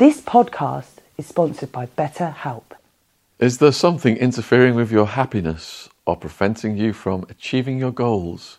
This 0.00 0.22
podcast 0.22 0.96
is 1.18 1.26
sponsored 1.26 1.72
by 1.72 1.84
BetterHelp. 1.84 2.62
Is 3.38 3.58
there 3.58 3.70
something 3.70 4.16
interfering 4.16 4.74
with 4.74 4.90
your 4.90 5.04
happiness 5.04 5.90
or 6.06 6.16
preventing 6.16 6.78
you 6.78 6.94
from 6.94 7.26
achieving 7.28 7.78
your 7.78 7.90
goals? 7.90 8.56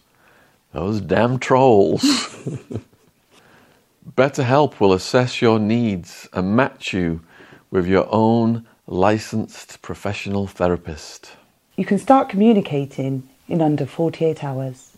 Those 0.71 1.01
damn 1.01 1.39
trolls. 1.39 2.03
BetterHelp 4.15 4.79
will 4.79 4.93
assess 4.93 5.41
your 5.41 5.57
needs 5.57 6.29
and 6.31 6.55
match 6.55 6.93
you 6.93 7.21
with 7.71 7.87
your 7.87 8.07
own 8.11 8.67
licensed 8.85 9.81
professional 9.81 10.45
therapist. 10.45 11.31
You 11.75 11.85
can 11.85 11.97
start 11.97 12.29
communicating 12.29 13.27
in 13.47 13.63
under 13.63 13.87
48 13.87 14.43
hours. 14.43 14.95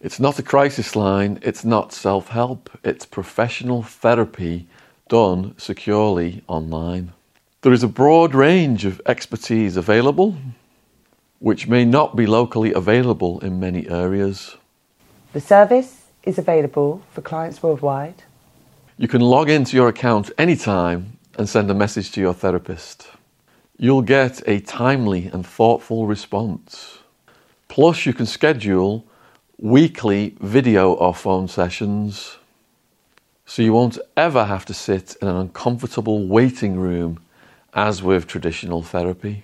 It's 0.00 0.20
not 0.20 0.38
a 0.38 0.44
crisis 0.44 0.94
line, 0.94 1.40
it's 1.42 1.64
not 1.64 1.92
self 1.92 2.28
help, 2.28 2.70
it's 2.84 3.04
professional 3.04 3.82
therapy 3.82 4.68
done 5.10 5.54
securely 5.58 6.42
online. 6.46 7.12
There 7.62 7.72
is 7.72 7.82
a 7.82 7.88
broad 7.88 8.34
range 8.34 8.86
of 8.86 9.02
expertise 9.04 9.76
available, 9.76 10.36
which 11.40 11.68
may 11.68 11.84
not 11.84 12.16
be 12.16 12.26
locally 12.26 12.72
available 12.72 13.40
in 13.40 13.60
many 13.60 13.88
areas. 13.90 14.56
The 15.34 15.40
service 15.40 16.06
is 16.22 16.38
available 16.38 17.02
for 17.12 17.20
clients 17.22 17.62
worldwide. 17.62 18.22
You 18.98 19.08
can 19.08 19.20
log 19.20 19.50
into 19.50 19.76
your 19.76 19.88
account 19.88 20.30
anytime 20.38 21.18
and 21.36 21.48
send 21.48 21.70
a 21.70 21.74
message 21.74 22.12
to 22.12 22.20
your 22.20 22.34
therapist. 22.34 23.08
You'll 23.78 24.02
get 24.02 24.42
a 24.46 24.60
timely 24.60 25.26
and 25.26 25.44
thoughtful 25.44 26.06
response. 26.06 26.98
Plus, 27.68 28.06
you 28.06 28.12
can 28.12 28.26
schedule 28.26 29.04
weekly 29.58 30.36
video 30.40 30.92
or 30.92 31.14
phone 31.14 31.48
sessions 31.48 32.36
so 33.50 33.62
you 33.62 33.72
won't 33.72 33.98
ever 34.16 34.44
have 34.44 34.64
to 34.64 34.72
sit 34.72 35.16
in 35.20 35.26
an 35.26 35.34
uncomfortable 35.34 36.24
waiting 36.24 36.78
room 36.78 37.18
as 37.74 38.00
with 38.00 38.28
traditional 38.28 38.80
therapy. 38.80 39.42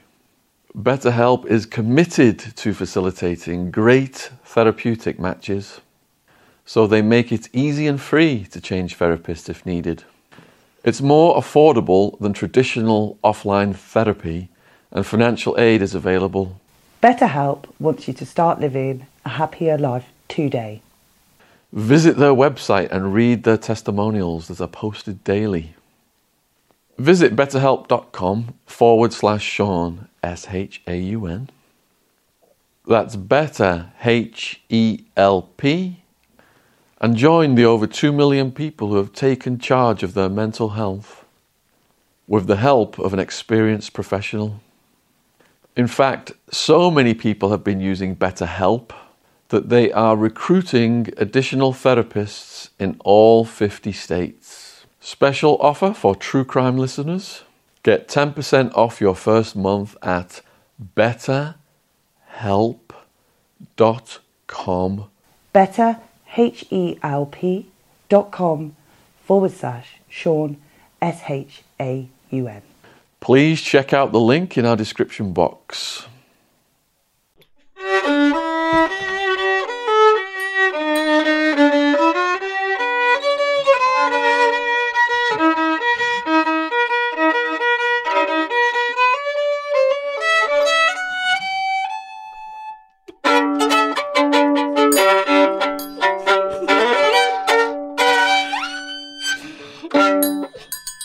BetterHelp 0.78 1.44
is 1.46 1.66
committed 1.66 2.38
to 2.38 2.72
facilitating 2.72 3.72
great 3.72 4.30
therapeutic 4.44 5.18
matches, 5.18 5.80
so 6.64 6.86
they 6.86 7.02
make 7.02 7.32
it 7.32 7.48
easy 7.52 7.88
and 7.88 8.00
free 8.00 8.44
to 8.52 8.60
change 8.60 8.96
therapists 8.96 9.48
if 9.48 9.66
needed. 9.66 10.04
It's 10.84 11.00
more 11.00 11.34
affordable 11.34 12.16
than 12.20 12.32
traditional 12.32 13.18
offline 13.24 13.74
therapy, 13.74 14.48
and 14.92 15.04
financial 15.04 15.58
aid 15.58 15.82
is 15.82 15.96
available. 15.96 16.60
BetterHelp 17.02 17.64
wants 17.80 18.06
you 18.06 18.14
to 18.14 18.24
start 18.24 18.60
living 18.60 19.08
a 19.24 19.30
happier 19.30 19.76
life 19.76 20.06
today. 20.28 20.80
Visit 21.72 22.16
their 22.16 22.32
website 22.32 22.90
and 22.90 23.12
read 23.12 23.42
their 23.42 23.56
testimonials 23.56 24.48
that 24.48 24.60
are 24.60 24.68
posted 24.68 25.24
daily. 25.24 25.74
Visit 26.98 27.36
betterhelp.com 27.36 28.54
forward 28.64 29.12
slash 29.12 29.42
Shaun, 29.42 30.08
S 30.22 30.46
H 30.50 30.82
A 30.86 30.96
U 30.96 31.26
N. 31.26 31.50
That's 32.86 33.16
better, 33.16 33.92
H 34.04 34.62
E 34.68 35.04
L 35.16 35.42
P. 35.56 36.02
And 37.00 37.16
join 37.16 37.56
the 37.56 37.64
over 37.64 37.86
2 37.86 38.12
million 38.12 38.52
people 38.52 38.88
who 38.88 38.96
have 38.96 39.12
taken 39.12 39.58
charge 39.58 40.02
of 40.02 40.14
their 40.14 40.30
mental 40.30 40.70
health 40.70 41.26
with 42.26 42.46
the 42.46 42.56
help 42.56 42.98
of 42.98 43.12
an 43.12 43.18
experienced 43.18 43.92
professional. 43.92 44.60
In 45.76 45.86
fact, 45.86 46.32
so 46.50 46.90
many 46.90 47.12
people 47.12 47.50
have 47.50 47.62
been 47.62 47.80
using 47.80 48.16
BetterHelp 48.16 48.92
that 49.48 49.68
they 49.68 49.92
are 49.92 50.16
recruiting 50.16 51.12
additional 51.16 51.72
therapists 51.72 52.70
in 52.78 52.96
all 53.04 53.44
50 53.44 53.92
states. 53.92 54.84
Special 55.00 55.56
offer 55.60 55.92
for 55.92 56.16
true 56.16 56.44
crime 56.44 56.76
listeners 56.76 57.44
get 57.82 58.08
10% 58.08 58.74
off 58.74 59.00
your 59.00 59.14
first 59.14 59.54
month 59.54 59.96
at 60.02 60.42
betterhelp.com. 60.96 61.54
Better, 65.52 65.98
H 66.36 66.66
E 66.70 66.98
L 67.02 67.26
P 67.26 67.66
dot 68.08 68.30
com 68.32 68.74
forward 69.24 69.52
slash 69.52 69.98
Shaun, 70.08 70.56
S 71.00 71.22
H 71.28 71.62
A 71.80 72.08
U 72.30 72.48
N. 72.48 72.62
Please 73.20 73.62
check 73.62 73.92
out 73.92 74.10
the 74.12 74.20
link 74.20 74.58
in 74.58 74.66
our 74.66 74.76
description 74.76 75.32
box. 75.32 76.06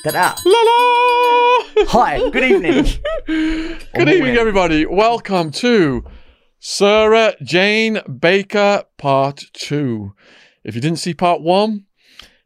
Ta-da. 0.03 0.33
La 0.45 0.61
la! 0.63 1.85
Hi, 1.89 2.29
good 2.31 2.43
evening. 2.43 2.85
Good 3.93 4.09
evening, 4.09 4.35
everybody. 4.35 4.87
Welcome 4.87 5.51
to 5.51 6.03
Sarah 6.59 7.35
Jane 7.43 7.99
Baker 8.19 8.85
Part 8.97 9.43
2. 9.53 10.11
If 10.63 10.73
you 10.73 10.81
didn't 10.81 10.97
see 10.97 11.13
Part 11.13 11.41
1, 11.41 11.85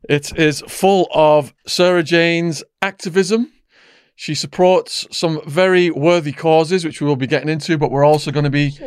it 0.09 0.37
is 0.37 0.63
full 0.67 1.07
of 1.13 1.53
Sarah 1.65 2.03
Jane's 2.03 2.61
activism. 2.81 3.53
She 4.17 4.35
supports 4.35 5.07
some 5.09 5.39
very 5.47 5.89
worthy 5.89 6.33
causes, 6.33 6.83
which 6.83 6.99
we 6.99 7.07
will 7.07 7.15
be 7.15 7.27
getting 7.27 7.47
into, 7.47 7.77
but 7.77 7.89
we're 7.89 8.03
also 8.03 8.31
going 8.31 8.43
to 8.43 8.49
be 8.49 8.77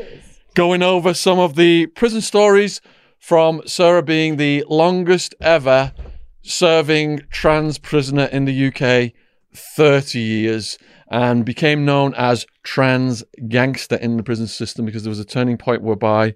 going 0.55 0.83
over 0.83 1.15
some 1.15 1.39
of 1.39 1.55
the 1.55 1.87
prison 1.87 2.21
stories 2.21 2.83
from 3.19 3.62
Sarah 3.65 4.03
being 4.03 4.37
the 4.37 4.62
longest 4.69 5.35
ever 5.41 5.95
serving 6.43 7.21
trans 7.31 7.78
prisoner 7.78 8.25
in 8.25 8.44
the 8.44 8.69
UK 8.69 9.12
30 9.54 10.19
years 10.19 10.78
and 11.10 11.44
became 11.44 11.84
known 11.84 12.15
as 12.15 12.47
trans 12.62 13.25
gangster 13.49 13.97
in 13.97 14.16
the 14.16 14.22
prison 14.22 14.47
system 14.47 14.84
because 14.84 15.03
there 15.03 15.10
was 15.10 15.21
a 15.21 15.25
turning 15.25 15.56
point 15.56 15.82
whereby 15.82 16.34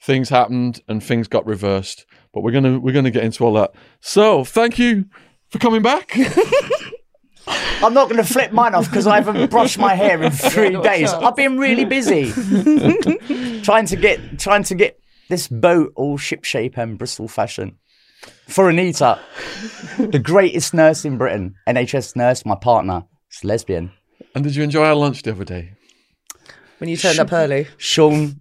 things 0.00 0.28
happened 0.28 0.80
and 0.88 1.02
things 1.02 1.28
got 1.28 1.46
reversed. 1.46 2.04
But 2.32 2.42
we're 2.42 2.52
going 2.52 2.64
to 2.64 2.78
we're 2.78 2.92
going 2.92 3.06
to 3.06 3.10
get 3.10 3.24
into 3.24 3.44
all 3.44 3.54
that. 3.54 3.74
So 4.00 4.44
thank 4.44 4.78
you 4.78 5.06
for 5.48 5.58
coming 5.58 5.82
back. 5.82 6.16
I'm 7.46 7.94
not 7.94 8.08
going 8.08 8.22
to 8.22 8.24
flip 8.24 8.52
mine 8.52 8.74
off 8.74 8.86
because 8.86 9.06
I 9.06 9.16
haven't 9.16 9.50
brushed 9.50 9.78
my 9.78 9.94
hair 9.94 10.20
in 10.22 10.32
three 10.32 10.76
days. 10.82 11.12
I've 11.12 11.36
been 11.36 11.58
really 11.58 11.84
busy. 11.84 12.32
Trying 13.62 13.86
to 13.86 13.96
get 13.96 14.38
trying 14.38 14.64
to 14.64 14.74
get 14.74 14.98
this 15.28 15.48
boat 15.48 15.92
all 15.96 16.18
shipshape 16.18 16.76
and 16.76 16.98
Bristol 16.98 17.28
fashion 17.28 17.78
for 18.48 18.68
Anita, 18.70 19.18
the 19.98 20.18
greatest 20.18 20.74
nurse 20.74 21.04
in 21.04 21.18
Britain, 21.18 21.54
NHS 21.68 22.16
nurse, 22.16 22.44
my 22.44 22.54
partner. 22.54 23.04
She's 23.28 23.44
lesbian. 23.44 23.92
and 24.34 24.44
did 24.44 24.54
you 24.56 24.62
enjoy 24.62 24.84
our 24.84 24.94
lunch 24.94 25.22
the 25.22 25.32
other 25.32 25.44
day 25.44 25.72
When 26.78 26.88
you 26.88 26.96
turned 26.96 27.18
up 27.18 27.32
early. 27.32 27.66
Shaun, 27.76 28.40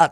I, 0.00 0.10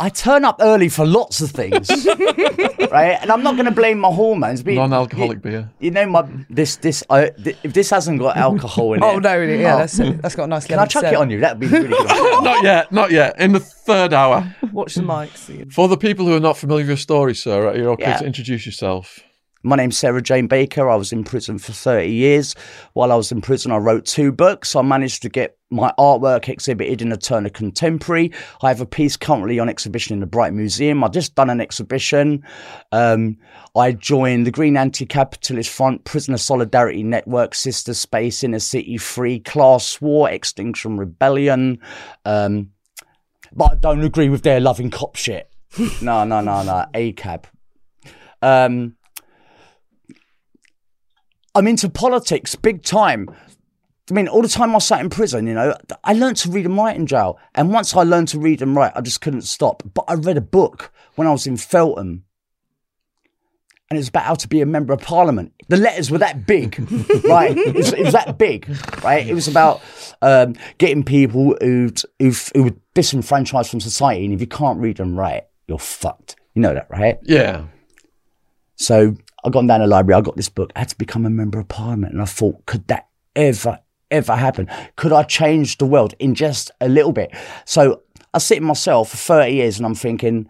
I 0.00 0.10
turn 0.10 0.44
up 0.44 0.58
early 0.60 0.88
for 0.88 1.04
lots 1.04 1.40
of 1.40 1.50
things, 1.50 1.90
right? 2.90 3.18
And 3.20 3.32
I'm 3.32 3.42
not 3.42 3.54
going 3.56 3.64
to 3.64 3.72
blame 3.72 3.98
my 3.98 4.10
hormones. 4.12 4.62
But 4.62 4.74
non-alcoholic 4.74 5.38
you, 5.38 5.50
beer 5.50 5.70
You 5.80 5.90
know, 5.90 6.06
my 6.06 6.24
this 6.48 6.76
this 6.76 7.02
I, 7.10 7.30
th- 7.30 7.56
if 7.64 7.72
this 7.72 7.90
hasn't 7.90 8.20
got 8.20 8.36
alcohol 8.36 8.92
in 8.94 9.02
oh, 9.02 9.10
it. 9.10 9.14
Oh 9.16 9.18
no, 9.18 9.40
yeah, 9.42 9.74
Oh. 9.74 9.78
that's 9.78 9.96
that's 9.96 10.36
got 10.36 10.44
a 10.44 10.46
nice. 10.46 10.66
Can 10.66 10.78
I 10.78 10.86
chuck 10.86 11.04
it 11.04 11.14
on 11.16 11.30
you? 11.30 11.40
That'd 11.40 11.58
be 11.58 11.66
really 11.66 11.88
good. 11.88 12.06
not 12.44 12.62
yet 12.62 12.92
not 12.92 13.10
yet 13.10 13.40
in 13.40 13.52
the 13.52 13.60
third 13.60 14.12
hour 14.12 14.54
Watch 14.72 14.94
the 14.94 15.02
mics. 15.02 15.72
for 15.72 15.88
the 15.88 15.96
people 15.96 16.26
who 16.26 16.36
are 16.36 16.40
not 16.40 16.56
familiar 16.56 16.82
with 16.82 16.88
your 16.90 16.96
story 16.96 17.34
Sarah 17.34 17.76
you're 17.76 17.90
okay 17.90 18.02
Yeah. 18.04 18.18
to 18.18 18.24
introduce 18.26 18.66
yourself 18.66 19.18
My 19.64 19.74
name's 19.74 19.98
Sarah 19.98 20.22
Jane 20.22 20.46
Baker. 20.46 20.88
I 20.88 20.94
was 20.94 21.12
in 21.12 21.24
prison 21.24 21.58
for 21.58 21.72
30 21.72 22.08
years. 22.08 22.54
While 22.92 23.10
I 23.10 23.16
was 23.16 23.32
in 23.32 23.40
prison, 23.40 23.72
I 23.72 23.78
wrote 23.78 24.04
two 24.06 24.30
books. 24.30 24.76
I 24.76 24.82
managed 24.82 25.22
to 25.22 25.28
get 25.28 25.57
my 25.70 25.92
artwork 25.98 26.48
exhibited 26.48 27.02
in 27.02 27.10
the 27.10 27.16
Turner 27.16 27.50
Contemporary. 27.50 28.32
I 28.62 28.68
have 28.68 28.80
a 28.80 28.86
piece 28.86 29.16
currently 29.16 29.58
on 29.58 29.68
exhibition 29.68 30.14
in 30.14 30.20
the 30.20 30.26
Bright 30.26 30.54
Museum. 30.54 31.04
I've 31.04 31.12
just 31.12 31.34
done 31.34 31.50
an 31.50 31.60
exhibition. 31.60 32.44
Um, 32.92 33.36
I 33.76 33.92
joined 33.92 34.46
the 34.46 34.50
Green 34.50 34.76
Anti-Capitalist 34.76 35.70
Front, 35.70 36.04
Prisoner 36.04 36.38
Solidarity 36.38 37.02
Network, 37.02 37.54
Sister 37.54 37.94
Space, 37.94 38.42
Inner 38.42 38.58
City 38.58 38.96
Free, 38.96 39.40
Class 39.40 40.00
War, 40.00 40.30
Extinction 40.30 40.96
Rebellion. 40.96 41.78
Um, 42.24 42.70
but 43.52 43.72
I 43.72 43.74
don't 43.76 44.02
agree 44.02 44.28
with 44.28 44.42
their 44.42 44.60
loving 44.60 44.90
cop 44.90 45.16
shit. 45.16 45.50
no, 46.02 46.24
no, 46.24 46.40
no, 46.40 46.62
no. 46.62 46.86
ACAB. 46.94 47.44
Um, 48.40 48.96
I'm 51.54 51.66
into 51.66 51.88
politics 51.88 52.54
big 52.54 52.82
time. 52.82 53.28
I 54.10 54.14
mean, 54.14 54.28
all 54.28 54.42
the 54.42 54.48
time 54.48 54.74
I 54.74 54.78
sat 54.78 55.00
in 55.00 55.10
prison, 55.10 55.46
you 55.46 55.54
know, 55.54 55.76
I 56.02 56.14
learned 56.14 56.38
to 56.38 56.50
read 56.50 56.64
and 56.64 56.76
write 56.76 56.96
in 56.96 57.06
jail. 57.06 57.38
And 57.54 57.72
once 57.72 57.94
I 57.94 58.02
learned 58.04 58.28
to 58.28 58.38
read 58.38 58.62
and 58.62 58.74
write, 58.74 58.92
I 58.94 59.00
just 59.02 59.20
couldn't 59.20 59.42
stop. 59.42 59.82
But 59.92 60.04
I 60.08 60.14
read 60.14 60.36
a 60.36 60.42
book 60.42 60.90
when 61.16 61.28
I 61.28 61.30
was 61.32 61.46
in 61.46 61.56
Feltham. 61.56 62.24
and 63.90 63.96
it 63.96 64.00
was 64.00 64.08
about 64.08 64.24
how 64.24 64.34
to 64.34 64.48
be 64.48 64.60
a 64.60 64.66
member 64.66 64.92
of 64.92 65.00
parliament. 65.00 65.52
The 65.68 65.76
letters 65.76 66.10
were 66.10 66.18
that 66.18 66.46
big, 66.46 66.78
right? 67.24 67.56
It 67.56 67.74
was, 67.74 67.92
it 67.92 68.04
was 68.04 68.12
that 68.12 68.38
big, 68.38 68.68
right? 69.02 69.26
It 69.26 69.34
was 69.34 69.48
about 69.48 69.82
um, 70.22 70.54
getting 70.78 71.04
people 71.04 71.56
who'd, 71.60 72.00
who've, 72.18 72.50
who 72.54 72.64
were 72.64 72.74
disenfranchised 72.94 73.70
from 73.70 73.80
society, 73.80 74.24
and 74.24 74.32
if 74.32 74.40
you 74.40 74.46
can't 74.46 74.78
read 74.80 75.00
and 75.00 75.16
write, 75.16 75.44
you're 75.66 75.78
fucked. 75.78 76.36
You 76.54 76.62
know 76.62 76.74
that, 76.74 76.88
right? 76.90 77.18
Yeah. 77.22 77.66
So 78.76 79.16
I 79.44 79.50
got 79.50 79.66
down 79.66 79.80
the 79.80 79.86
library, 79.86 80.18
I 80.18 80.22
got 80.22 80.36
this 80.36 80.48
book, 80.48 80.72
I 80.74 80.80
had 80.80 80.88
to 80.90 80.96
become 80.96 81.26
a 81.26 81.30
member 81.30 81.58
of 81.58 81.68
parliament. 81.68 82.12
And 82.12 82.22
I 82.22 82.26
thought, 82.26 82.64
could 82.66 82.86
that 82.88 83.08
ever, 83.36 83.78
ever 84.10 84.34
happen? 84.36 84.68
Could 84.96 85.12
I 85.12 85.22
change 85.22 85.78
the 85.78 85.86
world 85.86 86.14
in 86.18 86.34
just 86.34 86.70
a 86.80 86.88
little 86.88 87.12
bit? 87.12 87.30
So 87.64 88.02
I 88.34 88.38
sit 88.38 88.58
in 88.58 88.64
myself 88.64 89.10
for 89.10 89.16
30 89.16 89.52
years 89.52 89.76
and 89.78 89.86
I'm 89.86 89.94
thinking, 89.94 90.48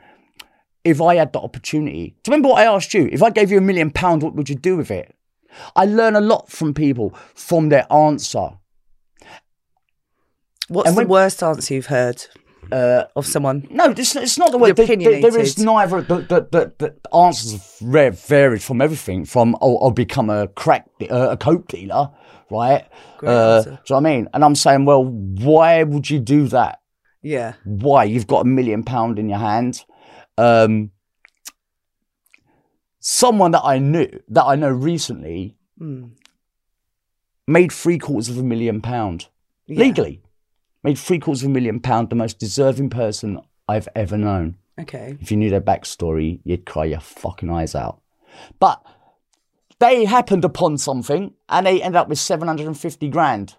if 0.84 1.00
I 1.00 1.16
had 1.16 1.32
the 1.32 1.40
opportunity, 1.40 2.16
do 2.22 2.30
you 2.30 2.32
remember 2.32 2.48
what 2.50 2.60
I 2.62 2.64
asked 2.72 2.94
you? 2.94 3.08
If 3.12 3.22
I 3.22 3.30
gave 3.30 3.50
you 3.50 3.58
a 3.58 3.62
million 3.62 3.90
pounds, 3.90 4.24
what 4.24 4.34
would 4.34 4.48
you 4.48 4.54
do 4.54 4.76
with 4.76 4.90
it? 4.90 5.14
I 5.74 5.86
learn 5.86 6.14
a 6.14 6.20
lot 6.20 6.50
from 6.50 6.72
people 6.74 7.14
from 7.34 7.68
their 7.68 7.90
answer. 7.92 8.50
What's 10.68 10.88
And 10.88 10.96
the 10.96 11.00
when- 11.00 11.08
worst 11.08 11.42
answer 11.42 11.74
you've 11.74 11.86
heard 11.86 12.24
uh, 12.70 13.04
of 13.16 13.26
someone? 13.26 13.66
No, 13.70 13.90
it's, 13.90 14.14
it's 14.16 14.38
not 14.38 14.50
the 14.52 14.58
way. 14.58 14.72
There, 14.72 14.86
there- 14.86 15.20
there 15.22 15.38
is 15.38 15.58
neither. 15.58 16.02
The, 16.02 16.16
the, 16.16 16.40
the, 16.50 16.72
the 17.02 17.14
answers 17.16 17.52
have 17.80 18.20
varied 18.20 18.62
from 18.62 18.80
everything 18.82 19.24
from 19.24 19.56
oh, 19.62 19.78
I'll 19.78 19.90
become 19.90 20.28
a 20.30 20.48
crack, 20.48 20.86
uh, 21.10 21.30
a 21.30 21.36
coke 21.36 21.68
dealer, 21.68 22.10
right? 22.50 22.86
Uh, 23.22 23.62
do 23.62 23.70
you 23.70 23.72
know 23.74 23.78
what 23.86 23.96
I 23.96 24.00
mean? 24.00 24.28
And 24.34 24.44
I'm 24.44 24.54
saying, 24.54 24.84
well, 24.84 25.04
why 25.04 25.82
would 25.82 26.08
you 26.08 26.18
do 26.18 26.48
that? 26.48 26.80
Yeah. 27.22 27.54
Why? 27.64 28.04
You've 28.04 28.26
got 28.26 28.40
a 28.42 28.48
million 28.48 28.84
pound 28.84 29.18
in 29.18 29.28
your 29.28 29.38
hand. 29.38 29.84
Um, 30.36 30.90
someone 33.00 33.50
that 33.52 33.62
I 33.64 33.78
knew, 33.78 34.08
that 34.28 34.44
I 34.44 34.54
know 34.56 34.70
recently, 34.70 35.56
Mm. 35.80 36.10
made 37.46 37.70
three 37.72 37.98
quarters 37.98 38.28
of 38.28 38.38
a 38.38 38.42
million 38.42 38.80
pound 38.80 39.28
Yeah. 39.66 39.78
legally. 39.78 40.22
Made 40.82 40.98
three 40.98 41.18
quarters 41.18 41.42
of 41.44 41.50
a 41.50 41.52
million 41.52 41.80
pound, 41.80 42.10
the 42.10 42.16
most 42.16 42.38
deserving 42.38 42.90
person 42.90 43.40
I've 43.68 43.88
ever 43.94 44.16
known. 44.16 44.56
Okay. 44.80 45.16
If 45.20 45.30
you 45.30 45.36
knew 45.36 45.50
their 45.50 45.60
backstory, 45.60 46.40
you'd 46.44 46.66
cry 46.66 46.84
your 46.86 47.00
fucking 47.00 47.50
eyes 47.50 47.74
out. 47.74 48.00
But 48.60 48.82
they 49.80 50.04
happened 50.04 50.44
upon 50.44 50.78
something 50.78 51.34
and 51.48 51.66
they 51.66 51.82
ended 51.82 51.96
up 51.96 52.08
with 52.08 52.18
750 52.18 53.08
grand 53.08 53.54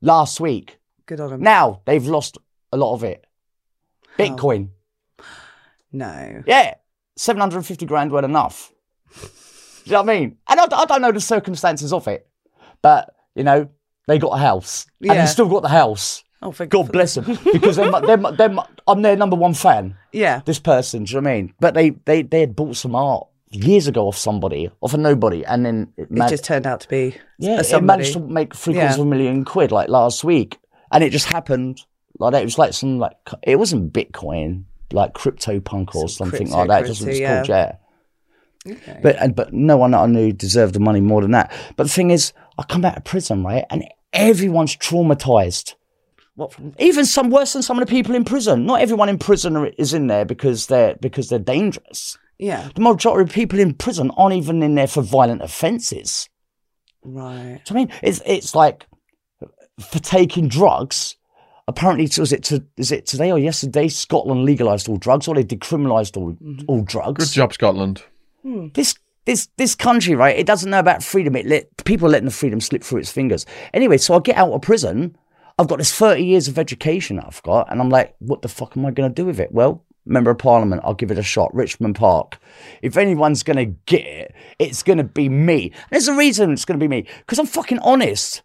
last 0.00 0.40
week. 0.40 0.78
Good 1.06 1.20
on 1.20 1.30
them. 1.30 1.40
Now 1.42 1.82
they've 1.84 2.06
lost 2.06 2.38
a 2.72 2.76
lot 2.76 2.94
of 2.94 3.04
it. 3.04 3.24
Bitcoin. 4.18 4.70
No. 5.92 6.42
Yeah, 6.46 6.74
750 7.16 7.86
grand 7.86 8.12
weren't 8.12 8.24
enough. 8.24 8.72
Do 9.14 9.20
you 9.86 9.92
know 9.92 10.02
what 10.02 10.10
I 10.10 10.18
mean? 10.20 10.36
And 10.48 10.60
I, 10.60 10.64
I 10.76 10.84
don't 10.84 11.00
know 11.02 11.12
the 11.12 11.20
circumstances 11.20 11.92
of 11.92 12.06
it, 12.08 12.28
but, 12.82 13.14
you 13.34 13.42
know, 13.44 13.70
they 14.06 14.18
got 14.18 14.34
a 14.34 14.38
house. 14.38 14.86
And 15.00 15.06
Yeah. 15.08 15.20
they 15.22 15.26
still 15.26 15.48
got 15.48 15.62
the 15.62 15.68
house. 15.68 16.22
Oh, 16.42 16.52
thank 16.52 16.70
God 16.70 16.92
bless 16.92 17.14
them. 17.14 17.38
Because 17.52 17.76
they're, 17.76 17.90
my- 17.90 18.00
they're, 18.00 18.16
my- 18.18 18.30
they're, 18.32 18.48
my- 18.50 18.66
I'm 18.86 19.02
their 19.02 19.16
number 19.16 19.36
one 19.36 19.54
fan. 19.54 19.96
Yeah. 20.12 20.40
this 20.44 20.58
person. 20.58 21.04
Do 21.04 21.14
you 21.14 21.20
know 21.20 21.24
what 21.28 21.30
I 21.32 21.36
mean? 21.36 21.54
But 21.60 21.74
they 21.74 21.90
they 21.90 22.22
they 22.22 22.40
had 22.40 22.56
bought 22.56 22.76
some 22.76 22.94
art 22.94 23.26
years 23.50 23.86
ago 23.86 24.06
off 24.08 24.16
somebody, 24.16 24.70
off 24.80 24.94
a 24.94 24.98
nobody, 24.98 25.44
and 25.44 25.64
then 25.64 25.92
it, 25.96 26.08
It 26.10 26.28
just 26.28 26.44
turned 26.44 26.66
out 26.66 26.80
to 26.80 26.88
be 26.88 27.14
yeah, 27.38 27.60
a 27.60 27.76
it 27.76 27.82
managed 27.82 28.12
to 28.14 28.20
make 28.20 28.54
three 28.54 28.74
quarters 28.74 28.96
Yeah. 28.96 29.02
of 29.02 29.06
a 29.06 29.10
million 29.10 29.44
quid 29.44 29.72
like 29.72 29.88
last 29.88 30.24
week, 30.24 30.58
and 30.92 31.02
it 31.04 31.10
just 31.10 31.26
happened 31.26 31.80
like 32.18 32.32
that. 32.32 32.42
It 32.42 32.46
was 32.46 32.58
like 32.58 32.72
some 32.72 32.98
like 32.98 33.16
it 33.42 33.56
wasn't 33.56 33.92
Bitcoin, 33.92 34.64
like 34.92 35.14
crypto 35.14 35.60
punk 35.60 35.94
or 35.94 36.08
Some 36.08 36.30
something 36.30 36.50
like 36.50 36.68
that. 36.68 36.86
Just 36.86 37.00
what 37.02 37.10
it's 37.10 37.20
cryptocurrency, 37.20 37.46
called, 37.46 37.48
yeah. 37.48 37.74
But 39.02 39.16
and, 39.16 39.34
but 39.34 39.52
no 39.52 39.76
one 39.76 39.92
that 39.92 39.98
I 40.00 40.06
knew 40.06 40.32
deserved 40.32 40.74
the 40.74 40.80
money 40.80 41.00
more 41.00 41.22
than 41.22 41.30
that. 41.30 41.52
But 41.76 41.84
the 41.84 41.92
thing 41.92 42.10
is, 42.10 42.32
I 42.58 42.64
come 42.64 42.84
out 42.84 42.96
of 42.96 43.04
prison 43.04 43.44
right, 43.44 43.64
and 43.70 43.84
everyone's 44.12 44.76
traumatized. 44.76 45.74
What 46.34 46.52
from? 46.52 46.74
Even 46.78 47.04
some 47.04 47.30
worse 47.30 47.54
than 47.54 47.62
some 47.62 47.78
of 47.78 47.86
the 47.86 47.90
people 47.90 48.14
in 48.14 48.24
prison. 48.24 48.66
Not 48.66 48.80
everyone 48.80 49.08
in 49.08 49.18
prison 49.18 49.56
is 49.78 49.94
in 49.94 50.06
there 50.08 50.24
because 50.24 50.66
they're 50.66 50.96
because 50.96 51.28
they're 51.28 51.38
dangerous. 51.38 52.18
Yeah. 52.38 52.68
The 52.74 52.80
majority 52.80 53.28
of 53.28 53.34
people 53.34 53.58
in 53.58 53.74
prison 53.74 54.10
aren't 54.16 54.36
even 54.36 54.62
in 54.62 54.74
there 54.74 54.86
for 54.86 55.02
violent 55.02 55.42
offences. 55.42 56.28
Right. 57.02 57.34
Do 57.34 57.40
you 57.42 57.50
know 57.50 57.56
what 57.56 57.70
I 57.70 57.74
mean? 57.74 57.90
It's 58.02 58.22
it's 58.26 58.54
like 58.54 58.86
for 59.80 59.98
taking 59.98 60.48
drugs. 60.48 61.16
Apparently, 61.66 62.08
was 62.18 62.32
it 62.32 62.42
to, 62.44 62.64
is 62.78 62.90
it 62.90 63.04
today 63.04 63.30
or 63.30 63.38
yesterday? 63.38 63.88
Scotland 63.88 64.44
legalised 64.44 64.88
all 64.88 64.96
drugs, 64.96 65.28
or 65.28 65.34
they 65.34 65.44
decriminalised 65.44 66.16
all 66.16 66.32
mm-hmm. 66.32 66.64
all 66.66 66.82
drugs. 66.82 67.26
Good 67.26 67.34
job, 67.34 67.52
Scotland. 67.52 68.02
Hmm. 68.42 68.68
This 68.72 68.94
this 69.26 69.48
this 69.58 69.74
country, 69.74 70.14
right? 70.14 70.38
It 70.38 70.46
doesn't 70.46 70.70
know 70.70 70.78
about 70.78 71.02
freedom. 71.02 71.36
It 71.36 71.46
let 71.46 71.84
people 71.84 72.08
are 72.08 72.10
letting 72.10 72.24
the 72.24 72.32
freedom 72.32 72.60
slip 72.60 72.82
through 72.82 73.00
its 73.00 73.12
fingers. 73.12 73.44
Anyway, 73.74 73.98
so 73.98 74.14
I 74.14 74.20
get 74.20 74.36
out 74.36 74.50
of 74.52 74.62
prison. 74.62 75.16
I've 75.58 75.68
got 75.68 75.78
this 75.78 75.94
thirty 75.94 76.24
years 76.24 76.48
of 76.48 76.58
education 76.58 77.16
that 77.16 77.26
I've 77.26 77.42
got, 77.42 77.70
and 77.70 77.80
I'm 77.80 77.90
like, 77.90 78.14
what 78.18 78.40
the 78.40 78.48
fuck 78.48 78.74
am 78.74 78.86
I 78.86 78.90
going 78.90 79.10
to 79.10 79.14
do 79.14 79.26
with 79.26 79.38
it? 79.38 79.52
Well, 79.52 79.84
member 80.08 80.30
of 80.30 80.38
parliament, 80.38 80.82
I'll 80.84 80.94
give 80.94 81.10
it 81.10 81.18
a 81.18 81.22
shot. 81.22 81.54
Richmond 81.54 81.96
Park. 81.96 82.38
If 82.82 82.96
anyone's 82.96 83.42
going 83.42 83.56
to 83.56 83.76
get 83.86 84.06
it, 84.06 84.34
it's 84.58 84.82
going 84.82 84.98
to 84.98 85.04
be 85.04 85.28
me. 85.28 85.64
And 85.64 85.90
there's 85.90 86.08
a 86.08 86.14
reason 86.14 86.52
it's 86.52 86.64
going 86.64 86.78
to 86.78 86.82
be 86.82 86.88
me 86.88 87.06
because 87.18 87.38
I'm 87.38 87.46
fucking 87.46 87.78
honest. 87.80 88.42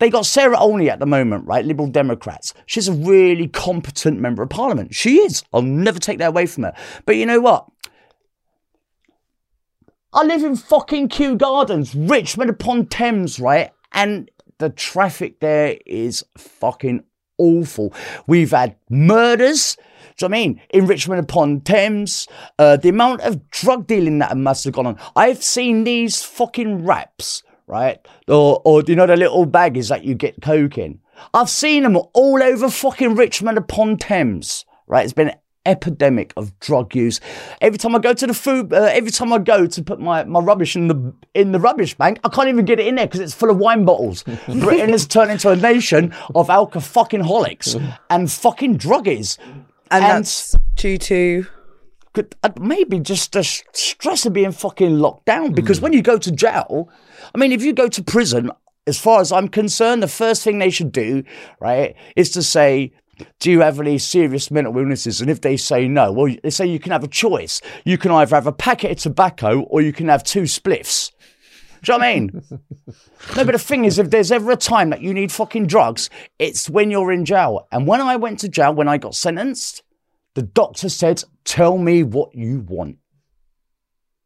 They 0.00 0.08
got 0.08 0.24
Sarah 0.24 0.58
Olney 0.58 0.88
at 0.88 0.98
the 0.98 1.06
moment, 1.06 1.46
right? 1.46 1.64
Liberal 1.64 1.88
Democrats. 1.88 2.54
She's 2.64 2.88
a 2.88 2.92
really 2.92 3.48
competent 3.48 4.18
member 4.18 4.42
of 4.42 4.48
parliament. 4.48 4.94
She 4.94 5.18
is. 5.18 5.42
I'll 5.52 5.60
never 5.60 5.98
take 5.98 6.18
that 6.18 6.28
away 6.28 6.46
from 6.46 6.64
her. 6.64 6.74
But 7.04 7.16
you 7.16 7.26
know 7.26 7.40
what? 7.40 7.66
I 10.12 10.24
live 10.24 10.42
in 10.42 10.56
fucking 10.56 11.08
Kew 11.08 11.36
Gardens, 11.36 11.94
Richmond 11.94 12.50
upon 12.50 12.86
Thames, 12.86 13.38
right? 13.38 13.70
And 13.92 14.30
the 14.58 14.70
traffic 14.70 15.40
there 15.40 15.76
is 15.86 16.24
fucking 16.36 17.04
awful. 17.38 17.92
We've 18.26 18.50
had 18.50 18.76
murders. 18.88 19.76
Do 20.20 20.26
you 20.26 20.28
know 20.28 20.36
I 20.36 20.38
mean? 20.40 20.60
In 20.68 20.86
Richmond 20.86 21.20
upon 21.20 21.62
Thames, 21.62 22.28
uh, 22.58 22.76
the 22.76 22.90
amount 22.90 23.22
of 23.22 23.48
drug 23.50 23.86
dealing 23.86 24.18
that 24.18 24.36
must 24.36 24.64
have 24.64 24.74
gone 24.74 24.86
on. 24.86 24.98
I've 25.16 25.42
seen 25.42 25.84
these 25.84 26.22
fucking 26.22 26.84
wraps, 26.84 27.42
right? 27.66 27.98
Or, 28.28 28.60
or 28.66 28.82
you 28.86 28.96
know 28.96 29.06
the 29.06 29.16
little 29.16 29.46
baggies 29.46 29.88
that 29.88 30.04
you 30.04 30.14
get 30.14 30.42
coke 30.42 30.76
in. 30.76 31.00
I've 31.32 31.48
seen 31.48 31.84
them 31.84 31.96
all 32.12 32.42
over 32.42 32.68
fucking 32.68 33.14
Richmond 33.14 33.56
upon 33.56 33.96
Thames, 33.96 34.66
right? 34.86 35.04
It's 35.04 35.14
been 35.14 35.28
an 35.28 35.38
epidemic 35.64 36.32
of 36.36 36.58
drug 36.60 36.94
use. 36.94 37.20
Every 37.60 37.78
time 37.78 37.94
I 37.94 37.98
go 37.98 38.12
to 38.12 38.26
the 38.26 38.34
food, 38.34 38.74
uh, 38.74 38.90
every 38.92 39.10
time 39.10 39.32
I 39.32 39.38
go 39.38 39.66
to 39.66 39.82
put 39.82 40.00
my, 40.00 40.24
my 40.24 40.40
rubbish 40.40 40.76
in 40.76 40.88
the 40.88 41.14
in 41.32 41.52
the 41.52 41.60
rubbish 41.60 41.94
bank, 41.94 42.20
I 42.24 42.28
can't 42.28 42.48
even 42.48 42.66
get 42.66 42.78
it 42.78 42.86
in 42.86 42.96
there 42.96 43.06
because 43.06 43.20
it's 43.20 43.34
full 43.34 43.50
of 43.50 43.56
wine 43.56 43.84
bottles. 43.86 44.22
Britain 44.46 44.90
has 44.90 45.06
turned 45.06 45.30
into 45.30 45.48
a 45.48 45.56
nation 45.56 46.14
of 46.34 46.50
alcohol 46.50 46.82
fucking 46.82 47.22
holics 47.22 47.74
and 48.10 48.30
fucking 48.30 48.76
druggies. 48.76 49.38
And, 49.90 50.04
And- 50.04 50.24
that's 50.24 50.56
due 50.76 50.98
to 50.98 51.46
could 52.12 52.34
uh, 52.42 52.50
maybe 52.60 52.98
just 52.98 53.32
the 53.32 53.38
s- 53.40 53.62
stress 53.72 54.26
of 54.26 54.32
being 54.32 54.50
fucking 54.50 54.98
locked 54.98 55.26
down 55.26 55.52
because 55.52 55.80
when 55.80 55.92
you 55.92 56.02
go 56.02 56.18
to 56.18 56.32
jail, 56.32 56.88
I 57.32 57.38
mean, 57.38 57.52
if 57.52 57.62
you 57.62 57.72
go 57.72 57.86
to 57.88 58.02
prison, 58.02 58.50
as 58.88 58.98
far 58.98 59.20
as 59.20 59.30
I'm 59.30 59.46
concerned, 59.46 60.02
the 60.02 60.08
first 60.08 60.42
thing 60.42 60.58
they 60.58 60.70
should 60.70 60.90
do, 60.90 61.22
right, 61.60 61.94
is 62.16 62.30
to 62.30 62.42
say, 62.42 62.92
do 63.38 63.50
you 63.52 63.60
have 63.60 63.78
any 63.78 63.98
serious 63.98 64.50
mental 64.50 64.76
illnesses? 64.76 65.20
And 65.20 65.30
if 65.30 65.42
they 65.42 65.56
say 65.56 65.86
no, 65.86 66.10
well, 66.10 66.34
they 66.42 66.50
say 66.50 66.66
you 66.66 66.80
can 66.80 66.90
have 66.90 67.04
a 67.04 67.08
choice. 67.08 67.60
You 67.84 67.96
can 67.96 68.10
either 68.10 68.34
have 68.34 68.46
a 68.48 68.52
packet 68.52 68.90
of 68.92 68.98
tobacco 68.98 69.60
or 69.62 69.80
you 69.82 69.92
can 69.92 70.08
have 70.08 70.24
two 70.24 70.42
spliffs. 70.42 71.12
Do 71.82 71.92
know 71.92 71.98
what 71.98 72.04
I 72.04 72.14
mean? 72.14 72.42
no, 73.36 73.44
but 73.44 73.52
the 73.52 73.58
thing 73.58 73.84
is, 73.84 73.98
if 73.98 74.10
there's 74.10 74.32
ever 74.32 74.50
a 74.50 74.56
time 74.56 74.90
that 74.90 75.00
you 75.00 75.14
need 75.14 75.32
fucking 75.32 75.66
drugs, 75.66 76.10
it's 76.38 76.68
when 76.68 76.90
you're 76.90 77.12
in 77.12 77.24
jail. 77.24 77.66
And 77.72 77.86
when 77.86 78.00
I 78.00 78.16
went 78.16 78.38
to 78.40 78.48
jail, 78.48 78.74
when 78.74 78.88
I 78.88 78.98
got 78.98 79.14
sentenced, 79.14 79.82
the 80.34 80.42
doctor 80.42 80.88
said, 80.88 81.24
Tell 81.44 81.78
me 81.78 82.02
what 82.02 82.34
you 82.34 82.60
want. 82.60 82.98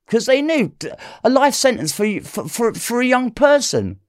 Because 0.07 0.27
they 0.27 0.43
knew 0.43 0.75
a 1.23 1.31
life 1.31 1.55
sentence 1.55 1.93
for, 1.93 2.21
for, 2.21 2.49
for, 2.49 2.75
for 2.75 3.01
a 3.01 3.07
young 3.07 3.31
person. 3.31 4.01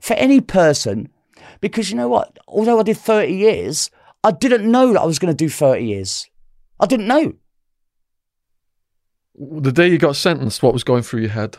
For 0.00 0.14
any 0.14 0.40
person. 0.40 1.10
Because 1.60 1.90
you 1.90 1.96
know 1.96 2.08
what? 2.08 2.38
Although 2.48 2.80
I 2.80 2.84
did 2.84 2.96
30 2.96 3.32
years, 3.32 3.90
I 4.24 4.30
didn't 4.30 4.70
know 4.70 4.92
that 4.92 5.00
I 5.00 5.04
was 5.04 5.18
going 5.18 5.34
to 5.34 5.44
do 5.44 5.50
30 5.50 5.84
years. 5.84 6.30
I 6.78 6.86
didn't 6.86 7.06
know. 7.06 7.34
The 9.34 9.72
day 9.72 9.88
you 9.88 9.98
got 9.98 10.16
sentenced, 10.16 10.62
what 10.62 10.72
was 10.72 10.84
going 10.84 11.02
through 11.02 11.20
your 11.20 11.30
head? 11.30 11.56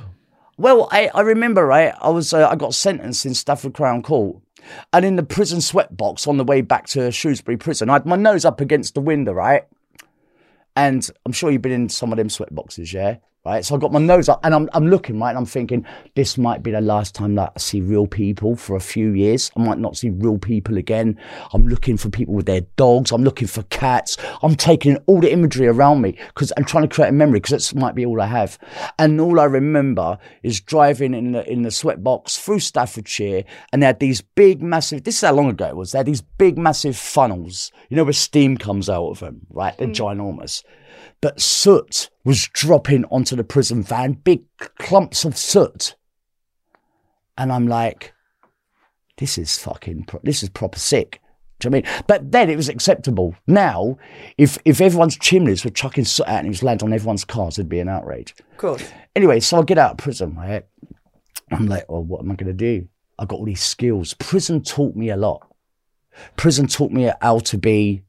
Well, 0.62 0.88
I, 0.92 1.10
I 1.16 1.22
remember, 1.22 1.66
right? 1.66 1.92
I 2.00 2.10
was 2.10 2.36
uh, 2.36 2.48
I 2.48 2.56
got 2.56 2.76
sentenced 2.76 3.26
in 3.26 3.34
Stafford 3.34 3.74
Crown 3.74 4.04
Court, 4.04 4.38
and 4.94 5.04
in 5.04 5.16
the 5.16 5.24
prison 5.24 5.58
sweatbox 5.58 6.28
on 6.28 6.38
the 6.38 6.44
way 6.44 6.62
back 6.62 6.86
to 6.90 7.12
Shrewsbury 7.12 7.58
Prison, 7.58 7.90
I 7.90 7.94
had 7.94 8.06
my 8.06 8.16
nose 8.16 8.46
up 8.46 8.62
against 8.62 8.94
the 8.94 9.02
window, 9.02 9.34
right? 9.34 9.64
And 10.76 11.10
I'm 11.26 11.32
sure 11.32 11.50
you've 11.50 11.64
been 11.64 11.72
in 11.72 11.90
some 11.90 12.14
of 12.14 12.20
them 12.20 12.28
sweatboxes, 12.28 12.94
yeah. 12.94 13.16
Right? 13.46 13.66
So 13.66 13.76
I 13.76 13.80
got 13.80 13.92
my 13.92 14.00
nose 14.00 14.30
up 14.30 14.40
and 14.44 14.54
I'm, 14.54 14.70
I'm 14.74 14.88
looking, 14.88 15.20
right? 15.20 15.30
And 15.30 15.38
I'm 15.38 15.46
thinking, 15.46 15.86
this 16.16 16.38
might 16.38 16.62
be 16.62 16.72
the 16.72 16.82
last 16.82 17.16
time 17.16 17.36
that 17.36 17.54
I 17.56 17.60
see 17.60 17.82
real 17.82 18.06
people 18.06 18.56
for 18.56 18.76
a 18.76 18.80
few 18.80 19.12
years. 19.14 19.52
I 19.58 19.64
might 19.64 19.80
not 19.80 19.98
see 19.98 20.10
real 20.10 20.38
people 20.38 20.78
again. 20.78 21.20
I'm 21.54 21.68
looking 21.68 21.98
for 21.98 22.10
people 22.10 22.36
with 22.36 22.46
their 22.46 22.62
dogs. 22.76 23.12
I'm 23.12 23.24
looking 23.24 23.48
for 23.48 23.64
cats. 23.64 24.18
I'm 24.44 24.56
taking 24.56 24.98
all 25.08 25.22
the 25.22 25.32
imagery 25.32 25.68
around 25.68 26.02
me 26.02 26.18
because 26.28 26.54
I'm 26.56 26.66
trying 26.66 26.88
to 26.88 26.94
create 26.94 27.10
a 27.10 27.14
memory 27.14 27.40
because 27.40 27.52
this 27.52 27.74
might 27.74 27.96
be 27.96 28.06
all 28.06 28.22
I 28.22 28.28
have. 28.28 28.60
And 29.00 29.20
all 29.20 29.40
I 29.40 29.46
remember 29.46 30.20
is 30.44 30.62
driving 30.62 31.14
in 31.16 31.32
the, 31.32 31.50
in 31.52 31.64
the 31.64 31.70
sweatbox 31.70 32.40
through 32.40 32.60
Staffordshire 32.60 33.44
and 33.74 33.82
they 33.82 33.88
had 33.88 34.00
these 34.00 34.22
big, 34.22 34.62
massive, 34.62 35.04
this 35.04 35.16
is 35.16 35.22
how 35.22 35.34
long 35.34 35.50
ago 35.50 35.68
it 35.68 35.76
was. 35.76 35.92
They 35.92 36.00
had 36.00 36.06
these 36.06 36.22
big, 36.22 36.60
massive 36.60 36.96
funnels, 36.96 37.72
you 37.90 37.98
know, 37.98 38.04
where 38.04 38.14
steam 38.14 38.58
comes 38.58 38.88
out 38.88 39.10
of 39.10 39.20
them, 39.20 39.42
right? 39.50 39.76
They're 39.78 39.88
mm. 39.88 39.96
ginormous 39.96 40.64
but 41.22 41.40
soot 41.40 42.10
was 42.24 42.48
dropping 42.48 43.06
onto 43.06 43.36
the 43.36 43.44
prison 43.44 43.84
van, 43.84 44.14
big 44.14 44.44
clumps 44.78 45.26
of 45.26 45.38
soot. 45.38 45.96
And 47.38 47.52
I'm 47.52 47.68
like, 47.68 48.14
this 49.18 49.38
is 49.38 49.58
fucking, 49.58 50.06
pro- 50.06 50.22
this 50.24 50.44
is 50.44 50.50
proper 50.50 50.80
sick. 50.80 51.22
Do 51.60 51.68
you 51.68 51.72
know 51.72 51.78
what 51.78 51.88
I 51.88 51.92
mean? 51.92 52.04
But 52.08 52.32
then 52.32 52.50
it 52.50 52.56
was 52.56 52.70
acceptable. 52.70 53.36
Now, 53.46 53.98
if 54.38 54.58
if 54.66 54.82
everyone's 54.82 55.16
chimneys 55.16 55.64
were 55.64 55.70
chucking 55.70 56.06
soot 56.06 56.28
out 56.28 56.40
and 56.40 56.48
it 56.48 56.50
was 56.50 56.64
landing 56.64 56.88
on 56.88 56.94
everyone's 56.94 57.24
cars, 57.24 57.60
it'd 57.60 57.70
be 57.70 57.80
an 57.80 57.88
outrage. 57.88 58.34
Of 58.52 58.58
course. 58.58 58.92
Anyway, 59.16 59.40
so 59.42 59.60
I 59.60 59.64
get 59.64 59.78
out 59.78 59.92
of 59.92 59.98
prison, 59.98 60.36
right? 60.36 60.66
I'm 61.52 61.68
like, 61.68 61.88
well, 61.88 62.04
what 62.04 62.22
am 62.22 62.32
I 62.32 62.36
going 62.36 62.48
to 62.48 62.54
do? 62.54 62.88
I've 63.20 63.28
got 63.28 63.38
all 63.38 63.46
these 63.46 63.62
skills. 63.62 64.16
Prison 64.16 64.64
taught 64.64 64.96
me 64.96 65.10
a 65.10 65.18
lot. 65.18 65.48
Prison 66.36 66.66
taught 66.66 66.92
me 66.92 67.12
how 67.22 67.40
to 67.40 67.58
be 67.58 68.02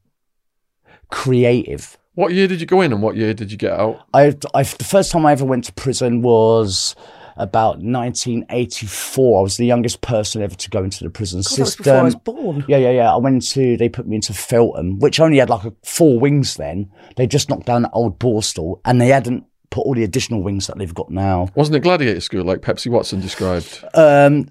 creative. 1.11 1.99
What 2.15 2.33
year 2.33 2.47
did 2.47 2.61
you 2.61 2.67
go 2.67 2.83
in 2.83 2.93
and 2.93 3.03
what 3.03 3.17
year 3.17 3.33
did 3.33 3.51
you 3.51 3.57
get 3.57 3.73
out? 3.73 4.07
I, 4.13 4.35
I, 4.55 4.63
the 4.65 4.87
first 4.87 5.11
time 5.11 5.25
I 5.25 5.33
ever 5.33 5.47
went 5.47 5.65
to 5.65 5.73
prison 5.73 6.21
was 6.21 6.95
about 7.37 7.79
1984. 7.79 9.39
I 9.39 9.43
was 9.43 9.57
the 9.57 9.65
youngest 9.65 10.03
person 10.03 10.43
ever 10.43 10.55
to 10.55 10.71
go 10.71 10.85
into 10.85 11.05
the 11.05 11.11
prison 11.11 11.41
God, 11.41 11.45
that 11.45 11.61
was 11.61 11.69
system. 11.71 11.85
before 11.85 11.99
I 11.99 12.03
was 12.03 12.15
born. 12.15 12.65
Yeah, 12.69 12.77
yeah, 12.77 12.91
yeah. 12.91 13.15
I 13.15 13.17
went 13.17 13.49
to, 13.51 13.79
they 13.79 13.89
put 13.89 14.07
me 14.07 14.17
into 14.17 14.35
Feltham, 14.35 14.99
which 14.99 15.21
only 15.21 15.39
had 15.39 15.49
like 15.49 15.65
a, 15.65 15.73
four 15.85 16.21
wings 16.21 16.57
then. 16.57 16.91
They 17.17 17.27
just 17.27 17.49
knocked 17.49 17.67
down 17.67 17.83
that 17.83 17.93
old 17.95 18.19
Borstal 18.19 18.81
and 18.85 19.01
they 19.01 19.09
hadn't 19.09 19.47
put 19.71 19.87
all 19.87 19.95
the 19.95 20.05
additional 20.05 20.43
wings 20.43 20.67
that 20.67 20.77
they've 20.77 20.95
got 20.95 21.11
now. 21.11 21.49
Wasn't 21.55 21.75
it 21.75 21.81
Gladiator 21.81 22.21
School 22.21 22.45
like 22.45 22.61
Pepsi 22.61 22.91
Watson 22.91 23.21
described? 23.21 23.83
Um, 23.95 24.51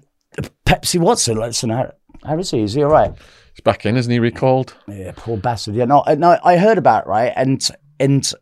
Pepsi 0.66 0.98
Watson, 0.98 1.38
listen, 1.38 1.70
how, 1.70 1.92
how 2.24 2.36
is 2.38 2.50
he? 2.50 2.62
Is 2.62 2.74
he 2.74 2.82
all 2.82 2.90
right? 2.90 3.12
He's 3.52 3.60
back 3.62 3.84
in, 3.84 3.96
isn't 3.96 4.10
he? 4.10 4.18
Recalled. 4.18 4.74
Yeah, 4.88 5.12
poor 5.14 5.36
bastard. 5.36 5.74
Yeah, 5.74 5.84
no, 5.84 6.02
no, 6.16 6.38
I 6.42 6.56
heard 6.56 6.78
about 6.78 7.04
it, 7.04 7.08
right, 7.08 7.32
and 7.36 7.66
and 8.00 8.32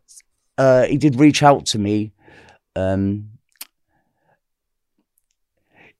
uh, 0.56 0.84
he 0.84 0.96
did 0.96 1.16
reach 1.18 1.42
out 1.42 1.66
to 1.66 1.78
me. 1.78 2.12
Um, 2.76 3.30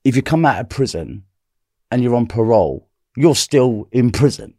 if 0.03 0.15
you 0.15 0.21
come 0.21 0.45
out 0.45 0.59
of 0.59 0.69
prison 0.69 1.23
and 1.91 2.01
you're 2.01 2.15
on 2.15 2.25
parole, 2.25 2.87
you're 3.15 3.35
still 3.35 3.87
in 3.91 4.11
prison. 4.11 4.53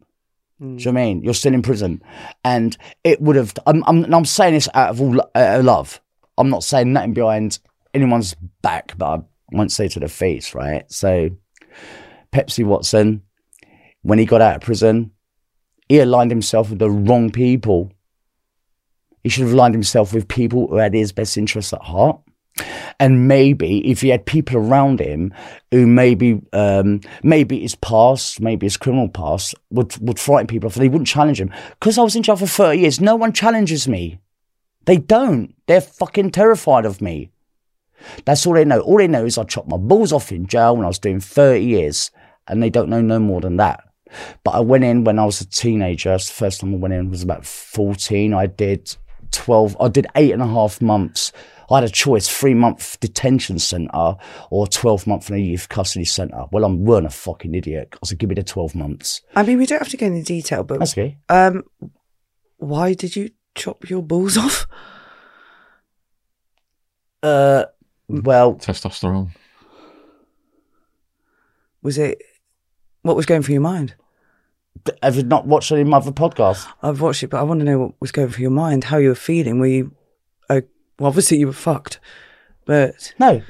Do 0.61 0.69
you 0.69 0.93
know 0.93 1.01
I 1.01 1.05
mean? 1.07 1.23
You're 1.23 1.35
still 1.35 1.55
in 1.55 1.63
prison, 1.63 2.03
and 2.45 2.77
it 3.03 3.21
would 3.21 3.35
have. 3.35 3.53
I'm, 3.67 3.83
I'm, 3.87 4.15
I'm 4.15 4.25
saying 4.25 4.55
this 4.55 4.69
out 4.75 4.91
of 4.91 5.01
all 5.01 5.19
of 5.35 5.65
love. 5.65 6.01
I'm 6.39 6.51
not 6.51 6.63
saying 6.63 6.93
nothing 6.93 7.15
behind 7.15 7.59
anyone's 7.95 8.37
back, 8.63 8.95
but 8.97 9.07
I 9.07 9.23
won't 9.51 9.73
say 9.73 9.89
to 9.89 9.99
the 9.99 10.09
face, 10.09 10.55
right? 10.55 10.85
So, 10.93 11.31
Pepsi 12.33 12.65
Watson, 12.65 13.23
when 14.03 14.19
he 14.19 14.25
got 14.25 14.43
out 14.43 14.57
of 14.57 14.63
prison, 14.63 15.13
he 15.89 15.99
aligned 15.99 16.31
himself 16.31 16.71
with 16.71 16.79
the 16.79 16.91
wrong 16.91 17.31
people. 17.31 17.93
He 19.23 19.29
should 19.29 19.45
have 19.45 19.53
aligned 19.53 19.75
himself 19.75 20.13
with 20.13 20.29
people 20.29 20.69
who 20.69 20.77
had 20.77 20.95
his 20.95 21.13
best 21.13 21.37
interests 21.37 21.73
at 21.73 21.83
heart. 21.83 22.21
And 23.01 23.27
maybe 23.27 23.91
if 23.91 24.03
he 24.03 24.11
had 24.11 24.27
people 24.27 24.57
around 24.57 25.01
him 25.01 25.33
who 25.71 25.87
maybe 25.87 26.41
um, 26.53 27.01
maybe 27.23 27.61
his 27.61 27.75
past, 27.75 28.41
maybe 28.41 28.67
his 28.67 28.77
criminal 28.77 29.09
past 29.09 29.55
would 29.71 29.97
would 30.07 30.19
frighten 30.19 30.47
people 30.47 30.67
off 30.67 30.75
they 30.75 30.89
wouldn't 30.89 31.09
challenge 31.09 31.41
him. 31.41 31.51
Because 31.71 31.99
I 31.99 32.03
was 32.03 32.15
in 32.15 32.23
jail 32.23 32.37
for 32.37 32.47
30 32.47 32.81
years, 32.81 33.01
no 33.01 33.17
one 33.17 33.33
challenges 33.33 33.89
me. 33.89 34.21
They 34.85 34.99
don't. 34.99 35.55
They're 35.67 35.81
fucking 35.81 36.33
terrified 36.33 36.85
of 36.85 37.01
me. 37.01 37.31
That's 38.25 38.47
all 38.47 38.55
they 38.55 38.65
know. 38.65 38.81
All 38.81 38.99
they 38.99 39.09
know 39.09 39.25
is 39.25 39.39
I 39.39 39.45
chopped 39.45 39.69
my 39.69 39.77
balls 39.77 40.13
off 40.13 40.33
in 40.33 40.47
jail 40.47 40.77
when 40.77 40.85
I 40.85 40.89
was 40.89 40.99
doing 40.99 41.21
30 41.21 41.65
years, 41.65 42.11
and 42.49 42.63
they 42.63 42.71
don't 42.71 42.91
know 42.91 43.01
no 43.01 43.19
more 43.19 43.41
than 43.41 43.57
that. 43.57 43.85
But 44.45 44.53
I 44.53 44.61
went 44.61 44.85
in 44.85 45.05
when 45.05 45.19
I 45.19 45.25
was 45.25 45.41
a 45.41 45.47
teenager. 45.47 46.11
That's 46.11 46.29
the 46.29 46.35
first 46.35 46.61
time 46.61 46.75
I 46.75 46.79
went 46.79 46.95
in 46.95 47.11
was 47.11 47.23
about 47.23 47.45
14. 47.47 48.35
I 48.35 48.47
did 48.47 48.97
12, 49.33 49.77
I 49.81 49.89
did 49.89 50.07
eight 50.17 50.33
and 50.33 50.43
a 50.43 50.47
half 50.47 50.81
months. 50.83 51.33
I 51.71 51.77
had 51.77 51.85
a 51.85 51.89
choice, 51.89 52.29
three 52.29 52.53
month 52.53 53.01
detention 53.01 53.59
centre 53.59 54.17
or 54.51 54.67
12 54.67 55.07
month 55.07 55.31
in 55.31 55.37
a 55.37 55.39
youth 55.39 55.71
custody 55.71 56.05
centre. 56.05 56.45
Well, 56.53 56.67
I 56.67 56.69
weren't 56.69 57.07
a 57.07 57.11
fucking 57.11 57.55
idiot. 57.55 57.95
I 58.03 58.07
said, 58.07 58.19
give 58.19 58.29
me 58.29 58.35
the 58.35 58.43
12 58.43 58.75
months. 58.75 59.23
I 59.35 59.43
mean, 59.43 59.57
we 59.59 59.65
don't 59.65 59.79
have 59.79 59.89
to 59.89 59.97
go 59.97 60.07
into 60.07 60.23
detail, 60.23 60.65
but 60.65 60.81
That's 60.81 60.93
okay. 60.93 61.17
um, 61.31 61.63
why 62.59 62.93
did 62.93 63.17
you 63.17 63.31
chop 63.55 63.89
your 63.89 64.03
balls 64.03 64.37
off? 64.39 64.67
Uh, 67.23 67.65
well, 68.09 68.55
Testosterone. 68.57 69.31
Was 71.83 71.97
it 71.99 72.21
what 73.03 73.17
was 73.17 73.27
going 73.27 73.43
through 73.43 73.55
your 73.55 73.63
mind? 73.63 73.95
Have 75.03 75.17
you 75.17 75.23
not 75.23 75.47
watched 75.47 75.71
any 75.73 75.83
of 75.83 75.87
my 75.89 75.99
other 75.99 76.13
podcasts? 76.13 76.67
I've 76.83 77.01
watched 77.01 77.23
it, 77.23 77.29
but 77.29 77.39
I 77.41 77.43
want 77.43 77.61
to 77.61 77.65
know 77.65 77.79
what 77.79 77.93
was 78.01 78.13
going 78.13 78.31
through 78.31 78.43
your 78.43 78.51
mind, 78.51 78.85
how 78.85 78.97
you 78.99 79.09
were 79.11 79.15
feeling. 79.15 79.59
Were 79.61 79.67
you, 79.67 79.95
uh, 80.51 80.63
well, 80.99 81.09
obviously 81.09 81.39
you 81.39 81.47
were 81.47 81.53
fucked, 81.53 82.01
but 82.65 83.13
No. 83.19 83.43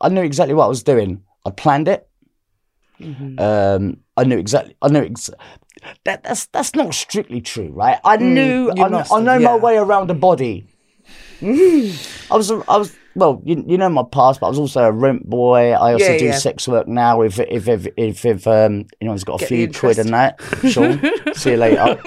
I 0.00 0.08
knew 0.08 0.22
exactly 0.22 0.54
what 0.54 0.64
I 0.64 0.68
was 0.68 0.82
doing. 0.82 1.22
I 1.46 1.50
planned 1.50 1.88
it. 1.88 2.08
Um, 3.38 3.98
I 4.16 4.24
knew 4.24 4.38
exactly. 4.38 4.76
I 4.82 4.88
knew 4.88 5.02
ex- 5.04 5.30
that. 6.04 6.22
That's 6.22 6.46
that's 6.46 6.74
not 6.74 6.94
strictly 6.94 7.40
true, 7.40 7.70
right? 7.72 7.98
I 8.04 8.16
knew. 8.16 8.68
Mm, 8.68 8.76
you 8.76 8.84
I, 8.84 8.88
kn- 8.88 9.04
I 9.10 9.20
know 9.20 9.38
my 9.38 9.54
yeah. 9.54 9.56
way 9.56 9.76
around 9.76 10.10
a 10.10 10.14
body. 10.14 10.66
I 11.42 11.96
was. 12.30 12.50
I 12.50 12.76
was. 12.76 12.96
Well, 13.14 13.42
you, 13.44 13.62
you 13.66 13.76
know 13.78 13.88
my 13.90 14.04
past, 14.10 14.40
but 14.40 14.46
I 14.46 14.48
was 14.48 14.58
also 14.58 14.84
a 14.84 14.92
rent 14.92 15.28
boy. 15.28 15.72
I 15.72 15.92
also 15.92 16.04
Yeah, 16.12 16.18
do 16.18 16.24
yeah. 16.26 16.38
sex 16.38 16.66
work 16.66 16.88
now. 16.88 17.20
If 17.22 17.38
if 17.40 17.68
if 17.68 17.86
if, 17.96 18.24
if 18.24 18.46
um, 18.46 18.86
anyone's 19.00 19.24
got 19.24 19.36
a 19.36 19.38
Get 19.40 19.48
few 19.48 19.70
quid 19.70 19.98
and 19.98 20.08
that, 20.10 20.40
Shaun, 20.70 21.00
see 21.34 21.50
you 21.52 21.56
later. 21.58 21.98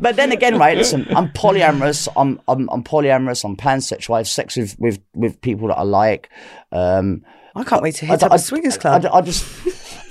but 0.00 0.16
then 0.16 0.32
again, 0.32 0.58
right? 0.58 0.76
Listen, 0.76 1.06
I'm 1.16 1.28
polyamorous. 1.30 2.08
I'm 2.16 2.40
I'm, 2.46 2.68
I'm 2.70 2.84
polyamorous. 2.84 3.44
I'm 3.44 3.56
pansexual. 3.56 4.14
I 4.14 4.18
have 4.18 4.28
sex 4.28 4.56
with 4.56 4.76
with, 4.78 5.00
with 5.14 5.40
people 5.40 5.68
that 5.68 5.78
I 5.78 5.82
like. 5.82 6.28
Um, 6.72 7.24
I 7.56 7.64
can't 7.64 7.82
wait 7.82 7.94
to 7.96 8.06
hit 8.06 8.22
I- 8.22 8.26
up 8.26 8.32
I- 8.32 8.36
a 8.36 8.38
swingers 8.38 8.76
I- 8.76 8.80
club. 8.80 9.06
I, 9.06 9.18
I 9.18 9.20
just, 9.22 9.44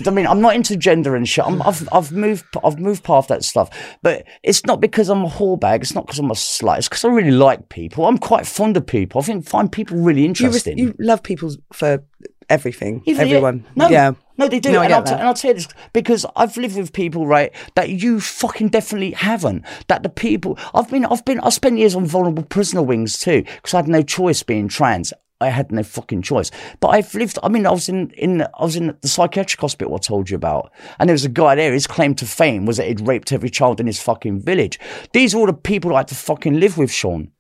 I 0.06 0.10
mean, 0.12 0.28
I'm 0.28 0.42
not 0.42 0.56
into 0.56 0.76
gender 0.76 1.16
and 1.16 1.28
shit. 1.28 1.46
I'm, 1.46 1.62
I've, 1.64 1.88
I've 1.92 2.12
moved, 2.12 2.46
I've 2.64 2.80
moved 2.80 3.04
past 3.04 3.30
that 3.30 3.44
stuff. 3.44 3.70
But 4.04 4.26
it's 4.44 4.66
not 4.66 4.80
because 4.80 5.10
I'm 5.10 5.24
a 5.24 5.30
whore 5.30 5.60
bag. 5.60 5.82
It's 5.82 5.96
not 5.96 6.06
because 6.06 6.20
I'm 6.20 6.30
a 6.30 6.36
slut. 6.36 6.78
It's 6.80 6.88
because 6.90 7.06
I 7.06 7.10
really 7.10 7.32
like 7.32 7.70
people. 7.70 8.06
I'm 8.06 8.18
quite 8.18 8.46
fond 8.46 8.78
of 8.78 8.86
people. 8.86 9.22
I 9.22 9.24
think 9.24 9.48
find 9.48 9.72
people 9.72 9.98
really 9.98 10.22
you, 10.22 10.28
res- 10.28 10.42
interesting. 10.42 10.78
you 10.78 10.94
love 11.00 11.24
people 11.24 11.52
for 11.74 12.04
everything, 12.50 13.02
Even- 13.06 13.22
everyone. 13.28 13.66
No, 13.76 13.90
yeah. 13.90 14.14
no, 14.38 14.48
they 14.48 14.60
do. 14.60 14.72
No, 14.72 14.82
and, 14.82 14.94
I'll 14.94 15.04
t- 15.04 15.14
and 15.14 15.24
I'll 15.24 15.34
tell 15.34 15.50
you 15.50 15.56
this 15.56 15.68
because 15.94 16.26
I've 16.36 16.56
lived 16.58 16.78
with 16.78 16.94
people, 16.94 17.28
right, 17.28 17.52
that 17.76 17.90
you 17.90 18.20
fucking 18.20 18.70
definitely 18.70 19.12
haven't. 19.12 19.66
That 19.88 20.04
the 20.04 20.10
people 20.10 20.58
I've 20.74 20.90
been, 20.90 21.06
I've 21.06 21.26
been, 21.26 21.40
I 21.42 21.50
spent 21.50 21.78
years 21.78 21.96
on 21.96 22.06
vulnerable 22.06 22.44
prisoner 22.44 22.84
wings 22.84 23.20
too 23.20 23.44
because 23.44 23.74
I 23.74 23.78
had 23.78 23.88
no 23.88 24.02
choice 24.02 24.44
being 24.44 24.68
trans. 24.68 25.12
I 25.40 25.50
had 25.50 25.72
no 25.72 25.84
fucking 25.84 26.24
choice. 26.24 26.50
But 26.80 26.90
I've 26.90 27.14
lived. 27.14 27.38
I 27.44 27.50
mean, 27.50 27.66
I 27.66 27.72
was 27.72 27.90
in, 27.90 28.10
in, 28.12 28.42
I 28.42 28.64
was 28.64 28.76
in 28.76 28.98
the 29.02 29.08
psychiatric 29.08 29.62
hospital 29.62 29.96
I 29.96 30.00
told 30.00 30.30
you 30.30 30.36
about, 30.36 30.72
and 31.00 31.08
there 31.08 31.14
was 31.14 31.26
a 31.26 31.30
guy 31.30 31.56
there. 31.56 31.74
His 31.74 31.88
claim 31.88 32.16
to 32.16 32.26
fame 32.26 32.66
was 32.66 32.78
that 32.78 32.88
he'd 32.88 33.08
raped 33.08 33.32
every 33.32 33.50
child 33.50 33.80
in 33.80 33.88
his 33.88 34.02
fucking 34.02 34.42
village. 34.42 34.80
These 35.14 35.36
are 35.36 35.38
all 35.38 35.46
the 35.46 35.54
people 35.54 35.94
I 35.94 36.00
had 36.00 36.08
to 36.10 36.16
fucking 36.16 36.60
live 36.60 36.78
with, 36.78 36.92
Shaun. 36.92 37.32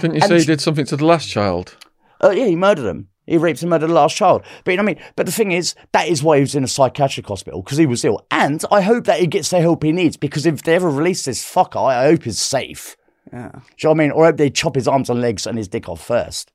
Didn't 0.00 0.14
you 0.14 0.20
say 0.22 0.38
he 0.38 0.44
did 0.44 0.60
something 0.60 0.86
to 0.86 0.96
the 0.96 1.04
last 1.04 1.28
child? 1.28 1.76
Uh, 2.22 2.30
yeah, 2.30 2.46
he 2.46 2.56
murdered 2.56 2.86
him. 2.86 3.08
He 3.26 3.38
raped 3.38 3.62
and 3.62 3.70
murdered 3.70 3.88
the 3.88 3.94
last 3.94 4.16
child. 4.16 4.42
But 4.64 4.72
you 4.72 4.76
know 4.76 4.84
what 4.84 4.90
I 4.90 4.94
mean? 4.94 5.04
But 5.16 5.26
the 5.26 5.32
thing 5.32 5.52
is, 5.52 5.74
that 5.92 6.08
is 6.08 6.22
why 6.22 6.36
he 6.36 6.42
was 6.42 6.54
in 6.54 6.64
a 6.64 6.68
psychiatric 6.68 7.26
hospital, 7.26 7.62
because 7.62 7.78
he 7.78 7.86
was 7.86 8.04
ill. 8.04 8.24
And 8.30 8.62
I 8.70 8.82
hope 8.82 9.04
that 9.04 9.20
he 9.20 9.26
gets 9.26 9.50
the 9.50 9.60
help 9.60 9.82
he 9.82 9.92
needs, 9.92 10.16
because 10.16 10.46
if 10.46 10.62
they 10.62 10.74
ever 10.74 10.90
release 10.90 11.24
this 11.24 11.42
fucker, 11.42 11.86
I 11.86 12.04
hope 12.04 12.24
he's 12.24 12.38
safe. 12.38 12.96
Yeah. 13.32 13.48
Do 13.48 13.58
you 13.58 13.60
know 13.84 13.90
what 13.90 13.90
I 13.90 13.94
mean? 13.94 14.10
Or 14.10 14.24
I 14.24 14.28
hope 14.28 14.36
they 14.36 14.50
chop 14.50 14.74
his 14.74 14.86
arms 14.86 15.10
and 15.10 15.20
legs 15.20 15.46
and 15.46 15.56
his 15.58 15.68
dick 15.68 15.88
off 15.88 16.04
first. 16.04 16.52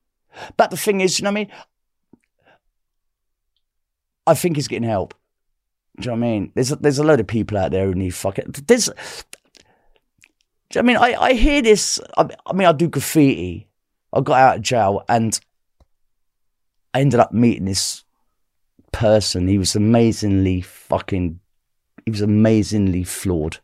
But 0.58 0.72
the 0.72 0.78
thing 0.78 1.02
is, 1.02 1.20
you 1.20 1.24
know 1.24 1.32
what 1.32 1.40
I 1.40 1.44
mean? 1.46 1.52
I 4.28 4.34
think 4.36 4.56
he's 4.56 4.68
getting 4.68 4.88
help. 4.88 5.14
Do 6.00 6.06
you 6.10 6.16
know 6.16 6.22
what 6.22 6.28
I 6.28 6.32
mean? 6.32 6.52
There's 6.56 6.72
a, 6.72 6.76
there's 6.78 7.00
a 7.00 7.04
load 7.04 7.20
of 7.20 7.28
people 7.28 7.58
out 7.58 7.72
there 7.72 7.86
who 7.88 7.96
need 7.96 8.12
fucking. 8.12 8.54
There's. 8.68 8.86
Do 10.70 10.80
you 10.80 10.82
know 10.82 10.82
I 10.82 10.82
mean? 10.84 10.98
I, 10.98 11.22
I 11.22 11.34
hear 11.34 11.62
this. 11.62 12.00
I, 12.18 12.30
I 12.46 12.54
mean, 12.54 12.68
I 12.68 12.72
do 12.72 12.88
graffiti. 12.88 13.68
I 14.14 14.22
got 14.22 14.40
out 14.40 14.58
of 14.58 14.62
jail 14.64 15.04
and 15.10 15.40
I 16.94 17.02
ended 17.02 17.20
up 17.20 17.32
meeting 17.34 17.66
this 17.66 18.04
person. 18.92 19.48
He 19.48 19.58
was 19.58 19.76
amazingly 19.76 20.62
fucking. 20.62 21.40
He 22.06 22.12
was 22.12 22.22
amazingly 22.22 23.04
flawed. 23.04 23.60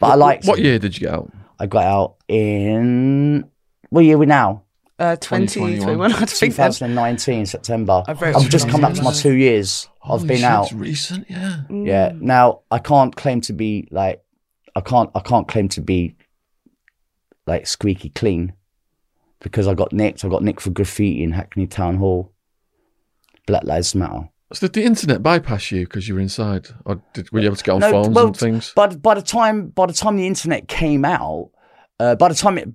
But 0.00 0.08
I 0.08 0.14
liked 0.14 0.46
What 0.46 0.58
him. 0.58 0.64
year 0.64 0.78
did 0.78 0.94
you 0.94 1.00
get 1.06 1.14
out? 1.14 1.30
I 1.58 1.66
got 1.66 1.84
out 1.84 2.16
in 2.26 3.48
what 3.90 4.00
year 4.04 4.16
are 4.16 4.18
we 4.18 4.26
now? 4.26 4.62
Uh, 5.00 5.16
2021. 5.16 5.80
2021. 5.80 6.12
I 6.12 6.26
think 6.26 6.54
that's 6.54 6.78
2019 6.78 7.46
September. 7.46 8.04
I've 8.06 8.22
I've 8.22 8.50
just 8.50 8.68
come 8.68 8.82
back 8.82 8.92
to 8.94 9.02
my 9.02 9.12
two 9.12 9.32
years. 9.32 9.88
I've 10.04 10.26
been 10.26 10.36
shit, 10.36 10.44
out. 10.44 10.64
It's 10.64 10.74
recent, 10.74 11.26
yeah. 11.30 11.62
Yeah. 11.70 12.12
Now 12.14 12.60
I 12.70 12.78
can't 12.78 13.16
claim 13.16 13.40
to 13.42 13.54
be 13.54 13.88
like 13.90 14.22
I 14.76 14.82
can't 14.82 15.10
I 15.14 15.20
can't 15.20 15.48
claim 15.48 15.68
to 15.70 15.80
be 15.80 16.16
like 17.46 17.66
squeaky 17.66 18.10
clean 18.10 18.52
because 19.40 19.66
I 19.66 19.72
got 19.72 19.90
nicked. 19.92 20.22
I 20.22 20.28
got 20.28 20.42
nicked 20.42 20.60
for 20.60 20.70
graffiti 20.70 21.22
in 21.22 21.32
Hackney 21.32 21.66
Town 21.66 21.96
Hall. 21.96 22.32
Black 23.46 23.64
Lives 23.64 23.94
Matter. 23.94 24.28
So 24.52 24.66
did 24.66 24.74
the 24.74 24.84
internet 24.84 25.22
bypass 25.22 25.70
you 25.70 25.86
because 25.86 26.08
you 26.08 26.14
were 26.14 26.20
inside, 26.20 26.68
or 26.84 27.00
did, 27.14 27.30
were 27.32 27.40
you 27.40 27.46
able 27.46 27.56
to 27.56 27.64
get 27.64 27.72
on 27.72 27.80
No, 27.80 27.90
phones 27.90 28.14
well, 28.14 28.26
and 28.26 28.36
things? 28.36 28.72
But 28.76 29.00
by 29.00 29.14
the 29.14 29.22
time 29.22 29.68
by 29.68 29.86
the 29.86 29.92
time 29.92 30.16
the 30.16 30.26
internet 30.26 30.68
came 30.68 31.04
out, 31.04 31.50
uh, 31.98 32.16
by 32.16 32.28
the 32.28 32.34
time 32.34 32.58
it 32.58 32.68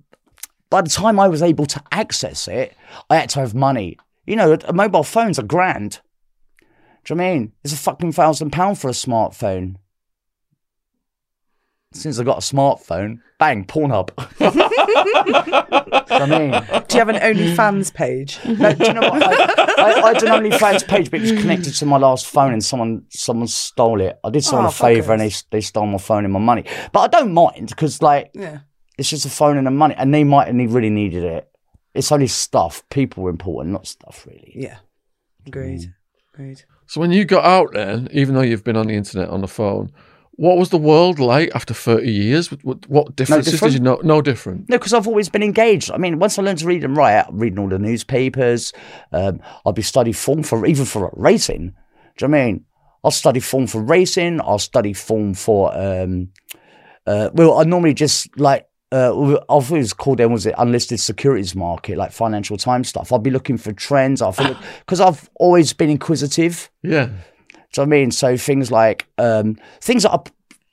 by 0.75 0.81
the 0.81 0.89
time 0.89 1.21
I 1.21 1.29
was 1.29 1.41
able 1.41 1.65
to 1.67 1.81
access 1.93 2.49
it, 2.49 2.75
I 3.09 3.15
had 3.15 3.29
to 3.29 3.39
have 3.39 3.55
money. 3.55 3.97
You 4.25 4.35
know, 4.35 4.57
a 4.67 4.73
mobile 4.73 5.03
phone's 5.05 5.39
a 5.39 5.43
grand. 5.43 6.01
Do 6.59 7.13
you 7.13 7.15
know 7.15 7.23
what 7.23 7.29
I 7.29 7.33
mean? 7.33 7.51
It's 7.63 7.71
a 7.71 7.77
fucking 7.77 8.11
thousand 8.11 8.51
pound 8.51 8.77
for 8.77 8.89
a 8.89 8.91
smartphone. 8.91 9.77
Since 11.93 12.19
I 12.19 12.25
got 12.25 12.39
a 12.39 12.41
smartphone, 12.41 13.21
bang, 13.39 13.63
Pornhub. 13.63 14.09
Do 14.37 14.43
you 14.43 14.51
know 14.51 16.01
what 16.09 16.11
I 16.11 16.39
mean? 16.39 16.83
Do 16.89 16.97
you 16.97 16.99
have 17.05 17.07
an 17.07 17.21
OnlyFans 17.21 17.93
page? 17.93 18.37
No, 18.45 18.73
do 18.73 18.83
you 18.85 18.93
know 18.95 19.09
what? 19.09 19.23
I, 19.23 19.81
I, 19.81 20.01
I 20.01 20.07
had 20.13 20.23
an 20.23 20.43
OnlyFans 20.43 20.85
page, 20.89 21.09
but 21.09 21.21
it 21.21 21.31
was 21.31 21.31
connected 21.41 21.73
to 21.75 21.85
my 21.85 21.97
last 21.97 22.25
phone, 22.27 22.51
and 22.51 22.61
someone 22.61 23.05
someone 23.11 23.47
stole 23.47 24.01
it. 24.01 24.19
I 24.25 24.29
did 24.29 24.43
someone 24.43 24.65
Oh, 24.65 24.69
a 24.69 24.71
favour, 24.73 25.13
and 25.13 25.21
they 25.21 25.31
they 25.51 25.61
stole 25.61 25.85
my 25.85 25.99
phone 25.99 26.25
and 26.25 26.33
my 26.33 26.39
money. 26.39 26.65
But 26.91 26.99
I 26.99 27.07
don't 27.07 27.31
mind 27.31 27.69
because 27.69 28.01
like 28.01 28.31
Yeah. 28.33 28.59
It's 28.97 29.09
just 29.09 29.25
a 29.25 29.29
phone 29.29 29.57
and 29.57 29.67
the 29.67 29.71
money, 29.71 29.95
and 29.97 30.13
they 30.13 30.23
might 30.23 30.47
and 30.47 30.59
they 30.59 30.67
really 30.67 30.89
needed 30.89 31.23
it. 31.23 31.49
It's 31.93 32.11
only 32.11 32.27
stuff. 32.27 32.83
People 32.89 33.23
were 33.23 33.29
important, 33.29 33.73
not 33.73 33.87
stuff, 33.87 34.25
really. 34.27 34.51
Yeah. 34.55 34.77
Agreed. 35.47 35.93
Agreed. 36.33 36.63
So 36.87 36.99
when 36.99 37.11
you 37.11 37.25
got 37.25 37.45
out 37.45 37.73
then, 37.73 38.09
even 38.11 38.35
though 38.35 38.41
you've 38.41 38.63
been 38.63 38.77
on 38.77 38.87
the 38.87 38.95
internet 38.95 39.29
on 39.29 39.41
the 39.41 39.47
phone, 39.47 39.91
what 40.37 40.57
was 40.57 40.69
the 40.69 40.77
world 40.77 41.19
like 41.19 41.49
after 41.55 41.73
30 41.73 42.11
years? 42.11 42.51
What, 42.51 42.63
what, 42.63 42.89
what 42.89 43.15
differences 43.15 43.53
different. 43.53 43.73
did 43.73 43.79
you 43.79 43.83
know? 43.83 43.99
No 44.03 44.21
different. 44.21 44.69
No, 44.69 44.77
because 44.77 44.93
I've 44.93 45.07
always 45.07 45.29
been 45.29 45.43
engaged. 45.43 45.91
I 45.91 45.97
mean, 45.97 46.19
once 46.19 46.37
I 46.37 46.41
learned 46.41 46.59
to 46.59 46.65
read 46.65 46.83
and 46.83 46.95
write, 46.97 47.25
reading 47.31 47.59
all 47.59 47.69
the 47.69 47.79
newspapers, 47.79 48.73
um, 49.13 49.39
I'll 49.65 49.73
be 49.73 49.81
study 49.81 50.11
form 50.11 50.43
for 50.43 50.65
even 50.65 50.85
for 50.85 51.09
racing. 51.15 51.73
Do 52.17 52.25
you 52.25 52.27
know 52.27 52.37
what 52.37 52.43
I 52.43 52.45
mean? 52.45 52.65
I'll 53.03 53.11
study 53.11 53.39
form 53.39 53.67
for 53.67 53.81
racing. 53.81 54.41
I'll 54.41 54.59
study 54.59 54.93
form 54.93 55.35
for. 55.35 55.75
Um, 55.77 56.29
uh, 57.05 57.29
well, 57.33 57.59
I 57.59 57.63
normally 57.63 57.93
just 57.93 58.37
like. 58.37 58.67
Uh, 58.91 59.37
I've 59.49 59.71
always 59.71 59.93
called 59.93 60.19
them 60.19 60.31
was 60.31 60.45
it 60.45 60.55
unlisted 60.57 60.99
securities 60.99 61.55
market, 61.55 61.97
like 61.97 62.11
Financial 62.11 62.55
Times 62.55 62.87
stuff. 62.87 63.11
I'll 63.11 63.19
be 63.19 63.31
looking 63.31 63.57
for 63.57 63.73
trends. 63.73 64.21
I 64.21 64.31
feel 64.31 64.55
because 64.79 65.01
I've 65.07 65.29
always 65.35 65.73
been 65.73 65.89
inquisitive. 65.89 66.69
Yeah. 66.83 67.07
Do 67.07 67.11
you 67.11 67.17
know 67.77 67.83
I 67.83 67.85
mean? 67.87 68.11
So 68.11 68.37
things 68.37 68.71
like 68.71 69.07
um, 69.17 69.57
things 69.81 70.03
that 70.03 70.11
I, 70.11 70.19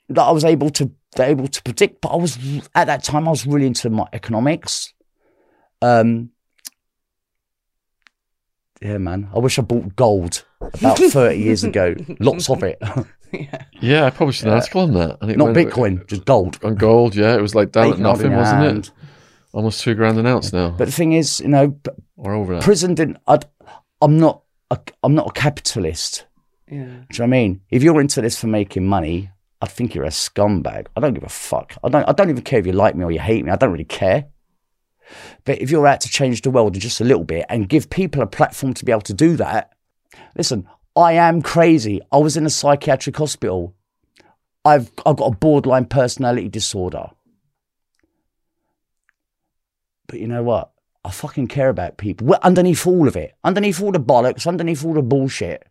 that 0.09 0.21
I 0.23 0.31
was 0.31 0.45
able 0.45 0.69
to 0.71 0.91
able 1.19 1.47
to 1.47 1.63
predict, 1.63 2.01
but 2.01 2.09
I 2.09 2.15
was 2.15 2.37
at 2.75 2.85
that 2.85 3.03
time 3.03 3.27
I 3.27 3.31
was 3.31 3.45
really 3.45 3.67
into 3.67 3.89
my 3.89 4.07
economics. 4.13 4.93
Um, 5.81 6.29
yeah, 8.81 8.97
man. 8.97 9.29
I 9.33 9.39
wish 9.39 9.59
I 9.59 9.61
bought 9.63 9.95
gold 9.95 10.45
about 10.61 10.97
thirty 10.99 11.39
years 11.39 11.63
ago. 11.63 11.95
Lots 12.19 12.49
of 12.49 12.63
it, 12.63 12.81
Yeah, 13.33 13.65
yeah, 13.81 14.05
I 14.05 14.09
published 14.11 14.43
an 14.43 14.49
article 14.49 14.81
on 14.81 14.93
that. 14.93 15.21
Not 15.21 15.53
went- 15.53 15.57
Bitcoin, 15.57 16.07
just 16.07 16.25
gold. 16.25 16.59
On 16.63 16.75
gold, 16.75 17.15
yeah. 17.15 17.35
It 17.35 17.41
was 17.41 17.55
like 17.55 17.71
down 17.71 17.93
at 17.93 17.93
it 17.95 17.99
nothing, 17.99 18.35
wasn't 18.35 18.61
hand. 18.61 18.77
it? 18.85 18.91
Almost 19.53 19.81
two 19.81 19.93
grand 19.95 20.17
an 20.17 20.25
ounce 20.25 20.51
now. 20.53 20.69
But 20.71 20.85
the 20.85 20.91
thing 20.91 21.13
is, 21.13 21.39
you 21.39 21.47
know, 21.47 21.77
or 22.17 22.33
over 22.33 22.55
that. 22.55 22.63
prison 22.63 22.95
didn't. 22.95 23.17
I'd, 23.27 23.45
I'm 24.01 24.17
not. 24.17 24.41
A, 24.71 24.79
I'm 25.03 25.13
not 25.13 25.27
a 25.27 25.31
capitalist. 25.31 26.25
Yeah. 26.67 26.77
Do 26.77 26.83
you 26.83 26.87
know 26.89 27.05
what 27.17 27.21
I 27.21 27.27
mean? 27.27 27.61
If 27.69 27.83
you're 27.83 28.01
into 28.01 28.21
this 28.21 28.39
for 28.39 28.47
making 28.47 28.87
money, 28.87 29.29
I 29.61 29.67
think 29.67 29.93
you're 29.93 30.05
a 30.05 30.09
scumbag. 30.09 30.87
I 30.95 30.99
don't 31.01 31.13
give 31.13 31.23
a 31.23 31.29
fuck. 31.29 31.75
I 31.83 31.89
don't. 31.89 32.07
I 32.09 32.11
don't 32.13 32.29
even 32.29 32.43
care 32.43 32.59
if 32.59 32.65
you 32.65 32.73
like 32.73 32.95
me 32.95 33.03
or 33.03 33.11
you 33.11 33.19
hate 33.19 33.45
me. 33.45 33.51
I 33.51 33.55
don't 33.55 33.71
really 33.71 33.83
care. 33.83 34.25
But 35.45 35.59
if 35.61 35.69
you're 35.69 35.85
out 35.85 36.01
to 36.01 36.09
change 36.09 36.41
the 36.41 36.49
world 36.49 36.73
just 36.79 37.01
a 37.01 37.03
little 37.03 37.23
bit 37.25 37.45
and 37.49 37.69
give 37.69 37.89
people 37.89 38.23
a 38.23 38.27
platform 38.27 38.73
to 38.73 38.85
be 38.85 38.91
able 38.91 39.01
to 39.01 39.13
do 39.13 39.35
that, 39.35 39.73
listen. 40.35 40.67
I 40.95 41.13
am 41.13 41.41
crazy. 41.41 42.01
I 42.11 42.17
was 42.17 42.37
in 42.37 42.45
a 42.45 42.49
psychiatric 42.51 43.17
hospital. 43.17 43.73
I've 44.63 44.91
I've 45.05 45.17
got 45.17 45.33
a 45.33 45.35
borderline 45.35 45.85
personality 45.85 46.49
disorder. 46.49 47.09
But 50.07 50.19
you 50.19 50.27
know 50.27 50.43
what? 50.43 50.71
I 51.03 51.11
fucking 51.11 51.47
care 51.47 51.69
about 51.69 51.97
people. 51.97 52.27
Well, 52.27 52.39
underneath 52.43 52.85
all 52.87 53.07
of 53.07 53.15
it, 53.15 53.33
underneath 53.43 53.81
all 53.81 53.91
the 53.91 53.99
bollocks, 53.99 54.47
underneath 54.47 54.85
all 54.85 54.93
the 54.93 55.01
bullshit, 55.01 55.67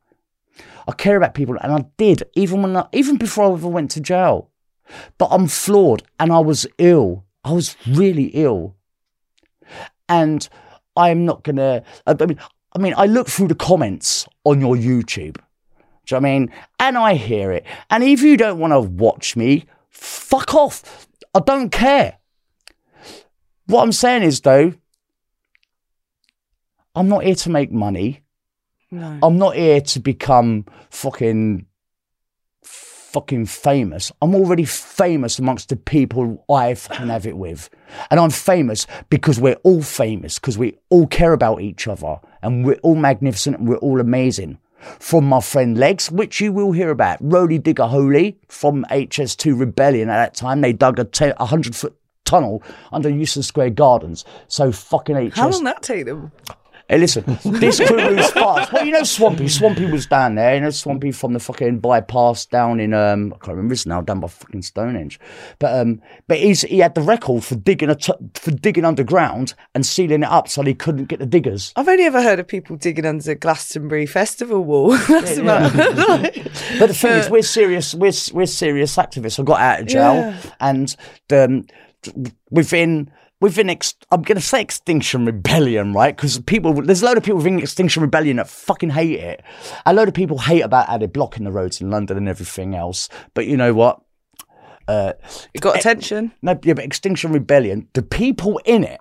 I 0.86 0.92
care 0.92 1.16
about 1.16 1.34
people, 1.34 1.56
and 1.62 1.72
I 1.72 1.84
did 1.96 2.24
even 2.34 2.62
when 2.62 2.76
I, 2.76 2.86
even 2.92 3.16
before 3.16 3.44
I 3.44 3.52
ever 3.52 3.68
went 3.68 3.90
to 3.92 4.00
jail. 4.00 4.50
But 5.16 5.28
I'm 5.30 5.46
flawed, 5.46 6.02
and 6.18 6.32
I 6.32 6.40
was 6.40 6.66
ill. 6.78 7.24
I 7.44 7.52
was 7.52 7.76
really 7.86 8.26
ill, 8.34 8.74
and 10.08 10.46
I'm 10.96 11.24
not 11.24 11.44
gonna. 11.44 11.84
I 12.06 12.16
I 12.18 12.26
mean, 12.26 12.38
I 12.74 12.78
mean, 12.78 12.94
I 12.96 13.06
look 13.06 13.28
through 13.28 13.48
the 13.48 13.54
comments 13.54 14.26
on 14.44 14.60
your 14.60 14.76
YouTube. 14.76 15.36
Do 16.04 16.16
you 16.16 16.20
know 16.20 16.28
what 16.28 16.28
I 16.28 16.38
mean? 16.38 16.52
And 16.80 16.98
I 16.98 17.14
hear 17.14 17.52
it. 17.52 17.64
And 17.90 18.02
if 18.02 18.22
you 18.22 18.36
don't 18.36 18.58
want 18.58 18.72
to 18.72 18.80
watch 18.80 19.36
me, 19.36 19.66
fuck 19.90 20.54
off. 20.54 21.06
I 21.34 21.40
don't 21.40 21.70
care. 21.70 22.18
What 23.66 23.82
I'm 23.82 23.92
saying 23.92 24.22
is, 24.22 24.40
though, 24.40 24.74
I'm 26.94 27.08
not 27.08 27.24
here 27.24 27.36
to 27.36 27.50
make 27.50 27.72
money. 27.72 28.22
No. 28.90 29.18
I'm 29.22 29.38
not 29.38 29.56
here 29.56 29.80
to 29.80 30.00
become 30.00 30.66
fucking 30.90 31.66
fucking 33.12 33.46
famous. 33.46 34.10
I'm 34.22 34.34
already 34.34 34.64
famous 34.64 35.38
amongst 35.38 35.68
the 35.68 35.76
people 35.76 36.44
I 36.48 36.74
fucking 36.74 37.08
have 37.08 37.26
it 37.26 37.36
with. 37.36 37.68
And 38.10 38.18
I'm 38.18 38.30
famous 38.30 38.86
because 39.10 39.38
we're 39.38 39.60
all 39.62 39.82
famous, 39.82 40.38
because 40.38 40.56
we 40.56 40.78
all 40.88 41.06
care 41.06 41.32
about 41.32 41.60
each 41.60 41.86
other 41.86 42.20
and 42.42 42.64
we're 42.64 42.80
all 42.82 42.94
magnificent 42.94 43.58
and 43.58 43.68
we're 43.68 43.76
all 43.76 44.00
amazing. 44.00 44.58
From 44.98 45.26
my 45.26 45.40
friend 45.40 45.78
Legs, 45.78 46.10
which 46.10 46.40
you 46.40 46.52
will 46.52 46.72
hear 46.72 46.90
about, 46.90 47.18
Rody 47.20 47.58
Digger 47.58 47.86
Holy 47.86 48.36
from 48.48 48.84
HS2 48.90 49.60
Rebellion 49.60 50.08
at 50.08 50.16
that 50.16 50.34
time. 50.34 50.60
They 50.60 50.72
dug 50.72 50.98
a 50.98 51.04
10 51.04 51.30
a 51.32 51.44
100 51.44 51.76
foot 51.76 51.96
tunnel 52.24 52.62
under 52.90 53.08
Euston 53.08 53.42
Square 53.42 53.70
Gardens. 53.70 54.24
So 54.48 54.72
fucking 54.72 55.30
HS. 55.30 55.36
How 55.36 55.50
long 55.50 55.64
that 55.64 55.82
take 55.82 56.06
them? 56.06 56.32
Hey, 56.92 56.98
listen, 56.98 57.24
this 57.44 57.80
crew 57.80 57.96
moves 57.96 58.30
fast. 58.32 58.70
Well, 58.70 58.84
you 58.84 58.92
know 58.92 59.02
Swampy. 59.02 59.48
Swampy 59.48 59.86
was 59.90 60.04
down 60.04 60.34
there. 60.34 60.54
You 60.56 60.60
know 60.60 60.68
Swampy 60.68 61.10
from 61.10 61.32
the 61.32 61.38
fucking 61.40 61.78
bypass 61.80 62.44
down 62.44 62.80
in 62.80 62.92
um 62.92 63.32
I 63.32 63.38
can't 63.38 63.56
remember 63.56 63.72
it's 63.72 63.86
now 63.86 64.02
down 64.02 64.20
by 64.20 64.28
fucking 64.28 64.60
Stonehenge. 64.60 65.18
But 65.58 65.80
um 65.80 66.02
but 66.28 66.36
he's 66.36 66.60
he 66.60 66.80
had 66.80 66.94
the 66.94 67.00
record 67.00 67.44
for 67.44 67.54
digging 67.54 67.88
a 67.88 67.94
t- 67.94 68.12
for 68.34 68.50
digging 68.50 68.84
underground 68.84 69.54
and 69.74 69.86
sealing 69.86 70.22
it 70.22 70.28
up 70.28 70.48
so 70.48 70.62
they 70.62 70.74
couldn't 70.74 71.06
get 71.06 71.18
the 71.18 71.24
diggers. 71.24 71.72
I've 71.76 71.88
only 71.88 72.04
ever 72.04 72.20
heard 72.22 72.38
of 72.38 72.46
people 72.46 72.76
digging 72.76 73.06
under 73.06 73.34
Glastonbury 73.36 74.04
Festival 74.04 74.62
wall. 74.62 74.90
That's 75.08 75.38
about 75.38 75.72
But 76.78 76.88
the 76.88 76.94
thing 76.94 77.12
is, 77.12 77.30
we're 77.30 77.40
serious. 77.40 77.94
We're 77.94 78.12
we're 78.34 78.44
serious 78.44 78.96
activists. 78.96 79.40
I 79.40 79.44
got 79.44 79.60
out 79.60 79.80
of 79.80 79.86
jail, 79.86 80.14
Yeah. 80.14 80.36
and 80.60 80.94
um, 81.32 81.64
within 82.50 83.10
within 83.42 83.68
ex- 83.68 83.96
I'm 84.10 84.22
going 84.22 84.38
to 84.38 84.44
say 84.44 84.62
Extinction 84.62 85.26
Rebellion, 85.26 85.92
right? 85.92 86.16
Because 86.16 86.38
people, 86.38 86.72
there's 86.80 87.02
a 87.02 87.04
load 87.04 87.18
of 87.18 87.24
people 87.24 87.38
within 87.38 87.58
Extinction 87.58 88.00
Rebellion 88.00 88.36
that 88.36 88.48
fucking 88.48 88.90
hate 88.90 89.18
it. 89.18 89.42
A 89.84 89.92
load 89.92 90.08
of 90.08 90.14
people 90.14 90.38
hate 90.38 90.62
about 90.62 90.86
how 90.88 90.96
they're 90.96 91.08
blocking 91.08 91.44
the 91.44 91.52
roads 91.52 91.80
in 91.80 91.90
London 91.90 92.16
and 92.16 92.28
everything 92.28 92.74
else. 92.74 93.08
But 93.34 93.46
you 93.46 93.56
know 93.56 93.74
what? 93.74 94.00
Uh, 94.88 95.12
it 95.52 95.60
got 95.60 95.76
attention. 95.76 96.32
No, 96.40 96.58
yeah, 96.62 96.74
but 96.74 96.84
Extinction 96.84 97.32
Rebellion, 97.32 97.88
the 97.92 98.02
people 98.02 98.60
in 98.64 98.84
it 98.84 99.00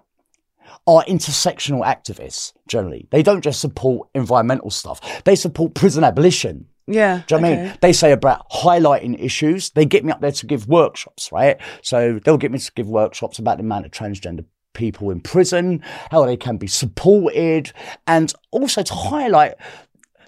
are 0.87 1.03
intersectional 1.05 1.85
activists. 1.85 2.53
Generally, 2.67 3.07
they 3.11 3.21
don't 3.21 3.43
just 3.43 3.61
support 3.61 4.09
environmental 4.15 4.71
stuff; 4.71 5.23
they 5.23 5.35
support 5.35 5.75
prison 5.75 6.03
abolition. 6.03 6.67
Yeah. 6.87 7.23
Do 7.27 7.35
you 7.35 7.41
know 7.41 7.49
what 7.49 7.57
I 7.57 7.63
mean? 7.63 7.77
They 7.81 7.93
say 7.93 8.11
about 8.11 8.49
highlighting 8.49 9.23
issues. 9.23 9.69
They 9.71 9.85
get 9.85 10.03
me 10.03 10.11
up 10.11 10.21
there 10.21 10.31
to 10.31 10.45
give 10.45 10.67
workshops, 10.67 11.31
right? 11.31 11.57
So 11.81 12.19
they'll 12.23 12.37
get 12.37 12.51
me 12.51 12.59
to 12.59 12.71
give 12.73 12.87
workshops 12.87 13.39
about 13.39 13.57
the 13.57 13.63
amount 13.63 13.85
of 13.85 13.91
transgender 13.91 14.45
people 14.73 15.11
in 15.11 15.21
prison, 15.21 15.83
how 16.11 16.25
they 16.25 16.37
can 16.37 16.57
be 16.57 16.67
supported, 16.67 17.71
and 18.07 18.33
also 18.51 18.83
to 18.83 18.93
highlight 18.93 19.55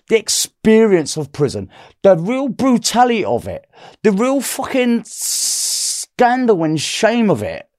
the 0.10 0.18
experience 0.18 1.18
of 1.18 1.32
prison, 1.32 1.70
the 2.02 2.18
real 2.18 2.50
brutality 2.50 3.24
of 3.24 3.48
it, 3.48 3.66
the 4.04 4.12
real 4.12 4.42
fucking 4.42 5.04
scandal 5.06 6.64
and 6.64 6.80
shame 6.80 7.30
of 7.30 7.42
it. 7.42 7.70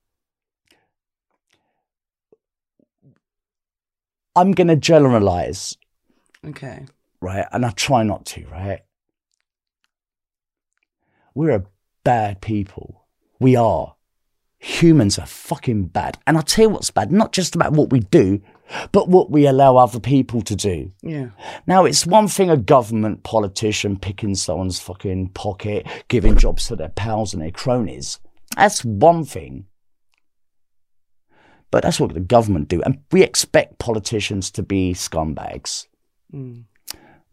I'm 4.36 4.52
going 4.52 4.68
to 4.68 4.76
generalize 4.76 5.76
Okay. 6.46 6.86
Right? 7.24 7.46
And 7.52 7.64
I 7.64 7.70
try 7.70 8.02
not 8.02 8.26
to, 8.26 8.46
right? 8.46 8.80
We're 11.34 11.50
a 11.50 11.64
bad 12.04 12.40
people. 12.40 13.06
We 13.40 13.56
are. 13.56 13.96
Humans 14.58 15.18
are 15.18 15.26
fucking 15.26 15.86
bad. 15.86 16.18
And 16.26 16.36
I'll 16.36 16.42
tell 16.42 16.66
you 16.66 16.68
what's 16.70 16.90
bad, 16.90 17.10
not 17.10 17.32
just 17.32 17.54
about 17.54 17.72
what 17.72 17.90
we 17.90 18.00
do, 18.00 18.40
but 18.92 19.08
what 19.08 19.30
we 19.30 19.46
allow 19.46 19.76
other 19.76 20.00
people 20.00 20.40
to 20.42 20.54
do. 20.54 20.92
Yeah. 21.02 21.30
Now, 21.66 21.84
it's 21.84 22.06
one 22.06 22.28
thing 22.28 22.50
a 22.50 22.56
government 22.56 23.24
politician 23.24 23.98
picking 23.98 24.34
someone's 24.34 24.80
fucking 24.80 25.30
pocket, 25.30 25.86
giving 26.08 26.36
jobs 26.36 26.68
to 26.68 26.76
their 26.76 26.88
pals 26.90 27.34
and 27.34 27.42
their 27.42 27.50
cronies. 27.50 28.20
That's 28.56 28.84
one 28.84 29.24
thing. 29.24 29.66
But 31.70 31.82
that's 31.82 31.98
what 31.98 32.14
the 32.14 32.20
government 32.20 32.68
do. 32.68 32.80
And 32.82 33.00
we 33.10 33.22
expect 33.22 33.78
politicians 33.78 34.50
to 34.52 34.62
be 34.62 34.94
scumbags. 34.94 35.86
Mm. 36.32 36.64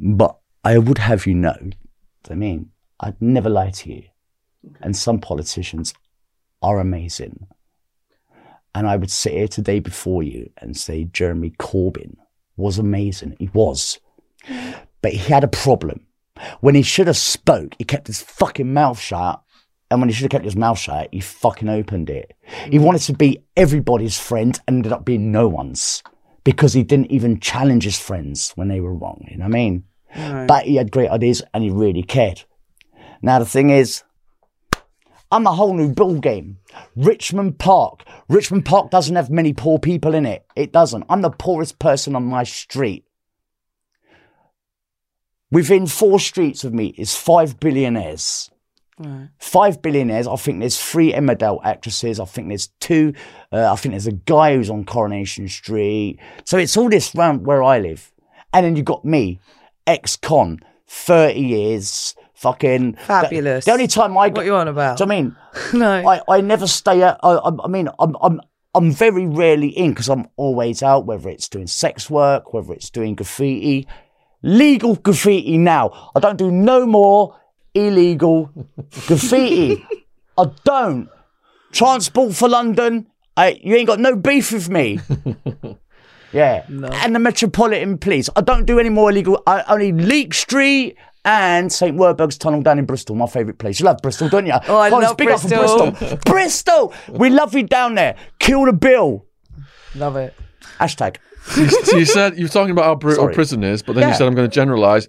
But 0.03 0.35
I 0.63 0.79
would 0.79 0.97
have 0.97 1.27
you 1.27 1.35
know, 1.35 1.55
I 2.29 2.33
mean, 2.33 2.71
I'd 2.99 3.21
never 3.21 3.49
lie 3.49 3.69
to 3.69 3.93
you. 3.93 4.03
And 4.81 4.97
some 4.97 5.19
politicians 5.19 5.93
are 6.63 6.79
amazing. 6.79 7.47
And 8.73 8.87
I 8.87 8.95
would 8.95 9.11
sit 9.11 9.33
here 9.33 9.47
today 9.47 9.79
before 9.79 10.23
you 10.23 10.49
and 10.57 10.75
say 10.75 11.03
Jeremy 11.03 11.51
Corbyn 11.51 12.15
was 12.57 12.79
amazing. 12.79 13.35
He 13.37 13.49
was. 13.53 13.99
But 15.03 15.11
he 15.11 15.17
had 15.17 15.43
a 15.43 15.47
problem. 15.47 16.07
When 16.61 16.73
he 16.73 16.81
should 16.81 17.07
have 17.07 17.17
spoke, 17.17 17.75
he 17.77 17.83
kept 17.83 18.07
his 18.07 18.23
fucking 18.23 18.73
mouth 18.73 18.99
shut. 18.99 19.43
And 19.91 19.99
when 19.99 20.09
he 20.09 20.15
should 20.15 20.23
have 20.23 20.31
kept 20.31 20.45
his 20.45 20.55
mouth 20.55 20.79
shut, 20.79 21.09
he 21.11 21.19
fucking 21.19 21.69
opened 21.69 22.09
it. 22.09 22.33
He 22.71 22.79
mm. 22.79 22.83
wanted 22.83 23.01
to 23.03 23.13
be 23.13 23.43
everybody's 23.55 24.17
friend 24.17 24.59
and 24.67 24.77
ended 24.77 24.93
up 24.93 25.05
being 25.05 25.31
no 25.31 25.47
one's 25.47 26.01
because 26.43 26.73
he 26.73 26.81
didn't 26.81 27.11
even 27.11 27.39
challenge 27.39 27.83
his 27.83 27.99
friends 27.99 28.51
when 28.55 28.67
they 28.67 28.79
were 28.79 28.95
wrong. 28.95 29.27
You 29.29 29.37
know 29.37 29.45
what 29.45 29.51
I 29.51 29.59
mean? 29.59 29.83
But 30.47 30.65
he 30.65 30.75
had 30.75 30.91
great 30.91 31.09
ideas 31.09 31.41
and 31.53 31.63
he 31.63 31.69
really 31.69 32.03
cared. 32.03 32.43
Now 33.21 33.39
the 33.39 33.45
thing 33.45 33.69
is, 33.69 34.03
I'm 35.31 35.47
a 35.47 35.53
whole 35.53 35.73
new 35.73 35.89
ball 35.89 36.19
game. 36.19 36.57
Richmond 36.95 37.57
Park. 37.57 38.03
Richmond 38.27 38.65
Park 38.65 38.91
doesn't 38.91 39.15
have 39.15 39.29
many 39.29 39.53
poor 39.53 39.79
people 39.79 40.13
in 40.13 40.25
it. 40.25 40.45
It 40.55 40.73
doesn't. 40.73 41.05
I'm 41.09 41.21
the 41.21 41.29
poorest 41.29 41.79
person 41.79 42.15
on 42.15 42.25
my 42.25 42.43
street. 42.43 43.05
Within 45.51 45.85
four 45.87 46.19
streets 46.19 46.63
of 46.63 46.73
me 46.73 46.87
is 46.97 47.15
five 47.15 47.59
billionaires. 47.59 48.49
Five 49.39 49.81
billionaires. 49.81 50.27
I 50.27 50.35
think 50.35 50.59
there's 50.59 50.79
three 50.81 51.11
Emmerdale 51.11 51.59
actresses. 51.63 52.19
I 52.19 52.25
think 52.25 52.49
there's 52.49 52.67
two. 52.79 53.13
Uh, 53.51 53.71
I 53.71 53.75
think 53.75 53.93
there's 53.93 54.07
a 54.07 54.11
guy 54.11 54.55
who's 54.55 54.69
on 54.69 54.85
Coronation 54.85 55.47
Street. 55.47 56.19
So 56.45 56.57
it's 56.57 56.77
all 56.77 56.89
this 56.89 57.15
round 57.15 57.45
where 57.45 57.63
I 57.63 57.79
live. 57.79 58.11
And 58.53 58.65
then 58.65 58.75
you've 58.75 58.85
got 58.85 59.03
me, 59.03 59.39
ex-con, 59.87 60.59
30 60.87 61.39
years, 61.39 62.15
fucking. 62.35 62.95
Fabulous. 62.95 63.65
The, 63.65 63.71
the 63.71 63.73
only 63.73 63.87
time 63.87 64.17
I 64.17 64.29
What 64.29 64.45
you 64.45 64.55
on 64.55 64.67
about? 64.67 64.97
Do 64.97 65.03
you 65.03 65.07
know 65.07 65.15
I 65.15 65.21
mean? 65.21 65.35
No. 65.73 66.09
I, 66.09 66.21
I 66.29 66.41
never 66.41 66.67
stay 66.67 67.03
out. 67.03 67.19
I, 67.23 67.33
I, 67.33 67.51
I 67.63 67.67
mean, 67.67 67.89
I'm, 67.99 68.15
I'm, 68.21 68.41
I'm 68.73 68.91
very 68.91 69.27
rarely 69.27 69.67
in 69.69 69.91
because 69.91 70.09
I'm 70.09 70.27
always 70.37 70.81
out, 70.81 71.05
whether 71.05 71.29
it's 71.29 71.49
doing 71.49 71.67
sex 71.67 72.09
work, 72.09 72.53
whether 72.53 72.73
it's 72.73 72.89
doing 72.89 73.15
graffiti. 73.15 73.87
Legal 74.43 74.95
graffiti 74.95 75.57
now. 75.57 76.11
I 76.15 76.19
don't 76.19 76.37
do 76.37 76.51
no 76.51 76.85
more 76.85 77.37
illegal 77.73 78.51
graffiti. 79.07 79.85
I 80.37 80.45
don't. 80.63 81.09
Transport 81.71 82.33
for 82.33 82.49
London. 82.49 83.07
I, 83.37 83.59
you 83.61 83.75
ain't 83.75 83.87
got 83.87 83.99
no 83.99 84.15
beef 84.15 84.51
with 84.51 84.69
me. 84.69 84.99
Yeah. 86.33 86.65
And 86.69 87.15
the 87.15 87.19
Metropolitan 87.19 87.97
Police. 87.97 88.29
I 88.35 88.41
don't 88.41 88.65
do 88.65 88.79
any 88.79 88.89
more 88.89 89.09
illegal. 89.09 89.41
I 89.45 89.63
only 89.67 89.91
Leake 89.91 90.33
Street 90.33 90.97
and 91.25 91.71
St. 91.71 91.95
Werburgh's 91.97 92.37
Tunnel 92.37 92.61
down 92.61 92.79
in 92.79 92.85
Bristol, 92.85 93.15
my 93.15 93.27
favourite 93.27 93.59
place. 93.59 93.79
You 93.79 93.85
love 93.85 93.99
Bristol, 94.01 94.29
don't 94.29 94.45
you? 94.45 94.53
Oh, 94.67 94.79
I 94.79 94.89
Collins, 94.89 95.09
love 95.09 95.17
big 95.17 95.29
up 95.29 95.39
for 95.41 95.47
Bristol. 95.49 95.91
Bristol. 95.91 96.17
Bristol! 96.25 96.93
We 97.09 97.29
love 97.29 97.53
you 97.53 97.63
down 97.63 97.95
there. 97.95 98.15
Kill 98.39 98.65
the 98.65 98.73
bill. 98.73 99.25
Love 99.95 100.15
it. 100.15 100.33
Hashtag. 100.79 101.17
so 101.85 101.97
you 101.97 102.05
said 102.05 102.37
you 102.37 102.45
were 102.45 102.49
talking 102.49 102.71
about 102.71 102.85
how 102.85 102.95
brutal 102.95 103.25
Sorry. 103.25 103.33
prison 103.33 103.63
is, 103.63 103.81
but 103.83 103.93
then 103.95 104.07
you 104.07 104.15
said 104.15 104.27
I'm 104.27 104.35
going 104.35 104.49
to 104.49 104.53
generalize. 104.53 105.07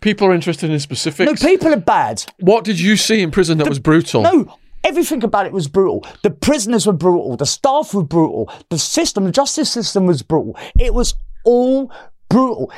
People 0.00 0.26
are 0.26 0.34
interested 0.34 0.68
in 0.68 0.80
specifics. 0.80 1.42
No, 1.42 1.48
people 1.48 1.72
are 1.72 1.76
bad. 1.76 2.24
what 2.40 2.64
did 2.64 2.80
you 2.80 2.96
see 2.96 3.22
in 3.22 3.30
prison 3.30 3.58
that 3.58 3.68
was 3.68 3.78
brutal? 3.78 4.22
No, 4.22 4.58
everything 4.84 5.22
about 5.24 5.46
it 5.46 5.52
was 5.52 5.68
brutal. 5.68 6.06
The 6.22 6.30
prisoners 6.30 6.86
were 6.86 6.92
brutal. 6.92 7.36
The 7.36 7.46
staff 7.46 7.94
were 7.94 8.02
brutal. 8.02 8.50
The 8.70 8.78
system, 8.78 9.24
the 9.24 9.32
justice 9.32 9.70
system 9.70 10.06
was 10.06 10.22
brutal. 10.22 10.56
It 10.78 10.94
was 10.94 11.14
all 11.44 11.92
brutal. 12.28 12.72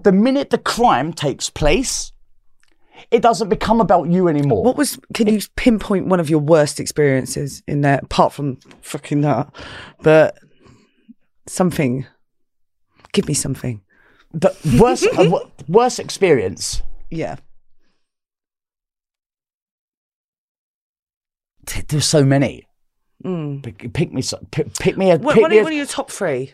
The 0.00 0.12
minute 0.12 0.50
the 0.50 0.58
crime 0.58 1.12
takes 1.12 1.50
place, 1.50 2.12
it 3.10 3.22
doesn't 3.22 3.48
become 3.48 3.80
about 3.80 4.08
you 4.10 4.28
anymore. 4.28 4.62
What 4.62 4.76
was? 4.76 4.98
Can 5.12 5.28
you 5.28 5.40
pinpoint 5.56 6.06
one 6.06 6.20
of 6.20 6.30
your 6.30 6.38
worst 6.38 6.80
experiences 6.80 7.62
in 7.66 7.80
there, 7.80 8.00
apart 8.02 8.32
from 8.32 8.58
fucking 8.80 9.22
that? 9.22 9.52
But 10.02 10.38
something. 11.46 12.06
Give 13.12 13.28
me 13.28 13.34
something. 13.34 13.82
the 14.32 14.56
worst, 14.80 15.06
uh, 15.18 15.40
worst 15.68 16.00
experience. 16.00 16.82
Yeah. 17.10 17.36
T- 21.72 21.82
There's 21.88 22.04
so 22.06 22.22
many. 22.24 22.66
Hmm. 23.22 23.60
Pick, 23.60 23.92
pick 23.94 24.12
me, 24.12 24.22
pick, 24.50 24.74
pick 24.74 24.98
me 24.98 25.10
a. 25.10 25.16
What, 25.16 25.34
pick 25.34 25.42
what, 25.42 25.50
me 25.50 25.56
are, 25.56 25.60
a 25.60 25.64
what 25.64 25.72
are 25.72 25.76
your 25.76 25.86
top 25.86 26.10
three 26.10 26.52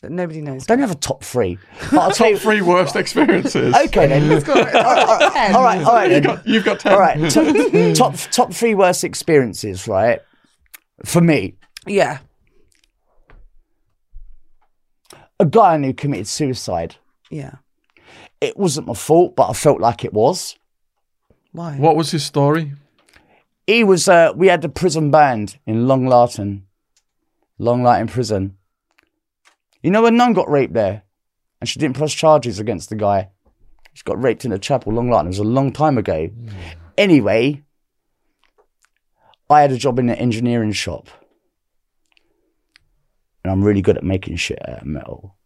that 0.00 0.10
nobody 0.10 0.40
knows? 0.40 0.66
don't 0.66 0.80
have 0.80 0.90
a 0.90 0.96
top 0.96 1.22
three. 1.22 1.56
But 1.92 2.00
I'll 2.00 2.10
tell 2.10 2.30
you. 2.30 2.38
Three 2.38 2.62
worst 2.62 2.96
experiences. 2.96 3.72
Okay 3.74 4.08
then. 4.08 4.32
all 4.48 4.54
right, 4.54 5.54
all 5.54 5.62
right, 5.62 5.84
all 5.84 5.94
right. 5.94 6.10
You've 6.10 6.24
got, 6.24 6.46
you've 6.48 6.64
got 6.64 6.80
ten. 6.80 6.92
All 6.94 6.98
right, 6.98 7.30
top, 7.30 7.94
top 7.94 8.16
top 8.32 8.52
three 8.52 8.74
worst 8.74 9.04
experiences, 9.04 9.86
right? 9.86 10.20
For 11.04 11.20
me, 11.20 11.54
Yeah. 11.86 12.18
a 15.38 15.46
guy 15.46 15.74
I 15.74 15.76
knew 15.76 15.92
committed 15.94 16.26
suicide. 16.28 16.96
Yeah. 17.30 17.56
It 18.40 18.56
wasn't 18.56 18.86
my 18.88 18.94
fault, 18.94 19.36
but 19.36 19.48
I 19.48 19.52
felt 19.52 19.80
like 19.80 20.04
it 20.04 20.12
was. 20.12 20.56
Why? 21.52 21.76
What 21.76 21.96
was 21.96 22.10
his 22.10 22.24
story? 22.24 22.72
He 23.66 23.84
was. 23.84 24.08
Uh, 24.08 24.32
we 24.34 24.48
had 24.48 24.62
the 24.62 24.68
prison 24.68 25.10
band 25.10 25.58
in 25.66 25.86
Long 25.86 26.04
Lartin, 26.06 26.62
Long 27.58 27.82
Lartin 27.82 28.08
prison. 28.10 28.56
You 29.82 29.90
know, 29.90 30.06
a 30.06 30.10
nun 30.10 30.32
got 30.32 30.50
raped 30.50 30.74
there, 30.74 31.02
and 31.60 31.68
she 31.68 31.78
didn't 31.78 31.96
press 31.96 32.12
charges 32.12 32.58
against 32.58 32.88
the 32.88 32.96
guy. 32.96 33.30
She 33.94 34.02
got 34.04 34.22
raped 34.22 34.44
in 34.44 34.52
a 34.52 34.58
chapel, 34.58 34.92
Long 34.92 35.08
Lartin. 35.08 35.26
It 35.26 35.28
was 35.28 35.38
a 35.38 35.44
long 35.44 35.72
time 35.72 35.98
ago. 35.98 36.30
Anyway, 36.96 37.62
I 39.50 39.60
had 39.60 39.72
a 39.72 39.76
job 39.76 39.98
in 39.98 40.08
an 40.08 40.16
engineering 40.16 40.72
shop, 40.72 41.08
and 43.44 43.52
I'm 43.52 43.62
really 43.62 43.82
good 43.82 43.96
at 43.96 44.04
making 44.04 44.36
shit 44.36 44.58
out 44.68 44.80
of 44.80 44.86
metal. 44.86 45.36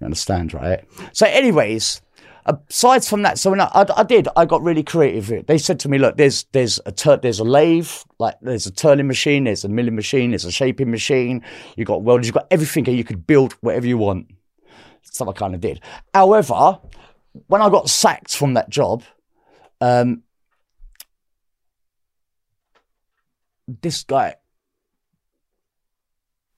You 0.00 0.06
understand, 0.06 0.52
right? 0.52 0.84
So, 1.12 1.26
anyways, 1.26 2.02
aside 2.46 3.04
from 3.04 3.22
that, 3.22 3.38
so 3.38 3.50
when 3.50 3.60
I, 3.60 3.70
I, 3.74 3.86
I 3.98 4.02
did, 4.02 4.28
I 4.36 4.44
got 4.44 4.62
really 4.62 4.82
creative. 4.82 5.46
They 5.46 5.58
said 5.58 5.80
to 5.80 5.88
me, 5.88 5.98
"Look, 5.98 6.16
there's 6.16 6.44
there's 6.52 6.80
a 6.86 6.92
tur- 6.92 7.18
there's 7.18 7.40
a 7.40 7.44
lathe, 7.44 7.90
like 8.18 8.36
there's 8.40 8.66
a 8.66 8.72
turning 8.72 9.06
machine, 9.06 9.44
there's 9.44 9.64
a 9.64 9.68
milling 9.68 9.96
machine, 9.96 10.30
there's 10.30 10.44
a 10.44 10.52
shaping 10.52 10.90
machine. 10.90 11.44
You 11.76 11.84
got 11.84 12.02
welders, 12.02 12.26
you 12.26 12.32
got 12.32 12.46
everything 12.50 12.84
here. 12.84 12.94
You 12.94 13.04
could 13.04 13.26
build 13.26 13.52
whatever 13.54 13.86
you 13.86 13.98
want." 13.98 14.30
So 15.02 15.28
I 15.28 15.32
kind 15.32 15.54
of 15.54 15.60
did. 15.60 15.80
However, 16.14 16.78
when 17.48 17.62
I 17.62 17.70
got 17.70 17.88
sacked 17.88 18.36
from 18.36 18.54
that 18.54 18.68
job, 18.70 19.02
um, 19.80 20.22
this 23.82 24.04
guy, 24.04 24.36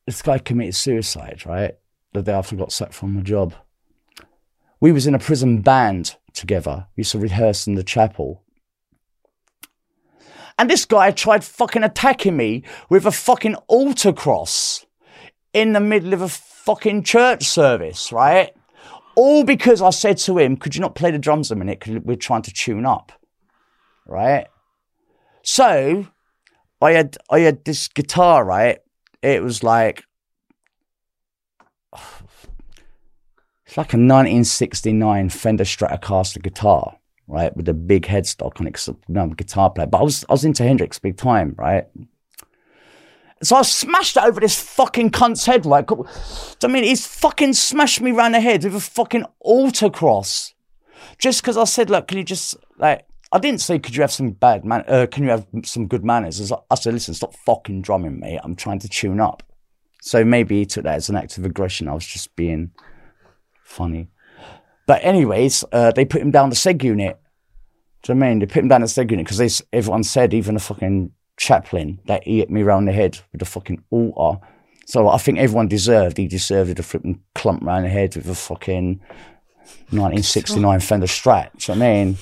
this 0.06 0.22
guy 0.22 0.38
committed 0.38 0.74
suicide. 0.74 1.46
Right, 1.46 1.72
the 2.12 2.22
day 2.22 2.32
after 2.32 2.56
I 2.56 2.58
got 2.58 2.72
sacked 2.72 2.94
from 2.94 3.16
the 3.16 3.22
job 3.22 3.54
we 4.80 4.92
was 4.92 5.06
in 5.06 5.14
a 5.14 5.18
prison 5.18 5.60
band 5.60 6.16
together. 6.32 6.86
We 6.96 7.02
used 7.02 7.12
to 7.12 7.18
rehearse 7.18 7.66
in 7.66 7.74
the 7.74 7.82
chapel. 7.82 8.42
And 10.58 10.68
this 10.68 10.84
guy 10.84 11.12
tried 11.12 11.44
fucking 11.44 11.84
attacking 11.84 12.36
me 12.36 12.64
with 12.88 13.06
a 13.06 13.12
fucking 13.12 13.54
altar 13.66 14.12
cross 14.12 14.84
in 15.52 15.72
the 15.72 15.80
middle 15.80 16.12
of 16.12 16.22
a 16.22 16.28
fucking 16.28 17.04
church 17.04 17.44
service, 17.44 18.12
right? 18.12 18.52
All 19.14 19.44
because 19.44 19.80
I 19.80 19.90
said 19.90 20.18
to 20.18 20.38
him, 20.38 20.56
could 20.56 20.74
you 20.74 20.80
not 20.80 20.94
play 20.94 21.10
the 21.10 21.18
drums 21.18 21.50
a 21.50 21.56
minute? 21.56 21.80
Because 21.80 22.02
we're 22.04 22.16
trying 22.16 22.42
to 22.42 22.52
tune 22.52 22.86
up, 22.86 23.12
right? 24.06 24.46
So 25.42 26.06
I 26.80 26.92
had 26.92 27.16
I 27.30 27.40
had 27.40 27.64
this 27.64 27.88
guitar, 27.88 28.44
right? 28.44 28.78
It 29.22 29.42
was 29.42 29.62
like 29.62 30.04
It's 33.68 33.76
like 33.76 33.92
a 33.92 34.00
1969 34.00 35.28
Fender 35.28 35.64
Stratocaster 35.64 36.42
guitar, 36.42 36.96
right, 37.26 37.54
with 37.54 37.68
a 37.68 37.74
big 37.74 38.06
headstock 38.06 38.58
on 38.62 38.66
it. 38.66 38.88
I'm 39.14 39.32
a 39.32 39.34
guitar 39.34 39.68
player, 39.68 39.86
but 39.86 39.98
I 39.98 40.02
was 40.02 40.24
I 40.26 40.32
was 40.32 40.46
into 40.46 40.62
Hendrix 40.62 40.98
big 40.98 41.18
time, 41.18 41.54
right. 41.58 41.86
So 43.42 43.56
I 43.56 43.62
smashed 43.62 44.16
it 44.16 44.22
over 44.22 44.40
this 44.40 44.58
fucking 44.58 45.10
cunt's 45.10 45.44
head, 45.44 45.66
right. 45.66 45.84
I 46.64 46.66
mean, 46.66 46.82
he's 46.82 47.06
fucking 47.06 47.52
smashed 47.52 48.00
me 48.00 48.10
round 48.10 48.32
the 48.32 48.40
head 48.40 48.64
with 48.64 48.74
a 48.74 48.80
fucking 48.80 49.26
altar 49.40 49.90
cross, 49.90 50.54
just 51.18 51.42
because 51.42 51.58
I 51.58 51.64
said, 51.64 51.90
look, 51.90 52.08
can 52.08 52.16
you 52.16 52.24
just 52.24 52.56
like. 52.78 53.04
I 53.30 53.38
didn't 53.38 53.60
say, 53.60 53.78
could 53.78 53.94
you 53.94 54.00
have 54.00 54.10
some 54.10 54.30
bad 54.30 54.64
man? 54.64 54.82
Uh, 54.88 55.06
can 55.12 55.24
you 55.24 55.28
have 55.28 55.46
some 55.62 55.86
good 55.86 56.02
manners? 56.02 56.50
I 56.70 56.74
said, 56.74 56.94
listen, 56.94 57.12
stop 57.12 57.34
fucking 57.34 57.82
drumming 57.82 58.18
me. 58.18 58.40
I'm 58.42 58.56
trying 58.56 58.78
to 58.78 58.88
tune 58.88 59.20
up. 59.20 59.42
So 60.00 60.24
maybe 60.24 60.60
he 60.60 60.64
took 60.64 60.84
that 60.84 60.94
as 60.94 61.10
an 61.10 61.16
act 61.16 61.36
of 61.36 61.44
aggression. 61.44 61.88
I 61.88 61.92
was 61.92 62.06
just 62.06 62.34
being 62.34 62.70
funny. 63.68 64.08
But 64.86 65.04
anyways, 65.04 65.64
uh, 65.70 65.92
they 65.92 66.04
put 66.04 66.22
him 66.22 66.30
down 66.30 66.50
the 66.50 66.56
seg 66.56 66.82
unit. 66.82 67.18
Do 68.02 68.12
you 68.12 68.18
know 68.18 68.26
I 68.26 68.28
mean? 68.30 68.38
They 68.38 68.46
put 68.46 68.62
him 68.62 68.68
down 68.68 68.80
the 68.80 68.86
seg 68.86 69.10
unit 69.10 69.26
because 69.26 69.62
everyone 69.72 70.02
said, 70.02 70.32
even 70.32 70.54
the 70.54 70.60
fucking 70.60 71.12
chaplain, 71.36 72.00
that 72.06 72.24
he 72.24 72.38
hit 72.38 72.50
me 72.50 72.62
round 72.62 72.88
the 72.88 72.92
head 72.92 73.20
with 73.32 73.42
a 73.42 73.44
fucking 73.44 73.84
altar. 73.90 74.40
So 74.86 75.08
I 75.08 75.18
think 75.18 75.38
everyone 75.38 75.68
deserved, 75.68 76.16
he 76.16 76.26
deserved 76.26 76.78
a 76.78 76.82
flipping 76.82 77.22
clump 77.34 77.62
round 77.62 77.84
the 77.84 77.90
head 77.90 78.16
with 78.16 78.26
a 78.28 78.34
fucking 78.34 79.00
1969 79.90 80.80
Fender 80.80 81.06
Strat. 81.06 81.50
Do 81.58 81.72
you 81.72 81.78
know 81.78 81.84
what 81.84 81.90
I 81.90 81.94
mean? 81.94 82.18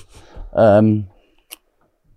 Um, 0.53 1.07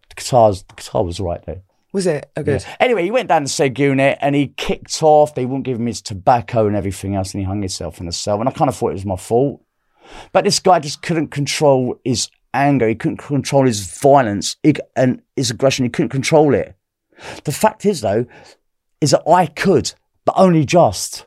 the, 0.09 0.15
guitars, 0.17 0.65
the 0.65 0.75
guitar 0.75 1.05
was 1.05 1.21
right 1.21 1.41
though. 1.47 1.63
Was 1.93 2.07
it? 2.07 2.31
Oh, 2.37 2.43
good. 2.43 2.65
Anyway, 2.79 3.03
he 3.03 3.11
went 3.11 3.29
down 3.29 3.43
to 3.43 3.49
Segunit 3.49 4.19
and 4.21 4.35
he 4.35 4.49
kicked 4.49 5.03
off. 5.03 5.35
They 5.35 5.45
wouldn't 5.45 5.65
give 5.65 5.79
him 5.79 5.87
his 5.87 6.01
tobacco 6.01 6.67
and 6.67 6.77
everything 6.77 7.17
else, 7.17 7.35
and 7.35 7.41
he 7.41 7.45
hung 7.45 7.61
himself 7.61 7.99
in 7.99 8.07
the 8.07 8.13
cell. 8.13 8.39
And 8.39 8.49
I 8.49 8.53
kind 8.53 8.69
of 8.69 8.77
thought 8.77 8.91
it 8.91 8.95
was 8.95 9.05
my 9.05 9.17
fault. 9.17 9.63
But 10.33 10.45
this 10.45 10.61
guy 10.61 10.79
just 10.79 11.03
couldn't 11.03 11.29
control 11.29 11.97
his 12.05 12.29
anger. 12.55 12.89
He 12.89 12.95
couldn't 12.95 13.19
control 13.19 13.67
his 13.67 13.99
violence 13.99 14.57
and 14.97 15.23
his 15.37 15.51
aggression. 15.51 15.85
He 15.85 15.91
couldn't 15.91 16.11
control 16.11 16.55
it. 16.55 16.77
The 17.45 17.53
fact 17.53 17.85
is, 17.85 18.01
though, 18.01 18.27
is 19.01 19.11
that 19.11 19.29
I 19.29 19.47
could, 19.47 19.93
but 20.25 20.35
only 20.37 20.65
just. 20.65 21.27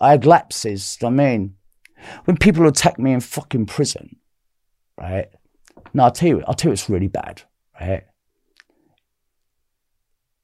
I 0.00 0.10
had 0.10 0.24
lapses. 0.24 0.98
I 1.02 1.10
mean, 1.10 1.56
when 2.24 2.36
people 2.36 2.66
attack 2.66 2.98
me 2.98 3.12
in 3.12 3.20
fucking 3.20 3.66
prison, 3.66 4.16
right? 4.96 5.28
No, 5.92 6.04
I'll 6.04 6.12
tell 6.12 6.28
you, 6.28 6.44
I'll 6.46 6.54
tell 6.54 6.70
you, 6.70 6.74
it's 6.74 6.88
really 6.88 7.08
bad, 7.08 7.42
right? 7.80 8.04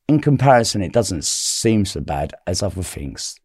In 0.09 0.21
comparison, 0.21 0.83
it 0.83 0.93
doesn't 0.93 1.25
seem 1.25 1.85
so 1.85 2.01
bad 2.01 2.35
as 2.47 2.63
other 2.63 2.83
things. 2.83 3.39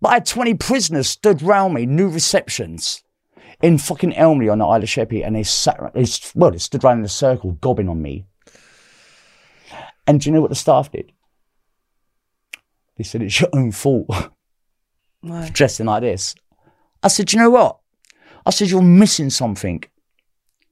But 0.00 0.08
I 0.08 0.14
had 0.14 0.26
20 0.26 0.54
prisoners 0.54 1.08
stood 1.08 1.42
round 1.42 1.74
me, 1.74 1.86
new 1.86 2.08
receptions, 2.08 3.02
in 3.62 3.78
fucking 3.78 4.14
Elmley 4.14 4.48
on 4.48 4.58
the 4.58 4.66
Isle 4.66 4.82
of 4.82 4.88
Sheppey, 4.88 5.22
and 5.22 5.36
they 5.36 5.42
sat, 5.42 5.78
they, 5.94 6.04
well, 6.34 6.50
they 6.50 6.58
stood 6.58 6.84
round 6.84 7.00
in 7.00 7.04
a 7.04 7.08
circle, 7.08 7.52
gobbing 7.52 7.88
on 7.88 8.02
me. 8.02 8.26
And 10.06 10.20
do 10.20 10.28
you 10.28 10.34
know 10.34 10.40
what 10.40 10.50
the 10.50 10.56
staff 10.56 10.90
did? 10.90 11.12
They 12.96 13.04
said, 13.04 13.22
it's 13.22 13.40
your 13.40 13.50
own 13.52 13.72
fault. 13.72 14.06
Why? 15.20 15.48
Dressing 15.52 15.86
like 15.86 16.02
this. 16.02 16.34
I 17.02 17.08
said, 17.08 17.32
you 17.32 17.38
know 17.38 17.50
what? 17.50 17.78
I 18.46 18.50
said, 18.50 18.70
you're 18.70 18.82
missing 18.82 19.30
something. 19.30 19.82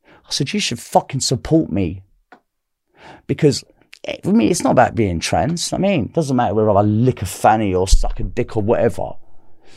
I 0.04 0.30
said, 0.30 0.52
you 0.52 0.60
should 0.60 0.78
fucking 0.78 1.20
support 1.20 1.70
me. 1.70 2.02
Because 3.26 3.64
for 4.24 4.32
me, 4.32 4.48
it's 4.48 4.62
not 4.62 4.70
about 4.72 4.94
being 4.94 5.20
trans. 5.20 5.72
I 5.72 5.78
mean, 5.78 6.06
it 6.06 6.12
doesn't 6.12 6.36
matter 6.36 6.54
whether 6.54 6.70
I 6.70 6.80
lick 6.82 7.22
a 7.22 7.26
fanny 7.26 7.74
or 7.74 7.86
suck 7.86 8.18
a 8.20 8.24
dick 8.24 8.56
or 8.56 8.62
whatever. 8.62 9.12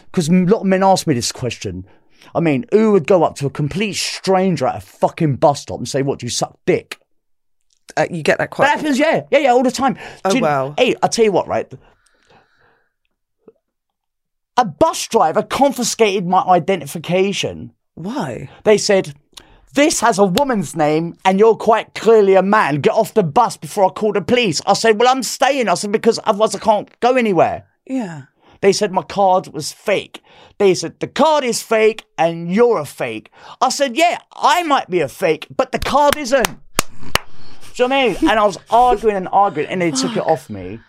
Because 0.06 0.30
a 0.30 0.34
lot 0.34 0.62
of 0.62 0.66
men 0.66 0.84
ask 0.84 1.06
me 1.08 1.14
this 1.14 1.32
question. 1.32 1.86
I 2.34 2.40
mean, 2.40 2.66
who 2.72 2.92
would 2.94 3.06
go 3.06 3.24
up 3.24 3.36
to 3.36 3.46
a 3.46 3.50
complete 3.52 3.94
stranger 3.94 4.66
at 4.66 4.78
a 4.78 4.82
fucking 4.82 5.36
bus 5.36 5.62
stop 5.62 5.78
and 5.78 5.88
say, 5.88 6.02
What, 6.02 6.20
do 6.20 6.26
you 6.26 6.30
suck 6.32 6.58
dick? 6.66 7.00
Uh, 7.96 8.08
you 8.10 8.24
get 8.24 8.40
that 8.40 8.50
quite. 8.50 8.66
That 8.66 8.78
happens, 8.78 8.98
yeah. 8.98 9.24
Yeah, 9.30 9.40
yeah, 9.40 9.50
all 9.52 9.62
the 9.64 9.72
time. 9.72 9.98
Oh, 10.26 10.32
Do 10.32 10.38
you- 10.38 10.44
wow. 10.44 10.74
Hey, 10.78 10.96
I'll 11.04 11.10
tell 11.10 11.26
you 11.26 11.32
what, 11.32 11.48
right? 11.48 11.72
A 14.58 14.66
bus 14.66 15.08
driver 15.08 15.44
confiscated 15.44 16.26
my 16.26 16.42
identification. 16.44 17.74
Why? 17.94 18.50
They 18.64 18.78
said, 18.78 19.14
This 19.76 20.00
has 20.00 20.18
a 20.18 20.24
woman's 20.24 20.74
name 20.74 21.18
and 21.26 21.38
you're 21.38 21.58
quite 21.58 21.94
clearly 21.96 22.36
a 22.36 22.42
man. 22.42 22.80
Get 22.80 22.94
off 22.94 23.14
the 23.14 23.24
bus 23.24 23.58
before 23.58 23.86
I 23.86 23.90
call 23.90 24.14
the 24.14 24.22
police. 24.22 24.62
I 24.66 24.72
said, 24.72 24.98
Well, 24.98 25.10
I'm 25.10 25.22
staying. 25.22 25.68
I 25.68 25.74
said, 25.74 25.92
Because 25.92 26.18
otherwise 26.24 26.56
I 26.56 26.60
can't 26.60 26.98
go 27.02 27.16
anywhere. 27.16 27.68
Yeah. 27.86 28.24
They 28.62 28.72
said 28.72 28.94
my 28.94 29.02
card 29.02 29.48
was 29.50 29.74
fake. 29.74 30.22
They 30.60 30.76
said, 30.76 31.02
The 31.02 31.08
card 31.10 31.44
is 31.44 31.62
fake 31.62 32.06
and 32.18 32.50
you're 32.54 32.80
a 32.80 32.86
fake. 32.86 33.30
I 33.60 33.68
said, 33.68 33.98
Yeah, 33.98 34.20
I 34.32 34.64
might 34.64 34.90
be 34.90 35.02
a 35.02 35.10
fake, 35.10 35.48
but 35.54 35.74
the 35.74 35.80
card 35.80 36.16
isn't. 36.16 36.46
Do 36.46 37.84
you 37.84 37.90
know 37.90 37.96
what 37.98 38.06
I 38.06 38.08
mean? 38.08 38.30
And 38.30 38.40
I 38.40 38.46
was 38.46 38.58
arguing 38.70 39.18
and 39.18 39.28
arguing 39.34 39.68
and 39.68 39.82
they 39.82 39.92
took 39.92 40.16
it 40.16 40.24
off 40.26 40.50
me. 40.50 40.80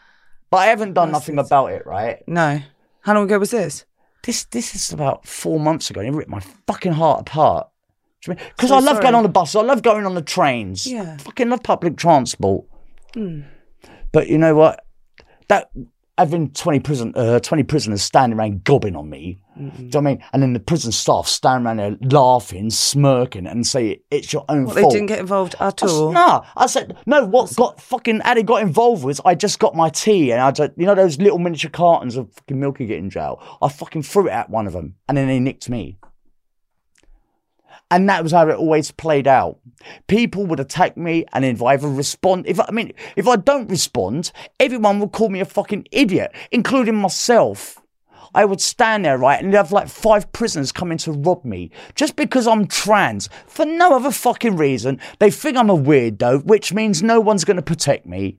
But 0.49 0.59
I 0.59 0.66
haven't 0.66 0.92
done 0.94 1.11
nothing 1.11 1.40
about 1.40 1.72
it, 1.72 1.85
right? 1.87 2.22
No. 2.29 2.61
How 3.01 3.14
long 3.14 3.25
ago 3.25 3.40
was 3.40 3.51
this? 3.51 3.85
This 4.22 4.44
this 4.44 4.77
is 4.77 4.92
about 4.92 5.27
four 5.27 5.59
months 5.59 5.90
ago. 5.90 6.01
and 6.01 6.14
It 6.14 6.16
ripped 6.16 6.31
my 6.31 6.38
fucking 6.68 6.92
heart 6.92 7.22
apart. 7.22 7.66
Because 8.27 8.71
So 8.71 8.77
I 8.77 8.81
love 8.81 8.97
sorry. 8.97 9.03
going 9.03 9.15
on 9.15 9.23
the 9.23 9.29
bus. 9.29 9.55
I 9.55 9.62
love 9.62 9.83
going 9.83 10.07
on 10.07 10.15
the 10.15 10.23
trains. 10.23 10.87
Yeah. 10.87 11.17
Fucking 11.19 11.49
love 11.49 11.62
public 11.62 11.97
transport. 11.97 12.67
But 14.12 14.29
you 14.29 14.39
know 14.39 14.55
what? 14.55 14.85
That 15.49 15.71
having 16.19 16.51
twenty 16.51 16.81
prison 16.81 17.12
uh, 17.15 17.39
twenty 17.41 17.62
prisoners 17.62 18.03
standing 18.03 18.39
around 18.39 18.65
gobbing 18.65 18.97
on 18.97 19.09
me. 19.09 19.39
Do 19.57 19.62
you 19.62 19.71
know 19.71 19.85
what 19.85 19.97
I 19.97 20.01
mean? 20.01 20.25
And 20.33 20.43
then 20.43 20.53
the 20.53 20.61
prison 20.61 20.93
staff 20.93 21.27
standing 21.27 21.67
around 21.67 21.79
there 21.79 21.97
laughing, 22.11 22.69
smirking, 22.69 23.47
and 23.47 23.67
say 23.67 24.03
it's 24.11 24.31
your 24.33 24.45
own 24.51 24.67
What, 24.67 24.75
they 24.75 24.83
didn't 24.83 25.07
get 25.07 25.19
involved 25.19 25.55
at 25.61 25.83
I 25.83 25.87
all? 25.87 26.12
Nah, 26.12 26.45
I 26.57 26.67
said 26.67 26.97
no. 27.07 27.25
What 27.25 27.55
got 27.57 27.81
fucking 27.81 28.21
Addy 28.23 28.43
got 28.43 28.62
involved 28.62 29.05
was 29.05 29.21
I 29.25 29.35
just 29.35 29.59
got 29.59 29.75
my 29.75 29.89
tea 29.89 30.33
and 30.33 30.41
I 30.43 30.51
just 30.51 30.73
you 30.77 30.85
know 30.85 30.95
those 30.95 31.19
little 31.19 31.39
miniature 31.39 31.71
cartons 31.71 32.17
of 32.17 32.31
fucking 32.33 32.59
milk 32.59 32.81
you 32.81 32.87
get 32.87 32.99
in 32.99 33.09
jail. 33.09 33.43
I 33.62 33.69
fucking 33.69 34.03
threw 34.03 34.29
it 34.29 34.33
at 34.33 34.51
one 34.51 34.67
of 34.67 34.73
them 34.73 34.97
and 35.09 35.17
then 35.17 35.29
they 35.29 35.39
nicked 35.41 35.71
me. 35.71 35.99
And 37.90 38.09
that 38.09 38.22
was 38.22 38.33
how 38.33 38.49
it 38.49 38.57
always 38.57 38.90
played 38.90 39.29
out. 39.29 39.59
People 40.09 40.46
would 40.46 40.59
attack 40.59 40.96
me, 40.96 41.25
and 41.33 41.44
if 41.44 41.62
I 41.62 41.75
ever 41.75 41.88
respond, 41.88 42.46
if 42.49 42.59
I, 42.59 42.70
mean, 42.72 42.92
if 43.14 43.29
I 43.29 43.37
don't 43.37 43.70
respond, 43.70 44.33
everyone 44.59 44.99
would 44.99 45.12
call 45.12 45.29
me 45.29 45.40
a 45.40 45.44
fucking 45.44 45.87
idiot, 45.92 46.35
including 46.51 46.96
myself. 46.96 47.81
I 48.35 48.44
would 48.44 48.61
stand 48.61 49.05
there, 49.05 49.16
right, 49.16 49.42
and 49.42 49.55
have 49.55 49.72
like 49.72 49.88
five 49.88 50.31
prisoners 50.33 50.72
coming 50.72 50.99
to 50.99 51.12
rob 51.12 51.44
me 51.44 51.70
just 51.94 52.16
because 52.16 52.46
I'm 52.46 52.66
trans 52.66 53.29
for 53.46 53.64
no 53.64 53.94
other 53.94 54.11
fucking 54.11 54.57
reason. 54.57 55.01
They 55.20 55.31
think 55.31 55.57
I'm 55.57 55.70
a 55.70 55.77
weirdo, 55.77 56.44
which 56.44 56.72
means 56.72 57.03
no 57.03 57.20
one's 57.20 57.44
going 57.44 57.57
to 57.57 57.62
protect 57.62 58.05
me. 58.05 58.38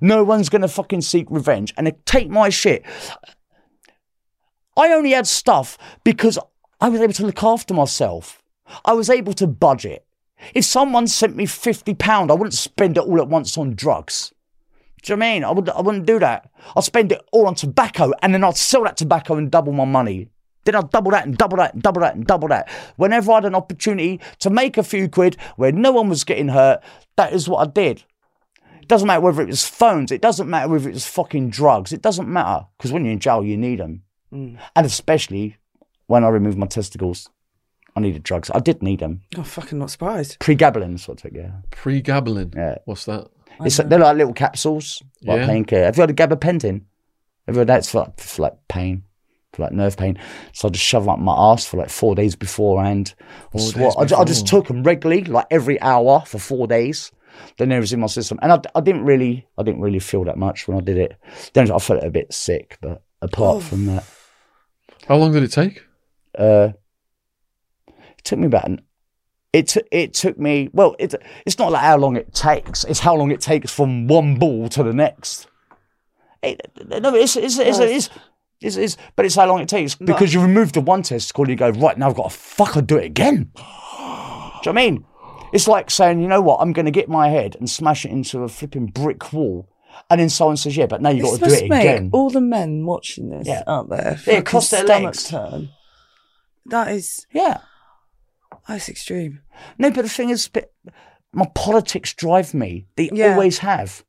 No 0.00 0.22
one's 0.22 0.48
going 0.48 0.62
to 0.62 0.68
fucking 0.68 1.00
seek 1.00 1.26
revenge 1.30 1.72
and 1.76 1.92
take 2.04 2.30
my 2.30 2.50
shit. 2.50 2.84
I 4.76 4.92
only 4.92 5.10
had 5.10 5.26
stuff 5.26 5.76
because 6.04 6.38
I 6.80 6.88
was 6.88 7.00
able 7.00 7.12
to 7.14 7.26
look 7.26 7.42
after 7.42 7.74
myself. 7.74 8.41
I 8.84 8.92
was 8.92 9.10
able 9.10 9.32
to 9.34 9.46
budget. 9.46 10.06
If 10.54 10.64
someone 10.64 11.06
sent 11.06 11.36
me 11.36 11.46
£50, 11.46 12.30
I 12.30 12.34
wouldn't 12.34 12.54
spend 12.54 12.96
it 12.96 13.04
all 13.04 13.20
at 13.20 13.28
once 13.28 13.56
on 13.56 13.74
drugs. 13.74 14.32
Do 15.02 15.12
you 15.12 15.16
know 15.16 15.24
what 15.24 15.30
I 15.30 15.34
mean? 15.34 15.44
I, 15.44 15.50
would, 15.50 15.68
I 15.70 15.80
wouldn't 15.80 16.06
do 16.06 16.18
that. 16.20 16.50
I'd 16.76 16.84
spend 16.84 17.12
it 17.12 17.22
all 17.32 17.46
on 17.46 17.54
tobacco 17.54 18.12
and 18.22 18.32
then 18.32 18.44
I'd 18.44 18.56
sell 18.56 18.84
that 18.84 18.96
tobacco 18.96 19.34
and 19.34 19.50
double 19.50 19.72
my 19.72 19.84
money. 19.84 20.28
Then 20.64 20.76
I'd 20.76 20.90
double 20.90 21.10
that 21.10 21.26
and 21.26 21.36
double 21.36 21.56
that 21.56 21.74
and 21.74 21.82
double 21.82 22.00
that 22.02 22.14
and 22.14 22.24
double 22.24 22.48
that. 22.48 22.68
Whenever 22.96 23.32
I 23.32 23.36
had 23.36 23.44
an 23.46 23.54
opportunity 23.54 24.20
to 24.38 24.50
make 24.50 24.78
a 24.78 24.84
few 24.84 25.08
quid 25.08 25.36
where 25.56 25.72
no 25.72 25.90
one 25.90 26.08
was 26.08 26.22
getting 26.22 26.48
hurt, 26.48 26.82
that 27.16 27.32
is 27.32 27.48
what 27.48 27.66
I 27.66 27.70
did. 27.70 28.04
It 28.80 28.88
doesn't 28.88 29.06
matter 29.06 29.20
whether 29.20 29.42
it 29.42 29.48
was 29.48 29.66
phones, 29.66 30.12
it 30.12 30.20
doesn't 30.20 30.48
matter 30.50 30.68
whether 30.68 30.88
it 30.88 30.94
was 30.94 31.06
fucking 31.06 31.50
drugs, 31.50 31.92
it 31.92 32.02
doesn't 32.02 32.28
matter. 32.28 32.66
Because 32.76 32.92
when 32.92 33.04
you're 33.04 33.12
in 33.12 33.20
jail, 33.20 33.44
you 33.44 33.56
need 33.56 33.80
them. 33.80 34.02
Mm. 34.32 34.58
And 34.76 34.86
especially 34.86 35.56
when 36.06 36.24
I 36.24 36.28
removed 36.28 36.58
my 36.58 36.66
testicles, 36.66 37.28
I 37.94 38.00
needed 38.00 38.22
drugs. 38.22 38.50
I 38.54 38.58
did 38.60 38.82
need 38.82 39.00
them. 39.00 39.22
Oh, 39.36 39.42
fucking 39.42 39.78
not 39.78 39.90
surprised. 39.90 40.38
Pregabalin, 40.40 40.94
is 40.94 41.06
what 41.08 41.18
I 41.20 41.28
took, 41.28 41.32
yeah. 41.36 41.50
Pre-gabalin. 41.70 42.54
Yeah. 42.54 42.78
What's 42.86 43.04
that? 43.04 43.28
It's, 43.60 43.76
they're 43.76 43.98
like 43.98 44.16
little 44.16 44.32
capsules, 44.32 45.02
like 45.22 45.40
Yeah. 45.40 45.46
painkiller. 45.46 45.84
Have 45.84 45.96
you 45.96 46.02
heard 46.02 46.10
of 46.10 46.16
gabapentin? 46.16 46.82
Have 47.46 47.54
you 47.54 47.60
heard 47.60 47.68
that's 47.68 47.90
for 47.90 47.98
like, 48.00 48.18
for 48.18 48.42
like 48.42 48.54
pain, 48.68 49.04
for 49.52 49.62
like 49.62 49.72
nerve 49.72 49.96
pain? 49.96 50.18
So 50.52 50.68
I 50.68 50.70
just 50.70 50.84
shove 50.84 51.02
'em 51.04 51.10
up 51.10 51.18
my 51.18 51.34
ass 51.36 51.66
for 51.66 51.76
like 51.76 51.90
four 51.90 52.14
days 52.14 52.34
beforehand. 52.34 53.14
I, 53.20 53.58
Four 53.58 53.60
swat- 53.60 53.82
days 53.84 53.94
I, 53.98 54.04
ju- 54.06 54.16
I 54.16 54.24
just 54.24 54.44
before. 54.46 54.60
took 54.60 54.68
them 54.68 54.82
regularly, 54.84 55.24
like 55.24 55.46
every 55.50 55.80
hour 55.82 56.22
for 56.26 56.38
four 56.38 56.66
days. 56.66 57.12
Then 57.58 57.68
they 57.70 57.78
was 57.78 57.92
in 57.92 58.00
my 58.00 58.06
system, 58.08 58.38
and 58.42 58.52
I, 58.52 58.60
I 58.74 58.80
didn't 58.80 59.04
really, 59.04 59.46
I 59.58 59.62
didn't 59.62 59.80
really 59.80 59.98
feel 60.00 60.24
that 60.24 60.36
much 60.38 60.66
when 60.68 60.76
I 60.78 60.80
did 60.80 60.96
it. 60.98 61.16
Then 61.54 61.70
I 61.70 61.78
felt 61.78 62.02
a 62.04 62.10
bit 62.10 62.32
sick, 62.32 62.78
but 62.80 63.02
apart 63.22 63.56
Oh. 63.56 63.60
from 63.60 63.86
that, 63.86 64.04
How 65.08 65.16
long 65.16 65.32
did 65.32 65.42
it 65.42 65.52
take? 65.52 65.82
uh, 66.38 66.70
it 68.22 68.24
took 68.24 68.38
me 68.38 68.46
about 68.46 68.68
an. 68.68 68.80
It 69.52 69.68
took 69.68 69.86
it 69.90 70.14
took 70.14 70.38
me 70.38 70.70
well. 70.72 70.94
It 70.98 71.14
it's 71.44 71.58
not 71.58 71.72
like 71.72 71.82
how 71.82 71.98
long 71.98 72.16
it 72.16 72.32
takes. 72.32 72.84
It's 72.84 73.00
how 73.00 73.16
long 73.16 73.32
it 73.32 73.40
takes 73.40 73.72
from 73.72 74.06
one 74.06 74.36
ball 74.36 74.68
to 74.70 74.82
the 74.82 74.92
next. 74.92 75.48
It, 76.42 76.70
no, 76.86 77.14
it's 77.14 77.36
it's 77.36 77.58
it's, 77.58 77.78
it's, 77.78 78.10
it's, 78.60 78.76
it's 78.76 78.96
but 79.16 79.26
it's 79.26 79.34
how 79.34 79.46
long 79.46 79.60
it 79.60 79.68
takes 79.68 79.94
because 79.94 80.32
you 80.32 80.40
remove 80.40 80.72
the 80.72 80.80
one 80.80 81.02
testicle. 81.02 81.44
And 81.44 81.50
you 81.50 81.56
go 81.56 81.70
right 81.70 81.98
now. 81.98 82.08
I've 82.08 82.14
got 82.14 82.30
to 82.30 82.36
fucking 82.36 82.86
do 82.86 82.96
it 82.96 83.04
again. 83.04 83.50
do 83.56 83.60
you 83.60 83.64
know 83.64 84.52
what 84.54 84.68
I 84.68 84.72
mean? 84.72 85.04
It's 85.52 85.68
like 85.68 85.90
saying, 85.90 86.22
you 86.22 86.28
know 86.28 86.40
what? 86.40 86.60
I'm 86.60 86.72
going 86.72 86.86
to 86.86 86.90
get 86.90 87.10
my 87.10 87.28
head 87.28 87.56
and 87.56 87.68
smash 87.68 88.06
it 88.06 88.10
into 88.10 88.42
a 88.42 88.48
flipping 88.48 88.86
brick 88.86 89.34
wall, 89.34 89.68
and 90.08 90.18
then 90.18 90.30
someone 90.30 90.56
says, 90.56 90.78
yeah, 90.78 90.86
but 90.86 91.02
now 91.02 91.10
you've 91.10 91.26
got 91.26 91.40
to 91.40 91.44
do 91.44 91.52
it 91.54 91.64
again. 91.64 92.08
all 92.14 92.30
the 92.30 92.40
men 92.40 92.86
watching 92.86 93.28
this 93.28 93.46
Yeah. 93.46 93.62
out 93.66 93.90
there. 93.90 94.12
Yeah, 94.12 94.16
fucking 94.16 94.44
cross 94.44 94.70
their 94.70 94.84
legs. 94.84 95.28
Turn. 95.28 95.68
That 96.66 96.92
is 96.92 97.26
yeah. 97.32 97.58
That's 98.68 98.88
extreme. 98.88 99.40
No, 99.78 99.90
but 99.90 100.02
the 100.02 100.08
thing 100.08 100.30
is, 100.30 100.48
my 101.32 101.46
politics 101.54 102.12
drive 102.14 102.54
me. 102.54 102.86
They 102.96 103.10
Yeah. 103.12 103.32
always 103.32 103.58
have. 103.58 104.04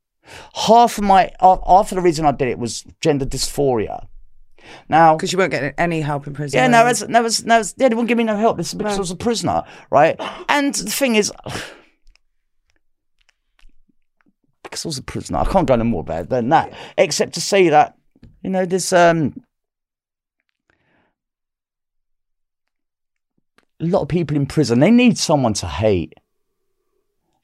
Half 0.54 0.98
of 0.98 1.04
my 1.04 1.30
half 1.40 1.90
of 1.92 1.96
the 1.96 2.00
reason 2.00 2.24
I 2.24 2.32
did 2.32 2.48
it 2.48 2.58
was 2.58 2.84
gender 3.00 3.26
dysphoria. 3.26 4.06
Now, 4.88 5.14
Because 5.16 5.30
you 5.32 5.38
weren't 5.38 5.50
getting 5.50 5.74
any 5.76 6.00
help 6.00 6.26
in 6.26 6.32
prison. 6.32 6.56
yeah, 6.58 6.66
no, 6.68 6.86
it's, 6.86 7.06
no, 7.06 7.22
it's, 7.26 7.44
no, 7.44 7.60
it's, 7.60 7.74
yeah, 7.76 7.88
they 7.90 7.94
wouldn't 7.94 8.08
give 8.08 8.16
me 8.16 8.24
no 8.24 8.36
help. 8.36 8.56
This 8.56 8.68
is 8.68 8.74
because 8.74 8.96
I 8.96 9.00
was 9.00 9.10
a 9.10 9.16
prisoner, 9.16 9.62
right? 9.90 10.16
And 10.48 10.74
the 10.74 10.90
thing 10.90 11.16
is, 11.16 11.30
because 14.62 14.84
I 14.84 14.88
was 14.88 14.98
a 14.98 15.02
prisoner, 15.02 15.38
I 15.38 15.44
can't 15.44 15.66
go 15.68 15.76
no 15.76 15.84
more 15.84 16.00
about 16.00 16.22
it 16.22 16.28
than 16.30 16.48
that, 16.48 16.72
except 16.96 17.34
to 17.34 17.40
say 17.40 17.68
that, 17.68 17.96
you 18.42 18.48
know, 18.50 18.64
there's 18.64 18.92
um, 18.92 19.34
a 23.84 23.90
lot 23.90 24.02
of 24.02 24.08
people 24.08 24.36
in 24.36 24.46
prison. 24.46 24.80
They 24.80 24.90
need 24.90 25.18
someone 25.18 25.54
to 25.54 25.66
hate. 25.66 26.14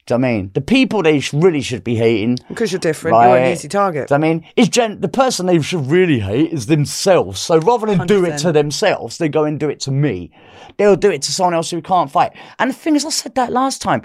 Do 0.07 0.15
you 0.15 0.19
know 0.19 0.27
I 0.27 0.31
mean? 0.31 0.51
The 0.53 0.61
people 0.61 1.03
they 1.03 1.21
really 1.31 1.61
should 1.61 1.83
be 1.83 1.95
hating 1.95 2.39
Because 2.49 2.71
you're 2.71 2.79
different, 2.79 3.15
you're 3.15 3.37
an 3.37 3.51
easy 3.51 3.67
target. 3.67 4.07
do 4.07 4.15
you 4.15 4.19
know 4.19 4.25
I 4.25 4.29
mean, 4.33 4.47
is 4.55 4.69
gen- 4.69 4.99
the 4.99 5.07
person 5.07 5.45
they 5.45 5.61
should 5.61 5.85
really 5.87 6.19
hate 6.19 6.51
is 6.51 6.65
themselves. 6.65 7.39
So 7.39 7.59
rather 7.59 7.85
than 7.85 8.07
do 8.07 8.25
it 8.25 8.39
to 8.39 8.51
themselves, 8.51 9.19
they 9.19 9.29
go 9.29 9.43
and 9.43 9.59
do 9.59 9.69
it 9.69 9.79
to 9.81 9.91
me. 9.91 10.31
They'll 10.77 10.95
do 10.95 11.11
it 11.11 11.21
to 11.23 11.31
someone 11.31 11.53
else 11.53 11.69
who 11.69 11.81
can't 11.81 12.11
fight. 12.11 12.33
And 12.57 12.71
the 12.71 12.73
thing 12.73 12.95
is, 12.95 13.05
I 13.05 13.09
said 13.09 13.35
that 13.35 13.51
last 13.51 13.81
time. 13.81 14.01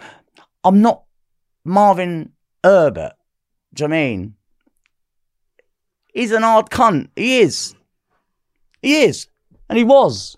I'm 0.62 0.82
not 0.82 1.04
Marvin 1.64 2.32
Herbert. 2.62 3.12
Do 3.72 3.84
you 3.84 3.88
know 3.88 3.94
what 3.94 3.98
I 3.98 4.06
mean? 4.06 4.34
He's 6.12 6.32
an 6.32 6.42
hard 6.42 6.70
cunt. 6.70 7.08
He 7.16 7.40
is. 7.40 7.74
He 8.82 9.02
is. 9.02 9.28
And 9.68 9.78
he 9.78 9.84
was. 9.84 10.36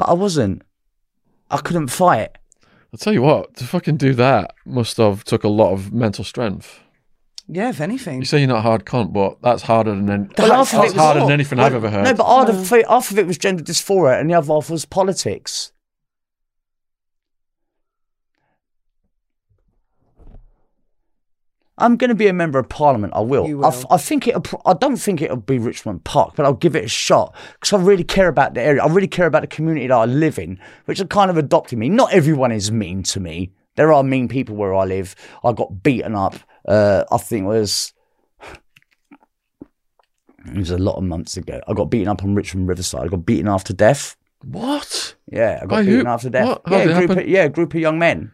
But 0.00 0.08
I 0.08 0.14
wasn't. 0.14 0.62
I 1.50 1.58
couldn't 1.58 1.88
fight. 1.88 2.30
I'll 2.90 2.98
tell 2.98 3.12
you 3.12 3.20
what, 3.20 3.54
to 3.56 3.64
fucking 3.64 3.98
do 3.98 4.14
that 4.14 4.54
must 4.64 4.96
have 4.96 5.24
took 5.24 5.44
a 5.44 5.48
lot 5.48 5.72
of 5.74 5.92
mental 5.92 6.24
strength. 6.24 6.80
yeah, 7.46 7.68
if 7.68 7.82
anything. 7.82 8.18
You 8.20 8.24
say 8.24 8.38
you're 8.38 8.48
not 8.48 8.58
a 8.58 8.62
hard 8.62 8.86
cunt, 8.86 9.12
but 9.12 9.42
that's 9.42 9.62
harder 9.62 9.90
than 9.94 10.08
any, 10.10 10.28
Well, 10.38 10.52
half 10.52 10.70
that's 10.70 10.72
of 10.72 10.80
it 10.80 10.82
was- 10.84 10.94
harder 10.94 11.20
than 11.20 11.32
anything 11.32 11.58
I've 11.58 11.74
ever 11.74 11.90
heard. 11.90 12.04
No, 12.04 12.14
but 12.14 12.24
half 12.26 12.48
of, 12.48 12.72
it, 12.72 12.88
half 12.88 13.10
of 13.10 13.18
it 13.18 13.26
was 13.26 13.36
gender 13.36 13.62
dysphoria 13.62 14.18
and 14.18 14.30
the 14.30 14.34
other 14.34 14.46
half 14.54 14.70
was 14.70 14.86
politics. 14.86 15.70
I'm 21.80 21.96
going 21.96 22.08
to 22.10 22.14
be 22.14 22.26
a 22.28 22.32
member 22.32 22.58
of 22.58 22.68
parliament. 22.68 23.12
I 23.16 23.20
will. 23.20 23.46
You 23.46 23.58
I, 23.62 23.68
will. 23.68 23.74
f- 23.74 23.86
I 23.90 23.96
think 23.96 24.28
it. 24.28 24.36
I 24.66 24.74
don't 24.74 24.96
think 24.96 25.22
it'll 25.22 25.36
be 25.36 25.58
Richmond 25.58 26.04
Park, 26.04 26.34
but 26.36 26.44
I'll 26.46 26.54
give 26.54 26.76
it 26.76 26.84
a 26.84 26.88
shot 26.88 27.34
because 27.54 27.72
I 27.72 27.82
really 27.82 28.04
care 28.04 28.28
about 28.28 28.54
the 28.54 28.60
area. 28.62 28.82
I 28.82 28.86
really 28.88 29.08
care 29.08 29.26
about 29.26 29.42
the 29.42 29.48
community 29.48 29.86
that 29.86 29.94
I 29.96 30.04
live 30.04 30.38
in, 30.38 30.58
which 30.84 31.00
are 31.00 31.06
kind 31.06 31.30
of 31.30 31.36
adopting 31.36 31.78
me. 31.78 31.88
Not 31.88 32.12
everyone 32.12 32.52
is 32.52 32.70
mean 32.70 33.02
to 33.04 33.20
me. 33.20 33.52
There 33.76 33.92
are 33.92 34.02
mean 34.02 34.28
people 34.28 34.56
where 34.56 34.74
I 34.74 34.84
live. 34.84 35.14
I 35.44 35.52
got 35.52 35.82
beaten 35.82 36.14
up. 36.14 36.34
Uh, 36.66 37.04
I 37.10 37.16
think 37.18 37.44
it 37.44 37.48
was 37.48 37.92
it 40.46 40.56
was 40.56 40.70
a 40.70 40.78
lot 40.78 40.96
of 40.96 41.04
months 41.04 41.36
ago. 41.36 41.60
I 41.68 41.74
got 41.74 41.86
beaten 41.86 42.08
up 42.08 42.22
on 42.24 42.34
Richmond 42.34 42.68
Riverside. 42.68 43.04
I 43.04 43.08
got 43.08 43.26
beaten 43.26 43.48
after 43.48 43.72
death. 43.72 44.16
what? 44.44 45.14
Yeah, 45.30 45.58
I 45.62 45.66
got 45.66 45.68
By 45.68 45.82
beaten 45.82 46.06
who? 46.06 46.12
after 46.12 46.30
death. 46.30 46.46
What? 46.46 46.62
How 46.66 46.76
Yeah, 46.76 46.84
it 47.00 47.06
group 47.06 47.18
of, 47.18 47.28
yeah, 47.28 47.48
group 47.48 47.74
of 47.74 47.80
young 47.80 47.98
men. 47.98 48.32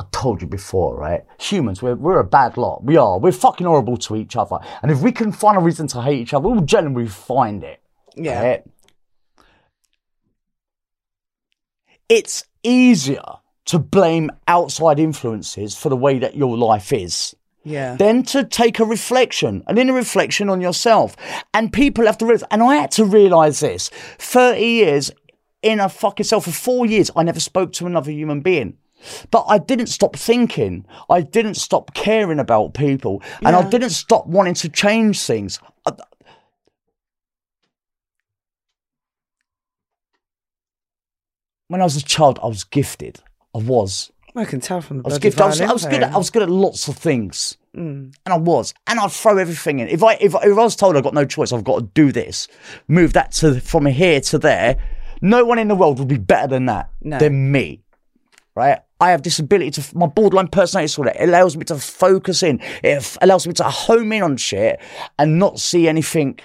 I 0.00 0.04
told 0.10 0.40
you 0.42 0.48
before, 0.48 0.96
right? 0.96 1.22
Humans, 1.38 1.82
we're, 1.82 1.94
we're 1.94 2.18
a 2.18 2.24
bad 2.24 2.56
lot. 2.56 2.82
We 2.84 2.96
are. 2.96 3.18
We're 3.18 3.32
fucking 3.32 3.66
horrible 3.66 3.96
to 3.98 4.16
each 4.16 4.36
other. 4.36 4.58
And 4.82 4.90
if 4.90 5.00
we 5.00 5.12
can 5.12 5.32
find 5.32 5.56
a 5.56 5.60
reason 5.60 5.86
to 5.88 6.02
hate 6.02 6.20
each 6.20 6.34
other, 6.34 6.48
we'll 6.48 6.62
generally 6.62 7.08
find 7.08 7.62
it. 7.62 7.80
Yeah. 8.16 8.42
right? 8.42 8.64
It's 12.08 12.44
easier 12.62 13.22
to 13.66 13.78
blame 13.78 14.30
outside 14.48 14.98
influences 14.98 15.76
for 15.76 15.88
the 15.88 15.96
way 15.96 16.18
that 16.18 16.36
your 16.36 16.56
life 16.58 16.92
is 16.92 17.34
Yeah. 17.64 17.94
then 17.96 18.22
to 18.24 18.44
take 18.44 18.78
a 18.80 18.84
reflection, 18.84 19.62
an 19.66 19.78
inner 19.78 19.92
reflection 19.92 20.48
on 20.50 20.60
yourself. 20.60 21.16
And 21.54 21.72
people 21.72 22.06
have 22.06 22.18
to 22.18 22.26
realize, 22.26 22.44
and 22.50 22.62
I 22.62 22.76
had 22.76 22.90
to 22.92 23.04
realize 23.04 23.60
this 23.60 23.88
30 24.18 24.60
years 24.60 25.10
in 25.62 25.78
a 25.78 25.88
fucking 25.88 26.24
self, 26.24 26.44
for 26.44 26.50
four 26.50 26.86
years, 26.86 27.10
I 27.14 27.22
never 27.22 27.38
spoke 27.40 27.72
to 27.74 27.86
another 27.86 28.10
human 28.10 28.40
being. 28.40 28.78
But 29.30 29.44
I 29.48 29.58
didn't 29.58 29.86
stop 29.88 30.16
thinking. 30.16 30.84
I 31.10 31.20
didn't 31.22 31.54
stop 31.54 31.94
caring 31.94 32.38
about 32.38 32.74
people. 32.74 33.22
And 33.44 33.54
I 33.56 33.68
didn't 33.68 33.90
stop 33.90 34.26
wanting 34.26 34.54
to 34.54 34.68
change 34.68 35.20
things. 35.22 35.58
I- 35.86 35.92
When 41.68 41.80
I 41.80 41.84
was 41.84 41.96
a 41.96 42.02
child, 42.02 42.38
I 42.42 42.46
was 42.46 42.64
gifted. 42.64 43.20
I 43.54 43.58
was. 43.58 44.10
I 44.34 44.44
can 44.44 44.60
tell 44.60 44.80
from 44.80 44.98
the 44.98 45.04
I 45.04 45.08
was 45.08 45.18
gifted. 45.18 45.40
I 45.42 45.46
was, 45.46 45.60
I 45.60 45.72
was 45.72 45.84
good. 45.84 46.02
At. 46.02 46.12
I 46.14 46.16
was 46.18 46.30
good 46.30 46.42
at 46.42 46.50
lots 46.50 46.88
of 46.88 46.96
things, 46.96 47.58
Mm. 47.76 48.14
and 48.24 48.32
I 48.34 48.38
was. 48.38 48.72
And 48.86 48.98
I'd 48.98 49.10
throw 49.12 49.36
everything 49.38 49.78
in. 49.80 49.88
If 49.88 50.02
I 50.02 50.14
if, 50.14 50.34
I- 50.34 50.42
if 50.44 50.58
I 50.58 50.62
was 50.62 50.76
told 50.76 50.96
I've 50.96 51.02
got 51.02 51.14
no 51.14 51.24
choice, 51.24 51.52
I've 51.52 51.64
got 51.64 51.78
to 51.80 51.84
do 51.94 52.12
this, 52.12 52.48
move 52.88 53.12
that 53.12 53.32
to 53.32 53.60
from 53.60 53.86
here 53.86 54.20
to 54.22 54.38
there. 54.38 54.78
No 55.20 55.44
one 55.44 55.58
in 55.58 55.68
the 55.68 55.74
world 55.74 55.98
would 55.98 56.08
be 56.08 56.18
better 56.18 56.46
than 56.48 56.66
that 56.66 56.90
No. 57.02 57.18
than 57.18 57.52
me, 57.52 57.82
right? 58.54 58.80
I 59.02 59.10
have 59.10 59.22
this 59.22 59.38
ability 59.38 59.70
to 59.72 59.96
my 59.98 60.06
borderline 60.06 60.48
personality 60.48 60.86
disorder. 60.88 61.12
It 61.18 61.28
allows 61.28 61.56
me 61.56 61.64
to 61.66 61.76
focus 61.76 62.42
in. 62.42 62.60
It 62.82 63.16
allows 63.20 63.46
me 63.46 63.52
to 63.54 63.64
home 63.64 64.12
in 64.12 64.22
on 64.22 64.36
shit 64.36 64.80
and 65.18 65.38
not 65.38 65.58
see 65.58 65.88
anything 65.88 66.38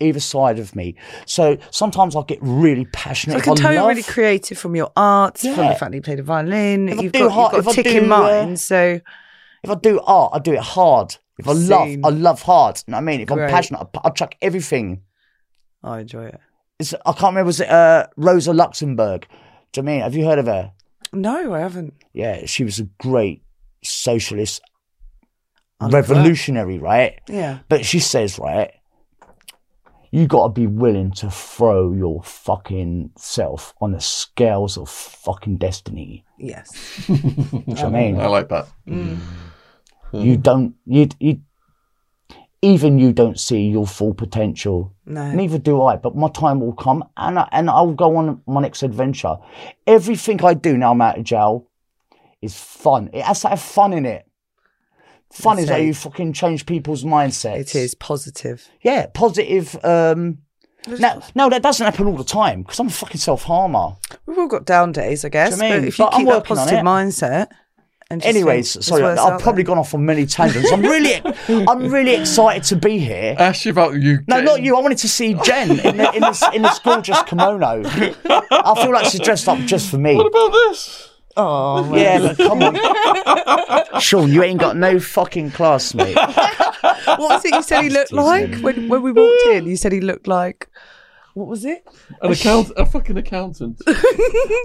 either 0.00 0.18
side 0.20 0.58
of 0.58 0.74
me. 0.74 0.96
So 1.26 1.56
sometimes 1.70 2.16
I 2.16 2.22
get 2.22 2.38
really 2.40 2.86
passionate. 2.86 3.34
I 3.34 3.38
if 3.38 3.44
can 3.44 3.54
tell 3.54 3.72
you're 3.72 3.86
really 3.86 4.02
creative 4.02 4.58
from 4.58 4.74
your 4.74 4.90
art, 4.96 5.38
from 5.38 5.50
Yeah. 5.50 5.72
the 5.72 5.78
fact 5.78 5.90
that 5.92 5.94
you 5.94 6.02
play 6.02 6.16
the 6.16 6.22
violin. 6.22 6.88
If 6.88 6.98
I 6.98 7.02
You've 7.02 7.12
do 7.12 7.18
got, 7.20 7.32
hard- 7.32 7.52
you've 7.56 7.64
got 7.66 7.72
if 7.74 7.78
I 7.78 7.82
ticking 7.82 8.00
do, 8.08 8.12
uh, 8.12 8.18
mind. 8.18 8.60
So 8.60 9.00
If 9.62 9.70
I 9.70 9.74
do 9.74 10.00
art, 10.00 10.30
I 10.34 10.38
do 10.38 10.52
it 10.54 10.60
hard. 10.60 11.16
If 11.38 11.46
I 11.48 11.52
love, 11.52 11.88
I 12.04 12.08
love 12.08 12.42
hard. 12.42 12.82
You 12.86 12.92
know 12.92 12.96
what 12.96 13.02
I 13.02 13.04
mean? 13.04 13.20
If 13.20 13.28
Great. 13.28 13.44
I'm 13.44 13.50
passionate, 13.50 13.86
I, 13.94 14.00
I 14.08 14.10
chuck 14.10 14.34
everything. 14.42 15.02
I 15.82 16.00
enjoy 16.00 16.24
it. 16.26 16.40
It's, 16.78 16.92
I 16.94 17.12
can't 17.12 17.32
remember, 17.34 17.44
was 17.44 17.60
it 17.60 17.68
uh, 17.68 18.06
Rosa 18.16 18.52
Luxemburg? 18.54 19.26
Do 19.72 19.80
you 19.80 19.84
know 19.84 19.90
I 19.90 19.94
mean? 19.94 20.02
Have 20.02 20.14
you 20.16 20.24
heard 20.24 20.38
of 20.38 20.46
her? 20.46 20.72
No, 21.12 21.54
I 21.54 21.60
haven't. 21.60 21.94
Yeah, 22.12 22.46
she 22.46 22.64
was 22.64 22.78
a 22.78 22.84
great 22.98 23.42
socialist, 23.82 24.60
I 25.80 25.84
love 25.86 25.92
that. 25.92 26.14
revolutionary, 26.14 26.78
right? 26.78 27.20
Yeah. 27.28 27.60
But 27.68 27.84
she 27.84 28.00
says, 28.00 28.38
right, 28.38 28.72
you 30.10 30.26
got 30.26 30.48
to 30.48 30.52
be 30.52 30.66
willing 30.66 31.12
to 31.12 31.30
throw 31.30 31.92
your 31.92 32.22
fucking 32.22 33.12
self 33.16 33.74
on 33.80 33.92
the 33.92 34.00
scales 34.00 34.76
of 34.76 34.88
fucking 34.88 35.56
destiny. 35.56 36.24
Yes. 36.38 36.70
Do 37.06 37.14
you 37.14 37.22
know 37.22 37.62
what 37.66 37.84
I 37.84 37.88
mean? 37.88 38.20
I 38.20 38.26
like 38.26 38.48
that. 38.48 38.66
Mm. 38.86 39.18
Mm. 40.12 40.24
You 40.24 40.36
don't, 40.36 40.74
you, 40.86 41.08
you, 41.20 41.40
even 42.62 42.98
you 42.98 43.12
don't 43.12 43.40
see 43.40 43.68
your 43.68 43.86
full 43.86 44.12
potential. 44.14 44.94
No. 45.06 45.30
Neither 45.32 45.58
do 45.58 45.82
I, 45.82 45.96
but 45.96 46.14
my 46.14 46.28
time 46.28 46.60
will 46.60 46.74
come 46.74 47.04
and, 47.16 47.38
I, 47.38 47.48
and 47.52 47.70
I'll 47.70 47.92
go 47.94 48.16
on 48.16 48.42
my 48.46 48.60
next 48.60 48.82
adventure. 48.82 49.36
Everything 49.86 50.42
I 50.44 50.54
do 50.54 50.76
now 50.76 50.92
I'm 50.92 51.00
out 51.00 51.18
of 51.18 51.24
jail 51.24 51.66
is 52.42 52.54
fun. 52.58 53.10
It 53.12 53.22
has 53.22 53.40
to 53.42 53.48
have 53.48 53.60
fun 53.60 53.92
in 53.92 54.04
it. 54.06 54.26
Fun 55.32 55.56
That's 55.56 55.64
is 55.68 55.70
how 55.70 55.76
you 55.76 55.94
fucking 55.94 56.32
change 56.32 56.66
people's 56.66 57.04
mindsets. 57.04 57.60
It 57.60 57.74
is 57.76 57.94
positive. 57.94 58.68
Yeah, 58.82 59.06
positive. 59.06 59.82
Um, 59.84 60.38
now, 60.86 61.22
no, 61.34 61.48
that 61.50 61.62
doesn't 61.62 61.84
happen 61.84 62.06
all 62.08 62.16
the 62.16 62.24
time 62.24 62.62
because 62.62 62.80
I'm 62.80 62.88
a 62.88 62.90
fucking 62.90 63.20
self 63.20 63.44
harmer. 63.44 63.96
We've 64.26 64.38
all 64.38 64.48
got 64.48 64.64
down 64.64 64.92
days, 64.92 65.24
I 65.24 65.28
guess. 65.28 65.52
You 65.52 65.58
mean? 65.62 65.80
But 65.80 65.84
if 65.88 65.98
you 65.98 66.04
But 66.04 66.14
I'm 66.14 66.20
keep 66.20 66.28
that 66.28 66.34
working 66.34 66.56
on 66.56 66.56
positive 66.56 66.78
it. 66.80 66.84
mindset, 66.84 67.46
Anyways, 68.10 68.72
think, 68.72 68.84
sorry, 68.84 69.02
worth 69.02 69.18
I've 69.20 69.40
probably 69.40 69.62
there. 69.62 69.68
gone 69.68 69.78
off 69.78 69.94
on 69.94 70.04
many 70.04 70.26
tangents. 70.26 70.72
I'm 70.72 70.82
really, 70.82 71.22
I'm 71.48 71.90
really 71.92 72.14
excited 72.14 72.64
to 72.64 72.76
be 72.76 72.98
here. 72.98 73.36
I 73.38 73.44
asked 73.44 73.64
you 73.64 73.70
about 73.70 73.94
you. 73.94 74.18
No, 74.26 74.36
getting- 74.36 74.44
not 74.46 74.62
you. 74.62 74.76
I 74.76 74.80
wanted 74.80 74.98
to 74.98 75.08
see 75.08 75.34
Jen 75.44 75.70
in, 75.78 75.96
the, 75.96 76.12
in, 76.14 76.20
this, 76.22 76.42
in 76.52 76.62
this 76.62 76.78
gorgeous 76.80 77.22
kimono. 77.22 77.82
I 77.84 78.74
feel 78.82 78.92
like 78.92 79.06
she's 79.06 79.20
dressed 79.20 79.48
up 79.48 79.58
just 79.60 79.90
for 79.90 79.98
me. 79.98 80.16
What 80.16 80.26
about 80.26 80.50
this? 80.50 81.06
Oh, 81.36 81.88
well. 81.88 81.96
Yeah, 82.00 82.18
but 82.18 82.36
come 82.36 82.62
on. 82.62 84.00
Shaun, 84.00 84.32
you 84.32 84.42
ain't 84.42 84.58
got 84.60 84.76
no 84.76 84.98
fucking 84.98 85.52
class, 85.52 85.94
mate. 85.94 86.16
what 87.04 87.18
was 87.20 87.44
it 87.44 87.54
you 87.54 87.62
said 87.62 87.82
he 87.82 87.90
looked 87.90 88.12
like 88.12 88.56
when, 88.56 88.88
when 88.88 89.02
we 89.02 89.12
walked 89.12 89.46
in? 89.46 89.66
You 89.66 89.76
said 89.76 89.92
he 89.92 90.00
looked 90.00 90.26
like. 90.26 90.68
What 91.40 91.48
was 91.48 91.64
it? 91.64 91.88
An 92.20 92.32
account, 92.32 92.70
a 92.76 92.84
fucking 92.84 93.16
accountant. 93.16 93.80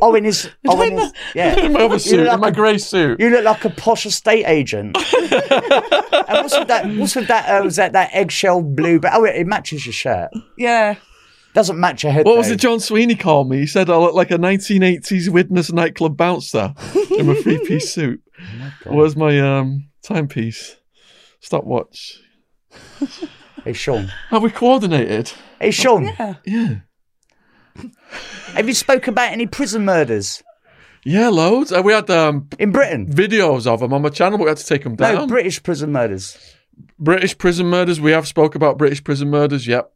Oh, 0.01 0.13
in 0.13 0.25
his, 0.25 0.49
oh, 0.67 0.81
in 0.81 0.97
his, 0.97 1.13
yeah. 1.34 1.57
in 1.57 1.71
my 1.71 1.86
other 1.86 1.99
suit, 1.99 2.19
look 2.26 2.34
in 2.34 2.39
my 2.41 2.51
grey 2.51 2.78
suit. 2.78 3.17
You 3.17 3.30
look 3.30 3.45
like 3.45 3.63
a 3.63 3.69
posh 3.69 4.05
estate 4.05 4.43
agent. 4.45 4.97
and 5.13 6.41
what's 6.41 6.59
with 6.59 6.67
that? 6.67 6.86
What's 6.97 7.15
with 7.15 7.30
that? 7.30 7.47
Uh, 7.47 7.63
was 7.63 7.78
that 7.78 7.93
that 7.93 8.09
eggshell 8.11 8.61
blue? 8.61 8.99
But 8.99 9.13
oh, 9.13 9.23
it, 9.23 9.38
it 9.38 9.47
matches 9.47 9.86
your 9.86 9.93
shirt. 9.93 10.32
Yeah. 10.57 10.95
Doesn't 11.53 11.80
match 11.80 12.03
your 12.03 12.11
head. 12.11 12.26
What 12.26 12.36
was 12.36 12.51
it 12.51 12.59
John 12.59 12.82
Sweeney 12.82 13.15
called 13.15 13.49
me? 13.49 13.59
He 13.59 13.67
said 13.67 13.89
I 13.89 13.95
look 13.95 14.13
like 14.13 14.32
a 14.32 14.38
1980s 14.38 15.30
Widnes 15.30 15.71
nightclub 15.71 16.17
bouncer 16.17 16.73
in 17.17 17.28
my 17.28 17.36
three-piece 17.41 17.93
suit. 17.93 18.21
Where's 18.84 19.15
my 19.15 19.39
um 19.39 19.88
timepiece? 20.03 20.76
Stopwatch. 21.39 22.19
Hey, 23.63 23.71
Shaun. 23.71 24.11
Have 24.30 24.43
we 24.43 24.49
coordinated? 24.49 25.32
Hey, 25.60 25.72
Shaun. 25.72 26.06
Yeah. 26.06 26.36
Yeah. 26.45 26.76
Have 28.53 28.68
you 28.68 28.74
spoke 28.74 29.08
about 29.08 29.32
any 29.32 29.47
prison 29.47 29.84
murders? 29.86 30.41
Yeah, 31.03 31.30
loads. 31.30 31.72
Uh, 31.72 31.82
we 31.84 31.93
had 31.93 32.10
um, 32.10 32.47
In 32.58 32.72
Britain. 32.72 33.06
videos 33.12 33.68
of 33.68 33.80
them 33.80 33.93
on 33.93 34.01
my 34.01 34.10
channel, 34.10 34.38
but 34.38 34.45
we 34.45 34.49
had 34.49 34.58
to 34.58 34.66
take 34.66 34.84
them 34.84 34.95
down. 34.95 35.16
No. 35.16 35.28
British 35.28 35.62
prison 35.62 35.91
murders. 35.91 36.38
British 36.97 37.38
prison 37.38 37.68
murders. 37.68 38.01
We 38.01 38.12
have 38.12 38.28
spoke 38.28 38.56
about 38.56 38.78
British 38.78 39.03
prison 39.03 39.30
murders. 39.30 39.68
Yep. 39.68 39.91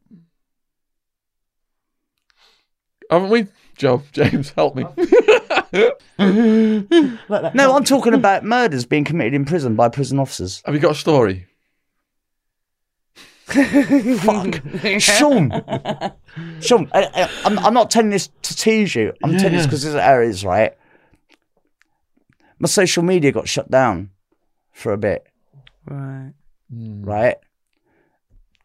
Haven't 3.10 3.30
we? 3.30 3.46
Joe, 3.76 4.02
James, 4.12 4.50
help 4.50 4.76
me. 4.76 4.84
No, 6.18 7.76
I'm 7.76 7.84
talking 7.84 8.14
about 8.14 8.44
murders 8.44 8.84
being 8.84 9.04
committed 9.04 9.34
in 9.34 9.44
prison 9.46 9.74
by 9.74 9.88
prison 9.88 10.18
officers. 10.18 10.62
have 10.64 10.74
you 10.74 10.80
got 10.80 10.92
a 10.92 10.96
story? 10.96 11.46
Fuck. 13.50 14.62
Shaun. 15.00 15.50
Shaun, 16.60 16.88
I, 16.92 17.02
I, 17.14 17.30
I'm, 17.44 17.58
I'm 17.58 17.74
not 17.74 17.90
telling 17.90 18.10
this 18.10 18.28
to 18.42 18.56
tease 18.56 18.94
you. 18.94 19.12
I'm 19.22 19.36
telling 19.36 19.54
this 19.54 19.66
because 19.66 19.82
this 19.82 19.94
is 19.94 20.00
how 20.00 20.44
right? 20.44 20.72
My 22.58 22.68
social 22.68 23.02
media 23.02 23.32
got 23.32 23.48
shut 23.48 23.70
down 23.70 24.10
for 24.72 24.92
a 24.92 24.98
bit, 24.98 25.26
Right. 25.86 26.32
right? 26.70 27.36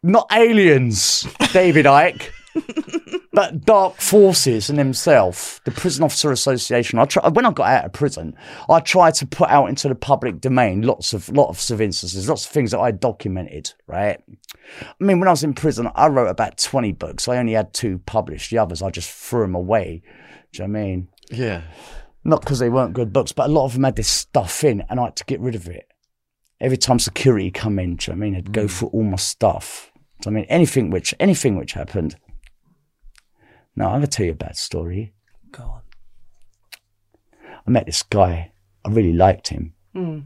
Not 0.02 0.28
aliens, 0.32 1.26
David 1.52 1.86
Icke, 1.86 2.28
but 3.36 3.66
dark 3.66 3.96
forces 3.96 4.70
and 4.70 4.78
himself, 4.78 5.60
the 5.66 5.70
Prison 5.70 6.02
Officer 6.02 6.32
Association. 6.32 6.98
I 6.98 7.04
try, 7.04 7.28
when 7.28 7.44
I 7.44 7.52
got 7.52 7.68
out 7.68 7.84
of 7.84 7.92
prison, 7.92 8.34
I 8.66 8.80
tried 8.80 9.12
to 9.16 9.26
put 9.26 9.50
out 9.50 9.68
into 9.68 9.90
the 9.90 9.94
public 9.94 10.40
domain 10.40 10.80
lots 10.80 11.12
of 11.12 11.28
lots 11.28 11.70
of 11.70 11.82
instances, 11.82 12.30
lots 12.30 12.46
of 12.46 12.50
things 12.50 12.70
that 12.70 12.80
I 12.80 12.92
documented, 12.92 13.74
right? 13.86 14.22
I 14.80 15.04
mean, 15.04 15.20
when 15.20 15.28
I 15.28 15.32
was 15.32 15.44
in 15.44 15.52
prison, 15.52 15.90
I 15.94 16.08
wrote 16.08 16.28
about 16.28 16.56
20 16.56 16.92
books. 16.92 17.28
I 17.28 17.36
only 17.36 17.52
had 17.52 17.74
two 17.74 17.98
published. 18.06 18.50
The 18.50 18.56
others, 18.56 18.80
I 18.80 18.88
just 18.88 19.10
threw 19.10 19.42
them 19.42 19.54
away. 19.54 20.02
Do 20.52 20.62
you 20.62 20.68
know 20.68 20.72
what 20.72 20.78
I 20.78 20.82
mean? 20.86 21.08
Yeah. 21.30 21.60
Not 22.24 22.40
because 22.40 22.58
they 22.58 22.70
weren't 22.70 22.94
good 22.94 23.12
books, 23.12 23.32
but 23.32 23.50
a 23.50 23.52
lot 23.52 23.66
of 23.66 23.74
them 23.74 23.84
had 23.84 23.96
this 23.96 24.08
stuff 24.08 24.64
in, 24.64 24.82
and 24.88 24.98
I 24.98 25.04
had 25.04 25.16
to 25.16 25.24
get 25.26 25.40
rid 25.40 25.54
of 25.54 25.68
it. 25.68 25.86
Every 26.58 26.78
time 26.78 26.98
security 26.98 27.50
come 27.50 27.78
in, 27.78 27.96
do 27.96 28.10
you 28.10 28.16
know 28.16 28.18
what 28.18 28.26
I 28.26 28.30
mean? 28.30 28.36
I'd 28.38 28.52
go 28.52 28.62
hmm. 28.62 28.68
through 28.68 28.88
all 28.88 29.02
my 29.02 29.16
stuff. 29.16 29.90
Do 29.94 30.00
you 30.00 30.00
know 30.00 30.14
what 30.20 30.26
I 30.26 30.40
mean? 30.40 30.46
Anything 30.48 30.88
which, 30.88 31.14
anything 31.20 31.56
which 31.58 31.74
happened. 31.74 32.16
Now, 33.76 33.86
I'm 33.86 33.98
going 33.98 34.02
to 34.02 34.06
tell 34.08 34.26
you 34.26 34.32
a 34.32 34.36
bad 34.36 34.56
story. 34.56 35.12
Go 35.52 35.62
on. 35.62 35.80
I 37.66 37.70
met 37.70 37.86
this 37.86 38.02
guy. 38.02 38.52
I 38.84 38.88
really 38.88 39.12
liked 39.12 39.48
him. 39.48 39.74
Mm. 39.94 40.24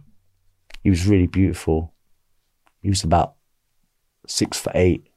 He 0.82 0.90
was 0.90 1.06
really 1.06 1.26
beautiful. 1.26 1.92
He 2.80 2.88
was 2.88 3.02
about 3.02 3.34
six 4.26 4.58
foot 4.58 4.72
eight. 4.76 5.08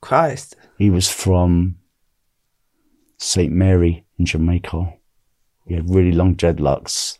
Christ. 0.00 0.56
He 0.78 0.90
was 0.90 1.08
from 1.10 1.76
St. 3.18 3.52
Mary 3.52 4.04
in 4.18 4.26
Jamaica. 4.26 4.94
He 5.66 5.74
had 5.74 5.88
really 5.88 6.12
long 6.12 6.34
dreadlocks. 6.34 7.18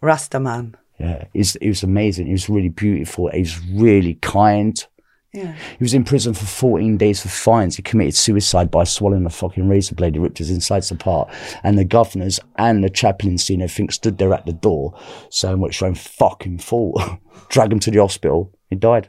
Rasta 0.00 0.40
man. 0.40 0.76
Yeah, 0.98 1.24
he 1.32 1.38
was, 1.38 1.56
he 1.60 1.68
was 1.68 1.82
amazing. 1.82 2.26
He 2.26 2.32
was 2.32 2.48
really 2.48 2.68
beautiful. 2.68 3.30
He 3.30 3.40
was 3.40 3.58
really 3.66 4.14
kind. 4.16 4.84
Yeah. 5.32 5.54
He 5.54 5.82
was 5.82 5.94
in 5.94 6.04
prison 6.04 6.34
for 6.34 6.44
14 6.44 6.98
days 6.98 7.22
for 7.22 7.28
fines. 7.28 7.76
He 7.76 7.82
committed 7.82 8.14
suicide 8.14 8.70
by 8.70 8.84
swallowing 8.84 9.24
a 9.24 9.30
fucking 9.30 9.66
razor 9.66 9.94
blade. 9.94 10.14
He 10.14 10.20
ripped 10.20 10.38
his 10.38 10.50
insides 10.50 10.90
apart. 10.90 11.30
And 11.62 11.78
the 11.78 11.84
governors 11.84 12.38
and 12.56 12.84
the 12.84 12.90
chaplaincy 12.90 13.54
and 13.54 13.62
everything 13.62 13.88
stood 13.88 14.18
there 14.18 14.34
at 14.34 14.44
the 14.44 14.52
door 14.52 14.94
saying, 15.30 15.58
what's 15.58 15.80
your 15.80 15.88
own 15.88 15.94
fucking 15.94 16.58
fault? 16.58 17.00
Drag 17.48 17.72
him 17.72 17.80
to 17.80 17.90
the 17.90 18.00
hospital. 18.00 18.52
He 18.68 18.76
died. 18.76 19.08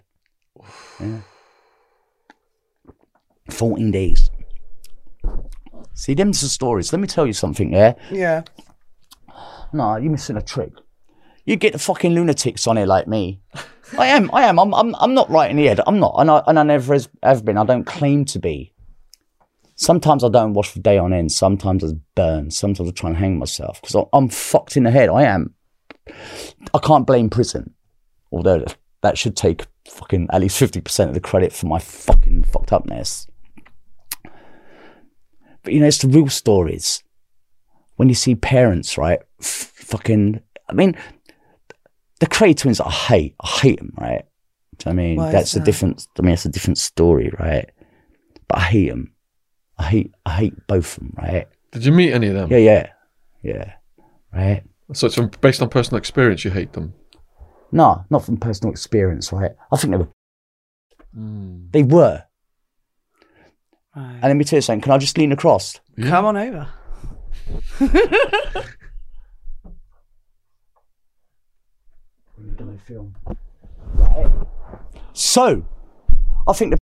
Yeah. 1.00 1.20
14 3.50 3.92
days. 3.92 4.30
See, 5.94 6.14
them's 6.14 6.40
the 6.40 6.48
stories. 6.48 6.94
Let 6.94 7.00
me 7.00 7.08
tell 7.08 7.28
you 7.28 7.34
something, 7.34 7.74
yeah? 7.74 7.96
Yeah. 8.10 8.44
No, 9.74 9.98
you're 9.98 10.12
missing 10.12 10.38
a 10.38 10.42
trick. 10.42 10.72
You 11.46 11.58
get 11.58 11.74
the 11.74 11.80
fucking 11.80 12.14
lunatics 12.14 12.66
on 12.66 12.78
it 12.78 12.88
like 12.88 13.08
me. 13.08 13.42
I 13.98 14.08
am, 14.08 14.30
I 14.34 14.44
am. 14.44 14.60
I'm, 14.60 14.74
I'm, 14.74 14.96
I'm 14.96 15.14
not 15.14 15.30
right 15.30 15.50
in 15.50 15.58
the 15.58 15.66
head. 15.66 15.80
I'm 15.86 16.00
not, 16.00 16.16
and 16.18 16.30
I, 16.32 16.44
and 16.48 16.60
I 16.60 16.64
never 16.64 16.94
has, 16.94 17.10
ever 17.22 17.44
been. 17.44 17.58
I 17.58 17.66
don't 17.66 17.86
claim 17.86 18.26
to 18.26 18.40
be. 18.40 18.74
Sometimes 19.76 20.24
I 20.24 20.30
don't 20.30 20.54
wash 20.54 20.70
for 20.72 20.80
day 20.80 20.98
on 20.98 21.14
end. 21.14 21.32
Sometimes 21.32 21.84
I 21.84 21.90
burn. 22.16 22.52
Sometimes 22.52 22.90
I 22.90 22.92
try 22.92 23.10
and 23.10 23.18
hang 23.18 23.38
myself 23.38 23.82
because 23.82 24.06
I'm 24.14 24.30
fucked 24.30 24.78
in 24.78 24.84
the 24.84 24.92
head. 24.92 25.10
I 25.10 25.24
am. 25.24 25.54
I 26.74 26.80
can't 26.82 27.08
blame 27.08 27.30
prison, 27.30 27.74
although 28.32 28.66
that- 29.02 29.18
should 29.18 29.36
take 29.36 29.66
fucking 29.88 30.28
at 30.32 30.40
least 30.42 30.58
fifty 30.58 30.80
percent 30.80 31.10
of 31.10 31.14
the 31.14 31.20
credit 31.20 31.52
for 31.52 31.66
my 31.66 31.78
fucking 31.80 32.44
fucked 32.44 32.72
upness. 32.72 33.28
But 35.64 35.74
you 35.74 35.80
know, 35.80 35.88
it's 35.88 35.98
the 35.98 36.08
real 36.08 36.30
stories 36.30 37.04
when 37.96 38.10
you 38.10 38.16
see 38.16 38.36
parents, 38.36 38.98
right? 38.98 39.20
F- 39.42 39.72
fucking, 39.76 40.42
I 40.70 40.74
mean, 40.74 40.96
the 42.20 42.28
Kray 42.28 42.56
twins, 42.56 42.80
I 42.80 42.90
hate, 42.90 43.36
I 43.42 43.48
hate 43.48 43.80
them, 43.80 43.94
right? 44.00 44.24
Do 44.78 44.90
you 44.90 44.96
know 44.96 45.02
I 45.02 45.06
mean? 45.06 45.18
Why 45.18 45.28
is 45.28 45.34
that's 45.34 45.56
a 45.56 45.60
that? 45.60 45.66
different. 45.66 46.08
I 46.18 46.22
mean, 46.22 46.32
that's 46.32 46.46
a 46.46 46.50
different 46.50 46.78
story, 46.78 47.32
right? 47.40 47.70
But 48.48 48.58
I 48.60 48.62
hate 48.62 48.90
them. 48.90 49.14
I 49.78 49.84
hate, 49.84 50.14
I 50.26 50.32
hate 50.32 50.68
both 50.68 50.98
of 50.98 51.04
them, 51.04 51.14
right? 51.18 51.48
Did 51.72 51.86
you 51.86 51.92
meet 51.92 52.14
any 52.14 52.28
of 52.28 52.36
them? 52.36 52.52
Yeah, 52.52 52.58
yeah, 52.58 52.90
yeah, 53.42 53.74
right. 54.34 54.64
So 54.94 55.08
it's 55.08 55.16
from- 55.16 55.32
based 55.42 55.62
on 55.62 55.70
personal 55.70 55.98
experience. 55.98 56.44
You 56.46 56.52
hate 56.52 56.74
them. 56.74 56.94
No, 57.72 58.06
not 58.12 58.24
from 58.26 58.38
personal 58.38 58.72
experience, 58.72 59.32
right? 59.34 59.52
I 59.72 59.78
think 59.78 59.92
they 59.92 59.98
were. 59.98 60.08
Hmm. 61.16 61.66
They 61.72 61.84
were. 61.84 62.24
Right. 63.96 64.14
And 64.14 64.24
let 64.24 64.36
me 64.36 64.44
tell 64.44 64.58
you 64.58 64.62
something. 64.62 64.82
Can 64.82 64.92
I 64.92 64.98
just 64.98 65.18
lean 65.18 65.32
across? 65.32 65.80
Come 66.02 66.26
on 66.26 66.38
over. 66.38 66.68
So, 75.14 75.66
I 76.48 76.54
think 76.54 76.72
the, 76.72 76.78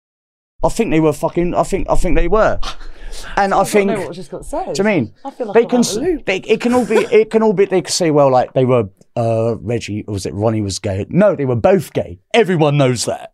I 0.64 0.68
think 0.68 0.90
they 0.90 1.00
were 1.00 1.12
fucking. 1.12 1.54
I 1.54 1.62
think 1.62 1.88
I 1.88 1.94
think 1.94 2.16
they 2.16 2.28
were, 2.28 2.58
and 3.36 3.54
I 3.54 3.64
think. 3.64 3.90
know 3.90 4.00
what 4.00 4.08
I 4.08 4.12
just 4.12 4.30
got 4.30 4.44
said. 4.44 4.74
Do 4.74 4.82
you 4.82 4.84
mean 4.84 5.14
I 5.24 5.30
feel 5.30 5.46
like 5.46 5.54
they 5.54 5.62
I'm 5.62 5.68
can? 5.68 5.78
out 5.80 5.88
of 5.88 5.94
the 5.94 6.00
loop. 6.00 6.26
They, 6.26 6.36
it 6.38 6.60
can 6.60 6.74
all 6.74 6.86
be. 6.86 6.96
It 7.12 7.30
can 7.30 7.42
all 7.42 7.52
be. 7.52 7.66
They 7.66 7.82
can 7.82 7.92
say, 7.92 8.10
well, 8.10 8.30
like 8.30 8.52
they 8.54 8.64
were. 8.64 8.88
Uh, 9.18 9.56
Reggie 9.62 10.04
or 10.06 10.12
was 10.12 10.26
it 10.26 10.34
Ronnie 10.34 10.60
was 10.60 10.78
gay? 10.78 11.06
No, 11.08 11.34
they 11.34 11.46
were 11.46 11.56
both 11.56 11.94
gay. 11.94 12.20
Everyone 12.34 12.76
knows 12.76 13.06
that. 13.06 13.32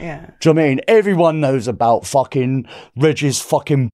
Yeah. 0.00 0.30
Do 0.40 0.48
you 0.48 0.54
know 0.54 0.60
I 0.62 0.68
mean? 0.68 0.80
Everyone 0.88 1.40
knows 1.40 1.68
about 1.68 2.04
fucking 2.04 2.66
Reggie's 2.96 3.40
fucking. 3.40 3.90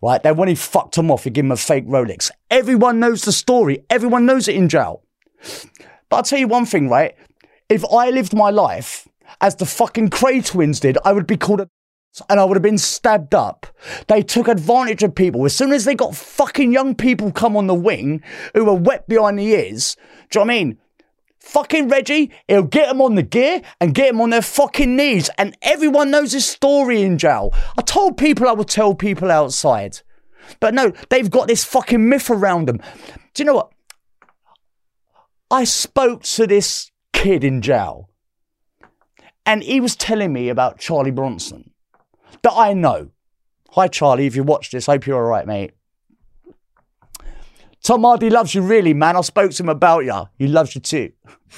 Right, 0.00 0.22
then 0.22 0.36
when 0.36 0.48
he 0.48 0.54
fucked 0.54 0.96
him 0.96 1.10
off, 1.10 1.24
he 1.24 1.30
gave 1.30 1.42
him 1.44 1.50
a 1.50 1.56
fake 1.56 1.88
Rolex. 1.88 2.30
Everyone 2.52 3.00
knows 3.00 3.22
the 3.22 3.32
story. 3.32 3.84
Everyone 3.90 4.26
knows 4.26 4.46
it 4.46 4.54
in 4.54 4.68
jail. 4.68 5.02
But 6.08 6.16
I'll 6.16 6.22
tell 6.22 6.38
you 6.38 6.48
one 6.48 6.66
thing, 6.66 6.88
right? 6.88 7.14
If 7.68 7.84
I 7.92 8.10
lived 8.10 8.34
my 8.34 8.50
life 8.50 9.06
as 9.40 9.56
the 9.56 9.66
fucking 9.66 10.10
Kray 10.10 10.44
twins 10.44 10.80
did, 10.80 10.98
I 11.04 11.12
would 11.12 11.26
be 11.26 11.36
called 11.36 11.60
a 11.60 11.68
and 12.28 12.40
I 12.40 12.44
would 12.44 12.56
have 12.56 12.62
been 12.62 12.78
stabbed 12.78 13.34
up. 13.34 13.66
They 14.08 14.22
took 14.22 14.48
advantage 14.48 15.02
of 15.02 15.14
people. 15.14 15.44
As 15.44 15.54
soon 15.54 15.72
as 15.72 15.84
they 15.84 15.94
got 15.94 16.16
fucking 16.16 16.72
young 16.72 16.94
people 16.94 17.30
come 17.30 17.56
on 17.56 17.66
the 17.66 17.74
wing 17.74 18.22
who 18.54 18.64
were 18.64 18.74
wet 18.74 19.08
behind 19.08 19.38
the 19.38 19.46
ears, 19.46 19.96
do 20.30 20.40
you 20.40 20.44
know 20.44 20.46
what 20.46 20.54
I 20.54 20.64
mean? 20.64 20.78
Fucking 21.38 21.88
Reggie, 21.88 22.32
he'll 22.48 22.62
get 22.62 22.88
them 22.88 23.00
on 23.00 23.14
the 23.14 23.22
gear 23.22 23.62
and 23.80 23.94
get 23.94 24.08
them 24.08 24.20
on 24.20 24.30
their 24.30 24.42
fucking 24.42 24.96
knees. 24.96 25.30
And 25.38 25.56
everyone 25.62 26.10
knows 26.10 26.32
his 26.32 26.46
story 26.46 27.02
in 27.02 27.16
jail. 27.18 27.54
I 27.78 27.82
told 27.82 28.18
people 28.18 28.48
I 28.48 28.52
would 28.52 28.68
tell 28.68 28.94
people 28.94 29.30
outside. 29.30 30.00
But 30.60 30.74
no, 30.74 30.92
they've 31.10 31.30
got 31.30 31.46
this 31.46 31.64
fucking 31.64 32.08
myth 32.08 32.30
around 32.30 32.66
them. 32.68 32.80
Do 33.34 33.42
you 33.42 33.44
know 33.44 33.54
what? 33.54 33.72
I 35.50 35.64
spoke 35.64 36.22
to 36.24 36.46
this 36.46 36.90
kid 37.12 37.42
in 37.42 37.62
jail, 37.62 38.10
and 39.46 39.62
he 39.62 39.80
was 39.80 39.96
telling 39.96 40.32
me 40.32 40.48
about 40.48 40.78
Charlie 40.78 41.10
Bronson 41.10 41.70
that 42.42 42.52
I 42.54 42.74
know. 42.74 43.10
Hi, 43.70 43.88
Charlie, 43.88 44.26
if 44.26 44.36
you 44.36 44.42
watch 44.42 44.70
this, 44.70 44.86
hope 44.86 45.06
you're 45.06 45.16
all 45.16 45.30
right, 45.30 45.46
mate. 45.46 45.72
Tom 47.82 48.02
Hardy 48.02 48.28
loves 48.28 48.54
you, 48.54 48.60
really, 48.62 48.92
man. 48.92 49.16
I 49.16 49.20
spoke 49.22 49.52
to 49.52 49.62
him 49.62 49.68
about 49.68 50.04
you. 50.04 50.28
He 50.38 50.48
loves 50.48 50.74
you 50.74 50.80
too. 50.80 51.12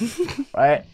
right? 0.55 0.85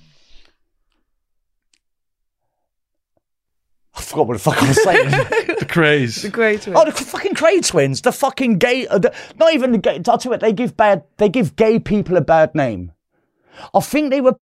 I 3.97 4.01
forgot 4.01 4.27
what 4.27 4.33
the 4.33 4.39
fuck 4.39 4.61
I 4.61 4.67
was 4.67 4.83
saying. 4.83 5.09
The 5.57 5.65
Krays. 5.65 6.31
Great. 6.31 6.67
Oh, 6.67 6.85
the 6.85 6.91
fucking 6.91 7.33
Kray 7.33 7.65
twins, 7.65 8.01
the 8.01 8.11
fucking 8.11 8.59
gay, 8.59 8.85
uh, 8.87 8.99
the, 8.99 9.13
not 9.39 9.53
even 9.53 9.71
the 9.71 9.79
gay. 9.79 9.95
I'll 9.95 10.03
tell 10.03 10.19
you 10.25 10.29
what, 10.29 10.39
they 10.39 10.53
give 10.53 10.77
bad, 10.77 11.03
they 11.17 11.29
give 11.29 11.55
gay 11.55 11.79
people 11.79 12.15
a 12.15 12.21
bad 12.21 12.53
name. 12.53 12.91
I 13.73 13.79
think 13.79 14.11
they 14.11 14.21
were. 14.21 14.35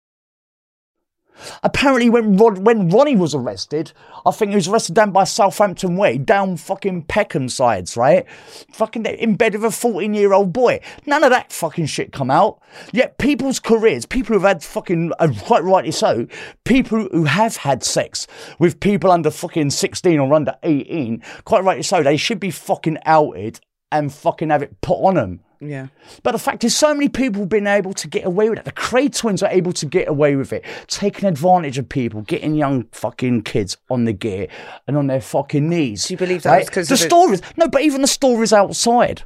Apparently, 1.64 2.10
when 2.10 2.38
Rod, 2.38 2.60
when 2.60 2.90
Ronnie 2.90 3.16
was 3.16 3.36
arrested, 3.36 3.92
I 4.26 4.32
think 4.32 4.50
he 4.50 4.56
was 4.56 4.68
arrested 4.68 4.96
down 4.96 5.12
by 5.12 5.24
Southampton 5.24 5.96
Way, 5.98 6.18
down 6.18 6.58
fucking 6.58 7.04
Peckham 7.04 7.50
sides, 7.50 7.98
right? 7.98 8.26
Fucking 8.72 9.06
in 9.06 9.36
bed 9.36 9.54
with 9.54 9.66
a 9.66 9.72
fourteen-year-old 9.72 10.54
boy. 10.54 10.80
None 11.06 11.24
of 11.24 11.32
that 11.32 11.52
fucking 11.52 11.88
shit 11.88 12.12
come 12.12 12.32
out. 12.32 12.62
Yet 12.92 13.18
people's 13.18 13.60
careers, 13.60 14.06
people 14.06 14.34
who've 14.34 14.44
had 14.44 14.64
fucking, 14.64 15.12
uh, 15.20 15.34
quite 15.44 15.64
rightly 15.64 15.92
so, 15.92 16.28
people 16.64 17.08
who 17.12 17.26
have 17.26 17.58
had 17.58 17.84
sex 17.84 18.28
with 18.60 18.80
people 18.80 19.12
under 19.12 19.32
fucking 19.32 19.70
sixteen 19.70 20.20
or 20.20 20.34
under 20.34 20.56
eighteen, 20.64 21.22
quite 21.44 21.64
rightly 21.64 21.84
so, 21.84 22.02
they 22.02 22.18
should 22.18 22.40
be 22.40 22.52
fucking 22.52 22.98
outed 23.06 23.60
and 23.92 24.14
fucking 24.14 24.50
have 24.50 24.62
it 24.62 24.82
put 24.82 24.96
on 24.96 25.16
them. 25.16 25.40
Yeah. 25.60 25.88
But 26.24 26.34
the 26.34 26.40
fact 26.40 26.64
is, 26.64 26.76
so 26.76 26.94
many 26.94 27.10
people 27.10 27.42
have 27.42 27.50
been 27.50 27.68
able 27.68 27.94
to 27.94 28.08
get 28.08 28.26
away 28.26 28.50
with 28.50 28.60
it. 28.60 28.66
The 28.66 28.72
Kray 28.72 29.16
twins 29.16 29.42
are 29.42 29.50
able 29.50 29.74
to 29.74 29.86
get 29.86 30.08
away 30.08 30.36
with 30.36 30.52
it, 30.54 30.64
taking 30.88 31.28
advantage 31.28 31.78
of 31.78 31.88
people, 31.88 32.22
getting 32.22 32.56
young 32.56 32.86
fucking 32.92 33.44
kids 33.44 33.78
on 33.90 34.06
the 34.06 34.14
gear 34.14 34.48
and 34.88 34.98
on 34.98 35.08
their 35.08 35.22
fucking 35.22 35.70
knees. 35.70 36.08
Do 36.08 36.14
you 36.14 36.18
believe 36.18 36.44
that 36.44 36.60
was 36.60 36.70
'cause 36.70 36.90
the 36.90 36.98
stories? 36.98 37.42
No, 37.58 37.68
but 37.68 37.82
even 37.82 38.02
the 38.02 38.08
stories 38.08 38.54
outside. 38.54 39.24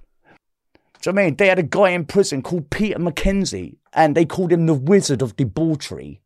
Do 1.02 1.10
you 1.10 1.14
know 1.14 1.16
what 1.16 1.22
I 1.22 1.26
mean? 1.28 1.36
They 1.38 1.48
had 1.48 1.60
a 1.60 1.64
guy 1.64 1.92
in 1.92 2.06
prison 2.06 2.42
called 2.42 2.70
Peter 2.70 3.00
Mackenzie, 3.00 3.78
and 3.94 4.16
they 4.16 4.26
called 4.26 4.52
him 4.52 4.66
the 4.66 4.74
Wizard 4.74 5.22
of 5.22 5.36
Debauchery. 5.38 6.22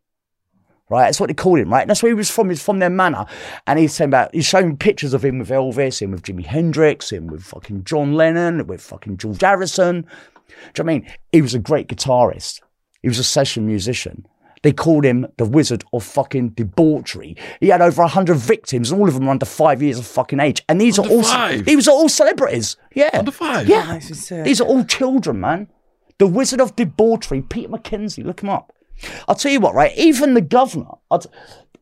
Right, 0.94 1.06
that's 1.06 1.20
what 1.20 1.28
they 1.28 1.34
called 1.34 1.58
him. 1.58 1.74
Right, 1.74 1.88
that's 1.88 2.04
where 2.04 2.12
he 2.12 2.14
was 2.14 2.30
from. 2.30 2.50
He's 2.50 2.62
from 2.64 2.78
their 2.78 2.90
manor, 2.90 3.26
and 3.66 3.80
he's 3.80 3.96
saying 3.96 4.10
about 4.10 4.34
he's 4.34 4.46
showing 4.46 4.78
pictures 4.78 5.14
of 5.16 5.26
him 5.26 5.40
with 5.40 5.50
Elvis, 5.50 6.02
him 6.02 6.12
with 6.12 6.22
Jimi 6.22 6.46
Hendrix, 6.46 7.12
him 7.12 7.26
with 7.28 7.44
fucking 7.44 7.84
John 7.84 8.14
Lennon, 8.14 8.68
with 8.68 8.80
fucking 8.82 9.18
George 9.18 9.42
Harrison. 9.42 10.02
Do 10.04 10.08
you 10.08 10.56
know 10.56 10.58
what 10.76 10.80
I 10.80 10.84
mean? 10.84 11.08
He 11.32 11.42
was 11.42 11.56
a 11.56 11.60
great 11.60 11.88
guitarist. 11.88 12.62
He 13.02 13.08
was 13.08 13.18
a 13.18 13.24
session 13.24 13.66
musician. 13.66 14.28
They 14.62 14.72
called 14.72 15.04
him 15.04 15.28
the 15.38 15.46
Wizard 15.46 15.84
of 15.92 16.04
fucking 16.04 16.50
Debauchery. 16.50 17.36
He 17.60 17.68
had 17.68 17.82
over 17.82 18.04
hundred 18.04 18.36
victims, 18.38 18.92
and 18.92 19.02
all 19.02 19.08
of 19.08 19.14
them 19.14 19.26
were 19.26 19.32
under 19.32 19.46
five 19.46 19.82
years 19.82 20.00
of 20.00 20.06
fucking 20.06 20.40
age. 20.40 20.64
And 20.70 20.80
these 20.80 20.98
Under 21.00 21.12
are 21.12 21.18
all 21.18 21.24
five? 21.24 21.66
these 21.66 21.88
are 21.88 21.92
all 21.92 22.08
celebrities. 22.08 22.78
Yeah, 22.94 23.10
Under 23.14 23.32
five? 23.32 23.68
Yeah, 23.68 23.84
Nice 23.86 24.30
these 24.30 24.62
are 24.62 24.68
all 24.68 24.84
children, 24.86 25.42
man. 25.42 25.70
The 26.18 26.28
Wizard 26.28 26.62
of 26.62 26.76
Debauchery, 26.76 27.42
Peter 27.42 27.70
McKenzie, 27.70 28.24
look 28.24 28.42
him 28.42 28.50
up. 28.50 28.73
I'll 29.28 29.36
tell 29.36 29.52
you 29.52 29.60
what, 29.60 29.76
right? 29.76 29.92
Even 29.98 30.34
the 30.34 30.42
governor, 30.42 30.92
I'd, 31.12 31.26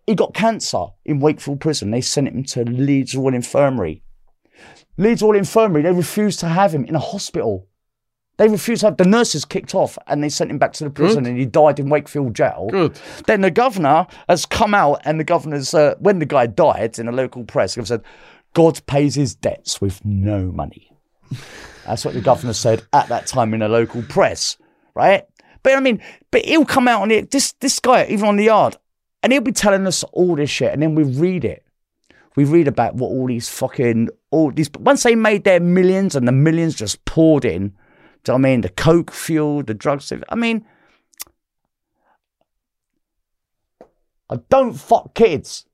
he 0.08 0.16
got 0.16 0.34
cancer 0.34 0.86
in 1.06 1.20
Wakefield 1.20 1.62
Prison. 1.62 1.92
They 1.92 2.02
sent 2.02 2.28
him 2.28 2.44
to 2.46 2.64
Leeds 2.64 3.16
Royal 3.16 3.36
Infirmary. 3.36 4.04
Leeds 4.98 5.22
Royal 5.22 5.36
Infirmary, 5.38 5.84
they 5.84 5.92
refused 5.92 6.40
to 6.42 6.48
have 6.48 6.74
him 6.74 6.86
in 6.86 6.96
a 6.96 7.00
hospital. 7.00 7.68
They 8.38 8.48
refused 8.48 8.82
to 8.82 8.88
have 8.88 8.98
the 8.98 9.06
nurses 9.06 9.46
kicked 9.46 9.76
off 9.76 9.98
and 10.08 10.24
they 10.24 10.30
sent 10.30 10.50
him 10.50 10.58
back 10.58 10.74
to 10.74 10.84
the 10.84 10.90
prison 10.90 11.26
and 11.28 11.38
he 11.38 11.46
died 11.46 11.80
in 11.80 11.90
Wakefield 11.90 12.34
jail. 12.34 12.70
Good. 12.72 13.00
Then 13.28 13.42
the 13.42 13.52
governor 13.52 14.08
has 14.28 14.48
come 14.48 14.74
out 14.74 15.02
and 15.06 15.20
the 15.20 15.24
governor's, 15.24 15.74
uh, 15.74 15.96
when 16.00 16.18
the 16.20 16.26
guy 16.26 16.48
died 16.48 16.98
in 16.98 17.08
a 17.08 17.12
local 17.12 17.44
press, 17.44 17.76
he 17.76 17.86
said, 17.86 18.04
God 18.54 18.84
pays 18.88 19.14
his 19.16 19.36
debts 19.36 19.80
with 19.80 20.04
no 20.04 20.52
money. 20.52 20.92
That's 21.86 22.04
what 22.04 22.14
the 22.16 22.22
governor 22.22 22.54
said 22.54 22.84
at 22.94 23.10
that 23.10 23.28
time 23.28 23.54
in 23.54 23.62
a 23.62 23.70
local 23.70 24.02
press, 24.04 24.58
right? 24.96 25.24
But 25.64 25.76
I 25.76 25.80
mean, 25.80 26.02
but 26.32 26.46
he'll 26.46 26.66
come 26.66 26.88
out 26.88 27.02
on 27.02 27.12
it, 27.12 27.32
this, 27.32 27.52
this 27.60 27.80
guy, 27.80 28.06
even 28.10 28.28
on 28.28 28.38
the 28.38 28.46
yard, 28.46 28.78
and 29.22 29.32
he'll 29.32 29.42
be 29.42 29.52
telling 29.52 29.86
us 29.86 30.04
all 30.06 30.36
this 30.36 30.50
shit 30.50 30.74
and 30.74 30.82
then 30.82 30.96
we 30.96 31.04
read 31.04 31.46
it. 31.46 31.64
We 32.36 32.46
read 32.46 32.70
about 32.70 32.96
what 32.96 33.10
all 33.10 33.28
these 33.28 33.50
fucking, 33.50 34.10
all 34.32 34.52
these, 34.52 34.70
once 34.80 35.04
they 35.04 35.16
made 35.16 35.44
their 35.44 35.60
millions 35.60 36.16
and 36.16 36.28
the 36.28 36.32
millions 36.32 36.76
just 36.76 37.04
poured 37.04 37.44
in, 37.44 37.74
do 38.24 38.32
you 38.32 38.34
know 38.34 38.34
what 38.34 38.48
I 38.48 38.52
mean? 38.52 38.62
The 38.62 38.70
coke 38.70 39.12
fuel, 39.12 39.64
the 39.64 39.74
drugs. 39.74 40.14
I 40.30 40.36
mean, 40.36 40.66
I 44.30 44.38
don't 44.50 44.74
fuck 44.74 45.14
kids, 45.14 45.66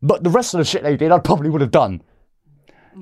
but 0.00 0.22
the 0.22 0.30
rest 0.30 0.54
of 0.54 0.58
the 0.58 0.64
shit 0.64 0.84
they 0.84 0.96
did, 0.96 1.10
I 1.10 1.18
probably 1.18 1.50
would 1.50 1.62
have 1.62 1.72
done. 1.72 2.02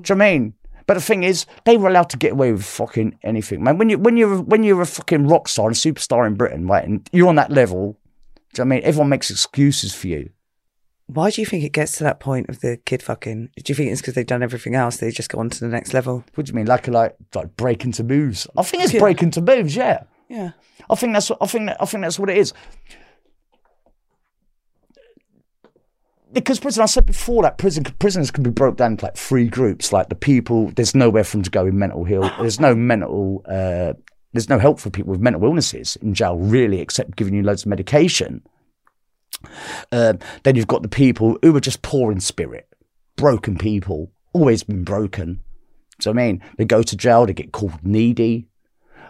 Do 0.01 0.13
you 0.13 0.15
know 0.15 0.25
I 0.25 0.31
mean? 0.31 0.53
But 0.85 0.95
the 0.95 1.01
thing 1.01 1.23
is, 1.23 1.45
they 1.65 1.77
were 1.77 1.87
allowed 1.89 2.09
to 2.11 2.17
get 2.17 2.33
away 2.33 2.51
with 2.51 2.65
fucking 2.65 3.17
anything, 3.23 3.63
man. 3.63 3.77
When 3.77 3.89
you 3.89 3.97
when 3.97 4.17
you're 4.17 4.41
when 4.41 4.63
you're 4.63 4.81
a 4.81 4.85
fucking 4.85 5.27
rock 5.27 5.47
star 5.47 5.67
and 5.67 5.75
superstar 5.75 6.27
in 6.27 6.35
Britain, 6.35 6.67
right, 6.67 6.83
and 6.85 7.07
you're 7.11 7.29
on 7.29 7.35
that 7.35 7.51
level, 7.51 7.97
do 8.53 8.61
you 8.61 8.65
know 8.65 8.69
what 8.69 8.75
I 8.75 8.79
mean? 8.79 8.83
Everyone 8.83 9.09
makes 9.09 9.31
excuses 9.31 9.95
for 9.95 10.07
you. 10.07 10.29
Why 11.07 11.29
do 11.31 11.41
you 11.41 11.45
think 11.45 11.63
it 11.63 11.73
gets 11.73 11.97
to 11.97 12.03
that 12.05 12.19
point 12.19 12.49
of 12.49 12.61
the 12.61 12.77
kid 12.85 13.03
fucking? 13.03 13.49
Do 13.57 13.63
you 13.71 13.75
think 13.75 13.91
it's 13.91 14.01
because 14.01 14.13
they've 14.13 14.25
done 14.25 14.41
everything 14.43 14.73
else? 14.75 14.97
They 14.97 15.11
just 15.11 15.29
go 15.29 15.39
on 15.39 15.49
to 15.51 15.59
the 15.59 15.67
next 15.67 15.93
level? 15.93 16.23
What 16.35 16.45
do 16.47 16.49
you 16.51 16.55
mean, 16.55 16.65
like 16.65 16.87
like 16.87 17.15
like 17.35 17.55
breaking 17.57 17.91
taboos? 17.91 18.47
I 18.57 18.63
think 18.63 18.83
it's 18.83 18.93
Yeah. 18.93 18.99
breaking 19.01 19.31
taboos, 19.31 19.75
yeah. 19.75 20.03
Yeah. 20.29 20.51
I 20.89 20.95
think 20.95 21.13
that's 21.13 21.29
what 21.29 21.39
I 21.41 21.45
think 21.47 21.67
that, 21.67 21.77
I 21.81 21.85
think 21.85 22.03
that's 22.03 22.17
what 22.19 22.29
it 22.29 22.37
is. 22.37 22.53
Because 26.33 26.59
prison, 26.59 26.81
I 26.81 26.87
said 26.87 27.05
before 27.05 27.43
that 27.43 27.57
prison 27.57 27.83
prisons 27.99 28.31
can 28.31 28.43
be 28.43 28.49
broke 28.49 28.77
down 28.77 28.93
into 28.93 29.05
like 29.05 29.15
three 29.15 29.47
groups. 29.47 29.93
Like 29.93 30.09
the 30.09 30.15
people, 30.15 30.71
there's 30.75 30.95
nowhere 30.95 31.23
for 31.23 31.37
them 31.37 31.43
to 31.43 31.49
go 31.49 31.65
in 31.65 31.77
mental 31.77 32.03
health. 32.03 32.31
There's 32.39 32.59
no 32.59 32.75
mental, 32.75 33.43
uh, 33.47 33.93
there's 34.33 34.49
no 34.49 34.57
help 34.57 34.79
for 34.79 34.89
people 34.89 35.11
with 35.11 35.21
mental 35.21 35.43
illnesses 35.43 35.95
in 35.97 36.15
jail, 36.15 36.37
really, 36.37 36.79
except 36.79 37.15
giving 37.15 37.35
you 37.35 37.43
loads 37.43 37.63
of 37.63 37.67
medication. 37.67 38.41
Um, 39.91 40.17
then 40.41 40.55
you've 40.55 40.67
got 40.67 40.81
the 40.81 40.87
people 40.87 41.37
who 41.43 41.55
are 41.55 41.59
just 41.59 41.83
poor 41.83 42.11
in 42.11 42.19
spirit, 42.19 42.67
broken 43.15 43.57
people, 43.59 44.11
always 44.33 44.63
been 44.63 44.83
broken. 44.83 45.41
So 45.99 46.09
I 46.09 46.13
mean, 46.13 46.41
they 46.57 46.65
go 46.65 46.81
to 46.81 46.97
jail, 46.97 47.27
they 47.27 47.33
get 47.33 47.51
called 47.51 47.83
needy 47.83 48.47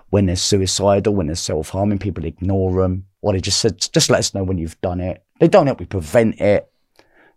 when 0.10 0.28
they're 0.28 0.36
suicidal, 0.36 1.16
when 1.16 1.26
they're 1.28 1.36
self 1.36 1.70
harming, 1.70 1.98
people 1.98 2.26
ignore 2.26 2.82
them, 2.82 3.06
or 3.22 3.34
they 3.34 3.42
just 3.42 3.60
said, 3.60 3.80
just 3.94 4.10
let 4.12 4.20
us 4.20 4.34
know 4.36 4.44
when 4.44 4.58
you've 4.60 4.80
done 4.82 5.00
it. 5.00 5.24
They 5.40 5.48
don't 5.48 5.66
help 5.66 5.80
you 5.80 5.88
prevent 5.88 6.40
it. 6.40 6.70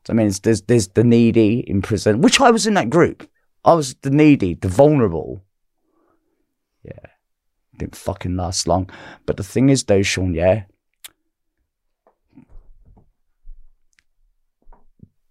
I 0.08 0.12
mean, 0.12 0.30
there's 0.42 0.62
there's 0.62 0.88
the 0.88 1.04
needy 1.04 1.60
in 1.60 1.82
prison, 1.82 2.20
which 2.20 2.40
I 2.40 2.50
was 2.50 2.66
in 2.66 2.74
that 2.74 2.90
group. 2.90 3.28
I 3.64 3.74
was 3.74 3.94
the 3.96 4.10
needy, 4.10 4.54
the 4.54 4.68
vulnerable. 4.68 5.44
Yeah, 6.84 7.10
didn't 7.76 7.96
fucking 7.96 8.36
last 8.36 8.68
long. 8.68 8.88
But 9.26 9.36
the 9.36 9.42
thing 9.42 9.68
is, 9.68 9.84
though, 9.84 10.02
Shaun, 10.02 10.34
yeah. 10.34 10.64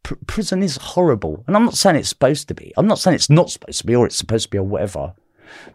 Pr- 0.04 0.16
prison 0.28 0.62
is 0.62 0.78
horrible, 0.78 1.46
and 1.48 1.56
I'm 1.56 1.66
not 1.66 1.76
saying 1.78 1.96
it's 1.96 2.10
supposed 2.10 2.50
to 2.50 2.54
be. 2.54 2.74
I'm 2.76 2.88
not 2.88 3.00
saying 3.00 3.16
it's 3.16 3.30
not 3.30 3.50
supposed 3.50 3.80
to 3.80 3.88
be, 3.88 3.96
or 3.96 4.06
it's 4.06 4.18
supposed 4.18 4.46
to 4.46 4.50
be, 4.50 4.58
or 4.58 4.64
whatever. 4.64 5.14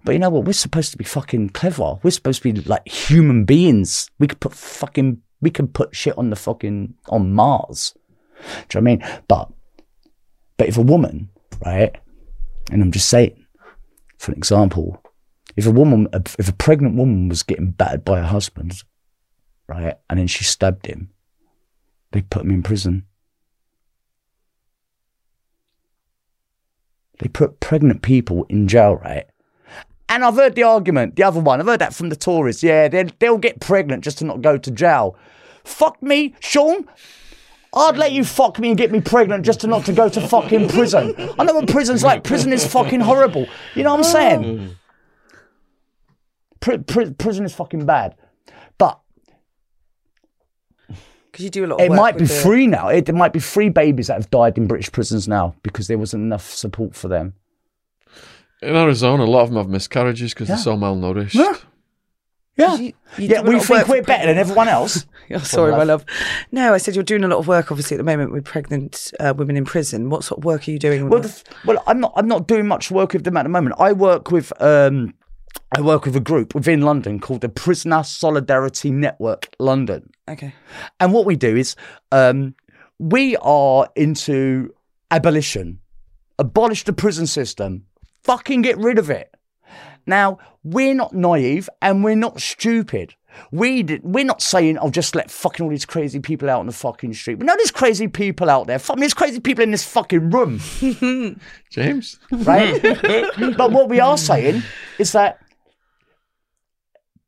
But 0.05 0.13
you 0.13 0.19
know 0.19 0.31
what? 0.31 0.45
We're 0.45 0.53
supposed 0.53 0.93
to 0.93 0.99
be 0.99 1.05
fucking 1.05 1.51
clever. 1.51 1.99
We're 2.03 2.11
supposed 2.11 2.43
to 2.43 2.53
be 2.53 2.61
like 2.61 2.87
human 2.87 3.45
beings. 3.45 4.11
We 4.19 4.27
could 4.27 4.41
put 4.41 4.53
fucking, 4.53 5.23
we 5.41 5.51
can 5.51 5.69
put 5.69 5.97
shit 5.97 6.19
on 6.19 6.29
the 6.29 6.37
fucking, 6.37 6.95
on 7.09 7.33
Mars. 7.33 7.95
Do 8.69 8.79
you 8.79 8.83
know 8.83 8.91
what 8.93 9.05
I 9.05 9.11
mean? 9.11 9.23
But, 9.29 9.51
but 10.57 10.69
if 10.69 10.77
a 10.77 10.83
woman, 10.83 11.31
right, 11.65 11.97
and 12.71 12.83
I'm 12.83 12.93
just 12.93 13.09
saying, 13.09 13.47
for 14.19 14.33
an 14.33 14.39
example, 14.39 15.03
if 15.57 15.67
a 15.67 15.71
woman, 15.71 16.09
if 16.39 16.49
a 16.49 16.53
pregnant 16.53 16.97
woman 16.97 17.29
was 17.29 17.43
getting 17.43 17.71
battered 17.71 18.05
by 18.05 18.19
her 18.19 18.27
husband, 18.27 18.83
right, 19.67 19.95
and 20.09 20.19
then 20.19 20.27
she 20.27 20.45
stabbed 20.45 20.87
him, 20.87 21.11
they 22.13 22.23
put 22.23 22.43
him 22.43 22.51
in 22.51 22.63
prison. 22.63 23.07
They 27.19 27.29
put 27.29 27.61
pregnant 27.61 28.03
people 28.03 28.47
in 28.49 28.67
jail, 28.67 28.97
right? 28.97 29.27
And 30.09 30.25
I've 30.25 30.35
heard 30.35 30.55
the 30.55 30.65
argument, 30.65 31.17
the 31.17 31.23
other 31.23 31.39
one, 31.39 31.61
I've 31.61 31.67
heard 31.67 31.81
that 31.81 31.95
from 31.95 32.09
the 32.09 32.17
Tories. 32.17 32.63
Yeah, 32.63 32.89
they'll, 32.89 33.11
they'll 33.19 33.39
get 33.39 33.61
pregnant 33.61 34.03
just 34.03 34.19
to 34.19 34.25
not 34.25 34.43
go 34.43 34.59
to 34.59 34.71
jail. 34.71 35.17
Fuck 35.63 36.03
me, 36.03 36.35
Shaun. 36.41 36.89
I'd 37.73 37.97
let 37.97 38.13
you 38.13 38.25
fuck 38.25 38.59
me 38.59 38.69
and 38.71 38.77
get 38.79 38.91
me 38.91 39.01
pregnant 39.01 39.45
just 39.45 39.61
to 39.61 39.67
not 39.69 39.85
to 39.87 39.93
go 39.93 40.09
to 40.09 40.21
fucking 40.21 40.69
prison. 40.71 41.15
I 41.39 41.45
know 41.45 41.55
what 41.55 41.69
prison's 41.69 42.03
like. 42.03 42.25
Prison 42.25 42.53
is 42.53 42.67
fucking 42.67 43.01
horrible. 43.01 43.47
You 43.75 43.85
know 43.85 43.91
what 43.95 43.99
I'm 43.99 44.05
saying? 44.13 44.43
Mm. 44.43 44.75
Pri- 46.61 46.79
pri- 46.79 47.11
prison 47.13 47.45
is 47.45 47.55
fucking 47.55 47.87
bad. 47.87 48.17
But 48.77 48.99
Because 51.31 51.45
you 51.45 51.51
do 51.51 51.65
a 51.65 51.69
lot 51.69 51.81
of 51.81 51.87
it 51.87 51.91
work 51.91 51.97
might 51.97 52.17
be 52.17 52.23
with 52.23 52.31
the- 52.31 52.41
free 52.43 52.67
now. 52.67 52.89
It, 52.89 53.07
there 53.07 53.15
might 53.15 53.33
be 53.33 53.39
free 53.39 53.69
babies 53.69 54.09
that 54.09 54.15
have 54.15 54.31
died 54.31 54.59
in 54.59 54.67
British 54.67 54.91
prisons 54.91 55.29
now 55.29 55.55
because 55.63 55.87
there 55.87 55.99
wasn't 55.99 56.25
enough 56.25 56.51
support 56.51 56.95
for 56.97 57.07
them. 57.09 57.35
In 58.63 58.75
Arizona, 58.77 59.25
a 59.25 59.27
lot 59.27 59.43
of 59.43 59.49
them 59.51 59.59
have 59.59 59.69
miscarriages 59.69 60.35
because 60.35 60.49
Yeah. 60.49 60.57
they're 60.57 60.65
so 60.65 60.77
malnourished. 60.77 61.35
Yeah. 61.35 61.55
Yeah, 62.61 62.77
You- 62.77 62.93
you 63.19 63.29
yeah. 63.29 63.41
We 63.43 63.59
think 63.61 63.89
we're 63.89 64.03
better 64.03 64.27
than 64.27 64.39
everyone 64.39 64.69
else. 64.69 65.07
Oh, 65.33 65.39
sorry, 65.39 65.71
my 65.71 65.85
love. 65.85 66.05
No, 66.51 66.75
I 66.75 66.79
said 66.79 66.97
you're 66.97 67.05
doing 67.05 67.23
a 67.23 67.29
lot 67.29 67.39
of 67.39 67.47
work, 67.47 67.71
obviously, 67.71 67.95
at 67.95 67.99
the 67.99 68.03
moment 68.05 68.33
with 68.33 68.45
pregnant 68.45 69.13
uh, 69.21 69.33
women 69.37 69.57
in 69.57 69.65
prison. 69.65 70.11
What 70.11 70.25
sort 70.25 70.39
of 70.39 70.45
work 70.45 70.67
are 70.67 70.73
you 70.73 70.79
doing? 70.81 71.05
With 71.05 71.13
Well, 71.13 71.23
the, 71.23 71.43
well, 71.65 71.83
I'm 71.87 72.01
not. 72.01 72.13
I'm 72.17 72.27
not 72.27 72.49
doing 72.49 72.67
much 72.67 72.91
work 72.91 73.13
with 73.13 73.23
them 73.23 73.37
at 73.37 73.45
the 73.45 73.49
moment. 73.49 73.77
I 73.79 73.93
work 73.93 74.33
with. 74.33 74.53
Um, 74.61 75.15
I 75.71 75.83
work 75.83 76.05
with 76.05 76.17
a 76.17 76.21
group 76.21 76.53
within 76.53 76.81
London 76.81 77.21
called 77.21 77.43
the 77.43 77.49
Prisoner 77.49 78.03
Solidarity 78.03 78.91
Network 78.91 79.49
London. 79.61 80.11
okay. 80.29 80.53
And 80.99 81.13
what 81.13 81.27
we 81.27 81.37
do 81.37 81.55
is 81.57 81.77
um, 82.11 82.57
we 82.99 83.37
are 83.37 83.89
into 83.95 84.75
abolition, 85.13 85.79
abolish 86.41 86.83
the 86.83 86.93
prison 86.93 87.29
system, 87.29 87.85
fucking 88.25 88.63
get 88.63 88.79
rid 88.79 88.99
of 88.99 89.11
it. 89.11 89.33
Now 90.07 90.39
we're 90.65 90.95
not 90.95 91.13
naive 91.13 91.69
and 91.81 92.05
we're 92.05 92.15
not 92.15 92.41
stupid. 92.41 93.15
We 93.53 93.85
did, 93.85 94.03
we're 94.03 94.25
not 94.25 94.43
saying 94.43 94.79
I'll 94.79 94.91
just 94.91 95.15
let 95.15 95.31
fucking 95.31 95.63
all 95.63 95.71
these 95.71 95.87
crazy 95.87 96.19
people 96.19 96.51
out 96.51 96.61
on 96.61 96.67
the 96.67 96.73
fucking 96.73 97.15
street. 97.15 97.39
We 97.39 97.47
know 97.47 97.55
there's 97.57 97.71
crazy 97.71 98.09
people 98.09 98.51
out 98.51 98.67
there. 98.67 98.79
Fuck, 98.79 98.97
me, 98.97 99.03
there's 99.03 99.15
crazy 99.15 99.39
people 99.39 99.63
in 99.63 99.71
this 99.71 99.85
fucking 99.85 100.31
room, 100.31 100.59
James? 101.71 102.19
right? 102.33 102.83
but 103.57 103.71
what 103.71 103.89
we 103.89 104.01
are 104.01 104.19
saying 104.19 104.63
is 104.99 105.13
that 105.13 105.41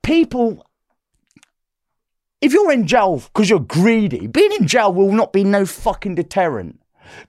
people 0.02 0.66
if 2.42 2.52
you're 2.52 2.72
in 2.72 2.86
jail 2.86 3.18
because 3.18 3.48
you're 3.48 3.60
greedy, 3.60 4.26
being 4.26 4.52
in 4.52 4.66
jail 4.66 4.92
will 4.92 5.12
not 5.12 5.32
be 5.32 5.44
no 5.44 5.64
fucking 5.64 6.16
deterrent. 6.16 6.80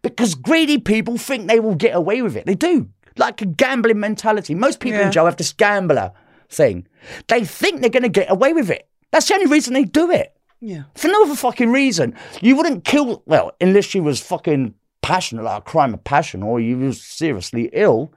Because 0.01 0.33
greedy 0.33 0.79
people 0.79 1.17
think 1.17 1.47
they 1.47 1.59
will 1.59 1.75
get 1.75 1.95
away 1.95 2.21
with 2.21 2.35
it. 2.35 2.45
They 2.45 2.55
do. 2.55 2.89
Like 3.17 3.41
a 3.41 3.45
gambling 3.45 3.99
mentality. 3.99 4.55
Most 4.55 4.79
people 4.79 4.99
Yeah. 4.99 5.05
in 5.07 5.11
jail 5.11 5.25
have 5.25 5.37
this 5.37 5.53
gambler 5.53 6.11
thing. 6.49 6.87
They 7.27 7.45
think 7.45 7.81
they're 7.81 7.89
going 7.89 8.03
to 8.03 8.09
get 8.09 8.31
away 8.31 8.53
with 8.53 8.69
it. 8.69 8.87
That's 9.11 9.27
the 9.27 9.35
only 9.35 9.47
reason 9.47 9.73
they 9.73 9.83
do 9.85 10.09
it. 10.11 10.35
Yeah. 10.59 10.83
For 10.95 11.07
no 11.09 11.23
other 11.23 11.35
fucking 11.35 11.71
reason. 11.71 12.15
You 12.41 12.55
wouldn't 12.55 12.85
kill, 12.85 13.21
well, 13.25 13.51
unless 13.59 13.93
you 13.93 14.01
was 14.03 14.21
fucking 14.21 14.73
passionate, 15.01 15.43
like 15.43 15.59
a 15.59 15.61
crime 15.61 15.93
of 15.93 16.03
passion, 16.03 16.41
or 16.41 16.59
you 16.59 16.77
was 16.77 17.01
seriously 17.01 17.69
ill. 17.73 18.13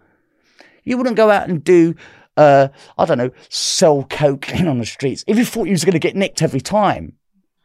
You 0.84 0.96
wouldn't 0.96 1.16
go 1.16 1.30
out 1.30 1.48
and 1.48 1.64
do, 1.64 1.94
uh, 2.36 2.68
I 2.96 3.04
don't 3.04 3.18
know, 3.18 3.30
sell 3.48 4.04
cocaine 4.04 4.68
on 4.68 4.78
the 4.78 4.86
streets. 4.86 5.24
If 5.26 5.36
you 5.36 5.44
thought 5.44 5.64
you 5.64 5.72
was 5.72 5.84
going 5.84 5.94
to 5.94 5.98
get 5.98 6.14
nicked 6.14 6.40
every 6.42 6.60
time, 6.60 7.14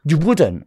you 0.04 0.18
wouldn't. 0.18 0.66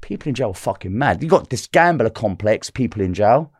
People 0.00 0.28
in 0.28 0.34
jail 0.34 0.50
are 0.50 0.54
fucking 0.54 0.96
mad. 0.96 1.22
You 1.22 1.28
got 1.28 1.50
this 1.50 1.66
gambler 1.66 2.10
complex, 2.10 2.70
people 2.70 3.02
in 3.02 3.14
jail. 3.14 3.52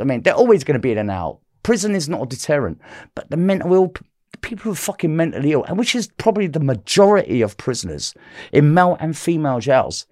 I 0.00 0.04
mean, 0.04 0.22
they're 0.22 0.34
always 0.34 0.64
going 0.64 0.74
to 0.74 0.80
be 0.80 0.92
in 0.92 0.98
and 0.98 1.10
out. 1.10 1.40
Prison 1.62 1.94
is 1.94 2.08
not 2.08 2.22
a 2.22 2.26
deterrent, 2.26 2.80
but 3.14 3.30
the 3.30 3.36
mental 3.36 3.74
ill, 3.74 3.92
the 4.32 4.38
people 4.38 4.64
who 4.64 4.72
are 4.72 4.76
fucking 4.76 5.14
mentally 5.14 5.52
ill, 5.52 5.64
and 5.64 5.78
which 5.78 5.94
is 5.94 6.08
probably 6.18 6.46
the 6.46 6.60
majority 6.60 7.42
of 7.42 7.56
prisoners 7.56 8.14
in 8.52 8.72
male 8.74 8.96
and 9.00 9.16
female 9.16 9.60
jails, 9.60 10.06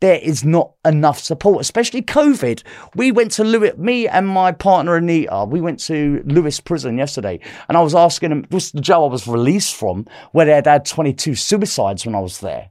there 0.00 0.18
is 0.18 0.44
not 0.44 0.72
enough 0.84 1.18
support, 1.18 1.60
especially 1.60 2.02
COVID. 2.02 2.62
We 2.94 3.12
went 3.12 3.32
to 3.32 3.44
Lewes, 3.44 3.76
me 3.76 4.08
and 4.08 4.26
my 4.26 4.52
partner 4.52 4.96
Anita, 4.96 5.46
we 5.48 5.60
went 5.60 5.80
to 5.80 6.22
Lewes 6.26 6.60
Prison 6.60 6.98
yesterday, 6.98 7.40
and 7.68 7.76
I 7.76 7.82
was 7.82 7.94
asking 7.94 8.30
them, 8.30 8.46
this 8.50 8.66
is 8.66 8.72
the 8.72 8.80
jail 8.80 9.04
I 9.04 9.08
was 9.08 9.26
released 9.26 9.76
from, 9.76 10.06
where 10.32 10.46
they 10.46 10.52
had 10.52 10.66
had 10.66 10.84
22 10.84 11.34
suicides 11.34 12.06
when 12.06 12.14
I 12.14 12.20
was 12.20 12.40
there. 12.40 12.70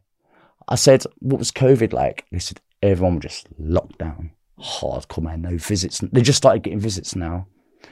I 0.68 0.76
said, 0.76 1.04
what 1.20 1.40
was 1.40 1.52
COVID 1.52 1.94
like? 1.94 2.26
They 2.32 2.40
said, 2.40 2.60
everyone 2.82 3.16
was 3.16 3.24
just 3.24 3.48
locked 3.58 4.00
down. 4.00 4.32
Hardcore, 4.60 5.24
man. 5.24 5.42
No 5.42 5.58
visits. 5.58 6.00
They 6.12 6.22
just 6.22 6.38
started 6.38 6.64
getting 6.64 6.80
visits 6.80 7.16
now 7.16 7.48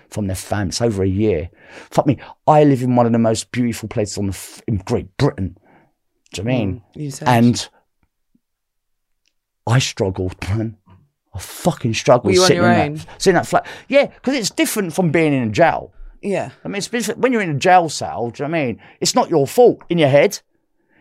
from 0.10 0.28
their 0.28 0.36
fam. 0.36 0.70
It's 0.70 0.82
over 0.82 1.04
a 1.04 1.08
year. 1.08 1.50
Fuck 1.92 2.08
me. 2.08 2.18
I 2.48 2.64
live 2.64 2.82
in 2.82 2.96
one 2.96 3.06
of 3.06 3.12
the 3.12 3.20
most 3.20 3.52
beautiful 3.52 3.88
places 3.90 4.18
on 4.18 4.26
the 4.28 4.34
f- 4.34 4.62
in 4.68 4.78
Great 4.78 5.16
Britain. 5.18 5.58
Do 6.34 6.42
you 6.42 6.46
know 6.48 6.52
I 6.52 6.58
mean? 6.58 6.82
Mm, 6.96 7.14
said. 7.14 7.28
And 7.28 7.70
I 9.68 9.80
struggled, 9.80 10.36
man. 10.50 10.78
I 11.34 11.40
fucking 11.40 11.94
struggled 11.94 12.26
Were 12.28 12.32
you 12.34 12.42
on 12.42 12.48
sitting 12.48 12.64
your 12.64 12.72
in 12.72 12.80
own? 12.80 12.94
that 12.96 13.22
sitting 13.22 13.36
in 13.36 13.42
that 13.42 13.48
flat. 13.48 13.68
Yeah, 13.90 14.06
because 14.08 14.36
it's 14.36 14.50
different 14.52 14.94
from 14.94 15.12
being 15.12 15.34
in 15.34 15.44
a 15.50 15.52
jail. 15.52 15.94
yeah. 16.22 16.52
I 16.64 16.68
mean, 16.68 16.78
it's 16.78 17.08
when 17.16 17.34
you're 17.34 17.42
in 17.42 17.50
a 17.56 17.60
jail 17.60 17.90
cell. 17.90 18.30
Do 18.30 18.44
you 18.44 18.48
know 18.48 18.52
what 18.54 18.58
I 18.60 18.66
mean? 18.68 18.82
It's 19.02 19.16
not 19.16 19.30
your 19.30 19.46
fault 19.48 19.82
in 19.90 19.98
your 19.98 20.10
head. 20.10 20.40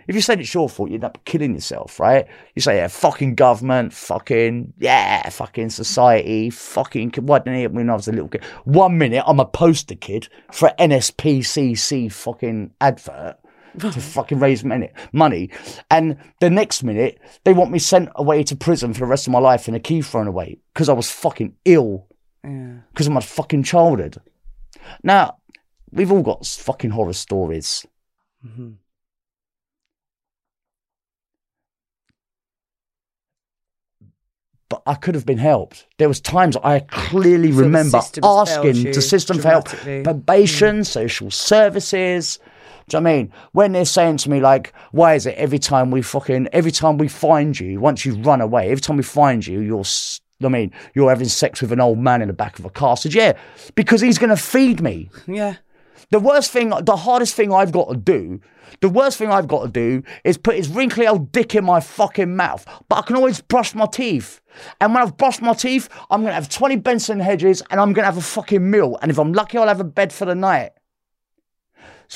If 0.06 0.14
you 0.14 0.20
said 0.20 0.40
it's 0.40 0.52
your 0.52 0.68
fault, 0.68 0.90
you'd 0.90 0.96
end 0.96 1.04
up 1.04 1.24
killing 1.24 1.54
yourself, 1.54 1.98
right? 1.98 2.26
You 2.54 2.62
say, 2.62 2.76
yeah, 2.76 2.88
fucking 2.88 3.34
government, 3.34 3.92
fucking, 3.92 4.74
yeah, 4.78 5.28
fucking 5.30 5.70
society, 5.70 6.50
fucking, 6.50 7.12
why 7.22 7.38
didn't 7.38 7.60
it 7.60 7.72
when 7.72 7.88
I 7.90 7.94
was 7.94 8.08
a 8.08 8.12
little 8.12 8.28
kid? 8.28 8.44
One 8.64 8.98
minute, 8.98 9.24
I'm 9.26 9.40
a 9.40 9.44
poster 9.46 9.94
kid 9.94 10.28
for 10.52 10.72
NSPCC 10.78 12.12
fucking 12.12 12.72
advert 12.80 13.36
to 13.78 13.90
fucking 14.00 14.38
raise 14.38 14.64
money, 14.64 14.90
money. 15.12 15.50
And 15.90 16.16
the 16.40 16.50
next 16.50 16.82
minute, 16.82 17.18
they 17.44 17.52
want 17.52 17.70
me 17.70 17.78
sent 17.78 18.08
away 18.14 18.44
to 18.44 18.56
prison 18.56 18.92
for 18.92 19.00
the 19.00 19.06
rest 19.06 19.26
of 19.26 19.32
my 19.32 19.38
life 19.40 19.66
and 19.68 19.76
a 19.76 19.80
key 19.80 20.02
thrown 20.02 20.26
away 20.26 20.58
because 20.72 20.88
I 20.88 20.92
was 20.92 21.10
fucking 21.10 21.54
ill 21.64 22.06
Yeah. 22.44 22.78
because 22.92 23.06
of 23.06 23.12
my 23.12 23.20
fucking 23.20 23.62
childhood. 23.64 24.20
Now, 25.02 25.38
we've 25.90 26.12
all 26.12 26.22
got 26.22 26.46
fucking 26.46 26.90
horror 26.90 27.14
stories. 27.14 27.86
Mm-hmm. 28.46 28.72
But 34.74 34.90
I 34.90 34.94
could 34.94 35.14
have 35.14 35.24
been 35.24 35.38
helped. 35.38 35.86
There 35.98 36.08
was 36.08 36.20
times 36.20 36.56
I 36.56 36.80
clearly 36.80 37.52
So 37.52 37.60
remember 37.60 37.98
asking 37.98 38.92
the 38.92 39.02
system 39.02 39.38
for 39.38 39.48
help, 39.48 39.68
probation, 40.02 40.82
social 40.82 41.30
services. 41.30 42.38
Do 42.88 42.96
you 42.96 43.00
know 43.00 43.04
what 43.04 43.10
I 43.10 43.16
mean? 43.16 43.32
When 43.52 43.72
they're 43.72 43.84
saying 43.84 44.16
to 44.18 44.30
me 44.30 44.40
like, 44.40 44.72
"Why 44.90 45.14
is 45.14 45.26
it 45.26 45.36
every 45.36 45.60
time 45.60 45.92
we 45.92 46.02
fucking 46.02 46.48
every 46.52 46.72
time 46.72 46.98
we 46.98 47.06
find 47.06 47.58
you, 47.58 47.78
once 47.78 48.04
you 48.04 48.16
run 48.16 48.40
away, 48.40 48.70
every 48.70 48.80
time 48.80 48.96
we 48.96 49.04
find 49.04 49.46
you, 49.46 49.60
you're." 49.60 49.84
I 50.42 50.48
mean, 50.48 50.72
you're 50.94 51.08
having 51.08 51.28
sex 51.28 51.62
with 51.62 51.70
an 51.70 51.80
old 51.80 51.98
man 51.98 52.20
in 52.20 52.26
the 52.28 52.34
back 52.34 52.58
of 52.58 52.64
a 52.64 52.70
car. 52.70 52.92
I 52.92 52.94
said, 52.96 53.14
yeah, 53.14 53.34
because 53.76 54.00
he's 54.00 54.18
going 54.18 54.30
to 54.30 54.36
feed 54.36 54.82
me. 54.82 55.08
Yeah. 55.28 55.54
The 56.10 56.20
worst 56.20 56.50
thing, 56.50 56.70
the 56.70 56.96
hardest 56.96 57.34
thing 57.34 57.52
I've 57.52 57.72
got 57.72 57.90
to 57.90 57.96
do, 57.96 58.40
the 58.80 58.88
worst 58.88 59.18
thing 59.18 59.30
I've 59.30 59.48
got 59.48 59.62
to 59.62 59.68
do 59.68 60.02
is 60.24 60.38
put 60.38 60.56
his 60.56 60.68
wrinkly 60.68 61.06
old 61.06 61.32
dick 61.32 61.54
in 61.54 61.64
my 61.64 61.80
fucking 61.80 62.36
mouth. 62.36 62.66
But 62.88 62.96
I 62.96 63.02
can 63.02 63.16
always 63.16 63.40
brush 63.40 63.74
my 63.74 63.86
teeth. 63.86 64.40
And 64.80 64.94
when 64.94 65.02
I've 65.02 65.16
brushed 65.16 65.42
my 65.42 65.54
teeth, 65.54 65.88
I'm 66.10 66.20
going 66.20 66.30
to 66.30 66.34
have 66.34 66.48
20 66.48 66.76
Benson 66.76 67.20
hedges 67.20 67.62
and 67.70 67.80
I'm 67.80 67.92
going 67.92 68.02
to 68.02 68.12
have 68.12 68.16
a 68.16 68.22
fucking 68.22 68.70
meal. 68.70 68.98
And 69.02 69.10
if 69.10 69.18
I'm 69.18 69.32
lucky, 69.32 69.58
I'll 69.58 69.68
have 69.68 69.80
a 69.80 69.84
bed 69.84 70.12
for 70.12 70.24
the 70.24 70.34
night. 70.34 70.72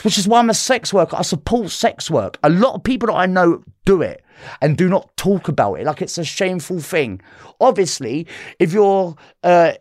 Which 0.03 0.18
is 0.18 0.28
why 0.28 0.39
I'm 0.39 0.51
a 0.51 0.55
sex 0.55 0.93
worker. 0.93 1.16
I 1.16 1.22
support 1.22 1.70
sex 1.70 2.11
work. 2.11 2.39
A 2.43 2.51
lot 2.51 2.74
of 2.74 2.84
people 2.84 3.09
that 3.09 3.14
I 3.14 3.26
know 3.26 3.64
do 3.84 4.03
it 4.03 4.22
and 4.61 4.76
do 4.76 4.89
not 4.89 5.16
talk 5.16 5.49
about 5.49 5.74
it 5.74 5.86
like 5.86 6.03
it's 6.03 6.18
a 6.18 6.24
shameful 6.24 6.80
thing. 6.80 7.20
Obviously, 7.61 8.26
if 8.59 8.72
you're 8.72 9.16
uh, 9.43 9.72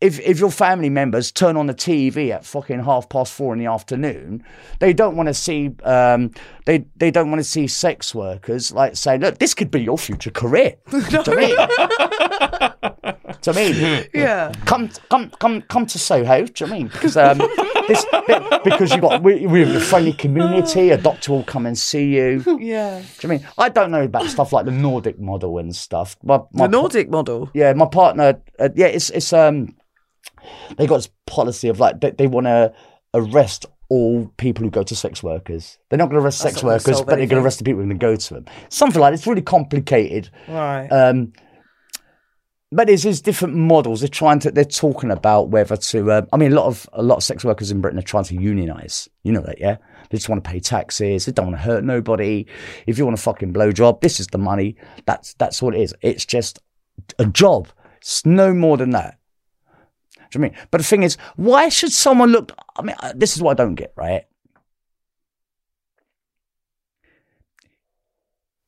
if 0.00 0.18
if 0.20 0.38
your 0.40 0.50
family 0.50 0.88
members 0.90 1.30
turn 1.30 1.56
on 1.56 1.66
the 1.66 1.74
TV 1.74 2.30
at 2.30 2.44
fucking 2.44 2.80
half 2.84 3.08
past 3.08 3.32
four 3.32 3.52
in 3.52 3.58
the 3.58 3.66
afternoon, 3.66 4.42
they 4.78 4.92
don't 4.92 5.16
want 5.16 5.28
to 5.28 5.34
see 5.34 5.70
um, 5.84 6.30
they 6.64 6.84
they 6.96 7.10
don't 7.10 7.30
want 7.30 7.40
to 7.40 7.44
see 7.44 7.66
sex 7.66 8.14
workers 8.14 8.72
like 8.72 8.96
saying, 8.96 9.20
look, 9.20 9.38
this 9.38 9.52
could 9.54 9.70
be 9.70 9.82
your 9.82 9.98
future 9.98 10.30
career. 10.30 10.74
to 10.90 11.36
me, 11.36 11.54
to 13.42 13.52
me, 13.54 14.06
Yeah. 14.14 14.52
come 14.64 14.88
come 15.10 15.30
come 15.38 15.62
come 15.62 15.86
to 15.86 15.98
Soho. 15.98 16.44
Do 16.46 16.64
you 16.64 16.70
know 16.70 16.74
I 16.74 16.78
mean? 16.78 16.88
Because 16.88 17.16
um, 17.16 17.38
this 17.88 18.04
because 18.64 18.90
you 18.94 19.00
got 19.00 19.22
we 19.22 19.46
we 19.46 19.60
have 19.66 19.74
a 19.74 19.80
friendly 19.80 20.12
community. 20.12 20.90
A 20.90 20.96
doctor 20.98 21.32
will 21.32 21.44
come 21.44 21.66
and 21.66 21.76
see 21.78 22.16
you. 22.16 22.42
Yeah. 22.60 23.00
Do 23.18 23.28
you 23.28 23.28
know 23.28 23.34
I 23.34 23.38
mean? 23.38 23.48
I 23.58 23.68
don't 23.68 23.90
know 23.90 24.02
about 24.04 24.26
stuff 24.26 24.52
like 24.52 24.64
the 24.66 24.70
Nordic 24.70 25.18
model 25.18 25.58
and 25.58 25.74
stuff. 25.74 26.16
My, 26.22 26.40
my 26.52 26.66
The 26.66 26.72
Nordic 26.72 27.08
model. 27.10 27.50
yeah, 27.54 27.72
my 27.72 27.86
partner. 27.86 28.40
Uh, 28.58 28.68
yeah, 28.74 28.86
it's 28.86 29.10
it's 29.10 29.32
um, 29.32 29.74
they 30.76 30.86
got 30.86 30.96
this 30.96 31.10
policy 31.26 31.68
of 31.68 31.80
like 31.80 32.00
they, 32.00 32.10
they 32.10 32.26
want 32.26 32.46
to 32.46 32.72
arrest 33.14 33.66
all 33.88 34.32
people 34.36 34.64
who 34.64 34.70
go 34.70 34.82
to 34.82 34.94
sex 34.94 35.22
workers. 35.22 35.78
They're 35.88 35.98
not 35.98 36.06
going 36.06 36.20
to 36.20 36.24
arrest 36.24 36.38
sex 36.38 36.62
workers, 36.62 37.00
but 37.02 37.16
they're 37.16 37.26
going 37.26 37.40
to 37.40 37.40
arrest 37.40 37.58
the 37.58 37.64
people 37.64 37.82
who 37.82 37.90
are 37.90 37.94
going 37.94 37.98
to 37.98 38.06
go 38.06 38.16
to 38.16 38.34
them. 38.34 38.46
Something 38.68 39.00
like 39.00 39.14
it's 39.14 39.26
really 39.26 39.42
complicated. 39.42 40.30
Right. 40.48 40.86
Um, 40.88 41.32
but 42.72 42.86
there's 42.86 43.20
different 43.20 43.56
models. 43.56 44.00
They're 44.00 44.08
trying 44.08 44.38
to. 44.40 44.52
They're 44.52 44.64
talking 44.64 45.10
about 45.10 45.48
whether 45.48 45.76
to. 45.76 46.12
Um, 46.12 46.28
I 46.32 46.36
mean, 46.36 46.52
a 46.52 46.54
lot 46.54 46.66
of 46.66 46.88
a 46.92 47.02
lot 47.02 47.16
of 47.16 47.24
sex 47.24 47.44
workers 47.44 47.72
in 47.72 47.80
Britain 47.80 47.98
are 47.98 48.02
trying 48.02 48.24
to 48.24 48.36
unionize. 48.36 49.08
You 49.24 49.32
know 49.32 49.42
that, 49.42 49.60
yeah. 49.60 49.78
They 50.08 50.18
just 50.18 50.28
want 50.28 50.42
to 50.44 50.50
pay 50.50 50.60
taxes. 50.60 51.26
They 51.26 51.32
don't 51.32 51.46
want 51.46 51.58
to 51.58 51.62
hurt 51.62 51.82
nobody. 51.82 52.46
If 52.86 52.96
you 52.96 53.04
want 53.04 53.18
a 53.18 53.22
fucking 53.22 53.52
blowjob, 53.52 54.00
this 54.00 54.20
is 54.20 54.28
the 54.28 54.38
money. 54.38 54.76
That's 55.04 55.34
that's 55.34 55.60
what 55.60 55.74
it 55.74 55.80
is. 55.80 55.94
It's 56.00 56.24
just 56.24 56.60
a 57.18 57.26
job. 57.26 57.68
It's 57.98 58.24
no 58.24 58.54
more 58.54 58.76
than 58.76 58.90
that. 58.90 59.18
Do 60.30 60.38
you 60.38 60.44
I 60.44 60.48
mean? 60.48 60.58
But 60.70 60.78
the 60.78 60.86
thing 60.86 61.02
is, 61.02 61.16
why 61.36 61.68
should 61.68 61.92
someone 61.92 62.30
look? 62.30 62.52
I 62.76 62.82
mean, 62.82 62.96
uh, 63.00 63.12
this 63.14 63.36
is 63.36 63.42
what 63.42 63.58
I 63.58 63.64
don't 63.64 63.74
get. 63.74 63.92
Right? 63.96 64.24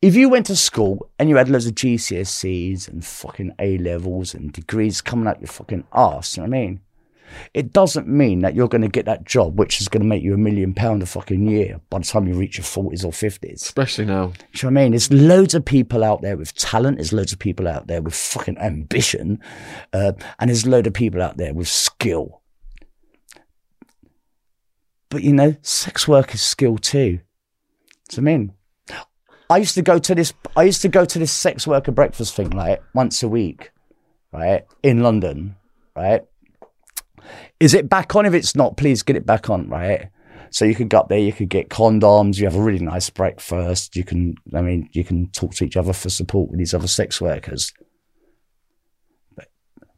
if 0.03 0.17
you 0.17 0.29
went 0.29 0.47
to 0.47 0.57
school 0.57 1.09
and 1.17 1.29
you 1.29 1.37
had 1.37 1.49
loads 1.49 1.67
of 1.67 1.77
GCSEs 1.77 2.89
and 2.89 3.05
fucking 3.05 3.53
A 3.61 3.79
levels 3.79 4.35
and 4.35 4.53
degrees 4.53 5.01
coming 5.01 5.29
out 5.29 5.41
your 5.41 5.47
fucking 5.47 5.85
arse, 5.93 6.37
you 6.37 6.43
know 6.43 6.49
what 6.49 6.57
I 6.57 6.61
mean? 6.61 6.81
It 7.55 7.73
doesn't 7.73 8.09
mean 8.09 8.41
that 8.41 8.55
you're 8.55 8.69
going 8.69 8.83
to 8.83 8.89
get 8.89 9.07
that 9.07 9.25
job, 9.25 9.59
which 9.59 9.81
is 9.81 9.89
going 9.89 10.03
to 10.03 10.07
make 10.07 10.23
you 10.23 10.35
a 10.35 10.39
million 10.39 10.75
pound 10.75 11.03
a 11.03 11.07
fucking 11.07 11.49
year 11.49 11.81
by 11.91 11.99
the 11.99 12.05
time 12.05 12.27
you 12.27 12.35
reach 12.35 12.59
your 12.59 12.65
40s 12.65 13.05
or 13.05 13.13
50s. 13.13 13.55
Especially 13.55 14.05
now. 14.05 14.27
Do 14.27 14.33
you 14.55 14.71
know 14.71 14.75
what 14.75 14.81
I 14.81 14.85
mean? 14.85 14.93
There's 14.93 15.13
loads 15.13 15.55
of 15.55 15.65
people 15.65 16.05
out 16.05 16.23
there 16.23 16.37
with 16.37 16.55
talent. 16.55 16.99
There's 16.99 17.13
loads 17.13 17.33
of 17.33 17.39
people 17.39 17.69
out 17.69 17.87
there 17.87 18.03
with 18.03 18.15
fucking 18.15 18.59
ambition. 18.59 19.41
Uh, 19.93 20.13
and 20.39 20.49
there's 20.49 20.67
loads 20.67 20.87
of 20.87 20.95
people 20.95 21.23
out 21.23 21.37
there 21.37 21.55
with 21.55 21.69
skill. 21.69 22.43
But 25.09 25.23
you 25.23 25.33
know, 25.33 25.57
sex 25.61 26.09
work 26.09 26.35
is 26.35 26.41
skill 26.41 26.79
too. 26.79 27.21
Do 28.09 28.17
you 28.17 28.23
know 28.23 28.31
I 28.31 28.37
mean? 28.37 28.55
I 29.53 29.59
used 29.59 29.75
to 29.75 29.83
go 29.83 29.99
to 29.99 30.15
this. 30.15 30.33
I 30.57 30.63
used 30.63 30.81
to 30.81 30.89
go 30.89 31.05
to 31.05 31.19
this 31.19 31.31
sex 31.31 31.67
worker 31.67 31.93
breakfast 31.93 32.35
thing 32.35 32.49
like 32.51 32.83
once 32.95 33.23
a 33.23 33.29
week, 33.29 33.71
right 34.33 34.65
in 34.83 35.03
London, 35.03 35.57
right. 35.95 36.23
Is 37.61 37.75
it 37.75 37.89
back 37.89 38.15
on? 38.17 38.27
If 38.27 38.35
it's 38.35 38.57
not, 38.57 38.77
please 38.77 39.03
get 39.03 39.17
it 39.17 39.27
back 39.27 39.51
on, 39.51 39.69
right? 39.69 40.09
So 40.51 40.67
you 40.67 40.75
could 40.75 40.91
go 40.91 40.99
up 40.99 41.09
there, 41.09 41.19
you 41.19 41.33
could 41.33 41.49
get 41.49 41.71
condoms, 41.71 42.37
you 42.39 42.45
have 42.45 42.57
a 42.57 42.61
really 42.61 42.85
nice 42.85 43.09
breakfast. 43.09 43.97
You 43.97 44.05
can, 44.05 44.35
I 44.55 44.61
mean, 44.61 44.89
you 44.93 45.03
can 45.03 45.31
talk 45.31 45.55
to 45.55 45.65
each 45.65 45.79
other 45.79 45.95
for 45.95 46.11
support 46.11 46.51
with 46.51 46.59
these 46.59 46.75
other 46.75 46.89
sex 46.89 47.23
workers. 47.23 47.73
But, 49.35 49.49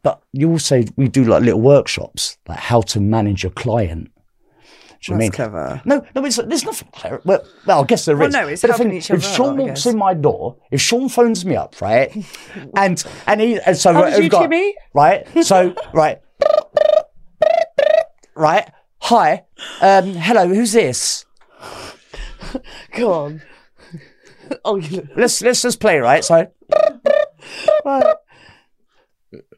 but 0.01 0.21
you 0.31 0.49
also 0.51 0.83
we 0.95 1.09
do 1.09 1.25
like 1.25 1.43
little 1.43 1.59
workshops, 1.59 2.37
like 2.47 2.59
how 2.59 2.79
to 2.81 3.01
manage 3.01 3.43
a 3.43 3.49
client. 3.49 4.11
Do 5.01 5.11
you 5.11 5.17
That's 5.17 5.19
mean? 5.19 5.31
clever. 5.33 5.81
No, 5.83 6.05
no, 6.15 6.25
it's, 6.25 6.37
there's 6.37 6.63
nothing 6.63 6.87
clever. 6.93 7.21
Well, 7.25 7.45
well, 7.67 7.83
I 7.83 7.85
guess 7.85 8.05
there 8.05 8.15
is. 8.15 8.19
Well, 8.19 8.43
no, 8.43 8.47
it's 8.47 8.61
but 8.61 8.69
helping 8.71 8.87
thing- 8.89 8.97
each 8.97 9.11
If 9.11 9.23
Shaun 9.23 9.57
walks 9.57 9.85
in 9.85 9.97
my 9.97 10.13
door, 10.13 10.55
if 10.71 10.79
Shaun 10.79 11.09
phones 11.09 11.45
me 11.45 11.57
up, 11.57 11.79
right, 11.81 12.15
and 12.77 13.03
and 13.27 13.41
he 13.41 13.59
and 13.59 13.77
so 13.77 13.91
oh, 13.91 13.93
How 13.93 14.03
did 14.05 14.13
we've 14.15 14.23
you, 14.23 14.29
got 14.29 14.49
right, 14.93 15.27
so 15.43 15.75
right, 15.93 16.19
right, 18.35 18.69
Hi. 19.05 19.43
Um, 19.81 20.13
hello. 20.15 20.47
Who's 20.47 20.71
this? 20.71 21.25
Go 22.93 23.13
on. 23.13 23.41
Oh, 24.63 24.75
you 24.75 24.97
look 24.97 25.05
Let's 25.15 25.41
let's 25.41 25.63
just 25.63 25.79
play, 25.79 25.97
right? 25.97 26.23
So, 26.23 26.47
right. 27.83 28.15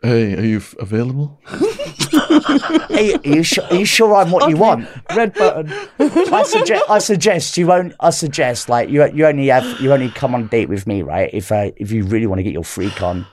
Hey, 0.02 0.34
are 0.34 0.46
you 0.46 0.58
f- 0.58 0.76
available? 0.80 1.42
are 1.52 3.02
you, 3.02 3.16
are 3.16 3.36
you 3.36 3.44
sure? 3.44 3.66
Are 3.66 3.76
you 3.76 3.84
sure 3.84 4.16
I'm 4.16 4.32
what 4.32 4.50
you 4.50 4.56
want? 4.56 4.88
Red 5.14 5.34
button. 5.34 5.70
I 6.00 6.44
suggest. 6.44 6.86
I 6.90 7.00
suggest 7.00 7.58
you 7.58 7.68
won't. 7.68 7.96
I 8.00 8.12
suggest 8.12 8.70
like 8.70 8.90
you. 8.90 9.06
You 9.12 9.26
only 9.26 9.48
have. 9.48 9.82
You 9.82 9.92
only 9.92 10.10
come 10.10 10.34
on 10.34 10.44
a 10.44 10.48
date 10.48 10.70
with 10.70 10.88
me, 10.88 11.02
right? 11.02 11.30
If 11.34 11.52
uh, 11.52 11.72
if 11.76 11.92
you 11.92 12.06
really 12.06 12.28
want 12.28 12.40
to 12.40 12.44
get 12.44 12.54
your 12.54 12.64
freak 12.64 13.02
on, 13.02 13.28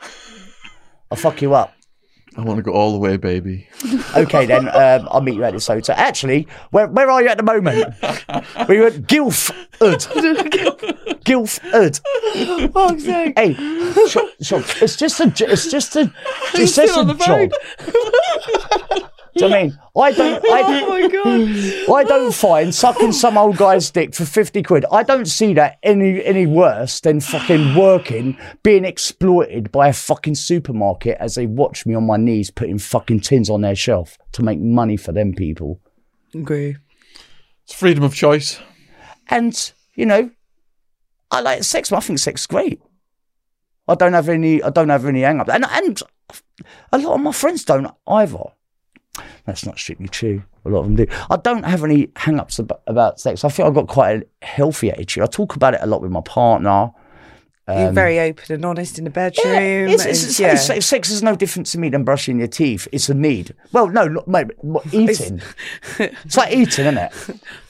I'll 1.13 1.17
fuck 1.17 1.41
you 1.41 1.55
up. 1.55 1.73
I 2.37 2.41
want 2.43 2.59
to 2.59 2.63
go 2.63 2.73
all 2.73 2.93
the 2.93 2.99
way, 2.99 3.17
baby. 3.17 3.69
Okay, 4.17 4.47
then 4.47 4.69
um, 4.69 5.09
I'll 5.11 5.21
meet 5.21 5.35
you 5.35 5.43
at 5.43 5.53
this 5.55 5.67
hotel. 5.67 5.97
Actually, 5.99 6.47
where 6.71 6.87
where 6.87 7.11
are 7.11 7.21
you 7.21 7.29
at 7.29 7.37
the 7.37 7.43
moment? 7.43 7.95
we 8.69 8.79
were 8.81 8.87
at 8.87 9.07
Guildford. 9.09 9.57
Guildford. 11.25 12.01
Fuck's 12.73 13.05
sake. 13.05 13.33
Hey, 13.37 13.55
sure, 14.07 14.29
sure. 14.41 14.63
It's 14.81 14.97
just 14.97 15.19
a, 15.21 15.33
It's 15.51 15.71
just 15.71 15.97
a. 15.97 16.13
It's 16.55 16.77
just 16.77 16.97
a 16.97 17.05
the 17.05 17.15
job. 19.01 19.11
Do 19.37 19.45
you 19.45 19.51
know 19.51 19.57
I 19.57 19.63
mean? 19.63 19.79
I 19.97 20.13
don't. 20.13 20.45
I, 20.45 20.63
Oh 20.85 20.89
my 20.89 21.09
god. 21.09 21.97
I 21.97 22.05
don't 22.05 22.35
find 22.35 22.75
sucking 22.75 23.13
some 23.13 23.37
old 23.37 23.57
guy's 23.57 23.91
dick 23.91 24.15
for 24.15 24.25
50 24.25 24.63
quid. 24.63 24.85
I 24.91 25.03
don't 25.03 25.27
see 25.27 25.55
that 25.55 25.79
any 25.83 26.25
any 26.25 26.47
worse 26.47 27.01
than 27.01 27.21
fucking 27.21 27.75
working, 27.77 28.39
being 28.63 28.85
exploited 28.85 29.73
by 29.73 29.89
a 29.89 29.93
fucking 29.93 30.37
supermarket 30.37 31.17
as 31.21 31.35
they 31.35 31.47
watch 31.47 31.87
me 31.87 31.95
on 31.95 32.07
my 32.07 32.17
knees 32.17 32.51
putting 32.51 32.79
fucking 32.79 33.21
tins 33.21 33.51
on 33.51 33.63
their 33.63 33.75
shelf 33.75 34.19
to 34.33 34.43
make 34.43 34.61
money 34.61 34.97
for 34.97 35.13
them 35.13 35.33
people. 35.33 35.81
Agree. 36.35 36.77
It's 37.65 37.75
freedom 37.75 38.05
of 38.05 38.15
choice. 38.15 38.61
And, 39.29 39.73
you 39.95 40.07
know, 40.07 40.31
I 41.31 41.41
like 41.41 41.65
sex, 41.65 41.91
I 41.91 42.01
think 42.01 42.19
sex 42.19 42.43
is 42.43 42.47
great. 42.47 42.81
I 43.89 43.95
don't 43.95 44.13
have 44.13 44.29
any 44.29 44.63
I 44.63 44.71
don't 44.71 44.89
have 44.89 45.07
any 45.07 45.23
hang 45.23 45.41
ups. 45.41 45.51
And 45.51 45.65
and 45.65 46.03
a 46.93 46.99
lot 46.99 47.15
of 47.15 47.21
my 47.21 47.33
friends 47.33 47.65
don't 47.65 47.91
either. 48.07 48.45
That's 49.47 49.67
not 49.67 49.79
strictly 49.79 50.09
true. 50.09 50.43
A 50.65 50.71
lot 50.71 50.81
of 50.81 50.85
them 50.87 50.97
do. 50.97 51.07
I 51.31 51.37
don't 51.37 51.65
have 51.65 51.85
any 51.85 52.11
hang 52.17 52.41
ups 52.41 52.59
about, 52.59 52.81
about 52.87 53.21
sex. 53.21 53.45
I 53.45 53.49
think 53.51 53.67
I've 53.67 53.75
got 53.75 53.89
quite 53.89 54.23
a 54.23 54.45
healthy 54.45 54.91
attitude. 54.91 55.23
I 55.23 55.27
talk 55.27 55.55
about 55.57 55.75
it 55.75 55.81
a 55.83 55.87
lot 55.87 56.01
with 56.01 56.11
my 56.11 56.23
partner. 56.23 56.91
You're 57.67 57.93
very 57.93 58.21
open 58.21 58.55
and 58.55 58.65
honest 58.65 58.99
in 58.99 59.05
the 59.05 59.11
bedroom. 59.11 59.47
Um, 59.47 59.95
It's, 59.95 60.05
it's, 60.05 60.25
it's, 60.25 60.41
yeah. 60.41 60.55
sex 60.55 61.11
is 61.11 61.23
no 61.23 61.35
different 61.35 61.67
to 61.69 61.79
me 61.79 61.89
than 61.89 62.05
brushing 62.05 62.39
your 62.39 62.49
teeth. 62.49 62.87
It's 62.93 63.09
a 63.09 63.15
need. 63.15 63.55
Well, 63.73 63.89
no, 63.89 64.07
not, 64.07 64.29
what, 64.63 64.87
eating. 64.93 65.41
it's 65.99 66.37
like 66.37 66.53
eating, 66.53 66.85
isn't 66.85 66.99
it? 66.99 67.13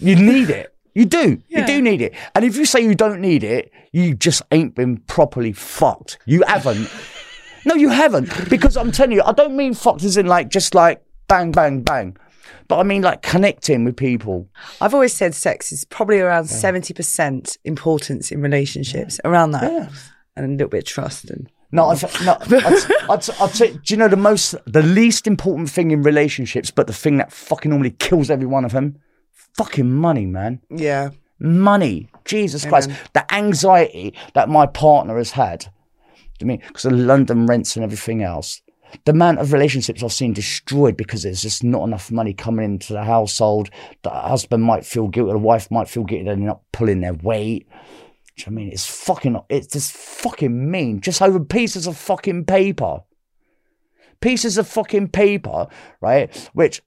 You 0.01 0.17
need 0.17 0.51
it. 0.51 0.75
You 0.95 1.05
do. 1.05 1.41
You 1.49 1.65
do 1.65 1.81
need 1.81 2.03
it. 2.03 2.15
And 2.35 2.45
if 2.45 2.57
you 2.57 2.65
say 2.65 2.81
you 2.81 2.95
don't 2.95 3.21
need 3.21 3.45
it, 3.45 3.73
you 3.93 4.15
just 4.15 4.43
ain't 4.51 4.75
been 4.75 4.97
properly 4.99 5.53
fucked. 5.53 6.19
You 6.27 6.43
haven't. 6.47 6.89
no, 7.65 7.75
you 7.75 7.89
haven't. 7.89 8.49
Because 8.51 8.77
I'm 8.77 8.91
telling 8.91 9.13
you, 9.13 9.23
I 9.25 9.33
don't 9.33 9.57
mean 9.57 9.75
fucked 9.75 10.03
as 10.03 10.17
in 10.17 10.27
like 10.27 10.49
just 10.49 10.75
like 10.75 11.03
bang, 11.35 11.51
bang, 11.53 11.83
bang. 11.83 12.17
But 12.69 12.79
I 12.79 12.83
mean 12.83 13.03
like 13.03 13.23
connecting 13.23 13.85
with 13.85 13.97
people. 13.97 14.49
I've 14.81 14.95
always 14.95 15.13
said 15.13 15.35
sex 15.35 15.73
is 15.73 15.85
probably 15.85 16.21
around 16.21 16.47
seventy 16.47 16.95
percent 16.95 17.59
importance 17.65 18.31
in 18.31 18.41
relationships, 18.41 19.21
around 19.25 19.51
that, 19.53 19.91
and 20.37 20.47
a 20.47 20.49
little 20.49 20.69
bit 20.69 20.79
of 20.79 20.85
trust 20.85 21.31
and 21.31 21.51
No, 21.73 21.87
I've, 21.89 22.03
no, 22.25 22.37
I'd, 22.41 23.11
I'd, 23.11 23.31
I'd 23.41 23.51
say, 23.51 23.73
do 23.73 23.81
you 23.89 23.97
know 23.97 24.07
the 24.07 24.17
most, 24.17 24.55
the 24.67 24.83
least 24.83 25.27
important 25.27 25.69
thing 25.71 25.91
in 25.91 26.03
relationships, 26.03 26.71
but 26.71 26.87
the 26.87 26.93
thing 26.93 27.17
that 27.17 27.33
fucking 27.33 27.71
normally 27.71 27.91
kills 27.91 28.31
every 28.31 28.47
one 28.47 28.65
of 28.65 28.71
them? 28.73 28.97
Fucking 29.57 29.91
money, 29.91 30.27
man. 30.27 30.61
yeah. 30.71 31.11
Money. 31.41 32.09
Jesus 32.25 32.65
Christ. 32.65 32.91
The 33.13 33.35
anxiety 33.35 34.15
that 34.35 34.49
my 34.49 34.67
partner 34.67 35.19
has 35.19 35.33
had. 35.33 35.67
I 36.41 36.45
mean, 36.45 36.63
because 36.67 36.85
of 36.85 36.93
London 36.93 37.47
rents 37.47 37.77
and 37.77 37.85
everything 37.85 38.23
else. 38.23 38.63
The 39.05 39.13
amount 39.13 39.39
of 39.39 39.53
relationships 39.53 40.03
I've 40.03 40.13
seen 40.13 40.33
destroyed 40.33 40.97
because 40.97 41.23
there's 41.23 41.43
just 41.43 41.65
not 41.65 41.85
enough 41.85 42.11
money 42.11 42.33
coming 42.33 42.65
into 42.65 42.93
the 42.93 43.05
household. 43.05 43.71
The 44.03 44.11
husband 44.11 44.63
might 44.63 44.87
feel 44.87 45.09
guilty, 45.09 45.33
the 45.33 45.39
wife 45.39 45.71
might 45.71 45.89
feel 45.89 46.05
guilty, 46.05 46.25
they're 46.25 46.37
not 46.37 46.63
pulling 46.73 47.01
their 47.01 47.15
weight. 47.15 47.69
What 48.37 48.49
I 48.49 48.51
mean? 48.51 48.71
It's 48.73 48.87
fucking, 48.87 49.41
it's 49.49 49.69
just 49.69 49.93
fucking 49.93 50.71
mean. 50.71 51.01
Just 51.01 51.23
over 51.23 51.39
pieces 51.41 51.87
of 51.87 51.97
fucking 51.97 52.47
paper. 52.47 53.03
Pieces 54.21 54.59
of 54.59 54.67
fucking 54.67 55.09
paper, 55.09 55.69
right? 56.01 56.51
Which 56.53 56.83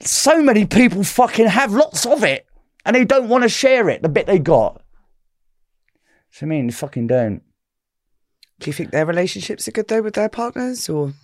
so 0.00 0.42
many 0.42 0.64
people 0.64 1.04
fucking 1.04 1.48
have 1.48 1.72
lots 1.72 2.06
of 2.06 2.24
it 2.24 2.46
and 2.84 2.96
they 2.96 3.04
don't 3.04 3.28
want 3.28 3.42
to 3.42 3.48
share 3.48 3.88
it, 3.88 4.02
the 4.02 4.08
bit 4.08 4.26
they 4.26 4.38
got. 4.38 4.82
So 6.30 6.46
I 6.46 6.48
mean, 6.48 6.68
they 6.68 6.72
fucking 6.72 7.08
don't. 7.08 7.42
Do 8.60 8.68
you 8.68 8.74
think 8.74 8.90
their 8.90 9.06
relationships 9.06 9.66
are 9.66 9.72
good 9.72 9.88
though 9.88 10.02
with 10.02 10.14
their 10.14 10.28
partners, 10.28 10.88
or 10.88 11.14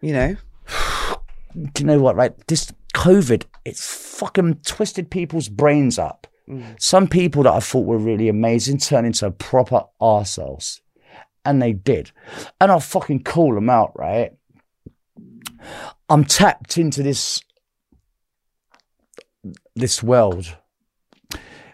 you 0.00 0.12
know? 0.12 0.36
Do 1.54 1.80
you 1.80 1.86
know 1.86 2.00
what, 2.00 2.16
right? 2.16 2.34
This 2.48 2.72
COVID, 2.94 3.44
it's 3.64 3.86
fucking 4.18 4.60
twisted 4.64 5.10
people's 5.10 5.48
brains 5.48 5.98
up. 5.98 6.26
Mm. 6.48 6.80
Some 6.80 7.08
people 7.08 7.42
that 7.42 7.52
I 7.52 7.60
thought 7.60 7.86
were 7.86 7.98
really 7.98 8.28
amazing 8.28 8.78
turn 8.78 9.04
into 9.04 9.30
proper 9.30 9.84
arseholes. 10.00 10.80
And 11.44 11.62
they 11.62 11.72
did. 11.72 12.10
And 12.60 12.72
I'll 12.72 12.80
fucking 12.80 13.22
call 13.22 13.54
them 13.54 13.70
out, 13.70 13.92
right? 13.94 14.32
I'm 16.08 16.24
tapped 16.24 16.78
into 16.78 17.02
this 17.02 17.40
this 19.74 20.02
world. 20.02 20.56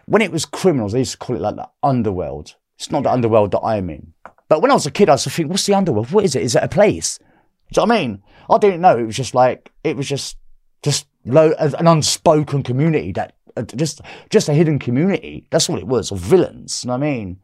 When 0.05 0.21
it 0.21 0.31
was 0.31 0.45
criminals, 0.45 0.91
they 0.91 0.99
used 0.99 1.13
to 1.13 1.17
call 1.17 1.35
it 1.35 1.41
like 1.41 1.55
the 1.55 1.69
underworld. 1.81 2.55
It's 2.77 2.91
not 2.91 3.03
the 3.03 3.11
underworld 3.11 3.51
that 3.51 3.61
I'm 3.61 3.89
in. 3.89 4.13
But 4.53 4.61
when 4.61 4.69
I 4.69 4.75
was 4.75 4.85
a 4.85 4.91
kid, 4.91 5.09
I 5.09 5.13
used 5.13 5.23
to 5.23 5.31
think, 5.31 5.49
what's 5.49 5.65
the 5.65 5.73
underworld? 5.73 6.11
What 6.11 6.25
is 6.25 6.35
it? 6.35 6.43
Is 6.43 6.55
it 6.55 6.61
a 6.61 6.67
place? 6.67 7.17
Do 7.17 7.81
you 7.81 7.87
know 7.87 7.91
what 7.91 7.97
I 7.97 8.01
mean? 8.01 8.23
I 8.51 8.57
didn't 8.59 8.81
know. 8.81 8.95
It 8.99 9.05
was 9.05 9.15
just 9.15 9.33
like 9.33 9.71
it 9.83 9.97
was 9.97 10.07
just 10.07 10.37
just 10.83 11.07
low, 11.25 11.53
an 11.57 11.87
unspoken 11.87 12.61
community 12.61 13.11
that 13.13 13.35
uh, 13.57 13.63
just 13.63 14.01
just 14.29 14.49
a 14.49 14.53
hidden 14.53 14.77
community. 14.77 15.47
That's 15.49 15.67
what 15.67 15.79
it 15.79 15.87
was 15.87 16.11
of 16.11 16.19
villains. 16.19 16.83
You 16.83 16.89
know 16.89 16.99
what 16.99 17.03
I 17.03 17.09
mean? 17.09 17.39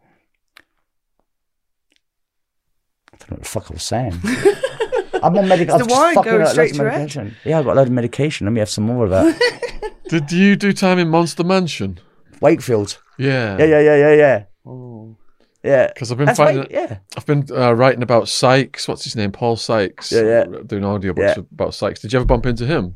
I 3.11 3.17
don't 3.17 3.31
know 3.31 3.35
what 3.37 3.43
the 3.43 3.49
fuck 3.49 3.71
I 3.71 3.73
was 3.73 3.81
saying. 3.81 4.13
I'm 5.23 5.35
on 5.35 5.47
medication. 5.47 5.79
It's 5.79 5.87
the 5.87 5.91
wine 5.91 6.13
going 6.13 6.45
straight 6.45 6.73
to 6.73 6.77
your 6.77 6.89
head. 6.91 6.99
medication. 6.99 7.35
Yeah, 7.43 7.57
I've 7.57 7.65
got 7.65 7.73
a 7.73 7.77
load 7.77 7.87
of 7.87 7.93
medication. 7.93 8.45
Let 8.45 8.53
me 8.53 8.59
have 8.59 8.69
some 8.69 8.83
more 8.83 9.05
of 9.05 9.09
that. 9.09 9.93
Did 10.09 10.31
you 10.31 10.55
do 10.55 10.73
time 10.73 10.99
in 10.99 11.09
Monster 11.09 11.43
Mansion? 11.43 11.99
Wakefield. 12.39 13.01
Yeah. 13.17 13.57
Yeah, 13.57 13.65
yeah, 13.65 13.79
yeah, 13.79 13.95
yeah, 13.95 14.13
yeah. 14.13 14.43
Yeah. 15.63 15.87
Because 15.87 16.11
I've 16.11 16.17
been 16.17 16.27
That's 16.27 16.37
finding, 16.37 16.59
Wake- 16.63 16.71
yeah. 16.71 16.99
I've 17.17 17.25
been 17.25 17.45
uh, 17.51 17.73
writing 17.73 18.01
about 18.03 18.29
Sykes. 18.29 18.87
What's 18.87 19.03
his 19.03 19.15
name? 19.15 19.31
Paul 19.31 19.55
Sykes. 19.57 20.11
Yeah, 20.11 20.21
yeah. 20.21 20.43
Doing 20.65 20.83
audiobooks 20.83 21.17
Yeah. 21.35 21.43
about 21.51 21.73
Sykes. 21.73 21.99
Did 22.01 22.13
you 22.13 22.19
ever 22.19 22.25
bump 22.25 22.45
into 22.45 22.65
him? 22.65 22.95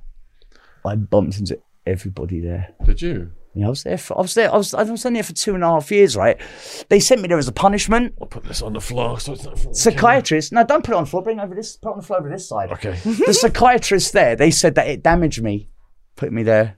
I 0.85 0.95
bumped 0.95 1.39
into 1.39 1.59
everybody 1.85 2.39
there. 2.39 2.73
Did 2.85 3.01
you? 3.01 3.31
Yeah, 3.55 3.67
I 3.67 3.69
was 3.69 3.83
there. 3.83 3.97
For, 3.99 4.17
I 4.17 4.21
was 4.21 4.33
there. 4.33 4.51
I 4.51 4.57
was. 4.57 4.73
I 4.73 4.81
was 4.83 5.05
only 5.05 5.17
there 5.17 5.23
for 5.23 5.33
two 5.33 5.53
and 5.53 5.63
a 5.63 5.67
half 5.67 5.91
years. 5.91 6.17
Right? 6.17 6.41
They 6.89 6.99
sent 6.99 7.21
me 7.21 7.27
there 7.27 7.37
as 7.37 7.47
a 7.47 7.51
punishment. 7.51 8.15
I'll 8.19 8.27
put 8.27 8.43
this 8.45 8.63
on 8.63 8.73
the 8.73 8.81
floor 8.81 9.19
so 9.19 9.33
it's 9.33 9.43
not. 9.43 9.59
for 9.59 9.67
the 9.69 9.75
Psychiatrist. 9.75 10.51
No, 10.51 10.65
don't 10.65 10.83
put 10.83 10.93
it 10.93 10.97
on 10.97 11.03
the 11.03 11.09
floor. 11.09 11.21
Bring 11.21 11.37
it 11.37 11.43
over 11.43 11.53
this. 11.53 11.77
Put 11.77 11.89
it 11.89 11.91
on 11.91 11.97
the 11.99 12.05
floor 12.05 12.19
over 12.19 12.29
this 12.29 12.49
side. 12.49 12.71
Okay. 12.71 12.93
the 13.03 13.31
psychiatrist 13.39 14.11
there. 14.13 14.35
They 14.35 14.49
said 14.49 14.73
that 14.75 14.87
it 14.87 15.03
damaged 15.03 15.43
me. 15.43 15.69
Put 16.15 16.33
me 16.33 16.41
there. 16.41 16.77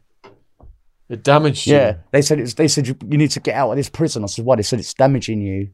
It 1.10 1.24
damaged 1.24 1.68
you. 1.68 1.76
Yeah. 1.76 1.98
They 2.12 2.22
said 2.22 2.40
it's. 2.40 2.56
They 2.56 2.68
said 2.68 2.88
you, 2.88 2.96
you 3.10 3.18
need 3.18 3.32
to 3.32 3.40
get 3.40 3.56
out 3.56 3.70
of 3.70 3.78
this 3.78 3.90
prison. 3.90 4.24
I 4.24 4.28
said 4.28 4.46
why? 4.46 4.56
They 4.56 4.64
said 4.64 4.80
it's 4.80 4.94
damaging 4.94 5.42
you. 5.42 5.70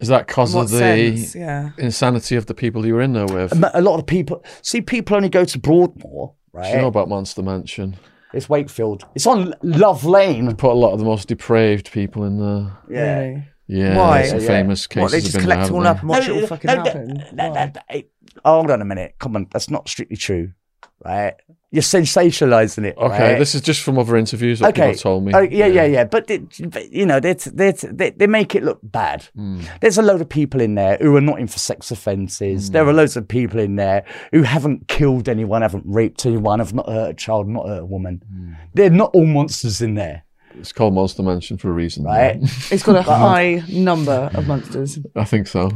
Is 0.00 0.08
that 0.08 0.26
because 0.26 0.54
of 0.54 0.70
the 0.70 0.78
sense? 0.78 1.34
Yeah. 1.34 1.70
insanity 1.78 2.36
of 2.36 2.46
the 2.46 2.54
people 2.54 2.86
you 2.86 2.94
were 2.94 3.02
in 3.02 3.12
there 3.12 3.26
with? 3.26 3.52
A 3.52 3.70
a 3.78 3.80
lot 3.82 3.98
of 3.98 4.06
people. 4.06 4.42
See, 4.62 4.80
people 4.80 5.16
only 5.16 5.28
go 5.28 5.44
to 5.44 5.58
Broadmoor. 5.58 6.34
Do 6.52 6.58
Right. 6.58 6.72
you 6.74 6.80
know 6.80 6.88
about 6.88 7.08
Monster 7.08 7.42
Mansion? 7.42 7.96
It's 8.32 8.48
Wakefield. 8.48 9.04
It's 9.14 9.26
on 9.26 9.54
Love 9.62 10.04
Lane. 10.04 10.54
Put 10.56 10.72
a 10.72 10.74
lot 10.74 10.92
of 10.92 10.98
the 10.98 11.04
most 11.04 11.28
depraved 11.28 11.90
people 11.92 12.24
in 12.24 12.38
there. 12.38 12.72
Yeah. 12.88 13.18
Really? 13.18 13.44
Yeah, 13.66 13.96
Why? 13.96 14.22
some 14.24 14.40
Yeah. 14.40 14.46
famous 14.48 14.86
cases. 14.88 15.02
What 15.02 15.12
they 15.12 15.20
just 15.20 15.38
collect 15.38 15.66
there, 15.68 15.72
all 15.76 15.86
up 15.86 16.00
and 16.00 16.08
watch 16.08 16.26
it 16.28 16.32
all 16.32 16.46
fucking 16.46 16.66
no, 16.68 16.76
happen? 16.76 17.08
that- 17.18 17.36
that- 17.36 17.54
that- 17.54 17.74
that- 17.88 18.04
oh, 18.44 18.54
hold 18.56 18.70
on 18.72 18.82
a 18.82 18.84
minute. 18.84 19.14
Come 19.20 19.36
on, 19.36 19.46
that's 19.52 19.70
not 19.70 19.88
strictly 19.88 20.16
true, 20.16 20.50
right? 21.04 21.34
You're 21.72 21.82
sensationalizing 21.82 22.84
it. 22.84 22.96
Okay, 22.96 23.32
right? 23.32 23.38
this 23.38 23.54
is 23.54 23.60
just 23.60 23.82
from 23.82 23.96
other 23.96 24.16
interviews 24.16 24.58
that 24.58 24.70
okay. 24.70 24.88
people 24.88 25.00
told 25.00 25.24
me. 25.24 25.32
Oh, 25.34 25.40
yeah, 25.40 25.66
yeah, 25.66 25.84
yeah. 25.84 26.04
But, 26.04 26.26
they, 26.26 26.38
but 26.38 26.90
you 26.90 27.06
know, 27.06 27.20
they, 27.20 27.34
they, 27.34 27.70
they, 27.70 28.10
they 28.10 28.26
make 28.26 28.56
it 28.56 28.64
look 28.64 28.80
bad. 28.82 29.28
Hmm. 29.36 29.60
There's 29.80 29.96
a 29.96 30.02
load 30.02 30.20
of 30.20 30.28
people 30.28 30.60
in 30.60 30.74
there 30.74 30.98
who 31.00 31.14
are 31.14 31.20
not 31.20 31.38
in 31.38 31.46
for 31.46 31.60
sex 31.60 31.92
offences. 31.92 32.68
Hmm. 32.68 32.72
There 32.72 32.88
are 32.88 32.92
loads 32.92 33.16
of 33.16 33.28
people 33.28 33.60
in 33.60 33.76
there 33.76 34.04
who 34.32 34.42
haven't 34.42 34.88
killed 34.88 35.28
anyone, 35.28 35.62
haven't 35.62 35.84
raped 35.86 36.26
anyone, 36.26 36.58
have 36.58 36.74
not 36.74 36.88
hurt 36.88 37.10
a 37.10 37.14
child, 37.14 37.48
not 37.48 37.68
hurt 37.68 37.82
a 37.82 37.86
woman. 37.86 38.22
Hmm. 38.28 38.52
They're 38.74 38.90
not 38.90 39.12
all 39.14 39.26
monsters 39.26 39.80
in 39.80 39.94
there, 39.94 40.24
It's 40.58 40.72
called 40.72 40.94
Monster 40.94 41.22
Mansion 41.22 41.56
for 41.56 41.70
a 41.70 41.72
reason, 41.72 42.04
right? 42.04 42.36
It's 42.72 42.82
got 42.82 42.96
a 42.96 43.02
high 43.02 43.62
number 43.68 44.30
of 44.34 44.48
monsters. 44.48 44.98
I 45.14 45.24
think 45.24 45.46
so. 45.46 45.70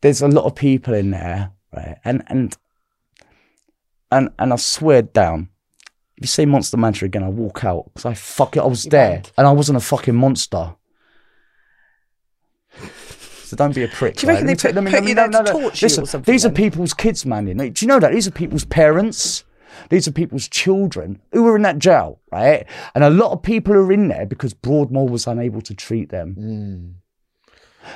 there's 0.00 0.22
a 0.22 0.28
lot 0.28 0.44
of 0.44 0.54
people 0.54 0.94
in 0.94 1.10
there, 1.10 1.52
right? 1.74 1.96
And 2.04 2.22
and 2.28 2.56
and 4.10 4.30
and 4.38 4.52
I 4.52 4.56
swear 4.56 5.02
down. 5.02 5.48
If 6.16 6.24
you 6.24 6.28
say 6.28 6.44
Monster 6.44 6.76
Mantra 6.76 7.06
again, 7.06 7.22
I 7.22 7.28
walk 7.28 7.64
out 7.64 7.86
because 7.86 8.04
I 8.04 8.14
fuck 8.14 8.56
it. 8.56 8.60
I 8.60 8.66
was 8.66 8.84
there 8.84 9.22
and 9.38 9.46
I 9.46 9.52
wasn't 9.52 9.78
a 9.78 9.80
fucking 9.80 10.14
monster. 10.14 10.74
So 13.44 13.56
don't 13.56 13.74
be 13.74 13.82
a 13.82 13.88
prick. 13.88 14.16
Do 14.16 14.26
you 14.26 14.32
reckon 14.32 14.46
right? 14.46 14.56
they 14.58 14.70
Let 14.72 14.84
me 14.84 14.90
put- 14.90 14.94
let 14.94 15.02
me- 15.02 15.08
you 15.08 15.14
no, 15.14 15.22
there 15.22 15.30
no, 15.30 15.38
to 15.44 15.44
no. 15.52 15.60
torture 15.60 15.86
you 15.86 15.88
Listen, 15.88 16.06
something 16.06 16.32
These 16.32 16.46
are 16.46 16.50
people's 16.50 16.94
kids, 16.94 17.26
man. 17.26 17.48
You 17.48 17.54
know, 17.54 17.68
do 17.68 17.84
you 17.84 17.88
know 17.88 17.98
that 17.98 18.12
these 18.12 18.28
are 18.28 18.32
people's 18.32 18.64
parents? 18.64 19.44
These 19.88 20.06
are 20.06 20.12
people's 20.12 20.46
children 20.48 21.20
who 21.32 21.42
were 21.42 21.56
in 21.56 21.62
that 21.62 21.78
jail, 21.78 22.20
right? 22.30 22.64
And 22.94 23.02
a 23.02 23.10
lot 23.10 23.32
of 23.32 23.42
people 23.42 23.72
are 23.74 23.90
in 23.92 24.08
there 24.08 24.26
because 24.26 24.52
Broadmoor 24.52 25.08
was 25.08 25.26
unable 25.26 25.62
to 25.62 25.74
treat 25.74 26.10
them. 26.10 26.36
Mm. 26.38 26.94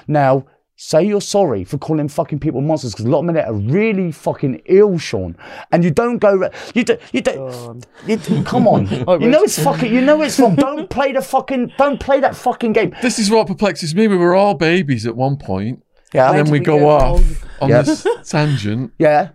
Now, 0.09 0.47
say 0.77 1.03
you're 1.05 1.21
sorry 1.21 1.63
for 1.65 1.79
calling 1.79 2.09
fucking 2.09 2.41
people 2.41 2.61
monsters 2.61 2.93
because 2.93 3.05
a 3.07 3.09
lot 3.09 3.21
of 3.21 3.25
men 3.27 3.37
are 3.39 3.53
really 3.55 4.11
fucking 4.11 4.61
ill, 4.67 4.99
Shaun. 4.99 5.37
And 5.71 5.85
you 5.85 5.91
don't 5.91 6.19
go, 6.19 6.35
ra- 6.35 6.51
you 6.75 6.83
don't, 6.85 7.01
you 7.13 7.21
don't, 7.21 7.87
you, 8.07 8.19
come 8.43 8.67
on. 8.67 8.87
you 9.21 9.29
know 9.29 9.43
it's 9.43 9.63
fucking, 9.63 9.93
you 9.93 10.01
know 10.01 10.21
it's 10.23 10.39
wrong. 10.41 10.57
Don't 10.57 10.91
play 10.91 11.13
the 11.13 11.23
fucking, 11.23 11.73
don't 11.79 12.01
play 12.01 12.21
that 12.21 12.35
fucking 12.37 12.73
game. 12.73 12.95
This 13.03 13.19
is 13.19 13.31
what 13.31 13.47
perplexes 13.47 13.95
me. 13.95 14.09
We 14.09 14.17
were 14.17 14.35
all 14.35 14.55
babies 14.55 15.07
at 15.07 15.15
one 15.17 15.37
point, 15.37 15.83
Yeah. 16.13 16.31
and 16.31 16.39
then 16.39 16.45
we 16.53 16.59
we 16.59 16.65
go 16.65 16.79
go 16.81 16.89
off 16.89 17.45
on 17.61 17.69
Yeah. 17.71 17.83
this 17.83 18.07
tangent, 18.29 18.93
yeah. 18.99 19.31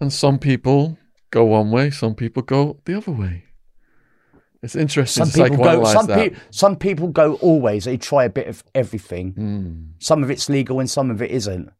and 0.00 0.12
some 0.12 0.38
people 0.38 0.98
go 1.30 1.44
one 1.44 1.70
way, 1.72 1.90
some 1.90 2.14
people 2.14 2.42
go 2.42 2.78
the 2.84 2.94
other 2.96 3.10
way. 3.12 3.44
It's 4.64 4.74
interesting 4.74 5.26
Some 5.26 5.44
people 5.44 5.62
go. 5.62 5.84
Some, 5.84 6.06
pe- 6.06 6.34
some 6.50 6.76
people 6.76 7.08
go 7.08 7.34
always. 7.34 7.84
They 7.84 7.98
try 7.98 8.24
a 8.24 8.30
bit 8.30 8.48
of 8.48 8.64
everything. 8.74 9.94
Some 9.98 10.22
of 10.22 10.30
it's 10.30 10.48
legal 10.48 10.80
and 10.80 10.88
some 10.88 11.10
of 11.10 11.20
it 11.20 11.30
isn't. 11.30 11.70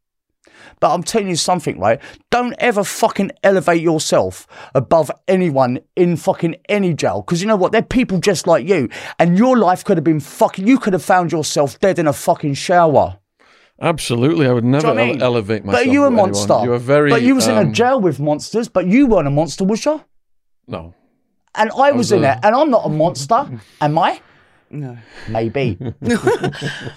But 0.79 0.93
I'm 0.93 1.01
telling 1.01 1.29
you 1.29 1.35
something, 1.35 1.79
right? 1.79 1.99
Don't 2.29 2.53
ever 2.59 2.83
fucking 2.83 3.31
elevate 3.43 3.81
yourself 3.81 4.47
above 4.75 5.09
anyone 5.27 5.79
in 5.95 6.15
fucking 6.15 6.57
any 6.69 6.93
jail. 6.93 7.21
Because 7.21 7.41
you 7.41 7.47
know 7.47 7.55
what? 7.55 7.71
They're 7.71 7.81
people 7.81 8.19
just 8.19 8.45
like 8.45 8.67
you. 8.67 8.89
And 9.17 9.37
your 9.37 9.57
life 9.57 9.83
could 9.83 9.97
have 9.97 10.03
been 10.03 10.19
fucking. 10.19 10.67
You 10.67 10.77
could 10.77 10.93
have 10.93 11.03
found 11.03 11.31
yourself 11.31 11.79
dead 11.79 11.97
in 11.97 12.07
a 12.07 12.13
fucking 12.13 12.53
shower. 12.53 13.17
Absolutely, 13.81 14.47
I 14.47 14.53
would 14.53 14.63
never 14.63 14.89
you 14.89 14.93
know 14.93 15.01
I 15.01 15.05
mean? 15.07 15.21
elevate 15.21 15.65
myself. 15.65 15.85
But 15.85 15.91
you 15.91 16.01
were 16.01 16.07
a 16.07 16.11
monster. 16.11 16.59
You 16.63 16.69
were 16.69 16.77
very. 16.77 17.09
But 17.09 17.23
you 17.23 17.35
was 17.35 17.47
in 17.47 17.57
a 17.57 17.61
um, 17.61 17.73
jail 17.73 17.99
with 17.99 18.19
monsters. 18.19 18.69
But 18.69 18.85
you 18.87 19.07
weren't 19.07 19.27
a 19.27 19.31
monster, 19.31 19.65
was 19.65 19.83
you? 19.85 20.01
No, 20.67 20.93
And 21.57 21.71
I 21.71 21.91
was, 21.91 22.11
was 22.11 22.11
in 22.13 22.23
it. 22.23 22.37
And 22.43 22.55
I'm 22.55 22.69
not 22.69 22.85
a 22.85 22.89
monster. 22.89 23.49
Am 23.81 23.97
I? 23.97 24.21
No. 24.69 24.97
Maybe. 25.29 25.77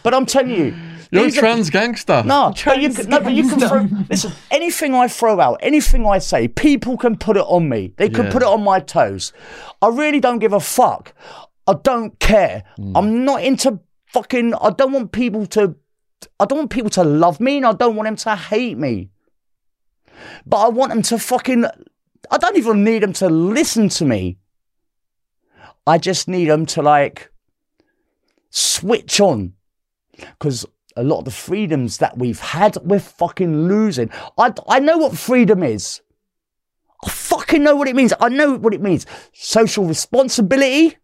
but 0.02 0.14
I'm 0.14 0.26
telling 0.26 0.50
you. 0.50 0.74
you're 1.11 1.22
a 1.22 1.24
these 1.26 1.36
are- 1.36 1.40
trans 1.40 1.70
gangster. 1.70 2.22
No, 2.24 2.52
but 2.64 2.80
you 2.80 2.92
can, 2.92 3.09
no, 3.09 3.20
but 3.20 3.32
you 3.32 3.48
can 3.48 3.61
throw. 3.61 3.86
Listen, 4.09 4.32
anything 4.50 4.94
I 4.94 5.06
throw 5.06 5.38
out, 5.40 5.59
anything 5.62 6.06
I 6.06 6.18
say, 6.18 6.48
people 6.48 6.96
can 6.96 7.16
put 7.16 7.36
it 7.36 7.44
on 7.46 7.68
me. 7.68 7.92
They 7.96 8.09
can 8.09 8.24
Yeah. 8.26 8.32
put 8.32 8.42
it 8.42 8.48
on 8.48 8.62
my 8.64 8.80
toes. 8.80 9.32
I 9.82 9.88
really 9.88 10.18
don't 10.18 10.38
give 10.38 10.52
a 10.52 10.61
fuck. 10.61 11.12
I 11.66 11.74
don't 11.74 12.18
care. 12.18 12.64
Hmm. 12.76 12.96
I'm 12.96 13.24
not 13.24 13.42
into 13.42 13.80
fucking. 14.06 14.54
I 14.54 14.70
don't 14.70 14.92
want 14.92 15.12
people 15.12 15.46
to. 15.48 15.76
I 16.40 16.46
don't 16.46 16.59
want 16.59 16.70
people 16.70 16.90
to 16.90 17.04
love 17.04 17.38
me, 17.38 17.59
and 17.59 17.66
I 17.66 17.74
don't 17.74 17.94
want 17.94 18.06
them 18.06 18.16
to 18.16 18.34
hate 18.34 18.78
me. 18.78 19.11
But 20.46 20.56
I 20.64 20.68
want 20.68 20.90
them 20.90 21.02
to 21.02 21.18
fucking. 21.18 21.66
I 22.30 22.38
don't 22.38 22.56
even 22.56 22.82
need 22.82 23.02
them 23.02 23.12
to 23.14 23.28
listen 23.28 23.88
to 23.90 24.04
me. 24.04 24.38
I 25.89 25.97
just 25.97 26.28
need 26.28 26.51
them 26.51 26.66
to 26.66 26.82
like 26.82 27.32
switch 28.51 29.20
on 29.20 29.55
because 30.18 30.66
a 30.97 31.03
lot 31.03 31.20
of 31.20 31.24
the 31.24 31.30
freedoms 31.30 31.97
that 31.99 32.18
we've 32.18 32.41
had, 32.41 32.76
we're 32.82 32.99
fucking 33.01 33.68
losing. 33.68 34.11
I, 34.36 34.53
I 34.68 34.80
know 34.80 34.99
what 34.99 35.16
freedom 35.16 35.62
is. 35.62 36.03
I 37.05 37.09
fucking 37.09 37.62
know 37.62 37.74
what 37.74 37.89
it 37.89 37.97
means. 37.97 38.12
I 38.20 38.28
know 38.28 38.57
what 38.57 38.74
it 38.74 38.82
means. 38.82 39.07
Social 39.32 39.84
responsibility. 39.84 40.91
Do 40.91 40.95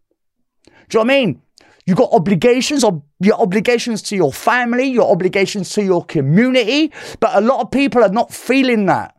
you 0.67 0.73
know 0.93 0.99
what 0.99 1.11
I 1.11 1.19
mean? 1.19 1.41
You 1.87 1.95
got 1.95 2.11
obligations, 2.11 2.83
ob- 2.83 3.03
your 3.19 3.41
obligations 3.41 4.03
to 4.03 4.15
your 4.15 4.33
family, 4.33 4.85
your 4.85 5.09
obligations 5.11 5.69
to 5.71 5.83
your 5.83 6.05
community, 6.05 6.91
but 7.19 7.35
a 7.35 7.41
lot 7.41 7.61
of 7.61 7.71
people 7.71 8.03
are 8.03 8.09
not 8.09 8.31
feeling 8.31 8.85
that. 8.85 9.15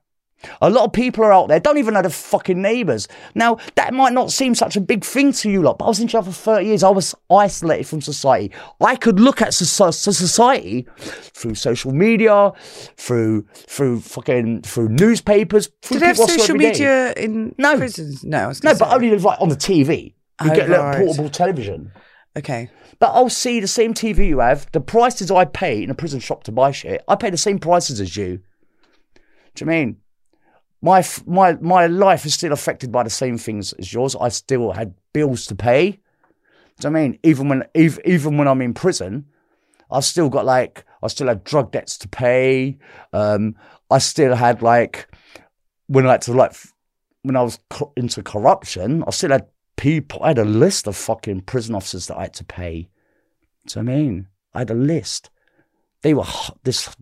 A 0.61 0.69
lot 0.71 0.85
of 0.85 0.93
people 0.93 1.25
are 1.25 1.33
out 1.33 1.49
there, 1.49 1.59
don't 1.59 1.79
even 1.79 1.95
know 1.95 2.03
the 2.03 2.11
fucking 2.11 2.61
neighbours. 2.61 3.09
Now, 3.35 3.57
that 3.75 3.95
might 3.95 4.13
not 4.13 4.31
seem 4.31 4.55
such 4.55 4.77
a 4.77 4.81
big 4.81 5.05
thing 5.05 5.33
to 5.33 5.51
you 5.51 5.63
lot, 5.63 5.79
but 5.79 5.87
I 5.87 5.89
was 5.89 5.99
in 6.01 6.09
jail 6.09 6.23
for 6.23 6.31
30 6.31 6.67
years. 6.67 6.83
I 6.83 6.91
was 6.91 7.15
isolated 7.31 7.87
from 7.87 8.01
society. 8.03 8.55
I 8.81 8.97
could 8.97 9.19
look 9.19 9.41
at 9.43 9.55
society 9.55 10.87
through 11.35 11.55
social 11.55 11.93
media, 11.93 12.53
through 12.97 13.47
through 13.55 14.01
fucking 14.01 14.63
through 14.63 14.91
newspapers. 14.91 15.71
Through 15.83 15.97
Do 15.97 16.01
they 16.01 16.07
have 16.07 16.17
people 16.17 16.25
I 16.31 16.37
saw 16.37 16.39
social 16.43 16.57
day. 16.59 16.69
media 16.69 17.13
in 17.15 17.55
No. 17.59 17.77
prisons? 17.77 18.25
No, 18.25 18.53
No, 18.63 18.75
but 18.79 18.93
only 18.93 19.17
like 19.19 19.41
on 19.41 19.49
the 19.49 19.57
TV. 19.57 20.15
You 20.43 20.51
Oh, 20.51 20.55
get 20.55 20.69
like 20.69 20.79
oh, 20.79 20.83
right. 20.85 21.05
portable 21.07 21.31
television. 21.31 21.93
Okay. 22.37 22.69
But 22.99 23.13
I'll 23.13 23.31
see 23.31 23.61
the 23.61 23.67
same 23.67 23.95
TV 23.95 24.29
you 24.29 24.41
have, 24.41 24.71
the 24.73 24.81
prices 24.81 25.31
I 25.31 25.47
pay 25.47 25.83
in 25.83 25.91
a 25.91 25.95
prison 25.95 26.21
shop 26.21 26.45
to 26.45 26.53
buy 26.53 26.71
shit, 26.73 27.03
I 27.09 27.15
pay 27.17 27.31
the 27.31 27.37
same 27.39 27.59
prices 27.59 28.01
as 28.01 28.17
you. 28.17 28.41
Do 29.55 29.65
you 29.65 29.67
mean? 29.67 29.97
My 30.83 31.05
my 31.27 31.55
my 31.55 31.87
life 31.87 32.27
is 32.27 32.35
still 32.35 32.53
affected 32.53 32.93
by 32.93 33.03
the 33.03 33.11
same 33.11 33.39
things 33.39 33.73
as 33.75 33.93
yours. 33.93 34.15
I 34.21 34.29
still 34.29 34.73
had 34.73 34.95
bills 35.13 35.47
to 35.47 35.55
pay. 35.55 36.01
Do 36.81 36.89
I 36.89 36.91
mean? 36.91 37.19
Even 37.23 37.49
when 37.49 37.65
even, 37.75 38.03
even 38.05 38.37
when 38.37 38.47
I'm 38.47 38.63
in 38.63 38.75
prison, 38.75 39.27
I've 39.91 40.05
still 40.05 40.29
got 40.29 40.45
like 40.45 40.85
I 41.03 41.09
still 41.09 41.29
had 41.29 41.45
drug 41.45 41.73
debts 41.73 41.97
to 41.99 42.09
pay. 42.09 42.79
Um, 43.13 43.57
I 43.91 43.99
still 43.99 44.35
had 44.35 44.63
like 44.63 45.09
when 45.87 46.07
I 46.07 46.13
had 46.13 46.23
to 46.23 46.33
like 46.33 46.55
when 47.23 47.37
I 47.37 47.43
was 47.43 47.59
into 47.97 48.23
corruption, 48.23 49.03
I 49.07 49.11
still 49.11 49.31
had 49.31 49.47
people. 49.77 50.23
I 50.23 50.29
had 50.29 50.39
a 50.39 50.45
list 50.45 50.87
of 50.87 50.97
fucking 50.97 51.43
prison 51.43 51.75
officers 51.75 52.07
that 52.07 52.19
I 52.19 52.23
had 52.23 52.35
to 52.35 52.45
pay. 52.45 52.89
Do 53.67 53.81
I 53.81 53.83
mean? 53.83 54.29
I 54.55 54.61
had 54.61 54.71
a 54.71 54.75
list. 54.75 55.31
They 56.03 56.15
were 56.15 56.25
this. 56.65 56.95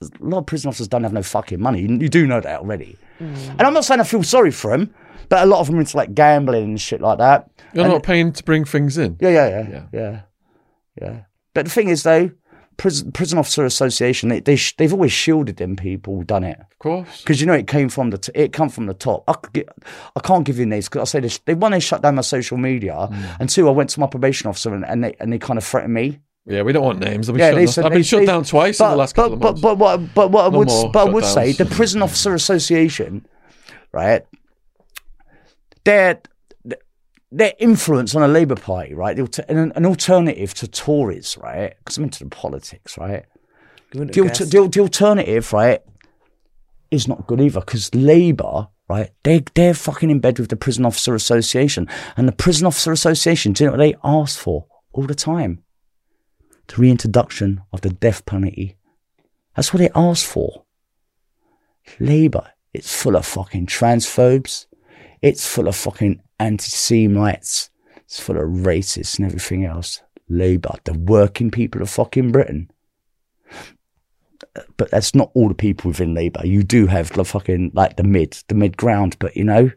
A 0.00 0.08
lot 0.20 0.38
of 0.38 0.46
prison 0.46 0.68
officers 0.68 0.88
don't 0.88 1.04
have 1.04 1.12
no 1.12 1.22
fucking 1.22 1.60
money. 1.60 1.82
You 1.82 2.08
do 2.08 2.26
know 2.26 2.40
that 2.40 2.60
already. 2.60 2.98
Mm. 3.22 3.50
And 3.50 3.62
I'm 3.62 3.74
not 3.74 3.84
saying 3.84 4.00
I 4.00 4.04
feel 4.04 4.22
sorry 4.22 4.50
for 4.50 4.70
them, 4.76 4.92
but 5.28 5.42
a 5.42 5.46
lot 5.46 5.60
of 5.60 5.66
them 5.68 5.76
are 5.76 5.80
into 5.80 5.96
like 5.96 6.14
gambling 6.14 6.64
and 6.64 6.80
shit 6.80 7.00
like 7.00 7.18
that. 7.18 7.48
You're 7.72 7.84
And- 7.84 7.92
not 7.94 8.02
paying 8.02 8.32
to 8.32 8.42
bring 8.44 8.64
things 8.64 8.98
in. 8.98 9.16
yeah, 9.20 9.30
yeah, 9.30 9.48
yeah, 9.48 9.68
Yeah. 9.70 9.82
yeah, 9.92 10.20
yeah, 11.00 11.20
But 11.54 11.64
the 11.66 11.70
thing 11.70 11.88
is, 11.88 12.02
though, 12.02 12.30
prison, 12.76 13.12
prison 13.12 13.38
officer 13.38 13.64
association, 13.64 14.28
they, 14.28 14.40
they 14.40 14.56
sh- 14.56 14.74
they've 14.76 14.92
always 14.92 15.12
shielded 15.12 15.56
them 15.56 15.76
people 15.76 16.16
who 16.16 16.24
done 16.24 16.44
it 16.44 16.58
Of 16.58 16.78
course. 16.78 17.22
because 17.22 17.40
you 17.40 17.46
know 17.46 17.52
it 17.54 17.66
came 17.66 17.88
from 17.88 18.10
the 18.10 18.18
t- 18.18 18.32
it 18.34 18.52
come 18.52 18.68
from 18.68 18.86
the 18.86 18.94
top. 18.94 19.24
I 19.28 19.34
could 19.34 19.52
get, 19.52 19.68
I 20.16 20.20
can't 20.20 20.44
give 20.44 20.58
you 20.58 20.66
names 20.66 20.88
because 20.88 21.02
I 21.08 21.10
say 21.10 21.20
this. 21.20 21.38
They 21.38 21.54
one 21.54 21.72
they 21.72 21.80
shut 21.80 22.02
down 22.02 22.16
my 22.16 22.22
social 22.22 22.56
media, 22.58 22.92
mm. 23.10 23.36
and 23.40 23.48
two 23.48 23.68
I 23.68 23.72
went 23.72 23.90
to 23.90 24.00
my 24.00 24.06
probation 24.06 24.48
officer 24.48 24.74
and, 24.74 24.84
and 24.84 25.04
they 25.04 25.14
and 25.20 25.32
they 25.32 25.38
kind 25.38 25.58
of 25.58 25.64
threatened 25.64 25.94
me. 25.94 26.18
Yeah, 26.46 26.62
we 26.62 26.72
don't 26.72 26.84
want 26.84 26.98
names. 26.98 27.28
I've 27.28 27.36
been, 27.36 27.40
Yeah, 27.40 27.50
shut, 27.50 27.54
they 27.54 27.64
down- 27.64 27.72
said 27.72 27.84
I've 27.84 27.92
been 27.92 28.02
shut 28.02 28.26
down 28.26 28.44
twice 28.44 28.78
but, 28.78 28.84
in 28.86 28.90
the 28.92 28.96
last 28.96 29.14
but, 29.14 29.22
couple 29.22 29.34
of 29.34 29.40
but, 29.40 29.46
months. 29.48 29.60
But, 29.62 29.78
what 29.78 30.14
but 30.14 30.30
what 30.32 30.44
I 30.44 30.48
No 30.48 30.58
would 30.58 30.92
but 30.92 31.08
I 31.08 31.10
would 31.10 31.24
say 31.24 31.52
the 31.52 31.66
prison 31.66 32.02
officer 32.02 32.34
association, 32.34 33.26
right? 33.92 34.22
Their 35.84 36.20
their 37.30 37.52
influence 37.58 38.14
on 38.14 38.22
a 38.22 38.28
Labour 38.28 38.56
Party, 38.56 38.92
right? 38.92 39.16
The 39.16 39.44
An, 39.48 39.72
an 39.74 39.86
alternative 39.86 40.52
to 40.54 40.68
Tories, 40.68 41.38
right? 41.40 41.74
Because 41.78 41.96
I'm 41.96 42.04
into 42.04 42.24
the 42.24 42.30
politics, 42.30 42.98
right? 42.98 43.24
The, 43.92 44.00
alter- 44.22 44.44
the, 44.44 44.68
the 44.68 44.80
alternative, 44.80 45.52
right, 45.52 45.80
is 46.90 47.06
not 47.08 47.26
good 47.26 47.40
either 47.40 47.60
because 47.60 47.94
Labour, 47.94 48.68
right, 48.88 49.10
they, 49.22 49.44
they're 49.54 49.74
fucking 49.74 50.10
in 50.10 50.20
bed 50.20 50.38
with 50.38 50.48
the 50.50 50.56
Prison 50.56 50.84
Officer 50.84 51.14
Association. 51.14 51.88
And 52.16 52.26
the 52.28 52.32
Prison 52.32 52.66
Officer 52.66 52.92
Association, 52.92 53.52
do 53.52 53.64
you 53.64 53.70
know 53.70 53.76
what 53.76 53.78
they 53.78 53.94
ask 54.04 54.38
for 54.38 54.66
all 54.92 55.06
the 55.06 55.14
time? 55.14 55.62
The 56.72 56.80
reintroduction 56.80 57.60
of 57.70 57.82
the 57.82 57.90
death 57.90 58.24
penalty. 58.24 58.76
That's 59.54 59.74
what 59.74 59.80
they 59.80 59.90
ask 59.94 60.26
for. 60.26 60.64
Labour, 62.00 62.48
it's 62.72 63.02
full 63.02 63.14
of 63.14 63.26
fucking 63.26 63.66
transphobes. 63.66 64.66
It's 65.20 65.46
full 65.46 65.68
of 65.68 65.76
fucking 65.76 66.22
anti-Semites. 66.40 67.68
It's 67.96 68.20
full 68.20 68.38
of 68.38 68.48
racists 68.64 69.18
and 69.18 69.26
everything 69.26 69.66
else. 69.66 70.00
Labour, 70.30 70.74
the 70.84 70.94
working 70.94 71.50
people 71.50 71.82
of 71.82 71.90
fucking 71.90 72.32
Britain 72.32 72.70
but 74.76 74.90
that's 74.90 75.14
not 75.14 75.30
all 75.34 75.48
the 75.48 75.54
people 75.54 75.88
within 75.90 76.14
Labour. 76.14 76.40
You 76.44 76.62
do 76.62 76.86
have 76.86 77.12
the 77.12 77.24
fucking 77.24 77.72
like 77.74 77.96
the 77.96 78.02
mid, 78.02 78.36
the 78.48 78.54
mid 78.54 78.76
ground, 78.76 79.16
but 79.18 79.36
you 79.36 79.44
know, 79.44 79.70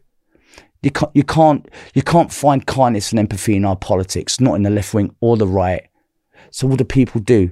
you 0.81 0.91
can't, 0.91 1.11
you 1.15 1.23
can't, 1.23 1.69
you 1.93 2.01
can't 2.01 2.31
find 2.31 2.65
kindness 2.65 3.11
and 3.11 3.19
empathy 3.19 3.55
in 3.55 3.65
our 3.65 3.75
politics, 3.75 4.39
not 4.39 4.55
in 4.55 4.63
the 4.63 4.69
left 4.69 4.93
wing 4.93 5.15
or 5.21 5.37
the 5.37 5.47
right. 5.47 5.87
So 6.55 6.67
what 6.67 6.77
do 6.77 6.85
people 6.85 7.19
do? 7.19 7.51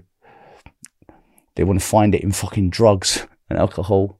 They 1.56 1.66
want 1.66 1.78
to 1.78 1.86
find 1.86 2.16
it 2.16 2.24
in 2.24 2.32
fucking 2.32 2.70
drugs 2.70 3.28
and 3.50 3.60
alcohol, 3.60 4.18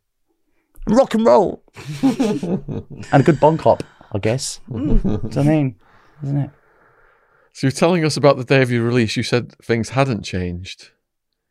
and 0.86 0.98
rock 0.98 1.14
and 1.14 1.26
roll, 1.26 1.64
and 2.02 3.14
a 3.14 3.24
good 3.24 3.40
bunk 3.40 3.66
up, 3.66 3.82
I 4.12 4.20
guess. 4.20 4.60
Do 4.70 4.78
you 4.78 4.84
know 4.84 5.20
what 5.20 5.38
I 5.38 5.44
mean? 5.44 5.76
Isn't 6.22 6.38
it? 6.38 6.50
So 7.54 7.68
you're 7.68 7.72
telling 7.72 8.04
us 8.04 8.18
about 8.18 8.36
the 8.36 8.44
day 8.44 8.62
of 8.62 8.72
your 8.72 8.84
release. 8.84 9.16
You 9.16 9.24
said 9.24 9.54
things 9.60 9.88
hadn't 9.88 10.24
changed. 10.24 10.90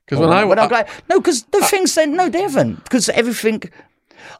Because 0.04 0.18
oh, 0.18 0.28
when 0.28 0.36
I, 0.36 0.44
When 0.44 0.58
I'm 0.58 0.68
like, 0.68 0.90
no, 1.08 1.18
because 1.18 1.44
the 1.44 1.62
things 1.62 1.94
then, 1.94 2.14
no, 2.14 2.28
they 2.28 2.42
haven't. 2.42 2.84
Because 2.84 3.08
everything, 3.08 3.62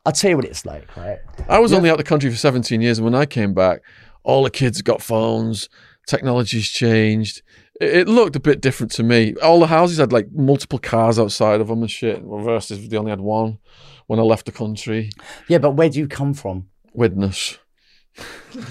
I'll 0.05 0.13
tell 0.13 0.33
you 0.33 0.37
what 0.37 0.45
it's 0.45 0.67
like, 0.67 0.95
right? 0.99 1.19
I 1.49 1.61
was 1.61 1.73
only 1.73 1.89
out 1.89 1.97
the 1.97 2.05
country 2.05 2.31
for 2.31 2.37
17 2.37 2.83
years, 2.83 2.99
and 2.99 3.07
when 3.07 3.15
I 3.15 3.25
came 3.25 3.55
back, 3.55 3.81
all 4.23 4.43
the 4.43 4.51
kids 4.51 4.83
got 4.83 5.01
phones. 5.01 5.71
Technology's 6.07 6.69
changed. 6.69 7.41
It, 7.83 7.97
it 7.97 8.09
looked 8.09 8.37
a 8.37 8.41
bit 8.41 8.61
different 8.61 8.93
to 8.93 9.03
me. 9.03 9.35
All 9.43 9.61
the 9.61 9.67
houses 9.67 9.99
had 9.99 10.13
like 10.13 10.31
multiple 10.33 10.79
cars 10.79 11.19
outside 11.19 11.61
of 11.61 11.69
them 11.69 11.83
and 11.83 11.91
shit. 11.91 12.23
Versus 12.23 12.89
they 12.89 12.97
only 12.97 13.11
had 13.11 13.21
one 13.21 13.59
when 14.07 14.19
I 14.19 14.23
left 14.23 14.47
the 14.47 14.53
country. 14.53 15.11
Yeah, 15.49 15.59
but 15.59 15.73
where 15.73 15.89
do 15.89 15.99
you 15.99 16.07
come 16.07 16.35
from? 16.35 16.69
Widnes. 16.93 17.59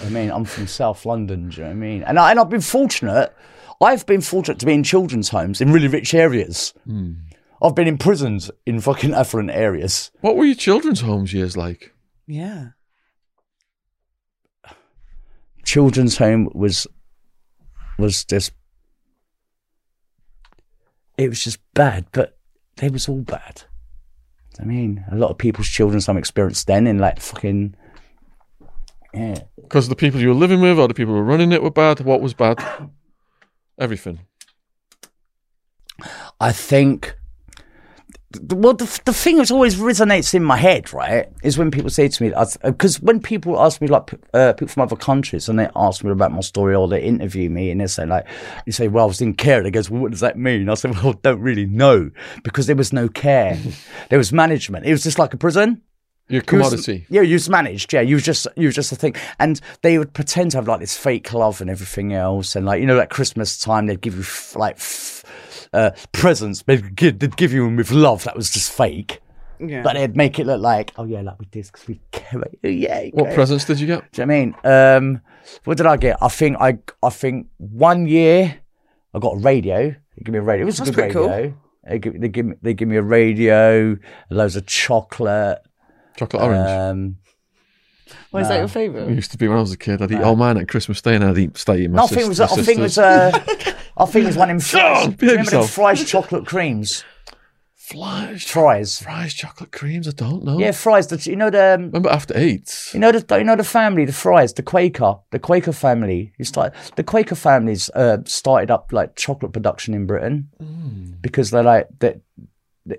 I 0.04 0.10
mean, 0.10 0.32
I'm 0.32 0.46
from 0.46 0.68
South 0.68 1.06
London. 1.06 1.50
Do 1.50 1.58
you 1.58 1.64
know 1.64 1.70
what 1.70 1.76
I 1.76 1.80
mean? 1.80 2.04
And, 2.04 2.20
I, 2.20 2.32
and 2.32 2.40
I've 2.40 2.50
been 2.50 2.62
fortunate. 2.62 3.36
I've 3.82 4.06
been 4.06 4.22
fortunate 4.22 4.60
to 4.60 4.66
be 4.66 4.74
in 4.74 4.84
children's 4.84 5.30
homes 5.30 5.60
in 5.60 5.74
really 5.74 5.88
rich 5.88 6.14
areas. 6.14 6.74
Hmm. 6.86 7.14
I've 7.62 7.76
been 7.76 7.88
imprisoned 7.88 8.50
in 8.66 8.80
fucking 8.80 9.14
affluent 9.14 9.52
areas. 9.52 10.12
What 10.22 10.36
were 10.36 10.46
your 10.46 10.56
children's 10.56 11.02
homes 11.02 11.34
years 11.34 11.58
like? 11.58 11.94
Yeah. 12.28 12.70
Children's 15.64 16.18
home 16.18 16.50
was 16.54 16.88
was 18.00 18.26
just 18.26 18.52
it 21.22 21.30
was 21.30 21.44
just 21.44 21.60
bad, 21.74 22.06
but 22.12 22.38
they 22.78 22.90
was 22.90 23.08
all 23.08 23.22
bad. 23.22 23.64
I 24.60 24.64
mean, 24.64 25.06
a 25.12 25.16
lot 25.16 25.32
of 25.32 25.38
people's 25.38 25.68
children, 25.68 26.02
some 26.02 26.18
experience 26.18 26.64
then 26.64 26.88
in 26.88 26.98
like 26.98 27.20
fucking 27.20 27.76
yeah. 29.14 29.44
Because 29.62 29.90
the 29.90 29.96
people 29.96 30.20
you 30.20 30.30
were 30.30 30.34
living 30.34 30.62
with 30.62 30.80
or 30.80 30.88
the 30.88 30.94
people 30.94 31.14
who 31.14 31.20
were 31.20 31.26
running 31.26 31.52
it 31.52 31.64
were 31.64 31.72
bad. 31.72 32.00
What 32.02 32.22
was 32.22 32.34
bad? 32.34 32.64
Everything. 33.80 34.20
I 36.40 36.52
think. 36.52 37.18
Well, 38.50 38.74
the, 38.74 39.02
the 39.06 39.14
thing 39.14 39.38
that 39.38 39.52
always 39.52 39.76
resonates 39.76 40.34
in 40.34 40.44
my 40.44 40.58
head, 40.58 40.94
right, 40.94 41.28
is 41.44 41.58
when 41.58 41.72
people 41.72 41.90
say 41.90 42.08
to 42.08 42.24
me, 42.24 42.34
because 42.64 43.02
when 43.02 43.20
people 43.20 43.60
ask 43.60 43.82
me, 43.82 43.88
like 43.88 44.12
uh, 44.34 44.54
people 44.54 44.68
from 44.70 44.84
other 44.84 44.96
countries, 44.96 45.50
and 45.50 45.60
they 45.60 45.68
ask 45.76 46.04
me 46.04 46.12
about 46.12 46.32
my 46.32 46.42
story 46.42 46.76
or 46.76 46.88
they 46.88 47.02
interview 47.02 47.50
me, 47.50 47.72
and 47.72 47.82
they 47.82 47.88
say, 47.88 48.06
like, 48.06 48.26
you 48.66 48.72
say, 48.72 48.88
well, 48.88 49.04
I 49.06 49.08
was 49.08 49.22
in 49.22 49.34
care. 49.34 49.64
They 49.64 49.72
goes, 49.72 49.90
well, 49.90 50.02
what 50.02 50.12
does 50.12 50.22
that 50.22 50.38
mean? 50.38 50.70
I 50.70 50.76
said, 50.76 50.92
well, 50.96 51.10
I 51.10 51.18
don't 51.22 51.42
really 51.42 51.66
know 51.66 52.12
because 52.44 52.68
there 52.68 52.76
was 52.76 52.94
no 52.94 53.08
care, 53.10 53.60
there 54.10 54.18
was 54.20 54.32
management. 54.32 54.86
It 54.86 54.92
was 54.92 55.04
just 55.04 55.20
like 55.20 55.34
a 55.34 55.38
prison. 55.38 55.82
Your 56.30 56.44
You 56.50 56.58
was- 56.60 56.70
commodity. 56.70 57.06
yeah, 57.10 57.22
you 57.24 57.34
was 57.34 57.50
managed. 57.50 57.92
Yeah, 57.92 58.00
you 58.02 58.16
was 58.16 58.24
just 58.24 58.48
you 58.56 58.68
was 58.68 58.76
just 58.76 58.94
a 58.94 58.96
thing, 58.96 59.16
and 59.40 59.60
they 59.82 59.98
would 59.98 60.14
pretend 60.14 60.52
to 60.52 60.58
have 60.60 60.68
like 60.68 60.80
this 60.80 60.96
fake 60.96 61.34
love 61.34 61.60
and 61.60 61.70
everything 61.70 62.14
else, 62.14 62.56
and 62.56 62.66
like 62.66 62.80
you 62.80 62.86
know, 62.88 63.00
at 63.00 63.10
Christmas 63.10 63.60
time 63.60 63.88
they'd 63.88 64.00
give 64.00 64.14
you 64.16 64.22
f- 64.22 64.56
like 64.56 64.76
f- 64.78 65.26
uh, 65.74 65.92
presents. 66.12 66.62
They'd 66.64 66.96
give, 66.96 67.20
they'd 67.20 67.36
give 67.38 67.54
you 67.54 67.66
them 67.66 67.76
with 67.78 67.92
love. 67.92 68.24
That 68.26 68.36
was 68.36 68.50
just 68.50 68.72
fake, 68.72 69.22
Yeah. 69.60 69.82
but 69.84 69.94
they'd 69.94 70.16
make 70.16 70.40
it 70.40 70.46
look 70.46 70.62
like, 70.62 70.92
oh 70.98 71.06
yeah, 71.06 71.22
like 71.22 71.40
we 71.40 71.46
did 71.46 71.66
because 71.66 71.88
we 71.88 72.00
care. 72.12 72.28
about 72.40 72.54
you. 72.64 72.70
Yeah. 72.70 73.08
What 73.14 73.28
okay. 73.28 73.36
presents 73.36 73.66
did 73.66 73.80
you 73.80 73.88
get? 73.88 74.12
Do 74.12 74.22
you 74.22 74.26
know 74.26 74.34
what 74.34 74.40
I 74.66 75.00
mean? 75.02 75.14
Um, 75.16 75.22
what 75.66 75.78
did 75.78 75.86
I 75.88 75.98
get? 75.98 76.18
I 76.22 76.28
think 76.28 76.58
I 76.60 76.78
I 77.04 77.10
think 77.10 77.48
one 77.58 78.08
year 78.08 78.60
I 79.14 79.20
got 79.20 79.38
a 79.38 79.40
radio. 79.40 79.90
They 79.90 80.24
give 80.24 80.34
me 80.34 80.40
a 80.40 80.42
radio. 80.42 80.64
It 80.64 80.66
was 80.66 80.80
a 80.80 80.84
That's 80.84 80.96
good 80.96 80.96
pretty 81.02 81.14
cool. 81.14 81.30
radio. 81.30 81.54
They 81.88 82.00
give, 82.00 82.22
they 82.22 82.28
give 82.28 82.46
me 82.46 82.56
they 82.62 82.74
give 82.76 82.88
me 82.88 82.96
a 82.98 83.02
radio, 83.02 83.98
loads 84.30 84.56
of 84.56 84.66
chocolate. 84.68 85.60
Chocolate 86.16 86.44
orange. 86.44 86.70
Um, 86.70 87.18
Why 88.30 88.42
is 88.42 88.50
that 88.50 88.58
your 88.60 88.68
favourite? 88.68 89.04
It 89.04 89.06
favourite? 89.06 89.16
used 89.16 89.32
to 89.32 89.38
be 89.38 89.48
when 89.48 89.58
I 89.58 89.62
was 89.62 89.72
a 89.72 89.78
kid. 89.78 90.02
I'd 90.02 90.12
eat 90.12 90.22
all 90.22 90.36
mine 90.36 90.58
at 90.58 90.68
Christmas 90.68 91.02
Day 91.02 91.16
and 91.16 91.24
I'd 91.24 91.38
eat, 91.38 91.58
stay 91.58 91.78
eating 91.80 91.94
my 91.94 91.98
No, 91.98 92.04
I 92.04 92.08
think 92.08 92.22
it 92.22 92.28
was. 92.30 92.40
my 92.40 92.46
I 92.46 92.48
think 92.50 92.80
it 92.80 92.82
was. 92.82 92.94
sisters. 92.96 93.74
Uh, 93.74 93.74
I 94.02 94.06
think 94.06 94.24
it 94.24 94.28
was 94.28 94.38
one 94.38 94.50
of 94.50 94.58
them 94.58 94.60
Fry's. 94.62 95.08
You 95.22 95.30
remember 95.30 95.52
them 95.52 95.68
Fry's 95.68 96.10
chocolate 96.10 96.46
creams? 96.48 97.04
Flies. 97.76 98.44
Fry's. 98.46 99.02
Fry's, 99.02 99.34
chocolate 99.34 99.72
creams. 99.74 100.08
I 100.08 100.12
don't 100.12 100.46
know. 100.46 100.58
Yeah, 100.58 100.72
Fry's. 100.72 101.08
The, 101.08 101.18
you 101.30 101.36
know 101.36 101.50
the. 101.50 101.76
Um, 101.76 101.82
Remember 101.88 102.10
after 102.10 102.34
eight? 102.38 102.90
you 102.94 103.00
know 103.00 103.12
the. 103.12 103.38
You 103.38 103.44
know 103.44 103.58
the 103.58 103.66
family, 103.66 104.06
the 104.06 104.14
Fry's, 104.14 104.54
the 104.54 104.64
Quaker, 104.64 105.16
the 105.32 105.40
Quaker 105.40 105.74
family. 105.74 106.34
You 106.38 106.46
start 106.46 106.74
the 106.96 107.04
Quaker 107.04 107.36
families 107.36 107.90
uh, 107.94 108.20
started 108.26 108.72
up 108.72 108.94
like 108.94 109.16
chocolate 109.16 109.52
production 109.52 109.94
in 109.94 110.06
Britain 110.06 110.50
because 111.22 111.52
they're 111.52 111.64
like 111.64 111.88
that. 112.00 112.22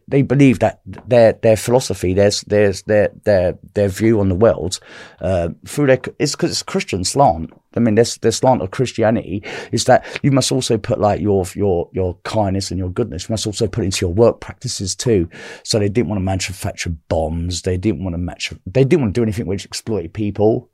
They 0.06 0.22
believe 0.22 0.60
that 0.60 0.80
their 0.84 1.32
their 1.32 1.56
philosophy, 1.56 2.12
their 2.14 2.30
their 2.46 2.72
their 2.86 3.08
their 3.24 3.58
their 3.74 3.88
view 3.88 4.20
on 4.20 4.28
the 4.28 4.34
world, 4.36 4.78
uh, 5.20 5.48
through 5.66 5.86
their 5.86 6.00
it's 6.18 6.32
because 6.32 6.50
it's 6.50 6.62
Christian 6.62 7.02
slant. 7.02 7.50
I 7.76 7.80
mean, 7.80 7.94
their 7.94 8.04
their 8.20 8.32
slant 8.32 8.62
of 8.62 8.70
Christianity 8.70 9.42
is 9.70 9.84
that 9.84 10.20
you 10.22 10.30
must 10.30 10.52
also 10.52 10.78
put 10.78 11.00
like 11.00 11.20
your 11.20 11.44
your 11.54 11.88
your 11.92 12.16
kindness 12.24 12.70
and 12.70 12.78
your 12.78 12.90
goodness. 12.90 13.28
You 13.28 13.32
must 13.32 13.46
also 13.46 13.66
put 13.66 13.84
into 13.84 14.04
your 14.04 14.14
work 14.14 14.40
practices 14.40 14.94
too. 14.94 15.28
So 15.62 15.78
they 15.78 15.88
didn't 15.88 16.08
want 16.08 16.20
to 16.20 16.24
manufacture 16.24 16.90
bombs. 17.08 17.62
They 17.62 17.76
didn't 17.76 18.04
want 18.04 18.14
to 18.14 18.18
match. 18.18 18.52
They 18.66 18.84
didn't 18.84 19.02
want 19.02 19.14
to 19.14 19.18
do 19.18 19.22
anything 19.22 19.46
which 19.46 19.64
exploited 19.64 20.12
people. 20.12 20.68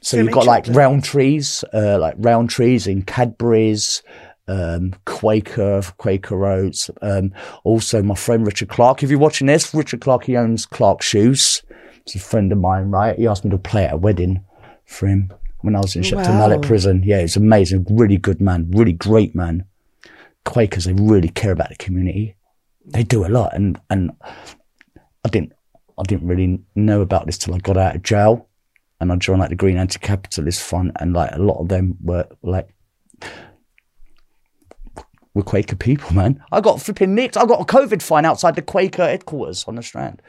So 0.00 0.16
they 0.16 0.22
you've 0.22 0.32
got 0.32 0.46
like 0.46 0.64
Rowntree's, 0.66 1.64
uh, 1.74 1.98
like 1.98 2.16
Rowntree's 2.18 2.86
in 2.86 3.02
Cadbury's, 3.02 4.02
um, 4.48 4.94
Quaker, 5.04 5.82
Quaker 5.98 6.46
Oats. 6.46 6.90
Um, 7.02 7.32
also, 7.64 8.02
my 8.02 8.14
friend 8.14 8.46
Richard 8.46 8.68
Clark. 8.68 9.02
If 9.02 9.10
you're 9.10 9.18
watching 9.18 9.48
this, 9.48 9.74
Richard 9.74 10.00
Clark, 10.00 10.24
he 10.24 10.36
owns 10.36 10.66
Clark 10.66 11.02
Shoes. 11.02 11.62
He's 12.04 12.22
a 12.22 12.24
friend 12.24 12.52
of 12.52 12.58
mine, 12.58 12.90
right? 12.90 13.18
He 13.18 13.26
asked 13.26 13.44
me 13.44 13.50
to 13.50 13.58
play 13.58 13.84
at 13.84 13.94
a 13.94 13.96
wedding 13.96 14.44
for 14.84 15.08
him 15.08 15.32
when 15.66 15.76
I 15.76 15.80
was 15.80 15.96
in 15.96 16.02
Shepton 16.02 16.32
Wow. 16.32 16.48
Mallet 16.48 16.62
prison. 16.62 17.02
Yeah, 17.04 17.20
he's 17.20 17.36
amazing, 17.36 17.86
really 17.90 18.16
good 18.16 18.40
man, 18.40 18.70
really 18.70 18.92
great 18.92 19.34
man. 19.34 19.64
Quakers, 20.44 20.84
they 20.84 20.92
really 20.92 21.28
care 21.28 21.50
about 21.50 21.70
the 21.70 21.74
community. 21.74 22.36
They 22.86 23.02
do 23.02 23.26
a 23.26 23.28
lot, 23.28 23.52
and 23.54 23.78
and 23.90 24.12
I 25.24 25.28
didn't 25.28 25.52
I 25.98 26.04
didn't 26.04 26.28
really 26.28 26.60
know 26.76 27.00
about 27.00 27.26
this 27.26 27.36
till 27.36 27.54
I 27.54 27.58
got 27.58 27.76
out 27.76 27.96
of 27.96 28.04
jail, 28.04 28.48
and 29.00 29.12
I 29.12 29.16
joined 29.16 29.40
like 29.40 29.50
the 29.50 29.56
Green 29.56 29.76
Anti-Capitalist 29.76 30.62
Front, 30.62 30.92
and 31.00 31.12
like 31.12 31.32
a 31.32 31.38
lot 31.38 31.58
of 31.60 31.68
them 31.68 31.96
were 32.00 32.28
like 32.42 32.68
were 35.34 35.42
Quaker 35.42 35.76
people, 35.76 36.14
man. 36.14 36.42
I 36.52 36.60
got 36.60 36.80
flipping 36.80 37.16
nicked. 37.16 37.36
I 37.36 37.44
got 37.44 37.60
a 37.60 37.64
COVID 37.64 38.00
fine 38.02 38.24
outside 38.24 38.54
the 38.54 38.62
Quaker 38.62 39.04
headquarters 39.04 39.64
on 39.66 39.74
the 39.74 39.82
Strand. 39.82 40.22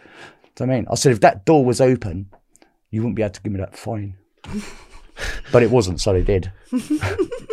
Do 0.56 0.64
you 0.64 0.68
know 0.68 0.72
what 0.72 0.76
I 0.76 0.80
mean? 0.80 0.88
I 0.92 0.96
said 0.96 1.12
if 1.12 1.20
that 1.22 1.46
door 1.46 1.64
was 1.64 1.80
open, 1.80 2.32
you 2.90 3.02
wouldn't 3.02 3.16
be 3.16 3.22
able 3.22 3.34
to 3.34 3.42
give 3.42 3.54
me 3.54 3.60
that 3.60 3.78
fine. 3.78 4.18
but 5.52 5.64
it 5.64 5.72
wasn't, 5.72 6.00
so 6.02 6.14
they 6.14 6.22
did. 6.24 6.52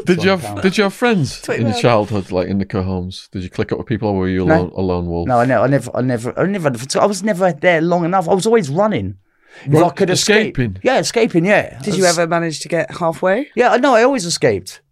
Did 0.05 0.23
you 0.23 0.31
have 0.31 0.43
pound. 0.43 0.63
Did 0.63 0.77
you 0.77 0.85
have 0.85 0.95
friends 0.95 1.41
Twenty 1.41 1.63
in 1.63 1.69
your 1.69 1.79
childhood, 1.81 2.31
like 2.31 2.49
in 2.49 2.59
the 2.59 2.65
care 2.67 2.83
homes? 2.83 3.29
Did 3.33 3.43
you 3.43 3.51
click 3.51 3.73
up 3.73 3.79
with 3.79 3.87
people, 3.87 4.09
or 4.11 4.17
were 4.19 4.29
you 4.29 4.43
a 4.45 4.47
No. 4.47 4.61
lone, 4.63 4.73
a 4.77 4.81
lone 4.83 5.07
wolf? 5.07 5.29
No, 5.29 5.39
I 5.39 5.47
never, 5.47 5.63
I 5.65 5.67
never, 5.69 5.95
I 5.97 6.03
never, 6.03 6.29
I 6.39 6.47
never, 6.47 7.01
I 7.01 7.07
was 7.07 7.23
never 7.23 7.53
there 7.53 7.81
long 7.81 8.05
enough. 8.05 8.29
I 8.29 8.35
was 8.35 8.47
always 8.47 8.69
running. 8.69 9.17
If 9.65 9.73
Run- 9.73 9.85
I 9.85 9.89
could 9.91 10.11
escape. 10.11 10.59
escaping? 10.59 10.79
Yeah, 10.83 10.99
escaping, 10.99 11.45
yeah. 11.47 11.81
Did 11.81 11.97
you 11.97 12.05
ever 12.05 12.27
manage 12.27 12.61
to 12.61 12.69
get 12.69 12.91
halfway? 12.91 13.51
Yeah, 13.55 13.71
I 13.71 13.77
know, 13.79 13.95
I 13.95 14.03
always 14.03 14.25
escaped. 14.27 14.83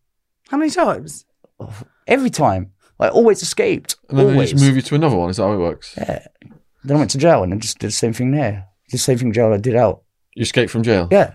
How 0.48 0.56
many 0.56 0.70
times? 0.70 1.24
Oh, 1.60 1.72
every 2.06 2.30
time. 2.30 2.72
I 3.00 3.08
always 3.08 3.42
escaped. 3.42 3.96
And 4.08 4.18
then 4.18 4.26
they 4.28 4.32
always. 4.34 4.52
just 4.52 4.64
move 4.64 4.76
you 4.76 4.82
to 4.82 4.94
another 4.94 5.16
one. 5.16 5.28
Is 5.30 5.38
that 5.38 5.42
how 5.42 5.52
it 5.54 5.58
works? 5.58 5.94
Yeah. 5.98 6.24
Then 6.84 6.96
I 6.96 6.98
went 7.00 7.10
to 7.12 7.18
jail 7.18 7.42
and 7.42 7.52
I 7.52 7.56
just 7.56 7.78
did 7.80 7.88
the 7.88 7.92
same 7.92 8.12
thing 8.12 8.30
there. 8.30 8.66
The 8.90 8.98
same 8.98 9.18
thing 9.18 9.32
jail 9.32 9.52
I 9.52 9.56
did 9.56 9.74
out. 9.74 10.02
You 10.34 10.42
escaped 10.42 10.70
from 10.70 10.84
jail. 10.84 11.08
Yeah. 11.10 11.34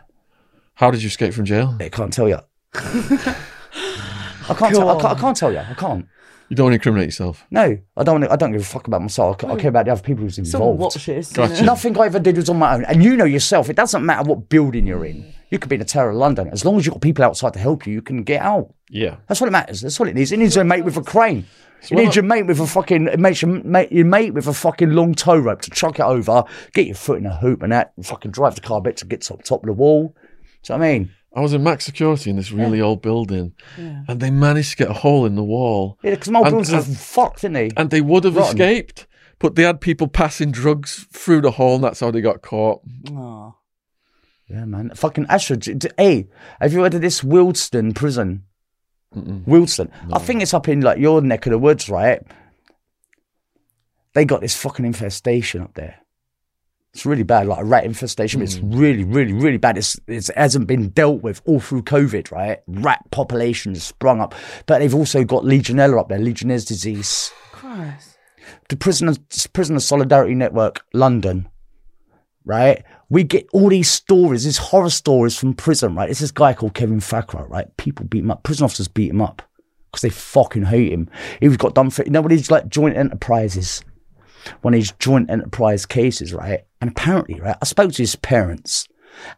How 0.78 0.92
did 0.92 1.02
you 1.02 1.08
escape 1.08 1.34
from 1.34 1.46
jail? 1.46 1.76
I 1.80 1.90
can't 1.90 2.14
tell 2.14 2.30
you. 2.30 2.38
I 2.76 4.54
can't, 4.54 4.76
tell, 4.76 4.90
I, 4.90 5.02
can't, 5.02 5.18
I 5.18 5.20
can't 5.20 5.36
tell 5.36 5.52
you. 5.52 5.58
I 5.58 5.74
can't. 5.74 6.08
You 6.50 6.56
don't 6.56 6.66
want 6.66 6.74
to 6.74 6.76
incriminate 6.76 7.08
yourself. 7.08 7.46
No, 7.50 7.80
I 7.98 8.04
don't. 8.04 8.22
Wanna, 8.22 8.32
I 8.32 8.36
don't 8.36 8.52
give 8.52 8.62
a 8.62 8.64
fuck 8.64 8.86
about 8.88 9.02
myself. 9.02 9.44
I, 9.44 9.54
I 9.54 9.56
care 9.58 9.70
about 9.70 9.86
the 9.86 9.92
other 9.92 10.04
people 10.04 10.24
who's 10.24 10.36
Someone 10.36 10.74
involved. 10.74 10.96
watches. 10.96 11.34
Gotcha. 11.34 11.64
Nothing 11.64 12.00
I 12.00 12.06
ever 12.06 12.20
did 12.20 12.38
was 12.38 12.48
on 12.48 12.58
my 12.58 12.76
own. 12.76 12.86
And 12.86 13.04
you 13.04 13.18
know 13.18 13.26
yourself, 13.26 13.70
it 13.72 13.76
doesn't 13.76 14.06
matter 14.06 14.30
what 14.30 14.50
building 14.50 14.86
you're 14.86 15.04
in. 15.04 15.34
You 15.50 15.58
could 15.58 15.70
be 15.70 15.76
in 15.76 15.80
the 15.80 15.86
Tower 15.86 16.12
of 16.12 16.18
London. 16.18 16.48
As 16.50 16.64
long 16.64 16.78
as 16.78 16.86
you've 16.86 16.94
got 16.94 17.02
people 17.02 17.26
outside 17.26 17.54
to 17.54 17.60
help 17.60 17.88
you, 17.88 17.94
you 17.94 18.02
can 18.04 18.24
get 18.24 18.42
out. 18.44 18.72
Yeah. 18.90 19.16
That's 19.28 19.42
what 19.42 19.48
it 19.48 19.52
matters. 19.52 19.82
That's 19.82 20.00
what 20.00 20.08
it 20.10 20.16
needs. 20.16 20.32
It 20.32 20.38
needs 20.38 20.56
a 20.58 20.64
mate 20.64 20.86
with 20.86 20.96
a 20.96 21.02
crane. 21.02 21.48
You 21.90 21.96
what 21.96 22.06
need 22.06 22.16
your 22.16 22.24
mate 22.24 22.44
with 22.44 22.60
a 22.60 22.68
fucking 22.68 23.08
it 23.08 23.20
makes 23.20 23.42
your 23.42 23.52
mate, 23.52 23.92
your 23.92 24.06
mate 24.06 24.34
with 24.34 24.48
a 24.48 24.54
fucking 24.54 24.92
long 24.92 25.14
tow 25.16 25.38
rope 25.38 25.62
to 25.62 25.72
chuck 25.72 26.00
it 26.00 26.04
over, 26.04 26.44
get 26.74 26.86
your 26.88 26.96
foot 26.96 27.20
in 27.20 27.26
a 27.26 27.36
hoop 27.38 27.62
and 27.62 27.72
that, 27.72 27.94
and 27.96 28.06
fucking 28.06 28.32
drive 28.32 28.56
the 28.56 28.62
car 28.62 28.80
a 28.80 28.82
bit 28.82 28.98
to 28.98 29.06
get 29.06 29.22
to 29.22 29.34
the 29.38 29.44
top 29.44 29.62
of 29.64 29.68
the 29.68 29.74
wall. 29.74 30.16
Do 30.64 30.74
you 30.74 30.78
know 30.80 30.84
what 30.84 30.90
I 30.90 30.94
mean? 31.00 31.12
I 31.36 31.42
was 31.42 31.54
in 31.54 31.62
max 31.64 31.86
security 31.86 32.30
in 32.32 32.36
this 32.36 32.52
really 32.52 32.82
old 32.82 33.02
building, 33.02 33.54
and 33.78 34.20
they 34.20 34.32
managed 34.32 34.72
to 34.72 34.78
get 34.78 34.90
a 34.90 34.94
hole 34.94 35.26
in 35.26 35.36
the 35.36 35.44
wall, 35.44 36.00
Yeah, 36.04 36.12
because 36.12 36.30
my 36.30 36.42
buildings 36.42 36.74
are 36.74 36.82
and- 36.82 36.98
fucked, 36.98 37.42
didn't 37.42 37.54
they? 37.54 37.70
and 37.78 37.90
they 37.92 38.02
would 38.02 38.24
have 38.24 38.36
Rotten. 38.36 38.56
escaped, 38.60 39.06
but 39.38 39.56
they 39.56 39.64
had 39.64 39.80
people 39.80 40.08
passing 40.08 40.52
drugs 40.52 41.06
through 41.12 41.42
the 41.42 41.52
hole, 41.52 41.76
and 41.76 41.84
that's 41.84 42.00
how 42.00 42.10
they 42.10 42.22
got 42.22 42.42
caught. 42.42 42.82
Aw. 43.12 43.52
Yeah, 44.48 44.66
man. 44.66 44.92
Fucking 44.96 45.26
Ashford. 45.30 45.68
Hey, 45.98 46.28
have 46.60 46.74
you 46.74 46.82
heard 46.82 46.94
of 46.96 47.02
this 47.02 47.22
Wealstun 47.22 47.94
prison? 47.94 48.44
Wealstun. 49.16 49.92
I 50.12 50.20
think 50.20 50.42
it's 50.42 50.54
up 50.54 50.68
in 50.70 50.82
like 50.82 50.98
your 51.00 51.22
neck 51.22 51.46
of 51.46 51.52
the 51.52 51.58
woods, 51.60 51.88
right? 51.90 52.22
They 54.14 54.26
got 54.26 54.42
this 54.42 54.56
fucking 54.56 54.86
infestation 54.86 55.62
up 55.62 55.74
there. 55.76 55.98
It's 56.94 57.06
really 57.06 57.24
bad, 57.24 57.48
like 57.48 57.60
a 57.60 57.66
rat 57.66 57.84
infestation. 57.84 58.42
It's 58.42 58.58
hmm. 58.58 58.72
really, 58.76 59.04
really, 59.04 59.34
really 59.34 59.58
bad. 59.58 59.78
It's, 59.78 60.00
it's, 60.08 60.30
it 60.30 60.38
hasn't 60.38 60.68
been 60.68 60.90
dealt 60.90 61.22
with 61.22 61.42
all 61.46 61.60
through 61.60 61.84
COVID, 61.84 62.32
right? 62.32 62.60
Rat 62.68 63.02
populations 63.12 63.84
sprung 63.84 64.20
up, 64.20 64.34
but 64.66 64.80
they've 64.80 64.96
also 64.96 65.24
got 65.24 65.44
Legionella 65.44 66.00
up 66.00 66.10
there, 66.10 66.20
Legionnaire's 66.20 66.66
disease. 66.66 67.32
Christ. 67.52 68.18
The 68.70 68.78
Prisoner, 68.78 69.14
Prisoner 69.54 69.80
Solidarity 69.80 70.34
Network, 70.34 70.86
London. 70.94 71.50
right? 72.48 72.84
We 73.10 73.24
get 73.24 73.48
all 73.54 73.70
these 73.70 73.92
stories, 73.92 74.46
these 74.46 74.58
horror 74.58 74.90
stories 74.90 75.38
from 75.38 75.54
prison, 75.54 75.96
right? 75.96 76.10
It's 76.10 76.22
this 76.22 76.32
guy 76.32 76.54
called 76.54 76.74
Kevin 76.74 77.00
Thakrar, 77.00 77.48
right? 77.50 77.76
People 77.78 78.06
beat 78.06 78.24
him 78.24 78.32
up. 78.32 78.44
Prison 78.44 78.64
officers 78.64 78.88
beat 78.88 79.12
him 79.12 79.22
up 79.22 79.42
because 79.92 80.02
they 80.02 80.10
fucking 80.10 80.64
hate 80.64 80.92
him. 80.92 81.10
He 81.40 81.48
was 81.48 81.58
got 81.58 81.76
done 81.76 81.90
for, 81.90 82.04
you 82.04 82.12
know 82.12 82.22
these 82.22 82.50
like 82.50 82.70
joint 82.70 82.98
enterprises? 82.98 83.84
One 84.62 84.74
of 84.74 84.78
these 84.80 84.94
joint 84.94 85.30
enterprise 85.30 85.86
cases, 85.86 86.34
right? 86.34 86.62
And 86.80 86.92
apparently, 86.92 87.40
right, 87.40 87.58
I 87.62 87.66
spoke 87.66 87.92
to 87.94 88.04
his 88.04 88.16
parents, 88.16 88.88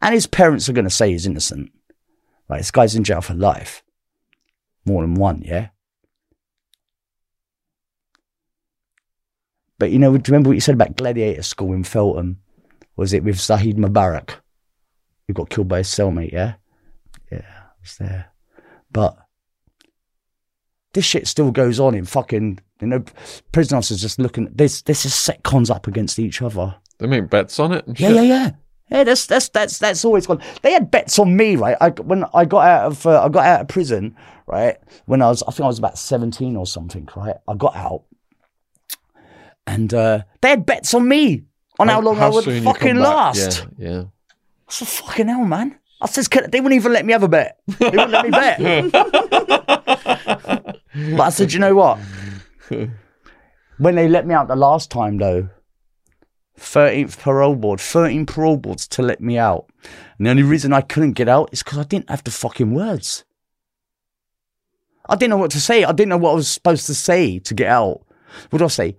and 0.02 0.14
his 0.14 0.28
parents 0.28 0.68
are 0.68 0.74
going 0.74 0.86
to 0.86 0.90
say 0.90 1.12
he's 1.12 1.26
innocent. 1.26 1.72
Right, 2.50 2.58
this 2.58 2.72
guy's 2.72 2.96
in 2.96 3.04
jail 3.04 3.22
for 3.22 3.34
life. 3.34 3.84
More 4.86 5.04
than 5.04 5.14
one, 5.14 5.42
yeah? 5.44 5.70
But 9.78 9.92
you 9.92 10.00
know, 10.00 10.18
do 10.18 10.30
you 10.30 10.34
remember 10.34 10.50
what 10.50 10.56
you 10.56 10.62
said 10.62 10.76
about 10.76 10.98
Gladiator 10.98 11.44
School 11.44 11.74
in 11.74 11.84
Feltham? 11.84 12.40
Was 12.98 13.14
it 13.14 13.24
with 13.24 13.40
Zahid 13.40 13.78
Mubarak? 13.78 14.32
Who 15.28 15.34
got 15.34 15.50
killed 15.50 15.70
by 15.70 15.78
his 15.80 15.88
cellmate, 15.88 16.34
yeah? 16.34 16.56
Yeah, 17.32 17.46
I 17.46 17.72
was 17.82 17.98
there. 17.98 18.34
But 18.92 19.18
this 20.94 21.06
shit 21.06 21.28
still 21.28 21.52
goes 21.52 21.80
on 21.80 21.96
in 21.96 22.04
fucking, 22.04 22.60
you 22.82 22.88
know, 22.88 23.06
prison 23.52 23.78
officers 23.78 24.02
just 24.02 24.20
looking, 24.20 24.50
this, 24.52 24.82
this 24.82 25.06
is 25.06 25.16
set 25.16 25.44
cons 25.44 25.70
up 25.70 25.88
against 25.88 26.20
each 26.20 26.42
other. 26.42 26.76
They 27.00 27.08
make 27.08 27.30
bets 27.30 27.60
on 27.60 27.72
it. 27.74 27.86
And 27.88 28.00
Yeah, 28.00 28.08
shit. 28.10 28.16
yeah, 28.18 28.22
yeah. 28.24 28.52
Yeah, 28.92 29.04
that's 29.04 29.28
that's 29.28 29.50
that's 29.50 29.78
that's 29.78 30.04
always 30.04 30.26
gone. 30.26 30.42
They 30.64 30.72
had 30.72 30.90
bets 30.90 31.20
on 31.20 31.38
me, 31.38 31.56
right? 31.56 31.78
I 31.80 31.90
when 31.90 32.26
I 32.34 32.46
got 32.46 32.66
out 32.68 32.86
of 32.88 33.06
uh, 33.06 33.24
I 33.24 33.30
got 33.30 33.46
out 33.46 33.62
of 33.62 33.68
prison, 33.68 34.16
right? 34.48 34.78
When 35.06 35.22
I 35.22 35.28
was 35.28 35.44
I 35.44 35.52
think 35.52 35.66
I 35.66 35.68
was 35.68 35.78
about 35.78 36.00
seventeen 36.00 36.56
or 36.56 36.66
something, 36.66 37.08
right? 37.16 37.36
I 37.48 37.54
got 37.54 37.76
out, 37.76 38.06
and 39.68 39.94
uh, 39.94 40.22
they 40.42 40.50
had 40.50 40.66
bets 40.66 40.96
on 40.96 41.08
me 41.08 41.44
on 41.78 41.88
how, 41.88 42.02
long 42.02 42.20
I 42.20 42.30
would 42.30 42.44
fucking 42.44 42.96
last. 42.96 43.68
Yeah, 43.78 43.90
yeah. 43.90 44.02
I 44.02 44.72
said, 44.72 44.88
fucking 44.88 45.28
hell, 45.28 45.46
man. 45.46 45.78
I 46.02 46.08
said, 46.08 46.28
"Can- 46.30 46.50
they 46.50 46.60
wouldn't 46.60 46.80
even 46.80 46.92
let 46.92 47.06
me 47.06 47.14
have 47.14 47.24
a 47.24 47.28
bet. 47.28 47.60
They 47.68 47.90
wouldn't 47.90 48.12
let 48.12 48.26
me 48.26 48.32
bet. 48.32 48.92
but 48.92 50.82
I 51.22 51.30
said, 51.30 51.54
you 51.54 51.60
know 51.60 51.76
what? 51.76 52.00
When 53.78 53.96
they 53.96 54.10
let 54.10 54.28
me 54.28 54.34
out 54.34 54.50
the 54.50 54.58
last 54.58 54.92
time, 54.92 55.18
though, 55.20 55.48
13th 56.60 57.20
parole 57.20 57.56
board, 57.56 57.80
13 57.80 58.26
parole 58.26 58.58
boards 58.58 58.88
to 58.90 59.02
let 59.02 59.22
me 59.22 59.38
out. 59.38 59.70
And 60.18 60.28
the 60.28 60.32
only 60.32 60.44
reason 60.44 60.74
I 60.74 60.82
couldn't 60.82 61.14
get 61.14 61.28
out 61.28 61.50
is 61.52 61.64
because 61.64 61.80
I 61.80 61.84
didn't 61.84 62.10
have 62.10 62.24
the 62.24 62.32
fucking 62.32 62.74
words. 62.74 63.24
I 65.08 65.16
didn't 65.16 65.32
know 65.32 65.38
what 65.38 65.52
to 65.52 65.62
say. 65.62 65.84
I 65.84 65.92
didn't 65.92 66.10
know 66.10 66.18
what 66.18 66.32
I 66.32 66.36
was 66.36 66.50
supposed 66.50 66.86
to 66.86 66.94
say 66.94 67.40
to 67.40 67.54
get 67.54 67.68
out. 67.68 68.02
What 68.50 68.60
do 68.60 68.66
I 68.66 68.70
say? 68.70 68.98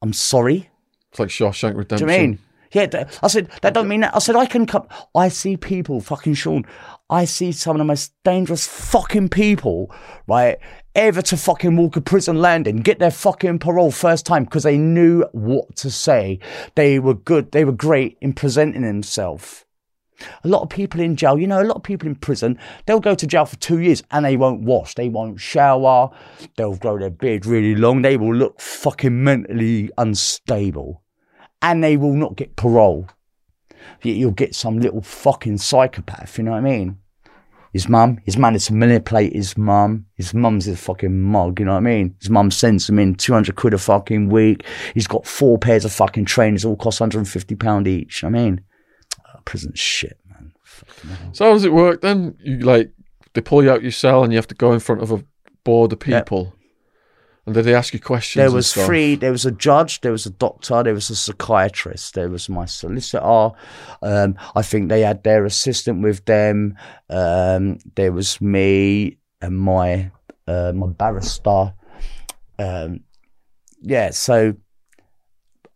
I'm 0.00 0.12
sorry. 0.12 0.70
It's 1.10 1.18
like 1.18 1.28
Shawshank 1.28 1.76
Redemption. 1.76 2.06
Do 2.06 2.14
you 2.14 2.20
mean? 2.20 2.38
Yeah, 2.72 3.08
I 3.22 3.28
said 3.28 3.50
that 3.62 3.72
don't 3.72 3.88
mean 3.88 4.00
that. 4.00 4.14
I 4.14 4.18
said 4.18 4.36
I 4.36 4.46
can 4.46 4.66
come. 4.66 4.86
I 5.14 5.28
see 5.28 5.56
people, 5.56 6.00
fucking 6.00 6.34
Shaun. 6.34 6.66
I 7.10 7.24
see 7.24 7.52
some 7.52 7.76
of 7.76 7.78
the 7.78 7.84
most 7.84 8.12
dangerous 8.22 8.66
fucking 8.66 9.30
people, 9.30 9.90
right, 10.26 10.58
ever 10.94 11.22
to 11.22 11.38
fucking 11.38 11.74
walk 11.74 11.96
a 11.96 12.02
prison 12.02 12.36
landing, 12.42 12.76
get 12.78 12.98
their 12.98 13.10
fucking 13.10 13.60
parole 13.60 13.90
first 13.90 14.26
time 14.26 14.44
because 14.44 14.64
they 14.64 14.76
knew 14.76 15.24
what 15.32 15.74
to 15.76 15.90
say. 15.90 16.38
They 16.74 16.98
were 16.98 17.14
good. 17.14 17.52
They 17.52 17.64
were 17.64 17.72
great 17.72 18.18
in 18.20 18.34
presenting 18.34 18.82
themselves. 18.82 19.64
A 20.44 20.48
lot 20.48 20.62
of 20.62 20.68
people 20.68 21.00
in 21.00 21.16
jail, 21.16 21.38
you 21.38 21.46
know, 21.46 21.62
a 21.62 21.64
lot 21.64 21.76
of 21.76 21.82
people 21.82 22.08
in 22.08 22.14
prison, 22.14 22.58
they'll 22.84 23.00
go 23.00 23.14
to 23.14 23.26
jail 23.26 23.46
for 23.46 23.56
two 23.56 23.78
years 23.78 24.02
and 24.10 24.24
they 24.24 24.36
won't 24.36 24.62
wash, 24.62 24.94
they 24.94 25.08
won't 25.08 25.40
shower, 25.40 26.10
they'll 26.56 26.74
grow 26.74 26.98
their 26.98 27.08
beard 27.08 27.46
really 27.46 27.76
long, 27.76 28.02
they 28.02 28.16
will 28.16 28.34
look 28.34 28.60
fucking 28.60 29.22
mentally 29.22 29.90
unstable 29.96 31.02
and 31.62 31.82
they 31.82 31.96
will 31.96 32.14
not 32.14 32.36
get 32.36 32.56
parole. 32.56 33.08
You'll 34.02 34.30
get 34.30 34.54
some 34.54 34.78
little 34.78 35.02
fucking 35.02 35.58
psychopath, 35.58 36.38
you 36.38 36.44
know 36.44 36.52
what 36.52 36.58
I 36.58 36.60
mean? 36.60 36.98
His 37.72 37.88
mum, 37.88 38.18
his 38.24 38.38
managed 38.38 38.68
to 38.68 38.74
manipulate 38.74 39.34
his 39.34 39.56
mum. 39.58 40.06
His 40.14 40.32
mum's 40.32 40.66
a 40.66 40.76
fucking 40.76 41.20
mug, 41.20 41.60
you 41.60 41.66
know 41.66 41.72
what 41.72 41.78
I 41.78 41.80
mean? 41.80 42.16
His 42.18 42.30
mum 42.30 42.50
sends 42.50 42.88
him 42.88 42.98
in 42.98 43.14
200 43.14 43.56
quid 43.56 43.74
a 43.74 43.78
fucking 43.78 44.30
week. 44.30 44.64
He's 44.94 45.06
got 45.06 45.26
four 45.26 45.58
pairs 45.58 45.84
of 45.84 45.92
fucking 45.92 46.24
trainers, 46.24 46.64
all 46.64 46.76
cost 46.76 47.00
150 47.00 47.54
pound 47.56 47.86
each. 47.86 48.24
I 48.24 48.30
mean, 48.30 48.62
ah, 49.26 49.32
oh, 49.36 49.40
prison's 49.44 49.78
shit, 49.78 50.18
man. 50.30 50.52
So 51.32 51.44
how 51.44 51.52
does 51.52 51.64
it 51.64 51.72
work 51.72 52.00
then? 52.00 52.36
You 52.40 52.60
like 52.60 52.90
they 53.34 53.42
pull 53.42 53.62
you 53.62 53.70
out 53.70 53.82
your 53.82 53.92
cell 53.92 54.24
and 54.24 54.32
you 54.32 54.38
have 54.38 54.48
to 54.48 54.54
go 54.54 54.72
in 54.72 54.80
front 54.80 55.02
of 55.02 55.12
a 55.12 55.22
board 55.64 55.92
of 55.92 56.00
Yep. 56.48 56.57
And 57.48 57.54
did 57.54 57.64
they 57.64 57.74
ask 57.74 57.94
you 57.94 57.98
questions? 58.00 58.42
There 58.42 58.50
was 58.52 58.74
three. 58.74 59.14
There 59.14 59.32
was 59.32 59.46
a 59.46 59.50
judge. 59.50 60.02
There 60.02 60.12
was 60.12 60.26
a 60.26 60.30
doctor. 60.30 60.82
There 60.82 60.92
was 60.92 61.08
a 61.08 61.16
psychiatrist. 61.16 62.12
There 62.12 62.28
was 62.28 62.50
my 62.50 62.66
solicitor. 62.66 63.52
Um, 64.02 64.36
I 64.54 64.60
think 64.60 64.90
they 64.90 65.00
had 65.00 65.24
their 65.24 65.46
assistant 65.46 66.02
with 66.02 66.22
them. 66.26 66.76
Um, 67.08 67.78
there 67.94 68.12
was 68.12 68.38
me 68.42 69.16
and 69.40 69.58
my 69.58 70.10
uh, 70.46 70.72
my 70.74 70.88
barrister. 70.88 71.72
Um, 72.58 73.00
yeah. 73.80 74.10
So. 74.10 74.54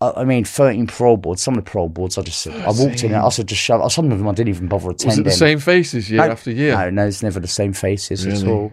I 0.02 0.12
I 0.16 0.24
mean, 0.24 0.44
13 0.44 0.88
parole 0.88 1.16
boards. 1.16 1.42
Some 1.42 1.56
of 1.56 1.64
the 1.64 1.70
parole 1.70 1.88
boards, 1.88 2.18
I 2.18 2.22
just 2.22 2.46
I 2.48 2.66
walked 2.66 3.02
in 3.02 3.14
and 3.14 3.22
I 3.24 3.28
said, 3.30 3.46
just 3.48 3.62
shove. 3.62 3.90
Some 3.90 4.12
of 4.12 4.18
them 4.18 4.28
I 4.28 4.32
didn't 4.32 4.48
even 4.50 4.66
bother 4.68 4.88
Was 4.88 4.96
attending. 5.04 5.20
it 5.20 5.24
the 5.24 5.30
same 5.30 5.58
faces 5.58 6.10
year 6.10 6.26
No, 6.26 6.32
after 6.32 6.50
year? 6.50 6.74
No, 6.76 6.90
no, 6.90 7.06
it's 7.06 7.22
never 7.22 7.40
the 7.40 7.46
same 7.46 7.72
faces 7.72 8.26
at 8.26 8.46
all. 8.46 8.72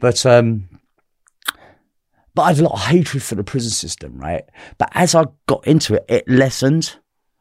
But 0.00 0.24
um, 0.24 0.68
but 2.34 2.42
I 2.42 2.48
had 2.48 2.60
a 2.60 2.64
lot 2.64 2.72
of 2.74 2.80
hatred 2.80 3.22
for 3.22 3.36
the 3.36 3.44
prison 3.44 3.70
system, 3.70 4.18
right? 4.18 4.44
But 4.78 4.90
as 4.92 5.14
I 5.14 5.26
got 5.46 5.66
into 5.66 5.94
it, 5.94 6.04
it 6.08 6.28
lessened. 6.28 6.96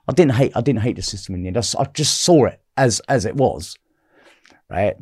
I 0.08 0.14
didn't 0.14 0.34
hate. 0.34 0.52
I 0.56 0.62
didn't 0.62 0.82
hate 0.82 0.98
the 0.98 1.02
system 1.02 1.36
in 1.36 1.42
the 1.42 1.48
end. 1.48 1.58
I 1.58 1.86
just 1.94 2.22
saw 2.22 2.46
it 2.46 2.62
as 2.78 3.00
as 3.08 3.26
it 3.26 3.36
was, 3.36 3.78
right? 4.70 4.96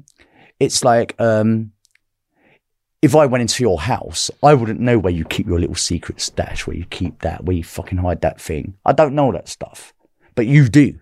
It's 0.60 0.84
like 0.84 1.20
um, 1.20 1.74
if 3.02 3.16
I 3.16 3.26
went 3.26 3.42
into 3.42 3.64
your 3.64 3.82
house, 3.82 4.32
I 4.44 4.54
wouldn't 4.54 4.80
know 4.80 4.98
where 4.98 5.12
you 5.12 5.26
keep 5.26 5.48
your 5.48 5.60
little 5.60 5.76
secret 5.76 6.22
stash, 6.22 6.66
where 6.66 6.76
you 6.76 6.86
keep 6.86 7.22
that, 7.22 7.44
where 7.44 7.56
you 7.56 7.64
fucking 7.64 7.98
hide 7.98 8.22
that 8.22 8.39
thing. 8.39 8.76
I 8.86 8.94
don't 8.94 9.16
know 9.16 9.32
that 9.32 9.50
stuff, 9.50 9.94
but 10.36 10.48
you 10.48 10.70
do. 10.70 11.01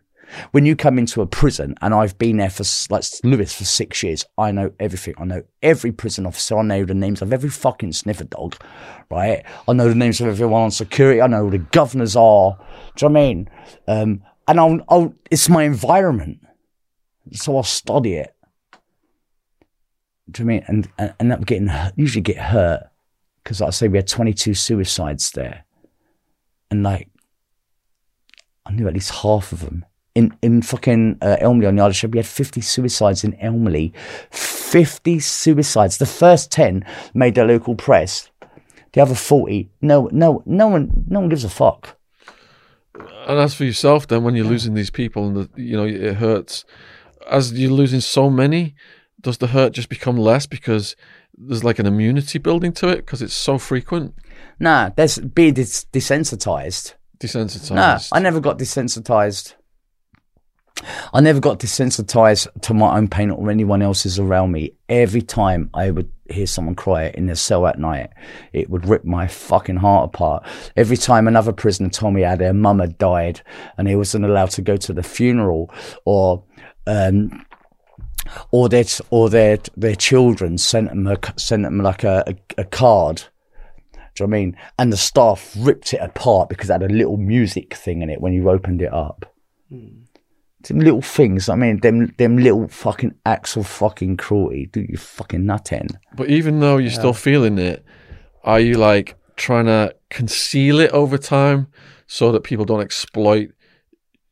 When 0.52 0.66
you 0.66 0.76
come 0.76 0.98
into 0.98 1.22
a 1.22 1.28
prison, 1.28 1.76
and 1.82 1.94
I've 1.94 2.18
been 2.18 2.38
there 2.38 2.50
for 2.50 2.64
like 2.90 3.04
Lewes 3.24 3.54
for 3.54 3.66
six 3.66 4.04
years, 4.04 4.26
I 4.38 4.52
know 4.52 4.72
everything. 4.80 5.16
I 5.18 5.26
know 5.26 5.44
every 5.62 5.92
prison 5.92 6.26
officer. 6.26 6.58
I 6.58 6.62
know 6.64 6.86
the 6.86 6.94
names 6.94 7.22
of 7.22 7.34
every 7.34 7.50
fucking 7.50 7.94
sniffer 7.94 8.26
dog, 8.26 8.56
right? 9.10 9.44
I 9.68 9.74
know 9.74 9.90
the 9.90 9.96
names 9.96 10.22
of 10.22 10.28
everyone 10.28 10.64
on 10.64 10.72
security. 10.72 11.22
I 11.22 11.28
know 11.28 11.46
who 11.46 11.52
the 11.52 11.58
governors 11.58 12.16
are. 12.16 12.58
Do 12.96 13.06
you 13.06 13.10
know 13.10 13.20
what 13.20 13.20
I 13.20 13.28
mean? 13.28 13.50
Um, 13.88 14.24
and 14.48 14.60
I'll, 14.60 14.80
I'll, 14.90 15.14
it's 15.30 15.50
my 15.50 15.64
environment, 15.64 16.40
so 17.34 17.58
I'll 17.58 17.64
study 17.64 18.16
it. 18.16 18.36
Do 20.32 20.44
you 20.44 20.50
I 20.50 20.54
mean? 20.54 20.64
And, 20.98 21.14
and 21.20 21.32
up 21.32 21.46
getting 21.46 21.72
usually 21.96 22.22
get 22.22 22.38
hurt 22.38 22.84
because, 23.44 23.62
like 23.62 23.70
I 23.70 23.72
say, 23.72 23.88
we 23.88 23.98
had 23.98 24.08
twenty 24.08 24.34
two 24.34 24.54
suicides 24.54 25.32
there, 25.32 25.66
and 26.70 26.84
like 26.84 27.10
I 28.66 28.72
knew 28.72 28.88
at 28.88 28.94
least 28.94 29.12
half 29.24 29.52
of 29.52 29.62
them. 29.62 29.86
In, 30.20 30.36
in 30.42 30.62
fucking 30.62 31.18
uh, 31.22 31.38
Elmley 31.40 31.66
on 31.66 31.78
the 31.78 31.82
Isle 31.82 31.92
of 31.92 32.12
we 32.12 32.20
had 32.20 32.26
50 32.28 32.60
suicides 32.60 33.24
in 33.24 33.36
Elmley. 33.36 33.94
50 34.32 35.20
suicides. 35.20 35.98
The 35.98 36.06
first 36.06 36.52
10 36.52 36.84
made 37.14 37.36
the 37.36 37.46
local 37.46 37.76
press. 37.76 38.30
The 38.92 39.02
other 39.02 39.16
40, 39.16 39.70
no, 39.82 40.10
no, 40.12 40.44
no 40.46 40.68
one, 40.68 41.06
no 41.08 41.22
one 41.22 41.30
gives 41.30 41.46
a 41.46 41.50
fuck. 41.50 41.96
And 43.28 43.40
as 43.40 43.54
for 43.54 43.64
yourself, 43.64 44.08
then 44.08 44.24
when 44.24 44.36
you're 44.36 44.46
losing 44.46 44.74
these 44.74 44.90
people 44.90 45.28
and 45.28 45.36
the, 45.38 45.50
you 45.56 45.78
know 45.78 45.86
it 45.86 46.16
hurts, 46.16 46.66
as 47.30 47.54
you're 47.54 47.72
losing 47.72 48.02
so 48.02 48.30
many, 48.30 48.76
does 49.22 49.38
the 49.38 49.48
hurt 49.48 49.72
just 49.74 49.88
become 49.88 50.18
less 50.18 50.48
because 50.48 50.96
there's 51.38 51.64
like 51.64 51.80
an 51.80 51.86
immunity 51.86 52.40
building 52.40 52.74
to 52.74 52.90
it 52.90 52.98
because 53.06 53.22
it's 53.22 53.34
so 53.34 53.58
frequent, 53.58 54.16
Nah, 54.60 54.90
there's 54.98 55.20
be 55.20 55.52
dis- 55.52 55.86
desensitized. 55.94 56.96
desensitized? 57.20 57.76
Nah, 57.76 58.00
I 58.12 58.20
never 58.20 58.42
got 58.42 58.60
desensitized. 58.60 59.54
I 61.14 61.22
never 61.22 61.40
got 61.40 61.60
desensitized 61.60 62.62
to 62.62 62.74
my 62.74 62.98
own 62.98 63.08
pain 63.08 63.32
or 63.32 63.50
anyone 63.50 63.82
else's 63.82 64.20
around 64.20 64.52
me. 64.52 64.74
Every 64.88 65.22
time 65.22 65.70
I 65.74 65.92
would 65.92 66.12
hear 66.30 66.48
someone 66.48 66.76
cry 66.76 67.08
in 67.10 67.26
their 67.26 67.36
cell 67.36 67.68
at 67.68 67.80
night, 67.80 68.12
it 68.54 68.70
would 68.70 68.88
rip 68.88 69.04
my 69.04 69.28
fucking 69.28 69.78
heart 69.78 70.06
apart. 70.06 70.46
Every 70.76 70.98
time 70.98 71.28
another 71.28 71.52
prisoner 71.52 71.90
told 71.90 72.14
me 72.14 72.22
how 72.22 72.36
their 72.36 72.54
mum 72.54 72.80
had 72.80 72.98
died 72.98 73.42
and 73.78 73.88
he 73.88 73.96
wasn't 73.96 74.26
allowed 74.26 74.52
to 74.52 74.62
go 74.62 74.78
to 74.78 74.94
the 74.94 75.04
funeral 75.04 75.74
or, 76.06 76.44
um, 76.88 77.46
or 78.52 78.70
their, 78.70 78.86
or 79.10 79.30
their, 79.30 79.58
their 79.76 79.96
children 79.96 80.58
sent 80.58 80.90
them, 80.90 81.08
a, 81.08 81.18
sent 81.38 81.64
them 81.64 81.80
like 81.80 82.04
a, 82.04 82.24
a, 82.28 82.62
a 82.62 82.66
card. 82.66 83.24
Do 84.16 84.24
you 84.24 84.28
know 84.28 84.36
I 84.36 84.40
mean? 84.40 84.58
And 84.78 84.94
the 84.94 84.98
staff 84.98 85.54
ripped 85.58 85.94
it 85.94 86.02
apart 86.02 86.50
because 86.50 86.70
it 86.70 86.74
had 86.74 86.84
a 86.84 86.94
little 86.94 87.18
music 87.18 87.74
thing 87.74 88.02
in 88.02 88.10
it 88.10 88.22
when 88.22 88.34
you 88.34 88.50
opened 88.50 88.82
it 88.82 88.94
up. 88.94 89.34
Them 90.68 90.80
little 90.80 91.02
things, 91.02 91.48
I 91.48 91.56
mean, 91.56 91.80
them 91.80 92.14
them 92.18 92.38
little 92.38 92.68
fucking 92.68 93.16
acts 93.26 93.56
of 93.56 93.66
fucking 93.66 94.18
cruelty. 94.18 94.66
Do 94.66 94.82
you 94.82 94.98
fucking 94.98 95.46
nutting? 95.46 95.88
But 96.16 96.30
even 96.30 96.60
though 96.60 96.78
you're 96.78 96.92
still 96.92 97.14
feeling 97.14 97.58
it, 97.58 97.86
are 98.44 98.60
you 98.60 98.74
like 98.76 99.16
trying 99.38 99.66
to 99.66 99.96
conceal 100.10 100.80
it 100.80 100.92
over 100.92 101.18
time 101.18 101.68
so 102.08 102.32
that 102.34 102.44
people 102.44 102.66
don't 102.66 102.82
exploit 102.82 103.52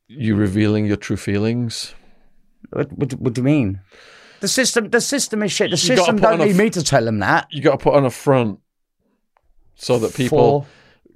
you 0.07 0.35
revealing 0.35 0.85
your 0.85 0.97
true 0.97 1.17
feelings. 1.17 1.93
What, 2.71 2.91
what, 2.93 3.13
what 3.13 3.33
do 3.33 3.41
you 3.41 3.45
mean? 3.45 3.81
The 4.39 4.47
system, 4.47 4.89
the 4.89 5.01
system 5.01 5.43
is 5.43 5.51
shit. 5.51 5.69
The 5.71 5.75
You 5.77 5.95
system 5.95 6.17
don't 6.17 6.39
need 6.39 6.51
f- 6.51 6.57
me 6.57 6.69
to 6.71 6.83
tell 6.83 7.03
them 7.03 7.19
that. 7.19 7.47
You 7.51 7.61
got 7.61 7.71
to 7.71 7.77
put 7.77 7.95
on 7.95 8.05
a 8.05 8.11
front 8.11 8.59
so 9.75 9.99
that 9.99 10.13
people 10.13 10.61
For- 10.61 10.67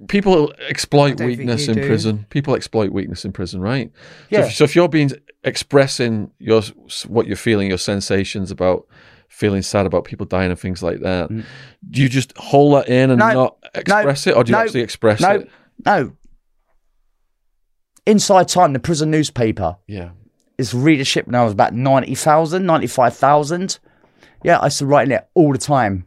people 0.08 0.52
exploit 0.68 1.20
weakness 1.20 1.68
in 1.68 1.74
do. 1.76 1.86
prison. 1.86 2.26
People 2.30 2.54
exploit 2.54 2.90
weakness 2.92 3.24
in 3.24 3.32
prison, 3.32 3.60
right? 3.60 3.90
So 3.94 3.98
Yeah. 4.30 4.46
if, 4.46 4.54
so 4.54 4.64
if 4.64 4.74
you're 4.76 4.88
being 4.88 5.10
expressing 5.44 6.30
your 6.38 6.62
what 7.06 7.26
you're 7.26 7.36
feeling, 7.36 7.68
your 7.68 7.78
sensations 7.78 8.50
about 8.50 8.86
feeling 9.28 9.62
sad 9.62 9.86
about 9.86 10.04
people 10.04 10.26
dying 10.26 10.50
and 10.50 10.58
things 10.60 10.82
like 10.82 11.00
that, 11.00 11.28
do 11.90 12.02
you 12.02 12.08
just 12.08 12.36
hold 12.36 12.74
that 12.76 12.88
in 12.88 13.10
and 13.10 13.20
Mm. 13.20 13.32
No, 13.32 13.42
not 13.44 13.56
express 13.74 14.26
it, 14.26 14.36
or 14.36 14.44
do 14.44 14.50
you 14.52 14.56
no, 14.58 14.62
actually 14.62 14.80
express 14.82 15.20
no, 15.20 15.30
it? 15.36 15.50
no. 15.86 16.12
Inside 18.06 18.48
Time, 18.48 18.72
the 18.72 18.78
prison 18.80 19.10
newspaper, 19.10 19.76
Yeah. 19.86 20.10
its 20.58 20.74
readership 20.74 21.28
now 21.28 21.46
is 21.46 21.52
about 21.52 21.72
90,000, 21.74 22.66
95,000. 22.66 23.78
Yeah, 24.42 24.58
I 24.58 24.66
used 24.66 24.78
to 24.78 24.86
write 24.86 25.06
in 25.06 25.12
it 25.12 25.26
all 25.34 25.52
the 25.52 25.58
time. 25.58 26.04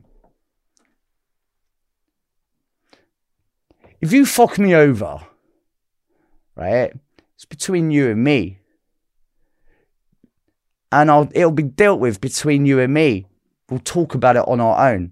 If 4.01 4.13
you 4.13 4.25
fuck 4.25 4.59
me 4.59 4.75
over, 4.75 5.19
right, 6.55 6.93
it's 7.35 7.45
between 7.45 7.91
you 7.91 8.09
and 8.09 8.23
me. 8.23 8.59
And 10.91 11.11
I'll, 11.11 11.29
it'll 11.33 11.51
be 11.51 11.63
dealt 11.63 11.99
with 11.99 12.21
between 12.21 12.65
you 12.65 12.79
and 12.79 12.93
me. 12.93 13.25
We'll 13.69 13.79
talk 13.79 14.15
about 14.15 14.35
it 14.35 14.47
on 14.47 14.59
our 14.61 14.93
own. 14.93 15.11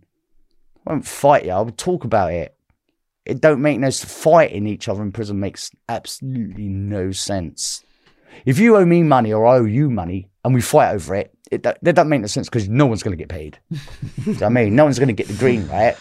I 0.86 0.94
won't 0.94 1.08
fight 1.08 1.46
you, 1.46 1.52
I'll 1.52 1.70
talk 1.72 2.04
about 2.04 2.32
it. 2.32 2.56
It 3.26 3.40
don't 3.40 3.62
make 3.62 3.80
no 3.80 3.90
sense. 3.90 4.14
fighting 4.14 4.68
each 4.68 4.90
other 4.90 5.02
in 5.02 5.12
prison 5.12 5.40
makes 5.40 5.72
absolutely 5.88 6.68
no 6.68 7.12
sense. 7.12 7.84
If 8.46 8.60
you 8.60 8.76
owe 8.76 8.86
me 8.86 9.04
money 9.04 9.32
or 9.32 9.46
I 9.46 9.58
owe 9.58 9.66
you 9.66 9.90
money 9.90 10.30
and 10.44 10.54
we 10.54 10.62
fight 10.62 10.94
over 10.94 11.16
it, 11.16 11.34
it 11.50 11.64
that, 11.64 11.80
that 11.84 11.96
doesn't 11.96 12.10
make 12.10 12.22
no 12.22 12.28
sense 12.28 12.50
because 12.50 12.68
no 12.68 12.86
one's 12.86 13.04
going 13.04 13.18
to 13.18 13.22
get 13.22 13.30
paid. 13.30 13.60
You 14.26 14.34
know 14.34 14.46
I 14.46 14.50
mean? 14.50 14.76
No 14.76 14.86
one's 14.86 15.00
going 15.00 15.08
to 15.08 15.14
get 15.14 15.28
the 15.28 15.34
green, 15.34 15.68
right? 15.68 15.98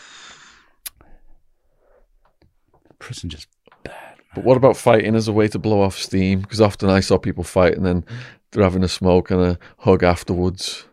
Prison 3.02 3.28
just 3.28 3.48
bad. 3.82 4.16
But 4.34 4.44
what 4.44 4.56
about 4.56 4.76
fighting 4.76 5.14
as 5.14 5.28
a 5.28 5.32
way 5.32 5.48
to 5.48 5.58
blow 5.58 5.82
off 5.82 5.98
steam? 5.98 6.40
Because 6.40 6.60
often 6.60 6.88
I 6.88 7.00
saw 7.00 7.18
people 7.18 7.44
fight 7.44 7.76
and 7.76 7.84
then 7.84 8.04
they're 8.50 8.62
having 8.62 8.84
a 8.84 8.88
smoke 8.88 9.30
and 9.30 9.40
a 9.40 9.58
hug 9.78 10.02
afterwards. 10.04 10.84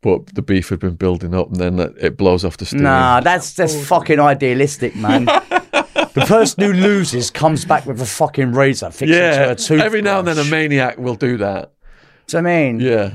But 0.00 0.34
the 0.34 0.42
beef 0.42 0.68
had 0.68 0.80
been 0.80 0.96
building 0.96 1.32
up 1.32 1.46
and 1.46 1.56
then 1.56 1.78
it- 1.78 1.94
it 1.98 2.16
blows 2.16 2.44
off 2.44 2.56
the 2.56 2.66
steam. 2.66 2.82
Nah, 2.82 3.20
that's 3.20 3.54
just 3.54 3.78
oh. 3.78 3.84
fucking 3.84 4.18
idealistic, 4.18 4.96
man. 4.96 5.24
the 6.14 6.24
person 6.26 6.64
who 6.64 6.72
loses 6.72 7.30
comes 7.30 7.64
back 7.64 7.86
with 7.86 8.02
a 8.02 8.06
fucking 8.06 8.52
razor 8.52 8.90
fixed 8.90 9.14
into 9.14 9.16
yeah. 9.16 9.50
a 9.50 9.54
toothbrush. 9.54 9.86
Every 9.86 10.02
now 10.02 10.18
and 10.18 10.26
then 10.26 10.38
a 10.38 10.44
maniac 10.44 10.98
will 10.98 11.14
do 11.14 11.36
that. 11.38 11.72
Do 12.26 12.36
you 12.36 12.42
know 12.42 12.50
I 12.50 12.52
mean? 12.52 12.80
Yeah. 12.80 13.12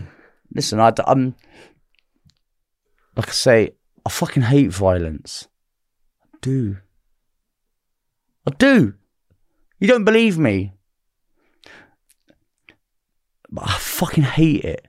Listen, 0.55 0.79
I, 0.79 0.93
am 1.05 1.35
like 3.17 3.27
I 3.27 3.33
say, 3.33 3.71
I 4.05 4.09
fucking 4.09 4.43
hate 4.43 4.71
violence. 4.71 5.49
I 6.33 6.37
do. 6.41 6.77
I 8.47 8.49
do. 8.51 8.93
You 9.77 9.87
don't 9.89 10.05
believe 10.05 10.39
me, 10.39 10.73
but 13.49 13.67
I 13.67 13.73
fucking 13.73 14.23
hate 14.23 14.63
it. 14.63 14.87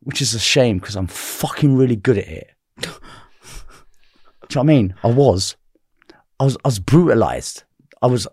Which 0.00 0.22
is 0.22 0.34
a 0.34 0.38
shame 0.38 0.78
because 0.78 0.96
I'm 0.96 1.08
fucking 1.08 1.76
really 1.76 1.96
good 1.96 2.16
at 2.16 2.28
it. 2.28 2.50
Do 2.80 2.88
you 2.88 2.88
know 2.88 2.96
what 4.48 4.56
I 4.56 4.62
mean? 4.62 4.94
I 5.02 5.08
was. 5.08 5.56
I 6.40 6.44
was. 6.44 6.56
I 6.64 6.68
was 6.68 6.78
brutalized. 6.78 7.64
I 8.00 8.06
was. 8.06 8.26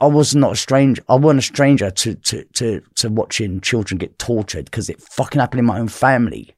I 0.00 0.06
was 0.06 0.34
not 0.34 0.52
a 0.52 0.56
stranger. 0.56 1.02
I 1.08 1.14
wasn't 1.14 1.38
a 1.38 1.42
stranger 1.42 1.90
to 1.90 2.14
to 2.14 2.44
to 2.44 2.82
to 2.96 3.08
watching 3.08 3.62
children 3.62 3.96
get 3.96 4.18
tortured 4.18 4.66
because 4.66 4.90
it 4.90 5.00
fucking 5.00 5.40
happened 5.40 5.60
in 5.60 5.66
my 5.66 5.78
own 5.78 5.88
family. 5.88 6.54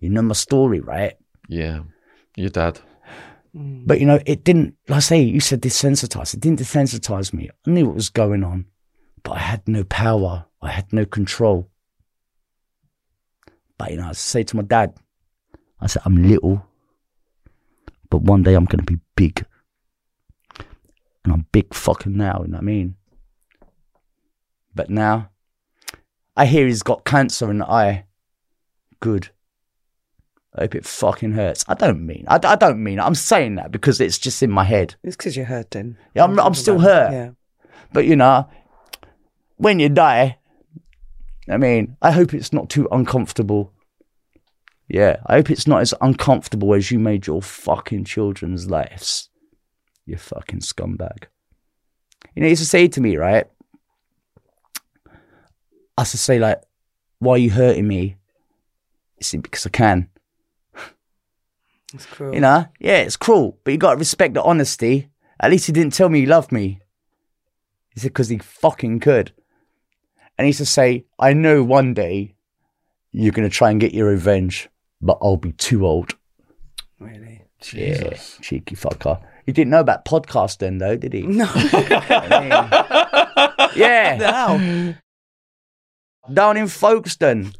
You 0.00 0.10
know 0.10 0.22
my 0.22 0.34
story, 0.34 0.80
right? 0.80 1.14
Yeah. 1.48 1.80
Your 2.36 2.50
dad. 2.50 2.80
Mm. 3.56 3.86
But 3.86 4.00
you 4.00 4.06
know, 4.06 4.20
it 4.26 4.44
didn't. 4.44 4.76
Like 4.88 4.98
I 4.98 5.00
say, 5.00 5.20
you 5.22 5.40
said 5.40 5.62
desensitize. 5.62 6.34
It 6.34 6.40
didn't 6.40 6.60
desensitize 6.60 7.32
me. 7.32 7.50
I 7.66 7.70
knew 7.70 7.86
what 7.86 7.94
was 7.94 8.10
going 8.10 8.44
on, 8.44 8.66
but 9.22 9.32
I 9.32 9.38
had 9.38 9.66
no 9.66 9.84
power. 9.84 10.44
I 10.60 10.70
had 10.70 10.92
no 10.92 11.04
control. 11.04 11.70
But 13.78 13.90
you 13.90 13.98
know, 13.98 14.08
I 14.08 14.12
say 14.12 14.42
to 14.42 14.56
my 14.56 14.62
dad, 14.62 14.94
I 15.80 15.86
said, 15.86 16.02
I'm 16.04 16.28
little, 16.28 16.66
but 18.10 18.22
one 18.22 18.42
day 18.42 18.54
I'm 18.54 18.64
going 18.64 18.84
to 18.84 18.92
be 18.92 19.00
big, 19.16 19.44
and 21.24 21.32
I'm 21.32 21.46
big 21.52 21.72
fucking 21.74 22.16
now. 22.16 22.42
You 22.42 22.48
know 22.48 22.56
what 22.56 22.62
I 22.62 22.64
mean? 22.64 22.96
But 24.74 24.90
now, 24.90 25.30
I 26.36 26.46
hear 26.46 26.66
he's 26.66 26.82
got 26.82 27.04
cancer 27.04 27.50
in 27.50 27.58
the 27.58 27.70
eye. 27.70 28.04
Good. 29.00 29.30
I 30.56 30.62
hope 30.62 30.74
it 30.74 30.86
fucking 30.86 31.32
hurts. 31.32 31.64
I 31.68 31.74
don't 31.74 32.04
mean. 32.06 32.24
I, 32.28 32.40
I 32.42 32.56
don't 32.56 32.82
mean. 32.82 32.98
I'm 32.98 33.14
saying 33.14 33.56
that 33.56 33.70
because 33.70 34.00
it's 34.00 34.18
just 34.18 34.42
in 34.42 34.50
my 34.50 34.64
head. 34.64 34.94
It's 35.02 35.16
because 35.16 35.36
you're 35.36 35.46
hurting. 35.46 35.96
Yeah, 36.14 36.24
I'm, 36.24 36.38
I'm 36.40 36.54
still 36.54 36.78
hurt. 36.78 37.12
Yeah. 37.12 37.30
But 37.92 38.06
you 38.06 38.16
know, 38.16 38.48
when 39.56 39.78
you 39.78 39.88
die, 39.88 40.38
I 41.48 41.58
mean, 41.58 41.96
I 42.00 42.10
hope 42.10 42.32
it's 42.32 42.52
not 42.52 42.70
too 42.70 42.88
uncomfortable. 42.90 43.72
Yeah, 44.88 45.16
I 45.26 45.36
hope 45.36 45.50
it's 45.50 45.66
not 45.66 45.80
as 45.80 45.92
uncomfortable 46.00 46.74
as 46.74 46.90
you 46.90 46.98
made 46.98 47.26
your 47.26 47.42
fucking 47.42 48.04
children's 48.04 48.70
lives. 48.70 49.28
You 50.06 50.16
fucking 50.16 50.60
scumbag. 50.60 51.24
You 52.34 52.42
know, 52.42 52.46
he 52.46 52.50
used 52.50 52.62
to 52.62 52.68
say 52.68 52.88
to 52.88 53.00
me, 53.00 53.16
right? 53.16 53.46
I 55.98 56.02
used 56.02 56.12
to 56.12 56.18
say, 56.18 56.38
like, 56.38 56.62
why 57.18 57.32
are 57.32 57.38
you 57.38 57.50
hurting 57.50 57.88
me? 57.88 58.16
See, 59.20 59.38
because 59.38 59.66
I 59.66 59.70
can. 59.70 60.08
It's 61.96 62.06
cruel. 62.06 62.34
You 62.34 62.40
know, 62.40 62.66
yeah, 62.78 62.98
it's 62.98 63.16
cruel, 63.16 63.58
but 63.64 63.72
you 63.72 63.78
got 63.78 63.92
to 63.92 63.96
respect 63.96 64.34
the 64.34 64.42
honesty. 64.42 65.08
At 65.40 65.50
least 65.50 65.66
he 65.66 65.72
didn't 65.72 65.94
tell 65.94 66.08
me 66.08 66.20
he 66.20 66.26
loved 66.26 66.52
me. 66.52 66.80
He 67.88 68.00
said 68.00 68.08
because 68.08 68.28
he 68.28 68.38
fucking 68.38 69.00
could. 69.00 69.32
And 70.36 70.44
he 70.44 70.50
used 70.50 70.58
to 70.58 70.66
say, 70.66 71.06
"I 71.18 71.32
know 71.32 71.64
one 71.64 71.94
day 71.94 72.34
you're 73.12 73.32
gonna 73.32 73.48
try 73.48 73.70
and 73.70 73.80
get 73.80 73.94
your 73.94 74.08
revenge, 74.08 74.68
but 75.00 75.18
I'll 75.22 75.38
be 75.38 75.52
too 75.52 75.86
old." 75.86 76.14
Really? 77.00 77.42
Yeah, 77.72 78.12
cheeky 78.42 78.76
fucker. 78.76 79.22
He 79.46 79.52
didn't 79.52 79.70
know 79.70 79.80
about 79.80 80.04
podcasting 80.04 80.58
then, 80.58 80.78
though, 80.78 80.96
did 80.96 81.14
he? 81.14 81.22
No. 81.22 81.50
yeah, 83.74 84.94
down 86.32 86.56
in 86.56 86.68
Folkestone. 86.68 87.52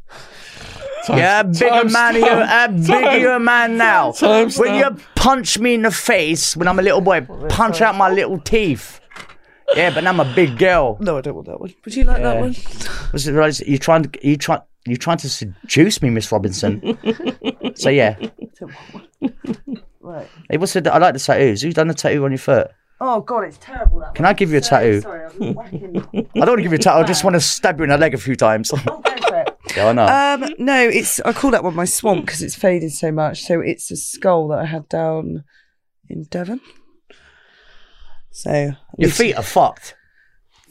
Yeah, 1.09 1.43
bigger 1.43 1.69
time's 1.69 1.93
man, 1.93 2.15
you, 2.15 2.25
time. 2.25 2.75
a 2.75 3.11
bigger 3.11 3.39
man 3.39 3.77
now. 3.77 4.11
Time's 4.11 4.57
when 4.57 4.81
time. 4.81 4.97
you 4.97 5.03
punch 5.15 5.59
me 5.59 5.75
in 5.75 5.83
the 5.83 5.91
face 5.91 6.57
when 6.57 6.67
I'm 6.67 6.79
a 6.79 6.81
little 6.81 7.01
boy, 7.01 7.21
punch 7.49 7.81
out 7.81 7.95
my 7.95 8.09
little 8.09 8.39
teeth. 8.39 8.99
Yeah, 9.75 9.93
but 9.93 10.03
now 10.03 10.11
I'm 10.11 10.19
a 10.19 10.33
big 10.33 10.57
girl. 10.57 10.97
No, 10.99 11.17
I 11.17 11.21
don't 11.21 11.35
want 11.35 11.47
that 11.47 11.59
one. 11.59 11.73
Would 11.83 11.95
you 11.95 12.05
like 12.05 12.21
that 12.23 12.39
one? 12.39 12.55
Was 13.11 13.27
it 13.27 13.33
right? 13.33 13.59
You 13.59 13.77
trying 13.77 14.03
to 14.03 14.27
you 14.27 14.37
try 14.37 14.61
you're 14.85 14.97
trying 14.97 15.17
to 15.17 15.29
seduce 15.29 16.01
me, 16.01 16.09
Miss 16.09 16.31
Robinson? 16.31 16.97
so 17.75 17.89
yeah. 17.89 18.15
Right. 19.99 20.27
Hey, 20.49 20.57
what's 20.57 20.71
the? 20.71 20.93
I 20.93 20.97
like 20.99 21.13
the 21.13 21.19
tattoos. 21.19 21.61
Who's 21.61 21.73
done 21.73 21.89
the 21.89 21.93
tattoo 21.93 22.23
on 22.23 22.31
your 22.31 22.37
foot? 22.37 22.71
Oh 23.01 23.21
god, 23.21 23.43
it's 23.43 23.57
terrible. 23.59 23.99
That 23.99 24.15
Can 24.15 24.25
I 24.25 24.33
give 24.33 24.51
you 24.51 24.57
a 24.57 24.61
tattoo? 24.61 25.01
Sorry, 25.01 25.29
I'm 25.41 25.53
whacking. 25.53 25.97
I 25.97 26.45
don't 26.45 26.47
want 26.47 26.59
to 26.59 26.63
give 26.63 26.71
you 26.71 26.77
a 26.77 26.81
tattoo. 26.81 26.99
I 26.99 27.03
just 27.03 27.25
want 27.25 27.35
to 27.35 27.41
stab 27.41 27.77
you 27.77 27.83
in 27.83 27.89
the 27.89 27.97
leg 27.97 28.13
a 28.13 28.17
few 28.17 28.35
times. 28.35 28.71
Oh, 28.73 29.01
yeah, 29.77 29.87
I 29.87 29.93
know. 29.93 30.45
Um, 30.47 30.53
no, 30.57 30.87
it's 30.87 31.19
I 31.21 31.33
call 31.33 31.51
that 31.51 31.63
one 31.63 31.75
my 31.75 31.85
swamp 31.85 32.25
because 32.25 32.41
it's 32.41 32.55
faded 32.55 32.91
so 32.91 33.11
much. 33.11 33.43
So 33.43 33.61
it's 33.61 33.91
a 33.91 33.95
skull 33.95 34.47
that 34.49 34.59
I 34.59 34.65
had 34.65 34.89
down 34.89 35.43
in 36.09 36.23
Devon. 36.23 36.61
So 38.31 38.71
your 38.97 39.11
feet 39.11 39.35
are 39.35 39.43
fucked. 39.43 39.95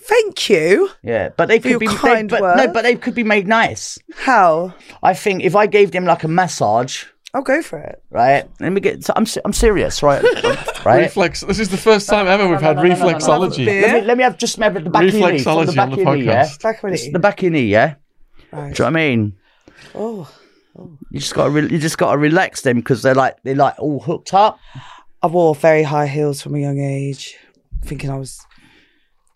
Thank 0.01 0.51
you. 0.51 0.91
Yeah, 1.03 1.31
but 1.37 1.47
they 1.49 1.59
could 1.59 1.73
your 1.73 1.81
be. 1.81 1.89
They, 1.89 1.95
kind 1.95 2.28
but, 2.28 2.57
no, 2.57 2.73
but 2.73 2.83
they 2.83 2.95
could 2.97 3.15
be 3.15 3.24
made 3.24 3.49
nice. 3.49 3.99
How? 4.15 4.74
I 5.03 5.15
think 5.15 5.43
if 5.43 5.57
I 5.57 5.66
gave 5.66 5.91
them 5.91 6.05
like 6.05 6.23
a 6.23 6.28
massage, 6.28 7.05
I'll 7.35 7.43
go 7.43 7.61
for 7.61 7.78
it. 7.78 8.03
right? 8.11 8.49
Let 8.61 8.73
me 8.73 8.81
get. 8.81 9.09
I'm 9.16 9.27
I'm 9.45 9.53
serious, 9.53 10.03
right? 10.03 10.23
right. 10.85 11.03
Reflex. 11.03 11.41
This 11.43 11.59
is 11.59 11.69
the 11.70 11.77
first 11.77 12.09
time 12.09 12.28
ever 12.28 12.49
we've 12.49 12.61
had 12.61 12.77
reflexology. 12.77 13.66
Let 13.66 13.95
me, 13.95 14.07
let 14.07 14.16
me 14.16 14.23
have 14.23 14.39
just 14.39 14.59
maybe 14.59 14.81
the 14.81 14.91
back 14.91 15.03
of 15.05 15.15
your 15.15 15.33
knee. 15.33 15.39
Reflexology 15.39 15.66
the 15.66 15.73
back 15.73 15.91
on 15.91 15.91
the 15.91 16.03
your 16.03 16.16
knee, 16.16 16.24
yeah? 16.24 16.45
podcast. 16.45 16.62
Back 16.62 16.83
when 16.83 16.93
Just 16.93 17.12
the 17.12 17.19
back 17.19 17.39
of 17.39 17.43
your 17.43 17.53
knee, 17.53 17.66
yeah. 17.66 17.95
Do 18.52 18.56
you 18.59 18.62
know 18.62 18.68
what 18.70 18.81
I 18.86 18.90
mean? 18.90 19.32
Oh, 19.94 20.31
You 21.10 21.20
just 21.20 21.35
got 21.35 21.44
to 21.44 21.51
re- 21.51 21.68
you 21.70 21.78
just 21.78 21.98
got 21.98 22.12
to 22.12 22.18
relax 22.18 22.62
them 22.62 22.77
because 22.78 23.02
they're 23.02 23.14
like 23.14 23.36
they're 23.43 23.55
like 23.55 23.78
all 23.78 24.01
hooked 24.01 24.32
up. 24.35 24.59
I 25.23 25.27
wore 25.28 25.55
very 25.55 25.82
high 25.82 26.06
heels 26.06 26.43
from 26.43 26.55
a 26.55 26.59
young 26.59 26.78
age, 26.81 27.36
thinking 27.85 28.10
I 28.10 28.16
was. 28.18 28.40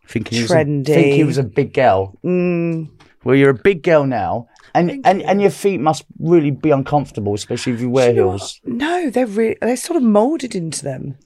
Thinking 0.06 0.36
he 0.38 0.42
was 0.42 0.50
a, 0.50 0.54
Trendy. 0.56 0.86
thinking 0.86 1.12
he 1.14 1.24
was 1.24 1.38
a 1.38 1.42
big 1.44 1.72
girl. 1.72 2.18
Mm, 2.24 2.90
Well, 3.24 3.36
you're 3.36 3.50
a 3.50 3.54
big 3.54 3.82
girl 3.82 4.04
now, 4.06 4.48
and 4.74 5.00
and, 5.06 5.22
and 5.22 5.40
your 5.40 5.50
feet 5.52 5.78
must 5.80 6.04
really 6.18 6.50
be 6.50 6.70
uncomfortable, 6.70 7.32
especially 7.34 7.74
if 7.74 7.80
you 7.80 7.90
wear 7.90 8.08
you 8.10 8.16
heels. 8.16 8.60
No, 8.64 9.08
they're 9.10 9.26
re- 9.26 9.56
they're 9.60 9.76
sort 9.76 9.96
of 9.96 10.02
molded 10.02 10.54
into 10.54 10.82
them. 10.82 11.16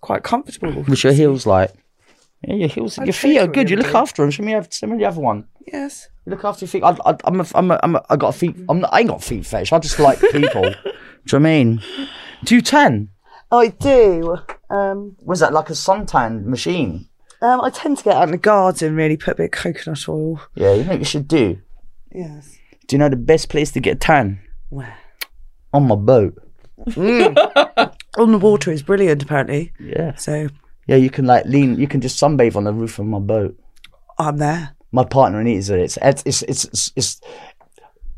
Quite 0.00 0.22
comfortable. 0.24 0.72
What's 0.84 1.04
your 1.04 1.12
heels 1.12 1.44
like? 1.46 1.72
Yeah, 2.44 2.54
your 2.54 2.68
heels, 2.68 2.98
I'd 2.98 3.06
your 3.06 3.14
feet 3.14 3.38
are 3.38 3.46
good. 3.46 3.70
You 3.70 3.76
look 3.76 3.94
after 3.94 4.22
them. 4.22 4.30
Show 4.30 4.42
me, 4.42 4.52
have, 4.52 4.68
show 4.72 4.86
me 4.86 4.98
the 4.98 5.04
other 5.04 5.20
one. 5.20 5.46
Yes. 5.66 6.08
You 6.26 6.30
look 6.30 6.44
after 6.44 6.64
your 6.64 6.70
feet. 6.70 6.82
I, 6.82 6.96
I, 7.04 7.16
I'm, 7.24 7.40
a, 7.40 7.46
I'm, 7.54 7.70
a, 7.70 7.80
I'm 7.82 7.96
a, 7.96 8.04
I 8.10 8.16
got 8.16 8.34
a 8.34 8.38
feet. 8.38 8.56
I'm 8.68 8.80
not, 8.80 8.92
I 8.92 9.00
ain't 9.00 9.08
got 9.08 9.22
feet 9.22 9.46
fetish. 9.46 9.72
I 9.72 9.78
just 9.78 9.98
like 9.98 10.20
people. 10.20 10.62
Do 11.26 11.36
you 11.36 11.38
know 11.38 11.38
I 11.38 11.38
mean? 11.38 11.82
Do 12.44 12.56
you 12.56 12.62
tan? 12.62 13.10
I 13.52 13.68
do. 13.68 14.38
Um, 14.70 15.14
Was 15.20 15.40
that 15.40 15.52
like 15.52 15.68
a 15.70 15.74
suntan 15.74 16.44
machine? 16.46 17.08
um, 17.42 17.60
I 17.60 17.70
tend 17.70 17.98
to 17.98 18.04
get 18.04 18.16
out 18.16 18.24
in 18.24 18.30
the 18.30 18.38
garden, 18.38 18.96
really, 18.96 19.16
put 19.16 19.34
a 19.34 19.36
bit 19.36 19.44
of 19.46 19.50
coconut 19.50 20.08
oil. 20.08 20.40
Yeah, 20.54 20.72
you 20.74 20.84
know 20.84 20.90
what 20.90 20.98
you 21.00 21.04
should 21.04 21.28
do? 21.28 21.60
Yes. 22.12 22.56
Do 22.86 22.94
you 22.94 22.98
know 22.98 23.08
the 23.08 23.16
best 23.16 23.48
place 23.48 23.70
to 23.72 23.80
get 23.80 23.96
a 23.96 23.98
tan? 23.98 24.40
Where? 24.70 24.96
On 25.72 25.86
my 25.86 25.96
boat. 25.96 26.38
On 26.96 28.32
the 28.32 28.38
water 28.40 28.70
is 28.72 28.82
brilliant, 28.82 29.22
apparently. 29.22 29.72
Yeah. 29.78 30.14
So 30.16 30.48
Yeah, 30.92 30.98
you 30.98 31.08
can 31.08 31.24
like 31.24 31.46
lean, 31.46 31.78
you 31.78 31.88
can 31.88 32.02
just 32.02 32.20
sunbathe 32.20 32.54
on 32.54 32.64
the 32.64 32.72
roof 32.74 32.98
of 32.98 33.06
my 33.06 33.18
boat. 33.18 33.58
I'm 34.18 34.36
there. 34.36 34.76
My 34.90 35.04
partner 35.04 35.40
Anita, 35.40 35.78
it's, 35.78 35.96
it's, 36.02 36.22
it's, 36.26 36.42
it's, 36.42 36.64
it's, 36.66 36.92
it's, 36.96 37.20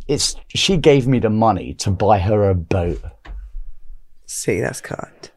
it's, 0.08 0.36
she 0.48 0.76
gave 0.76 1.06
me 1.06 1.20
the 1.20 1.30
money 1.30 1.74
to 1.74 1.92
buy 1.92 2.18
her 2.18 2.50
a 2.50 2.54
boat. 2.56 3.00
See, 4.26 4.58
that's 4.58 4.80
kind. 4.80 5.30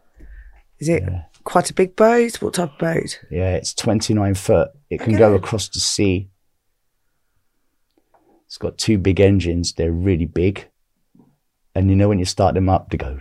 Is 0.80 0.90
it 0.90 1.04
quite 1.44 1.70
a 1.70 1.76
big 1.76 1.96
boat? 1.96 2.42
What 2.42 2.56
type 2.56 2.72
of 2.72 2.80
boat? 2.80 3.20
Yeah, 3.30 3.54
it's 3.54 3.72
29 3.76 4.34
foot. 4.34 4.72
It 4.90 5.00
can 5.00 5.16
go 5.16 5.36
across 5.36 5.70
the 5.70 5.80
sea. 5.80 6.30
It's 8.48 8.58
got 8.58 8.80
two 8.80 8.98
big 8.98 9.20
engines. 9.20 9.74
They're 9.74 9.92
really 9.92 10.26
big. 10.26 10.68
And 11.78 11.92
you 11.92 11.96
know 11.96 12.10
when 12.10 12.18
you 12.18 12.26
start 12.26 12.56
them 12.56 12.70
up, 12.70 12.90
they 12.90 12.98
go. 12.98 13.20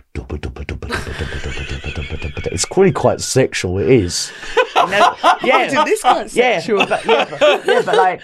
It's 2.51 2.65
really 2.75 2.91
quite 2.91 3.21
sexual. 3.21 3.77
It 3.77 3.87
is. 3.87 4.31
Yeah, 4.75 5.13
oh, 5.21 5.85
this 5.85 6.01
quite 6.01 6.31
sexual. 6.31 6.79
Yeah, 6.79 7.83
but, 7.85 7.95
like, 7.95 8.23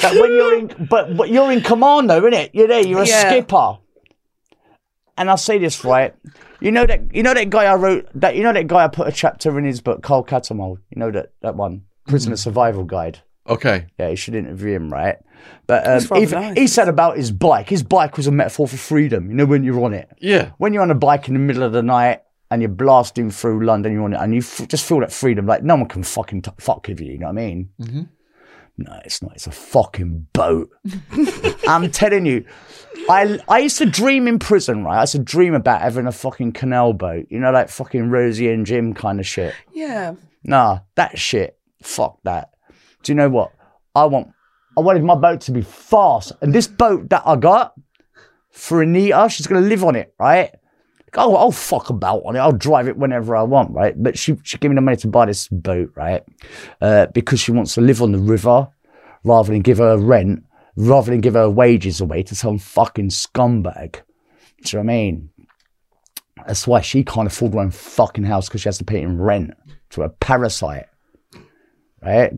but 0.00 0.14
when 0.14 0.32
you're 0.32 0.58
in, 0.58 0.86
but, 0.88 1.14
but 1.14 1.28
you're 1.28 1.52
in 1.52 1.60
command 1.60 2.08
though, 2.08 2.20
isn't 2.20 2.32
it? 2.32 2.54
You're 2.54 2.68
there. 2.68 2.80
You're 2.80 3.02
a 3.02 3.06
skipper. 3.06 3.76
And 5.18 5.28
I'll 5.28 5.36
say 5.36 5.58
this 5.58 5.84
right. 5.84 6.14
You 6.60 6.72
know 6.72 6.86
that 6.86 7.14
you 7.14 7.22
know 7.22 7.34
that 7.34 7.50
guy 7.50 7.66
I 7.66 7.74
wrote 7.74 8.08
that 8.14 8.34
you 8.34 8.42
know 8.42 8.54
that 8.54 8.66
guy 8.66 8.84
I 8.84 8.88
put 8.88 9.06
a 9.06 9.12
chapter 9.12 9.58
in 9.58 9.66
his 9.66 9.82
book, 9.82 10.02
Carl 10.02 10.24
Cattermole. 10.24 10.78
You 10.88 11.00
know 11.00 11.10
that 11.10 11.32
that 11.42 11.54
one, 11.54 11.82
Prisoner 12.08 12.36
Survival 12.36 12.84
Guide. 12.84 13.18
Okay. 13.48 13.86
Yeah, 13.98 14.08
you 14.10 14.16
should 14.16 14.34
interview 14.34 14.74
him, 14.74 14.92
right? 14.92 15.16
But 15.66 15.86
um, 15.86 15.98
rather 16.10 16.22
even- 16.22 16.40
nice. 16.40 16.58
he 16.58 16.66
said 16.66 16.88
about 16.88 17.16
his 17.16 17.30
bike. 17.32 17.68
His 17.68 17.82
bike 17.82 18.16
was 18.16 18.26
a 18.26 18.32
metaphor 18.32 18.68
for 18.68 18.76
freedom. 18.76 19.28
You 19.30 19.36
know 19.36 19.46
when 19.46 19.64
you're 19.64 19.82
on 19.84 19.94
it, 19.94 20.08
Yeah. 20.20 20.50
when 20.58 20.72
you're 20.72 20.82
on 20.82 20.90
a 20.90 20.94
bike 20.94 21.28
in 21.28 21.34
the 21.34 21.40
middle 21.40 21.62
of 21.62 21.72
the 21.72 21.82
night 21.82 22.22
and 22.50 22.60
you're 22.62 22.68
blasting 22.70 23.30
through 23.30 23.64
London, 23.64 23.92
you're 23.92 24.04
on 24.04 24.12
it, 24.12 24.20
and 24.20 24.34
you 24.34 24.40
f- 24.40 24.68
just 24.68 24.84
feel 24.86 25.00
that 25.00 25.12
freedom. 25.12 25.46
Like 25.46 25.62
no 25.62 25.76
one 25.76 25.86
can 25.88 26.02
fucking 26.02 26.42
t- 26.42 26.50
fuck 26.58 26.86
with 26.88 27.00
you. 27.00 27.12
You 27.12 27.18
know 27.18 27.26
what 27.26 27.32
I 27.38 27.46
mean? 27.46 27.70
Mm-hmm. 27.80 28.02
No, 28.78 29.00
it's 29.04 29.20
not. 29.22 29.32
It's 29.34 29.46
a 29.46 29.50
fucking 29.52 30.26
boat. 30.32 30.70
I'm 31.68 31.90
telling 31.90 32.26
you. 32.26 32.44
I 33.08 33.38
I 33.48 33.58
used 33.60 33.78
to 33.78 33.86
dream 33.86 34.26
in 34.28 34.38
prison, 34.38 34.84
right? 34.84 34.98
I 34.98 35.02
used 35.02 35.12
to 35.12 35.18
dream 35.18 35.54
about 35.54 35.80
having 35.82 36.06
a 36.06 36.12
fucking 36.12 36.52
canal 36.52 36.92
boat. 36.92 37.26
You 37.30 37.40
know, 37.40 37.50
like 37.50 37.68
fucking 37.68 38.10
Rosie 38.10 38.50
and 38.50 38.64
Jim 38.66 38.94
kind 38.94 39.20
of 39.20 39.26
shit. 39.26 39.54
Yeah. 39.72 40.14
Nah, 40.44 40.80
that 40.96 41.18
shit. 41.18 41.58
Fuck 41.82 42.18
that. 42.24 42.50
Do 43.02 43.12
you 43.12 43.16
know 43.16 43.28
what? 43.28 43.52
I 43.94 44.04
want 44.04 44.28
I 44.76 44.80
wanted 44.80 45.02
my 45.02 45.14
boat 45.14 45.40
to 45.42 45.52
be 45.52 45.62
fast. 45.62 46.32
And 46.40 46.54
this 46.54 46.66
boat 46.66 47.10
that 47.10 47.22
I 47.26 47.36
got 47.36 47.74
for 48.50 48.82
Anita, 48.82 49.28
she's 49.30 49.46
gonna 49.46 49.66
live 49.66 49.84
on 49.84 49.96
it, 49.96 50.14
right? 50.18 50.54
Oh, 51.14 51.34
I'll 51.34 51.50
fuck 51.50 51.90
about 51.90 52.22
on 52.24 52.36
it. 52.36 52.38
I'll 52.38 52.52
drive 52.52 52.86
it 52.86 52.96
whenever 52.96 53.34
I 53.34 53.42
want, 53.42 53.72
right? 53.72 54.00
But 54.00 54.16
she 54.16 54.36
she 54.44 54.58
gave 54.58 54.70
me 54.70 54.76
the 54.76 54.80
money 54.80 54.96
to 54.98 55.08
buy 55.08 55.26
this 55.26 55.48
boat, 55.48 55.90
right? 55.96 56.22
Uh, 56.80 57.06
because 57.06 57.40
she 57.40 57.52
wants 57.52 57.74
to 57.74 57.80
live 57.80 58.00
on 58.00 58.12
the 58.12 58.18
river 58.18 58.68
rather 59.24 59.52
than 59.52 59.62
give 59.62 59.78
her 59.78 59.98
rent, 59.98 60.44
rather 60.76 61.10
than 61.10 61.20
give 61.20 61.34
her 61.34 61.50
wages 61.50 62.00
away 62.00 62.22
to 62.22 62.34
some 62.34 62.58
fucking 62.58 63.08
scumbag. 63.08 64.00
Do 64.62 64.76
you 64.76 64.78
know 64.78 64.86
what 64.86 64.92
I 64.92 64.96
mean? 64.96 65.30
That's 66.46 66.66
why 66.66 66.80
she 66.80 67.04
can't 67.04 67.26
afford 67.26 67.54
her 67.54 67.60
own 67.60 67.70
fucking 67.70 68.24
house 68.24 68.48
because 68.48 68.62
she 68.62 68.68
has 68.68 68.78
to 68.78 68.84
pay 68.84 69.02
in 69.02 69.20
rent 69.20 69.52
to 69.90 70.02
a 70.02 70.08
parasite, 70.08 70.86
right? 72.02 72.32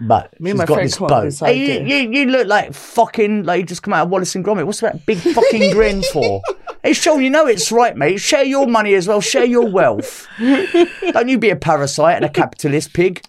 But 0.00 0.38
Me 0.40 0.50
she's 0.50 0.52
and 0.52 0.58
my 0.58 0.64
got 0.66 0.74
friend 0.74 0.86
this 0.88 0.96
come 0.98 1.04
up 1.06 1.10
with 1.10 1.18
boat. 1.18 1.24
this 1.24 1.40
Hey, 1.40 1.80
you, 1.82 1.86
you, 1.96 2.10
you 2.10 2.26
look 2.26 2.46
like 2.46 2.72
fucking 2.74 3.44
like 3.44 3.60
you 3.60 3.66
just 3.66 3.82
come 3.82 3.94
out 3.94 4.04
of 4.04 4.10
Wallace 4.10 4.34
and 4.34 4.44
Gromit. 4.44 4.66
What's 4.66 4.80
that 4.80 5.04
big 5.06 5.18
fucking 5.18 5.72
grin 5.72 6.02
for? 6.12 6.42
Hey, 6.82 6.94
Shaun, 6.94 7.22
you 7.22 7.28
know 7.28 7.46
it's 7.46 7.70
right, 7.70 7.94
mate. 7.94 8.20
Share 8.20 8.42
your 8.42 8.66
money 8.66 8.94
as 8.94 9.06
well. 9.06 9.20
Share 9.20 9.44
your 9.44 9.70
wealth. 9.70 10.26
Don't 10.38 11.28
you 11.28 11.36
be 11.36 11.50
a 11.50 11.56
parasite 11.56 12.16
and 12.16 12.24
a 12.24 12.30
capitalist 12.30 12.94
pig. 12.94 13.20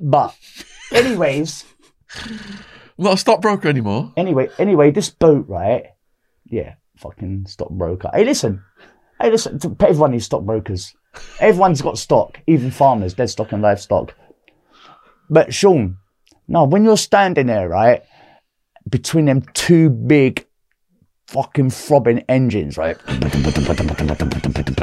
But, 0.00 0.34
anyways, 0.90 1.66
I'm 2.24 2.38
not 2.96 3.12
a 3.12 3.16
stockbroker 3.18 3.68
anymore. 3.68 4.14
anyway, 4.16 4.48
anyway, 4.58 4.90
this 4.92 5.10
boat, 5.10 5.44
right? 5.46 5.88
Yeah, 6.46 6.76
fucking 6.96 7.44
stockbroker. 7.48 8.08
Hey, 8.14 8.24
listen. 8.24 8.62
Hey, 9.20 9.30
listen. 9.30 9.60
Everyone 9.80 10.12
needs 10.12 10.24
stockbrokers. 10.24 10.94
Everyone's 11.40 11.82
got 11.82 11.98
stock, 11.98 12.40
even 12.46 12.70
farmers, 12.70 13.12
dead 13.12 13.28
stock 13.28 13.52
and 13.52 13.60
livestock. 13.60 14.14
But 15.30 15.52
Shaun, 15.54 15.98
no, 16.48 16.64
when 16.64 16.84
you're 16.84 16.96
standing 16.96 17.46
there, 17.46 17.68
right, 17.68 18.02
between 18.88 19.24
them 19.24 19.42
two 19.54 19.88
big 19.90 20.46
fucking 21.28 21.70
throbbing 21.70 22.20
engines, 22.28 22.76
right? 22.76 22.96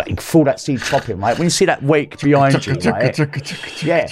You 0.09 0.15
feel 0.17 0.43
that 0.45 0.59
sea 0.59 0.77
chopping, 0.77 1.19
right? 1.19 1.37
When 1.37 1.45
you 1.45 1.49
see 1.51 1.65
that 1.65 1.83
wake 1.83 2.19
behind 2.19 2.65
you, 2.65 2.73
right? 2.91 3.15
Yeah. 3.83 4.07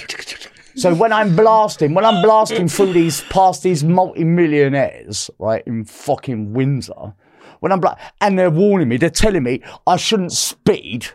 So 0.76 0.94
when 0.94 1.12
I'm 1.12 1.34
blasting, 1.34 1.94
when 1.94 2.04
I'm 2.04 2.22
blasting 2.22 2.68
through 2.68 2.92
these 2.92 3.22
past 3.22 3.62
these 3.64 3.82
multi-millionaires, 3.82 5.28
right, 5.38 5.62
in 5.66 5.84
fucking 5.84 6.52
Windsor, 6.54 7.14
when 7.58 7.72
I'm 7.72 7.80
bla- 7.80 7.98
and 8.20 8.38
they're 8.38 8.50
warning 8.50 8.88
me, 8.88 8.96
they're 8.96 9.10
telling 9.10 9.42
me 9.42 9.62
I 9.86 9.96
shouldn't 9.96 10.32
speed. 10.32 11.08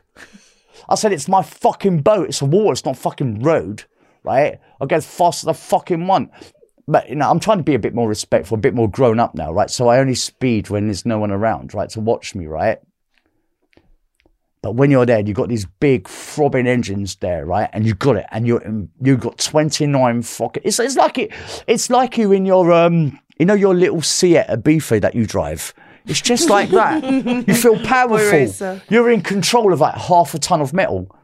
I 0.90 0.96
said 0.96 1.14
it's 1.14 1.28
my 1.30 1.42
fucking 1.42 2.02
boat, 2.02 2.28
it's 2.28 2.42
a 2.42 2.46
water, 2.46 2.74
it's 2.74 2.86
not 2.86 2.98
fucking 2.98 3.40
road, 3.42 3.86
right? 4.26 4.60
I 4.82 4.86
go 4.86 4.96
as 4.96 5.06
fast 5.06 5.44
as 5.44 5.48
I 5.48 5.54
fucking 5.54 6.08
want. 6.08 6.32
But 6.88 7.10
you 7.10 7.16
know, 7.16 7.30
I'm 7.30 7.40
trying 7.40 7.58
to 7.58 7.64
be 7.64 7.76
a 7.76 7.80
bit 7.80 7.96
more 7.96 8.08
respectful, 8.08 8.56
a 8.56 8.62
bit 8.62 8.74
more 8.74 8.90
grown 8.90 9.20
up 9.20 9.36
now, 9.36 9.52
right? 9.52 9.70
So 9.70 9.88
I 9.88 10.00
only 10.00 10.16
speed 10.16 10.70
when 10.70 10.86
there's 10.86 11.06
no 11.06 11.20
one 11.20 11.32
around, 11.32 11.74
right, 11.74 11.90
to 11.92 12.00
watch 12.00 12.36
me, 12.36 12.46
right? 12.46 12.80
But 14.62 14.74
when 14.76 14.90
you're 14.90 15.06
there, 15.06 15.20
you've 15.20 15.36
got 15.36 15.50
these 15.50 15.66
big 15.80 16.08
throbbing 16.08 16.66
engines 16.66 17.16
there, 17.18 17.46
right? 17.46 17.70
And 17.72 17.86
you've 17.86 18.00
got 18.00 18.18
it, 18.18 18.26
and 18.32 18.48
you're 18.48 18.64
you've 19.02 19.20
got 19.20 19.38
29 19.38 20.22
fucking. 20.24 20.64
It's 20.66 20.80
it's 20.80 20.96
like 20.96 21.18
it. 21.18 21.32
It's 21.68 21.90
like 21.90 22.18
you 22.18 22.32
in 22.32 22.46
your 22.46 22.72
um, 22.72 23.20
you 23.38 23.46
know, 23.46 23.54
your 23.54 23.76
little 23.76 24.02
Seat 24.02 24.46
Ibiza 24.48 25.02
that 25.02 25.16
you 25.16 25.26
drive. 25.26 25.74
It's 26.08 26.22
just 26.22 26.50
like 26.50 26.70
that. 26.70 27.04
you 27.48 27.54
feel 27.56 27.80
powerful. 27.86 28.80
You're 28.90 29.10
in 29.10 29.22
control 29.22 29.74
of 29.74 29.82
like 29.82 29.96
half 29.96 30.34
a 30.34 30.40
ton 30.40 30.62
of 30.62 30.74
metal. 30.74 31.16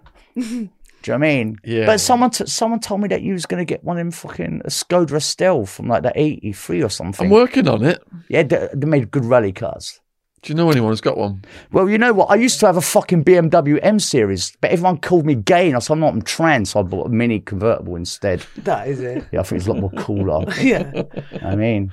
Do 1.01 1.11
you 1.11 1.17
know 1.17 1.19
what 1.19 1.31
I 1.31 1.35
mean? 1.35 1.57
Yeah. 1.63 1.85
But 1.85 1.99
someone 1.99 2.29
t- 2.29 2.45
someone 2.45 2.79
told 2.79 3.01
me 3.01 3.07
that 3.07 3.21
you 3.21 3.33
was 3.33 3.45
gonna 3.45 3.65
get 3.65 3.83
one 3.83 3.97
in 3.97 4.11
fucking 4.11 4.61
a 4.65 4.69
Skoda 4.69 5.15
Estelle 5.15 5.65
from 5.65 5.87
like 5.87 6.03
the 6.03 6.11
83 6.15 6.83
or 6.83 6.89
something. 6.89 7.25
I'm 7.25 7.31
working 7.31 7.67
on 7.67 7.83
it. 7.83 8.03
yeah, 8.29 8.43
they, 8.43 8.69
they 8.73 8.87
made 8.87 9.09
good 9.09 9.25
rally 9.25 9.51
cars. 9.51 9.99
Do 10.43 10.51
you 10.51 10.57
know 10.57 10.71
anyone 10.71 10.91
who's 10.91 11.01
got 11.01 11.17
one? 11.17 11.43
Well, 11.71 11.87
you 11.87 11.99
know 11.99 12.13
what? 12.13 12.31
I 12.31 12.35
used 12.35 12.59
to 12.61 12.65
have 12.65 12.75
a 12.75 12.81
fucking 12.81 13.23
BMW 13.23 13.79
M 13.83 13.99
series, 13.99 14.55
but 14.59 14.71
everyone 14.71 14.97
called 14.97 15.23
me 15.23 15.35
gay, 15.35 15.67
and 15.67 15.75
I 15.75 15.79
said 15.79 15.93
I'm 15.93 15.99
not. 15.99 16.13
I'm 16.13 16.21
trans, 16.23 16.71
so 16.71 16.79
I 16.79 16.83
bought 16.83 17.07
a 17.07 17.09
mini 17.09 17.39
convertible 17.39 17.95
instead. 17.95 18.43
That 18.57 18.87
is 18.87 19.01
it. 19.01 19.23
Yeah, 19.31 19.41
I 19.41 19.43
think 19.43 19.59
it's 19.59 19.67
a 19.67 19.73
lot 19.73 19.81
more 19.81 20.03
cooler. 20.03 20.45
Yeah. 20.61 21.03
I 21.43 21.55
mean, 21.55 21.91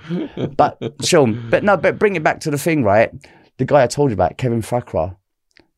but 0.56 0.78
Shaun, 1.02 1.48
but 1.50 1.64
no, 1.64 1.76
but 1.76 1.98
bring 1.98 2.16
it 2.16 2.22
back 2.22 2.40
to 2.40 2.50
the 2.50 2.58
thing, 2.58 2.84
right? 2.84 3.10
The 3.58 3.64
guy 3.64 3.82
I 3.82 3.86
told 3.86 4.10
you 4.10 4.14
about, 4.14 4.38
Kevin 4.38 4.62
Thakrar. 4.62 5.16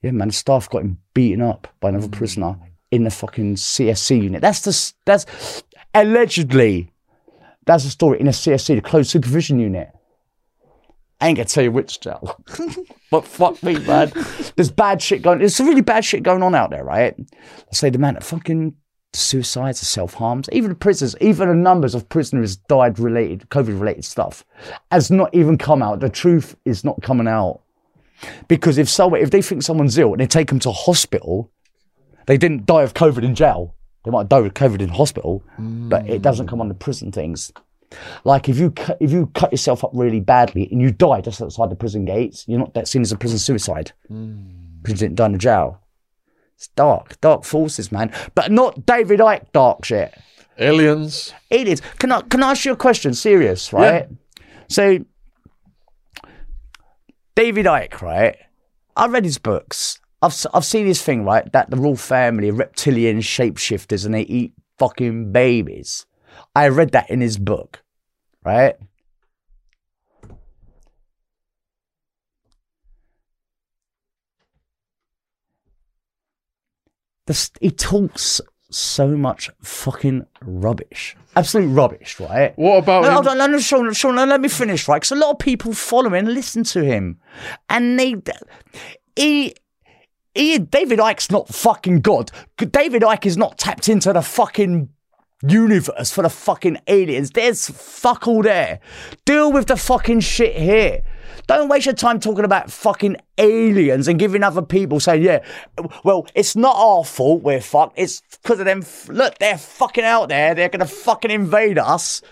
Yeah, 0.03 0.13
man, 0.13 0.29
the 0.29 0.35
staff 0.35 0.69
got 0.69 0.83
him 0.83 0.99
beaten 1.13 1.43
up 1.43 1.69
by 1.81 1.91
another 1.91 2.09
mm. 2.09 2.13
prisoner 2.13 2.57
in 2.91 3.05
the 3.05 3.11
fucking 3.11 3.57
CSC 3.57 4.23
unit. 4.23 4.41
That's 4.41 4.61
the 4.61 4.93
that's 5.05 5.63
allegedly 5.95 6.93
that's 7.67 7.85
the 7.85 7.91
story 7.91 8.21
in 8.21 8.27
a 8.27 8.31
CSC, 8.33 8.75
the 8.75 8.81
closed 8.81 9.11
supervision 9.11 9.59
unit. 9.59 9.91
I 11.21 11.29
ain't 11.29 11.37
gonna 11.37 11.47
tell 11.47 11.63
you 11.63 11.73
which 11.73 12.01
jail, 12.01 12.43
but 13.11 13.27
fuck 13.27 13.63
me, 13.63 13.79
man. 13.79 14.13
There's 14.57 14.71
bad 14.71 15.03
shit 15.03 15.23
going. 15.23 15.39
There's 15.39 15.55
some 15.55 15.69
really 15.69 15.83
bad 15.83 16.05
shit 16.05 16.23
going 16.23 16.43
on 16.43 16.55
out 16.55 16.71
there, 16.71 16.85
right? 16.85 17.15
I 17.19 17.75
say 17.75 17.91
the 17.91 17.99
amount 17.99 18.17
of 18.17 18.25
fucking 18.25 18.75
suicides, 19.13 19.81
self 19.81 20.15
harms, 20.15 20.49
even 20.53 20.71
the 20.71 20.77
prisoners, 20.77 21.15
even 21.21 21.49
the 21.49 21.55
numbers 21.55 21.95
of 21.95 22.09
prisoners 22.09 22.57
died 22.57 22.99
related, 22.99 23.49
COVID 23.51 23.79
related 23.79 24.05
stuff, 24.05 24.45
has 24.91 25.11
not 25.11 25.35
even 25.35 25.59
come 25.59 25.83
out. 25.83 26.01
The 26.01 26.09
truth 26.09 26.57
is 26.65 26.85
not 26.85 27.03
coming 27.03 27.29
out 27.29 27.61
because 28.49 28.79
if 28.79 28.89
someone, 28.89 29.21
if 29.21 29.31
they 29.31 29.43
think 29.43 29.63
someone's 29.63 29.99
ill 29.99 30.13
and 30.13 30.21
they 30.21 30.27
take 30.27 30.49
them 30.49 30.59
to 30.61 30.73
hospital, 30.73 31.51
they 32.31 32.39
didn't 32.39 32.65
die 32.65 32.85
of 32.85 32.95
COVID 32.95 33.25
in 33.25 33.35
jail. 33.35 33.75
They 34.05 34.13
might 34.13 34.29
die 34.29 34.39
of 34.39 34.55
COVID 34.55 34.81
in 34.81 34.89
hospital, 34.89 35.43
but 35.59 36.09
it 36.09 36.23
doesn't 36.23 36.47
come 36.47 36.61
on 36.61 36.69
the 36.69 36.75
prison 36.75 37.11
things. 37.11 37.51
Like 38.23 38.49
if 38.49 38.57
you 38.57 38.71
cut, 38.71 38.99
if 39.01 39.11
you 39.11 39.27
cut 39.35 39.51
yourself 39.51 39.83
up 39.83 39.91
really 39.93 40.21
badly 40.21 40.69
and 40.71 40.81
you 40.81 40.93
die 40.93 41.23
just 41.23 41.43
outside 41.43 41.71
the 41.71 41.75
prison 41.75 42.05
gates, 42.05 42.45
you're 42.47 42.61
not 42.61 42.73
that 42.75 42.87
seen 42.87 43.03
as 43.03 43.11
a 43.11 43.17
prison 43.17 43.41
suicide 43.41 43.91
hmm. 44.07 44.45
because 44.81 45.01
you 45.01 45.09
didn't 45.09 45.17
die 45.17 45.27
in 45.27 45.33
the 45.33 45.39
jail. 45.39 45.81
It's 46.55 46.69
dark, 46.69 47.21
dark 47.21 47.43
forces, 47.43 47.91
man. 47.91 48.13
But 48.37 48.53
not 48.53 48.87
David 48.87 49.19
Icke 49.19 49.51
dark 49.53 49.85
shit. 49.85 50.17
Aliens. 50.57 51.35
Aliens. 51.51 51.83
Can 51.99 52.13
I 52.13 52.21
can 52.21 52.45
I 52.45 52.53
ask 52.53 52.65
you 52.65 52.71
a 52.71 52.77
question? 52.77 53.13
Serious, 53.13 53.73
right? 53.73 54.07
Yeah. 54.09 54.45
So 54.69 54.99
David 57.35 57.67
Icke, 57.67 58.01
right? 58.01 58.37
I 58.95 59.09
read 59.09 59.25
his 59.25 59.39
books. 59.39 60.00
I've 60.23 60.37
I've 60.53 60.65
seen 60.65 60.87
his 60.87 61.03
thing, 61.03 61.25
right? 61.25 61.51
That 61.53 61.71
the 61.71 61.77
royal 61.77 61.97
family 61.97 62.51
are 62.51 62.55
reptilian 62.55 63.21
shapeshifters 63.21 64.05
and 64.05 64.15
they 64.15 64.23
eat 64.23 64.53
fucking 64.79 65.33
babies. 65.33 66.07
I 66.55 66.69
read 66.69 66.93
that 66.93 67.11
in 67.11 67.21
his 67.21 67.39
book, 67.39 67.83
right? 68.45 68.77
The, 77.27 77.51
he 77.61 77.71
talks 77.71 78.41
so 78.71 79.09
much 79.09 79.51
fucking 79.63 80.27
rubbish. 80.43 81.17
Absolute 81.37 81.69
rubbish, 81.69 82.19
right? 82.21 82.57
What 82.57 82.79
about 82.79 83.03
No, 83.03 83.09
him? 83.09 83.15
hold 83.15 83.29
on, 83.29 83.39
no, 83.39 83.47
no, 83.47 83.59
Shaun, 83.61 83.93
Shaun, 83.93 84.17
no, 84.17 84.25
let 84.25 84.41
me 84.41 84.49
finish, 84.49 84.89
right? 84.89 84.97
Because 84.97 85.13
a 85.13 85.17
lot 85.17 85.31
of 85.33 85.39
people 85.39 85.73
follow 85.73 86.07
him 86.09 86.15
and 86.15 86.35
listen 86.35 86.65
to 86.65 86.85
him. 86.85 87.21
And 87.69 87.99
they, 87.99 88.17
he, 89.17 89.55
he, 90.35 90.59
David 90.59 90.99
Icke's 90.99 91.31
not 91.31 91.49
fucking 91.49 92.01
God. 92.01 92.31
David 92.57 93.03
Icke 93.03 93.27
is 93.27 93.37
not 93.37 93.59
tapped 93.59 93.89
into 93.89 94.13
the 94.13 94.23
fucking 94.23 94.89
universe 95.43 96.11
for 96.11 96.23
the 96.23 96.29
fucking 96.29 96.79
aliens. 96.87 97.31
There's 97.31 97.69
fuck 97.69 98.29
all 98.29 98.43
there. 98.43 98.81
Deal 99.25 99.53
with 99.53 99.67
the 99.67 99.77
fucking 99.77 100.21
shit 100.21 100.57
here. 100.57 101.03
Don't 101.47 101.69
waste 101.69 101.87
your 101.87 101.95
time 101.95 102.21
talking 102.21 102.45
about 102.45 102.71
fucking 102.71 103.17
aliens 103.39 104.07
and 104.07 104.19
giving 104.19 104.43
other 104.43 104.63
people 104.63 105.01
saying, 105.01 105.23
yeah, 105.23 105.45
well, 106.05 106.27
it's 106.35 106.55
not 106.55 106.77
our 106.77 107.05
fault 107.05 107.43
we're 107.43 107.61
fucked. 107.61 107.99
It's 107.99 108.23
because 108.43 108.61
of 108.61 108.67
them. 108.67 108.85
Look, 109.09 109.39
they're 109.39 109.59
fucking 109.59 110.05
out 110.05 110.29
there. 110.29 110.55
They're 110.55 110.69
going 110.69 110.81
to 110.81 110.87
fucking 110.87 111.31
invade 111.31 111.79
us. 111.79 112.23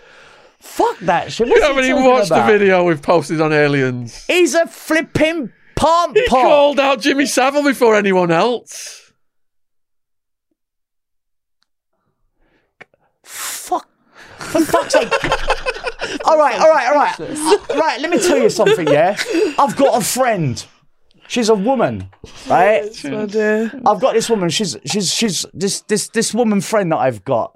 Fuck 0.61 0.99
that 1.01 1.33
shit. 1.33 1.47
You 1.47 1.55
What's 1.55 1.65
he 1.65 1.69
haven't 1.69 1.85
even 1.85 2.05
watched 2.05 2.31
about? 2.31 2.47
the 2.47 2.59
video 2.59 2.85
we've 2.85 3.03
posted 3.03 3.41
on 3.41 3.53
aliens. 3.53 4.25
He's 4.27 4.55
a 4.55 4.67
flipping 4.67 5.53
pump 5.79 6.17
He 6.17 6.27
pot. 6.27 6.43
called 6.43 6.81
out 6.81 7.01
Jimmy 7.01 7.27
Savile 7.27 7.63
before 7.63 7.97
anyone 7.97 8.31
else. 8.31 9.13
Fuck. 13.25 13.89
For 14.39 14.61
fuck's 14.61 14.93
sake. 14.95 15.13
all 16.25 16.39
right, 16.39 16.59
all 16.59 16.71
right, 16.71 16.87
all 16.89 16.95
right. 16.95 17.19
Right, 17.71 18.01
let 18.01 18.11
me 18.11 18.19
tell 18.19 18.39
you 18.39 18.51
something, 18.51 18.87
yeah? 18.89 19.17
I've 19.59 19.77
got 19.77 20.01
a 20.01 20.05
friend. 20.05 20.65
She's 21.29 21.51
a 21.51 21.55
woman, 21.55 22.09
right? 22.49 22.85
I've 23.87 24.01
got 24.01 24.15
this 24.15 24.31
woman. 24.31 24.49
She's 24.49 24.79
she's 24.87 25.13
she's 25.13 25.45
this 25.53 25.83
this 25.83 26.09
this 26.09 26.33
woman 26.33 26.63
friend 26.63 26.91
that 26.93 26.97
I've 26.97 27.23
got. 27.25 27.53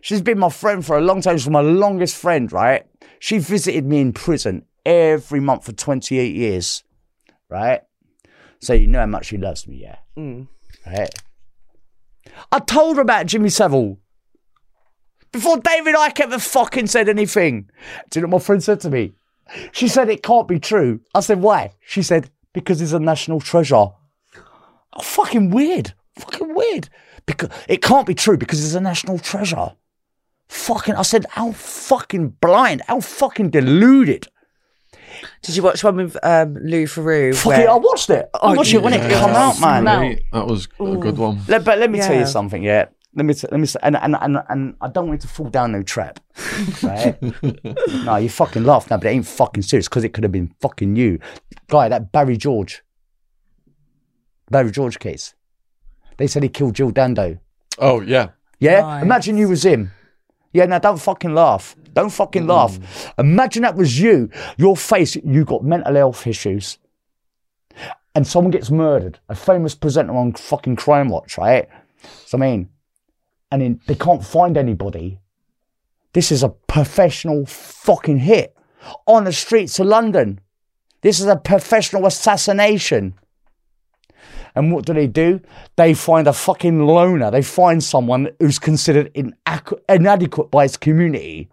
She's 0.00 0.22
been 0.22 0.38
my 0.38 0.48
friend 0.48 0.84
for 0.84 0.96
a 0.96 1.02
long 1.02 1.20
time. 1.20 1.36
She's 1.36 1.50
my 1.50 1.60
longest 1.60 2.16
friend, 2.16 2.50
right? 2.50 2.86
She 3.18 3.36
visited 3.36 3.84
me 3.84 4.00
in 4.00 4.14
prison 4.14 4.64
every 4.86 5.40
month 5.40 5.66
for 5.66 5.72
28 5.72 6.34
years, 6.34 6.82
right? 7.50 7.82
So 8.60 8.72
you 8.72 8.86
know 8.86 9.00
how 9.00 9.06
much 9.06 9.26
she 9.26 9.36
loves 9.36 9.66
me, 9.66 9.76
yeah? 9.76 9.96
Mm. 10.16 10.48
Right? 10.86 11.14
I 12.52 12.58
told 12.60 12.96
her 12.96 13.02
about 13.02 13.26
Jimmy 13.26 13.48
Savile 13.48 13.98
before 15.32 15.58
David 15.58 15.94
Icke 15.94 16.20
ever 16.20 16.38
fucking 16.38 16.86
said 16.86 17.08
anything. 17.08 17.70
Do 18.10 18.20
you 18.20 18.26
know 18.26 18.32
what 18.32 18.40
my 18.40 18.44
friend 18.44 18.62
said 18.62 18.80
to 18.80 18.90
me? 18.90 19.14
She 19.72 19.88
said 19.88 20.08
it 20.08 20.22
can't 20.22 20.46
be 20.46 20.60
true. 20.60 21.00
I 21.14 21.20
said, 21.20 21.40
why? 21.40 21.74
She 21.80 22.02
said, 22.02 22.30
because 22.52 22.80
he's 22.80 22.92
a 22.92 23.00
national 23.00 23.40
treasure. 23.40 23.74
Oh, 23.74 25.02
fucking 25.02 25.50
weird. 25.50 25.94
Fucking 26.18 26.54
weird. 26.54 26.88
Because 27.26 27.50
it 27.68 27.82
can't 27.82 28.06
be 28.06 28.14
true 28.14 28.36
because 28.36 28.58
he's 28.58 28.74
a 28.74 28.80
national 28.80 29.18
treasure. 29.18 29.72
Fucking, 30.48 30.94
I 30.94 31.02
said, 31.02 31.26
how 31.30 31.52
fucking 31.52 32.30
blind, 32.40 32.82
how 32.86 33.00
fucking 33.00 33.50
deluded. 33.50 34.28
Did 35.42 35.56
you 35.56 35.62
watch 35.62 35.82
one 35.84 35.96
with 35.96 36.16
um, 36.22 36.54
Louis 36.54 36.86
Theroux? 36.86 37.34
Fuck 37.36 37.46
where- 37.46 37.60
it, 37.62 37.68
I 37.68 37.76
watched 37.76 38.10
it. 38.10 38.28
I 38.40 38.54
watched 38.54 38.74
it 38.74 38.82
when 38.82 38.94
it 38.94 39.02
Yeah. 39.02 39.20
came 39.26 39.34
out, 39.34 39.60
man. 39.60 39.84
Mate, 39.84 40.22
that 40.32 40.46
was 40.46 40.66
a 40.78 40.96
good 40.96 41.18
one. 41.18 41.40
Let, 41.48 41.64
but 41.64 41.78
let 41.78 41.90
me 41.90 41.98
tell 41.98 42.18
you 42.18 42.26
something, 42.26 42.62
yeah. 42.62 42.86
Let 43.14 43.26
me, 43.26 43.34
t- 43.34 43.48
let 43.50 43.58
me, 43.58 43.64
s- 43.64 43.74
and, 43.82 43.96
and, 43.96 44.14
and, 44.20 44.38
and 44.48 44.74
I 44.80 44.88
don't 44.88 45.08
want 45.08 45.18
you 45.20 45.28
to 45.28 45.34
fall 45.34 45.48
down 45.48 45.72
no 45.72 45.82
trap, 45.82 46.20
right? 46.84 47.20
no, 48.04 48.16
you 48.16 48.28
fucking 48.28 48.62
laugh 48.62 48.88
now, 48.88 48.98
but 48.98 49.06
it 49.06 49.10
ain't 49.10 49.26
fucking 49.26 49.64
serious 49.64 49.88
because 49.88 50.04
it 50.04 50.10
could 50.12 50.22
have 50.22 50.30
been 50.30 50.54
fucking 50.60 50.94
you, 50.94 51.18
guy. 51.66 51.88
That 51.88 52.12
Barry 52.12 52.36
George, 52.36 52.82
Barry 54.48 54.70
George 54.70 54.98
case. 55.00 55.34
They 56.18 56.26
said 56.28 56.42
he 56.42 56.48
killed 56.48 56.74
Jill 56.74 56.90
Dando. 56.92 57.38
Oh, 57.78 58.00
yeah. 58.00 58.28
Yeah, 58.58 58.80
Nice. 58.82 59.02
imagine 59.02 59.36
you 59.38 59.48
was 59.48 59.64
him. 59.64 59.90
Yeah, 60.52 60.66
now 60.66 60.78
don't 60.78 61.00
fucking 61.00 61.34
laugh. 61.34 61.76
Don't 61.94 62.10
fucking 62.10 62.44
mm. 62.44 62.48
laugh. 62.48 63.12
Imagine 63.18 63.62
that 63.62 63.76
was 63.76 63.98
you. 63.98 64.30
Your 64.56 64.76
face, 64.76 65.16
you 65.16 65.44
got 65.44 65.64
mental 65.64 65.94
health 65.94 66.26
issues. 66.26 66.78
And 68.14 68.26
someone 68.26 68.50
gets 68.50 68.70
murdered. 68.70 69.20
A 69.28 69.34
famous 69.34 69.74
presenter 69.74 70.14
on 70.14 70.32
fucking 70.32 70.76
Crime 70.76 71.08
Watch, 71.08 71.38
right? 71.38 71.68
So 72.26 72.38
I 72.38 72.40
mean, 72.40 72.68
and 73.50 73.62
then 73.62 73.80
they 73.86 73.94
can't 73.94 74.24
find 74.24 74.56
anybody. 74.56 75.20
This 76.12 76.32
is 76.32 76.42
a 76.42 76.48
professional 76.48 77.46
fucking 77.46 78.18
hit 78.18 78.56
on 79.06 79.24
the 79.24 79.32
streets 79.32 79.78
of 79.78 79.86
London. 79.86 80.40
This 81.02 81.20
is 81.20 81.26
a 81.26 81.36
professional 81.36 82.06
assassination. 82.06 83.14
And 84.54 84.72
what 84.72 84.84
do 84.84 84.92
they 84.92 85.06
do? 85.06 85.40
They 85.76 85.94
find 85.94 86.26
a 86.26 86.32
fucking 86.32 86.86
loner. 86.86 87.30
They 87.30 87.42
find 87.42 87.82
someone 87.82 88.30
who's 88.38 88.58
considered 88.58 89.12
inac- 89.14 89.78
inadequate 89.88 90.50
by 90.50 90.64
his 90.64 90.76
community. 90.76 91.48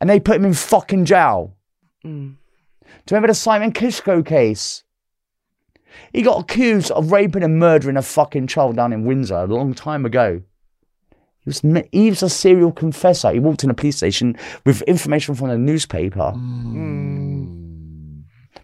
And 0.00 0.08
they 0.10 0.20
put 0.20 0.36
him 0.36 0.44
in 0.44 0.54
fucking 0.54 1.04
jail. 1.04 1.56
Mm. 2.04 2.36
Do 3.06 3.14
you 3.14 3.16
remember 3.16 3.28
the 3.28 3.34
Simon 3.34 3.72
Kiszko 3.72 4.24
case? 4.24 4.84
He 6.12 6.22
got 6.22 6.40
accused 6.40 6.90
of 6.90 7.12
raping 7.12 7.42
and 7.42 7.58
murdering 7.58 7.96
a 7.96 8.02
fucking 8.02 8.46
child 8.48 8.76
down 8.76 8.92
in 8.92 9.04
Windsor 9.04 9.36
a 9.36 9.46
long 9.46 9.74
time 9.74 10.04
ago. 10.04 10.42
He 11.40 11.50
was, 11.50 11.60
he 11.92 12.08
was 12.10 12.22
a 12.22 12.30
serial 12.30 12.72
confessor. 12.72 13.30
He 13.30 13.38
walked 13.38 13.64
in 13.64 13.70
a 13.70 13.74
police 13.74 13.98
station 13.98 14.36
with 14.64 14.82
information 14.82 15.34
from 15.34 15.50
a 15.50 15.58
newspaper. 15.58 16.32
Mm. 16.34 16.74
Mm. 16.74 17.63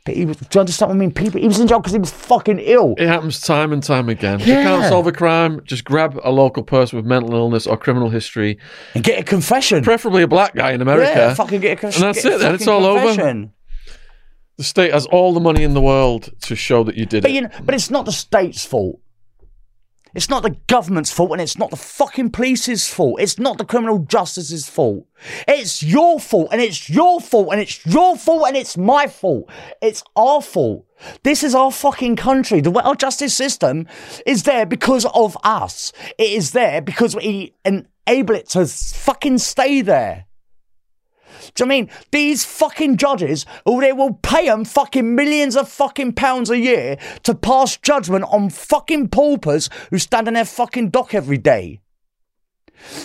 But 0.07 0.15
he 0.17 0.25
was, 0.25 0.39
do 0.39 0.47
you 0.55 0.61
understand 0.61 0.89
what 0.89 0.95
I 0.95 0.99
mean? 0.99 1.13
People, 1.13 1.41
he 1.43 1.47
was 1.47 1.61
in 1.61 1.69
jail 1.69 1.79
because 1.79 1.93
he 1.93 1.99
was 1.99 2.11
fucking 2.11 2.59
ill. 2.61 2.95
It 2.97 3.07
happens 3.07 3.39
time 3.41 3.71
and 3.73 3.83
time 3.83 4.09
again. 4.09 4.41
If 4.41 4.47
you 4.47 4.55
Yeah. 4.55 4.63
can't 4.63 4.85
solve 4.89 5.07
a 5.07 5.13
crime, 5.13 5.61
just 5.65 5.85
grab 5.85 6.19
a 6.25 6.31
local 6.31 6.63
person 6.63 6.97
with 6.97 7.05
mental 7.05 7.35
illness 7.35 7.67
or 7.67 7.77
criminal 7.77 8.09
history, 8.09 8.59
And 8.95 9.05
get 9.05 9.19
a 9.21 9.23
confession. 9.23 9.85
preferably 9.85 10.23
a 10.23 10.27
black 10.29 10.55
guy 10.55 10.73
in 10.73 10.81
America. 10.81 11.13
Yeah, 11.15 11.35
fucking 11.35 11.61
get 11.61 11.73
a 11.73 11.77
confession. 11.77 12.07
And 12.07 12.15
that's 12.15 12.25
it, 12.25 12.39
then. 12.41 12.55
It's 12.55 12.67
all 12.67 12.87
over. 12.87 13.51
The 14.57 14.65
state 14.65 14.93
has 14.93 15.07
all 15.07 15.33
the 15.35 15.41
money 15.41 15.63
in 15.63 15.75
the 15.75 15.81
world 15.81 16.31
to 16.43 16.55
show 16.57 16.83
that 16.85 16.95
you 16.97 17.07
did 17.07 17.23
But 17.23 17.31
it. 17.31 17.35
you 17.35 17.41
know, 17.43 17.51
but 17.65 17.75
it's 17.75 17.91
not 17.91 18.05
the 18.07 18.13
state's 18.13 18.65
fault. 18.65 19.01
It's 20.15 20.29
not 20.29 20.43
the 20.43 20.57
government's 20.67 21.13
fault, 21.13 21.33
and 21.33 21.41
it's 21.41 21.59
not 21.59 21.71
the 21.71 21.77
fucking 21.77 22.31
police's 22.31 22.89
fault. 22.89 23.21
It's 23.21 23.39
not 23.39 23.59
the 23.59 23.65
criminal 23.65 24.01
justice's 24.01 24.69
fault. 24.69 25.07
It's 25.47 25.83
your 25.83 26.19
fault, 26.19 26.49
and 26.53 26.61
it's 26.61 26.89
your 26.89 27.21
fault, 27.21 27.49
and 27.53 27.61
it's 27.61 27.85
your 27.87 28.17
fault, 28.17 28.49
and 28.49 28.57
it's 28.57 28.77
my 28.77 29.07
fault. 29.07 29.51
It's 29.81 30.03
our 30.17 30.43
fault. 30.43 30.87
This 31.23 31.43
is 31.43 31.55
our 31.55 31.71
fucking 31.71 32.17
country. 32.17 32.61
The 32.61 32.73
our 32.73 32.95
justice 32.95 33.35
system 33.35 33.87
is 34.27 34.43
there 34.43 34.67
because 34.67 35.07
of 35.07 35.37
us. 35.45 35.93
It 36.19 36.31
is 36.31 36.53
there 36.53 36.81
because 36.83 37.15
we 37.15 37.55
enable 37.65 38.35
it 38.35 38.49
to 38.51 38.67
fucking 38.67 39.39
stay 39.39 39.81
there. 39.81 40.27
Do 41.55 41.65
you 41.65 41.67
know 41.67 41.75
I 41.75 41.81
mean 41.81 41.91
these 42.11 42.45
fucking 42.45 42.97
judges 42.97 43.47
who 43.65 43.81
they 43.81 43.93
will 43.93 44.15
pay 44.15 44.47
them 44.47 44.65
fucking 44.65 45.15
millions 45.15 45.57
of 45.57 45.69
fucking 45.69 46.15
pounds 46.15 46.51
a 46.51 46.59
year 46.59 46.97
to 47.25 47.35
pass 47.35 47.77
judgment 47.77 48.25
on 48.31 48.51
fucking 48.51 49.09
paupers 49.09 49.71
who 49.91 49.99
stand 49.99 50.29
in 50.29 50.35
their 50.35 50.45
fucking 50.45 50.91
dock 50.91 51.15
every 51.15 51.39
day? 51.39 51.81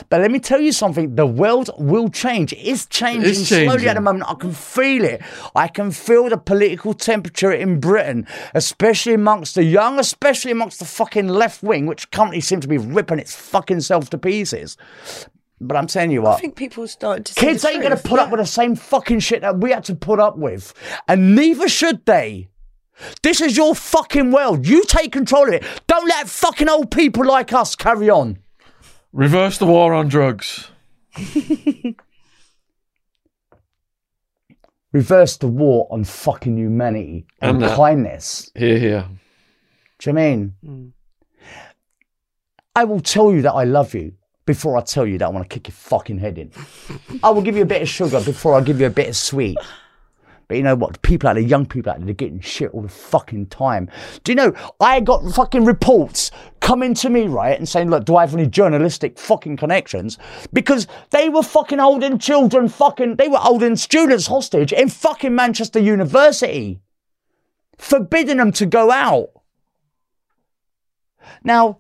But 0.10 0.22
let 0.22 0.32
me 0.32 0.40
tell 0.40 0.62
you 0.62 0.72
something, 0.72 1.16
the 1.16 1.26
world 1.26 1.70
will 1.78 2.10
change. 2.10 2.54
It 2.54 2.60
is 2.60 2.86
changing, 2.86 3.30
It's 3.30 3.48
slowly 3.48 3.88
at 3.88 3.96
the 3.96 4.02
moment. 4.02 4.30
I 4.30 4.36
can 4.36 4.54
feel 4.54 5.04
it. 5.04 5.22
I 5.56 5.68
can 5.68 5.92
feel 5.92 6.30
the 6.30 6.38
political 6.38 6.94
temperature 6.94 7.52
in 7.52 7.80
Britain, 7.80 8.28
especially 8.54 9.14
amongst 9.14 9.56
the 9.56 9.64
young, 9.64 10.00
especially 10.00 10.52
amongst 10.52 10.80
the 10.80 10.86
fucking 10.86 11.28
left 11.28 11.64
wing, 11.64 11.86
which 11.86 12.10
currently 12.12 12.42
seems 12.42 12.62
to 12.62 12.68
be 12.68 12.78
ripping 12.78 13.20
its 13.20 13.36
fucking 13.36 13.82
self 13.82 14.10
to 14.12 14.18
pieces. 14.18 14.78
But 15.62 15.78
I'm 15.78 15.88
telling 15.88 16.12
you 16.12 16.22
what. 16.22 16.38
I 16.38 16.40
think 16.40 16.56
people 16.56 16.88
started 16.88 17.26
to 17.28 17.34
see 17.34 17.40
Kids 17.42 17.62
the 17.62 17.70
ain't 17.70 17.82
gonna 17.82 17.96
truth. 17.96 18.04
put 18.06 18.20
up 18.20 18.30
with 18.30 18.40
the 18.42 18.46
same 18.46 18.76
fucking 18.76 19.20
shit 19.20 19.42
that 19.42 19.58
we 19.60 19.72
had 19.72 19.86
to 19.86 19.96
put 19.96 20.20
up 20.20 20.38
with. 20.38 20.74
And 21.08 21.36
neither 21.36 21.70
should 21.70 22.06
they. 22.06 22.50
This 23.24 23.42
is 23.42 23.58
your 23.58 23.74
fucking 23.76 24.32
world. 24.32 24.68
You 24.68 24.84
take 24.86 25.12
control 25.12 25.48
of 25.48 25.54
it. 25.54 25.64
Don't 25.88 26.08
let 26.08 26.28
fucking 26.30 26.70
old 26.70 26.92
people 26.92 27.26
like 27.26 27.52
us 27.54 27.76
carry 27.76 28.10
on. 28.10 28.40
Reverse 29.14 29.58
the 29.58 29.66
war 29.66 29.94
on 29.94 30.08
drugs. 30.10 30.70
Reverse 34.92 35.38
the 35.38 35.48
war 35.48 35.88
on 35.92 36.04
fucking 36.06 36.58
humanity 36.58 37.26
and, 37.42 37.62
And 37.62 37.66
uh, 37.72 37.76
kindness. 37.76 38.52
Here, 38.56 38.78
here. 38.80 39.06
Do 40.00 40.10
you 40.10 40.14
know 40.14 40.22
what 40.22 40.26
I 40.28 40.30
mean? 40.36 40.54
Hmm. 40.64 40.88
I 42.78 42.84
will 42.86 43.00
tell 43.02 43.32
you 43.34 43.42
that 43.42 43.54
I 43.54 43.64
love 43.66 43.94
you 43.94 44.14
before 44.46 44.78
I 44.78 44.82
tell 44.82 45.06
you 45.06 45.18
that 45.18 45.26
I 45.26 45.30
want 45.30 45.50
to 45.50 45.54
kick 45.54 45.68
your 45.68 45.76
fucking 45.76 46.20
head 46.20 46.38
in. 46.38 46.52
I 47.24 47.30
will 47.30 47.42
give 47.42 47.56
you 47.56 47.64
a 47.64 47.68
bit 47.68 47.82
of 47.82 47.90
sugar 47.90 48.22
before 48.22 48.54
I 48.54 48.62
give 48.62 48.80
you 48.80 48.86
a 48.86 48.92
bit 48.92 49.10
of 49.10 49.16
sweet. 49.16 49.58
But 50.48 50.58
you 50.58 50.64
know 50.64 50.76
what? 50.76 51.02
People 51.02 51.28
out 51.28 51.34
there, 51.34 51.44
young 51.44 51.66
people 51.66 51.92
out 51.92 51.98
there, 51.98 52.06
they're 52.06 52.14
getting 52.14 52.40
shit 52.40 52.70
all 52.72 52.84
the 52.84 52.88
fucking 52.88 53.48
time. 53.48 53.90
Do 54.24 54.32
you 54.32 54.36
know? 54.36 54.54
I 54.80 55.00
got 55.00 55.28
fucking 55.34 55.66
reports 55.66 56.30
coming 56.60 56.94
to 56.96 57.10
me, 57.10 57.28
right, 57.28 57.58
and 57.58 57.68
saying, 57.68 57.90
look, 57.90 58.06
do 58.06 58.16
I 58.16 58.22
have 58.22 58.36
any 58.36 58.46
journalistic 58.46 59.18
fucking 59.18 59.58
connections? 59.58 60.20
Because 60.54 60.88
they 61.10 61.30
were 61.30 61.42
fucking 61.42 61.80
holding 61.80 62.20
children, 62.20 62.70
fucking, 62.70 63.16
they 63.16 63.28
were 63.28 63.38
holding 63.38 63.76
students 63.76 64.28
hostage 64.28 64.72
in 64.72 64.90
fucking 64.90 65.34
Manchester 65.34 65.80
University, 65.80 66.80
forbidding 67.78 68.38
them 68.38 68.52
to 68.52 68.68
go 68.68 68.92
out. 68.92 69.30
Now, 71.44 71.80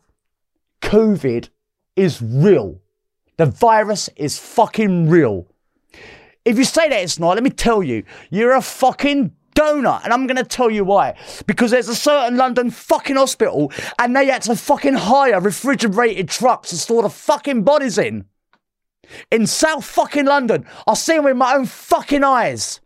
COVID 0.81 1.49
is 1.95 2.21
real. 2.21 2.79
The 3.37 3.45
virus 3.45 4.09
is 4.15 4.37
fucking 4.37 5.09
real. 5.09 5.47
If 6.45 6.57
you 6.57 6.63
say 6.63 6.89
that 6.89 7.01
it's 7.01 7.19
not, 7.19 7.35
let 7.35 7.43
me 7.43 7.49
tell 7.49 7.81
you, 7.83 8.03
you're 8.29 8.55
a 8.55 8.61
fucking 8.61 9.31
donut. 9.55 10.03
And 10.03 10.13
I'm 10.13 10.27
going 10.27 10.37
to 10.37 10.43
tell 10.43 10.69
you 10.69 10.85
why. 10.85 11.17
Because 11.47 11.71
there's 11.71 11.89
a 11.89 11.95
certain 11.95 12.37
London 12.37 12.69
fucking 12.69 13.15
hospital 13.15 13.71
and 13.99 14.15
they 14.15 14.27
had 14.27 14.43
to 14.43 14.55
fucking 14.55 14.93
hire 14.93 15.39
refrigerated 15.41 16.29
trucks 16.29 16.69
to 16.69 16.77
store 16.77 17.01
the 17.01 17.09
fucking 17.09 17.63
bodies 17.63 17.97
in. 17.97 18.25
In 19.31 19.47
South 19.47 19.85
fucking 19.85 20.25
London. 20.25 20.65
I 20.87 20.93
see 20.93 21.15
them 21.15 21.25
with 21.25 21.37
my 21.37 21.55
own 21.55 21.65
fucking 21.65 22.23
eyes. 22.23 22.81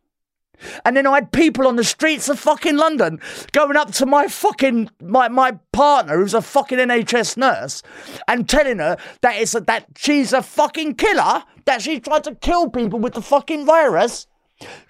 And 0.86 0.96
then 0.98 1.08
I 1.08 1.16
had 1.16 1.32
people 1.32 1.68
on 1.68 1.76
the 1.76 1.84
streets 1.84 2.30
of 2.30 2.40
fucking 2.40 2.78
London 2.78 3.20
going 3.52 3.76
up 3.76 3.92
to 3.94 4.06
my 4.06 4.28
fucking 4.28 4.90
my 5.02 5.28
my 5.30 5.60
partner 5.72 6.18
who's 6.18 6.34
a 6.34 6.42
fucking 6.42 6.78
NHS 6.78 7.38
nurse 7.38 7.84
and 8.28 8.48
telling 8.48 8.80
her 8.80 8.98
that 9.22 9.38
it's 9.38 9.56
a, 9.56 9.62
that 9.62 9.86
she's 9.98 10.34
a 10.34 10.42
fucking 10.42 10.96
killer, 10.96 11.44
that 11.66 11.82
she 11.82 12.00
tried 12.00 12.24
to 12.26 12.36
kill 12.36 12.70
people 12.70 13.00
with 13.00 13.14
the 13.14 13.22
fucking 13.22 13.66
virus. 13.66 14.28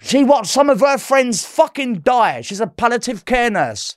She 0.00 0.24
watched 0.24 0.50
some 0.50 0.68
of 0.68 0.80
her 0.80 0.98
friends 0.98 1.44
fucking 1.44 2.00
die. 2.00 2.40
She's 2.40 2.60
a 2.60 2.66
palliative 2.66 3.24
care 3.24 3.50
nurse. 3.50 3.96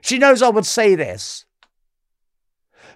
She 0.00 0.18
knows 0.18 0.42
I 0.42 0.50
would 0.50 0.66
say 0.66 0.94
this. 0.94 1.45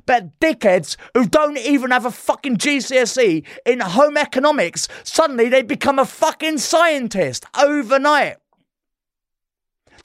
But 0.06 0.38
dickheads 0.40 0.96
who 1.14 1.26
don't 1.26 1.58
even 1.58 1.90
have 1.90 2.06
a 2.06 2.10
fucking 2.10 2.56
GCSE 2.56 3.44
in 3.66 3.80
home 3.80 4.16
economics, 4.16 4.88
suddenly 5.04 5.48
they 5.48 5.62
become 5.62 5.98
a 5.98 6.04
fucking 6.06 6.58
scientist 6.58 7.44
overnight. 7.58 8.36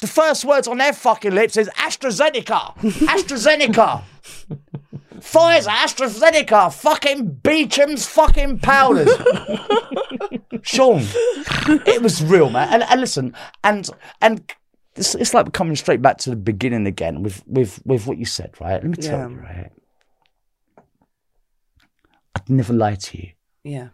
The 0.01 0.07
first 0.07 0.43
words 0.43 0.67
on 0.67 0.77
their 0.77 0.93
fucking 0.93 1.33
lips 1.33 1.55
is 1.57 1.69
AstraZeneca. 1.77 2.75
AstraZeneca. 3.07 4.03
Pfizer, 5.15 5.67
AstraZeneca, 5.69 6.73
fucking 6.73 7.39
Beecham's 7.41 8.05
fucking 8.05 8.59
powders. 8.59 9.09
Shaun, 10.63 11.01
it 11.85 12.01
was 12.01 12.21
real, 12.23 12.49
man. 12.49 12.67
And, 12.73 12.83
and 12.83 12.99
listen, 12.99 13.33
and 13.63 13.89
and 14.21 14.53
it's, 14.95 15.15
it's 15.15 15.33
like 15.33 15.51
coming 15.53 15.75
straight 15.77 16.01
back 16.01 16.17
to 16.19 16.29
the 16.29 16.35
beginning 16.35 16.85
again 16.85 17.23
with 17.23 17.41
with 17.47 17.81
with 17.85 18.05
what 18.07 18.17
you 18.17 18.25
said, 18.25 18.51
right? 18.59 18.73
Let 18.73 18.83
me 18.83 18.97
tell 18.97 19.19
Yeah. 19.19 19.29
you, 19.29 19.35
right? 19.37 19.71
I'd 22.35 22.49
never 22.49 22.73
lie 22.73 22.95
to 22.95 23.17
you. 23.17 23.29
Yeah. 23.63 23.89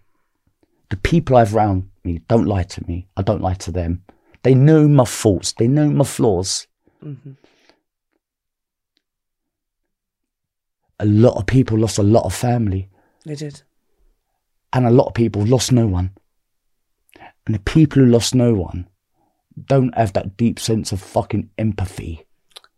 The 0.90 0.98
people 0.98 1.38
I've 1.38 1.56
around 1.56 1.90
me 2.04 2.20
don't 2.28 2.46
lie 2.46 2.64
to 2.64 2.88
me. 2.88 3.08
I 3.16 3.22
don't 3.22 3.42
lie 3.42 3.54
to 3.56 3.72
them. 3.72 4.04
They 4.44 4.54
know 4.56 4.88
my 4.88 5.06
faults. 5.06 5.54
They 5.54 5.68
know 5.68 5.90
my 5.90 6.04
flaws. 6.04 6.68
Mm-hmm. 7.04 7.32
A 11.00 11.06
lot 11.06 11.38
of 11.38 11.46
people 11.48 11.78
lost 11.80 11.98
a 11.98 12.04
lot 12.04 12.26
of 12.26 12.34
family, 12.34 12.90
They 13.26 13.36
did. 13.36 13.64
and 14.74 14.86
a 14.86 14.92
lot 14.92 15.08
of 15.08 15.14
people 15.16 15.44
lost 15.44 15.72
no 15.72 15.88
one. 15.88 16.12
And 17.46 17.56
the 17.56 17.60
people 17.60 18.04
who 18.04 18.10
lost 18.10 18.36
no 18.36 18.54
one 18.54 18.88
don't 19.66 19.96
have 19.98 20.14
that 20.14 20.38
deep 20.38 20.60
sense 20.60 20.92
of 20.92 21.02
fucking 21.02 21.50
empathy. 21.58 22.26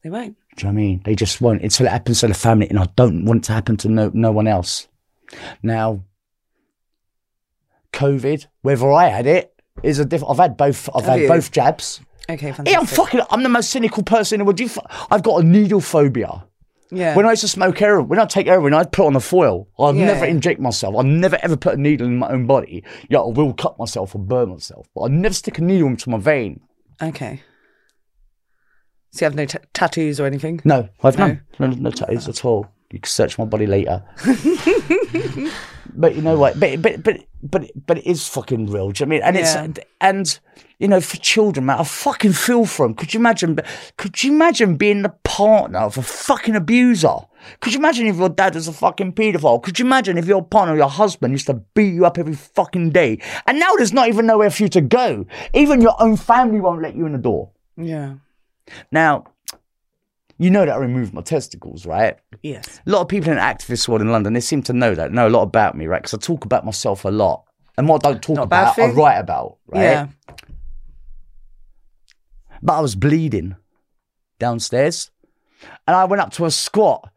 They 0.03 0.10
won't. 0.10 0.38
Do 0.56 0.68
you 0.68 0.72
know 0.72 0.76
what 0.76 0.81
I 0.81 0.84
mean? 0.85 1.02
They 1.03 1.15
just 1.15 1.41
won't 1.41 1.64
until 1.64 1.85
it 1.88 1.91
happens 1.91 2.22
to 2.22 2.27
the 2.27 2.34
family, 2.34 2.69
and 2.69 2.80
I 2.80 2.88
don't 2.95 3.26
want 3.26 3.44
it 3.44 3.48
to 3.48 3.53
happen 3.53 3.76
to 3.77 3.90
no 3.90 4.10
no 4.14 4.31
one 4.31 4.48
else. 4.48 4.88
Now, 5.61 6.03
COVID, 7.93 8.47
whether 8.61 8.91
I 8.91 9.07
had 9.07 9.26
it, 9.27 9.53
is 9.81 9.99
a 9.99 10.05
different. 10.05 10.31
I've 10.31 10.38
had 10.38 10.57
both. 10.57 10.89
I've 10.95 11.05
Have 11.05 11.14
had 11.14 11.22
you? 11.22 11.27
both 11.27 11.51
jabs. 11.51 12.01
Okay, 12.30 12.47
fantastic. 12.51 12.69
Yeah, 12.72 12.80
I'm 12.80 12.85
fucking. 12.85 13.22
I'm 13.30 13.43
the 13.43 13.49
most 13.49 13.69
cynical 13.69 14.03
person 14.03 14.35
in 14.35 14.39
the 14.39 14.45
world. 14.45 14.57
Do 14.57 14.64
You, 14.64 14.69
I've 15.11 15.23
got 15.23 15.43
a 15.43 15.45
needle 15.45 15.81
phobia. 15.81 16.45
Yeah. 16.91 17.15
When 17.15 17.26
I 17.26 17.31
used 17.31 17.41
to 17.41 17.47
smoke 17.47 17.80
heroin, 17.80 18.07
when 18.07 18.19
I 18.19 18.26
take 18.26 18.45
heroin, 18.45 18.73
I'd 18.73 18.91
put 18.91 19.07
on 19.07 19.15
a 19.15 19.19
foil. 19.19 19.68
I'd 19.80 19.95
Yeah. 19.95 20.05
never 20.05 20.26
inject 20.26 20.60
myself. 20.60 20.95
I'd 20.95 21.05
never 21.07 21.39
ever 21.41 21.57
put 21.57 21.73
a 21.73 21.81
needle 21.81 22.05
in 22.05 22.18
my 22.19 22.30
own 22.30 22.45
body. 22.45 22.84
Yeah, 23.10 23.19
I 23.19 23.30
will 23.30 23.53
cut 23.53 23.80
myself 23.80 24.14
or 24.14 24.19
burn 24.19 24.49
myself, 24.49 24.88
but 24.93 25.01
I'd 25.03 25.11
never 25.11 25.34
stick 25.34 25.57
a 25.57 25.64
needle 25.64 25.88
into 25.88 26.10
my 26.10 26.18
vein. 26.18 26.61
okay. 27.01 27.41
So 29.11 29.26
you 29.26 29.26
have 29.27 29.35
no 29.35 29.45
t- 29.45 29.60
tattoos 29.73 30.19
or 30.19 30.26
anything? 30.26 30.60
No, 30.65 30.89
I've 31.03 31.19
No? 31.19 31.27
none. 31.27 31.41
No, 31.60 31.68
no, 31.68 31.91
tattoos 31.91 32.27
at 32.27 32.43
all. 32.45 32.68
You 32.94 32.99
can 32.99 33.10
search 33.10 33.40
my 33.40 33.45
body 33.45 33.65
later. 33.65 34.03
but 35.95 36.15
you 36.15 36.22
know 36.22 36.38
what? 36.38 36.60
But 36.60 36.80
but 36.82 37.02
but 37.03 37.18
but 37.41 37.72
but 37.88 37.98
it 37.98 38.06
is 38.06 38.28
fucking 38.28 38.68
real. 38.68 38.91
Do 38.91 39.03
you 39.03 39.07
know 39.07 39.15
what 39.15 39.24
I 39.26 39.32
mean? 39.32 39.36
And 39.36 39.36
Yeah. 39.36 39.64
it's 39.65 39.80
and 39.99 40.40
you 40.78 40.88
know 40.88 41.02
for 41.02 41.18
children, 41.18 41.65
man, 41.65 41.80
I 41.80 41.84
fucking 41.86 42.34
feel 42.34 42.65
for 42.68 42.86
them. 42.86 42.94
Could 42.94 43.11
you 43.15 43.20
imagine? 43.20 43.57
Could 43.98 44.24
you 44.24 44.32
imagine 44.32 44.76
being 44.78 45.02
the 45.02 45.10
partner 45.24 45.80
of 45.80 45.98
a 45.98 46.03
fucking 46.03 46.56
abuser? 46.56 47.15
Could 47.61 47.74
you 47.74 47.80
imagine 47.80 48.06
if 48.06 48.15
your 48.18 48.30
dad 48.30 48.53
was 48.53 48.68
a 48.68 48.74
fucking 48.74 49.14
paedophile? 49.14 49.64
Could 49.64 49.80
you 49.80 49.86
imagine 49.86 50.20
if 50.20 50.28
your 50.28 50.44
partner, 50.44 50.76
your 50.78 50.88
husband, 50.88 51.34
used 51.34 51.48
to 51.48 51.56
beat 51.74 51.95
you 51.95 52.06
up 52.06 52.20
every 52.20 52.36
fucking 52.36 52.91
day? 52.91 53.20
And 53.48 53.57
now 53.57 53.74
there's 53.76 53.91
not 53.91 54.07
even 54.07 54.28
nowhere 54.28 54.52
for 54.52 54.61
you 54.61 54.70
to 54.70 54.82
go. 54.82 55.26
Even 55.56 55.82
your 55.82 55.99
own 55.99 56.15
family 56.15 56.60
won't 56.61 56.84
let 56.84 56.95
you 56.95 57.07
in 57.07 57.14
the 57.14 57.18
door. 57.18 57.49
Yeah. 57.76 58.18
Now, 58.91 59.26
you 60.38 60.49
know 60.49 60.65
that 60.65 60.73
I 60.73 60.77
removed 60.77 61.14
my 61.14 61.22
testicles, 61.22 61.85
right? 61.85 62.18
Yes. 62.41 62.81
A 62.85 62.89
lot 62.89 63.01
of 63.01 63.07
people 63.07 63.30
in 63.30 63.35
the 63.35 63.41
activist 63.41 63.88
world 63.88 64.01
in 64.01 64.11
London, 64.11 64.34
they 64.34 64.39
seem 64.39 64.64
to 64.64 64.73
know 64.73 64.95
that, 64.95 65.11
know 65.11 65.27
a 65.27 65.30
lot 65.30 65.43
about 65.43 65.77
me, 65.77 65.88
right? 65.88 66.01
Because 66.01 66.14
I 66.14 66.18
talk 66.18 66.45
about 66.45 66.65
myself 66.65 67.05
a 67.05 67.10
lot. 67.10 67.45
And 67.77 67.88
what 67.88 68.05
I 68.05 68.11
don't 68.11 68.22
talk 68.22 68.35
Not 68.35 68.43
about, 68.43 68.80
I 68.80 68.91
write 68.91 69.18
about, 69.18 69.57
right? 69.68 69.81
Yeah. 69.81 70.07
But 72.61 72.73
I 72.73 72.80
was 72.81 72.95
bleeding 72.95 73.55
downstairs. 74.39 75.11
And 75.88 75.95
I 75.95 76.05
went 76.05 76.22
up 76.22 76.31
to 76.34 76.45
a 76.45 76.51
squat 76.51 77.10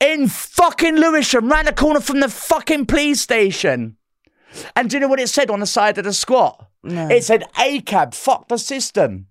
in 0.00 0.28
fucking 0.28 0.96
Lewisham, 0.96 1.48
round 1.48 1.68
the 1.68 1.72
corner 1.72 2.00
from 2.00 2.20
the 2.20 2.28
fucking 2.28 2.86
police 2.86 3.20
station. 3.20 3.96
And 4.74 4.90
do 4.90 4.96
you 4.96 5.00
know 5.00 5.08
what 5.08 5.20
it 5.20 5.28
said 5.28 5.50
on 5.50 5.60
the 5.60 5.66
side 5.66 5.98
of 5.98 6.04
the 6.04 6.12
squat? 6.12 6.68
No. 6.82 7.08
It 7.08 7.24
said 7.24 7.44
ACAB, 7.56 8.14
fuck 8.14 8.48
the 8.48 8.58
system. 8.58 9.28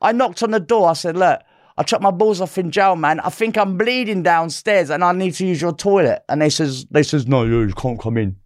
I 0.00 0.12
knocked 0.12 0.42
on 0.42 0.50
the 0.50 0.60
door. 0.60 0.88
I 0.88 0.94
said, 0.94 1.16
look, 1.16 1.40
I 1.76 1.82
chopped 1.82 2.02
my 2.02 2.12
balls 2.12 2.40
off 2.40 2.56
in 2.56 2.70
jail, 2.70 2.94
man. 2.94 3.18
I 3.20 3.30
think 3.30 3.58
I'm 3.58 3.76
bleeding 3.76 4.22
downstairs 4.22 4.90
and 4.90 5.02
I 5.02 5.12
need 5.12 5.34
to 5.34 5.46
use 5.46 5.60
your 5.60 5.72
toilet. 5.72 6.22
And 6.28 6.40
they 6.40 6.50
says, 6.50 6.86
they 6.86 7.02
says, 7.02 7.26
no, 7.26 7.44
you 7.44 7.72
can't 7.74 8.00
come 8.00 8.16
in. 8.16 8.36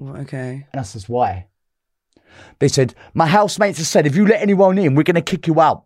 Okay. 0.00 0.66
And 0.72 0.80
I 0.80 0.82
says, 0.82 1.08
why? 1.08 1.46
They 2.58 2.68
said, 2.68 2.94
my 3.14 3.26
housemates 3.26 3.78
have 3.78 3.86
said, 3.86 4.06
if 4.06 4.16
you 4.16 4.26
let 4.26 4.42
anyone 4.42 4.78
in, 4.78 4.94
we're 4.94 5.04
going 5.04 5.14
to 5.14 5.22
kick 5.22 5.46
you 5.46 5.60
out. 5.60 5.84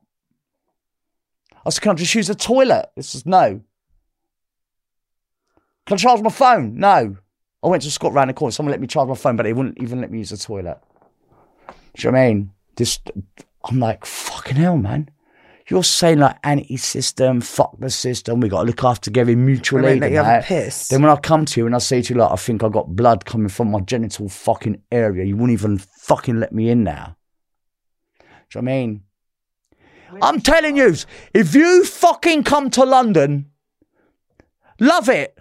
I 1.66 1.70
said, 1.70 1.82
can 1.82 1.92
I 1.92 1.94
just 1.96 2.14
use 2.14 2.28
the 2.28 2.34
toilet? 2.34 2.86
They 2.96 3.02
says, 3.02 3.26
no. 3.26 3.60
Can 5.84 5.94
I 5.94 5.96
charge 5.96 6.22
my 6.22 6.30
phone? 6.30 6.78
No. 6.78 7.16
I 7.62 7.68
went 7.68 7.82
to 7.82 7.90
Scott 7.90 8.12
round 8.12 8.30
the 8.30 8.34
corner. 8.34 8.52
Someone 8.52 8.70
let 8.70 8.80
me 8.80 8.86
charge 8.86 9.08
my 9.08 9.14
phone, 9.16 9.36
but 9.36 9.42
they 9.42 9.52
wouldn't 9.52 9.78
even 9.82 10.00
let 10.00 10.10
me 10.10 10.18
use 10.18 10.30
the 10.30 10.36
toilet. 10.36 10.78
Do 11.68 11.74
you 11.96 12.10
know 12.10 12.18
what 12.18 12.24
I 12.24 12.28
mean? 12.28 12.52
Just, 12.76 13.10
I'm 13.64 13.80
like, 13.80 14.06
fucking 14.06 14.56
hell, 14.56 14.76
man. 14.78 15.10
You're 15.68 15.82
saying 15.82 16.20
like 16.20 16.36
anti-system, 16.44 17.40
fuck 17.40 17.76
the 17.78 17.90
system. 17.90 18.38
We 18.40 18.48
got 18.48 18.60
to 18.60 18.66
look 18.66 18.84
after 18.84 19.06
together, 19.06 19.36
mutual 19.36 19.84
aid. 19.84 20.00
let 20.00 20.12
you 20.12 20.18
have 20.18 20.44
a 20.44 20.46
piss. 20.46 20.88
Then 20.88 21.02
when 21.02 21.10
I 21.10 21.16
come 21.16 21.44
to 21.44 21.60
you 21.60 21.66
and 21.66 21.74
I 21.74 21.78
say 21.78 22.02
to 22.02 22.14
you, 22.14 22.20
like, 22.20 22.30
I 22.30 22.36
think 22.36 22.62
I 22.62 22.68
got 22.68 22.94
blood 22.94 23.24
coming 23.24 23.48
from 23.48 23.72
my 23.72 23.80
genital 23.80 24.28
fucking 24.28 24.82
area, 24.92 25.24
you 25.24 25.36
wouldn't 25.36 25.58
even 25.58 25.78
fucking 25.78 26.38
let 26.38 26.52
me 26.52 26.70
in 26.70 26.84
now. 26.84 27.16
Do 28.20 28.24
you 28.58 28.62
know 28.62 28.70
what 28.70 28.72
I 28.72 28.76
mean? 28.76 29.02
I'm 30.22 30.40
telling 30.40 30.76
you, 30.76 30.94
if 31.34 31.54
you 31.54 31.84
fucking 31.84 32.44
come 32.44 32.70
to 32.70 32.84
London, 32.84 33.50
love 34.78 35.08
it. 35.08 35.36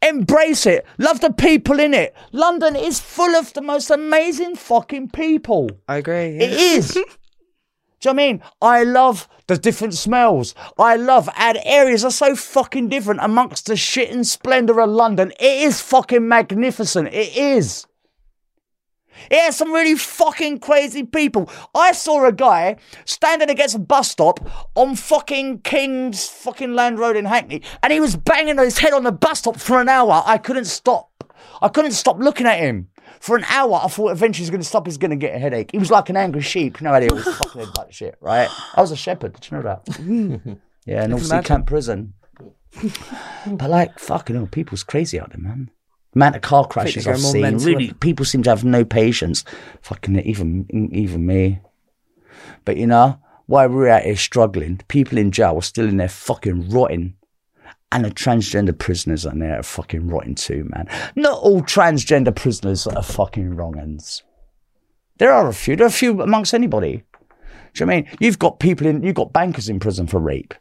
Embrace 0.00 0.66
it. 0.66 0.86
Love 0.98 1.20
the 1.20 1.32
people 1.32 1.78
in 1.78 1.94
it. 1.94 2.14
London 2.32 2.74
is 2.76 3.00
full 3.00 3.34
of 3.36 3.52
the 3.52 3.62
most 3.62 3.90
amazing 3.90 4.56
fucking 4.56 5.10
people. 5.10 5.68
I 5.88 5.96
agree. 5.96 6.38
It 6.38 6.52
is. 6.52 6.98
Do 8.02 8.08
you 8.08 8.14
know 8.14 8.22
I 8.22 8.26
mean? 8.26 8.42
I 8.60 8.82
love 8.82 9.28
the 9.46 9.56
different 9.56 9.94
smells. 9.94 10.56
I 10.76 10.96
love 10.96 11.28
and 11.38 11.58
areas 11.64 12.04
are 12.04 12.10
so 12.10 12.34
fucking 12.34 12.88
different 12.88 13.20
amongst 13.22 13.66
the 13.66 13.76
shit 13.76 14.10
and 14.10 14.26
splendour 14.26 14.80
of 14.80 14.90
London. 14.90 15.30
It 15.38 15.62
is 15.62 15.80
fucking 15.80 16.26
magnificent. 16.26 17.14
It 17.14 17.36
is. 17.36 17.86
It 19.30 19.38
has 19.38 19.56
some 19.56 19.72
really 19.72 19.94
fucking 19.94 20.58
crazy 20.58 21.04
people. 21.04 21.48
I 21.76 21.92
saw 21.92 22.26
a 22.26 22.32
guy 22.32 22.76
standing 23.04 23.50
against 23.50 23.76
a 23.76 23.78
bus 23.78 24.10
stop 24.10 24.40
on 24.74 24.96
fucking 24.96 25.60
King's 25.60 26.26
fucking 26.26 26.74
Land 26.74 26.98
Road 26.98 27.16
in 27.16 27.26
Hackney, 27.26 27.62
and 27.84 27.92
he 27.92 28.00
was 28.00 28.16
banging 28.16 28.58
his 28.58 28.78
head 28.78 28.94
on 28.94 29.04
the 29.04 29.12
bus 29.12 29.38
stop 29.38 29.60
for 29.60 29.80
an 29.80 29.88
hour. 29.88 30.24
I 30.26 30.38
couldn't 30.38 30.64
stop. 30.64 31.10
I 31.60 31.68
couldn't 31.68 31.92
stop 31.92 32.18
looking 32.18 32.46
at 32.46 32.58
him. 32.58 32.88
For 33.22 33.36
an 33.36 33.44
hour, 33.48 33.80
I 33.84 33.86
thought 33.86 34.10
eventually 34.10 34.42
he's 34.42 34.50
going 34.50 34.62
to 34.62 34.66
stop. 34.66 34.84
He's 34.84 34.98
going 34.98 35.12
to 35.12 35.16
get 35.16 35.32
a 35.32 35.38
headache. 35.38 35.70
He 35.70 35.78
was 35.78 35.92
like 35.92 36.10
an 36.10 36.16
angry 36.16 36.40
sheep. 36.40 36.80
No 36.80 36.90
idea 36.92 37.14
was 37.14 37.22
fucking 37.22 37.60
head 37.60 37.70
that 37.76 37.94
shit, 37.94 38.16
right? 38.20 38.50
I 38.74 38.80
was 38.80 38.90
a 38.90 38.96
shepherd. 38.96 39.34
Did 39.34 39.48
you 39.48 39.58
know 39.58 39.62
that? 39.62 40.58
yeah, 40.86 41.06
Sea 41.06 41.12
imagine. 41.12 41.42
Camp 41.44 41.66
Prison. 41.68 42.14
but 43.46 43.70
like, 43.70 43.96
fucking 44.00 44.34
hell, 44.34 44.48
people's 44.50 44.82
crazy 44.82 45.20
out 45.20 45.30
there, 45.30 45.38
man. 45.38 45.70
Amount 46.16 46.34
of 46.34 46.42
car 46.42 46.66
crashes 46.66 47.06
I've 47.06 47.20
seen. 47.20 47.58
Really, 47.58 47.92
people 47.92 48.24
seem 48.26 48.42
to 48.42 48.50
have 48.50 48.64
no 48.64 48.84
patience. 48.84 49.44
Fucking 49.82 50.18
even, 50.18 50.90
even 50.92 51.24
me. 51.24 51.60
But 52.64 52.76
you 52.76 52.88
know, 52.88 53.20
while 53.46 53.68
we're 53.68 53.86
out 53.86 54.02
here 54.02 54.16
struggling, 54.16 54.80
people 54.88 55.16
in 55.16 55.30
jail 55.30 55.54
are 55.54 55.62
still 55.62 55.88
in 55.88 55.98
there 55.98 56.08
fucking 56.08 56.70
rotting. 56.70 57.14
And 57.92 58.06
the 58.06 58.10
transgender 58.10 58.76
prisoners 58.76 59.26
in 59.26 59.38
there 59.38 59.60
are 59.60 59.62
fucking 59.62 60.08
rotten 60.08 60.34
too, 60.34 60.66
man. 60.70 60.88
Not 61.14 61.38
all 61.38 61.60
transgender 61.60 62.34
prisoners 62.34 62.86
are 62.86 63.02
fucking 63.02 63.54
wrong 63.54 63.78
ends. 63.78 64.22
There 65.18 65.30
are 65.30 65.46
a 65.46 65.52
few. 65.52 65.76
There 65.76 65.84
are 65.84 65.88
a 65.88 65.92
few 65.92 66.22
amongst 66.22 66.54
anybody. 66.54 67.04
Do 67.74 67.84
you 67.84 67.86
know 67.86 67.92
what 67.92 67.98
I 67.98 68.00
mean? 68.02 68.16
You've 68.18 68.38
got 68.38 68.60
people 68.60 68.86
in, 68.86 69.02
you've 69.02 69.14
got 69.14 69.34
bankers 69.34 69.68
in 69.68 69.78
prison 69.78 70.06
for 70.06 70.18
rape. 70.18 70.54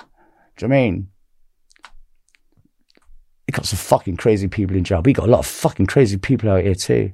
Do 0.58 0.66
you 0.66 0.68
know 0.68 0.76
what 0.76 0.78
I 0.78 0.82
mean? 0.82 1.08
You 3.48 3.54
got 3.54 3.66
some 3.66 3.78
fucking 3.78 4.18
crazy 4.18 4.50
people 4.50 4.76
in 4.76 4.84
jail. 4.84 5.02
We 5.02 5.14
got 5.14 5.28
a 5.28 5.32
lot 5.32 5.40
of 5.40 5.48
fucking 5.48 5.88
crazy 5.88 6.18
people 6.18 6.50
out 6.50 6.64
here 6.64 6.76
too. 6.76 7.14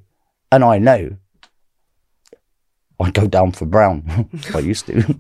And 0.52 0.64
I 0.64 0.80
know 0.80 1.16
I 3.00 3.12
go 3.12 3.28
down 3.28 3.52
for 3.52 3.66
brown. 3.66 4.30
I 4.56 4.60
used 4.60 4.88
to. 4.88 4.94
you 4.96 5.04
know 5.04 5.16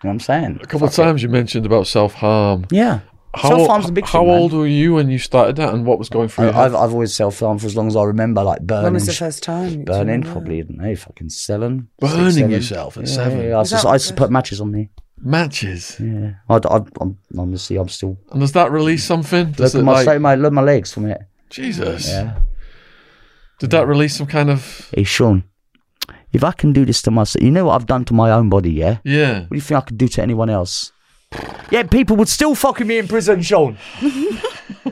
what 0.00 0.10
I'm 0.10 0.20
saying? 0.20 0.58
A 0.60 0.66
couple 0.66 0.88
of 0.88 0.92
times 0.92 1.22
you 1.22 1.28
mentioned 1.28 1.66
about 1.66 1.86
self 1.86 2.14
harm. 2.14 2.66
Yeah. 2.70 3.00
How, 3.34 3.48
Self-harm's 3.48 3.88
a 3.88 3.92
big 3.92 4.04
how 4.04 4.18
thing, 4.20 4.28
man. 4.28 4.38
old 4.38 4.52
were 4.52 4.66
you 4.66 4.92
when 4.94 5.08
you 5.08 5.18
started 5.18 5.56
that, 5.56 5.72
and 5.72 5.86
what 5.86 5.98
was 5.98 6.10
going 6.10 6.28
through 6.28 6.44
I- 6.44 6.46
your 6.48 6.54
head? 6.54 6.64
I've, 6.66 6.74
I've 6.74 6.92
always 6.92 7.14
self 7.14 7.40
harmed 7.40 7.60
for 7.62 7.66
as 7.66 7.74
long 7.74 7.86
as 7.88 7.96
I 7.96 8.04
remember, 8.04 8.42
like 8.42 8.60
burning. 8.60 8.84
When 8.84 8.92
was 8.94 9.06
the 9.06 9.12
first 9.14 9.42
time? 9.42 9.70
you 9.70 9.84
Burning, 9.84 10.06
remember? 10.20 10.32
probably, 10.32 10.58
I 10.58 10.62
don't 10.64 10.76
know, 10.76 10.94
fucking 10.96 11.30
seven. 11.30 11.88
six, 12.00 12.12
Burning 12.12 12.30
seven. 12.32 12.50
yourself 12.50 12.96
at 12.98 13.04
Yeah, 13.06 13.14
seven? 13.14 13.38
Yeah, 13.38 13.44
yeah. 13.48 13.56
I, 13.56 13.60
used 13.60 13.80
to, 13.80 13.88
I 13.88 13.92
used 13.94 14.08
to 14.08 14.14
put 14.14 14.30
matches 14.30 14.60
on 14.60 14.70
me. 14.70 14.90
Matches. 15.18 15.96
Yeah. 15.98 16.32
I, 16.50 16.56
I, 16.56 16.80
I'm, 17.00 17.16
honestly, 17.38 17.76
I'm 17.76 17.88
still. 17.88 18.18
And 18.32 18.40
does 18.40 18.52
that 18.52 18.70
release 18.70 19.04
something? 19.04 19.52
Does 19.52 19.74
Look 19.74 19.78
it 19.80 19.82
at 19.82 19.84
my, 19.86 19.92
like 19.92 20.02
straight 20.02 20.20
my, 20.20 20.34
look 20.34 20.48
at 20.48 20.52
my 20.52 20.62
legs 20.62 20.92
from 20.92 21.06
it. 21.06 21.22
Jesus? 21.48 22.08
Yeah. 22.08 22.38
Did 23.60 23.70
that 23.70 23.86
release 23.86 24.16
some 24.16 24.26
kind 24.26 24.50
of 24.50 24.90
Hey, 24.92 25.04
Shaun, 25.04 25.44
if 26.32 26.42
I 26.44 26.52
can 26.52 26.72
do 26.72 26.84
this 26.84 27.00
to 27.02 27.10
myself, 27.10 27.42
you 27.42 27.50
know 27.52 27.66
what 27.66 27.76
I've 27.76 27.86
done 27.86 28.04
to 28.06 28.14
my 28.14 28.30
own 28.32 28.48
body, 28.48 28.72
yeah? 28.72 28.98
yeah? 29.04 29.40
What 29.42 29.50
do 29.50 29.54
you 29.56 29.60
think 29.60 29.78
I 29.78 29.84
could 29.86 29.96
do 29.98 30.08
to 30.08 30.22
anyone 30.22 30.50
else? 30.50 30.92
Yeah, 31.70 31.84
people 31.84 32.16
would 32.16 32.28
still 32.28 32.54
fucking 32.54 32.86
me 32.86 32.98
in 32.98 33.08
prison, 33.08 33.40
Shaun. 33.42 33.78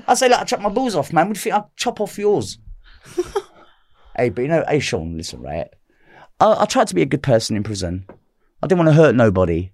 I 0.08 0.14
say, 0.14 0.28
like, 0.28 0.40
I 0.40 0.44
chop 0.44 0.60
my 0.60 0.70
balls 0.70 0.94
off, 0.94 1.12
man. 1.12 1.28
What 1.28 1.34
do 1.34 1.38
you 1.38 1.42
think 1.42 1.54
I'd 1.56 1.76
chop 1.76 2.00
off 2.00 2.18
yours? 2.18 2.58
hey, 4.16 4.30
but 4.30 4.42
you 4.42 4.48
know, 4.48 4.64
hey, 4.66 4.80
Shaun, 4.80 5.16
listen, 5.16 5.42
right? 5.42 5.68
I, 6.40 6.62
I 6.62 6.64
tried 6.64 6.88
to 6.88 6.94
be 6.94 7.02
a 7.02 7.06
good 7.06 7.22
person 7.22 7.56
in 7.56 7.62
prison. 7.62 8.06
I 8.62 8.66
didn't 8.66 8.78
want 8.84 8.88
to 8.90 8.94
hurt 8.94 9.14
nobody. 9.14 9.72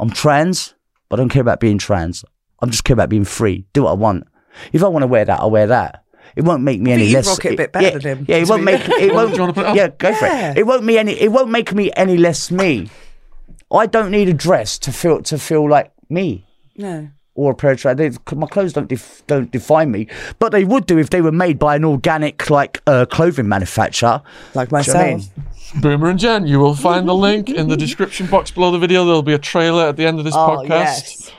I'm 0.00 0.10
trans, 0.10 0.74
but 1.08 1.18
I 1.18 1.22
don't 1.22 1.28
care 1.28 1.42
about 1.42 1.60
being 1.60 1.78
trans. 1.78 2.24
I'm 2.60 2.70
just 2.70 2.84
care 2.84 2.94
about 2.94 3.08
being 3.08 3.24
free. 3.24 3.66
Do 3.72 3.84
what 3.84 3.90
I 3.90 3.94
want. 3.94 4.24
If 4.72 4.82
I 4.82 4.88
want 4.88 5.02
to 5.02 5.06
wear 5.06 5.24
that, 5.24 5.40
I'll 5.40 5.50
wear 5.50 5.66
that. 5.68 6.04
It 6.36 6.42
won't 6.42 6.62
make 6.62 6.80
me 6.80 6.90
any 6.92 7.06
you 7.06 7.14
less. 7.14 7.28
rock 7.28 7.44
it 7.44 7.52
a 7.54 7.56
bit 7.56 7.72
better 7.72 7.86
yeah, 7.86 7.98
than 7.98 8.18
him, 8.18 8.26
Yeah, 8.28 8.36
it 8.36 8.48
won't 8.48 8.64
make 8.64 8.80
it 8.88 9.12
won't. 9.14 9.30
Do 9.30 9.36
you 9.36 9.40
wanna 9.42 9.52
put 9.52 9.66
it 9.66 9.68
on? 9.68 9.76
yeah, 9.76 9.88
go 9.88 10.12
for 10.14 10.26
it. 10.26 10.58
It 10.58 10.66
won't 10.66 10.82
me 10.84 10.98
any. 10.98 11.12
It 11.12 11.30
won't 11.30 11.50
make 11.50 11.72
me 11.72 11.92
any 11.94 12.16
less 12.16 12.50
me. 12.50 12.90
I 13.74 13.86
don't 13.86 14.10
need 14.10 14.28
a 14.28 14.32
dress 14.34 14.78
to 14.78 14.92
feel 14.92 15.22
to 15.22 15.38
feel 15.38 15.68
like 15.68 15.90
me 16.08 16.44
No. 16.76 17.08
or 17.34 17.52
a 17.52 17.54
pair 17.54 17.72
of 17.72 17.80
trousers. 17.80 18.18
They- 18.18 18.36
My 18.36 18.46
clothes 18.46 18.72
don't 18.72 18.88
def, 18.88 19.22
don't 19.26 19.50
define 19.50 19.90
me, 19.90 20.06
but 20.38 20.52
they 20.52 20.64
would 20.64 20.86
do 20.86 20.98
if 20.98 21.10
they 21.10 21.20
were 21.20 21.32
made 21.32 21.58
by 21.58 21.76
an 21.76 21.84
organic 21.84 22.48
like 22.50 22.80
uh, 22.86 23.06
clothing 23.06 23.48
manufacturer. 23.48 24.22
Like 24.54 24.68
Do 24.70 24.76
you 24.76 24.92
know 24.94 25.00
I 25.00 25.12
myself. 25.14 25.36
mean? 25.36 25.80
Boomer 25.82 26.10
and 26.10 26.18
Jen, 26.18 26.46
you 26.46 26.60
will 26.60 26.74
find 26.76 27.08
the 27.08 27.14
link 27.14 27.50
in 27.50 27.68
the 27.68 27.76
description 27.76 28.26
box 28.26 28.50
below 28.52 28.70
the 28.70 28.78
video. 28.78 29.04
There'll 29.04 29.22
be 29.22 29.32
a 29.34 29.38
trailer 29.38 29.88
at 29.88 29.96
the 29.96 30.06
end 30.06 30.18
of 30.18 30.24
this 30.24 30.34
Oh, 30.36 30.58
podcast. 30.62 30.68
yes. 30.68 31.32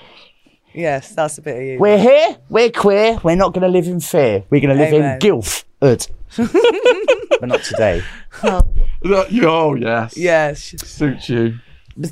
Yes, 0.74 1.16
that's 1.16 1.38
a 1.38 1.42
bit 1.42 1.56
of 1.56 1.64
you. 1.64 1.80
We're 1.80 1.98
here. 1.98 2.36
We're 2.50 2.70
queer. 2.70 3.18
We're 3.24 3.38
not 3.38 3.54
going 3.54 3.62
to 3.62 3.70
live 3.70 3.88
in 3.88 4.02
fear. 4.02 4.44
We're 4.50 4.60
going 4.60 4.76
to 4.78 4.84
live 4.84 4.94
Amen. 4.94 5.14
in 5.14 5.20
gilf. 5.20 5.64
Ud. 5.82 6.06
but 7.40 7.48
not 7.48 7.64
today. 7.64 8.04
Uh, 8.44 8.62
Oh 9.06 9.76
yes, 9.76 10.18
yes. 10.18 10.60
suits 10.86 11.30
you. 11.30 11.60
The 11.96 12.10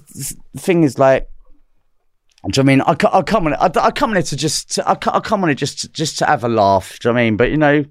thing 0.58 0.84
is 0.84 0.98
like 0.98 1.30
do 2.50 2.60
you 2.60 2.64
know 2.64 2.84
what 2.84 2.90
I 2.90 2.96
mean? 2.98 3.08
I, 3.14 3.18
I 3.20 3.22
come 3.22 3.48
on 3.48 3.54
it. 3.54 3.60
I, 3.62 3.86
I 3.86 3.92
come 3.92 4.12
on 4.12 4.18
it 4.18 4.24
to 4.24 4.36
just. 4.36 4.78
I, 4.80 4.92
I 4.92 5.20
come 5.22 5.44
on 5.44 5.50
it 5.50 5.56
just 5.56 5.94
just 5.94 6.20
to 6.20 6.26
have 6.26 6.44
a 6.44 6.50
laugh. 6.50 7.00
Do 7.00 7.08
you 7.08 7.14
know 7.14 7.16
what 7.16 7.22
I 7.22 7.24
mean? 7.24 7.38
But 7.38 7.52
you 7.52 7.58
know, 7.58 7.86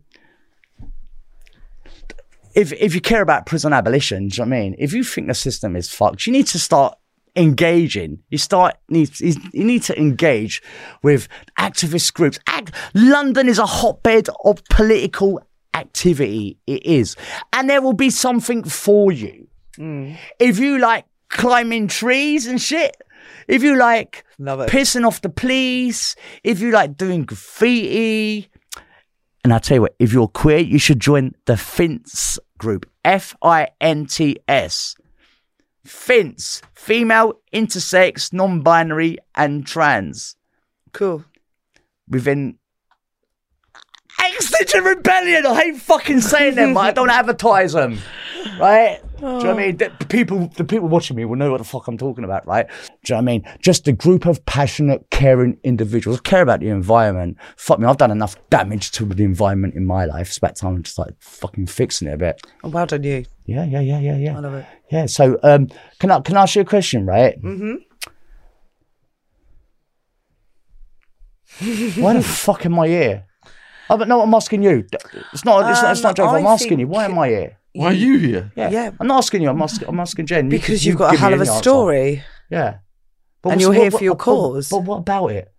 if 2.55 2.71
if 2.75 2.95
you 2.95 3.01
care 3.01 3.23
about 3.23 3.47
prison 3.47 3.73
abolition, 3.73 4.29
do 4.29 4.37
you 4.37 4.45
know 4.45 4.51
what 4.51 4.57
I 4.57 4.61
mean? 4.61 4.77
If 4.79 4.93
you 4.93 5.05
think 5.05 5.29
the 5.29 5.35
system 5.35 5.75
is 5.75 5.89
fucked, 5.91 6.27
you 6.27 6.35
need 6.35 6.49
to 6.49 6.59
start 6.59 6.99
engaging. 7.35 8.23
You 8.29 8.37
start 8.37 8.77
need 8.91 9.19
you 9.21 9.35
need 9.55 9.85
to 9.85 9.99
engage 9.99 10.63
with 11.03 11.29
activist 11.59 12.13
groups. 12.13 12.39
Act, 12.47 12.73
London 12.93 13.49
is 13.49 13.59
a 13.59 13.65
hotbed 13.65 14.29
of 14.45 14.63
political 14.67 15.41
activity. 15.73 16.59
It 16.67 16.85
is, 16.85 17.17
and 17.55 17.71
there 17.71 17.81
will 17.81 17.95
be 17.95 18.11
something 18.11 18.65
for 18.65 19.13
you 19.13 19.49
mm. 19.79 20.17
if 20.39 20.59
you 20.59 20.79
like 20.79 21.07
climbing 21.33 21.89
trees 21.89 22.47
and 22.47 22.61
shit, 22.61 22.97
if 23.49 23.63
you 23.63 23.77
like 23.77 24.25
pissing 24.39 25.05
off 25.05 25.21
the 25.21 25.29
police, 25.29 26.15
if 26.45 26.61
you 26.61 26.71
like 26.71 26.97
doing 26.97 27.25
graffiti, 27.25 28.49
and 29.45 29.53
I 29.53 29.59
tell 29.59 29.79
you 29.79 29.83
what, 29.83 29.97
if 29.99 30.13
you're 30.13 30.29
queer, 30.29 30.59
you 30.59 30.79
should 30.79 31.01
join 31.01 31.35
the 31.47 31.57
FINTS 31.57 32.39
group. 32.59 32.89
F 33.05 33.35
I 33.43 33.69
N 33.81 34.07
T 34.07 34.39
S. 34.47 34.95
FINTS. 35.85 36.63
Female, 36.75 37.35
intersex, 37.53 38.33
non 38.33 38.61
binary, 38.61 39.19
and 39.35 39.67
trans. 39.67 40.37
Cool. 40.93 41.25
Within 42.09 42.59
Extinction 44.19 44.85
Rebellion. 44.85 45.47
I 45.47 45.63
hate 45.63 45.77
fucking 45.77 46.21
saying 46.21 46.55
them, 46.55 46.75
but 46.75 46.81
I 46.81 46.91
don't 46.93 47.11
advertise 47.11 47.73
them. 47.73 47.99
Right? 48.59 49.01
Do 49.19 49.27
you 49.27 49.33
know 49.33 49.37
what 49.39 49.47
I 49.47 49.55
mean? 49.55 49.77
The 49.77 49.91
people, 50.09 50.49
the 50.57 50.65
people 50.65 50.89
watching 50.89 51.17
me 51.17 51.25
will 51.25 51.37
know 51.37 51.53
what 51.53 51.59
the 51.59 51.65
fuck 51.65 51.87
I'm 51.87 51.97
talking 51.97 52.25
about, 52.25 52.45
right? 52.45 52.67
Do 52.67 52.75
you 52.75 52.89
know 53.11 53.17
what 53.17 53.21
I 53.21 53.25
mean? 53.25 53.45
Just 53.61 53.87
a 53.87 53.93
group 53.93 54.27
of 54.27 54.45
passionate, 54.47 55.09
caring 55.11 55.59
individuals 55.63 56.21
care 56.21 56.43
about 56.43 56.59
the 56.59 56.69
environment. 56.69 57.37
Fuck 57.57 57.79
me, 57.79 57.87
I've 57.87 57.99
done 57.99 58.11
enough 58.11 58.37
damage 58.51 58.91
to 58.93 59.05
the 59.05 59.23
environment 59.23 59.75
in 59.75 59.87
my 59.87 60.07
life. 60.07 60.27
It's 60.29 60.39
about 60.39 60.57
time 60.57 60.75
I'm 60.75 60.83
just 60.83 60.99
like 60.99 61.15
fucking 61.21 61.69
fixing 61.69 62.09
it 62.09 62.15
a 62.15 62.19
bit. 62.19 62.43
Oh, 62.65 62.69
well 62.71 62.85
done, 62.87 63.05
you. 63.05 63.25
Yeah, 63.47 63.65
yeah, 63.65 63.81
yeah, 63.81 64.01
yeah, 64.01 64.17
yeah. 64.17 64.37
I 64.37 64.41
love 64.41 64.55
it. 64.55 64.67
Yeah. 64.91 65.07
So, 65.07 65.39
um, 65.45 65.69
can 66.01 66.11
I 66.11 66.21
can 66.21 66.37
I 66.37 66.43
ask 66.43 66.57
you 66.57 66.63
a 66.63 66.65
question, 66.65 67.07
right? 67.07 67.41
Mm-hmm. 67.41 67.75
Why 72.01 72.15
the 72.15 72.23
fuck 72.23 72.67
am 72.67 72.79
I 72.81 72.89
here? 72.89 73.27
Oh, 73.91 73.97
but 73.99 74.09
no, 74.09 74.23
I'm 74.23 74.35
asking 74.35 74.63
you. 74.63 74.87
It's 75.33 75.45
not. 75.45 75.71
It's, 75.71 75.83
not, 75.83 75.93
it's 75.93 76.03
not 76.03 76.11
Um, 76.11 76.15
joke. 76.27 76.35
I'm 76.35 76.47
asking 76.47 76.79
you. 76.81 76.89
Why 76.89 77.05
am 77.05 77.19
I 77.19 77.29
here? 77.29 77.59
Why 77.75 77.87
are 77.87 77.93
you 77.93 78.19
here? 78.19 78.53
Yeah. 78.57 78.71
Yeah. 78.71 78.91
I'm 79.01 79.07
not 79.07 79.19
asking 79.19 79.43
you. 79.43 79.49
I'm 79.51 79.61
asking. 79.63 79.89
I'm 79.89 79.99
asking 80.01 80.27
Jen. 80.27 80.49
Because 80.49 80.85
you 80.85 80.91
you've 80.93 80.99
got 80.99 81.15
a 81.15 81.17
hell 81.19 81.33
of 81.33 81.41
a 81.41 81.43
any 81.43 81.51
answer. 81.51 81.63
story. 81.63 82.23
Yeah. 82.51 82.79
But 83.43 83.53
And 83.53 83.61
you're 83.61 83.71
what- 83.71 83.79
here 83.81 83.91
for 83.91 84.05
your 84.05 84.15
but- 84.15 84.25
cause. 84.25 84.69
But, 84.69 84.85
what 84.85 84.99
about 84.99 85.29
it? 85.33 85.53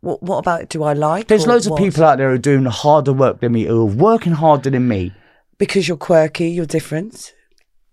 What, 0.00 0.22
what 0.22 0.38
about 0.38 0.62
it? 0.62 0.68
Do 0.68 0.84
I 0.84 0.92
like? 0.92 1.26
There's 1.26 1.44
or 1.46 1.48
loads 1.50 1.66
of 1.66 1.76
people 1.76 2.04
out 2.04 2.18
there 2.18 2.28
who 2.28 2.34
are 2.36 2.38
doing 2.38 2.64
harder 2.66 3.12
work 3.12 3.40
than 3.40 3.52
me, 3.52 3.64
who 3.64 3.80
are 3.82 3.84
working 3.84 4.32
harder 4.32 4.70
than 4.70 4.86
me. 4.86 5.12
Because 5.58 5.88
you're 5.88 5.96
quirky, 5.96 6.48
you're 6.50 6.66
different. 6.66 7.32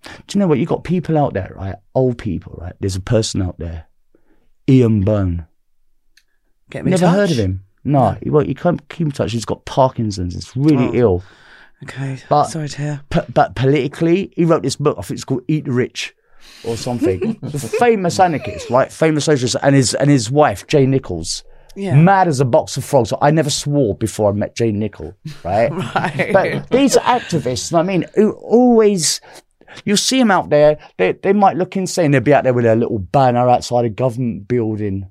Do 0.04 0.12
you 0.34 0.40
know 0.40 0.48
what? 0.48 0.60
You've 0.60 0.70
got 0.70 0.84
people 0.84 1.18
out 1.18 1.34
there, 1.34 1.54
right? 1.56 1.76
Old 1.96 2.18
people, 2.18 2.58
right? 2.62 2.74
There's 2.80 2.96
a 2.98 3.02
person 3.02 3.42
out 3.42 3.58
there, 3.58 3.86
Ian 4.70 5.02
Bone. 5.02 5.48
Get 6.70 6.84
me 6.86 6.92
Never 6.92 7.06
touch. 7.06 7.16
heard 7.16 7.32
of 7.32 7.38
him. 7.38 7.62
No, 7.84 8.18
he, 8.22 8.30
well, 8.30 8.46
you 8.46 8.56
can't 8.56 8.88
keep 8.90 9.08
in 9.08 9.12
touch. 9.12 9.32
He's 9.34 9.46
got 9.46 9.66
Parkinson's. 9.66 10.36
It's 10.36 10.56
really 10.56 10.88
Oh. 10.88 10.94
ill. 10.94 11.24
Okay. 11.84 12.18
But- 12.30 12.46
Sorry 12.46 12.70
to 12.70 12.78
hear. 12.82 13.02
P- 13.10 13.20
but 13.34 13.56
politically, 13.56 14.32
he 14.36 14.46
wrote 14.46 14.64
this 14.64 14.76
book. 14.78 14.98
I 14.98 15.02
think 15.02 15.18
it's 15.18 15.26
called 15.26 15.44
Eat 15.50 15.66
the 15.66 15.72
Rich 15.74 16.16
or 16.64 16.78
something. 16.78 17.38
A 17.44 17.50
famous 17.80 18.20
anarchist, 18.20 18.70
right? 18.70 18.92
Famous 18.92 19.26
socialist, 19.26 19.58
and 19.62 19.76
his 19.76 19.94
and 19.94 20.10
his 20.10 20.32
wife 20.32 20.66
Jane 20.68 20.92
Nichols. 20.92 21.44
Yeah. 21.76 21.96
Mad 21.96 22.28
as 22.28 22.40
a 22.40 22.46
box 22.46 22.78
of 22.78 22.86
frogs. 22.86 23.12
I 23.22 23.32
never 23.32 23.50
swore 23.50 23.96
before 23.96 24.30
I 24.30 24.34
met 24.34 24.56
Jane 24.56 24.78
Nichol, 24.80 25.16
right? 25.44 25.72
Right. 25.96 26.30
But 26.32 26.70
these 26.70 26.96
activists, 26.98 27.78
I 27.78 27.82
mean, 27.82 28.06
who 28.16 28.32
always 28.34 29.20
you 29.86 29.96
see 29.98 30.20
them 30.20 30.30
out 30.32 30.50
there. 30.52 30.78
They 30.98 31.14
they 31.14 31.34
might 31.34 31.58
look 31.58 31.76
insane. 31.76 32.12
They'll 32.12 32.22
be 32.22 32.34
out 32.34 32.44
there 32.44 32.54
with 32.54 32.66
a 32.66 32.76
little 32.76 33.00
banner 33.00 33.50
outside 33.50 33.86
a 33.86 33.90
government 33.90 34.48
building. 34.48 35.10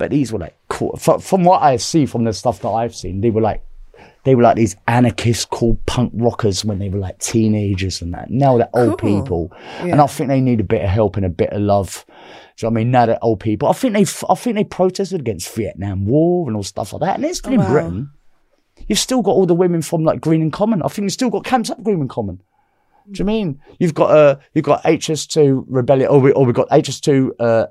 But 0.00 0.10
these 0.10 0.32
were 0.32 0.38
like, 0.38 0.56
cool. 0.68 0.96
from, 0.96 1.20
from 1.20 1.44
what 1.44 1.60
I 1.62 1.76
see 1.76 2.06
from 2.06 2.24
the 2.24 2.32
stuff 2.32 2.60
that 2.62 2.70
I've 2.70 2.94
seen, 2.96 3.20
they 3.20 3.28
were 3.30 3.42
like 3.42 3.62
they 4.24 4.34
were 4.34 4.42
like 4.42 4.56
these 4.56 4.76
anarchist 4.88 5.50
called 5.50 5.84
punk 5.84 6.10
rockers 6.14 6.64
when 6.64 6.78
they 6.78 6.88
were 6.88 6.98
like 6.98 7.18
teenagers 7.18 8.00
and 8.00 8.14
that. 8.14 8.30
Now 8.30 8.56
they're 8.56 8.68
old 8.74 8.98
Cool. 8.98 9.20
people, 9.20 9.52
and 9.80 10.00
I 10.00 10.06
think 10.06 10.28
they 10.28 10.40
need 10.40 10.58
a 10.60 10.64
bit 10.64 10.82
of 10.82 10.88
help 10.88 11.16
and 11.18 11.26
a 11.26 11.28
bit 11.28 11.50
of 11.50 11.60
love. 11.60 12.04
Do 12.56 12.66
you 12.66 12.70
know 12.70 12.74
I 12.76 12.80
mean? 12.80 12.90
Now 12.90 13.04
they're 13.06 13.22
old 13.22 13.40
people. 13.40 13.68
I 13.68 13.72
think 13.74 13.92
they, 13.94 14.06
I 14.28 14.34
think 14.34 14.56
they 14.56 14.64
protested 14.64 15.20
against 15.20 15.54
Vietnam 15.54 16.06
War 16.06 16.48
and 16.48 16.56
all 16.56 16.62
stuff 16.62 16.92
like 16.94 17.00
that. 17.02 17.16
And 17.16 17.24
it's 17.26 17.38
still 17.38 17.52
Oh, 17.52 17.54
in 17.54 17.60
wow. 17.60 17.70
Britain. 17.70 18.10
You've 18.88 18.98
still 18.98 19.20
got 19.20 19.32
all 19.32 19.44
the 19.46 19.54
women 19.54 19.82
from 19.82 20.04
like 20.04 20.20
Greenham 20.22 20.50
Common. 20.50 20.82
I 20.82 20.88
think 20.88 21.04
you've 21.04 21.12
still 21.12 21.30
got 21.30 21.44
camps 21.44 21.68
up 21.70 21.82
Greenham 21.82 22.08
Common. 22.08 22.40
Do 23.10 23.18
you 23.18 23.24
mean 23.26 23.60
you've 23.78 23.94
got 23.94 24.10
uh 24.10 24.36
you've 24.54 24.64
got 24.64 24.82
HS2 24.84 25.64
rebellion 25.68 26.08
or 26.10 26.20
we 26.20 26.32
or 26.32 26.44
we 26.46 26.52
got 26.54 26.68
HS2 26.70 27.30
uh 27.38 27.66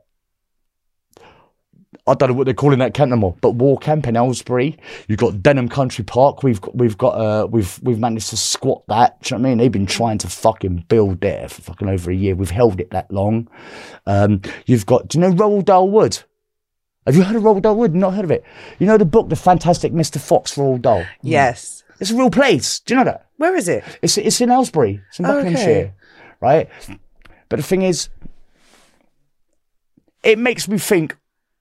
I 2.05 2.13
don't 2.13 2.29
know 2.29 2.35
what 2.35 2.45
they're 2.45 2.53
calling 2.53 2.79
that 2.79 2.93
camp 2.93 3.09
no 3.09 3.15
more, 3.15 3.35
but 3.41 3.51
War 3.51 3.77
Camp 3.77 4.07
in 4.07 4.15
Aylesbury. 4.15 4.77
You've 5.07 5.17
got 5.17 5.41
Denham 5.41 5.67
Country 5.67 6.03
Park. 6.03 6.43
We've 6.43 6.61
got 6.61 6.75
we've 6.75 6.97
got 6.97 7.09
uh 7.15 7.47
we've 7.47 7.79
we've 7.81 7.97
managed 7.99 8.29
to 8.29 8.37
squat 8.37 8.83
that. 8.89 9.19
Do 9.23 9.33
you 9.33 9.37
know 9.37 9.41
what 9.41 9.47
I 9.47 9.49
mean? 9.49 9.57
They've 9.57 9.71
been 9.71 9.87
trying 9.87 10.19
to 10.19 10.27
fucking 10.27 10.85
build 10.87 11.21
there 11.21 11.49
for 11.49 11.61
fucking 11.63 11.89
over 11.89 12.11
a 12.11 12.15
year. 12.15 12.35
We've 12.35 12.51
held 12.51 12.79
it 12.79 12.91
that 12.91 13.11
long. 13.11 13.47
Um, 14.05 14.41
you've 14.67 14.85
got 14.85 15.07
do 15.07 15.17
you 15.17 15.21
know 15.21 15.31
Roald 15.33 15.65
Dahl 15.65 15.89
Wood? 15.89 16.19
Have 17.07 17.15
you 17.15 17.23
heard 17.23 17.35
of 17.35 17.41
Roald 17.41 17.63
Dahl 17.63 17.75
Wood? 17.75 17.95
Not 17.95 18.13
heard 18.13 18.25
of 18.25 18.29
it. 18.31 18.43
You 18.77 18.85
know 18.85 18.97
the 18.97 19.05
book, 19.05 19.29
The 19.29 19.35
Fantastic 19.35 19.91
Mr. 19.91 20.19
Fox, 20.21 20.55
Roald 20.55 20.83
Dahl. 20.83 21.03
Yes. 21.23 21.83
It's 21.99 22.11
a 22.11 22.15
real 22.15 22.29
place. 22.29 22.79
Do 22.81 22.93
you 22.93 22.99
know 22.99 23.05
that? 23.05 23.25
Where 23.37 23.55
is 23.55 23.67
it? 23.67 23.83
It's 24.03 24.15
it's 24.19 24.39
in 24.41 24.51
Aylesbury. 24.51 25.01
It's 25.09 25.19
in 25.19 25.25
Okay. 25.25 25.33
Buckinghamshire, 25.35 25.95
right? 26.39 26.69
But 27.49 27.55
the 27.57 27.63
thing 27.63 27.81
is, 27.81 28.09
it 30.23 30.37
makes 30.37 30.67
me 30.67 30.77
think. 30.77 31.15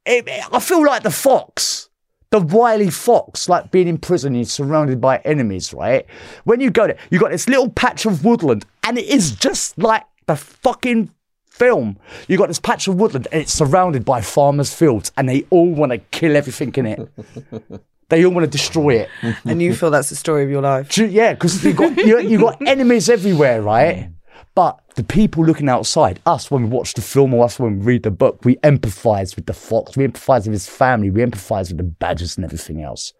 It, 0.08 0.26
I 0.52 0.58
feel 0.58 0.82
like 0.84 1.02
the 1.02 1.10
fox, 1.10 1.90
the 2.30 2.40
wily 2.40 2.88
fox, 2.88 3.46
like 3.48 3.70
being 3.70 3.88
in 3.88 3.98
prison. 3.98 4.34
You're 4.34 4.46
surrounded 4.46 5.02
by 5.02 5.18
enemies, 5.18 5.74
right? 5.74 6.06
When 6.44 6.60
you 6.60 6.70
go 6.70 6.86
there, 6.86 6.96
you 7.10 7.18
got 7.18 7.30
this 7.30 7.46
little 7.46 7.68
patch 7.68 8.06
of 8.06 8.24
woodland, 8.24 8.64
and 8.84 8.96
it 8.98 9.04
is 9.04 9.32
just 9.32 9.76
like 9.78 10.04
the 10.26 10.36
fucking 10.36 11.10
film. 11.50 11.98
You 12.26 12.38
got 12.38 12.48
this 12.48 12.58
patch 12.58 12.88
of 12.88 12.94
woodland, 12.94 13.28
and 13.32 13.42
it's 13.42 13.52
surrounded 13.52 14.06
by 14.06 14.22
farmers' 14.22 14.72
fields, 14.72 15.12
and 15.18 15.28
they 15.28 15.44
all 15.50 15.70
want 15.70 15.92
to 15.92 15.98
kill 15.98 16.36
everything 16.36 16.74
in 16.76 16.86
it. 16.86 17.12
they 18.08 18.24
all 18.24 18.32
want 18.32 18.44
to 18.44 18.50
destroy 18.50 19.00
it. 19.00 19.10
And 19.44 19.60
you 19.60 19.74
feel 19.74 19.90
that's 19.90 20.08
the 20.08 20.16
story 20.16 20.42
of 20.42 20.48
your 20.48 20.62
life. 20.62 20.96
Yeah, 20.96 21.34
because 21.34 21.62
you 21.62 21.74
got 21.74 21.96
you, 21.98 22.18
you 22.20 22.38
got 22.38 22.62
enemies 22.66 23.10
everywhere, 23.10 23.60
right? 23.60 24.10
But 24.54 24.80
the 24.98 25.04
people 25.04 25.46
looking 25.46 25.68
outside, 25.68 26.18
us 26.26 26.50
when 26.50 26.64
we 26.64 26.68
watch 26.68 26.92
the 26.94 27.00
film 27.00 27.32
or 27.32 27.44
us 27.44 27.60
when 27.60 27.78
we 27.78 27.84
read 27.84 28.02
the 28.02 28.10
book, 28.10 28.44
we 28.44 28.56
empathise 28.56 29.36
with 29.36 29.46
the 29.46 29.52
fox, 29.52 29.96
we 29.96 30.04
empathise 30.04 30.38
with 30.38 30.54
his 30.54 30.68
family, 30.68 31.08
we 31.08 31.24
empathise 31.24 31.68
with 31.68 31.76
the 31.76 31.84
badgers 31.84 32.36
and 32.36 32.44
everything 32.44 32.82
else. 32.82 33.12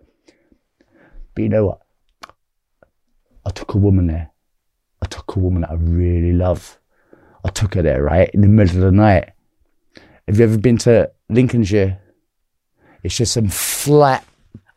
But 1.36 1.42
you 1.42 1.48
know 1.48 1.66
what? 1.66 1.80
I 3.46 3.50
took 3.50 3.74
a 3.74 3.78
woman 3.78 4.08
there. 4.08 4.32
I 5.00 5.06
took 5.06 5.36
a 5.36 5.38
woman 5.38 5.62
that 5.62 5.70
I 5.70 5.74
really 5.74 6.32
love. 6.32 6.80
I 7.44 7.50
took 7.50 7.74
her 7.74 7.82
there, 7.82 8.02
right, 8.02 8.28
in 8.34 8.40
the 8.40 8.48
middle 8.48 8.78
of 8.78 8.82
the 8.82 8.90
night. 8.90 9.30
Have 10.26 10.36
you 10.36 10.44
ever 10.46 10.58
been 10.58 10.78
to 10.78 11.12
Lincolnshire? 11.28 11.96
It's 13.04 13.16
just 13.16 13.34
some 13.34 13.50
flat 13.50 14.26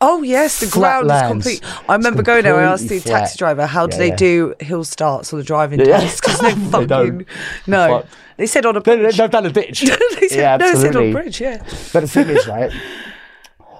Oh 0.03 0.23
yes, 0.23 0.59
the 0.59 0.65
Flat 0.67 1.03
ground 1.03 1.07
lands. 1.07 1.45
is 1.47 1.59
complete. 1.59 1.79
I 1.87 1.93
remember 1.95 2.23
going 2.23 2.43
there. 2.43 2.55
I 2.59 2.63
asked 2.63 2.83
the 2.83 2.95
completely 2.95 3.11
taxi 3.11 3.37
driver, 3.37 3.65
"How 3.67 3.85
do 3.87 3.95
Yeah, 3.95 3.99
they 3.99 4.07
yeah. 4.09 4.15
do 4.15 4.55
hill 4.59 4.83
starts 4.83 5.31
or 5.31 5.37
the 5.37 5.43
driving 5.43 5.79
Yeah. 5.79 5.99
test?" 5.99 6.21
Because 6.23 6.39
they 6.41 6.53
They 6.53 6.71
fucking 6.71 6.87
don't. 6.87 7.25
no. 7.67 8.03
They 8.37 8.47
said 8.47 8.65
on 8.65 8.75
a 8.75 8.81
bridge. 8.81 9.17
They've 9.17 9.29
done 9.29 9.45
a 9.45 9.51
ditch. 9.61 9.81
they 9.81 10.27
said, 10.27 10.37
yeah, 10.39 10.57
no, 10.57 10.73
they 10.73 10.79
said 10.81 10.95
on 10.95 11.03
a 11.03 11.11
bridge. 11.11 11.39
Yeah. 11.39 11.57
But 11.93 11.99
the 12.01 12.07
thing 12.07 12.29
is, 12.29 12.47
right? 12.47 12.71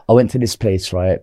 I 0.07 0.13
went 0.13 0.29
to 0.31 0.37
this 0.37 0.55
place, 0.55 0.93
right? 0.93 1.19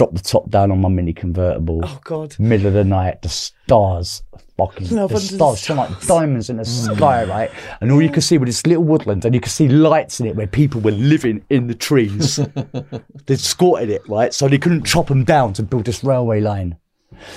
Dropped 0.00 0.14
the 0.14 0.22
top 0.22 0.48
down 0.48 0.70
on 0.72 0.80
my 0.80 0.88
mini 0.88 1.12
convertible. 1.12 1.82
Oh 1.84 2.00
God. 2.04 2.34
Middle 2.38 2.68
of 2.68 2.72
the 2.72 2.84
night, 2.84 3.20
the 3.20 3.28
stars, 3.28 4.22
fucking 4.56 4.88
Love 4.96 5.10
the 5.10 5.20
stars, 5.20 5.60
shine 5.60 5.76
like 5.76 6.00
diamonds 6.06 6.48
in 6.48 6.56
the 6.56 6.64
sky, 6.64 7.24
right? 7.24 7.50
And 7.82 7.92
all 7.92 8.00
you 8.00 8.08
could 8.08 8.22
see 8.22 8.38
was 8.38 8.46
this 8.48 8.66
little 8.66 8.82
woodland, 8.82 9.26
and 9.26 9.34
you 9.34 9.42
could 9.42 9.52
see 9.52 9.68
lights 9.68 10.18
in 10.18 10.24
it 10.26 10.36
where 10.36 10.46
people 10.46 10.80
were 10.80 10.90
living 10.92 11.44
in 11.50 11.66
the 11.66 11.74
trees. 11.74 12.36
They'd 13.26 13.38
squatted 13.38 13.90
it, 13.90 14.00
right? 14.08 14.32
So 14.32 14.48
they 14.48 14.56
couldn't 14.56 14.86
chop 14.86 15.08
them 15.08 15.22
down 15.22 15.52
to 15.52 15.62
build 15.62 15.84
this 15.84 16.02
railway 16.02 16.40
line. 16.40 16.78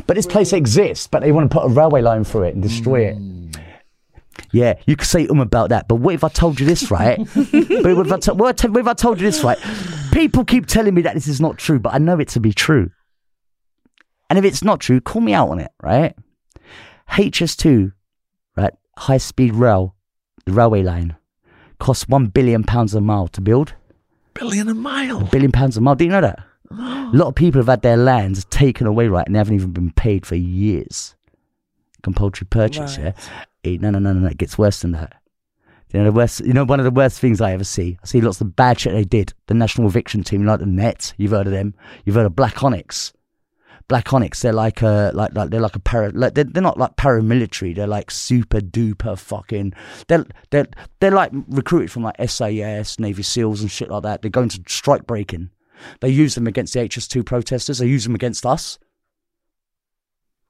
But 0.08 0.16
this 0.16 0.26
place 0.26 0.54
exists, 0.54 1.06
but 1.06 1.22
they 1.22 1.34
want 1.34 1.52
to 1.52 1.54
put 1.60 1.66
a 1.66 1.70
railway 1.70 2.02
line 2.02 2.24
through 2.24 2.44
it 2.44 2.54
and 2.54 2.64
destroy 2.64 3.08
it. 3.08 3.18
Yeah, 4.54 4.76
you 4.86 4.96
could 4.96 5.08
say 5.08 5.28
um 5.28 5.42
about 5.42 5.68
that, 5.72 5.90
but 5.90 5.96
what 5.96 6.16
if 6.16 6.24
I 6.24 6.30
told 6.30 6.62
you 6.62 6.66
this, 6.66 6.90
right? 6.90 7.18
but 7.36 7.98
what 7.98 8.06
if 8.08 8.12
I, 8.14 8.20
to- 8.20 8.34
what 8.36 8.58
if 8.58 8.66
I- 8.66 8.70
what 8.70 8.80
if 8.80 8.88
I 8.88 8.94
told 8.94 9.20
you 9.20 9.28
this, 9.30 9.44
right? 9.44 9.58
People 10.14 10.46
keep 10.46 10.68
telling 10.68 10.94
me 10.94 11.02
that 11.02 11.16
this 11.16 11.28
is 11.28 11.42
not 11.42 11.58
true, 11.58 11.80
but 11.80 11.94
I 11.94 11.98
know 11.98 12.20
it 12.20 12.28
to 12.30 12.40
be 12.40 12.54
true. 12.54 12.92
And 14.30 14.40
if 14.40 14.46
it's 14.46 14.64
not 14.64 14.80
true, 14.80 15.02
call 15.02 15.22
me 15.22 15.34
out 15.34 15.50
on 15.50 15.60
it, 15.60 15.72
right? 15.82 16.16
HS2, 17.10 17.92
right, 18.56 18.74
high 18.98 19.18
speed 19.18 19.54
rail, 19.54 19.96
the 20.46 20.52
railway 20.54 20.84
line, 20.84 21.16
costs 21.80 22.08
one 22.08 22.28
billion 22.28 22.64
pounds 22.64 22.94
a 22.96 23.02
mile 23.02 23.28
to 23.30 23.42
build. 23.42 23.74
Billion 24.34 24.70
a 24.70 24.74
mile. 24.74 25.22
Billion 25.26 25.52
pounds 25.52 25.78
a 25.78 25.82
mile. 25.82 25.96
Do 25.96 26.06
you 26.06 26.12
know 26.12 26.22
that? 26.22 26.40
Oh. 26.72 27.12
A 27.14 27.16
lot 27.16 27.28
of 27.28 27.36
people 27.36 27.60
have 27.60 27.68
had 27.68 27.82
their 27.82 27.98
lands 27.98 28.46
taken 28.46 28.88
away, 28.88 29.08
right, 29.08 29.26
and 29.26 29.36
they 29.36 29.40
haven't 29.40 29.56
even 29.56 29.72
been 29.72 29.92
paid 29.92 30.26
for 30.26 30.36
years. 30.36 31.16
Compulsory 32.02 32.48
purchase, 32.50 32.98
Right. 32.98 33.14
yeah. 33.64 33.78
No, 33.80 33.92
no, 33.92 34.00
no, 34.00 34.14
no, 34.14 34.20
no. 34.22 34.28
It 34.28 34.38
gets 34.38 34.58
worse 34.58 34.82
than 34.82 34.92
that. 34.92 35.22
You 35.94 36.00
know 36.00 36.06
the 36.06 36.12
worst. 36.12 36.40
You 36.44 36.54
know 36.54 36.66
one 36.66 36.80
of 36.80 36.86
the 36.86 36.92
worst 36.92 37.20
things 37.20 37.40
I 37.40 37.54
ever 37.54 37.64
see. 37.64 37.98
I 38.02 38.08
see 38.08 38.20
lots 38.20 38.42
of 38.42 38.56
bad 38.56 38.80
shit 38.80 38.94
they 38.94 39.04
did. 39.04 39.34
The 39.46 39.54
national 39.54 39.88
eviction 39.88 40.24
team, 40.24 40.46
like 40.46 40.60
the 40.60 40.66
Nets. 40.66 41.14
You've 41.18 41.32
heard 41.32 41.46
of 41.46 41.54
them. 41.54 41.76
You've 42.04 42.16
heard 42.16 42.26
of 42.26 42.36
Black 42.36 42.64
Onyx. 42.64 43.14
Black 43.88 44.12
Onyx. 44.12 44.42
They're 44.42 44.54
like 44.54 44.82
a 44.82 45.12
like 45.14 45.36
like 45.36 45.52
they're 45.52 45.62
like 45.62 45.76
a 45.76 45.80
para. 45.80 46.10
Like 46.10 46.34
they're, 46.34 46.46
they're 46.46 46.64
not 46.64 46.80
like 46.80 46.96
paramilitary. 46.96 47.76
They're 47.76 47.86
like 47.86 48.10
super 48.10 48.60
duper 48.60 49.20
fucking. 49.20 49.74
They're 50.08 50.26
they're 50.50 50.68
they're 51.00 51.12
like 51.12 51.32
recruited 51.48 51.92
from 51.92 52.04
like 52.04 52.16
SAS, 52.28 52.98
Navy 52.98 53.22
SEALs 53.22 53.62
and 53.62 53.70
shit 53.70 53.90
like 53.90 54.02
that. 54.04 54.24
They're 54.24 54.32
going 54.32 54.50
to 54.50 54.64
strike 54.68 55.06
breaking. 55.06 55.52
They 56.00 56.10
use 56.10 56.34
them 56.34 56.48
against 56.48 56.74
the 56.74 56.80
HS2 56.80 57.26
protesters. 57.26 57.78
They 57.78 57.88
use 57.88 58.04
them 58.04 58.16
against 58.16 58.46
us. 58.46 58.80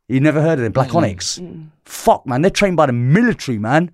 You 0.08 0.20
never 0.20 0.42
heard 0.42 0.60
of 0.60 0.64
them, 0.64 0.74
Black 0.74 0.94
Onyx? 0.94 1.42
Fuck, 1.86 2.28
man, 2.28 2.42
they're 2.42 2.52
trained 2.52 2.78
by 2.78 2.86
the 2.86 2.94
military, 2.94 3.58
man, 3.58 3.92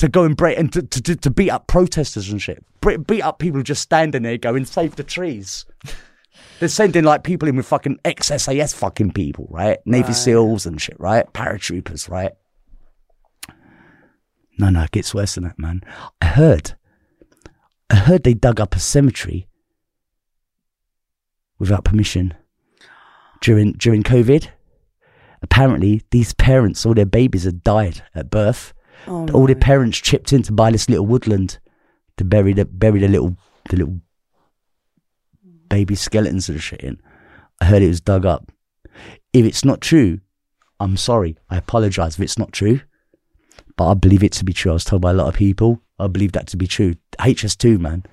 to 0.00 0.08
go 0.08 0.24
and 0.24 0.34
break 0.34 0.58
and 0.58 0.72
to, 0.72 0.80
to, 0.80 1.14
to, 1.14 1.30
beat 1.30 1.50
up 1.50 1.66
protesters 1.66 2.30
and 2.30 2.40
shit. 2.40 2.64
Beat 3.06 3.20
up 3.20 3.38
people 3.38 3.62
just 3.62 3.82
standing 3.82 4.22
there 4.22 4.38
going, 4.38 4.64
save 4.64 4.96
the 4.96 5.04
trees. 5.04 5.66
They're 6.58 6.70
sending 6.70 7.04
like 7.04 7.22
people 7.22 7.48
in 7.50 7.56
with 7.56 7.66
fucking 7.66 8.00
ex-SAS 8.02 8.72
fucking 8.72 9.12
people, 9.12 9.46
right? 9.50 9.78
Navy 9.84 10.14
SEALs 10.14 10.64
and 10.64 10.80
shit, 10.80 10.98
right? 10.98 11.30
Paratroopers, 11.34 12.08
right? 12.08 12.32
No, 14.58 14.70
no, 14.70 14.84
it 14.84 14.90
gets 14.90 15.14
worse 15.14 15.34
than 15.34 15.44
that, 15.44 15.58
man. 15.58 15.82
I 16.22 16.26
heard, 16.26 16.72
I 17.90 17.96
heard 17.96 18.24
they 18.24 18.34
dug 18.34 18.58
up 18.58 18.74
a 18.74 18.80
cemetery 18.80 19.48
without 21.58 21.84
permission 21.84 22.32
during 23.42 23.72
during 23.72 24.02
COVID. 24.02 24.48
Apparently, 25.42 26.02
these 26.10 26.32
parents, 26.32 26.86
all 26.86 26.94
their 26.94 27.04
babies 27.04 27.44
had 27.44 27.62
died 27.62 28.02
at 28.14 28.30
birth. 28.30 28.72
Oh, 29.06 29.28
All 29.32 29.46
their 29.46 29.54
parents 29.56 29.98
chipped 29.98 30.32
in 30.32 30.42
to 30.44 30.52
buy 30.52 30.70
this 30.70 30.88
little 30.88 31.06
woodland 31.06 31.58
to 32.16 32.24
bury 32.24 32.52
the 32.52 32.64
bury 32.64 33.00
the 33.00 33.08
little 33.08 33.36
the 33.68 33.76
little 33.76 34.00
baby 35.68 35.94
skeletons 35.94 36.48
and 36.48 36.60
shit 36.62 36.80
in. 36.80 37.00
I 37.60 37.66
heard 37.66 37.82
it 37.82 37.88
was 37.88 38.00
dug 38.00 38.26
up. 38.26 38.50
If 39.32 39.44
it's 39.46 39.64
not 39.64 39.80
true, 39.80 40.20
I'm 40.78 40.96
sorry. 40.96 41.36
I 41.48 41.56
apologize 41.56 42.14
if 42.16 42.20
it's 42.20 42.38
not 42.38 42.52
true. 42.52 42.80
But 43.76 43.90
I 43.90 43.94
believe 43.94 44.22
it 44.22 44.32
to 44.32 44.44
be 44.44 44.52
true. 44.52 44.72
I 44.72 44.74
was 44.74 44.84
told 44.84 45.02
by 45.02 45.10
a 45.10 45.14
lot 45.14 45.28
of 45.28 45.34
people. 45.34 45.80
I 45.98 46.06
believe 46.08 46.32
that 46.32 46.46
to 46.48 46.56
be 46.56 46.66
true. 46.66 46.96
HS2, 47.18 47.78
man. 47.78 48.04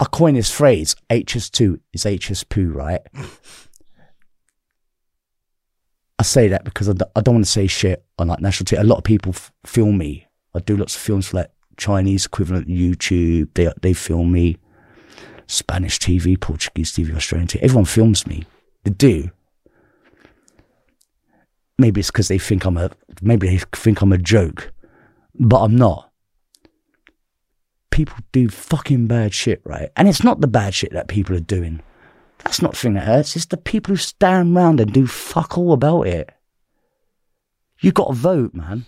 I 0.00 0.04
coined 0.06 0.36
this 0.36 0.50
phrase, 0.50 0.96
HS2 1.08 1.80
is 1.92 2.04
HS 2.04 2.44
poo, 2.44 2.70
right? 2.70 3.00
I 6.24 6.26
say 6.26 6.48
that 6.48 6.64
because 6.64 6.88
I 6.88 6.94
d- 6.94 7.04
I 7.14 7.20
don't 7.20 7.34
want 7.34 7.44
to 7.44 7.50
say 7.50 7.66
shit 7.66 8.02
on 8.18 8.28
like 8.28 8.40
national 8.40 8.64
TV. 8.64 8.80
A 8.80 8.84
lot 8.84 8.96
of 8.96 9.04
people 9.04 9.32
f- 9.34 9.52
film 9.66 9.98
me. 9.98 10.26
I 10.54 10.60
do 10.60 10.74
lots 10.74 10.94
of 10.96 11.02
films 11.02 11.28
for 11.28 11.36
like 11.36 11.50
Chinese 11.76 12.24
equivalent 12.24 12.66
YouTube. 12.66 13.52
They 13.52 13.70
they 13.82 13.92
film 13.92 14.32
me. 14.32 14.56
Spanish 15.46 15.98
TV, 15.98 16.40
Portuguese 16.40 16.92
TV, 16.92 17.14
Australian 17.14 17.48
TV. 17.48 17.60
Everyone 17.60 17.84
films 17.84 18.26
me. 18.26 18.46
They 18.84 18.92
do. 18.92 19.32
Maybe 21.78 22.00
it's 22.00 22.10
because 22.10 22.28
they 22.28 22.38
think 22.38 22.64
I'm 22.64 22.78
a 22.78 22.90
maybe 23.20 23.46
they 23.46 23.58
think 23.74 24.00
I'm 24.00 24.14
a 24.14 24.16
joke, 24.16 24.72
but 25.38 25.60
I'm 25.60 25.76
not. 25.76 26.10
People 27.90 28.16
do 28.32 28.48
fucking 28.48 29.08
bad 29.08 29.34
shit, 29.34 29.60
right? 29.66 29.90
And 29.94 30.08
it's 30.08 30.24
not 30.24 30.40
the 30.40 30.46
bad 30.46 30.72
shit 30.72 30.94
that 30.94 31.06
people 31.06 31.36
are 31.36 31.40
doing. 31.40 31.82
That's 32.44 32.60
not 32.62 32.72
the 32.72 32.76
thing 32.78 32.94
that 32.94 33.04
hurts. 33.04 33.36
It's 33.36 33.46
the 33.46 33.56
people 33.56 33.94
who 33.94 33.96
stand 33.96 34.56
around 34.56 34.80
and 34.80 34.92
do 34.92 35.06
fuck 35.06 35.56
all 35.58 35.72
about 35.72 36.02
it. 36.02 36.30
You've 37.80 37.94
got 37.94 38.08
to 38.08 38.14
vote, 38.14 38.54
man. 38.54 38.86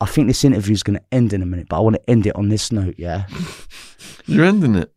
I 0.00 0.06
think 0.06 0.28
this 0.28 0.44
interview 0.44 0.72
is 0.72 0.82
going 0.82 0.98
to 0.98 1.04
end 1.10 1.32
in 1.32 1.42
a 1.42 1.46
minute, 1.46 1.68
but 1.68 1.76
I 1.76 1.80
want 1.80 1.96
to 1.96 2.10
end 2.10 2.26
it 2.26 2.36
on 2.36 2.48
this 2.48 2.70
note, 2.70 2.94
yeah? 2.96 3.26
You're 4.26 4.44
ending 4.44 4.74
it. 4.76 4.92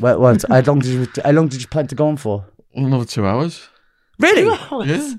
Well, 0.00 0.18
well, 0.20 0.36
how 0.48 0.60
long 0.60 0.80
did 0.80 0.86
you 0.90 1.22
how 1.22 1.30
long 1.32 1.48
did 1.48 1.60
you 1.60 1.68
plan 1.68 1.86
to 1.88 1.94
go 1.94 2.08
on 2.08 2.16
for? 2.16 2.46
Another 2.74 3.04
two 3.04 3.26
hours. 3.26 3.68
Really? 4.18 4.44
Yeah. 4.86 5.14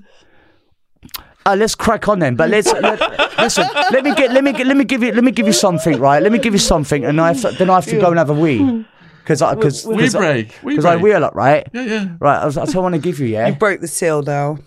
Uh, 1.45 1.55
let's 1.55 1.75
crack 1.75 2.07
on 2.07 2.19
then. 2.19 2.35
But 2.35 2.49
let's 2.49 2.71
let, 2.71 2.99
listen. 3.37 3.67
Let 3.91 4.03
me 4.03 4.15
get. 4.15 4.31
Let 4.31 4.43
me 4.43 4.53
get, 4.53 4.65
let 4.65 4.77
me 4.77 4.83
give 4.83 5.03
you. 5.03 5.11
Let 5.11 5.23
me 5.23 5.31
give 5.31 5.45
you 5.45 5.53
something. 5.53 5.99
Right. 5.99 6.23
Let 6.23 6.31
me 6.31 6.39
give 6.39 6.53
you 6.53 6.59
something, 6.59 7.05
and 7.05 7.19
I 7.21 7.33
have 7.33 7.41
to, 7.41 7.51
then 7.51 7.69
I 7.69 7.75
have 7.75 7.85
to 7.85 7.99
go 7.99 8.09
and 8.09 8.17
have 8.17 8.29
a 8.29 8.33
wee 8.33 8.85
because 9.23 9.41
I 9.41 9.55
because 9.55 9.85
We 9.85 10.09
break. 10.09 10.59
Because 10.63 10.85
I 10.85 10.95
break. 10.95 11.03
wee 11.03 11.11
a. 11.11 11.29
Right. 11.29 11.67
Yeah, 11.73 11.81
yeah. 11.81 12.07
Right. 12.19 12.39
I, 12.41 12.45
was, 12.45 12.57
I 12.57 12.79
want 12.79 12.93
to 12.95 13.01
give 13.01 13.19
you. 13.19 13.27
Yeah. 13.27 13.47
You 13.47 13.55
broke 13.55 13.79
the 13.79 13.87
seal 13.87 14.21
now. 14.21 14.57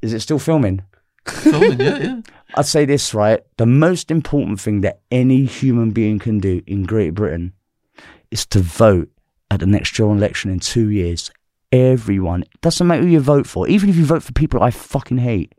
Is 0.00 0.12
it 0.12 0.20
still 0.20 0.38
filming? 0.38 0.82
Filming, 1.26 1.80
yeah, 1.80 1.98
yeah. 1.98 2.20
I'd 2.54 2.66
say 2.66 2.84
this, 2.84 3.12
right? 3.12 3.42
The 3.58 3.66
most 3.66 4.10
important 4.10 4.60
thing 4.60 4.80
that 4.80 5.00
any 5.10 5.44
human 5.44 5.90
being 5.90 6.18
can 6.18 6.38
do 6.38 6.62
in 6.66 6.84
Great 6.84 7.10
Britain 7.10 7.52
is 8.30 8.46
to 8.46 8.60
vote 8.60 9.10
at 9.50 9.60
the 9.60 9.66
next 9.66 9.92
general 9.92 10.16
election 10.16 10.50
in 10.50 10.60
two 10.60 10.88
years. 10.88 11.30
Everyone, 11.70 12.42
it 12.42 12.60
doesn't 12.62 12.86
matter 12.86 13.02
who 13.02 13.08
you 13.08 13.20
vote 13.20 13.46
for, 13.46 13.68
even 13.68 13.90
if 13.90 13.96
you 13.96 14.04
vote 14.06 14.22
for 14.22 14.32
people 14.32 14.62
I 14.62 14.70
fucking 14.70 15.18
hate. 15.18 15.54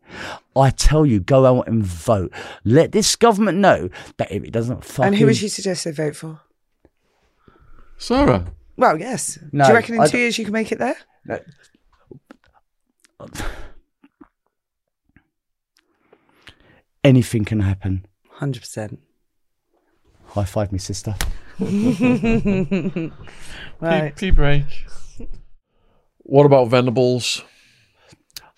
I 0.56 0.72
tell 0.72 1.06
you, 1.06 1.20
go 1.20 1.46
out 1.46 1.68
and 1.68 1.84
vote. 1.84 2.34
Let 2.64 2.94
this 2.94 3.16
government 3.16 3.60
know 3.60 3.90
that 4.18 4.32
if 4.32 4.44
it 4.44 4.52
doesn't 4.52 4.84
fucking. 4.84 5.06
And 5.06 5.16
who 5.16 5.28
would 5.28 5.40
you 5.40 5.50
suggest 5.50 5.84
they 5.84 5.92
vote 5.92 6.16
for? 6.16 6.40
Sarah. 8.00 8.46
Well, 8.78 8.98
yes. 9.00 9.38
No, 9.52 9.66
Do 9.66 9.70
you 9.70 9.76
reckon 9.76 9.96
in 9.96 10.02
I 10.02 10.06
two 10.08 10.14
d- 10.18 10.18
years 10.24 10.38
you 10.40 10.46
can 10.46 10.54
make 10.54 10.72
it 10.72 10.80
there? 10.80 10.96
Anything 17.04 17.46
can 17.46 17.62
happen. 17.62 18.06
Hundred 18.30 18.60
percent. 18.62 19.00
High 20.28 20.46
five, 20.46 20.72
me 20.72 20.80
sister. 20.80 21.16
Right. 23.82 24.14
Pee, 24.16 24.28
pee 24.28 24.32
break. 24.32 24.66
What 26.20 26.46
about 26.46 26.68
Venables? 26.68 27.42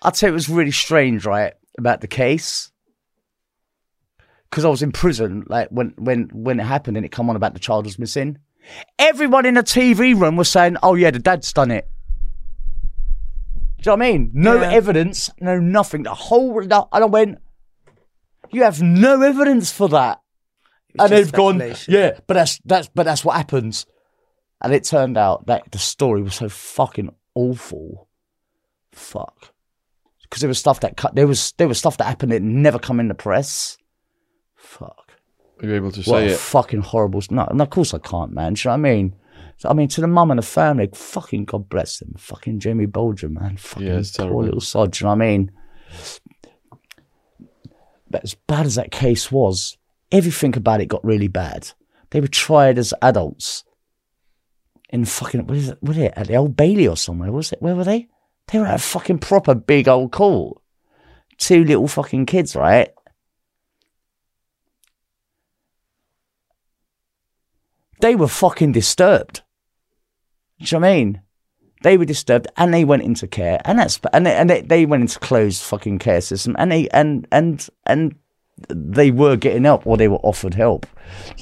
I'd 0.02 0.16
say 0.16 0.26
it 0.28 0.32
was 0.32 0.48
really 0.48 0.72
strange, 0.72 1.24
right, 1.24 1.52
about 1.78 2.00
the 2.00 2.08
case. 2.08 2.72
Because 4.50 4.64
I 4.64 4.68
was 4.68 4.82
in 4.82 4.90
prison, 4.90 5.44
like 5.46 5.68
when 5.70 5.94
when 5.96 6.28
when 6.32 6.58
it 6.58 6.64
happened 6.64 6.96
and 6.96 7.06
it 7.06 7.12
come 7.12 7.30
on 7.30 7.36
about 7.36 7.54
the 7.54 7.60
child 7.60 7.84
was 7.84 7.98
missing. 8.00 8.38
Everyone 8.98 9.46
in 9.46 9.54
the 9.54 9.62
TV 9.62 10.18
room 10.18 10.36
was 10.36 10.48
saying, 10.48 10.76
"Oh 10.82 10.94
yeah, 10.94 11.10
the 11.10 11.18
dad's 11.18 11.52
done 11.52 11.70
it." 11.70 11.88
Do 13.80 13.90
you 13.90 13.96
know 13.96 14.00
what 14.00 14.06
I 14.06 14.12
mean? 14.12 14.30
No 14.32 14.60
Yeah. 14.60 14.70
evidence, 14.70 15.30
no 15.40 15.58
nothing. 15.58 16.04
The 16.04 16.14
whole 16.14 16.60
and 16.60 16.72
I 16.72 17.04
went, 17.04 17.38
"You 18.50 18.62
have 18.62 18.80
no 18.80 19.20
evidence 19.22 19.72
for 19.72 19.88
that," 19.88 20.20
and 20.98 21.10
they've 21.10 21.32
gone, 21.32 21.60
"Yeah, 21.88 22.18
but 22.26 22.34
that's 22.34 22.60
that's 22.64 22.88
but 22.94 23.04
that's 23.04 23.24
what 23.24 23.36
happens." 23.36 23.86
And 24.60 24.72
it 24.72 24.84
turned 24.84 25.18
out 25.18 25.46
that 25.46 25.72
the 25.72 25.78
story 25.78 26.22
was 26.22 26.36
so 26.36 26.48
fucking 26.48 27.10
awful. 27.34 28.08
Fuck 28.92 29.52
because 30.22 30.40
there 30.40 30.48
was 30.48 30.58
stuff 30.58 30.80
that 30.80 30.96
cut. 30.96 31.14
There 31.14 31.26
was 31.26 31.52
there 31.58 31.68
was 31.68 31.78
stuff 31.78 31.96
that 31.98 32.04
happened 32.04 32.32
that 32.32 32.40
never 32.42 32.78
come 32.78 33.00
in 33.00 33.08
the 33.08 33.14
press. 33.14 33.76
Fuck. 34.54 35.01
Are 35.62 35.66
you 35.66 35.74
able 35.74 35.92
to 35.92 36.00
What 36.02 36.18
say 36.20 36.28
a 36.30 36.32
it? 36.34 36.38
fucking 36.38 36.80
horrible. 36.80 37.22
No, 37.30 37.44
and 37.44 37.60
of 37.62 37.70
course 37.70 37.94
I 37.94 37.98
can't, 37.98 38.32
man. 38.32 38.54
Do 38.54 38.60
you 38.68 38.76
know 38.76 38.82
what 38.82 38.88
I 38.88 38.94
mean? 38.94 39.14
So, 39.58 39.68
I 39.68 39.74
mean, 39.74 39.86
to 39.88 40.00
the 40.00 40.08
mum 40.08 40.30
and 40.32 40.38
the 40.38 40.42
family, 40.42 40.88
fucking 40.92 41.44
God 41.44 41.68
bless 41.68 41.98
them. 41.98 42.14
Fucking 42.18 42.58
Jamie 42.58 42.86
Bulger, 42.86 43.28
man. 43.28 43.56
Fucking 43.56 43.86
Yeah, 43.86 43.98
it's 43.98 44.10
terrible. 44.10 44.36
poor 44.36 44.44
little 44.44 44.60
sod. 44.60 44.90
Do 44.92 45.04
you 45.04 45.06
know 45.06 45.10
what 45.16 45.22
I 45.24 45.26
mean? 45.28 45.52
But 48.10 48.24
as 48.24 48.34
bad 48.34 48.66
as 48.66 48.74
that 48.74 48.90
case 48.90 49.30
was, 49.32 49.76
everything 50.10 50.56
about 50.56 50.80
it 50.80 50.86
got 50.86 51.04
really 51.04 51.28
bad. 51.28 51.70
They 52.10 52.20
were 52.20 52.26
tried 52.28 52.78
as 52.78 52.92
adults 53.00 53.64
in 54.90 55.04
fucking 55.06 55.46
what 55.46 55.56
is 55.56 55.68
it? 55.70 55.78
What 55.80 55.96
is 55.96 56.02
it? 56.02 56.12
At 56.16 56.26
the 56.26 56.36
Old 56.36 56.56
Bailey 56.56 56.86
or 56.88 56.96
somewhere? 56.96 57.32
Was 57.32 57.52
it? 57.52 57.62
Where 57.62 57.74
were 57.74 57.84
they? 57.84 58.08
They 58.48 58.58
were 58.58 58.66
at 58.66 58.74
a 58.74 58.78
fucking 58.78 59.18
proper 59.18 59.54
big 59.54 59.88
old 59.88 60.12
court. 60.12 60.60
Two 61.38 61.64
little 61.64 61.88
fucking 61.88 62.26
kids, 62.26 62.54
right? 62.54 62.90
They 68.02 68.16
were 68.16 68.28
fucking 68.28 68.72
disturbed. 68.72 69.42
Do 70.58 70.66
you 70.66 70.80
know 70.80 70.86
I 70.88 70.92
mean? 70.92 71.22
They 71.84 71.96
were 71.96 72.04
disturbed 72.04 72.48
and 72.56 72.74
they 72.74 72.84
went 72.84 73.04
into 73.04 73.28
care, 73.28 73.60
and 73.64 73.78
that's 73.78 74.00
and 74.12 74.26
they, 74.26 74.34
and 74.34 74.50
they, 74.50 74.60
they 74.60 74.86
went 74.86 75.02
into 75.02 75.18
closed 75.20 75.62
fucking 75.62 76.00
care 76.00 76.20
system, 76.20 76.54
and 76.58 76.70
they 76.70 76.88
and 76.88 77.26
and 77.32 77.68
and 77.86 78.16
they 78.68 79.10
were 79.10 79.36
getting 79.36 79.64
help 79.64 79.86
or 79.86 79.96
they 79.96 80.08
were 80.08 80.18
offered 80.18 80.54
help. 80.54 80.86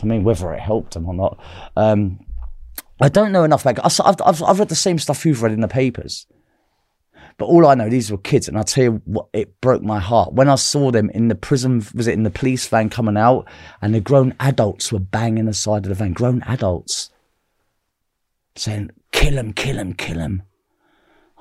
I 0.03 0.07
mean, 0.07 0.23
whether 0.23 0.53
it 0.53 0.61
helped 0.61 0.95
them 0.95 1.07
or 1.07 1.15
not, 1.15 1.39
um, 1.77 2.21
I 3.01 3.09
don't 3.09 3.33
know 3.33 3.45
enough 3.45 3.65
about. 3.67 4.01
I've, 4.01 4.17
I've 4.25 4.43
I've 4.43 4.59
read 4.59 4.69
the 4.69 4.75
same 4.75 4.99
stuff 4.99 5.25
you've 5.25 5.43
read 5.43 5.53
in 5.53 5.61
the 5.61 5.69
papers. 5.69 6.27
But 7.41 7.47
all 7.47 7.67
I 7.67 7.75
know, 7.75 7.89
these 7.89 8.13
were 8.13 8.19
kids, 8.19 8.49
and 8.49 8.59
I 8.59 8.63
tell 8.63 8.85
you 8.85 9.03
what, 9.07 9.29
it 9.33 9.63
broke 9.63 9.83
my 9.83 9.99
heart 9.99 10.35
when 10.35 10.47
I 10.47 10.57
saw 10.57 10.91
them 10.91 11.09
in 11.09 11.29
the 11.29 11.35
prison. 11.35 11.83
Was 11.95 12.07
it 12.07 12.13
in 12.13 12.23
the 12.23 12.31
police 12.31 12.69
van 12.69 12.91
coming 12.91 13.17
out, 13.17 13.49
and 13.81 13.95
the 13.95 14.01
grown 14.01 14.35
adults 14.39 14.93
were 14.93 14.99
banging 14.99 15.47
the 15.47 15.55
side 15.55 15.87
of 15.87 15.89
the 15.89 15.95
van. 15.95 16.13
Grown 16.13 16.43
adults 16.43 17.09
saying, 18.57 18.91
"Kill 19.11 19.39
him, 19.39 19.55
kill 19.55 19.79
him, 19.79 19.95
kill 19.95 20.19
him." 20.19 20.43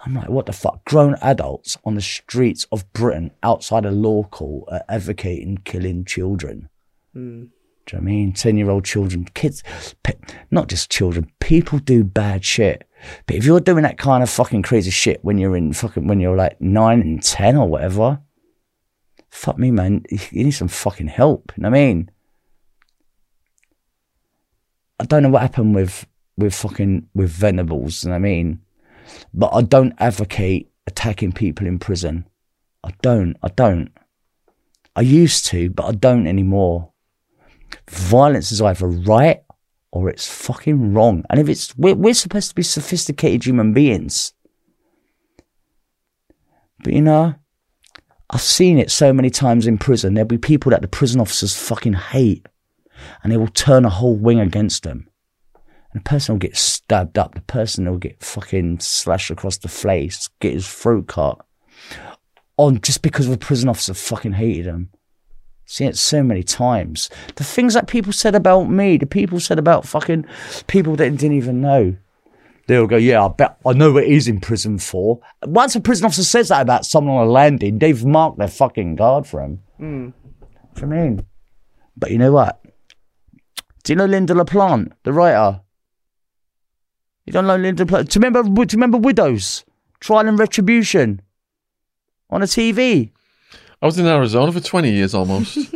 I'm 0.06 0.16
like, 0.16 0.30
what 0.30 0.46
the 0.46 0.54
fuck? 0.54 0.86
Grown 0.86 1.16
adults 1.22 1.78
on 1.84 1.96
the 1.96 2.02
streets 2.02 2.66
of 2.72 2.92
Britain, 2.94 3.32
outside 3.44 3.84
a 3.84 3.92
law 3.92 4.24
court, 4.24 4.70
are 4.72 4.86
advocating 4.88 5.58
killing 5.66 6.06
children. 6.06 6.70
Hmm. 7.12 7.48
Do 7.86 7.98
you 7.98 8.02
know 8.02 8.06
what 8.06 8.12
I 8.12 8.16
mean? 8.16 8.32
10 8.32 8.58
year 8.58 8.70
old 8.70 8.86
children, 8.86 9.26
kids, 9.34 9.64
not 10.50 10.70
just 10.70 10.90
children, 10.90 11.30
people 11.40 11.80
do 11.80 12.06
bad 12.06 12.46
shit. 12.46 12.88
But 13.26 13.36
if 13.36 13.46
you're 13.46 13.60
doing 13.60 13.84
that 13.84 13.98
kind 13.98 14.24
of 14.24 14.30
fucking 14.30 14.64
crazy 14.64 14.92
shit 14.92 15.24
when 15.24 15.38
you're 15.38 15.56
in 15.56 15.74
fucking, 15.74 16.08
when 16.08 16.20
you're 16.20 16.36
like 16.36 16.60
nine 16.60 17.02
and 17.02 17.24
10 17.24 17.56
or 17.56 17.68
whatever, 17.68 18.20
fuck 19.30 19.58
me, 19.58 19.72
man. 19.72 20.04
You 20.32 20.44
need 20.44 20.52
some 20.52 20.68
fucking 20.68 21.08
help. 21.08 21.52
You 21.56 21.64
know 21.64 21.70
what 21.70 21.78
I 21.78 21.82
mean? 21.82 22.12
I 25.00 25.06
don't 25.06 25.24
know 25.24 25.30
what 25.30 25.42
happened 25.42 25.76
with, 25.76 26.06
with 26.38 26.54
fucking, 26.54 27.08
with 27.14 27.30
Venables. 27.30 28.04
You 28.04 28.10
know 28.10 28.14
what 28.14 28.18
I 28.18 28.22
mean? 28.22 28.62
But 29.34 29.54
I 29.54 29.62
don't 29.62 29.94
advocate 29.98 30.70
attacking 30.88 31.32
people 31.32 31.68
in 31.68 31.80
prison. 31.80 32.28
I 32.84 32.92
don't. 33.02 33.38
I 33.42 33.48
don't. 33.50 33.92
I 34.96 35.02
used 35.02 35.46
to, 35.48 35.70
but 35.70 35.86
I 35.86 35.92
don't 35.92 36.28
anymore 36.28 36.92
violence 37.90 38.52
is 38.52 38.62
either 38.62 38.88
right 38.88 39.42
or 39.92 40.10
it's 40.10 40.28
fucking 40.28 40.94
wrong. 40.94 41.24
And 41.30 41.40
if 41.40 41.50
it's, 41.50 41.76
we're, 41.76 41.96
we're 41.96 42.14
supposed 42.14 42.50
to 42.50 42.56
be 42.56 42.64
sophisticated 42.64 43.46
human 43.46 43.74
beings. 43.74 44.34
But 46.84 46.94
you 46.94 47.02
know, 47.02 47.36
I've 48.30 48.42
seen 48.42 48.78
it 48.78 48.92
so 48.92 49.12
many 49.12 49.30
times 49.30 49.66
in 49.68 49.78
prison. 49.78 50.14
There'll 50.14 50.28
be 50.28 50.38
people 50.38 50.70
that 50.72 50.82
the 50.82 50.88
prison 50.88 51.20
officers 51.20 51.58
fucking 51.58 51.94
hate 51.94 52.46
and 53.24 53.32
they 53.32 53.38
will 53.38 53.48
turn 53.48 53.86
a 53.86 53.90
whole 53.90 54.16
wing 54.16 54.40
against 54.40 54.84
them. 54.84 55.10
And 55.92 56.02
the 56.02 56.10
person 56.10 56.36
will 56.36 56.40
get 56.40 56.56
stabbed 56.56 57.18
up. 57.18 57.34
The 57.34 57.42
person 57.42 57.90
will 57.90 57.98
get 57.98 58.24
fucking 58.24 58.80
slashed 58.82 59.32
across 59.32 59.58
the 59.58 59.68
face, 59.68 60.30
get 60.40 60.54
his 60.54 60.68
throat 60.68 61.08
cut. 61.08 61.40
On 62.58 62.80
just 62.82 63.02
because 63.02 63.28
the 63.28 63.38
prison 63.38 63.70
officer 63.70 63.94
fucking 63.94 64.34
hated 64.34 64.66
him. 64.66 64.90
Seen 65.72 65.88
it 65.88 65.98
so 66.00 66.24
many 66.24 66.42
times. 66.42 67.12
The 67.36 67.44
things 67.44 67.76
that 67.76 67.88
people 67.88 68.12
said 68.12 68.34
about 68.34 68.72
me, 68.72 68.98
the 68.98 69.06
people 69.06 69.40
said 69.40 69.60
about 69.60 69.86
fucking 69.86 70.26
people 70.66 70.96
that 70.96 71.16
didn't 71.16 71.38
even 71.38 71.62
know. 71.62 71.96
They'll 72.66 72.88
go, 72.88 72.98
yeah, 72.98 73.24
I 73.24 73.28
bet 73.28 73.60
I 73.64 73.74
know 73.74 73.92
what 73.92 74.08
he's 74.08 74.28
in 74.28 74.40
prison 74.40 74.80
for. 74.80 75.20
Once 75.44 75.76
a 75.76 75.80
prison 75.80 76.08
officer 76.08 76.24
says 76.24 76.48
that 76.48 76.64
about 76.64 76.88
someone 76.88 77.18
on 77.18 77.28
a 77.28 77.30
landing, 77.30 77.78
they've 77.78 78.04
marked 78.04 78.40
their 78.40 78.48
fucking 78.48 78.96
guard 78.96 79.28
for 79.28 79.42
him. 79.44 79.62
Mm. 79.80 80.14
I 80.82 80.86
mean, 80.86 81.24
but 81.96 82.10
you 82.10 82.18
know 82.18 82.32
what? 82.32 82.60
Do 83.84 83.94
you 83.94 83.96
know 83.96 84.08
Lynda 84.08 84.36
La 84.36 84.46
Plante, 84.46 84.94
the 85.04 85.14
writer? 85.14 85.62
You 87.28 87.34
don't 87.34 87.46
know 87.46 87.60
Lynda 87.60 87.82
La 87.82 87.86
Plante? 87.86 88.10
Do 88.10 88.18
you 88.18 88.26
remember? 88.26 88.66
Do 88.66 88.74
you 88.74 88.78
remember 88.78 88.98
Widows? 88.98 89.66
Trial 90.00 90.28
and 90.28 90.40
Retribution 90.40 91.22
on 92.32 92.42
a 92.42 92.46
TV. 92.46 93.12
I 93.82 93.86
was 93.86 93.98
in 93.98 94.06
Arizona 94.06 94.52
for 94.52 94.60
20 94.60 94.92
years 94.92 95.14
almost. 95.14 95.58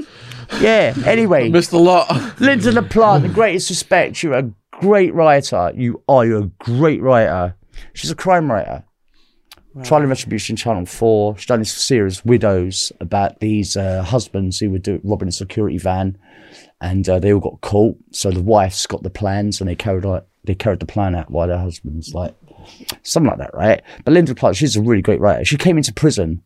Yeah. 0.59 0.93
Anyway, 1.05 1.49
Missed 1.49 1.71
a 1.71 1.77
lot. 1.77 2.07
Lynda 2.37 2.73
La 2.73 2.81
Plante, 2.81 3.27
the 3.27 3.33
greatest 3.33 3.69
respect. 3.69 4.21
You're 4.21 4.33
a 4.33 4.51
great 4.71 5.13
writer. 5.13 5.71
You 5.75 6.03
are. 6.07 6.25
You're 6.25 6.43
a 6.43 6.51
great 6.59 7.01
writer. 7.01 7.55
She's 7.93 8.11
a 8.11 8.15
crime 8.15 8.51
writer. 8.51 8.83
Trial 9.83 10.01
and 10.01 10.09
Retribution, 10.09 10.55
Channel 10.55 10.85
4. 10.85 11.37
She's 11.37 11.47
done 11.47 11.59
this 11.59 11.73
series, 11.73 12.23
Widows, 12.23 12.91
about 12.99 13.39
these 13.39 13.75
uh, 13.75 14.03
husbands 14.03 14.59
who 14.59 14.69
were 14.69 14.77
do- 14.77 15.01
robbing 15.03 15.29
a 15.29 15.31
security 15.31 15.79
van 15.79 16.17
and 16.81 17.09
uh, 17.09 17.17
they 17.17 17.33
all 17.33 17.39
got 17.39 17.61
caught. 17.61 17.97
So 18.11 18.29
the 18.29 18.43
wife's 18.43 18.85
got 18.85 19.01
the 19.01 19.09
plans 19.09 19.59
and 19.59 19.67
they 19.67 19.75
carried 19.75 20.05
out, 20.05 20.27
they 20.43 20.53
carried 20.53 20.81
the 20.81 20.85
plan 20.85 21.15
out 21.15 21.31
while 21.31 21.47
their 21.47 21.57
husband's 21.57 22.13
like, 22.13 22.35
something 23.01 23.29
like 23.31 23.39
that, 23.39 23.55
right? 23.55 23.81
But 24.05 24.13
Lynda 24.13 24.29
La 24.29 24.33
Plante, 24.35 24.57
she's 24.57 24.75
a 24.75 24.81
really 24.81 25.01
great 25.01 25.19
writer. 25.19 25.43
She 25.43 25.57
came 25.57 25.77
into 25.77 25.93
prison 25.93 26.43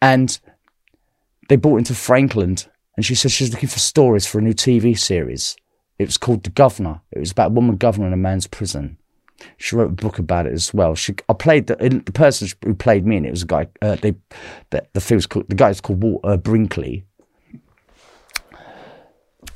and 0.00 0.38
they 1.48 1.56
brought 1.56 1.78
into 1.78 1.94
Frankland 1.94 2.68
and 2.96 3.04
she 3.04 3.14
said 3.14 3.30
she's 3.30 3.52
looking 3.52 3.68
for 3.68 3.78
stories 3.78 4.26
for 4.26 4.38
a 4.38 4.42
new 4.42 4.52
TV 4.52 4.98
series. 4.98 5.56
It 5.98 6.06
was 6.06 6.16
called 6.16 6.42
The 6.42 6.50
Governor. 6.50 7.00
It 7.12 7.20
was 7.20 7.30
about 7.30 7.52
a 7.52 7.54
woman 7.54 7.76
governor 7.76 8.08
in 8.08 8.12
a 8.12 8.16
man's 8.16 8.46
prison. 8.46 8.98
She 9.56 9.76
wrote 9.76 9.90
a 9.90 10.02
book 10.02 10.18
about 10.18 10.46
it 10.46 10.52
as 10.52 10.74
well. 10.74 10.96
She, 10.96 11.14
I 11.28 11.32
played 11.32 11.68
the, 11.68 11.76
the 11.76 12.12
person 12.12 12.48
who 12.64 12.74
played 12.74 13.06
me, 13.06 13.16
and 13.16 13.24
it 13.24 13.30
was 13.30 13.44
a 13.44 13.46
guy. 13.46 13.68
Uh, 13.80 13.94
they, 13.94 14.16
the, 14.70 14.84
the 14.94 15.14
was 15.14 15.26
called 15.26 15.48
the 15.48 15.54
guy's 15.54 15.80
called 15.80 16.02
Walter 16.02 16.36
Brinkley, 16.38 17.04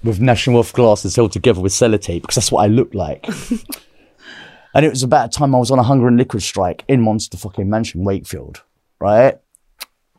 with 0.05 0.21
National 0.21 0.57
Health 0.57 0.73
glasses 0.73 1.17
held 1.17 1.33
together 1.33 1.61
with 1.61 1.73
sellotape 1.73 2.23
because 2.23 2.37
that's 2.37 2.53
what 2.53 2.63
I 2.63 2.69
looked 2.69 2.95
like. 2.95 3.27
and 4.75 4.85
it 4.85 4.91
was 4.91 5.03
about 5.03 5.35
a 5.35 5.37
time 5.37 5.55
I 5.55 5.59
was 5.59 5.71
on 5.71 5.79
a 5.79 5.83
hunger 5.83 6.09
and 6.09 6.17
liquid 6.17 6.43
strike 6.43 6.85
in 6.89 7.01
Monster 7.01 7.37
fucking 7.37 7.69
Mansion, 7.69 8.05
Wakefield. 8.05 8.63
Right? 9.01 9.39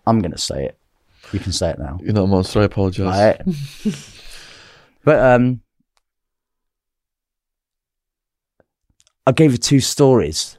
I'm 0.05 0.19
gonna 0.19 0.37
say 0.37 0.65
it. 0.65 0.77
You 1.31 1.39
can 1.39 1.51
say 1.51 1.69
it 1.71 1.79
now. 1.79 1.99
You're 2.01 2.13
not 2.13 2.25
a 2.25 2.27
monster. 2.27 2.61
I 2.61 2.65
apologise. 2.65 3.05
Right? 3.05 3.41
but 5.03 5.19
um, 5.19 5.61
I 9.25 9.31
gave 9.31 9.51
her 9.51 9.57
two 9.57 9.79
stories. 9.79 10.57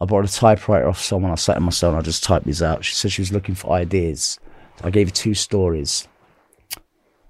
I 0.00 0.04
bought 0.04 0.24
a 0.24 0.32
typewriter 0.32 0.88
off 0.88 1.00
someone. 1.00 1.30
I 1.32 1.36
sat 1.36 1.56
in 1.56 1.62
my 1.62 1.70
cell 1.70 1.90
and 1.90 1.98
I 1.98 2.02
just 2.02 2.24
typed 2.24 2.46
these 2.46 2.62
out. 2.62 2.84
She 2.84 2.94
said 2.94 3.12
she 3.12 3.22
was 3.22 3.32
looking 3.32 3.54
for 3.54 3.72
ideas. 3.72 4.38
I 4.82 4.90
gave 4.90 5.08
her 5.08 5.14
two 5.14 5.34
stories. 5.34 6.06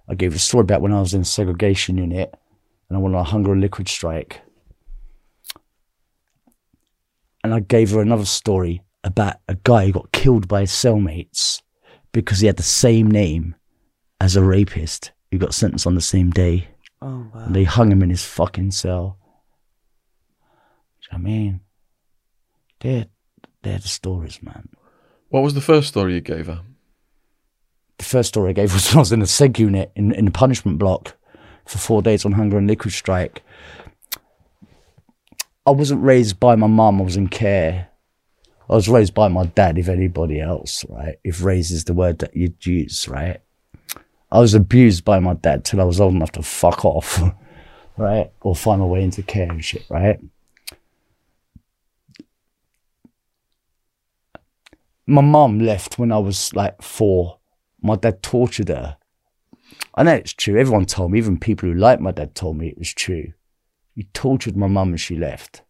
I 0.09 0.15
gave 0.15 0.33
her 0.33 0.37
a 0.37 0.41
story 0.41 0.63
about 0.63 0.83
when 0.83 0.93
I 0.93 1.01
was 1.01 1.15
in 1.15 1.23
a 1.23 1.27
segregation 1.27 1.99
unit 1.99 2.35
and 2.89 2.97
I 2.97 3.01
went 3.01 3.15
on 3.15 3.21
a 3.21 3.25
hunger 3.25 3.53
and 3.53 3.61
liquid 3.61 3.89
strike. 3.89 4.41
And 7.45 7.55
I 7.55 7.61
gave 7.61 7.91
her 7.91 8.01
another 8.01 8.25
story 8.25 8.83
about 9.05 9.37
a 9.49 9.57
guy 9.65 9.87
who 9.87 9.93
got 9.93 10.13
killed 10.13 10.49
by 10.49 10.63
his 10.63 10.71
cellmates 10.71 11.63
because 12.13 12.41
he 12.41 12.47
had 12.47 12.57
the 12.57 12.63
same 12.63 13.11
name 13.11 13.55
as 14.21 14.37
a 14.37 14.43
rapist 14.43 15.13
who 15.31 15.39
got 15.39 15.55
sentenced 15.55 15.87
on 15.87 15.95
the 15.95 16.01
same 16.01 16.31
day. 16.31 16.69
Oh 17.01 17.31
wow. 17.33 17.45
And 17.45 17.55
they 17.55 17.65
hung 17.65 17.93
him 17.93 18.03
in 18.03 18.11
his 18.11 18.25
fucking 18.25 18.73
cell. 18.73 19.19
Do 21.01 21.09
you 21.13 21.19
know 21.19 21.23
what 21.23 21.31
I 21.31 21.33
mean? 21.33 21.61
They're, 22.81 23.07
they're 23.63 23.79
the 23.79 23.89
stories, 23.89 24.43
man. 24.43 24.69
What 25.29 25.43
was 25.43 25.55
the 25.55 25.61
first 25.61 25.89
story 25.89 26.15
you 26.15 26.21
gave 26.21 26.47
her? 26.47 26.63
The 27.99 28.05
first 28.05 28.29
story 28.29 28.51
I 28.51 28.55
gave 28.55 28.73
was 28.73 28.89
when 28.91 28.99
I 28.99 29.01
was 29.01 29.13
in 29.13 29.23
a 29.23 29.27
seg 29.27 29.59
unit 29.59 29.93
in, 29.95 30.13
in 30.13 30.25
the 30.25 30.31
punishment 30.31 30.79
block 30.79 31.17
for 31.67 31.79
four 31.79 32.03
days 32.03 32.25
on 32.25 32.33
hunger 32.33 32.59
and 32.59 32.67
liquid 32.67 32.95
strike. 32.95 33.43
I 35.67 35.71
wasn't 35.71 36.03
raised 36.03 36.41
by 36.41 36.57
my 36.57 36.67
mum, 36.67 37.01
I 37.01 37.05
was 37.05 37.17
in 37.17 37.29
care. 37.29 37.89
I 38.71 38.75
was 38.75 38.89
raised 38.89 39.15
by 39.15 39.29
my 39.29 39.47
dad, 39.47 39.79
if 39.79 39.89
anybody 39.89 40.41
else, 40.41 40.85
right? 40.89 41.17
If 41.25 41.43
raised 41.43 41.73
is 41.73 41.85
the 41.85 41.95
word 41.95 42.19
that 42.19 42.37
you'd 42.37 42.67
use, 42.67 43.09
right? 43.09 43.41
I 44.31 44.41
was 44.41 44.53
abused 44.53 45.05
by 45.05 45.21
my 45.21 45.35
dad 45.35 45.65
till 45.65 45.81
I 45.81 45.85
was 45.85 46.01
old 46.01 46.15
enough 46.15 46.33
to 46.33 46.43
fuck 46.43 46.85
off, 46.85 47.23
right? 47.97 48.31
Or 48.43 48.55
find 48.55 48.81
my 48.81 48.87
way 48.87 49.03
into 49.03 49.23
care 49.23 49.51
and 49.51 49.65
shit, 49.65 49.87
right? 49.89 50.21
My 55.07 55.23
mum 55.23 55.59
left 55.61 55.99
when 55.99 56.13
I 56.13 56.19
was 56.19 56.55
like 56.55 56.83
four. 56.83 57.39
My 57.81 57.97
dad 57.97 58.23
tortured 58.23 58.69
her. 58.69 58.99
I 59.95 60.03
know 60.03 60.13
it's 60.13 60.35
true. 60.35 60.61
Everyone 60.61 60.85
told 60.85 61.13
me, 61.13 61.19
even 61.19 61.39
people 61.39 61.71
who 61.71 61.75
like 61.75 62.01
my 62.01 62.11
dad 62.11 62.35
told 62.35 62.59
me 62.59 62.69
it 62.69 62.79
was 62.79 62.93
true. 62.93 63.33
He 63.95 64.05
tortured 64.13 64.57
my 64.57 64.67
mum 64.67 64.91
and 64.91 65.01
she 65.01 65.17
left. 65.17 65.63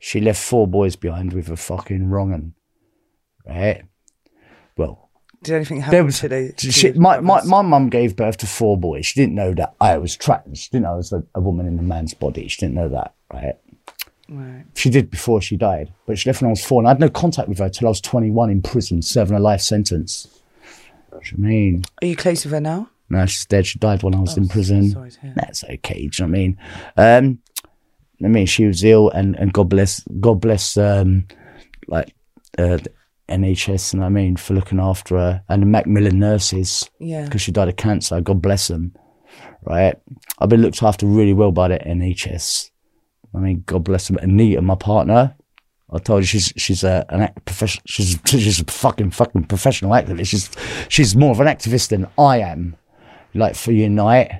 She 0.00 0.20
left 0.20 0.42
four 0.42 0.66
boys 0.66 0.96
behind 0.96 1.32
with 1.32 1.48
a 1.50 1.56
fucking 1.56 2.08
wrong 2.10 2.32
un. 2.32 2.54
Right? 3.46 3.82
Well, 4.76 5.10
Did 5.42 5.54
anything 5.56 5.80
happen 5.80 5.92
there 5.92 6.04
was 6.04 6.18
today? 6.20 6.52
to 6.56 6.72
she, 6.72 6.92
my 6.92 7.20
my 7.20 7.42
my 7.44 7.62
mum 7.62 7.88
gave 7.90 8.16
birth 8.16 8.38
to 8.38 8.46
four 8.46 8.76
boys. 8.78 9.06
She 9.06 9.20
didn't 9.20 9.34
know 9.34 9.52
that 9.54 9.74
I 9.80 9.98
was 9.98 10.16
trapped. 10.16 10.56
She 10.56 10.70
didn't 10.70 10.84
know 10.84 10.92
I 10.92 10.96
was 10.96 11.12
a, 11.12 11.22
a 11.34 11.40
woman 11.40 11.66
in 11.66 11.78
a 11.78 11.82
man's 11.82 12.14
body. 12.14 12.48
She 12.48 12.58
didn't 12.60 12.74
know 12.74 12.88
that, 12.88 13.14
right? 13.32 13.54
Right. 14.28 14.64
She 14.74 14.90
did 14.90 15.10
before 15.10 15.42
she 15.42 15.56
died, 15.56 15.92
but 16.06 16.18
she 16.18 16.28
left 16.30 16.40
when 16.40 16.48
I 16.48 16.52
was 16.52 16.64
four, 16.64 16.80
and 16.80 16.86
I 16.88 16.92
had 16.92 17.00
no 17.00 17.08
contact 17.10 17.48
with 17.48 17.58
her 17.58 17.68
till 17.68 17.88
I 17.88 17.90
was 17.90 18.00
twenty 18.00 18.30
one 18.30 18.48
in 18.50 18.62
prison, 18.62 19.02
serving 19.02 19.36
a 19.36 19.40
life 19.40 19.60
sentence. 19.60 20.28
What 21.10 21.24
do 21.24 21.36
you 21.36 21.42
mean? 21.42 21.82
Are 22.00 22.06
you 22.06 22.16
close 22.16 22.44
with 22.44 22.52
her 22.52 22.60
now? 22.60 22.88
No, 23.12 23.26
she's 23.26 23.44
dead. 23.44 23.66
She 23.66 23.80
died 23.80 24.04
when 24.04 24.14
I 24.14 24.20
was 24.20 24.36
in 24.36 24.46
prison. 24.48 24.90
sorry. 24.92 25.10
That's 25.34 25.64
okay. 25.64 26.06
Do 26.06 26.22
you 26.22 26.26
know 26.26 26.26
what 26.26 26.26
I 26.26 26.26
mean? 26.28 26.58
Um, 26.96 27.38
I 28.22 28.28
mean, 28.28 28.46
she 28.46 28.66
was 28.66 28.84
ill, 28.84 29.10
and, 29.10 29.34
and 29.36 29.52
God 29.52 29.68
bless, 29.68 30.02
God 30.20 30.40
bless, 30.40 30.76
um, 30.76 31.26
like 31.88 32.14
uh, 32.58 32.76
the 32.76 32.90
NHS, 33.28 33.94
and 33.94 34.04
I 34.04 34.08
mean 34.08 34.36
for 34.36 34.54
looking 34.54 34.78
after 34.80 35.16
her, 35.16 35.42
and 35.48 35.62
the 35.62 35.66
Macmillan 35.66 36.18
nurses 36.18 36.90
Yeah. 36.98 37.24
because 37.24 37.40
she 37.42 37.52
died 37.52 37.68
of 37.68 37.76
cancer. 37.76 38.20
God 38.20 38.42
bless 38.42 38.68
them. 38.68 38.94
Right, 39.62 39.94
I've 40.38 40.48
been 40.48 40.62
looked 40.62 40.82
after 40.82 41.06
really 41.06 41.34
well 41.34 41.52
by 41.52 41.68
the 41.68 41.78
NHS. 41.78 42.70
I 43.34 43.38
mean, 43.38 43.62
God 43.66 43.84
bless 43.84 44.08
them. 44.08 44.16
Anita, 44.16 44.60
my 44.62 44.74
partner, 44.74 45.34
I 45.92 45.98
told 45.98 46.22
you 46.22 46.26
she's 46.26 46.52
she's 46.56 46.82
a 46.82 47.04
an 47.10 47.20
act 47.20 47.44
professional. 47.44 47.82
She's 47.86 48.18
she's 48.26 48.60
a 48.60 48.64
fucking 48.64 49.10
fucking 49.10 49.44
professional 49.44 49.90
activist. 49.92 50.26
She's 50.28 50.50
she's 50.88 51.14
more 51.14 51.30
of 51.30 51.40
an 51.40 51.46
activist 51.46 51.88
than 51.90 52.06
I 52.18 52.38
am. 52.38 52.74
Like 53.34 53.54
for 53.54 53.70
Unite, 53.72 54.30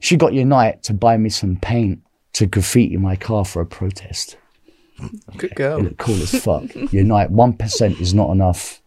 she 0.00 0.16
got 0.16 0.32
Unite 0.32 0.82
to 0.84 0.94
buy 0.94 1.16
me 1.16 1.28
some 1.28 1.56
paint 1.56 2.00
to 2.34 2.46
graffiti 2.46 2.96
my 2.96 3.16
car 3.16 3.44
for 3.44 3.60
a 3.62 3.66
protest. 3.66 4.36
Good 5.36 5.50
It 5.52 5.56
girl. 5.56 5.80
looked 5.80 5.98
cool 5.98 6.14
as 6.22 6.30
fuck. 6.42 6.74
Unite 6.92 7.30
one 7.30 7.52
percent 7.54 8.00
is 8.00 8.14
not 8.14 8.30
enough 8.30 8.80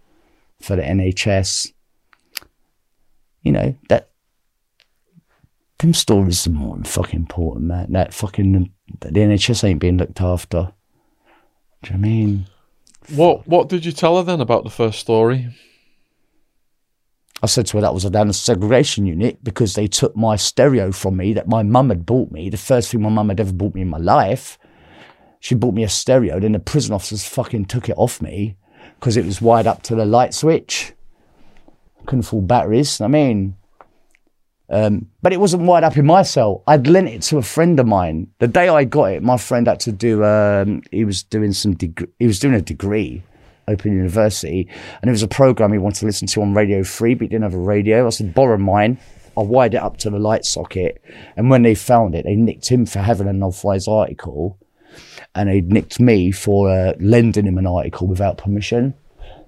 for 0.62 0.76
the 0.76 0.82
NHS. 0.84 1.74
You 3.42 3.52
know 3.52 3.76
that. 3.90 4.10
Them 5.80 5.94
stories 5.94 6.48
are 6.48 6.52
more 6.52 6.76
fucking 6.86 7.20
important, 7.20 7.66
man. 7.68 7.92
That 7.92 8.12
fucking 8.14 8.72
the 9.02 9.10
NHS 9.10 9.64
ain't 9.64 9.80
being 9.80 9.98
looked 9.98 10.22
after. 10.22 10.72
Do 11.84 11.94
you 11.94 11.98
know 12.00 12.00
what 12.00 12.08
I 12.08 12.10
mean? 12.10 12.46
What 13.16 13.48
What 13.48 13.70
did 13.70 13.86
you 13.86 13.92
tell 13.92 14.18
her 14.18 14.24
then 14.24 14.42
about 14.42 14.64
the 14.64 14.72
first 14.72 15.00
story? 15.00 15.54
I 17.42 17.46
said 17.46 17.68
to 17.68 17.78
her 17.78 17.82
that 17.82 17.94
was 17.94 18.06
a 18.06 18.10
down 18.10 18.34
segregation 18.34 19.06
unit 19.06 19.44
because 19.44 19.76
they 19.76 19.88
took 19.88 20.16
my 20.16 20.36
stereo 20.36 20.92
from 20.92 21.18
me 21.18 21.34
that 21.34 21.48
my 21.48 21.62
mum 21.62 21.90
had 21.90 22.06
bought 22.06 22.32
me. 22.32 22.50
The 22.50 22.58
first 22.58 22.92
thing 22.92 23.02
my 23.02 23.10
mum 23.10 23.30
had 23.30 23.40
ever 23.40 23.54
bought 23.54 23.76
me 23.76 23.82
in 23.82 23.90
my 23.90 24.00
life. 24.00 24.58
She 25.40 25.54
bought 25.54 25.76
me 25.76 25.84
a 25.84 25.90
stereo. 25.90 26.40
Then 26.40 26.54
the 26.54 26.60
prison 26.60 26.94
officers 26.94 27.28
fucking 27.28 27.66
took 27.66 27.90
it 27.90 27.98
off 27.98 28.22
me 28.22 28.56
because 29.00 29.18
it 29.18 29.26
was 29.26 29.42
wired 29.42 29.68
up 29.68 29.84
to 29.84 29.96
the 29.96 30.06
light 30.06 30.34
switch. 30.34 30.94
Couldn't 32.08 32.24
fall 32.24 32.42
batteries. 32.42 33.02
I 33.02 33.08
mean, 33.08 33.56
um, 34.70 35.08
but 35.22 35.32
it 35.32 35.40
wasn't 35.40 35.64
wired 35.64 35.84
up 35.84 35.98
in 35.98 36.06
my 36.06 36.24
cell. 36.24 36.64
I'd 36.68 36.88
lent 36.88 37.08
it 37.08 37.22
to 37.24 37.38
a 37.38 37.44
friend 37.44 37.80
of 37.80 37.88
mine. 37.88 38.28
The 38.40 38.48
day 38.48 38.68
I 38.68 38.84
got 38.84 39.06
it, 39.06 39.24
my 39.24 39.38
friend 39.38 39.68
had 39.68 39.80
to 39.82 39.92
do. 39.92 40.24
Um, 40.24 40.82
he 40.92 41.06
was 41.06 41.24
doing 41.24 41.54
some. 41.54 41.76
Deg- 41.76 42.10
he 42.20 42.26
was 42.26 42.40
doing 42.40 42.56
a 42.56 42.62
degree, 42.62 43.24
Open 43.68 43.94
University, 43.94 44.70
and 45.02 45.10
it 45.10 45.12
was 45.12 45.24
a 45.24 45.28
program 45.28 45.74
he 45.74 45.78
wanted 45.78 46.00
to 46.00 46.06
listen 46.06 46.28
to 46.28 46.42
on 46.42 46.54
Radio 46.54 46.84
Free, 46.84 47.14
but 47.14 47.24
he 47.24 47.28
didn't 47.28 47.44
have 47.44 47.54
a 47.54 47.60
radio. 47.60 48.08
I 48.08 48.10
said, 48.10 48.34
borrow 48.34 48.58
mine. 48.58 49.00
I 49.38 49.42
wired 49.42 49.76
it 49.76 49.84
up 49.84 49.98
to 49.98 50.10
the 50.10 50.18
light 50.18 50.46
socket, 50.46 51.02
and 51.36 51.50
when 51.50 51.62
they 51.62 51.76
found 51.76 52.16
it, 52.16 52.26
they 52.26 52.36
nicked 52.36 52.70
him 52.70 52.86
for 52.86 53.00
having 53.00 53.28
an 53.28 53.44
authorised 53.44 53.88
article, 53.88 54.58
and 55.36 55.50
they 55.50 55.62
nicked 55.62 56.00
me 56.00 56.32
for 56.32 56.72
uh, 56.72 56.94
lending 57.00 57.46
him 57.46 57.58
an 57.58 57.68
article 57.68 58.08
without 58.08 58.38
permission. 58.38 58.96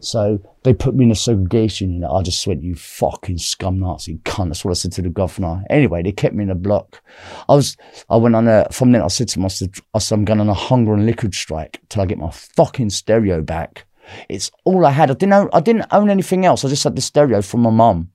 So 0.01 0.39
they 0.63 0.73
put 0.73 0.95
me 0.95 1.05
in 1.05 1.11
a 1.11 1.15
segregation 1.15 1.91
unit. 1.91 2.09
I 2.09 2.21
just 2.21 2.45
went, 2.45 2.63
you 2.63 2.75
fucking 2.75 3.37
scum 3.37 3.79
Nazi 3.79 4.17
cunt. 4.19 4.47
That's 4.47 4.63
what 4.63 4.71
I 4.71 4.75
said 4.75 4.93
to 4.93 5.01
the 5.01 5.09
governor. 5.09 5.63
Anyway, 5.69 6.03
they 6.03 6.11
kept 6.11 6.35
me 6.35 6.43
in 6.43 6.49
a 6.49 6.55
block. 6.55 7.01
I 7.49 7.55
was, 7.55 7.75
I 8.09 8.15
went 8.15 8.35
on 8.35 8.47
a, 8.47 8.67
from 8.71 8.91
then 8.91 9.01
I 9.01 9.07
said 9.07 9.27
to 9.29 9.39
myself, 9.39 9.71
I 9.93 9.99
said, 9.99 10.15
I'm 10.15 10.25
going 10.25 10.39
on 10.39 10.49
a 10.49 10.53
hunger 10.53 10.93
and 10.93 11.05
liquid 11.05 11.33
strike 11.33 11.81
till 11.89 12.01
I 12.01 12.05
get 12.05 12.17
my 12.17 12.31
fucking 12.31 12.91
stereo 12.91 13.41
back. 13.41 13.85
It's 14.29 14.51
all 14.65 14.85
I 14.85 14.91
had. 14.91 15.09
I 15.11 15.13
didn't 15.13 15.33
own, 15.33 15.49
I 15.53 15.59
didn't 15.59 15.85
own 15.91 16.09
anything 16.09 16.45
else. 16.45 16.63
I 16.65 16.69
just 16.69 16.83
had 16.83 16.95
the 16.95 17.01
stereo 17.01 17.41
from 17.41 17.61
my 17.61 17.69
mum. 17.69 18.11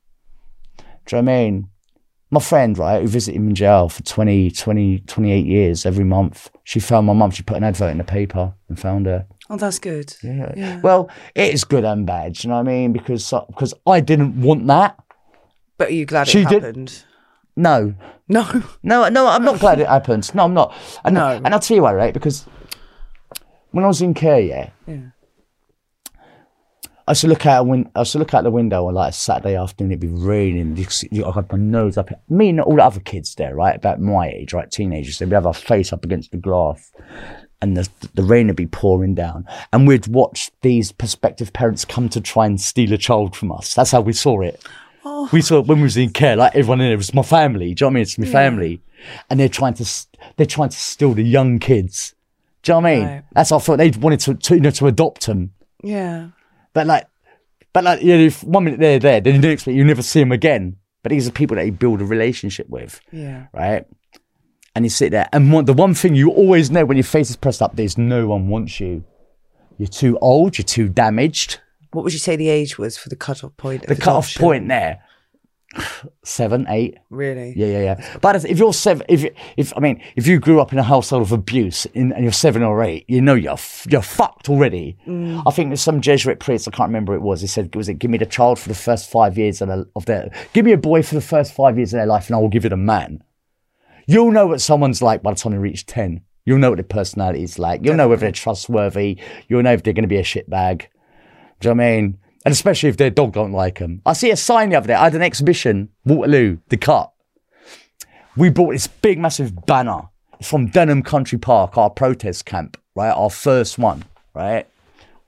Do 0.78 0.84
you 1.16 1.22
know 1.22 1.30
what 1.30 1.36
I 1.38 1.42
mean? 1.44 1.68
My 2.30 2.40
friend, 2.40 2.76
right, 2.78 3.00
who 3.02 3.06
visited 3.08 3.36
him 3.36 3.48
in 3.48 3.54
jail 3.54 3.88
for 3.88 4.02
20, 4.02 4.50
20, 4.50 4.98
28 5.00 5.46
years 5.46 5.86
every 5.86 6.04
month, 6.04 6.50
she 6.64 6.80
found 6.80 7.06
my 7.06 7.12
mum. 7.12 7.30
She 7.30 7.42
put 7.44 7.56
an 7.58 7.64
advert 7.64 7.92
in 7.92 7.98
the 7.98 8.04
paper 8.04 8.54
and 8.68 8.80
found 8.80 9.06
her. 9.06 9.26
Oh, 9.50 9.56
that's 9.56 9.78
good. 9.78 10.14
Yeah. 10.22 10.80
Well, 10.80 11.10
it 11.34 11.52
is 11.54 11.62
good 11.64 11.84
and 11.84 12.06
bad. 12.06 12.32
do 12.32 12.40
You 12.48 12.50
know 12.50 12.56
what 12.56 12.68
I 12.68 12.72
mean? 12.72 12.92
Because 12.92 13.32
because 13.48 13.74
I 13.86 14.00
didn't 14.00 14.40
want 14.40 14.66
that. 14.66 14.98
But 15.78 15.88
are 15.88 15.92
you 15.92 16.06
glad 16.06 16.26
She 16.26 16.40
it 16.40 16.48
did- 16.48 16.62
happened? 16.64 17.04
No, 17.56 17.94
No. 18.26 18.42
no, 18.82 19.08
no. 19.10 19.26
I'm 19.28 19.44
not 19.44 19.60
glad 19.60 19.78
it 19.78 19.86
happened. 19.86 20.34
No, 20.34 20.44
I'm 20.44 20.54
not. 20.54 20.74
And, 21.04 21.14
No. 21.14 21.28
and 21.44 21.48
I'll 21.54 21.60
tell 21.60 21.76
you 21.76 21.82
why, 21.84 21.92
right? 21.94 22.12
Because 22.14 22.46
when 23.70 23.84
I 23.84 23.86
was 23.88 24.00
in 24.02 24.14
care, 24.14 24.40
yeah, 24.40 24.70
Yeah. 24.88 24.96
I 27.06 27.10
used 27.12 27.20
to 27.22 27.28
look 27.28 27.44
out. 27.46 27.60
a 27.60 27.64
Win- 27.64 27.90
I 27.94 28.00
used 28.00 28.12
to 28.12 28.18
look 28.18 28.32
out 28.32 28.44
the 28.44 28.50
window 28.50 28.86
on 28.86 28.94
like 28.94 29.10
a 29.10 29.12
Saturday 29.12 29.56
afternoon. 29.56 29.92
It'd 29.92 30.00
be 30.00 30.08
raining. 30.08 30.78
I 30.78 31.30
had 31.30 31.52
my 31.52 31.58
nose 31.58 31.98
up. 31.98 32.08
Me 32.30 32.48
and 32.48 32.60
all 32.60 32.76
the 32.76 32.84
other 32.84 33.00
kids 33.00 33.34
there, 33.34 33.54
right, 33.54 33.76
about 33.76 34.00
my 34.00 34.28
age, 34.28 34.52
right, 34.54 34.70
teenagers. 34.70 35.18
They'd 35.18 35.30
have 35.32 35.46
our 35.46 35.52
face 35.54 35.92
up 35.92 36.04
against 36.04 36.30
the 36.30 36.38
glass, 36.38 36.92
and 37.60 37.76
the 37.76 37.88
the 38.14 38.22
rain 38.22 38.46
would 38.46 38.56
be 38.56 38.66
pouring 38.66 39.14
down, 39.14 39.46
and 39.72 39.86
we'd 39.86 40.06
watch 40.06 40.50
these 40.62 40.92
prospective 40.92 41.52
parents 41.52 41.84
come 41.84 42.08
to 42.08 42.20
try 42.20 42.46
and 42.46 42.58
steal 42.60 42.92
a 42.92 42.98
child 42.98 43.36
from 43.36 43.52
us. 43.52 43.74
That's 43.74 43.90
how 43.90 44.00
we 44.00 44.14
saw 44.14 44.40
it. 44.40 44.62
Oh. 45.04 45.28
We 45.32 45.42
saw 45.42 45.60
when 45.60 45.78
we 45.78 45.84
was 45.84 45.98
in 45.98 46.10
care, 46.10 46.36
like 46.36 46.54
everyone 46.54 46.80
in 46.80 46.88
there 46.88 46.96
was 46.96 47.12
my 47.12 47.22
family. 47.22 47.74
Do 47.74 47.84
you 47.84 47.86
know 47.86 47.88
what 47.88 47.90
I 47.90 47.94
mean? 47.96 48.02
It's 48.02 48.18
my 48.18 48.26
family, 48.26 48.80
and 49.28 49.38
they're 49.38 49.50
trying 49.50 49.74
to 49.74 50.06
they're 50.36 50.46
trying 50.46 50.70
to 50.70 50.76
steal 50.78 51.12
the 51.12 51.22
young 51.22 51.58
kids. 51.58 52.14
Do 52.62 52.72
you 52.72 52.76
know 52.76 52.80
what 52.80 52.88
I 52.88 52.94
mean? 52.96 53.04
Right. 53.06 53.24
That's 53.34 53.50
what 53.50 53.56
I 53.62 53.64
thought 53.66 53.76
they 53.76 53.90
wanted 53.90 54.20
to, 54.20 54.34
to 54.34 54.54
you 54.54 54.60
know 54.62 54.70
to 54.70 54.86
adopt 54.86 55.26
them, 55.26 55.52
Yeah. 55.82 56.28
But 56.74 56.86
like, 56.86 57.06
but 57.72 57.82
like 57.84 58.02
you 58.02 58.16
know, 58.16 58.24
if 58.24 58.44
one 58.44 58.64
minute 58.64 58.80
they're 58.80 58.98
there, 58.98 59.20
then 59.20 59.40
the 59.40 59.48
next 59.48 59.66
minute 59.66 59.78
you 59.78 59.84
never 59.84 60.02
see 60.02 60.20
them 60.20 60.32
again. 60.32 60.76
But 61.02 61.10
these 61.10 61.26
are 61.28 61.32
people 61.32 61.56
that 61.56 61.66
you 61.66 61.72
build 61.72 62.00
a 62.00 62.04
relationship 62.04 62.68
with, 62.68 63.00
Yeah. 63.12 63.46
right? 63.52 63.84
And 64.74 64.84
you 64.84 64.88
sit 64.90 65.10
there, 65.10 65.28
and 65.32 65.52
one, 65.52 65.66
the 65.66 65.72
one 65.72 65.94
thing 65.94 66.14
you 66.14 66.30
always 66.30 66.70
know 66.70 66.84
when 66.84 66.96
your 66.96 67.04
face 67.04 67.30
is 67.30 67.36
pressed 67.36 67.60
up, 67.62 67.76
there's 67.76 67.96
no 67.98 68.26
one 68.28 68.48
wants 68.48 68.80
you. 68.80 69.04
You're 69.78 69.88
too 69.88 70.18
old. 70.20 70.56
You're 70.58 70.64
too 70.64 70.88
damaged. 70.88 71.60
What 71.92 72.04
would 72.04 72.12
you 72.12 72.18
say 72.18 72.36
the 72.36 72.48
age 72.48 72.76
was 72.78 72.96
for 72.96 73.08
the 73.08 73.16
cut-off 73.16 73.56
point? 73.56 73.86
The 73.86 73.94
cut-off 73.96 74.24
adoption? 74.26 74.40
point 74.42 74.68
there, 74.68 75.02
seven, 76.24 76.66
eight. 76.68 76.98
Really? 77.10 77.54
Yeah, 77.56 77.66
yeah, 77.66 77.82
yeah. 77.82 78.18
But 78.20 78.44
if 78.44 78.58
you're 78.58 78.72
seven, 78.72 79.06
if 79.08 79.24
if 79.56 79.72
I 79.76 79.80
mean, 79.80 80.02
if 80.16 80.26
you 80.26 80.38
grew 80.38 80.60
up 80.60 80.72
in 80.72 80.78
a 80.78 80.82
household 80.82 81.22
of 81.22 81.32
abuse 81.32 81.86
in, 81.86 82.12
and 82.12 82.22
you're 82.22 82.32
seven 82.32 82.62
or 82.62 82.82
eight, 82.82 83.04
you 83.08 83.20
know 83.20 83.34
you're 83.34 83.58
you're 83.88 84.02
fucked 84.02 84.48
already. 84.48 84.96
Mm. 85.06 85.42
I 85.46 85.50
think 85.50 85.70
there's 85.70 85.82
some 85.82 86.00
Jesuit 86.00 86.40
priest. 86.40 86.68
I 86.68 86.70
can't 86.70 86.88
remember 86.88 87.12
who 87.12 87.18
it 87.18 87.22
was. 87.22 87.40
He 87.40 87.46
said, 87.46 87.74
"Was 87.74 87.88
it 87.88 87.98
give 87.98 88.10
me 88.10 88.18
the 88.18 88.26
child 88.26 88.58
for 88.58 88.68
the 88.68 88.74
first 88.74 89.10
five 89.10 89.38
years 89.38 89.60
of, 89.60 89.68
the, 89.68 89.88
of 89.96 90.06
their 90.06 90.30
give 90.52 90.64
me 90.64 90.72
a 90.72 90.78
boy 90.78 91.02
for 91.02 91.14
the 91.14 91.20
first 91.20 91.52
five 91.54 91.76
years 91.76 91.92
of 91.92 91.98
their 91.98 92.06
life, 92.06 92.26
and 92.26 92.36
I 92.36 92.38
will 92.38 92.48
give 92.48 92.64
it 92.64 92.72
a 92.72 92.76
man." 92.76 93.22
You'll 94.06 94.32
know 94.32 94.46
what 94.46 94.60
someone's 94.60 95.00
like 95.00 95.22
by 95.22 95.32
the 95.32 95.40
time 95.40 95.52
they 95.52 95.58
reach 95.58 95.86
ten. 95.86 96.22
You'll 96.44 96.58
know 96.58 96.70
what 96.70 96.76
their 96.76 96.84
personality 96.84 97.42
is 97.42 97.58
like. 97.58 97.84
You'll 97.84 97.96
know 97.96 98.08
whether 98.08 98.20
they're 98.20 98.32
trustworthy. 98.32 99.18
You'll 99.48 99.62
know 99.62 99.72
if 99.72 99.82
they're 99.82 99.94
going 99.94 100.02
to 100.02 100.08
be 100.08 100.18
a 100.18 100.22
shitbag. 100.22 100.86
Do 101.60 101.68
you 101.68 101.74
know 101.74 101.82
what 101.82 101.88
I 101.88 102.00
mean? 102.00 102.18
And 102.44 102.52
especially 102.52 102.90
if 102.90 102.96
their 102.96 103.10
dog 103.10 103.32
don't 103.32 103.52
like 103.52 103.78
them. 103.78 104.02
I 104.04 104.12
see 104.12 104.30
a 104.30 104.36
sign 104.36 104.70
the 104.70 104.76
other 104.76 104.88
day. 104.88 104.94
I 104.94 105.04
had 105.04 105.14
an 105.14 105.22
exhibition, 105.22 105.88
Waterloo, 106.04 106.58
the 106.68 106.76
cut. 106.76 107.10
We 108.36 108.50
brought 108.50 108.72
this 108.72 108.86
big, 108.86 109.18
massive 109.18 109.64
banner. 109.66 110.08
From 110.42 110.66
Denham 110.66 111.02
Country 111.02 111.38
Park, 111.38 111.78
our 111.78 111.88
protest 111.88 112.44
camp, 112.44 112.76
right? 112.94 113.12
Our 113.12 113.30
first 113.30 113.78
one, 113.78 114.04
right? 114.34 114.66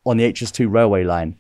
On 0.05 0.19
the 0.19 0.31
HS2 0.31 0.71
railway 0.71 1.05
line. 1.05 1.37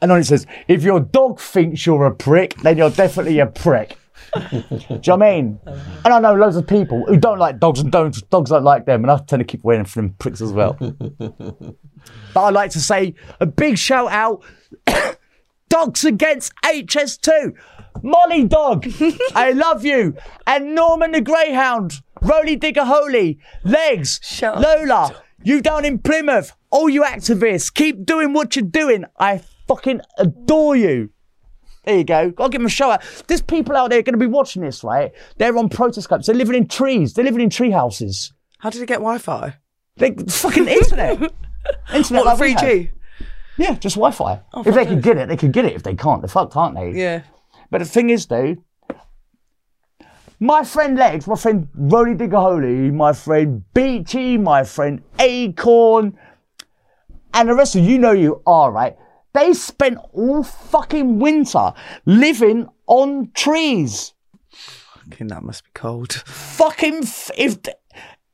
And 0.00 0.12
on 0.12 0.20
it 0.20 0.24
says, 0.24 0.46
if 0.68 0.82
your 0.82 1.00
dog 1.00 1.40
thinks 1.40 1.84
you're 1.84 2.06
a 2.06 2.14
prick, 2.14 2.54
then 2.56 2.76
you're 2.76 2.90
definitely 2.90 3.38
a 3.40 3.46
prick. 3.46 3.96
Do 4.34 4.48
you 4.60 4.70
know 4.80 4.98
what 4.98 5.08
I 5.08 5.16
mean? 5.16 5.58
And 6.04 6.14
I 6.14 6.20
know 6.20 6.34
loads 6.34 6.56
of 6.56 6.66
people 6.66 7.04
who 7.06 7.16
don't 7.16 7.38
like 7.38 7.58
dogs 7.58 7.80
and 7.80 7.90
don't 7.90 8.28
dogs 8.30 8.50
don't 8.50 8.64
like 8.64 8.84
them, 8.84 9.04
and 9.04 9.10
I 9.10 9.18
tend 9.18 9.40
to 9.40 9.44
keep 9.44 9.64
away 9.64 9.82
from 9.84 10.08
them 10.08 10.14
pricks 10.18 10.40
as 10.40 10.52
well. 10.52 10.76
but 12.34 12.44
I'd 12.44 12.54
like 12.54 12.70
to 12.72 12.80
say 12.80 13.14
a 13.40 13.46
big 13.46 13.78
shout 13.78 14.10
out 14.10 14.42
Dogs 15.68 16.04
Against 16.04 16.52
HS2. 16.64 17.54
Molly 18.02 18.44
Dog, 18.44 18.86
I 19.34 19.50
love 19.52 19.84
you. 19.84 20.16
And 20.46 20.74
Norman 20.74 21.12
the 21.12 21.20
Greyhound, 21.20 21.94
Roly 22.22 22.56
Digger 22.56 22.84
Holy, 22.84 23.38
Legs, 23.64 24.20
Shut 24.22 24.56
up. 24.56 24.62
Lola, 24.62 25.22
you 25.42 25.60
down 25.60 25.84
in 25.84 25.98
Plymouth, 25.98 26.52
all 26.70 26.88
you 26.88 27.02
activists, 27.02 27.72
keep 27.72 28.04
doing 28.04 28.32
what 28.32 28.54
you're 28.54 28.64
doing. 28.64 29.04
I 29.18 29.42
fucking 29.66 30.00
adore 30.18 30.76
you. 30.76 31.10
There 31.84 31.96
you 31.96 32.04
go. 32.04 32.30
Gotta 32.30 32.50
give 32.50 32.60
them 32.60 32.66
a 32.66 32.70
shout 32.70 32.90
out. 32.90 33.24
There's 33.26 33.40
people 33.40 33.74
out 33.76 33.90
there 33.90 34.02
going 34.02 34.12
to 34.12 34.18
be 34.18 34.26
watching 34.26 34.62
this, 34.62 34.84
right? 34.84 35.10
They're 35.38 35.56
on 35.56 35.68
protest 35.68 36.08
camps. 36.08 36.26
They're 36.26 36.36
living 36.36 36.54
in 36.54 36.68
trees. 36.68 37.14
They're 37.14 37.24
living 37.24 37.40
in 37.40 37.50
tree 37.50 37.70
houses. 37.70 38.32
How 38.58 38.70
did 38.70 38.82
they 38.82 38.86
get 38.86 38.96
Wi-Fi? 38.96 39.56
They 39.96 40.12
fucking 40.12 40.68
internet. 40.68 41.32
internet 41.94 42.24
What, 42.24 42.38
like 42.38 42.40
we 42.40 42.52
have. 42.52 42.62
3G? 42.62 42.90
Yeah, 43.58 43.74
just 43.74 43.96
Wi-Fi. 43.96 44.40
Oh, 44.54 44.62
if 44.64 44.74
they 44.74 44.86
can 44.86 45.00
get 45.00 45.16
it, 45.16 45.28
they 45.28 45.36
can 45.36 45.50
get 45.50 45.64
it. 45.64 45.74
If 45.74 45.82
they 45.82 45.94
can't, 45.94 46.22
they're 46.22 46.28
fucked, 46.28 46.56
aren't 46.56 46.76
they? 46.76 46.92
Yeah. 46.92 47.22
But 47.70 47.78
the 47.78 47.84
thing 47.84 48.10
is, 48.10 48.26
though, 48.26 48.56
my 50.40 50.62
friend 50.62 50.96
Legs, 50.96 51.26
my 51.26 51.34
friend 51.34 51.68
Roly 51.74 52.14
Digger 52.14 52.36
Holy, 52.36 52.90
my 52.90 53.12
friend 53.12 53.64
Beachy, 53.74 54.38
my 54.38 54.62
friend 54.62 55.02
Acorn, 55.18 56.16
and 57.34 57.48
the 57.48 57.54
rest 57.54 57.74
of 57.74 57.84
you 57.84 57.98
know 57.98 58.12
you 58.12 58.42
are, 58.46 58.70
right? 58.70 58.96
They 59.34 59.52
spent 59.52 59.98
all 60.12 60.42
fucking 60.42 61.18
winter 61.18 61.72
living 62.06 62.68
on 62.86 63.30
trees. 63.34 64.14
Fucking 64.50 65.26
that 65.28 65.42
must 65.42 65.64
be 65.64 65.70
cold. 65.74 66.12
Fucking, 66.12 67.02
if 67.36 67.58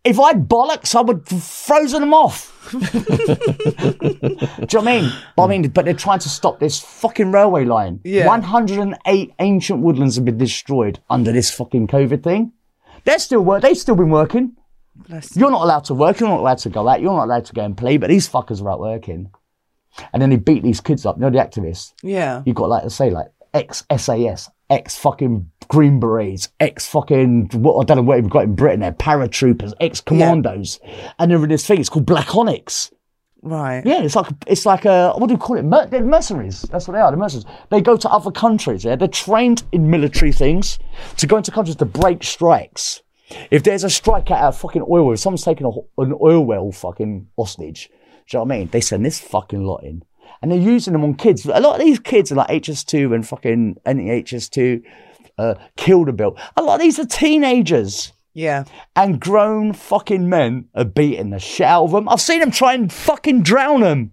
if 0.05 0.21
I'd 0.21 0.49
bollocks, 0.49 0.95
I 0.95 1.01
would 1.01 1.27
have 1.29 1.43
frozen 1.43 2.01
them 2.01 2.15
off. 2.15 2.51
Do 2.71 2.79
you 2.79 2.89
know 2.91 4.49
what 4.57 4.75
I 4.75 4.83
mean? 4.83 5.13
But 5.37 5.43
I 5.43 5.47
mean, 5.49 5.69
but 5.69 5.85
they're 5.85 5.95
trying 5.95 6.19
to 6.21 6.29
stop 6.29 6.61
this 6.61 6.79
fucking 6.79 7.33
railway 7.33 7.65
line. 7.65 8.01
Yeah. 8.05 8.27
108 8.27 9.35
ancient 9.39 9.81
woodlands 9.81 10.17
have 10.17 10.25
been 10.25 10.39
destroyed 10.39 11.01
under 11.11 11.33
this 11.33 11.51
fucking 11.51 11.89
COVID 11.89 12.23
thing. 12.23 12.53
They're 13.05 13.19
still 13.19 13.43
work. 13.43 13.63
They've 13.63 13.77
still 13.77 13.97
been 13.97 14.11
working. 14.11 14.57
Bless 15.09 15.37
You're 15.37 15.51
not 15.51 15.63
allowed 15.63 15.85
to 15.85 15.95
work. 15.95 16.21
You're 16.21 16.29
not 16.29 16.41
allowed 16.41 16.59
to 16.59 16.71
go 16.71 16.89
out. 16.89 17.01
You're 17.01 17.13
not 17.13 17.25
allowed 17.25 17.45
to 17.47 17.53
go 17.53 17.63
and 17.65 17.77
play. 17.77 17.97
But 17.97 18.09
these 18.09 18.29
fuckers 18.29 18.63
are 18.63 18.71
out 18.71 18.81
working. 18.81 19.31
And 20.13 20.23
then 20.23 20.31
they 20.31 20.37
beat 20.37 20.63
these 20.63 20.81
kids 20.81 21.05
up. 21.05 21.17
You 21.17 21.23
know 21.23 21.31
the 21.31 21.39
activists. 21.39 21.93
Yeah. 22.03 22.43
You've 22.47 22.57
got 22.57 22.69
like 22.69 22.83
to 22.85 22.91
say 22.91 23.11
like 23.11 23.29
ex 23.53 23.85
SAS, 23.97 24.51
ex 24.75 24.97
fucking 24.97 25.51
Green 25.69 26.01
Berets, 26.01 26.49
ex 26.61 26.87
fucking 26.87 27.51
what 27.55 27.81
I 27.81 27.85
don't 27.85 27.99
know 27.99 28.03
what 28.03 28.21
we've 28.21 28.31
got 28.31 28.45
in 28.45 28.55
Britain 28.55 28.81
there, 28.81 28.93
paratroopers, 28.93 29.73
ex 29.81 30.01
commandos, 30.01 30.81
and 31.19 31.31
they're 31.31 31.43
in 31.43 31.49
this 31.49 31.67
thing. 31.67 31.81
It's 31.81 31.89
called 31.89 32.07
Black 32.07 32.35
Onyx. 32.35 32.91
Right. 33.41 33.83
Yeah, 33.85 34.03
it's 34.03 34.17
like 34.17 34.27
it's 34.47 34.67
like 34.67 34.85
a 34.85 35.13
what 35.13 35.29
do 35.29 35.35
you 35.35 35.39
call 35.39 35.57
it? 35.57 35.65
Mer- 35.65 35.87
they're 35.87 36.03
mercenaries. 36.03 36.63
That's 36.63 36.89
what 36.89 36.95
they 36.95 37.01
are. 37.01 37.11
They're 37.11 37.19
mercenaries. 37.19 37.47
They 37.71 37.81
go 37.81 37.97
to 37.97 38.09
other 38.11 38.31
countries. 38.31 38.85
Yeah, 38.85 38.97
they're 38.97 39.09
trained 39.09 39.63
in 39.71 39.91
military 39.91 40.33
things 40.33 40.79
to 41.19 41.27
go 41.27 41.37
into 41.37 41.51
countries 41.51 41.77
to 41.77 41.85
break 41.85 42.25
strikes. 42.25 43.03
If 43.51 43.63
there's 43.63 43.85
a 43.85 43.91
strike 43.91 44.31
at 44.31 44.49
a 44.49 44.53
fucking 44.53 44.83
oil 44.83 45.05
well, 45.05 45.13
if 45.13 45.21
someone's 45.21 45.45
taking 45.45 45.67
a, 45.67 46.03
an 46.03 46.15
oil 46.21 46.45
well 46.45 46.73
fucking 46.73 47.29
hostage, 47.37 47.89
do 47.89 47.93
you 47.93 48.39
know 48.39 48.45
what 48.45 48.55
I 48.55 48.59
mean? 48.59 48.69
They 48.69 48.81
send 48.81 49.05
this 49.05 49.21
fucking 49.21 49.65
lot 49.65 49.83
in. 49.85 50.05
And 50.45 50.53
they're 50.53 50.59
using 50.59 50.93
them 50.93 51.05
on 51.05 51.15
kids. 51.15 51.47
A 51.47 51.59
lot 51.59 51.81
of 51.81 51.87
these 51.87 51.99
kids 51.99 52.31
are 52.31 52.35
like 52.35 52.49
HS2 52.51 53.15
and 53.15 53.27
fucking 53.27 53.79
NEHS2, 53.87 54.83
uh. 55.39 55.55
A 55.79 56.13
bill. 56.13 56.37
A 56.59 56.63
lot 56.63 56.75
of 56.75 56.81
these 56.83 56.99
are 56.99 57.07
teenagers 57.07 58.13
Yeah. 58.35 58.65
and 58.95 59.19
grown 59.19 59.73
fucking 59.73 60.29
men 60.29 60.67
are 60.75 60.85
beating 60.85 61.31
the 61.31 61.39
shit 61.39 61.67
out 61.67 61.85
of 61.85 61.93
them. 61.93 62.11
I've 62.11 62.21
seen 62.21 62.41
them 62.41 62.51
try 62.51 62.75
and 62.75 62.93
fucking 62.93 63.41
drown 63.43 63.81
them. 63.81 64.13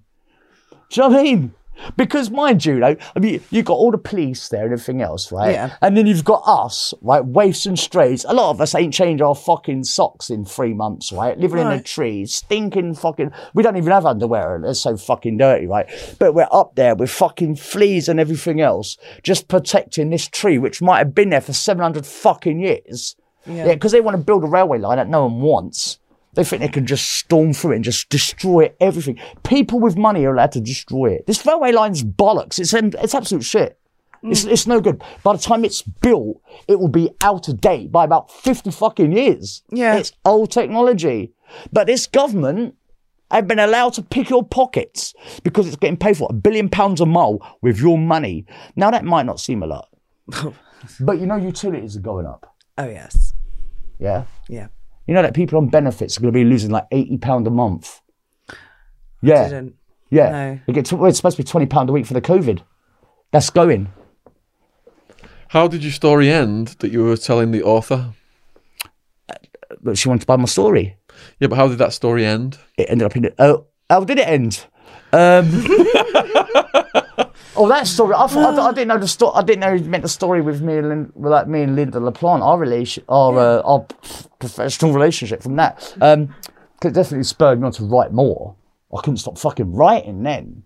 Do 0.89 1.01
you 1.01 1.09
know 1.09 1.09
what 1.09 1.19
I 1.19 1.23
mean? 1.23 1.53
Because 1.97 2.29
mind 2.29 2.65
you, 2.65 2.79
though, 2.79 2.95
I 3.15 3.19
mean, 3.19 3.41
you've 3.49 3.65
got 3.65 3.75
all 3.75 3.91
the 3.91 3.97
police 3.97 4.49
there 4.49 4.63
and 4.63 4.73
everything 4.73 5.01
else, 5.01 5.31
right? 5.31 5.51
Yeah. 5.51 5.75
And 5.81 5.97
then 5.97 6.07
you've 6.07 6.23
got 6.23 6.43
us, 6.45 6.93
right? 7.01 7.23
Waifs 7.23 7.65
and 7.65 7.77
strays. 7.77 8.25
A 8.25 8.33
lot 8.33 8.51
of 8.51 8.61
us 8.61 8.75
ain't 8.75 8.93
changed 8.93 9.21
our 9.21 9.35
fucking 9.35 9.83
socks 9.83 10.29
in 10.29 10.45
three 10.45 10.73
months, 10.73 11.11
right? 11.11 11.37
Living 11.37 11.59
in 11.59 11.67
a 11.67 11.81
tree, 11.81 12.25
stinking 12.25 12.95
fucking. 12.95 13.31
We 13.53 13.63
don't 13.63 13.77
even 13.77 13.91
have 13.91 14.05
underwear. 14.05 14.59
They're 14.61 14.73
so 14.73 14.97
fucking 14.97 15.37
dirty, 15.37 15.67
right? 15.67 15.89
But 16.19 16.33
we're 16.33 16.47
up 16.51 16.75
there 16.75 16.95
with 16.95 17.09
fucking 17.09 17.55
fleas 17.55 18.09
and 18.09 18.19
everything 18.19 18.61
else, 18.61 18.97
just 19.23 19.47
protecting 19.47 20.09
this 20.09 20.27
tree, 20.27 20.57
which 20.57 20.81
might 20.81 20.99
have 20.99 21.15
been 21.15 21.29
there 21.29 21.41
for 21.41 21.53
700 21.53 22.05
fucking 22.05 22.59
years. 22.59 23.15
Yeah. 23.45 23.65
Yeah, 23.65 23.73
because 23.73 23.91
they 23.91 24.01
want 24.01 24.17
to 24.17 24.23
build 24.23 24.43
a 24.43 24.47
railway 24.47 24.77
line 24.77 24.97
that 24.97 25.09
no 25.09 25.25
one 25.25 25.41
wants. 25.41 25.97
They 26.33 26.43
think 26.43 26.61
they 26.61 26.69
can 26.69 26.85
just 26.85 27.11
storm 27.11 27.53
through 27.53 27.73
it 27.73 27.75
and 27.77 27.83
just 27.83 28.09
destroy 28.09 28.71
everything. 28.79 29.19
People 29.43 29.79
with 29.79 29.97
money 29.97 30.23
are 30.25 30.33
allowed 30.33 30.53
to 30.53 30.61
destroy 30.61 31.13
it. 31.13 31.27
This 31.27 31.45
railway 31.45 31.71
line's 31.71 32.03
bollocks. 32.03 32.57
It's 32.57 32.73
it's 32.73 33.15
absolute 33.15 33.43
shit. 33.43 33.77
Mm. 34.23 34.31
It's, 34.31 34.45
it's 34.45 34.67
no 34.67 34.79
good. 34.79 35.03
By 35.23 35.33
the 35.33 35.41
time 35.41 35.65
it's 35.65 35.81
built, 35.81 36.41
it 36.67 36.79
will 36.79 36.87
be 36.87 37.09
out 37.21 37.47
of 37.47 37.59
date 37.59 37.91
by 37.91 38.05
about 38.05 38.31
50 38.31 38.71
fucking 38.71 39.11
years. 39.11 39.63
Yeah. 39.71 39.97
It's 39.97 40.13
old 40.23 40.51
technology. 40.51 41.33
But 41.73 41.87
this 41.87 42.07
government 42.07 42.75
have 43.29 43.47
been 43.47 43.59
allowed 43.59 43.93
to 43.93 44.01
pick 44.01 44.29
your 44.29 44.45
pockets 44.45 45.13
because 45.43 45.67
it's 45.67 45.75
getting 45.75 45.97
paid 45.97 46.17
for 46.17 46.27
a 46.29 46.33
billion 46.33 46.69
pounds 46.69 47.01
a 47.01 47.05
mile 47.05 47.57
with 47.61 47.79
your 47.79 47.97
money. 47.97 48.45
Now, 48.75 48.91
that 48.91 49.03
might 49.05 49.25
not 49.25 49.39
seem 49.39 49.63
a 49.63 49.67
lot. 49.67 49.89
but 50.99 51.19
you 51.19 51.25
know, 51.25 51.35
utilities 51.35 51.97
are 51.97 52.01
going 52.01 52.25
up. 52.25 52.55
Oh 52.77 52.87
yes. 52.87 53.33
Yeah. 53.99 54.25
Yeah. 54.49 54.67
You 55.11 55.15
know 55.15 55.23
that 55.23 55.33
people 55.33 55.57
on 55.57 55.67
benefits 55.67 56.17
are 56.17 56.21
going 56.21 56.31
to 56.31 56.39
be 56.39 56.45
losing 56.45 56.71
like 56.71 56.87
eighty 56.89 57.17
pound 57.17 57.45
a 57.45 57.49
month. 57.49 57.99
Yeah, 59.21 59.49
Didn't. 59.49 59.75
yeah. 60.09 60.29
no. 60.29 60.59
They 60.65 60.71
get 60.71 60.85
tw- 60.85 60.93
well, 60.93 61.09
it's 61.09 61.17
supposed 61.17 61.35
to 61.35 61.43
be 61.43 61.45
twenty 61.45 61.65
pound 61.65 61.89
a 61.89 61.91
week 61.91 62.05
for 62.05 62.13
the 62.13 62.21
COVID. 62.21 62.61
That's 63.31 63.49
going. 63.49 63.91
How 65.49 65.67
did 65.67 65.83
your 65.83 65.91
story 65.91 66.29
end 66.31 66.69
that 66.79 66.93
you 66.93 67.03
were 67.03 67.17
telling 67.17 67.51
the 67.51 67.61
author? 67.61 68.13
But 69.81 69.97
she 69.97 70.07
wanted 70.07 70.21
to 70.21 70.27
buy 70.27 70.37
my 70.37 70.45
story. 70.45 70.95
Yeah, 71.41 71.49
but 71.49 71.57
how 71.57 71.67
did 71.67 71.79
that 71.79 71.91
story 71.91 72.25
end? 72.25 72.57
It 72.77 72.89
ended 72.89 73.05
up 73.05 73.17
in. 73.17 73.23
The, 73.23 73.33
oh, 73.37 73.65
how 73.89 74.05
did 74.05 74.17
it 74.17 74.29
end? 74.29 74.65
Um, 75.11 75.49
oh, 77.57 77.67
that 77.67 77.85
story. 77.85 78.15
I, 78.15 78.27
thought, 78.27 78.57
I, 78.57 78.69
I 78.69 78.71
didn't 78.71 78.87
know 78.87 78.97
the 78.97 79.09
story. 79.09 79.33
I 79.35 79.41
didn't 79.43 79.59
know 79.59 79.73
it 79.73 79.85
meant 79.85 80.03
the 80.03 80.09
story 80.09 80.39
with 80.39 80.61
me 80.61 80.77
and 80.77 81.11
with, 81.15 81.33
like 81.33 81.49
me 81.49 81.63
and 81.63 81.77
Lynda 81.77 82.01
La 82.01 82.11
Plante. 82.11 82.45
Our 82.45 82.57
relation, 82.57 83.03
our 83.09 83.37
uh, 83.37 83.61
our 83.63 83.85
professional 84.41 84.91
relationship 84.93 85.41
from 85.41 85.55
that. 85.55 85.95
Um, 86.01 86.27
'cause 86.79 86.91
it 86.91 86.93
definitely 86.95 87.23
spurred 87.23 87.59
me 87.61 87.65
on 87.67 87.71
to 87.73 87.85
write 87.85 88.11
more. 88.11 88.55
I 88.93 88.97
couldn't 89.01 89.17
stop 89.17 89.37
fucking 89.37 89.71
writing 89.73 90.23
then. 90.23 90.63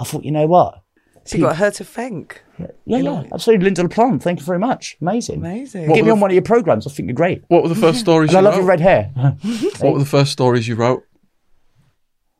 I 0.00 0.04
thought, 0.04 0.24
you 0.24 0.30
know 0.30 0.46
what? 0.46 0.80
So 1.24 1.36
you 1.38 1.44
got 1.44 1.56
her 1.56 1.72
to 1.72 1.84
thank. 1.84 2.44
Yeah, 2.58 2.98
yeah, 2.98 3.24
absolutely. 3.32 3.68
Lynda 3.68 3.82
La 3.82 3.88
Plante, 3.88 4.22
thank 4.22 4.38
you 4.38 4.46
very 4.46 4.60
much. 4.60 4.96
Amazing. 5.02 5.40
Amazing. 5.40 5.88
Get 5.88 5.96
me 5.96 6.02
the 6.02 6.10
on 6.12 6.20
one 6.20 6.30
of 6.30 6.34
your 6.36 6.42
programs. 6.42 6.86
I 6.86 6.90
think 6.90 7.08
you're 7.08 7.16
great. 7.16 7.42
What 7.48 7.64
were 7.64 7.68
the 7.68 7.74
first 7.74 7.98
stories 7.98 8.30
And 8.30 8.36
I 8.36 8.40
you 8.40 8.44
love 8.44 8.54
wrote? 8.54 8.60
your 8.60 8.68
red 8.68 8.80
hair. 8.80 9.10
What 9.80 9.92
were 9.94 9.98
the 9.98 10.04
first 10.04 10.30
stories 10.32 10.68
you 10.68 10.76
wrote? 10.76 11.02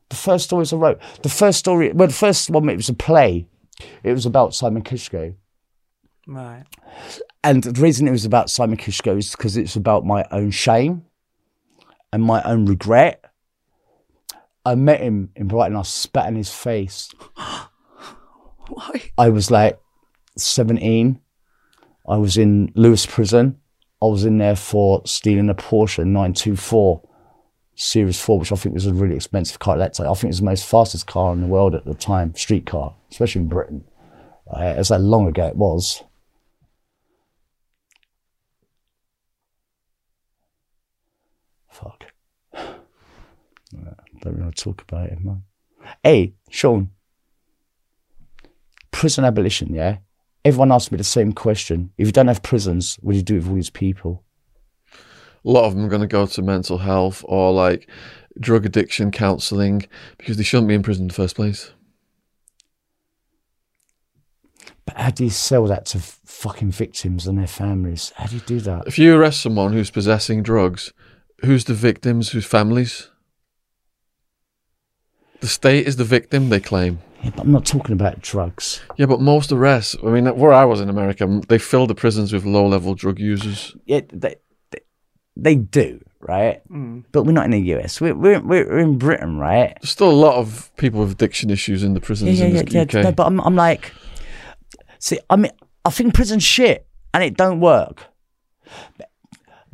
the 0.08 0.14
first 0.16 0.44
stories 0.44 0.72
I 0.72 0.76
wrote. 0.76 1.00
The 1.24 1.28
first 1.28 1.58
story, 1.58 1.92
well, 1.92 2.06
the 2.06 2.14
first 2.14 2.48
one, 2.48 2.68
it 2.68 2.76
was 2.76 2.88
a 2.88 2.94
play. 2.94 3.48
It 4.04 4.12
was 4.12 4.24
about 4.24 4.54
Simon 4.54 4.82
Kiszko. 4.82 5.34
Right. 6.28 6.62
And 7.47 7.62
the 7.62 7.81
reason 7.81 8.09
it 8.09 8.10
was 8.10 8.24
about 8.24 8.51
Simon 8.51 8.77
Kiszko 8.77 9.16
is 9.16 9.31
because 9.31 9.56
it's 9.56 9.77
about 9.77 10.05
my 10.05 10.27
own 10.32 10.51
shame 10.51 11.05
and 12.12 12.20
my 12.20 12.43
own 12.43 12.66
regret. 12.66 13.24
I 14.64 14.74
met 14.74 15.01
him 15.01 15.31
in 15.36 15.47
Brighton. 15.47 15.77
I 15.77 15.82
spat 15.82 16.27
in 16.27 16.35
his 16.35 16.52
face. 16.52 17.14
Why? 17.36 19.12
I 19.16 19.28
was 19.28 19.52
like 19.52 19.78
17. 20.36 21.20
I 22.09 22.16
was 22.16 22.36
in 22.36 22.73
Lewes 22.74 23.06
prison. 23.06 23.60
I 24.02 24.06
was 24.06 24.24
in 24.24 24.39
there 24.39 24.56
for 24.56 25.02
stealing 25.06 25.48
a 25.48 25.55
Porsche 25.55 25.98
924 25.98 27.01
Series 27.77 28.20
4, 28.20 28.40
which 28.40 28.51
I 28.51 28.56
think 28.56 28.74
was 28.74 28.86
a 28.86 28.93
really 28.93 29.14
expensive 29.14 29.60
car 29.60 29.74
at 29.74 29.78
that 29.78 29.94
time. 29.94 30.09
I 30.09 30.14
think 30.14 30.24
it 30.24 30.28
was 30.28 30.40
the 30.40 30.47
most 30.47 30.66
fastest 30.66 31.06
car 31.06 31.32
in 31.32 31.43
the 31.43 31.47
world 31.47 31.77
at 31.77 31.85
the 31.85 31.94
time, 31.94 32.35
street 32.35 32.66
car, 32.66 32.97
especially 33.12 33.43
in 33.43 33.48
Britain. 33.48 33.85
Uh, 34.51 34.74
that's 34.74 34.89
how 34.89 34.97
long 34.97 35.28
ago 35.28 35.47
it 35.47 35.55
was. 35.55 36.02
Fuck. 41.77 42.05
Don't 44.23 44.39
want 44.39 44.57
to 44.57 44.65
talk 44.65 44.82
about 44.82 45.11
it, 45.11 45.23
man. 45.23 45.43
Hey, 46.03 46.35
Shaun. 46.48 46.90
Prison 48.90 49.24
abolition, 49.24 49.74
yeah? 49.74 49.98
Everyone 50.43 50.73
asks 50.73 50.90
me 50.90 50.97
the 50.97 51.05
same 51.05 51.32
question. 51.32 51.90
If 51.98 52.07
you 52.07 52.12
don't 52.12 52.28
have 52.28 52.43
prisons, 52.43 52.97
what 53.03 53.12
do 53.12 53.19
you 53.19 53.23
do 53.23 53.35
with 53.35 53.48
all 53.48 53.55
these 53.57 53.69
people? 53.69 54.24
A 55.44 55.51
lot 55.51 55.65
of 55.65 55.74
them 55.74 55.85
are 55.85 55.90
going 55.90 56.01
to 56.01 56.07
go 56.07 56.24
to 56.24 56.43
mental 56.43 56.78
health 56.78 57.23
or 57.28 57.53
like 57.53 57.90
drug 58.40 58.65
addiction 58.65 59.11
counselling 59.11 59.86
because 60.16 60.39
they 60.39 60.44
shouldn't 60.44 60.69
be 60.69 60.74
in 60.74 60.82
prison 60.82 61.05
in 61.05 61.09
the 61.09 61.15
first 61.15 61.36
place. 61.36 61.73
But 64.86 64.97
how 64.97 65.11
do 65.11 65.24
you 65.24 65.31
sell 65.31 65.66
that 65.66 65.85
to 65.86 65.98
fucking 65.98 66.70
victims 66.70 67.27
and 67.27 67.39
their 67.39 67.47
families? 67.47 68.12
How 68.16 68.27
do 68.27 68.36
you 68.36 68.43
do 68.43 68.61
that? 68.61 68.85
If 68.86 68.98
you 68.98 69.15
arrest 69.15 69.43
someone 69.43 69.74
who's 69.74 69.90
possessing 69.90 70.43
drugs, 70.43 70.93
who's 71.44 71.64
the 71.64 71.74
victims? 71.74 72.30
Whose 72.30 72.46
families? 72.46 73.10
The 75.40 75.48
state 75.48 75.86
is 75.86 75.96
the 75.96 76.04
victim, 76.04 76.48
they 76.48 76.60
claim. 76.60 77.00
Yeah, 77.22 77.30
but 77.30 77.42
I'm 77.42 77.52
not 77.52 77.66
talking 77.66 77.92
about 77.92 78.20
drugs. 78.20 78.80
Yeah, 78.96 79.06
but 79.06 79.20
most 79.20 79.52
arrests, 79.52 79.96
I 80.02 80.06
mean, 80.06 80.26
where 80.36 80.52
I 80.52 80.64
was 80.64 80.80
in 80.80 80.88
America, 80.88 81.40
they 81.48 81.58
fill 81.58 81.86
the 81.86 81.94
prisons 81.94 82.32
with 82.32 82.44
low 82.44 82.66
level 82.66 82.94
drug 82.94 83.18
users. 83.18 83.76
Yeah, 83.84 84.00
they, 84.12 84.36
they, 84.70 84.78
they 85.36 85.54
do, 85.54 86.00
right? 86.20 86.62
Mm. 86.70 87.04
But 87.12 87.24
we're 87.24 87.32
not 87.32 87.44
in 87.44 87.50
the 87.52 87.60
US. 87.76 88.00
We're, 88.00 88.14
we're, 88.14 88.40
we're 88.40 88.78
in 88.78 88.98
Britain, 88.98 89.38
right? 89.38 89.76
There's 89.80 89.90
still 89.90 90.10
a 90.10 90.12
lot 90.12 90.36
of 90.36 90.70
people 90.76 91.00
with 91.00 91.12
addiction 91.12 91.50
issues 91.50 91.82
in 91.82 91.94
the 91.94 92.00
prisons 92.00 92.40
in 92.40 92.52
the 92.54 92.80
UK. 92.80 92.94
No, 93.04 93.12
but 93.12 93.26
I'm, 93.26 93.40
I'm 93.40 93.56
like, 93.56 93.92
see, 94.98 95.18
I 95.28 95.36
mean, 95.36 95.52
I 95.84 95.90
think 95.90 96.14
prison's 96.14 96.44
shit 96.44 96.86
and 97.12 97.22
it 97.22 97.36
don't 97.36 97.60
work. 97.60 98.04
But, 98.98 99.10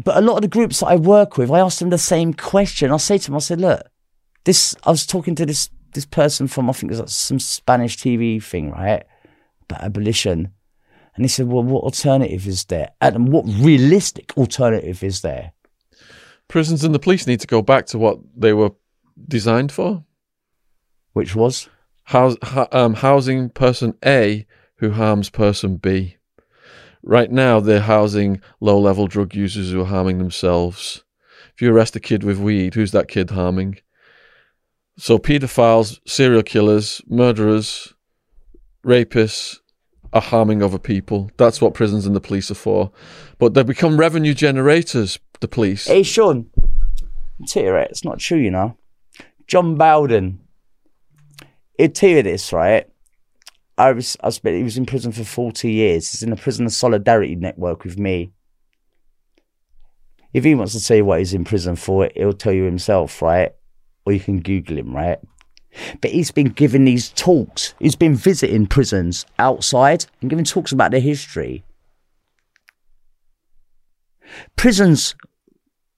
but 0.04 0.16
a 0.16 0.20
lot 0.20 0.36
of 0.36 0.42
the 0.42 0.48
groups 0.48 0.80
that 0.80 0.86
I 0.86 0.96
work 0.96 1.36
with, 1.36 1.50
I 1.50 1.60
ask 1.60 1.78
them 1.78 1.90
the 1.90 1.98
same 1.98 2.34
question. 2.34 2.92
I 2.92 2.96
say 2.96 3.18
to 3.18 3.26
them, 3.26 3.36
I 3.36 3.40
said, 3.40 3.60
look, 3.60 3.82
this, 4.44 4.74
I 4.84 4.90
was 4.90 5.06
talking 5.06 5.34
to 5.36 5.46
this, 5.46 5.70
this 5.92 6.06
person 6.06 6.48
from, 6.48 6.68
I 6.68 6.72
think 6.72 6.90
it 6.90 6.94
was 6.94 7.00
like 7.00 7.08
some 7.08 7.38
Spanish 7.38 7.96
TV 7.96 8.42
thing, 8.42 8.70
right? 8.70 9.04
About 9.62 9.82
abolition. 9.82 10.52
And 11.14 11.24
he 11.24 11.28
said, 11.28 11.46
well, 11.46 11.62
what 11.62 11.84
alternative 11.84 12.46
is 12.46 12.64
there? 12.64 12.90
And 13.00 13.28
what 13.28 13.44
realistic 13.46 14.36
alternative 14.36 15.02
is 15.02 15.20
there? 15.20 15.52
prisons 16.52 16.84
and 16.84 16.94
the 16.94 16.98
police 16.98 17.26
need 17.26 17.40
to 17.40 17.46
go 17.46 17.62
back 17.62 17.86
to 17.86 17.98
what 17.98 18.18
they 18.36 18.52
were 18.52 18.70
designed 19.26 19.72
for. 19.72 20.04
Which 21.14 21.34
was? 21.34 21.70
House, 22.04 22.36
um, 22.72 22.92
housing 22.92 23.48
person 23.48 23.94
A 24.04 24.46
who 24.76 24.90
harms 24.90 25.30
person 25.30 25.76
B. 25.76 26.18
Right 27.02 27.30
now, 27.30 27.58
they're 27.58 27.80
housing 27.80 28.40
low 28.60 28.78
level 28.78 29.06
drug 29.08 29.34
users 29.34 29.70
who 29.70 29.80
are 29.80 29.86
harming 29.86 30.18
themselves. 30.18 31.02
If 31.54 31.60
you 31.60 31.72
arrest 31.72 31.96
a 31.96 32.00
kid 32.00 32.22
with 32.22 32.38
weed, 32.38 32.74
who's 32.74 32.92
that 32.92 33.08
kid 33.08 33.30
harming? 33.30 33.78
So, 34.96 35.18
paedophiles, 35.18 35.98
serial 36.06 36.42
killers, 36.42 37.02
murderers, 37.08 37.94
rapists 38.86 39.58
are 40.12 40.20
harming 40.20 40.62
other 40.62 40.78
people. 40.78 41.30
That's 41.38 41.60
what 41.60 41.74
prisons 41.74 42.06
and 42.06 42.14
the 42.14 42.20
police 42.20 42.50
are 42.50 42.54
for. 42.54 42.92
But 43.38 43.54
they 43.54 43.62
become 43.62 43.98
revenue 43.98 44.34
generators, 44.34 45.18
the 45.40 45.48
police. 45.48 45.86
Hey, 45.86 46.02
Shaun, 46.02 46.50
I'll 47.40 47.46
tell 47.46 47.64
you 47.64 47.74
it's 47.76 48.04
not 48.04 48.18
true, 48.18 48.38
you 48.38 48.50
know. 48.50 48.76
John 49.46 49.76
Bowden, 49.76 50.40
he'd 51.78 51.94
tell 51.94 52.10
you 52.10 52.22
this, 52.22 52.52
right? 52.52 52.88
I 53.78 53.92
was, 53.92 54.16
I 54.22 54.30
spent, 54.30 54.56
he 54.56 54.62
was 54.62 54.76
in 54.76 54.86
prison 54.86 55.12
for 55.12 55.24
40 55.24 55.70
years. 55.70 56.10
He's 56.10 56.22
in 56.22 56.32
a 56.32 56.36
prisoner 56.36 56.68
solidarity 56.68 57.34
network 57.34 57.84
with 57.84 57.98
me. 57.98 58.32
If 60.32 60.44
he 60.44 60.54
wants 60.54 60.86
to 60.86 60.96
you 60.96 61.04
what 61.04 61.18
he's 61.18 61.34
in 61.34 61.44
prison 61.44 61.76
for, 61.76 62.08
he'll 62.14 62.32
tell 62.32 62.52
you 62.52 62.64
himself, 62.64 63.20
right? 63.20 63.52
Or 64.06 64.12
you 64.12 64.20
can 64.20 64.40
Google 64.40 64.78
him, 64.78 64.94
right? 64.94 65.18
But 66.00 66.10
he's 66.10 66.30
been 66.30 66.48
giving 66.48 66.84
these 66.84 67.10
talks. 67.10 67.74
He's 67.78 67.96
been 67.96 68.14
visiting 68.14 68.66
prisons 68.66 69.24
outside 69.38 70.06
and 70.20 70.28
giving 70.28 70.44
talks 70.44 70.72
about 70.72 70.90
their 70.90 71.00
history. 71.00 71.64
Prisons 74.56 75.14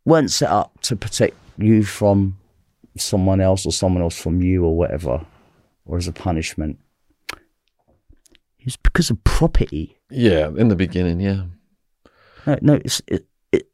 weren't 0.05 0.31
set 0.31 0.51
up 0.51 0.81
to 0.83 0.97
protect 0.97 1.37
you 1.57 1.85
from 1.85 2.37
someone 2.97 3.41
else 3.41 3.67
or 3.67 3.73
someone 3.73 4.03
else 4.03 4.21
from 4.21 4.43
you 4.43 4.65
or 4.65 4.77
whatever, 4.77 5.25
or 5.87 5.97
as 5.97 6.09
a 6.09 6.13
punishment. 6.13 6.79
It's 8.65 8.77
because 8.77 9.11
of 9.11 9.23
property. 9.25 9.99
Yeah, 10.11 10.49
in 10.57 10.69
the 10.69 10.77
beginning, 10.77 11.21
yeah. 11.21 11.45
No, 12.47 12.59
no, 12.63 12.75
it's 12.85 13.01
it, 13.07 13.27
it, 13.53 13.69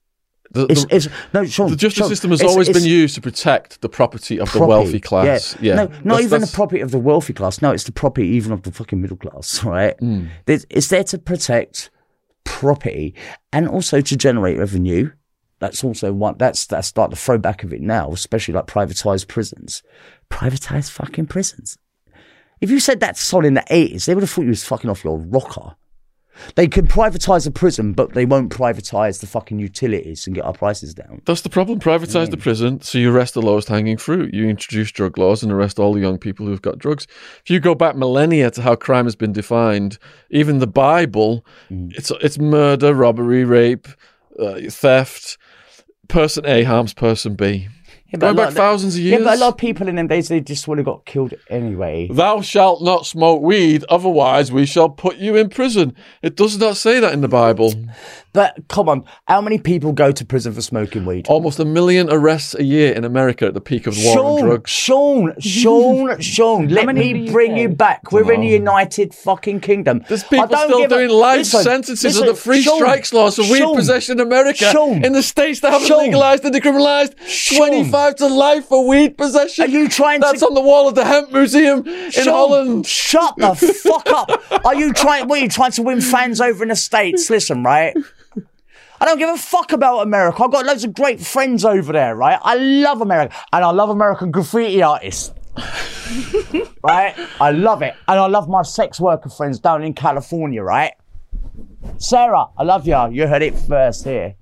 The, 0.52 0.66
it's, 0.68 0.84
the- 0.84 0.96
it's 0.96 1.08
no. 1.32 1.44
Shaun, 1.44 1.70
the 1.70 1.76
justice 1.76 1.98
Shaun, 1.98 2.08
system 2.08 2.30
has 2.30 2.40
it's- 2.40 2.52
always 2.52 2.68
been 2.68 2.84
used 2.84 3.14
to 3.16 3.20
protect 3.20 3.80
the 3.82 3.88
property 3.88 4.38
of 4.40 4.52
the 4.52 4.64
wealthy 4.66 5.00
class. 5.00 5.56
Yeah, 5.60 5.74
No, 5.74 5.82
not 5.84 5.90
That's- 5.90 6.18
even 6.20 6.30
that's- 6.30 6.50
the 6.50 6.54
property 6.54 6.80
of 6.80 6.90
the 6.90 6.98
wealthy 6.98 7.32
class. 7.32 7.62
No, 7.62 7.70
it's 7.70 7.84
the 7.84 7.92
property 7.92 8.26
even 8.28 8.52
of 8.52 8.62
the 8.62 8.72
fucking 8.72 9.00
middle 9.00 9.16
class, 9.16 9.62
right? 9.74 9.96
Mm. 9.98 10.28
It's 10.46 10.88
there 10.88 11.04
to 11.04 11.18
protect 11.18 11.90
property 12.44 13.14
and 13.52 13.68
also 13.68 14.00
to 14.00 14.16
generate 14.16 14.58
revenue. 14.58 15.10
That's 15.60 15.84
also 15.84 16.12
one. 16.12 16.36
That's 16.38 16.66
that's 16.66 16.96
like 16.96 17.10
the 17.10 17.16
throwback 17.16 17.62
of 17.64 17.72
it 17.72 17.82
now, 17.82 18.10
especially 18.12 18.54
like 18.54 18.66
privatized 18.66 19.28
prisons. 19.28 19.82
Privatized 20.30 20.90
fucking 20.90 21.26
prisons. 21.26 21.76
If 22.60 22.70
you 22.70 22.78
said 22.80 23.00
that 23.00 23.16
to 23.16 23.22
someone 23.22 23.46
in 23.46 23.54
the 23.54 23.64
eighties, 23.70 24.06
they 24.06 24.14
would 24.14 24.22
have 24.22 24.30
thought 24.30 24.42
you 24.42 24.48
was 24.48 24.64
fucking 24.64 24.90
off 24.90 25.04
your 25.04 25.18
rocker. 25.18 25.76
They 26.54 26.68
can 26.68 26.86
privatize 26.86 27.46
a 27.46 27.50
prison, 27.50 27.92
but 27.92 28.14
they 28.14 28.24
won't 28.24 28.50
privatize 28.50 29.20
the 29.20 29.26
fucking 29.26 29.58
utilities 29.58 30.26
and 30.26 30.34
get 30.34 30.44
our 30.46 30.54
prices 30.54 30.94
down. 30.94 31.20
That's 31.26 31.42
the 31.42 31.50
problem. 31.50 31.80
Privatize 31.80 32.30
the 32.30 32.38
prison, 32.38 32.80
so 32.80 32.96
you 32.96 33.14
arrest 33.14 33.34
the 33.34 33.42
lowest 33.42 33.68
hanging 33.68 33.98
fruit. 33.98 34.32
You 34.32 34.48
introduce 34.48 34.90
drug 34.90 35.18
laws 35.18 35.42
and 35.42 35.52
arrest 35.52 35.78
all 35.78 35.92
the 35.92 36.00
young 36.00 36.16
people 36.16 36.46
who've 36.46 36.62
got 36.62 36.78
drugs. 36.78 37.06
If 37.44 37.50
you 37.50 37.60
go 37.60 37.74
back 37.74 37.94
millennia 37.94 38.50
to 38.52 38.62
how 38.62 38.74
crime 38.74 39.04
has 39.04 39.16
been 39.16 39.32
defined, 39.32 39.98
even 40.30 40.60
the 40.60 40.66
Bible, 40.66 41.44
Mm. 41.70 41.92
it's 41.94 42.10
it's 42.22 42.38
murder, 42.38 42.94
robbery, 42.94 43.44
rape, 43.44 43.88
uh, 44.38 44.60
theft. 44.70 45.36
Person 46.08 46.44
A 46.46 46.64
harms 46.64 46.92
person 46.94 47.34
B. 47.34 47.68
Yeah, 48.12 48.18
Going 48.18 48.36
back 48.36 48.48
of- 48.48 48.54
thousands 48.54 48.96
of 48.96 49.02
years. 49.02 49.20
Yeah, 49.20 49.24
but 49.24 49.36
a 49.36 49.40
lot 49.40 49.48
of 49.52 49.56
people 49.56 49.86
in 49.88 49.94
them 49.94 50.08
days 50.08 50.28
they 50.28 50.40
just 50.40 50.66
would 50.66 50.78
have 50.78 50.84
got 50.84 51.04
killed 51.06 51.32
anyway. 51.48 52.08
Thou 52.10 52.40
shalt 52.40 52.82
not 52.82 53.06
smoke 53.06 53.40
weed, 53.40 53.84
otherwise 53.88 54.50
we 54.50 54.66
shall 54.66 54.88
put 54.88 55.16
you 55.16 55.36
in 55.36 55.48
prison. 55.48 55.94
It 56.22 56.34
does 56.36 56.58
not 56.58 56.76
say 56.76 56.98
that 57.00 57.12
in 57.12 57.20
the 57.20 57.28
Bible. 57.28 57.72
But 58.32 58.68
come 58.68 58.88
on, 58.88 59.04
how 59.26 59.40
many 59.40 59.58
people 59.58 59.92
go 59.92 60.12
to 60.12 60.24
prison 60.24 60.52
for 60.52 60.62
smoking 60.62 61.04
weed? 61.04 61.26
Almost 61.28 61.58
a 61.58 61.64
million 61.64 62.08
arrests 62.12 62.54
a 62.54 62.62
year 62.62 62.92
in 62.92 63.04
America 63.04 63.46
at 63.46 63.54
the 63.54 63.60
peak 63.60 63.86
of 63.88 63.96
the 63.96 64.04
war 64.04 64.18
on 64.18 64.38
Shaun, 64.38 64.48
drugs. 64.48 64.70
Shaun, 64.70 65.34
Shaun, 65.40 66.20
Shaun, 66.20 66.68
let 66.68 66.86
me 66.94 67.30
bring 67.30 67.52
UK? 67.52 67.58
you 67.58 67.68
back. 67.68 68.12
We're 68.12 68.32
in 68.32 68.42
the 68.42 68.46
United 68.46 69.14
fucking 69.14 69.60
Kingdom. 69.60 70.04
There's 70.08 70.22
people 70.22 70.46
still 70.48 70.78
give 70.78 70.92
a- 70.92 70.94
doing 70.94 71.10
life 71.10 71.38
Listen, 71.38 71.62
sentences 71.62 72.04
listen, 72.04 72.28
of 72.28 72.36
the 72.36 72.40
free 72.40 72.62
Shaun, 72.62 72.76
strikes 72.76 73.12
laws 73.12 73.36
for 73.36 73.42
weed 73.42 73.58
Shaun, 73.58 73.76
possession 73.76 74.20
in 74.20 74.26
America. 74.26 74.64
Shaun, 74.70 75.04
in 75.04 75.12
the 75.12 75.22
states 75.22 75.60
that 75.60 75.72
haven't 75.72 75.88
Shaun, 75.88 76.04
legalized 76.04 76.44
and 76.44 76.54
decriminalized, 76.54 77.14
Shaun. 77.26 77.68
25 77.68 78.14
to 78.16 78.26
life 78.28 78.64
for 78.66 78.86
weed 78.86 79.18
possession. 79.18 79.64
Are 79.64 79.68
you 79.68 79.88
trying 79.88 80.20
That's 80.20 80.40
to- 80.40 80.46
on 80.46 80.54
the 80.54 80.60
wall 80.60 80.88
of 80.88 80.94
the 80.94 81.04
Hemp 81.04 81.32
Museum 81.32 81.86
in 81.86 82.10
Sean, 82.12 82.24
Holland. 82.26 82.86
Shut 82.86 83.34
the 83.38 83.54
fuck 83.56 84.06
up. 84.08 84.64
Are 84.64 84.74
you 84.74 84.92
trying? 84.92 85.26
What 85.26 85.40
are 85.40 85.42
you 85.42 85.48
trying 85.48 85.72
to 85.72 85.82
win 85.82 86.00
fans 86.00 86.40
over 86.40 86.62
in 86.62 86.68
the 86.68 86.76
states? 86.76 87.28
Listen, 87.28 87.64
right. 87.64 87.96
I 89.00 89.06
don't 89.06 89.18
give 89.18 89.30
a 89.30 89.38
fuck 89.38 89.72
about 89.72 90.00
America. 90.00 90.42
I've 90.42 90.52
got 90.52 90.66
loads 90.66 90.84
of 90.84 90.92
great 90.92 91.20
friends 91.20 91.64
over 91.64 91.92
there, 91.92 92.14
right? 92.14 92.38
I 92.42 92.56
love 92.56 93.00
America. 93.00 93.34
And 93.52 93.64
I 93.64 93.70
love 93.70 93.88
American 93.88 94.30
graffiti 94.30 94.82
artists. 94.82 95.32
right? 96.82 97.14
I 97.40 97.50
love 97.50 97.80
it. 97.80 97.94
And 98.06 98.18
I 98.18 98.26
love 98.26 98.48
my 98.48 98.62
sex 98.62 99.00
worker 99.00 99.30
friends 99.30 99.58
down 99.58 99.82
in 99.82 99.94
California, 99.94 100.62
right? 100.62 100.92
Sarah, 101.96 102.46
I 102.58 102.62
love 102.62 102.86
you. 102.86 102.96
You 103.10 103.26
heard 103.26 103.42
it 103.42 103.58
first 103.58 104.04
here, 104.04 104.34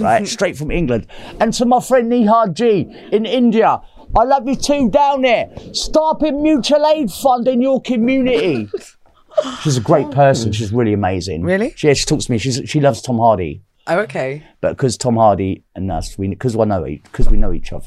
right? 0.00 0.26
Straight 0.28 0.56
from 0.56 0.72
England. 0.72 1.06
And 1.38 1.52
to 1.54 1.64
my 1.64 1.80
friend 1.80 2.10
Nihar 2.10 2.52
G 2.52 2.92
in 3.12 3.26
India, 3.26 3.80
I 4.16 4.24
love 4.24 4.48
you 4.48 4.56
too 4.56 4.90
down 4.90 5.22
there. 5.22 5.50
Start 5.72 6.20
a 6.22 6.32
mutual 6.32 6.84
aid 6.84 7.12
fund 7.12 7.46
in 7.46 7.60
your 7.60 7.80
community. 7.80 8.68
She's 9.62 9.76
a 9.76 9.80
great 9.80 10.10
person. 10.10 10.50
She's 10.50 10.72
really 10.72 10.92
amazing. 10.92 11.42
Really? 11.42 11.72
She, 11.76 11.86
yeah, 11.86 11.94
she 11.94 12.04
talks 12.04 12.24
to 12.24 12.32
me. 12.32 12.38
She's, 12.38 12.60
she 12.66 12.80
loves 12.80 13.00
Tom 13.00 13.18
Hardy. 13.18 13.62
Oh, 13.90 13.98
okay. 14.00 14.42
But 14.60 14.76
because 14.76 14.96
Tom 14.96 15.16
Hardy 15.16 15.64
and 15.74 15.90
us, 15.90 16.16
we 16.16 16.28
because 16.28 16.56
I 16.56 16.64
know 16.64 16.84
because 16.84 17.28
we 17.28 17.36
know 17.36 17.52
each 17.52 17.72
other. 17.72 17.82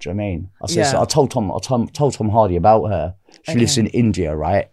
Do 0.00 0.10
you 0.10 0.14
know 0.14 0.22
what 0.22 0.24
I 0.24 0.26
mean? 0.28 0.50
I 0.62 0.66
said, 0.66 0.76
Yeah. 0.76 0.90
so 0.92 1.02
I 1.02 1.04
told 1.04 1.30
Tom, 1.30 1.50
I 1.50 1.58
told, 1.60 1.92
told 1.94 2.14
Tom 2.14 2.28
Hardy 2.28 2.56
about 2.56 2.84
her. 2.86 3.14
She 3.42 3.54
lives 3.54 3.78
in 3.78 3.88
India, 3.88 4.34
right? 4.34 4.68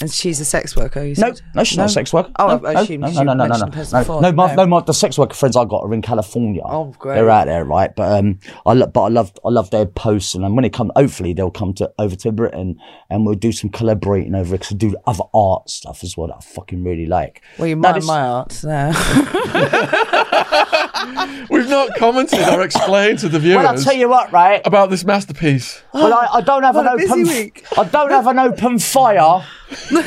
And 0.00 0.12
she's 0.12 0.38
a 0.38 0.44
sex 0.44 0.76
worker. 0.76 1.02
You 1.02 1.16
No, 1.18 1.32
said? 1.34 1.40
no, 1.56 1.64
she's 1.64 1.76
not 1.76 1.86
a 1.86 1.92
sex 1.92 2.12
worker. 2.12 2.30
Oh, 2.38 2.46
no, 2.62 2.68
I 2.68 2.72
no, 2.74 2.80
assumed 2.82 3.00
no, 3.00 3.08
you 3.08 3.14
no, 3.14 3.22
no, 3.24 3.32
no, 3.32 3.34
no, 3.34 3.48
mentioned 3.48 3.74
no, 3.74 3.82
the 3.82 3.92
no, 3.92 3.98
before. 4.00 4.22
no, 4.22 4.32
my, 4.32 4.46
No. 4.48 4.54
no, 4.54 4.66
my, 4.66 4.80
the 4.82 4.94
sex 4.94 5.18
worker 5.18 5.34
friends 5.34 5.56
I 5.56 5.64
got 5.64 5.82
are 5.82 5.92
in 5.92 6.02
California. 6.02 6.62
Oh, 6.64 6.94
great. 7.00 7.16
They're 7.16 7.28
out 7.30 7.46
there, 7.46 7.64
right? 7.64 7.94
But 7.96 8.16
um, 8.18 8.38
I 8.64 8.74
lo- 8.74 8.86
but 8.86 9.02
I 9.02 9.08
love, 9.08 9.32
I 9.44 9.48
love 9.48 9.70
their 9.70 9.86
posts, 9.86 10.36
and 10.36 10.54
when 10.54 10.64
it 10.64 10.72
come, 10.72 10.92
hopefully 10.94 11.32
they'll 11.32 11.50
come 11.50 11.74
to 11.74 11.90
over 11.98 12.14
to 12.14 12.30
Britain, 12.30 12.78
and 13.10 13.26
we'll 13.26 13.34
do 13.34 13.50
some 13.50 13.70
collaborating 13.70 14.36
over 14.36 14.54
it. 14.54 14.60
Cause 14.60 14.72
I 14.72 14.76
do 14.76 14.94
other 15.06 15.24
art 15.34 15.68
stuff 15.68 16.04
as 16.04 16.16
well 16.16 16.28
that 16.28 16.36
I 16.36 16.40
fucking 16.42 16.84
really 16.84 17.06
like. 17.06 17.42
Well, 17.58 17.66
you 17.66 17.74
Now 17.74 17.88
mind 17.90 17.96
this- 17.96 18.06
my 18.06 18.20
art 18.20 18.60
now. 18.62 18.92
We've 21.50 21.68
not 21.68 21.94
commented 21.96 22.40
or 22.48 22.62
explained 22.62 23.18
to 23.20 23.28
the 23.28 23.38
viewers 23.38 23.64
Well, 23.64 23.74
I'll 23.76 23.82
tell 23.82 23.94
you 23.94 24.08
what, 24.08 24.32
right? 24.32 24.60
about 24.64 24.90
this 24.90 25.04
masterpiece. 25.04 25.82
Well, 25.92 26.12
I, 26.14 26.38
I 26.38 26.40
don't 26.40 26.62
have 26.62 26.74
What 26.76 26.86
an 26.86 26.92
a 26.92 26.96
busy 26.96 27.10
open. 27.12 27.22
week. 27.24 27.64
I 27.76 27.84
don't 27.84 28.10
have 28.10 28.26
an 28.26 28.38
open 28.38 28.78
fire. 28.78 29.44
but 29.90 30.02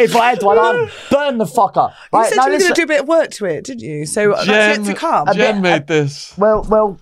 if 0.00 0.14
I 0.16 0.30
had 0.30 0.42
one, 0.42 0.58
I'd 0.58 0.90
burn 1.10 1.38
the 1.38 1.44
fucker. 1.44 1.90
you 2.12 2.18
Right, 2.18 2.28
said 2.28 2.36
you 2.36 2.42
were 2.52 2.58
going 2.58 2.68
to 2.68 2.72
do 2.74 2.82
a 2.82 2.86
bit 2.86 3.00
of 3.00 3.08
work 3.08 3.30
to 3.32 3.46
it, 3.46 3.64
didn't 3.64 3.82
you? 3.82 4.06
So 4.06 4.32
uh, 4.32 4.44
Jen, 4.44 4.54
that's 4.54 4.78
yet 4.88 4.94
to 4.94 4.98
come. 5.00 5.28
Jen 5.34 5.60
made 5.62 5.86
this 5.86 6.36
Well, 6.38 6.62
well, 6.68 7.00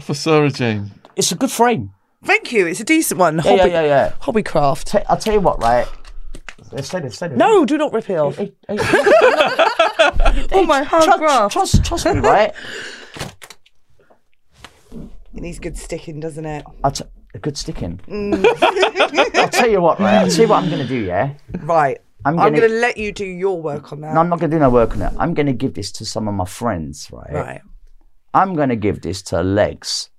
for 0.00 0.14
Sarah 0.14 0.50
Jane. 0.50 0.90
it's 1.16 1.32
a 1.32 1.36
good 1.36 1.50
frame. 1.50 1.92
Thank 2.24 2.50
you. 2.52 2.66
It's 2.66 2.80
a 2.80 2.84
decent 2.84 3.20
one. 3.20 3.36
Yeah, 3.36 3.42
Hobby, 3.42 3.56
yeah, 3.56 3.66
yeah, 3.66 3.82
yeah. 3.86 4.12
hobby 4.20 4.42
craft. 4.42 4.88
T- 4.88 4.98
I'll 5.08 5.16
tell 5.18 5.34
you 5.34 5.40
what, 5.40 5.60
right? 5.62 5.86
Let's 6.72 6.88
say 6.88 6.98
this. 7.00 7.16
Say 7.18 7.28
this. 7.28 7.38
No, 7.38 7.64
do 7.64 7.78
not 7.78 7.92
rip 7.92 8.10
it 8.10 8.16
off. 8.18 8.36
Hey, 8.36 8.52
hey, 8.68 8.76
Oh, 10.52 10.64
my 10.66 10.82
hard 10.82 11.04
trust, 11.04 11.18
graft. 11.20 11.52
trust, 11.52 11.84
trust 11.84 12.06
me, 12.06 12.18
right? 12.20 12.52
It 15.34 15.42
needs 15.42 15.58
good 15.58 15.76
sticking, 15.76 16.18
doesn't 16.18 16.46
it? 16.46 16.64
I'll 16.82 16.90
t- 16.92 17.04
a 17.36 17.40
good 17.40 17.56
sticking. 17.56 18.00
Mm. 18.08 18.44
I'll 19.36 19.48
tell 19.48 19.68
you 19.68 19.80
what, 19.80 20.00
right? 20.00 20.14
I'll 20.18 20.30
tell 20.30 20.40
you 20.44 20.48
what 20.48 20.62
I'm 20.62 20.68
going 20.70 20.82
to 20.82 20.88
do, 20.88 20.96
yeah? 21.04 21.34
Right. 21.60 21.98
I'm 22.24 22.38
I'm 22.40 22.52
gonna- 22.54 22.66
let 22.68 22.96
you 22.96 23.12
do 23.12 23.24
your 23.24 23.60
work 23.62 23.92
on 23.92 24.00
that. 24.00 24.14
No, 24.14 24.20
I'm 24.20 24.28
not 24.28 24.40
going 24.40 24.50
to 24.50 24.56
do 24.56 24.60
no 24.60 24.70
work 24.70 24.94
on 24.96 25.02
it. 25.02 25.12
I'm 25.18 25.34
going 25.34 25.46
to 25.46 25.52
give 25.52 25.74
this 25.74 25.92
to 25.92 26.04
some 26.04 26.26
of 26.28 26.34
my 26.34 26.44
friends, 26.46 27.08
right? 27.12 27.32
right. 27.32 27.60
I'm 28.34 28.54
going 28.54 28.70
to 28.70 28.76
give 28.76 29.02
this 29.02 29.22
to 29.30 29.42
Legs. 29.42 30.10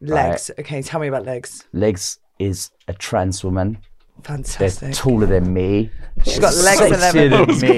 Legs. 0.00 0.50
Okay, 0.58 0.82
tell 0.82 1.00
me 1.00 1.06
about 1.08 1.24
legs. 1.24 1.64
Legs 1.72 2.18
is 2.38 2.70
a 2.86 2.92
trans 2.92 3.42
woman. 3.42 3.78
They're 4.22 4.36
Fantastic. 4.36 4.94
taller 4.94 5.26
than 5.26 5.52
me. 5.52 5.90
She's 6.24 6.38
got 6.38 6.54
legs 6.56 6.80
and 6.80 6.94
sexier 6.94 7.46
than 7.46 7.70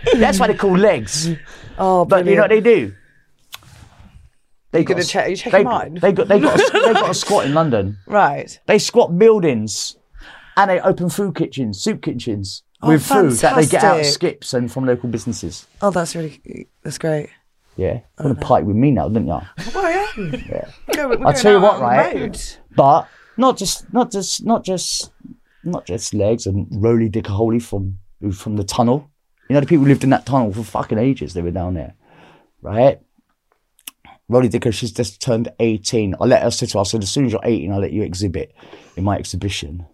me. 0.14 0.20
That's 0.20 0.38
why 0.38 0.46
they 0.48 0.54
call 0.54 0.76
legs. 0.76 1.30
Oh, 1.78 2.04
But 2.04 2.26
you 2.26 2.36
know 2.36 2.42
what 2.42 2.50
they 2.50 2.60
do? 2.60 2.92
They 4.72 4.84
got 4.84 4.98
a- 4.98 5.04
check- 5.04 5.44
you 5.44 5.50
they, 5.50 5.64
mine? 5.64 5.94
They 5.94 6.12
got 6.12 6.28
they 6.28 6.40
got 6.40 6.58
a, 6.58 6.72
they 6.72 6.92
got 6.92 7.10
a 7.10 7.14
squat 7.14 7.46
in 7.46 7.54
London. 7.54 7.98
Right. 8.06 8.58
They 8.66 8.78
squat 8.78 9.18
buildings, 9.18 9.96
and 10.56 10.70
they 10.70 10.80
open 10.80 11.08
food 11.08 11.34
kitchens, 11.34 11.80
soup 11.80 12.02
kitchens 12.02 12.62
Oh, 12.82 12.88
with 12.88 13.06
food 13.06 13.32
that 13.38 13.56
they 13.56 13.66
get 13.66 13.82
out 13.84 14.00
of 14.00 14.06
skips 14.06 14.52
and 14.52 14.70
from 14.70 14.84
local 14.84 15.08
businesses. 15.08 15.66
Oh, 15.80 15.90
that's 15.90 16.14
really, 16.14 16.68
that's 16.82 16.98
great. 16.98 17.30
Yeah, 17.76 17.94
you 18.18 18.24
want 18.24 18.38
to 18.40 18.46
party 18.46 18.64
with 18.66 18.76
me 18.76 18.90
now, 18.90 19.08
didn't 19.08 19.28
you? 19.28 19.40
Well, 19.74 19.86
I 19.86 20.12
am. 20.16 20.34
Yeah. 20.48 20.68
I'll 21.26 21.32
tell 21.32 21.52
you 21.52 21.60
what, 21.60 21.80
right? 21.80 22.60
But 22.74 23.08
not 23.36 23.56
just 23.56 23.92
not 23.92 24.10
just 24.10 24.44
not 24.44 24.64
just 24.64 25.10
not 25.64 25.86
just 25.86 26.12
legs 26.14 26.46
and 26.46 26.66
Roly 26.70 27.08
Dicker 27.08 27.32
Holy 27.32 27.58
from 27.58 27.98
from 28.32 28.56
the 28.56 28.64
tunnel. 28.64 29.10
You 29.48 29.54
know 29.54 29.60
the 29.60 29.66
people 29.66 29.84
who 29.84 29.88
lived 29.88 30.04
in 30.04 30.10
that 30.10 30.26
tunnel 30.26 30.52
for 30.52 30.62
fucking 30.62 30.98
ages. 30.98 31.34
They 31.34 31.42
were 31.42 31.50
down 31.50 31.74
there, 31.74 31.94
right? 32.62 32.98
Roly 34.28 34.48
Dicker, 34.48 34.72
she's 34.72 34.92
just 34.92 35.20
turned 35.20 35.48
eighteen. 35.60 36.14
I 36.20 36.24
let 36.24 36.42
her 36.42 36.50
sit 36.50 36.70
to 36.70 36.78
her. 36.78 36.80
I 36.80 36.84
said, 36.84 37.02
as 37.02 37.10
soon 37.10 37.26
as 37.26 37.32
you're 37.32 37.40
eighteen, 37.44 37.72
I'll 37.72 37.80
let 37.80 37.92
you 37.92 38.02
exhibit 38.02 38.54
in 38.96 39.04
my 39.04 39.16
exhibition. 39.16 39.86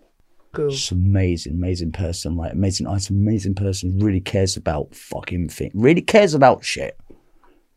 Cool. 0.53 0.71
She's 0.71 0.93
amazing, 0.93 1.55
amazing 1.55 1.93
person, 1.93 2.37
right? 2.37 2.53
Amazing 2.53 2.87
item, 2.87 3.17
amazing 3.17 3.55
person. 3.55 3.99
Really 3.99 4.21
cares 4.21 4.57
about 4.57 4.95
fucking 4.95 5.49
thing. 5.49 5.71
Really 5.75 6.03
cares 6.03 6.35
about 6.35 6.65
shit. 6.65 6.99
Do 7.09 7.15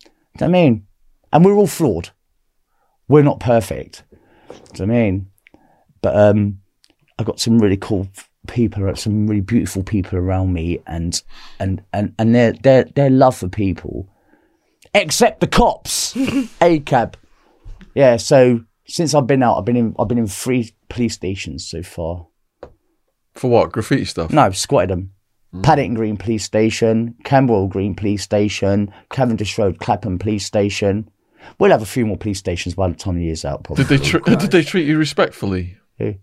you 0.05 0.11
know 0.11 0.11
what 0.39 0.43
I 0.43 0.47
mean? 0.51 0.87
And 1.31 1.45
we're 1.45 1.55
all 1.55 1.67
flawed. 1.67 2.09
We're 3.07 3.21
not 3.21 3.39
perfect. 3.39 4.03
Do 4.09 4.83
you 4.83 4.87
know 4.87 4.93
what 4.93 4.99
I 4.99 5.03
mean? 5.03 5.27
But 6.01 6.15
um, 6.17 6.59
I 7.17 7.23
got 7.23 7.39
some 7.39 7.59
really 7.59 7.77
cool 7.77 8.07
people, 8.47 8.95
some 8.95 9.27
really 9.27 9.41
beautiful 9.41 9.83
people 9.83 10.19
around 10.19 10.53
me, 10.53 10.79
and 10.87 11.21
and 11.59 11.81
and 11.93 12.13
and 12.19 12.35
their 12.35 12.53
their 12.53 12.83
their 12.83 13.09
love 13.09 13.37
for 13.37 13.47
people, 13.47 14.09
except 14.95 15.39
the 15.41 15.47
cops, 15.47 16.13
ACAB. 16.15 17.13
Yeah. 17.93 18.17
So 18.17 18.61
since 18.87 19.13
I've 19.13 19.27
been 19.27 19.43
out, 19.43 19.57
I've 19.57 19.65
been 19.65 19.75
in 19.75 19.95
I've 19.99 20.07
been 20.07 20.17
in 20.17 20.27
three 20.27 20.73
police 20.89 21.13
stations 21.13 21.67
so 21.67 21.83
far. 21.83 22.27
For 23.33 23.49
what? 23.49 23.71
Graffiti 23.71 24.05
stuff? 24.05 24.31
No, 24.31 24.43
I've 24.43 24.57
squatted 24.57 24.89
them. 24.89 25.11
Mm. 25.53 25.63
Paddington 25.63 25.95
Green 25.95 26.17
Police 26.17 26.43
Station, 26.45 27.15
Camberwell 27.25 27.67
Green 27.67 27.95
Police 27.95 28.23
Station, 28.23 28.93
Cavendish 29.11 29.57
Road, 29.57 29.79
Clapham 29.79 30.17
Police 30.17 30.45
Station. 30.45 31.09
We'll 31.59 31.71
have 31.71 31.81
a 31.81 31.85
few 31.85 32.05
more 32.05 32.17
police 32.17 32.39
stations 32.39 32.75
by 32.75 32.87
the 32.87 32.95
time 32.95 33.17
the 33.17 33.25
year's 33.25 33.45
out, 33.45 33.63
probably. 33.63 33.83
Did 33.85 33.99
they 33.99 34.05
tr- 34.05 34.17
oh, 34.25 34.35
did 34.35 34.51
they 34.51 34.63
treat 34.63 34.87
you 34.87 34.97
respectfully 34.97 35.77
Who? 35.99 36.15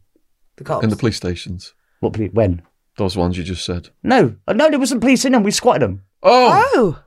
The 0.56 0.64
cops. 0.64 0.82
in 0.84 0.90
the 0.90 0.96
police 0.96 1.16
stations? 1.16 1.74
What 2.00 2.14
police? 2.14 2.32
When? 2.32 2.62
Those 2.96 3.16
ones 3.16 3.38
you 3.38 3.44
just 3.44 3.64
said. 3.64 3.90
No, 4.02 4.34
no, 4.48 4.68
there 4.70 4.78
wasn't 4.78 5.00
police 5.00 5.24
in 5.24 5.32
them. 5.32 5.42
We 5.44 5.50
squatted 5.50 5.82
them. 5.82 6.02
Oh, 6.22 6.70
oh, 6.74 7.01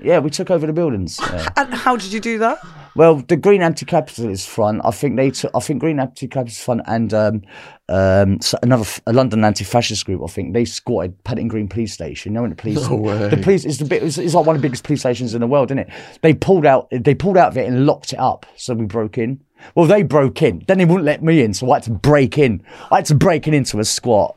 Yeah, 0.00 0.18
we 0.18 0.30
took 0.30 0.50
over 0.50 0.66
the 0.66 0.72
buildings. 0.72 1.18
Yeah. 1.32 1.48
and 1.56 1.74
how 1.74 1.96
did 1.96 2.12
you 2.12 2.20
do 2.20 2.38
that? 2.38 2.58
well, 2.94 3.16
the 3.16 3.36
Green 3.36 3.62
Anti-Capitalist 3.62 4.48
Front. 4.48 4.80
I 4.84 4.90
think 4.90 5.16
they 5.16 5.30
took. 5.30 5.50
I 5.54 5.60
think 5.60 5.80
Green 5.80 6.00
Anti-Capitalist 6.00 6.62
Front 6.62 6.82
and 6.86 7.12
um, 7.12 7.42
um, 7.88 8.40
so 8.40 8.58
another 8.62 8.82
f- 8.82 9.00
a 9.06 9.12
London 9.12 9.44
Anti-Fascist 9.44 10.04
group. 10.06 10.22
I 10.24 10.28
think 10.28 10.54
they 10.54 10.64
squatted 10.64 11.22
Paddington 11.24 11.48
Green 11.48 11.68
Police 11.68 11.92
Station. 11.92 12.32
You 12.32 12.34
know 12.36 12.40
when 12.42 12.50
the 12.50 12.56
police. 12.56 12.88
No 12.88 12.96
way. 12.96 13.28
The 13.28 13.36
police 13.36 13.64
is 13.64 13.78
the 13.78 13.84
bit. 13.84 14.02
It's, 14.02 14.16
it's 14.18 14.34
like 14.34 14.46
one 14.46 14.56
of 14.56 14.62
the 14.62 14.66
biggest 14.66 14.84
police 14.84 15.00
stations 15.00 15.34
in 15.34 15.40
the 15.40 15.46
world, 15.46 15.70
isn't 15.70 15.78
it? 15.80 15.90
They 16.22 16.32
pulled 16.34 16.64
out. 16.66 16.88
They 16.90 17.14
pulled 17.14 17.36
out 17.36 17.48
of 17.48 17.56
it 17.58 17.66
and 17.68 17.86
locked 17.86 18.12
it 18.12 18.18
up. 18.18 18.46
So 18.56 18.74
we 18.74 18.86
broke 18.86 19.18
in. 19.18 19.40
Well, 19.74 19.86
they 19.86 20.02
broke 20.02 20.42
in. 20.42 20.64
Then 20.66 20.78
they 20.78 20.84
wouldn't 20.84 21.04
let 21.04 21.22
me 21.22 21.42
in, 21.42 21.54
so 21.54 21.70
I 21.70 21.76
had 21.76 21.82
to 21.84 21.90
break 21.90 22.38
in. 22.38 22.62
I 22.90 22.96
had 22.96 23.06
to 23.06 23.14
break 23.14 23.46
in 23.48 23.54
into 23.54 23.78
a 23.80 23.84
squat. 23.84 24.36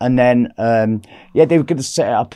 And 0.00 0.18
then, 0.18 0.52
um, 0.58 1.00
yeah, 1.32 1.44
they 1.46 1.56
were 1.56 1.64
going 1.64 1.78
to 1.78 1.82
set 1.82 2.08
it 2.08 2.12
up. 2.12 2.34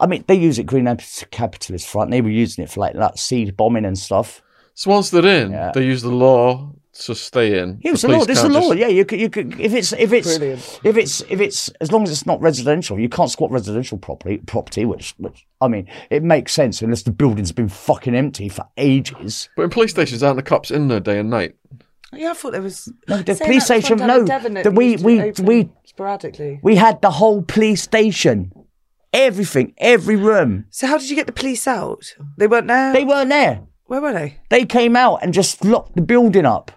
I 0.00 0.06
mean, 0.06 0.24
they 0.26 0.34
use 0.34 0.58
it 0.58 0.64
Green 0.64 0.86
Anti-Capitalist 0.88 1.86
Front. 1.88 2.10
They 2.10 2.20
were 2.20 2.30
using 2.30 2.64
it 2.64 2.70
for 2.70 2.80
like 2.80 2.94
that 2.94 3.18
seed 3.18 3.56
bombing 3.56 3.84
and 3.84 3.98
stuff. 3.98 4.42
so 4.74 4.90
once 4.90 5.10
they're 5.10 5.26
in, 5.26 5.52
they 5.74 5.84
use 5.84 6.02
the 6.02 6.10
law 6.10 6.72
to 6.94 7.14
stay 7.14 7.58
in. 7.58 7.80
Yeah, 7.82 7.92
it's 7.92 8.02
The 8.02 8.08
a 8.08 8.10
law. 8.10 8.24
police 8.24 8.26
There's 8.40 8.52
law. 8.52 8.60
just- 8.68 8.76
Yeah, 8.78 8.88
you 8.88 9.04
could, 9.06 9.18
you 9.20 9.30
could, 9.30 9.58
if 9.58 9.72
it's, 9.72 9.92
if 9.94 10.12
it's, 10.12 10.36
Brilliant. 10.36 10.80
if 10.84 10.96
it's, 10.98 11.20
if 11.22 11.40
it's, 11.40 11.68
as 11.80 11.90
long 11.90 12.02
as 12.02 12.10
it's 12.10 12.26
not 12.26 12.38
residential, 12.42 12.98
you 12.98 13.08
can't 13.08 13.30
squat 13.30 13.50
residential 13.50 13.96
property, 13.96 14.38
property, 14.46 14.84
which, 14.84 15.14
which, 15.18 15.46
I 15.62 15.68
mean, 15.68 15.88
it 16.10 16.22
makes 16.22 16.52
sense 16.52 16.82
unless 16.82 17.02
the 17.02 17.10
building's 17.10 17.50
been 17.52 17.70
fucking 17.70 18.14
empty 18.14 18.48
for 18.50 18.66
ages. 18.76 19.48
But 19.56 19.62
in 19.62 19.70
police 19.70 19.92
stations, 19.92 20.22
aren't 20.22 20.36
the 20.36 20.42
cops 20.42 20.70
in 20.70 20.88
there 20.88 21.00
day 21.00 21.18
and 21.18 21.30
night? 21.30 21.56
Yeah, 22.14 22.32
I 22.32 22.34
thought 22.34 22.52
there 22.52 22.60
was. 22.60 22.92
No, 23.08 23.16
the 23.22 23.34
police 23.36 23.64
station, 23.64 23.96
one 23.98 24.06
down 24.08 24.18
in 24.18 24.24
no, 24.24 24.26
Devon 24.26 24.54
the- 24.62 24.70
we- 24.70 24.96
we- 24.98 25.32
we- 25.42 25.70
sporadically. 25.86 26.60
We 26.62 26.76
had 26.76 27.00
the 27.00 27.10
whole 27.10 27.40
police 27.40 27.80
station, 27.82 28.52
everything, 29.12 29.74
every 29.78 30.16
room. 30.16 30.66
So 30.70 30.86
how 30.86 30.98
did 30.98 31.10
you 31.10 31.16
get 31.16 31.26
the 31.26 31.32
police 31.32 31.66
out? 31.66 32.14
They 32.36 32.46
weren't 32.46 32.68
there. 32.68 32.92
They 32.92 33.04
weren't 33.04 33.30
there. 33.30 33.62
Where 33.86 34.00
were 34.00 34.12
they? 34.12 34.38
They 34.48 34.64
came 34.64 34.96
out 34.96 35.16
and 35.22 35.34
just 35.34 35.64
locked 35.64 35.96
the 35.96 36.02
building 36.02 36.46
up. 36.46 36.70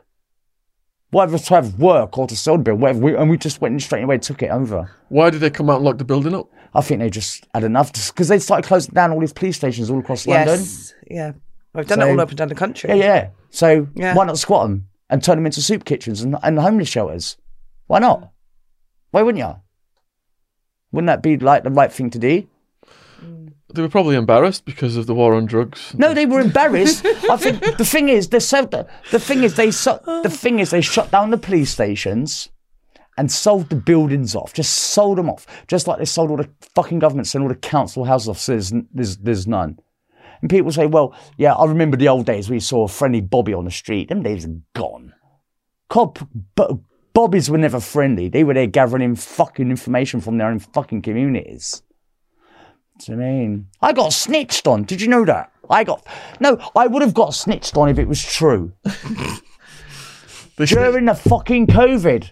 Whether 1.11 1.37
to 1.37 1.55
have 1.55 1.79
work 1.79 2.17
or 2.17 2.27
to 2.27 2.35
sell 2.35 2.57
the 2.57 2.63
building, 2.63 2.81
whatever, 2.81 2.99
we, 2.99 3.15
and 3.15 3.29
we 3.29 3.37
just 3.37 3.61
went 3.61 3.73
in 3.73 3.79
straight 3.79 4.03
away, 4.03 4.17
took 4.17 4.41
it 4.43 4.49
over. 4.49 4.91
Why 5.07 5.29
did 5.29 5.39
they 5.39 5.49
come 5.49 5.69
out 5.69 5.77
and 5.77 5.85
lock 5.85 5.97
the 5.97 6.03
building 6.03 6.35
up? 6.35 6.49
I 6.73 6.81
think 6.81 6.99
they 6.99 7.09
just 7.09 7.47
had 7.53 7.63
enough 7.63 7.93
because 7.93 8.27
they 8.27 8.37
started 8.39 8.67
closing 8.67 8.93
down 8.93 9.11
all 9.11 9.21
these 9.21 9.31
police 9.31 9.55
stations 9.55 9.89
all 9.89 9.99
across 9.99 10.27
London. 10.27 10.59
Yes. 10.59 10.93
Yeah. 11.09 11.31
I've 11.73 11.87
done 11.87 12.01
it 12.01 12.09
all 12.09 12.19
up 12.19 12.29
and 12.29 12.37
down 12.37 12.49
the 12.49 12.55
country. 12.55 12.89
Yeah, 12.89 12.95
yeah. 12.95 13.29
So 13.49 13.87
Yeah. 13.95 14.13
why 14.13 14.25
not 14.25 14.37
squat 14.37 14.67
them 14.67 14.87
and 15.09 15.23
turn 15.23 15.37
them 15.37 15.45
into 15.45 15.61
soup 15.61 15.85
kitchens 15.85 16.21
and, 16.21 16.35
and 16.43 16.59
homeless 16.59 16.89
shelters? 16.89 17.37
Why 17.87 17.99
not? 17.99 18.31
Why 19.11 19.21
wouldn't 19.21 19.41
you? 19.45 19.55
Wouldn't 20.95 21.07
that 21.07 21.21
be 21.21 21.37
like 21.37 21.63
the 21.63 21.69
right 21.71 21.91
thing 21.91 22.09
to 22.11 22.19
do? 22.19 22.47
they 23.75 23.81
were 23.81 23.89
probably 23.89 24.15
embarrassed 24.15 24.63
because 24.65 24.95
of 24.95 25.05
the 25.05 25.13
war 25.13 25.33
on 25.33 25.45
drugs. 25.45 25.93
No, 25.97 26.13
they 26.13 26.25
were 26.25 26.39
embarrassed. 26.39 27.05
I 27.05 27.35
think 27.35 27.77
the 27.77 27.83
thing 27.85 28.09
is, 28.09 28.29
they 28.29 28.39
said 28.39 28.71
that 28.71 28.89
the 29.11 29.19
thing 29.19 29.43
is 29.43 29.55
they 29.55 29.71
su- 29.71 29.99
the 30.23 30.29
thing 30.29 30.59
is 30.59 30.69
they 30.71 30.81
shut 30.81 31.11
down 31.11 31.29
the 31.29 31.37
police 31.37 31.71
stations 31.71 32.49
and 33.17 33.31
sold 33.31 33.69
the 33.69 33.75
buildings 33.75 34.35
off. 34.35 34.53
Just 34.53 34.73
sold 34.73 35.17
them 35.17 35.29
off, 35.29 35.45
just 35.67 35.87
like 35.87 35.99
they 35.99 36.05
sold 36.05 36.31
all 36.31 36.37
the 36.37 36.49
fucking 36.73 36.99
governments 36.99 37.35
and 37.35 37.43
all 37.43 37.49
the 37.49 37.55
council 37.55 38.05
house 38.05 38.27
offices. 38.27 38.73
There's 38.93 39.17
there's 39.17 39.45
none. 39.47 39.79
And 40.41 40.49
people 40.49 40.71
say, 40.71 40.85
well, 40.85 41.13
yeah, 41.37 41.53
I 41.53 41.65
remember 41.65 41.97
the 41.97 42.07
old 42.09 42.25
days 42.25 42.49
we 42.49 42.59
saw 42.59 42.83
a 42.85 42.87
friendly 42.87 43.21
Bobby 43.21 43.53
on 43.53 43.65
the 43.65 43.71
street. 43.71 44.09
Them 44.09 44.23
days 44.23 44.45
are 44.45 44.55
gone. 44.73 45.13
Cop, 45.89 46.19
but 46.55 46.71
Bobbies 47.15 47.49
were 47.49 47.57
never 47.57 47.79
friendly. 47.79 48.27
They 48.27 48.43
were 48.43 48.53
there 48.53 48.67
gathering 48.67 49.01
in 49.01 49.15
fucking 49.15 49.71
information 49.71 50.19
from 50.19 50.37
their 50.37 50.47
own 50.47 50.59
fucking 50.59 51.01
communities. 51.01 51.81
Do 52.99 53.13
you 53.13 53.17
I 53.17 53.21
mean? 53.21 53.67
I 53.81 53.93
got 53.93 54.11
snitched 54.13 54.67
on. 54.67 54.83
Did 54.83 55.01
you 55.01 55.07
know 55.07 55.23
that? 55.25 55.49
I 55.69 55.85
got 55.85 56.05
no. 56.39 56.59
I 56.75 56.87
would 56.87 57.01
have 57.01 57.13
got 57.13 57.33
snitched 57.33 57.75
on 57.77 57.89
if 57.89 57.97
it 57.97 58.07
was 58.07 58.21
true. 58.21 58.73
During 60.57 61.05
the 61.05 61.15
fucking 61.15 61.67
COVID, 61.67 62.31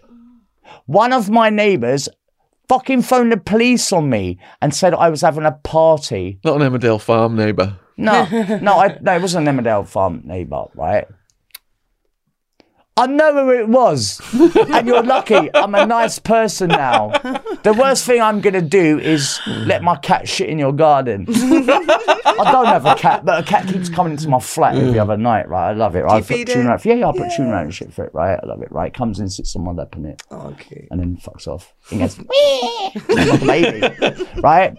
one 0.85 1.13
of 1.13 1.29
my 1.29 1.49
neighbours 1.49 2.09
fucking 2.69 3.03
phoned 3.03 3.31
the 3.31 3.37
police 3.37 3.91
on 3.93 4.09
me 4.09 4.37
and 4.61 4.75
said 4.75 4.93
I 4.93 5.09
was 5.09 5.21
having 5.21 5.45
a 5.45 5.51
party. 5.51 6.39
not 6.43 6.61
an 6.61 6.71
Emmerdale 6.71 7.01
farm 7.01 7.35
neighbour. 7.35 7.79
No, 7.95 8.25
no, 8.61 8.79
I, 8.79 8.97
no, 9.01 9.15
it 9.15 9.21
wasn't 9.21 9.47
an 9.47 9.57
Emmerdale 9.57 9.87
farm 9.87 10.23
neighbour, 10.25 10.65
right? 10.75 11.05
I 12.95 13.07
know 13.07 13.33
who 13.33 13.49
it 13.51 13.67
was, 13.67 14.21
and 14.33 14.87
you're 14.87 15.01
lucky. 15.01 15.49
I'm 15.55 15.73
a 15.73 15.83
nice 15.85 16.19
person 16.19 16.67
now. 16.69 17.09
The 17.63 17.73
worst 17.73 18.05
thing 18.05 18.21
I'm 18.21 18.39
gonna 18.39 18.61
do 18.61 18.99
is 18.99 19.39
let 19.47 19.81
my 19.81 19.95
cat 19.95 20.27
shit 20.29 20.47
in 20.47 20.59
your 20.59 20.73
garden. 20.73 21.25
I 21.27 22.49
don't 22.51 22.67
have 22.67 22.85
a 22.85 22.93
cat, 22.93 23.25
but 23.25 23.39
a 23.39 23.43
cat 23.43 23.67
keeps 23.67 23.89
coming 23.89 24.13
into 24.13 24.29
my 24.29 24.39
flat 24.39 24.75
every 24.75 24.99
other 24.99 25.17
night, 25.17 25.49
right? 25.49 25.69
I 25.69 25.73
love 25.73 25.95
it. 25.95 26.03
I 26.05 26.17
you 26.17 26.21
put 26.23 26.27
feed 26.27 26.47
tuna 26.49 26.75
it? 26.75 26.85
Yeah, 26.85 26.93
yeah, 26.93 27.09
I 27.09 27.11
put 27.13 27.31
tuna 27.35 27.51
out 27.53 27.63
and 27.63 27.73
shit 27.73 27.91
for 27.91 28.05
it, 28.05 28.13
right? 28.13 28.39
I 28.41 28.45
love 28.45 28.61
it, 28.61 28.71
right? 28.71 28.93
Comes 28.93 29.19
in, 29.19 29.27
sits 29.27 29.55
on 29.55 29.63
my 29.63 29.71
lap 29.71 29.95
and 29.95 30.05
it, 30.05 30.21
oh, 30.29 30.49
Okay. 30.49 30.87
and 30.91 30.99
then 30.99 31.17
fucks 31.17 31.47
off. 31.47 31.73
He 31.89 31.97
goes, 31.99 32.19
like 32.19 33.41
a 33.41 33.45
baby, 33.45 34.39
right? 34.41 34.77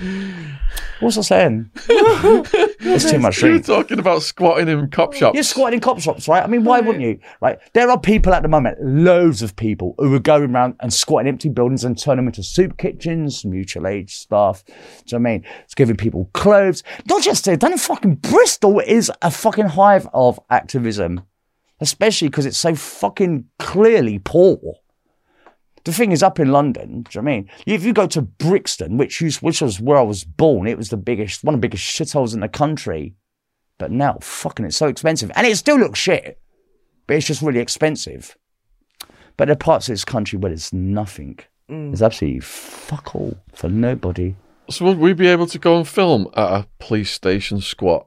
What's 1.00 1.16
I 1.16 1.22
saying? 1.22 1.70
It's 2.82 3.10
too 3.10 3.18
much 3.18 3.40
You're 3.42 3.60
talking 3.60 3.98
about 3.98 4.22
squatting 4.22 4.68
in 4.68 4.90
cop 4.90 5.12
shops. 5.12 5.34
You're 5.34 5.42
squatting 5.44 5.74
in 5.76 5.80
cop 5.80 6.00
shops, 6.00 6.26
right? 6.28 6.42
I 6.42 6.46
mean, 6.46 6.64
why 6.64 6.80
wouldn't 6.80 7.04
you? 7.04 7.18
Right? 7.40 7.58
There 7.72 7.90
are 7.90 7.98
people 7.98 8.34
at 8.34 8.42
the 8.42 8.48
moment, 8.48 8.78
loads 8.82 9.42
of 9.42 9.54
people, 9.54 9.94
who 9.98 10.14
are 10.14 10.18
going 10.18 10.54
around 10.54 10.76
and 10.80 10.92
squatting 10.92 11.28
empty 11.28 11.48
buildings 11.48 11.84
and 11.84 11.96
turning 11.96 12.24
them 12.24 12.28
into 12.28 12.42
soup 12.42 12.78
kitchens, 12.78 13.44
mutual 13.44 13.86
aid 13.86 14.10
stuff. 14.10 14.64
Do 14.64 14.72
you 14.72 14.78
know 15.18 15.22
what 15.22 15.28
I 15.28 15.32
mean? 15.32 15.44
It's 15.64 15.74
giving 15.74 15.96
people 15.96 16.30
clothes. 16.32 16.82
Not 17.06 17.22
just 17.22 17.44
there, 17.44 17.56
down 17.56 17.72
in 17.72 17.78
fucking 17.78 18.16
Bristol 18.16 18.80
is 18.80 19.12
a 19.22 19.30
fucking 19.30 19.68
hive 19.68 20.08
of 20.12 20.40
activism, 20.50 21.22
especially 21.80 22.28
because 22.28 22.46
it's 22.46 22.58
so 22.58 22.74
fucking 22.74 23.44
clearly 23.58 24.18
poor. 24.18 24.58
The 25.84 25.92
thing 25.92 26.12
is, 26.12 26.22
up 26.22 26.38
in 26.38 26.52
London, 26.52 27.02
do 27.02 27.10
you 27.18 27.22
know 27.22 27.24
what 27.24 27.32
I 27.32 27.36
mean? 27.36 27.50
If 27.66 27.84
you 27.84 27.92
go 27.92 28.06
to 28.08 28.22
Brixton, 28.22 28.98
which, 28.98 29.20
used, 29.20 29.40
which 29.40 29.62
was 29.62 29.80
where 29.80 29.96
I 29.98 30.02
was 30.02 30.24
born, 30.24 30.66
it 30.66 30.76
was 30.76 30.90
the 30.90 30.96
biggest, 30.96 31.42
one 31.42 31.54
of 31.54 31.60
the 31.60 31.66
biggest 31.66 31.84
shitholes 31.84 32.34
in 32.34 32.40
the 32.40 32.48
country. 32.48 33.14
But 33.78 33.90
now, 33.90 34.18
fucking, 34.20 34.66
it's 34.66 34.76
so 34.76 34.88
expensive. 34.88 35.30
And 35.34 35.46
it 35.46 35.56
still 35.56 35.78
looks 35.78 35.98
shit, 35.98 36.38
but 37.06 37.16
it's 37.16 37.26
just 37.26 37.40
really 37.40 37.60
expensive. 37.60 38.36
But 39.38 39.46
there 39.46 39.54
are 39.54 39.56
parts 39.56 39.88
of 39.88 39.94
this 39.94 40.04
country 40.04 40.38
where 40.38 40.50
there's 40.50 40.72
nothing. 40.72 41.38
There's 41.68 42.02
absolutely 42.02 42.40
fuck 42.40 43.14
all 43.14 43.38
for 43.54 43.70
nobody. 43.70 44.34
So 44.68 44.84
would 44.84 44.98
we 44.98 45.14
be 45.14 45.28
able 45.28 45.46
to 45.46 45.58
go 45.58 45.78
and 45.78 45.88
film 45.88 46.28
at 46.36 46.52
a 46.52 46.66
police 46.78 47.10
station 47.10 47.60
squat 47.60 48.06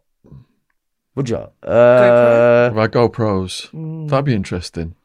Would 1.16 1.30
you? 1.30 1.38
Uh, 1.38 2.70
with 2.72 2.78
our 2.80 2.90
GoPros? 2.90 4.10
That'd 4.10 4.26
be 4.26 4.34
interesting. 4.36 4.95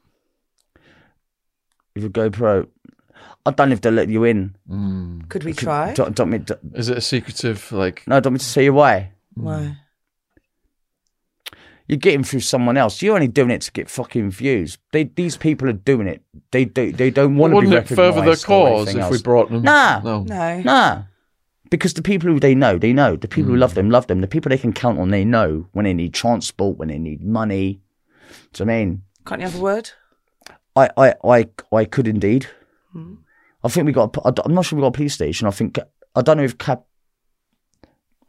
With 2.03 2.16
a 2.16 2.31
GoPro. 2.31 2.69
I 3.47 3.51
don't 3.51 3.70
know 3.70 3.73
if 3.73 3.81
they'll 3.81 3.93
let 3.93 4.09
you 4.09 4.25
in. 4.25 4.57
Hmm. 4.69 5.20
Could 5.29 5.45
we 5.45 5.53
try? 5.53 5.95
Don't, 5.95 6.15
don't 6.15 6.31
me, 6.31 6.39
don't, 6.39 6.61
Is 6.75 6.89
it 6.89 6.99
a 6.99 7.01
secretive 7.01 7.73
like? 7.73 8.07
no, 8.07 8.20
don't 8.20 8.35
me 8.35 8.39
to 8.39 8.45
say 8.45 8.65
you 8.65 8.75
why. 8.75 9.12
Hmm. 9.35 9.45
Why? 9.45 9.77
You're 11.87 11.97
getting 11.97 12.23
through 12.23 12.41
someone 12.41 12.77
else. 12.77 13.01
You're 13.01 13.15
only 13.15 13.29
doing 13.29 13.51
it 13.51 13.62
to 13.62 13.73
get 13.73 13.89
fucking 13.89 14.31
views. 14.31 14.77
They, 14.93 15.05
these 15.05 15.39
people 15.39 15.70
are 15.70 15.73
doing 15.73 16.07
it. 16.07 16.23
They, 16.51 16.66
they, 16.66 16.91
they 16.91 17.11
don't 17.11 17.37
want 17.37 17.55
to 17.55 17.61
be 17.62 17.66
Wouldn't 17.66 17.91
it 17.91 17.95
further 17.95 18.20
the 18.20 18.33
recognised 18.33 18.45
or 18.45 18.47
cause 18.47 18.89
anything 18.89 19.03
if 19.03 19.11
we 19.11 19.16
else. 19.16 19.23
brought 19.23 19.51
them? 19.51 19.62
Nah. 19.62 20.01
no. 20.01 20.23
No. 20.25 20.61
Nah. 20.61 21.03
Because 21.70 21.95
the 21.95 22.03
people 22.03 22.29
who 22.29 22.39
they 22.39 22.55
know, 22.55 22.77
they 22.77 22.93
know. 22.93 23.16
The 23.16 23.27
people 23.27 23.49
who 23.49 23.55
hmm. 23.55 23.61
love 23.61 23.75
them, 23.75 23.91
love 23.91 24.07
them. 24.07 24.20
The 24.20 24.27
people 24.27 24.51
they 24.51 24.59
can 24.59 24.75
count 24.75 24.99
on, 24.99 25.11
they 25.11 25.25
know 25.25 25.66
when 25.73 25.87
they 25.87 25.95
need 25.95 26.12
transport, 26.12 26.77
when 26.77 26.89
they 26.89 26.99
need 26.99 27.23
money. 27.23 27.81
Do 28.53 28.65
you 28.65 28.66
know 28.66 28.73
what 28.73 28.77
I 28.77 28.85
mean? 28.85 29.03
Can't 29.25 29.41
you 29.41 29.47
have 29.47 29.59
a 29.59 29.62
word? 29.62 29.91
I, 30.78 30.90
I, 30.96 31.14
I, 31.24 31.48
I 31.72 31.84
could 31.84 32.06
indeed. 32.09 32.46
I 33.64 33.68
think 33.68 33.86
we 33.86 33.92
got. 33.92 34.16
A, 34.16 34.32
I'm 34.44 34.55
not 34.55 34.64
sure 34.64 34.76
we 34.76 34.82
got 34.82 34.88
a 34.88 34.92
police 34.92 35.14
station. 35.14 35.46
I 35.48 35.50
think 35.50 35.78
I 36.14 36.22
don't 36.22 36.36
know 36.36 36.44
if 36.44 36.59
Cap. 36.59 36.84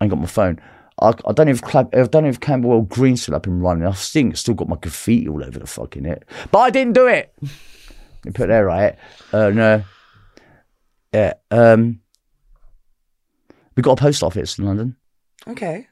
I 0.02 0.06
ain't 0.06 0.10
got 0.10 0.20
my 0.20 0.26
phone. 0.26 0.60
I, 1.02 1.10
I 1.10 1.32
don't 1.34 1.46
know 1.46 1.52
if 1.52 1.76
I 1.76 1.84
don't 1.84 2.24
know 2.24 2.30
if 2.30 2.40
Camberwell 2.40 2.82
Green's 2.82 3.22
still 3.22 3.36
up 3.36 3.46
and 3.46 3.62
running. 3.62 3.88
I 3.88 3.92
think 3.92 4.32
it's 4.32 4.42
still 4.42 4.56
got 4.56 4.70
my 4.70 4.78
graffiti 4.78 5.28
all 5.30 5.44
over 5.44 5.60
the 5.60 5.68
fucking 5.68 6.06
it. 6.06 6.24
But 6.52 6.60
I 6.60 6.70
didn't 6.72 6.94
do 6.94 7.08
it. 7.08 7.34
You 8.26 8.32
put 8.34 8.46
it 8.46 8.48
there 8.48 8.66
right. 8.66 8.96
Uh, 9.32 9.50
no. 9.50 9.84
Yeah. 11.14 11.34
Um. 11.52 12.02
We 13.76 13.84
got 13.84 14.00
a 14.00 14.02
post 14.02 14.24
office 14.24 14.58
in 14.58 14.66
London. 14.66 14.96
Okay. 15.48 15.88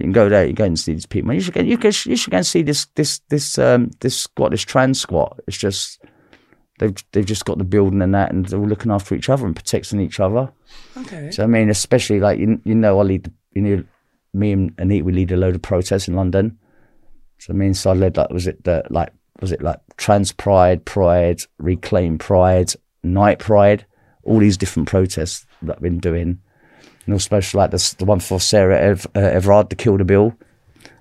You 0.00 0.04
can 0.04 0.12
go 0.12 0.30
there. 0.30 0.46
You 0.46 0.54
go 0.54 0.64
and 0.64 0.78
see 0.78 0.94
these 0.94 1.04
people. 1.04 1.34
You 1.34 1.40
should 1.40 1.52
go. 1.52 1.60
You 1.60 1.78
should, 1.90 2.10
you 2.10 2.16
should 2.16 2.30
go 2.30 2.38
and 2.38 2.46
see 2.46 2.62
this 2.62 2.86
this 2.94 3.18
this 3.28 3.58
um 3.58 3.90
this 4.00 4.18
squat 4.18 4.50
this 4.50 4.62
trans 4.62 4.98
squat. 4.98 5.38
It's 5.46 5.58
just 5.58 6.00
they've 6.78 6.96
they've 7.12 7.26
just 7.26 7.44
got 7.44 7.58
the 7.58 7.64
building 7.64 8.00
and 8.00 8.14
that, 8.14 8.32
and 8.32 8.46
they're 8.46 8.58
all 8.58 8.66
looking 8.66 8.90
after 8.90 9.14
each 9.14 9.28
other 9.28 9.44
and 9.44 9.54
protecting 9.54 10.00
each 10.00 10.18
other. 10.18 10.50
Okay. 10.96 11.30
So 11.30 11.44
I 11.44 11.46
mean, 11.46 11.68
especially 11.68 12.18
like 12.18 12.38
you, 12.38 12.60
you 12.64 12.74
know, 12.74 12.98
I 12.98 13.02
lead 13.02 13.24
the, 13.24 13.32
you 13.52 13.62
know 13.62 13.84
me 14.32 14.52
and 14.52 14.74
Anita 14.78 15.04
we 15.04 15.12
lead 15.12 15.32
a 15.32 15.36
load 15.36 15.54
of 15.54 15.62
protests 15.62 16.08
in 16.08 16.14
London. 16.14 16.58
So 17.38 17.52
I 17.52 17.56
mean, 17.56 17.74
so 17.74 17.90
I 17.90 17.94
led 17.94 18.16
like 18.16 18.30
was 18.30 18.46
it 18.46 18.64
the 18.64 18.84
like 18.88 19.12
was 19.40 19.52
it 19.52 19.60
like 19.60 19.80
trans 19.98 20.32
pride, 20.32 20.84
pride, 20.86 21.42
reclaim 21.58 22.16
pride, 22.16 22.72
night 23.02 23.38
pride, 23.38 23.84
all 24.22 24.38
these 24.38 24.56
different 24.56 24.88
protests 24.88 25.46
that 25.62 25.76
I've 25.76 25.82
been 25.82 25.98
doing. 25.98 26.40
And 27.06 27.14
especially 27.14 27.58
like 27.58 27.70
this, 27.70 27.94
the 27.94 28.04
one 28.04 28.20
for 28.20 28.38
Sarah 28.40 28.78
Ev- 28.80 29.06
uh, 29.16 29.20
Everard, 29.20 29.70
the 29.70 29.76
Kill 29.76 29.96
the 29.98 30.04
Bill, 30.04 30.34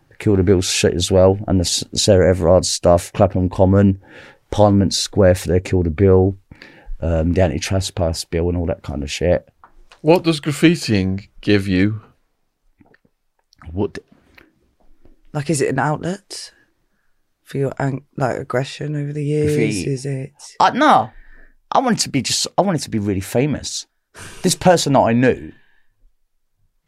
the 0.09 0.15
Kill 0.17 0.35
the 0.35 0.43
Bill 0.43 0.61
shit 0.61 0.93
as 0.93 1.11
well, 1.11 1.37
and 1.47 1.59
the 1.59 1.65
S- 1.65 1.83
Sarah 1.93 2.29
Everard 2.29 2.65
stuff, 2.65 3.11
Clapham 3.13 3.49
Common, 3.49 4.01
Parliament 4.49 4.93
Square 4.93 5.35
for 5.35 5.47
their 5.49 5.59
Kill 5.59 5.83
the 5.83 5.89
Bill, 5.91 6.37
um, 7.01 7.33
the 7.33 7.41
anti-trespass 7.43 8.25
bill, 8.25 8.49
and 8.49 8.57
all 8.57 8.65
that 8.65 8.81
kind 8.83 9.03
of 9.03 9.11
shit. 9.11 9.47
What 10.01 10.23
does 10.23 10.39
graffitiing 10.41 11.27
give 11.41 11.67
you? 11.67 12.01
What 13.71 13.99
Like, 15.33 15.49
is 15.49 15.61
it 15.61 15.69
an 15.69 15.79
outlet 15.79 16.53
for 17.43 17.57
your 17.57 17.73
ang- 17.77 18.05
like 18.17 18.37
aggression 18.37 18.95
over 18.95 19.13
the 19.13 19.23
years? 19.23 19.55
Graffiti. 19.55 19.91
Is 19.91 20.05
it? 20.05 20.31
I 20.59 20.71
no, 20.71 21.11
I 21.71 21.79
wanted 21.79 21.99
to 21.99 22.09
be 22.09 22.21
just. 22.21 22.47
I 22.57 22.61
wanted 22.61 22.81
to 22.83 22.89
be 22.89 22.99
really 22.99 23.19
famous. 23.21 23.85
This 24.41 24.55
person 24.55 24.93
that 24.93 24.99
I 25.01 25.13
knew, 25.13 25.51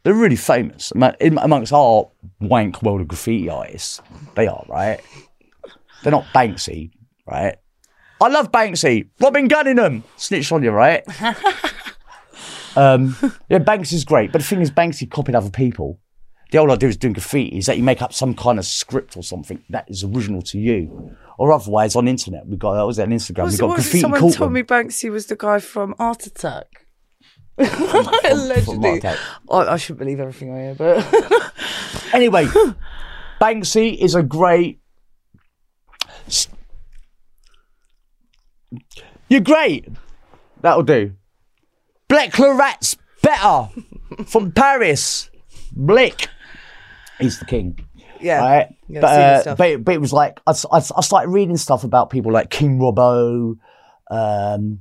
they're 0.02 0.14
really 0.14 0.36
famous 0.36 0.92
in- 1.20 1.38
amongst 1.38 1.72
our 1.72 2.08
wank 2.40 2.82
world 2.82 3.00
of 3.00 3.08
graffiti 3.08 3.48
artists. 3.48 4.00
They 4.34 4.46
are 4.46 4.64
right. 4.68 5.00
They're 6.02 6.12
not 6.12 6.24
Banksy, 6.34 6.90
right? 7.26 7.56
I 8.20 8.28
love 8.28 8.52
Banksy. 8.52 9.08
Robin 9.20 9.48
Gunningham 9.48 10.02
snitched 10.16 10.52
on 10.52 10.62
you, 10.62 10.70
right? 10.70 11.02
um, 12.76 13.16
yeah, 13.48 13.58
Banksy's 13.58 14.04
great, 14.04 14.32
but 14.32 14.40
the 14.40 14.46
thing 14.46 14.60
is, 14.60 14.70
Banksy 14.70 15.10
copied 15.10 15.34
other 15.34 15.50
people. 15.50 15.98
The 16.50 16.58
whole 16.58 16.70
idea 16.70 16.90
is 16.90 16.96
doing 16.98 17.14
graffiti 17.14 17.56
is 17.56 17.66
that 17.66 17.78
you 17.78 17.82
make 17.82 18.02
up 18.02 18.12
some 18.12 18.34
kind 18.34 18.58
of 18.58 18.66
script 18.66 19.16
or 19.16 19.22
something 19.22 19.64
that 19.70 19.90
is 19.90 20.04
original 20.04 20.42
to 20.42 20.58
you, 20.58 21.16
or 21.38 21.50
otherwise 21.50 21.96
on 21.96 22.06
internet 22.06 22.46
we 22.46 22.56
got. 22.56 22.74
That 22.74 22.86
was 22.86 22.98
on 22.98 23.08
Instagram. 23.08 23.44
Was 23.44 23.54
we 23.54 23.58
got 23.58 23.68
was 23.68 23.76
graffiti 23.76 24.00
someone 24.00 24.32
told 24.32 24.52
me 24.52 24.62
Banksy 24.62 25.10
was 25.10 25.26
the 25.26 25.36
guy 25.36 25.60
from 25.60 25.94
Art 25.98 26.26
Attack? 26.26 26.81
Allegedly. 27.58 29.02
I, 29.04 29.16
I 29.50 29.76
should 29.76 29.98
believe 29.98 30.20
everything 30.20 30.52
I 30.54 30.60
hear, 30.62 30.74
but 30.74 31.52
Anyway, 32.14 32.46
Banksy 33.40 33.96
is 33.98 34.14
a 34.14 34.22
great. 34.22 34.80
You're 39.28 39.40
great. 39.40 39.88
That'll 40.60 40.82
do. 40.82 41.12
Blek 42.08 42.38
le 42.38 42.54
Rat's 42.54 42.96
better 43.22 43.68
from 44.26 44.52
Paris. 44.54 45.30
Blick. 45.72 46.28
He's 47.18 47.38
the 47.38 47.46
king. 47.46 47.78
yeah. 48.20 48.40
Right? 48.40 48.68
But, 48.88 49.04
I've 49.04 49.10
seen 49.10 49.36
his 49.38 49.46
uh, 49.46 49.54
but, 49.56 49.68
it- 49.70 49.84
but 49.84 49.94
it 49.94 50.00
was 50.00 50.12
like, 50.12 50.40
I 50.46 50.52
started 50.52 51.28
reading 51.30 51.56
stuff 51.56 51.84
about 51.84 52.10
people 52.10 52.30
like 52.32 52.50
King 52.50 52.78
Robbo, 52.78 53.56
um, 54.10 54.80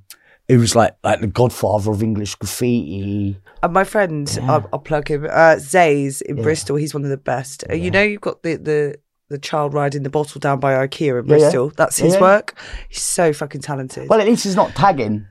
He 0.51 0.57
was 0.57 0.75
like 0.75 0.97
like 1.01 1.21
the 1.21 1.27
godfather 1.27 1.91
of 1.91 2.03
English 2.03 2.35
graffiti. 2.35 3.37
And 3.63 3.71
my 3.71 3.85
friend, 3.85 4.27
I'll, 4.43 4.67
I'll 4.73 4.79
plug 4.79 5.07
him, 5.07 5.25
uh, 5.29 5.55
Zays 5.57 6.19
in 6.21 6.41
Bristol. 6.41 6.75
He's 6.75 6.93
one 6.93 7.05
of 7.05 7.09
the 7.09 7.15
best. 7.15 7.63
Uh, 7.69 7.73
You 7.75 7.89
know, 7.89 8.01
you've 8.03 8.21
got 8.21 8.43
the 8.43 8.55
the. 8.57 8.95
The 9.29 9.39
child 9.39 9.73
riding 9.73 10.03
the 10.03 10.09
bottle 10.09 10.39
down 10.39 10.59
by 10.59 10.73
IKEA 10.85 11.21
in 11.21 11.25
Yeah, 11.25 11.35
yeah. 11.37 11.39
Bristol. 11.39 11.71
That's 11.77 11.97
his 11.97 12.11
Yeah, 12.15 12.19
yeah. 12.19 12.21
work. 12.21 12.53
He's 12.89 13.01
so 13.01 13.31
fucking 13.31 13.61
talented. 13.61 14.09
Well, 14.09 14.19
at 14.19 14.27
least 14.27 14.43
he's 14.43 14.57
not 14.57 14.75
tagging. 14.75 15.25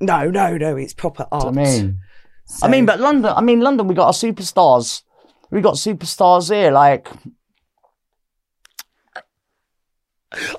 no, 0.00 0.28
no, 0.28 0.56
no. 0.56 0.76
It's 0.76 0.92
proper 0.92 1.24
art. 1.30 1.44
I 1.46 1.50
mean, 1.52 2.00
So- 2.46 2.66
I 2.66 2.68
mean, 2.68 2.84
but 2.84 2.98
London. 2.98 3.32
I 3.36 3.40
mean, 3.40 3.60
London. 3.60 3.86
We 3.86 3.94
got 3.94 4.06
our 4.08 4.12
superstars. 4.12 5.02
We 5.52 5.60
got 5.60 5.74
superstars 5.76 6.52
here, 6.52 6.72
like 6.72 7.06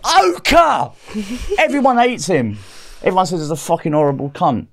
Oka. 0.06 0.94
Everyone 1.60 1.98
hates 1.98 2.28
him. 2.28 2.58
Everyone 3.02 3.26
says 3.26 3.40
he's 3.40 3.52
a 3.52 3.56
fucking 3.56 3.94
horrible 3.94 4.30
cunt. 4.30 4.68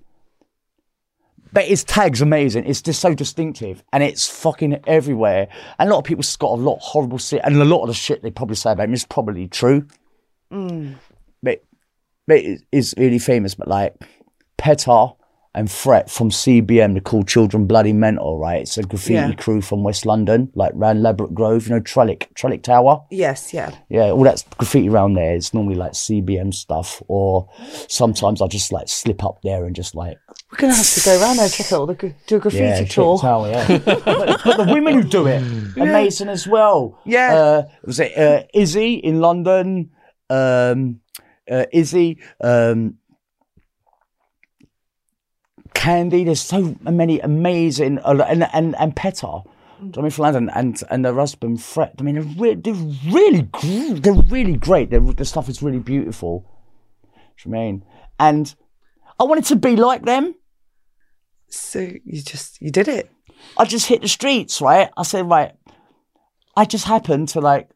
But 1.52 1.64
his 1.64 1.84
tag's 1.84 2.20
amazing. 2.20 2.66
It's 2.66 2.82
just 2.82 3.00
so 3.00 3.14
distinctive, 3.14 3.82
and 3.92 4.02
it's 4.02 4.28
fucking 4.28 4.80
everywhere. 4.86 5.48
And 5.78 5.88
a 5.88 5.92
lot 5.92 6.00
of 6.00 6.04
people's 6.04 6.36
got 6.36 6.50
a 6.50 6.60
lot 6.60 6.76
of 6.76 6.82
horrible 6.82 7.18
shit, 7.18 7.40
and 7.44 7.56
a 7.56 7.64
lot 7.64 7.82
of 7.82 7.88
the 7.88 7.94
shit 7.94 8.22
they 8.22 8.30
probably 8.30 8.56
say 8.56 8.72
about 8.72 8.84
him 8.84 8.94
is 8.94 9.06
probably 9.06 9.48
true. 9.48 9.86
Mm. 10.52 10.96
But 11.42 11.64
but 12.26 12.38
it 12.38 12.62
is 12.72 12.94
really 12.98 13.18
famous. 13.18 13.54
But 13.54 13.68
like 13.68 13.94
Petar 14.58 15.15
and 15.56 15.70
Fret 15.70 16.10
from 16.10 16.30
CBM, 16.30 16.94
to 16.94 17.00
call 17.00 17.22
Children 17.24 17.66
Bloody 17.66 17.94
Mental, 17.94 18.38
right? 18.38 18.60
It's 18.60 18.76
a 18.76 18.82
graffiti 18.82 19.14
Yeah. 19.14 19.32
crew 19.32 19.62
from 19.62 19.82
West 19.82 20.04
London, 20.04 20.50
like 20.54 20.70
round 20.74 21.02
Ladbroke 21.02 21.32
Grove, 21.32 21.66
you 21.66 21.74
know, 21.74 21.80
Trellick, 21.80 22.26
Trellick 22.34 22.62
Tower. 22.62 23.02
yes, 23.10 23.54
yeah. 23.54 23.70
Yeah, 23.88 24.10
all 24.10 24.22
that 24.24 24.44
graffiti 24.58 24.90
around 24.90 25.14
there 25.14 25.34
is 25.34 25.54
normally 25.54 25.74
like 25.76 25.92
CBM 25.92 26.52
stuff, 26.52 27.02
or 27.08 27.48
sometimes 27.88 28.42
I 28.42 28.46
just 28.48 28.70
like 28.70 28.88
slip 28.88 29.24
up 29.24 29.40
there 29.42 29.64
and 29.64 29.74
just 29.74 29.94
like 29.94 30.18
We're 30.52 30.58
gonna 30.58 30.74
have 30.74 30.94
to 30.94 31.00
go 31.00 31.20
around 31.20 31.38
there, 31.38 31.48
check 31.48 31.72
out 31.72 31.80
all 31.80 31.86
the 31.86 32.14
do 32.26 32.36
a 32.36 32.38
graffiti 32.38 32.62
yeah, 32.64 32.84
tour. 32.84 33.18
Tower, 33.18 33.48
yeah. 33.48 33.78
but, 33.78 34.04
but 34.04 34.56
the 34.58 34.72
women 34.72 34.94
who 34.94 35.02
do 35.04 35.26
it, 35.26 35.42
amazing 35.78 36.28
as 36.28 36.46
well. 36.46 37.00
Yeah. 37.06 37.34
uh, 37.34 37.62
was 37.82 37.98
it 37.98 38.16
uh, 38.16 38.44
Izzy 38.52 38.94
in 38.94 39.20
London? 39.20 39.90
Um, 40.28 41.00
uh, 41.50 41.64
Izzy, 41.72 42.18
um, 42.42 42.98
Candy. 45.76 46.24
There's 46.24 46.40
so 46.40 46.74
many 46.80 47.20
amazing, 47.20 47.98
and 48.04 48.42
and 48.42 48.74
and 48.76 48.96
Petar. 48.96 49.42
I 49.78 50.00
mean, 50.00 50.10
for 50.10 50.26
and 50.26 50.82
and 50.90 51.04
their 51.04 51.14
husband 51.14 51.62
Fred. 51.62 51.92
I 51.98 52.02
mean, 52.02 52.14
they're, 52.14 52.34
re- 52.38 52.54
they're 52.54 52.74
really, 53.12 53.48
they're 54.00 54.14
really 54.14 54.56
great. 54.56 54.90
They're, 54.90 55.00
the 55.00 55.24
stuff 55.24 55.48
is 55.48 55.62
really 55.62 55.78
beautiful. 55.78 56.44
Do 57.12 57.50
you 57.50 57.54
I 57.54 57.58
mean? 57.58 57.84
And 58.18 58.54
I 59.20 59.24
wanted 59.24 59.44
to 59.46 59.56
be 59.56 59.76
like 59.76 60.04
them. 60.04 60.34
So 61.48 61.80
you 61.80 62.22
just 62.22 62.60
you 62.60 62.70
did 62.70 62.88
it. 62.88 63.10
I 63.58 63.66
just 63.66 63.86
hit 63.86 64.00
the 64.00 64.08
streets, 64.08 64.60
right? 64.62 64.88
I 64.96 65.02
said, 65.02 65.28
right, 65.28 65.52
I 66.56 66.64
just 66.64 66.86
happened 66.86 67.28
to 67.30 67.40
like 67.40 67.68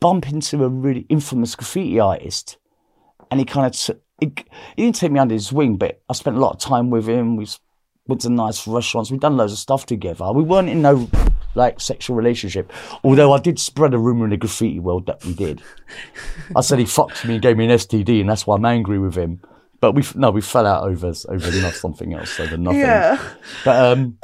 bump 0.00 0.28
into 0.28 0.62
a 0.62 0.68
really 0.68 1.06
infamous 1.08 1.54
graffiti 1.56 1.98
artist. 1.98 2.58
And 3.30 3.40
he 3.40 3.46
kind 3.46 3.66
of, 3.66 3.72
t- 3.72 4.00
he, 4.24 4.44
he 4.76 4.82
didn't 4.84 4.96
take 4.96 5.12
me 5.12 5.20
under 5.20 5.34
his 5.34 5.52
wing, 5.52 5.76
but 5.76 6.00
I 6.08 6.12
spent 6.12 6.36
a 6.36 6.40
lot 6.40 6.52
of 6.52 6.58
time 6.58 6.90
with 6.90 7.08
him. 7.08 7.36
We 7.36 7.46
went 8.06 8.22
to 8.22 8.30
nice 8.30 8.66
restaurants. 8.66 9.10
We've 9.10 9.20
done 9.20 9.36
loads 9.36 9.52
of 9.52 9.58
stuff 9.58 9.86
together. 9.86 10.32
We 10.32 10.42
weren't 10.42 10.68
in 10.68 10.82
no 10.82 11.08
like 11.54 11.80
sexual 11.80 12.16
relationship, 12.16 12.72
although 13.04 13.32
I 13.32 13.38
did 13.38 13.58
spread 13.58 13.94
a 13.94 13.98
rumor 13.98 14.24
in 14.24 14.30
the 14.30 14.36
graffiti 14.36 14.80
world 14.80 15.06
that 15.06 15.24
we 15.24 15.34
did. 15.34 15.62
I 16.56 16.60
said 16.60 16.78
he 16.78 16.84
fucked 16.84 17.24
me 17.24 17.34
and 17.34 17.42
gave 17.42 17.56
me 17.56 17.66
an 17.66 17.70
STD, 17.70 18.20
and 18.20 18.28
that's 18.28 18.46
why 18.46 18.56
I'm 18.56 18.64
angry 18.64 18.98
with 18.98 19.14
him. 19.14 19.40
But 19.80 19.92
we 19.92 20.02
no, 20.14 20.30
we 20.30 20.40
fell 20.40 20.66
out 20.66 20.84
over 20.84 21.12
over 21.28 21.70
something 21.72 22.14
else, 22.14 22.40
over 22.40 22.56
nothing. 22.56 22.80
Yeah. 22.80 23.22
But 23.64 23.92
um, 23.92 24.18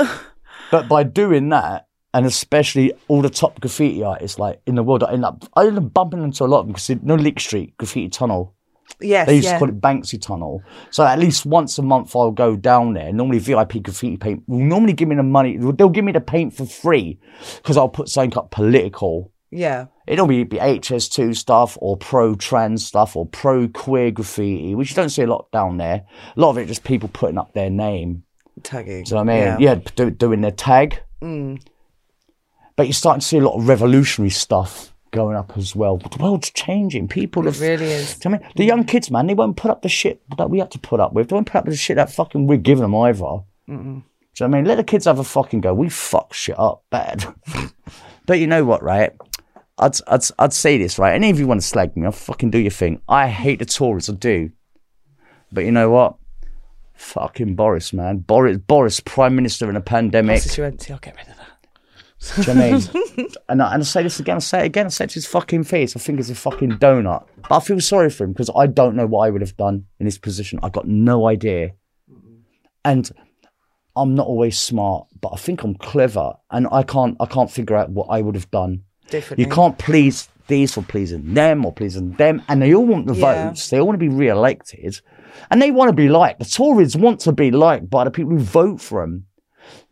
but 0.71 0.89
by 0.89 1.03
doing 1.03 1.51
that, 1.51 1.87
and 2.15 2.27
especially 2.27 2.93
all 3.09 3.23
the 3.23 3.31
top 3.31 3.61
graffiti 3.61 4.03
artists 4.03 4.39
like 4.39 4.61
in 4.67 4.75
the 4.75 4.83
world, 4.83 5.05
I 5.05 5.13
end 5.13 5.25
up 5.25 5.45
I 5.55 5.67
end 5.67 5.79
up 5.79 5.93
bumping 5.93 6.23
into 6.23 6.45
a 6.45 6.47
lot 6.47 6.61
of 6.61 6.67
them 6.67 6.73
because 6.73 7.03
know 7.03 7.15
Leake 7.15 7.41
Street 7.41 7.77
graffiti 7.77 8.09
tunnel. 8.09 8.55
Yes, 9.01 9.27
They 9.27 9.37
used 9.37 9.47
yeah. 9.47 9.53
to 9.55 9.59
call 9.59 9.69
it 9.69 9.81
Banksy 9.81 10.21
Tunnel. 10.21 10.63
So 10.91 11.05
at 11.05 11.19
least 11.19 11.47
once 11.47 11.79
a 11.79 11.83
month 11.83 12.15
I'll 12.15 12.31
go 12.31 12.57
down 12.57 12.93
there. 12.95 13.13
Normally 13.13 13.39
VIP 13.39 13.83
graffiti 13.83 14.17
paint 14.17 14.43
will 14.47 14.59
normally 14.61 14.93
give 14.93 15.09
me 15.09 15.17
the 15.17 15.23
money. 15.23 15.57
They'll 15.57 15.89
give 15.89 16.05
me 16.05 16.13
the 16.13 16.21
paint 16.21 16.55
for 16.55 16.67
free 16.67 17.19
because 17.57 17.77
I'll 17.77 17.89
put 17.89 18.09
something 18.09 18.37
up 18.39 18.51
political. 18.51 19.33
yeah. 19.51 19.87
It'll 20.07 20.27
be, 20.27 20.43
be 20.43 20.57
HS2 20.59 21.37
stuff 21.37 21.79
or 21.81 21.97
pro 21.97 22.35
trans 22.35 22.85
stuff 22.85 23.15
or 23.15 23.27
pro 23.27 23.69
queer 23.69 24.11
graffiti, 24.11 24.75
which 24.75 24.91
you 24.91 24.97
don't 24.97 25.09
see 25.11 25.23
a 25.23 25.27
lot 25.29 25.51
down 25.53 25.77
there. 25.77 26.05
A 26.37 26.41
lot 26.41 26.51
of 26.51 26.59
it 26.59 26.67
just 26.67 26.83
people 26.83 27.09
putting 27.09 27.39
up 27.39 27.53
their 27.55 27.71
name. 27.71 28.25
Tagging. 28.65 29.05
Do 29.05 29.11
you 29.11 29.15
know 29.15 29.23
what 29.25 29.33
I 29.33 29.53
mean? 29.55 29.61
Yeah. 29.61 29.75
Yeah, 29.75 29.81
do, 29.95 30.11
doing 30.11 30.41
their 30.41 30.51
tag. 30.51 31.01
Mm. 31.23 31.63
But 32.75 32.87
you're 32.89 32.93
starting 32.93 33.21
to 33.21 33.27
see 33.27 33.39
a 33.39 33.41
lot 33.43 33.57
of 33.57 33.69
revolutionary 33.69 34.31
stuff 34.31 34.93
going 35.11 35.37
up 35.37 35.57
as 35.57 35.75
well. 35.75 35.97
The 35.99 36.19
world's 36.23 36.51
changing. 36.51 37.09
People 37.09 37.43
It 37.43 37.53
have. 37.55 37.61
really 37.61 37.87
is. 37.87 38.19
You 38.25 38.31
know 38.31 38.37
I 38.37 38.41
mean? 38.41 38.51
The 38.57 38.65
young 38.65 38.85
kids, 38.85 39.11
man, 39.11 39.27
they 39.27 39.35
won't 39.35 39.57
put 39.57 39.71
up 39.71 39.83
the 39.83 39.89
shit 39.89 40.23
that 40.39 40.51
we 40.51 40.59
had 40.59 40.71
to 40.73 40.79
put 40.79 41.01
up 41.01 41.13
with. 41.13 41.29
They 41.29 41.35
won't 41.35 41.47
put 41.47 41.59
up 41.59 41.65
with 41.65 41.75
the 41.75 41.79
shit 41.79 41.97
that 41.97 42.11
fucking 42.13 42.47
we're 42.47 42.59
giving 42.59 42.83
them 42.83 42.95
either. 42.95 43.19
Do 43.19 43.73
you 43.73 43.77
know 43.77 44.03
what 44.37 44.43
I 44.43 44.47
mean? 44.49 44.65
Let 44.65 44.77
the 44.77 44.85
kids 44.85 45.05
have 45.07 45.19
a 45.19 45.25
fucking 45.25 45.61
go. 45.61 45.75
We 45.75 45.89
fuck 45.89 46.33
shit 46.35 46.59
up 46.59 46.85
bad. 46.91 47.25
but 48.27 48.39
you 48.39 48.47
know 48.47 48.65
what, 48.65 48.83
right? 48.83 49.13
I'd, 49.79 49.97
I'd, 50.07 50.23
I'd 50.39 50.53
say 50.53 50.79
this, 50.79 50.99
right? 50.99 51.15
Any 51.15 51.31
of 51.31 51.39
you 51.39 51.47
want 51.47 51.61
to 51.61 51.67
slag 51.67 51.97
me, 51.97 52.05
I'll 52.07 52.13
fucking 52.13 52.51
do 52.51 52.59
your 52.59 52.71
thing. 52.71 53.01
I 53.09 53.29
hate 53.29 53.59
the 53.59 53.65
Tories, 53.65 54.09
I 54.09 54.13
do. 54.15 54.51
But 55.53 55.65
you 55.65 55.73
know 55.73 55.91
what? 55.91 56.17
Fucking 56.95 57.55
Boris, 57.57 57.93
man. 57.93 58.19
Boris, 58.19 58.59
Boris, 58.59 59.01
Prime 59.01 59.35
Minister 59.35 59.71
in 59.71 59.77
a 59.77 59.81
pandemic. 59.81 60.43
Since 60.43 60.59
you 60.59 60.65
went 60.65 60.81
to, 60.81 60.93
I'll 60.93 60.99
get 60.99 61.17
rid 61.17 61.29
of 61.29 61.37
that. 61.39 61.47
Do 62.37 62.43
you 62.43 62.55
know 62.55 62.63
I 62.65 62.71
mean? 62.73 63.29
and, 63.49 63.63
I, 63.63 63.75
and 63.75 63.83
I 63.83 63.85
say 63.85 64.03
this 64.03 64.21
again, 64.21 64.37
I 64.37 64.41
say 64.41 64.61
it 64.61 64.67
again, 64.67 64.87
I 64.87 64.89
say 64.91 65.05
it 65.05 65.11
to 65.11 65.15
his 65.15 65.27
fucking 65.27 65.65
face. 65.65 65.97
I 65.97 66.01
think 66.01 66.21
it's 66.21 66.29
a 66.31 66.35
fucking 66.35 66.73
donut. 66.73 67.27
But 67.49 67.57
I 67.57 67.61
feel 67.61 67.81
sorry 67.81 68.11
for 68.11 68.25
him 68.25 68.33
because 68.33 68.51
I 68.55 68.67
don't 68.67 68.95
know 68.95 69.07
what 69.07 69.27
I 69.27 69.31
would 69.31 69.41
have 69.41 69.57
done 69.57 69.87
in 69.99 70.07
his 70.07 70.19
position. 70.19 70.61
I 70.63 70.69
got 70.69 70.87
no 70.87 71.27
idea. 71.27 71.73
And 72.85 73.11
I'm 73.97 74.15
not 74.15 74.27
always 74.27 74.59
smart, 74.59 75.07
but 75.21 75.33
I 75.33 75.37
think 75.37 75.63
I'm 75.63 75.75
clever. 75.75 76.35
And 76.51 76.69
I 76.71 76.83
can't 76.83 77.17
I 77.21 77.27
can't 77.27 77.51
figure 77.51 77.77
out 77.77 77.91
what 77.91 78.07
I 78.11 78.21
would 78.21 78.35
have 78.35 78.51
done. 78.51 78.85
Differently. 79.09 79.45
You 79.45 79.51
can't 79.51 79.77
please 79.79 80.29
these 80.47 80.75
for 80.75 80.83
pleasing 80.83 81.35
them 81.35 81.65
or 81.65 81.73
pleasing 81.73 82.13
them. 82.13 82.43
And 82.49 82.61
they 82.61 82.75
all 82.75 82.85
want 82.87 83.07
the 83.07 83.15
Yeah. 83.15 83.49
votes. 83.49 83.71
They 83.71 83.79
all 83.81 83.87
want 83.87 83.95
to 83.99 84.07
be 84.07 84.09
re-elected. 84.09 85.01
And 85.51 85.61
they 85.63 85.71
want 85.71 85.89
to 85.89 85.93
be 85.95 86.09
liked. 86.09 86.39
The 86.39 86.45
Tories 86.45 86.97
want 86.97 87.21
to 87.21 87.33
be 87.33 87.51
liked 87.51 87.89
by 87.89 88.05
the 88.05 88.11
people 88.11 88.33
who 88.33 88.39
vote 88.41 88.81
for 88.81 89.01
them. 89.03 89.27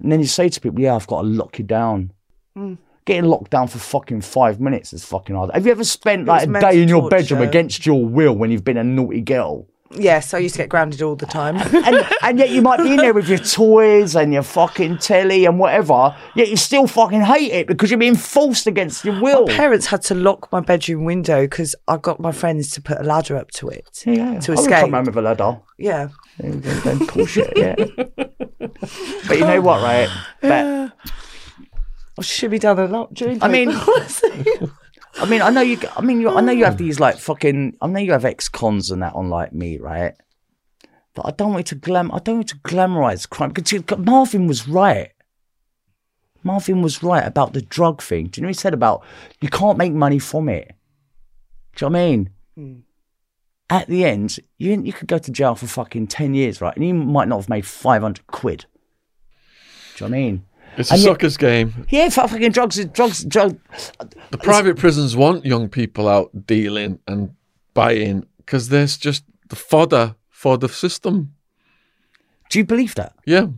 And 0.02 0.10
then 0.12 0.20
you 0.20 0.26
say 0.26 0.48
to 0.48 0.60
people, 0.60 0.80
yeah, 0.80 0.94
I've 0.94 1.06
got 1.06 1.22
to 1.22 1.28
lock 1.28 1.58
you 1.58 1.64
down. 1.64 2.12
Hmm. 2.58 2.74
Getting 3.04 3.24
locked 3.30 3.50
down 3.50 3.68
for 3.68 3.78
fucking 3.78 4.20
five 4.20 4.60
minutes 4.60 4.92
is 4.92 5.04
fucking 5.04 5.34
hard. 5.34 5.50
Have 5.54 5.64
you 5.64 5.72
ever 5.72 5.84
spent 5.84 6.26
like 6.26 6.46
a 6.46 6.60
day 6.60 6.82
in 6.82 6.88
your 6.88 7.08
bedroom 7.08 7.40
against 7.40 7.86
your 7.86 8.04
will 8.04 8.34
when 8.34 8.50
you've 8.50 8.64
been 8.64 8.76
a 8.76 8.84
naughty 8.84 9.22
girl? 9.22 9.66
Yes, 9.92 10.34
I 10.34 10.38
used 10.38 10.56
to 10.56 10.62
get 10.62 10.68
grounded 10.68 11.00
all 11.00 11.16
the 11.16 11.24
time. 11.24 11.56
And, 11.88 12.06
and 12.22 12.38
yet 12.38 12.50
you 12.50 12.60
might 12.60 12.82
be 12.82 12.90
in 12.90 12.96
there 12.96 13.14
with 13.14 13.26
your 13.28 13.38
toys 13.38 14.14
and 14.14 14.34
your 14.34 14.42
fucking 14.42 14.98
telly 14.98 15.46
and 15.46 15.58
whatever, 15.58 16.14
yet 16.34 16.48
you 16.50 16.56
still 16.58 16.86
fucking 16.86 17.22
hate 17.22 17.50
it 17.52 17.66
because 17.66 17.90
you're 17.90 17.98
being 17.98 18.14
forced 18.16 18.66
against 18.66 19.04
your 19.06 19.18
will. 19.22 19.46
My 19.46 19.56
parents 19.56 19.86
had 19.86 20.02
to 20.02 20.14
lock 20.14 20.52
my 20.52 20.60
bedroom 20.60 21.04
window 21.04 21.42
because 21.46 21.74
I 21.86 21.96
got 21.96 22.20
my 22.20 22.32
friends 22.32 22.70
to 22.72 22.82
put 22.82 23.00
a 23.00 23.04
ladder 23.04 23.36
up 23.36 23.50
to 23.52 23.68
it 23.70 24.02
Yeah, 24.04 24.38
to 24.40 24.52
I 24.52 24.54
escape. 24.56 24.80
come 24.80 24.90
round 24.92 25.06
with 25.06 25.16
a 25.16 25.22
ladder. 25.22 25.58
Yeah. 25.78 26.08
Don't 26.38 27.08
push 27.08 27.38
it, 27.38 27.56
yeah. 27.56 27.74
but 29.26 29.38
you 29.38 29.46
know 29.46 29.62
what, 29.62 29.82
right? 29.82 30.10
But, 30.42 30.92
Oh, 32.18 32.20
I 32.20 32.22
should 32.24 32.50
be 32.50 32.58
down 32.58 32.78
a 32.80 32.86
lot 32.86 33.14
during. 33.14 33.40
I 33.42 33.48
mean, 33.48 33.68
I 35.14 35.26
mean, 35.28 35.40
I 35.40 35.50
know 35.50 35.60
you. 35.60 35.78
I 35.96 36.00
mean, 36.00 36.20
you, 36.20 36.30
I 36.30 36.40
know 36.40 36.52
you 36.52 36.64
have 36.64 36.76
these 36.76 36.98
like 36.98 37.16
fucking. 37.18 37.76
I 37.80 37.86
know 37.86 38.00
you 38.00 38.12
have 38.12 38.24
ex-cons 38.24 38.90
and 38.90 39.02
that 39.02 39.14
on 39.14 39.28
like 39.30 39.52
me, 39.52 39.78
right? 39.78 40.14
But 41.14 41.26
I 41.26 41.30
don't 41.30 41.52
want 41.52 41.60
you 41.60 41.76
to 41.76 41.80
glam. 41.86 42.10
I 42.12 42.18
don't 42.18 42.36
want 42.36 42.52
you 42.52 42.58
to 42.58 42.62
glamorize 42.62 43.28
crime 43.28 43.50
because 43.50 43.72
you- 43.72 43.84
Marvin 43.98 44.46
was 44.46 44.66
right. 44.68 45.10
Marvin 46.44 46.82
was 46.82 47.02
right 47.02 47.24
about 47.26 47.52
the 47.52 47.62
drug 47.62 48.02
thing. 48.02 48.26
Do 48.28 48.38
you 48.38 48.42
know 48.42 48.46
what 48.48 48.56
he 48.56 48.60
said 48.60 48.74
about 48.74 49.04
you 49.40 49.48
can't 49.48 49.78
make 49.78 49.92
money 49.92 50.18
from 50.18 50.48
it? 50.48 50.74
Do 51.76 51.86
you 51.86 51.90
know 51.90 51.98
what 51.98 52.04
I 52.04 52.08
mean? 52.10 52.30
Hmm. 52.56 52.74
At 53.70 53.86
the 53.88 54.04
end, 54.04 54.38
you 54.56 54.80
you 54.82 54.92
could 54.92 55.08
go 55.08 55.18
to 55.18 55.30
jail 55.30 55.54
for 55.54 55.66
fucking 55.66 56.06
ten 56.08 56.34
years, 56.34 56.60
right? 56.60 56.74
And 56.74 56.84
you 56.86 56.94
might 56.94 57.28
not 57.28 57.36
have 57.36 57.48
made 57.48 57.66
five 57.66 58.02
hundred 58.02 58.26
quid. 58.26 58.66
Do 59.96 60.04
you 60.04 60.10
know 60.10 60.16
what 60.16 60.18
I 60.18 60.22
mean? 60.22 60.44
It's 60.76 60.90
a 60.90 60.94
And 60.94 61.02
yet- 61.02 61.38
game. 61.38 61.86
Yeah, 61.88 62.08
fucking 62.08 62.52
drugs, 62.52 62.76
drugs, 62.76 63.24
drugs, 63.24 63.24
drug. 63.24 63.58
The 64.30 64.38
private 64.38 64.76
prisons 64.76 65.16
want 65.16 65.44
young 65.44 65.68
people 65.68 66.08
out 66.08 66.46
dealing 66.46 66.98
and 67.08 67.30
buying 67.74 68.26
because 68.38 68.68
there's 68.68 68.96
just 68.96 69.24
the 69.48 69.56
fodder 69.56 70.14
for 70.30 70.56
the 70.58 70.68
system. 70.68 71.34
Do 72.50 72.58
you 72.58 72.64
believe 72.64 72.94
that? 72.94 73.12
Yeah. 73.26 73.48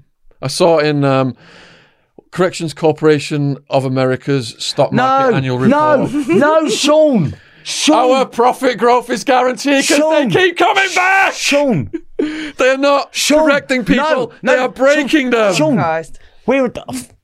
I 0.43 0.49
saw 0.49 0.79
in 0.79 1.05
um, 1.05 1.37
Corrections 2.31 2.73
Corporation 2.75 3.59
of 3.69 3.85
America's 3.85 4.55
stock 4.59 4.93
market 4.93 5.31
No, 5.33 5.37
annual 5.37 5.59
no, 5.59 6.03
report. 6.07 6.29
no, 6.29 6.69
Shaun. 6.69 7.37
Shaun, 7.63 8.11
Our 8.17 8.27
profit 8.27 8.79
growth 8.79 9.11
is 9.11 9.23
guaranteed 9.23 9.83
because 9.87 9.99
they 9.99 10.29
keep 10.29 10.57
coming 10.57 10.89
back. 10.95 11.35
Shaun, 11.35 11.91
They 12.19 12.71
are 12.71 12.79
not 12.79 13.15
Shaun, 13.15 13.41
correcting 13.41 13.85
people. 13.85 14.03
no, 14.03 14.33
they 14.43 14.57
are 14.59 14.71
breaking 14.71 15.29
them. 15.31 15.55
Shaun. 15.55 15.75
Christ. 15.77 16.19
We're 16.59 16.69
the, 16.69 16.85
oh, 16.89 16.95
f- 16.95 17.15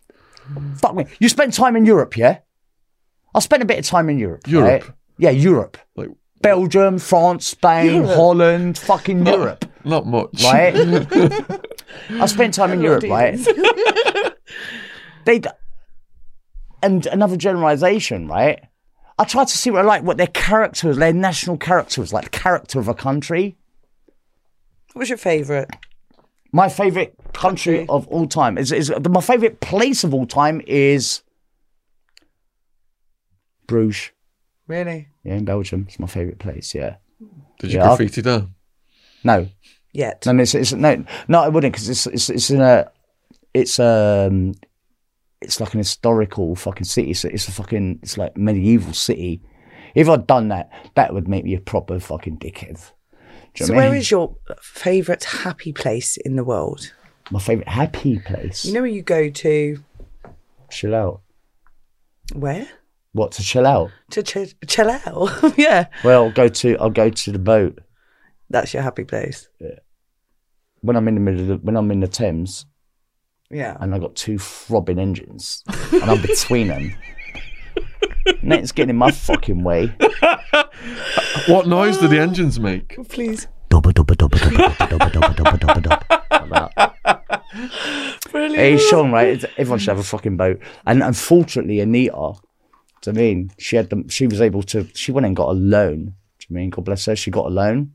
fuck 0.77 0.94
me. 0.94 1.07
You 1.19 1.28
spent 1.28 1.53
time 1.53 1.74
in 1.74 1.85
Europe, 1.85 2.16
yeah? 2.16 2.39
I 3.35 3.40
spent 3.40 3.62
a 3.62 3.66
bit 3.66 3.78
of 3.81 3.85
time 3.85 4.09
in 4.09 4.19
Europe. 4.19 4.47
Europe? 4.47 4.85
right? 4.85 4.94
Yeah, 5.19 5.31
Europe. 5.31 5.78
Like, 5.97 6.11
Belgium, 6.43 6.98
France, 6.98 7.47
Spain, 7.47 8.05
Holland, 8.05 8.78
fucking 8.78 9.27
Europe, 9.27 9.65
not 9.85 10.07
much. 10.07 10.44
right? 10.44 10.74
I 12.11 12.27
spent 12.27 12.55
time 12.55 12.70
in 12.73 12.81
Europe, 12.82 13.05
right? 13.09 13.36
they 15.24 15.40
and 16.82 17.07
another 17.07 17.36
generalization, 17.36 18.28
right? 18.28 18.61
I 19.19 19.24
tried 19.24 19.48
to 19.48 19.59
see 19.59 19.70
what 19.70 19.81
I 19.81 19.85
like, 19.85 20.03
what 20.03 20.19
their 20.19 20.27
character 20.28 20.89
was, 20.89 20.98
their 20.98 21.12
national 21.12 21.57
character 21.57 22.01
was, 22.01 22.12
like 22.12 22.24
the 22.24 22.39
character 22.39 22.78
of 22.78 22.86
a 22.86 22.94
country. 22.94 23.57
What 24.93 25.01
was 25.01 25.09
your 25.09 25.19
favourite? 25.19 25.69
My 26.53 26.69
favorite 26.69 27.19
country 27.36 27.86
of 27.88 28.06
all 28.08 28.26
time 28.26 28.58
is, 28.58 28.72
is 28.72 28.92
my 29.08 29.20
favorite 29.20 29.60
place 29.60 30.04
of 30.04 30.12
all 30.14 30.26
time 30.26 30.60
is 30.66 31.22
Bruges. 33.66 34.10
Really? 34.68 35.08
Yeah, 35.24 35.34
in 35.34 35.44
Belgium. 35.44 35.84
It's 35.88 35.98
my 35.98 36.06
favorite 36.06 36.38
place. 36.38 36.74
Yeah. 36.74 36.96
Did 37.60 37.72
you 37.72 37.78
Yeah, 37.78 37.84
I'll- 37.88 37.96
graffiti 37.96 38.22
down? 38.22 38.54
No, 39.24 39.48
Yet. 39.92 40.24
no, 40.26 40.32
no 40.32 40.42
it's, 40.42 40.54
it's 40.54 40.72
no, 40.72 41.04
no. 41.28 41.40
I 41.40 41.48
wouldn't 41.48 41.72
because 41.72 41.88
it's 41.88 42.06
it's 42.06 42.30
it's 42.30 42.50
in 42.50 42.60
a 42.60 42.90
it's 43.54 43.78
um 43.80 44.54
it's 45.40 45.58
like 45.60 45.72
an 45.74 45.78
historical 45.78 46.54
fucking 46.54 46.84
city. 46.84 47.14
So 47.14 47.28
it's 47.28 47.48
a 47.48 47.52
fucking 47.52 48.00
it's 48.02 48.16
like 48.18 48.36
medieval 48.36 48.92
city. 48.92 49.40
If 49.94 50.08
I'd 50.08 50.26
done 50.26 50.48
that, 50.48 50.70
that 50.94 51.14
would 51.14 51.26
make 51.28 51.44
me 51.44 51.54
a 51.54 51.60
proper 51.60 51.98
fucking 51.98 52.38
dickhead. 52.38 52.78
Do 53.54 53.62
you 53.62 53.66
So 53.66 53.72
know 53.72 53.76
what 53.76 53.82
where 53.82 53.90
mean? 53.92 54.00
is 54.00 54.10
your 54.10 54.36
favourite 54.60 55.24
happy 55.24 55.72
place 55.72 56.16
in 56.18 56.36
the 56.36 56.44
world? 56.44 56.92
My 57.31 57.39
favorite 57.40 57.69
happy 57.69 58.19
place? 58.19 58.65
You 58.65 58.73
know 58.74 58.81
where 58.81 58.90
you 58.90 59.03
go 59.03 59.28
to 59.31 59.82
chill 60.70 60.94
out. 60.94 61.20
where? 62.35 62.66
What 63.12 63.32
to 63.32 63.43
chill 63.43 63.66
out? 63.66 63.90
To 64.11 64.23
ch- 64.23 64.55
chill 64.66 64.90
out. 64.90 65.55
yeah. 65.59 65.86
Well, 66.05 66.24
I'll 66.24 66.32
go 66.32 66.48
to 66.48 66.77
I'll 66.78 66.90
go 66.90 67.09
to 67.09 67.32
the 67.32 67.39
boat 67.39 67.78
That's 68.51 68.74
your 68.74 68.82
happy 68.82 69.05
place. 69.05 69.48
Yeah. 69.59 69.78
When 70.82 70.97
I'm 70.97 71.09
in 71.09 71.15
the 71.15 71.20
middle 71.20 71.40
of 71.40 71.47
the, 71.47 71.57
when 71.57 71.77
I'm 71.77 71.90
in 71.90 72.01
the 72.01 72.09
Thames 72.09 72.66
Yeah. 73.51 73.77
and 73.81 73.94
I've 73.94 74.03
got 74.03 74.15
two 74.16 74.39
throbbing 74.39 74.98
engines 74.98 75.65
and 75.93 76.03
I'm 76.05 76.20
between 76.20 76.69
them. 76.69 76.94
Net's 78.43 78.73
getting 78.73 78.90
in 78.90 78.97
my 78.97 79.11
fucking 79.11 79.62
way. 79.65 79.94
What 81.48 81.66
noise 81.69 81.98
do 81.98 82.09
the 82.09 82.19
engines 82.19 82.59
make? 82.59 82.97
Please. 83.09 83.47
Brilliant. 88.30 88.56
Hey, 88.56 88.78
Shaun, 88.78 89.12
right? 89.12 89.28
It's, 89.28 89.44
everyone 89.56 89.78
should 89.78 89.88
have 89.88 89.98
a 89.98 90.02
fucking 90.02 90.36
boat. 90.36 90.60
And 90.86 91.02
unfortunately, 91.02 91.80
Anita, 91.80 92.34
do 93.02 93.10
you 93.10 93.12
I 93.12 93.12
mean? 93.12 93.51
She 93.59 93.76
had 93.76 93.90
them, 93.90 94.09
she 94.09 94.26
was 94.26 94.40
able 94.40 94.62
to, 94.64 94.88
she 94.94 95.12
went 95.12 95.26
and 95.26 95.36
got 95.36 95.48
a 95.48 95.52
loan. 95.52 96.14
Do 96.38 96.47
you 96.48 96.56
I 96.56 96.60
mean? 96.60 96.70
God 96.70 96.84
bless 96.84 97.06
her. 97.06 97.16
She 97.16 97.30
got 97.30 97.47
a 97.47 97.51
loan. 97.51 97.93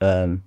Um, 0.00 0.44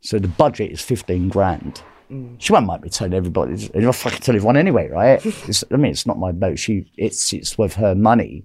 so 0.00 0.18
the 0.18 0.28
budget 0.28 0.72
is 0.72 0.80
15 0.80 1.28
grand. 1.28 1.82
Mm. 2.10 2.36
She 2.38 2.52
won't 2.52 2.66
make 2.66 2.82
me 2.82 3.16
everybody. 3.16 3.54
If 3.54 4.06
I 4.06 4.10
can 4.10 4.20
tell 4.20 4.34
everyone 4.34 4.56
anyway, 4.56 4.88
right? 4.88 5.24
It's, 5.24 5.64
I 5.70 5.76
mean, 5.76 5.92
it's 5.92 6.06
not 6.06 6.18
my 6.18 6.32
boat. 6.32 6.58
She, 6.58 6.90
it's, 6.96 7.32
it's 7.32 7.56
with 7.56 7.74
her 7.74 7.94
money. 7.94 8.44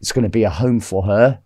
It's 0.00 0.12
going 0.12 0.24
to 0.24 0.28
be 0.28 0.44
a 0.44 0.50
home 0.50 0.80
for 0.80 1.04
her. 1.04 1.40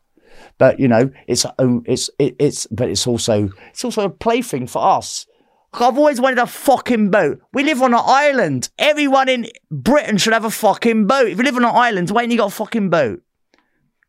But 0.58 0.80
you 0.80 0.88
know, 0.88 1.10
it's 1.26 1.46
it's 1.58 2.10
it, 2.18 2.36
it's 2.38 2.66
but 2.68 2.88
it's 2.88 3.06
also 3.06 3.50
it's 3.70 3.84
also 3.84 4.04
a 4.04 4.10
plaything 4.10 4.66
for 4.66 4.82
us. 4.84 5.26
I've 5.74 5.96
always 5.96 6.20
wanted 6.20 6.38
a 6.38 6.46
fucking 6.46 7.10
boat. 7.10 7.40
We 7.54 7.64
live 7.64 7.80
on 7.80 7.94
an 7.94 8.00
island. 8.04 8.68
Everyone 8.78 9.28
in 9.28 9.48
Britain 9.70 10.18
should 10.18 10.34
have 10.34 10.44
a 10.44 10.50
fucking 10.50 11.06
boat. 11.06 11.28
If 11.28 11.38
you 11.38 11.44
live 11.44 11.56
on 11.56 11.64
an 11.64 11.74
island, 11.74 12.10
why 12.10 12.22
ain't 12.22 12.30
you 12.32 12.36
got 12.36 12.52
a 12.52 12.54
fucking 12.54 12.90
boat? 12.90 13.22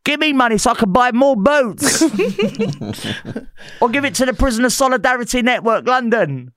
Give 0.04 0.20
me 0.20 0.34
money 0.34 0.58
so 0.58 0.72
I 0.72 0.74
can 0.74 0.92
buy 0.92 1.12
more 1.12 1.34
boats. 1.34 2.02
or 3.80 3.88
give 3.88 4.04
it 4.04 4.14
to 4.16 4.26
the 4.26 4.34
Prisoner 4.38 4.68
Solidarity 4.68 5.40
Network, 5.40 5.86
London. 5.86 6.52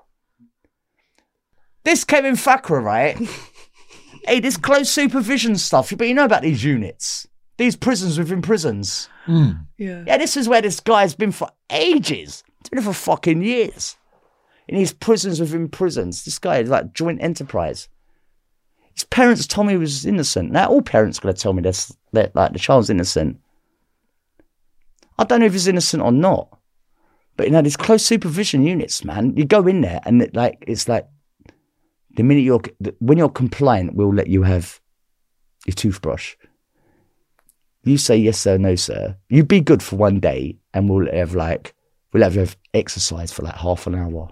This 1.86 2.04
Kevan 2.04 2.34
Thakrar, 2.34 2.84
right? 2.84 3.18
hey, 4.28 4.42
this 4.42 4.58
close 4.58 4.90
supervision 4.90 5.56
stuff, 5.56 5.94
but 5.98 6.06
you 6.06 6.14
know 6.14 6.26
about 6.26 6.42
these 6.42 6.66
units. 6.66 7.26
These 7.58 7.76
prisons 7.76 8.18
within 8.18 8.42
prisons. 8.42 9.10
Hmm. 9.26 9.52
Yeah. 9.78 10.04
Yeah, 10.06 10.18
this 10.18 10.38
is 10.38 10.48
where 10.48 10.62
this 10.62 10.80
guy's 10.80 11.16
been 11.16 11.32
for 11.32 11.50
ages. 11.72 12.44
He's 12.60 12.70
been 12.70 12.84
for 12.84 12.94
fucking 12.94 13.42
years. 13.42 13.98
In 14.68 14.78
these 14.78 14.94
prisons 14.94 15.40
within 15.40 15.70
prisons. 15.70 16.26
This 16.26 16.40
guy 16.40 16.60
is 16.60 16.70
like 16.70 16.94
joint 16.94 17.22
enterprise. 17.22 17.90
His 18.94 19.06
parents 19.06 19.48
told 19.48 19.68
me 19.68 19.74
he 19.74 19.78
was 19.78 20.06
innocent. 20.06 20.52
Now 20.52 20.70
all 20.70 20.82
parents 20.82 21.20
gonna 21.20 21.34
tell 21.34 21.54
me 21.54 21.62
this 21.62 21.96
that 22.14 22.36
like 22.36 22.54
the 22.54 22.60
child's 22.60 22.90
innocent. 22.90 23.40
I 25.20 25.24
don't 25.24 25.40
know 25.40 25.46
if 25.46 25.54
he's 25.54 25.68
innocent 25.68 26.04
or 26.04 26.12
not. 26.12 26.58
But 27.38 27.48
you 27.48 27.52
know, 27.52 27.62
these 27.62 27.78
close 27.78 28.04
supervision 28.04 28.66
units, 28.66 29.04
man, 29.04 29.38
you 29.38 29.46
go 29.46 29.68
in 29.68 29.82
there 29.82 30.02
and 30.06 30.22
it, 30.22 30.36
like 30.36 30.64
it's 30.68 30.88
like 30.88 31.08
the 32.16 32.24
minute 32.24 32.42
you're 32.42 32.62
when 33.00 33.18
you're 33.18 33.30
compliant, 33.30 33.96
we'll 33.96 34.14
let 34.14 34.28
you 34.28 34.44
have 34.44 34.82
your 35.66 35.76
toothbrush. 35.76 36.36
You 37.88 37.98
say 37.98 38.18
yes 38.18 38.38
sir, 38.38 38.58
no 38.58 38.76
sir. 38.76 39.16
You 39.30 39.46
be 39.46 39.62
good 39.62 39.82
for 39.82 39.96
one 39.96 40.20
day, 40.20 40.58
and 40.74 40.90
we'll 40.90 41.10
have 41.10 41.36
like 41.36 41.74
we'll 42.12 42.24
have 42.24 42.36
have 42.36 42.58
exercise 42.74 43.32
for 43.32 43.44
like 43.44 43.56
half 43.56 43.88
an 43.88 43.96
hour, 43.96 44.30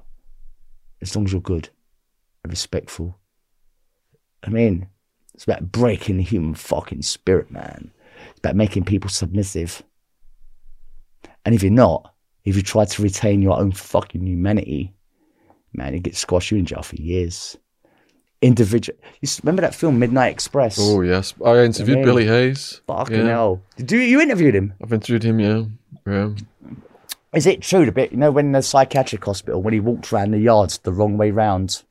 as 1.02 1.16
long 1.16 1.24
as 1.24 1.32
you're 1.32 1.40
good 1.40 1.70
and 2.44 2.52
respectful. 2.52 3.18
I 4.44 4.50
mean, 4.50 4.90
it's 5.34 5.46
about 5.46 5.72
breaking 5.72 6.18
the 6.18 6.24
human 6.24 6.54
fucking 6.54 7.04
spirit, 7.04 7.50
man. 7.50 7.92
It's 8.32 8.40
about 8.40 8.58
making 8.58 8.84
people 8.84 9.10
submissive. 9.10 9.82
And 11.46 11.56
if 11.56 11.64
you're 11.64 11.72
not, 11.72 12.14
if 12.44 12.58
you 12.58 12.62
try 12.62 12.84
to 12.84 13.02
retain 13.02 13.42
your 13.42 13.58
own 13.58 13.72
fucking 13.72 14.28
humanity, 14.28 14.94
man, 15.72 15.94
it 15.94 16.04
gets 16.04 16.20
squashed 16.20 16.52
you 16.52 16.58
in 16.58 16.66
jail 16.66 16.82
for 16.82 16.98
years. 16.98 17.58
Individual. 18.42 18.98
You 19.22 19.30
remember 19.42 19.62
that 19.62 19.74
film 19.74 19.98
Midnight 19.98 20.32
Express? 20.32 20.78
Oh 20.80 21.02
yes, 21.02 21.34
I 21.44 21.58
interviewed. 21.60 22.04
Billy 22.04 22.28
Hayes. 22.28 22.82
Fucking 22.86 23.16
yeah. 23.16 23.26
hell! 23.26 23.62
Did 23.78 23.92
you 23.92 24.00
you 24.00 24.22
interviewed 24.22 24.54
him? 24.54 24.74
I've 24.84 24.94
interviewed 24.94 25.24
him. 25.24 25.40
Yeah, 25.40 25.64
yeah. 26.06 26.30
Is 27.34 27.48
it 27.48 27.62
true 27.62 27.86
the 27.86 27.92
bit 27.92 28.12
you 28.12 28.18
know 28.18 28.32
when 28.32 28.52
the 28.52 28.62
psychiatric 28.62 29.24
hospital 29.24 29.62
when 29.62 29.74
he 29.74 29.80
walked 29.80 30.12
around 30.12 30.32
the 30.32 30.38
yards 30.38 30.78
the 30.80 30.92
wrong 30.92 31.18
way 31.18 31.32
round, 31.32 31.82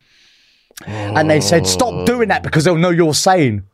and 0.86 1.30
they 1.30 1.40
said 1.40 1.66
stop 1.66 1.92
oh. 1.92 2.06
doing 2.06 2.28
that 2.28 2.42
because 2.42 2.64
they'll 2.64 2.76
know 2.76 2.90
you're 2.90 3.14
sane. 3.14 3.64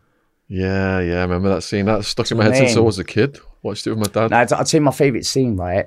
Yeah, 0.49 1.01
yeah, 1.01 1.19
I 1.19 1.23
remember 1.23 1.49
that 1.51 1.63
scene. 1.63 1.87
That 1.87 2.05
stuck 2.05 2.31
in 2.31 2.39
my 2.39 2.45
head 2.45 2.57
since 2.57 2.77
I 2.77 2.81
was 2.81 2.99
a 2.99 3.05
kid. 3.05 3.39
Watched 3.63 3.87
it 3.87 3.91
with 3.91 3.99
my 3.99 4.07
dad. 4.07 4.31
Now 4.31 4.41
I'd, 4.41 4.53
I'd 4.53 4.69
say 4.69 4.79
my 4.79 4.91
favourite 4.91 5.27
scene, 5.27 5.57
right? 5.57 5.87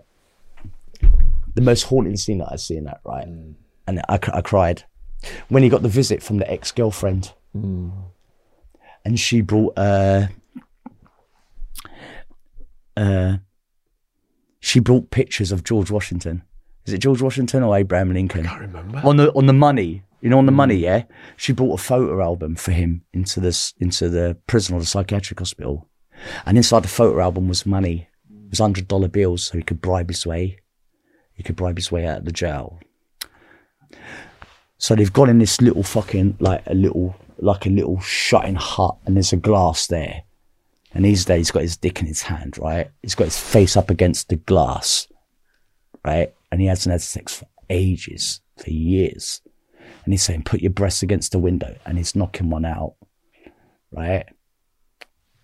The 1.56 1.62
most 1.62 1.84
haunting 1.84 2.18
scene 2.18 2.38
that 2.40 2.50
I've 2.52 2.62
seen 2.62 2.84
that, 2.84 3.00
right? 3.04 3.28
Mm. 3.28 3.56
And 3.88 4.00
I, 4.08 4.20
I 4.34 4.42
cried 4.42 4.84
when 5.50 5.64
he 5.64 5.70
got 5.70 5.82
the 5.82 5.90
visit 5.90 6.22
from 6.24 6.38
the 6.38 6.50
ex 6.52 6.72
girlfriend, 6.72 7.34
and 7.54 9.20
she 9.20 9.42
brought 9.42 9.74
uh, 9.78 10.28
uh, 12.98 13.38
she 14.60 14.80
brought 14.80 15.12
pictures 15.12 15.52
of 15.52 15.64
George 15.64 15.92
Washington. 15.92 16.44
Is 16.86 16.94
it 16.94 17.00
George 17.00 17.22
Washington 17.22 17.64
or 17.64 17.78
Abraham 17.78 18.14
Lincoln? 18.14 18.46
I 18.46 18.50
can't 18.50 18.62
remember. 18.62 19.02
on 19.04 19.18
the 19.18 19.32
on 19.34 19.46
the 19.46 19.54
money. 19.54 20.04
You 20.22 20.30
know, 20.30 20.38
on 20.38 20.46
the 20.46 20.54
money, 20.54 20.76
yeah. 20.76 21.04
She 21.36 21.52
brought 21.52 21.78
a 21.78 21.84
photo 21.84 22.22
album 22.22 22.56
for 22.56 22.72
him 22.72 23.04
into 23.12 23.42
this 23.42 23.74
into 23.80 24.08
the 24.08 24.38
prison 24.48 24.76
or 24.76 24.80
the 24.80 24.86
psychiatric 24.86 25.40
hospital, 25.40 25.90
and 26.46 26.56
inside 26.56 26.84
the 26.84 26.88
photo 26.90 27.20
album 27.20 27.50
was 27.50 27.66
money. 27.66 28.08
It 28.30 28.50
was 28.50 28.60
hundred 28.60 28.88
dollar 28.88 29.10
bills, 29.10 29.44
so 29.44 29.58
he 29.58 29.64
could 29.64 29.82
bribe 29.82 30.10
his 30.10 30.26
way. 30.26 30.60
He 31.34 31.44
could 31.44 31.56
bribe 31.58 31.78
his 31.78 31.92
way 31.92 32.06
out 32.06 32.20
of 32.20 32.26
the 32.26 32.32
jail. 32.32 32.80
So 34.84 34.96
they've 34.96 35.14
got 35.14 35.30
in 35.30 35.40
this 35.40 35.62
little 35.62 35.84
fucking 35.84 36.38
like 36.40 36.64
a 36.68 36.74
little 36.74 37.16
like 37.40 37.66
a 37.66 37.70
little 37.70 38.00
shut-in 38.02 38.56
hut, 38.56 38.98
and 39.06 39.16
there's 39.16 39.34
a 39.34 39.38
glass 39.38 39.88
there. 39.88 40.24
And 40.94 41.06
these 41.06 41.26
days, 41.26 41.48
he's 41.48 41.52
got 41.52 41.64
his 41.64 41.78
dick 41.78 42.00
in 42.02 42.06
his 42.06 42.22
hand, 42.22 42.58
right? 42.58 42.90
He's 43.02 43.16
got 43.16 43.26
his 43.26 43.40
face 43.40 43.76
up 43.76 43.90
against 43.90 44.30
the 44.30 44.36
glass, 44.36 45.08
right? 46.06 46.34
And 46.52 46.62
he 46.62 46.68
hasn't 46.68 46.92
had 46.92 47.02
sex 47.02 47.34
for 47.40 47.48
ages, 47.70 48.42
for 48.58 48.70
years 48.70 49.42
and 50.06 50.14
he's 50.14 50.24
saying, 50.24 50.44
"Put 50.44 50.62
your 50.62 50.72
breasts 50.72 51.04
against 51.04 51.32
the 51.32 51.40
window," 51.40 51.78
and 51.86 51.98
he's 51.98 52.16
knocking 52.16 52.50
one 52.50 52.66
out, 52.66 52.96
right? 53.92 54.26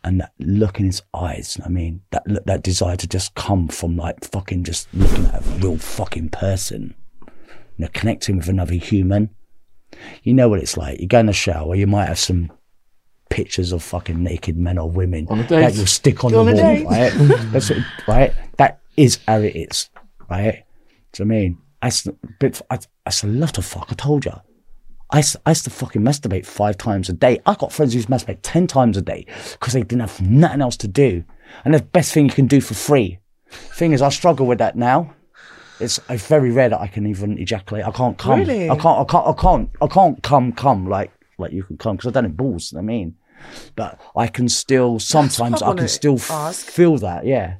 And 0.03 0.21
that 0.21 0.33
look 0.39 0.79
in 0.79 0.85
his 0.85 1.01
eyes, 1.13 1.57
I 1.65 1.69
mean, 1.69 2.01
that 2.11 2.27
look, 2.27 2.45
that 2.45 2.63
desire 2.63 2.97
to 2.97 3.07
just 3.07 3.35
come 3.35 3.67
from 3.67 3.97
like 3.97 4.23
fucking 4.25 4.63
just 4.63 4.87
looking 4.93 5.25
at 5.27 5.45
a 5.45 5.49
real 5.59 5.77
fucking 5.77 6.29
person, 6.29 6.95
you 7.79 7.85
know, 7.85 7.91
connecting 7.93 8.37
with 8.37 8.49
another 8.49 8.73
human. 8.73 9.29
You 10.23 10.33
know 10.33 10.49
what 10.49 10.59
it's 10.59 10.75
like. 10.75 10.99
You 10.99 11.07
go 11.07 11.19
in 11.19 11.27
the 11.27 11.33
shower, 11.33 11.75
you 11.75 11.87
might 11.87 12.07
have 12.07 12.19
some 12.19 12.51
pictures 13.29 13.71
of 13.71 13.81
fucking 13.81 14.21
naked 14.21 14.57
men 14.57 14.77
or 14.77 14.89
women 14.89 15.27
On 15.29 15.45
that 15.47 15.75
you'll 15.75 15.85
stick 15.85 16.25
on 16.25 16.35
On 16.35 16.45
the 16.45 16.61
a 16.61 16.83
wall, 16.83 16.91
right? 16.91 17.11
That's, 17.51 17.71
right? 18.05 18.33
That 18.57 18.81
is 18.97 19.19
how 19.27 19.39
it 19.39 19.55
is, 19.55 19.89
right? 20.29 20.55
That 20.57 20.57
is 20.57 20.57
how 20.57 20.57
it 20.57 20.59
is, 20.59 20.59
right? 20.59 20.63
Do 21.13 21.23
you 21.23 21.25
know 21.25 21.33
what 21.33 21.37
I 21.37 21.41
mean? 21.41 21.57
That's, 21.81 22.07
but 22.39 22.61
I, 22.69 22.79
that's 23.05 23.23
a 23.23 23.27
lot 23.27 23.57
of 23.57 23.65
fuck. 23.65 23.87
I 23.89 23.95
told 23.95 24.25
you. 24.25 24.33
I 25.11 25.17
used, 25.17 25.37
I 25.45 25.51
used 25.51 25.63
to 25.63 25.69
fucking 25.69 26.01
masturbate 26.01 26.45
five 26.45 26.77
times 26.77 27.07
a 27.07 27.13
day. 27.13 27.39
I 27.45 27.55
got 27.55 27.71
friends 27.71 27.93
who 27.93 27.99
used 27.99 28.09
to 28.09 28.13
masturbate 28.13 28.39
ten 28.43 28.67
times 28.67 28.97
a 28.97 29.01
day 29.01 29.25
because 29.53 29.73
they 29.73 29.81
didn't 29.83 30.01
have 30.01 30.21
nothing 30.21 30.61
else 30.61 30.75
to 30.77 30.87
do. 30.87 31.23
And 31.63 31.73
the 31.73 31.81
best 31.81 32.13
thing 32.13 32.25
you 32.25 32.31
can 32.31 32.45
do 32.45 32.61
for 32.61 32.73
free. 32.73 33.19
Thing 33.49 33.93
is, 33.93 34.01
I 34.01 34.09
struggle 34.09 34.45
with 34.45 34.59
that 34.59 34.75
now. 34.75 35.15
It's, 35.79 35.99
it's 36.09 36.27
very 36.27 36.51
rare 36.51 36.69
that 36.69 36.79
I 36.79 36.87
can 36.87 37.05
even 37.05 37.37
ejaculate. 37.37 37.85
I 37.85 37.91
can't 37.91 38.17
come. 38.17 38.39
Really? 38.39 38.69
I 38.69 38.75
can't. 38.75 38.99
I 38.99 39.03
can't. 39.05 39.27
I 39.27 39.33
can't. 39.33 39.69
I 39.81 39.87
can't 39.87 40.23
come. 40.23 40.51
Come 40.53 40.87
like 40.89 41.11
like 41.37 41.51
you 41.53 41.63
can 41.63 41.77
come 41.77 41.95
because 41.95 42.09
I 42.09 42.11
don't 42.11 42.25
have 42.25 42.37
balls. 42.37 42.71
you 42.71 42.77
know 42.77 42.81
I 42.81 42.85
mean, 42.85 43.15
but 43.75 43.99
I 44.15 44.27
can 44.27 44.49
still 44.49 44.99
sometimes 44.99 45.61
I 45.61 45.71
I, 45.71 45.75
can 45.75 45.87
still 45.87 46.19
ask. 46.29 46.65
feel 46.65 46.97
that. 46.97 47.25
Yeah. 47.25 47.55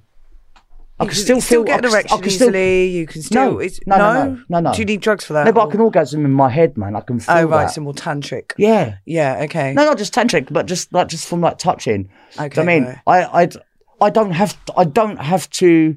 I 1.01 1.06
can 1.06 1.14
still 1.15 1.39
still 1.39 1.59
feel. 1.59 1.64
get 1.64 1.77
an 1.77 1.83
can- 1.83 1.91
I 1.91 1.93
erection 1.93 2.19
can 2.19 2.30
still- 2.30 2.48
easily. 2.49 2.88
you 2.88 3.07
can 3.07 3.22
still. 3.22 3.51
No, 3.53 3.59
it's, 3.59 3.80
no, 3.88 3.98
no, 3.98 4.14
no, 4.14 4.43
no, 4.49 4.59
no. 4.59 4.73
Do 4.73 4.80
you 4.80 4.85
need 4.85 4.99
drugs 4.99 5.23
for 5.23 5.31
that? 5.31 5.45
No, 5.45 5.53
but 5.53 5.69
I 5.69 5.72
can 5.72 5.80
orgasm 5.80 6.25
in 6.25 6.31
my 6.31 6.49
head, 6.49 6.77
man. 6.77 6.93
I 6.98 6.99
can 6.99 7.15
oh, 7.15 7.19
feel 7.19 7.35
Oh 7.38 7.45
right, 7.45 7.65
that. 7.67 7.73
so 7.73 7.80
more 7.80 7.93
tantric. 7.93 8.51
yeah. 8.57 8.98
Yeah. 9.06 9.39
Okay. 9.43 9.72
No, 9.73 9.85
not 9.85 9.98
just 9.98 10.14
tantric, 10.14 10.51
but 10.51 10.65
just 10.65 10.91
like 10.91 11.07
just 11.07 11.25
from 11.25 11.39
like 11.39 11.57
touching. 11.57 12.03
Do 12.03 12.09
you 12.09 12.39
know 12.39 12.45
Okay, 12.48 12.61
I 12.61 12.65
mean, 12.65 12.83
right. 12.85 12.99
I, 13.07 13.43
I, 13.43 13.49
I 14.01 14.09
don't 14.09 14.31
have, 14.31 14.57
I 14.75 14.83
don't 14.83 15.15
have 15.22 15.49
to, 15.51 15.95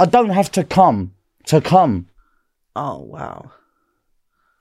I 0.00 0.06
don't 0.06 0.30
have 0.30 0.50
to 0.52 0.64
come 0.64 1.12
to 1.44 1.60
come. 1.60 2.08
Oh 2.74 3.00
wow. 3.00 3.52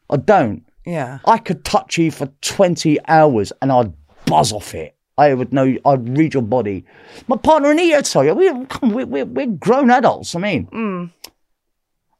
I 0.09 0.17
don't. 0.17 0.65
Yeah. 0.85 1.19
I 1.23 1.37
could 1.37 1.63
touch 1.63 1.97
you 1.97 2.11
for 2.11 2.27
twenty 2.41 2.97
hours 3.07 3.53
and 3.61 3.71
I'd 3.71 3.93
buzz 4.25 4.51
off 4.51 4.75
it. 4.75 4.97
I 5.17 5.33
would 5.33 5.53
know. 5.53 5.77
I'd 5.85 6.17
read 6.17 6.33
your 6.33 6.43
body. 6.43 6.83
My 7.27 7.37
partner 7.37 7.71
and 7.71 7.79
he, 7.79 7.95
I 7.95 8.01
tell 8.01 8.25
you, 8.25 8.33
we 8.33 8.65
come. 8.65 8.91
We're, 8.91 9.05
we're, 9.05 9.25
we're 9.25 9.47
grown 9.47 9.89
adults. 9.89 10.35
I 10.35 10.39
mean, 10.39 10.65
hmm. 10.65 11.05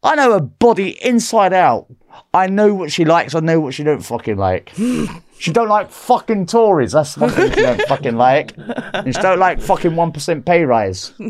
I 0.02 0.16
know 0.16 0.32
her 0.32 0.40
body 0.40 0.92
inside 1.06 1.52
out. 1.52 1.88
I 2.34 2.48
know 2.48 2.74
what 2.74 2.90
she 2.90 3.04
likes. 3.04 3.36
I 3.36 3.42
know 3.42 3.60
what 3.60 3.74
she 3.74 3.84
don't 3.84 4.00
fucking 4.00 4.38
like. 4.38 4.72
she 5.40 5.52
don't 5.52 5.68
like 5.68 5.92
fucking 5.92 6.46
Tories. 6.46 6.94
That's 6.94 7.18
one 7.18 7.32
thing 7.32 7.52
she 7.52 7.62
don't 7.64 7.82
fucking 7.82 8.16
like. 8.16 8.54
And 8.58 9.14
she 9.14 9.22
don't 9.22 9.40
like 9.40 9.60
fucking 9.60 9.98
one 9.98 10.14
percent 10.14 10.46
pay 10.46 10.64
rise. 10.64 11.12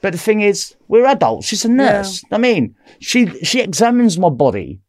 But 0.00 0.12
the 0.12 0.18
thing 0.18 0.40
is, 0.42 0.76
we're 0.86 1.06
adults. 1.06 1.46
She's 1.46 1.64
a 1.64 1.68
nurse. 1.68 2.22
I 2.30 2.38
mean, 2.38 2.74
she 3.00 3.26
she 3.44 3.60
examines 3.60 4.18
my 4.18 4.28
body. 4.30 4.80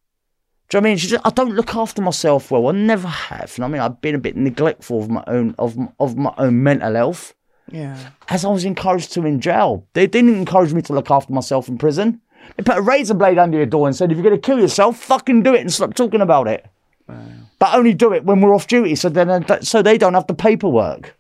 Do 0.70 0.78
you 0.78 0.82
know 0.82 0.84
what 0.84 0.88
I 0.88 0.90
mean? 0.92 0.98
She 0.98 1.08
just, 1.08 1.26
I 1.26 1.32
don't 1.32 1.56
look 1.56 1.76
after 1.76 2.00
myself 2.02 2.52
well. 2.52 2.68
I 2.68 2.74
never 2.74 3.08
have. 3.08 3.56
You 3.58 3.62
know 3.64 3.68
I 3.68 3.72
mean? 3.72 3.82
I've 3.82 4.02
been 4.02 4.14
a 4.14 4.20
bit 4.20 4.36
neglectful 4.38 5.00
of 5.02 5.10
my 5.10 5.24
own 5.26 5.56
of 5.58 5.76
of 6.00 6.16
my 6.16 6.32
own 6.38 6.62
mental 6.62 6.94
health, 6.94 7.34
Yeah. 7.72 7.98
as 8.28 8.46
I 8.46 8.50
was 8.50 8.66
encouraged 8.66 9.12
to 9.14 9.26
in 9.26 9.40
jail. 9.42 9.88
They 9.94 10.06
didn't 10.06 10.36
encourage 10.36 10.74
me 10.74 10.84
to 10.84 10.94
look 10.94 11.10
after 11.10 11.34
myself 11.34 11.68
in 11.70 11.80
prison. 11.80 12.22
They 12.56 12.64
put 12.64 12.78
a 12.78 12.82
razor 12.82 13.16
blade 13.16 13.40
under 13.40 13.58
your 13.58 13.66
door 13.66 13.88
and 13.88 13.96
said, 13.96 14.12
"If 14.12 14.18
you're 14.18 14.24
going 14.30 14.40
to 14.40 14.46
kill 14.46 14.60
yourself, 14.60 15.00
fucking 15.00 15.42
do 15.42 15.56
it 15.56 15.62
and 15.62 15.74
stop 15.74 15.96
talking 15.96 16.22
about 16.22 16.48
it." 16.48 16.68
Wow. 17.08 17.16
But 17.58 17.74
only 17.74 17.96
do 17.96 18.14
it 18.14 18.24
when 18.24 18.40
we're 18.42 18.54
off 18.54 18.68
duty, 18.68 18.94
so 18.96 19.10
then 19.10 19.30
uh, 19.32 19.62
so 19.62 19.82
they 19.82 19.98
don't 19.98 20.14
have 20.14 20.28
the 20.28 20.36
paperwork. 20.36 21.16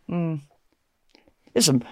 Listen, 1.56 1.84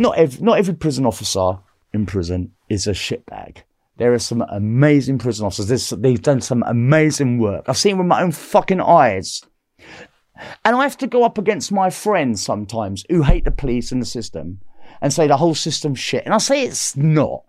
not 0.00 0.16
every, 0.16 0.42
not 0.42 0.58
every 0.58 0.74
prison 0.74 1.04
officer 1.06 1.58
in 1.92 2.06
prison 2.06 2.52
is 2.68 2.86
a 2.86 2.92
shitbag. 2.92 3.58
There 3.98 4.14
are 4.14 4.18
some 4.18 4.42
amazing 4.48 5.18
prison 5.18 5.44
officers. 5.44 5.68
There's, 5.68 5.90
they've 5.90 6.22
done 6.22 6.40
some 6.40 6.62
amazing 6.66 7.38
work. 7.38 7.64
I've 7.68 7.76
seen 7.76 7.98
with 7.98 8.06
my 8.06 8.22
own 8.22 8.32
fucking 8.32 8.80
eyes. 8.80 9.42
And 10.64 10.74
I 10.74 10.84
have 10.84 10.96
to 10.98 11.06
go 11.06 11.22
up 11.22 11.36
against 11.36 11.70
my 11.70 11.90
friends 11.90 12.42
sometimes 12.42 13.04
who 13.10 13.22
hate 13.22 13.44
the 13.44 13.50
police 13.50 13.92
and 13.92 14.00
the 14.00 14.06
system 14.06 14.60
and 15.02 15.12
say 15.12 15.26
the 15.26 15.36
whole 15.36 15.54
system's 15.54 15.98
shit. 15.98 16.24
And 16.24 16.32
I 16.32 16.38
say 16.38 16.64
it's 16.64 16.96
not. 16.96 17.44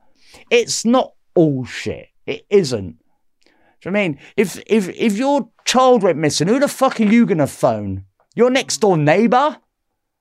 It's 0.50 0.84
not 0.84 1.14
all 1.36 1.64
shit. 1.64 2.10
It 2.26 2.46
isn't. 2.50 2.98
Do 3.46 3.52
you 3.86 3.92
know 3.92 4.00
I 4.00 4.08
mean? 4.10 4.20
If 4.36 4.62
if 4.68 4.90
if 4.90 5.18
your 5.18 5.50
child 5.64 6.04
went 6.04 6.18
missing, 6.18 6.50
who 6.50 6.60
the 6.60 6.68
fuck 6.68 7.00
are 7.00 7.04
you 7.04 7.26
gonna 7.26 7.48
phone? 7.48 8.04
Your 8.36 8.50
next 8.50 8.78
door 8.78 8.98
neighbour? 8.98 9.58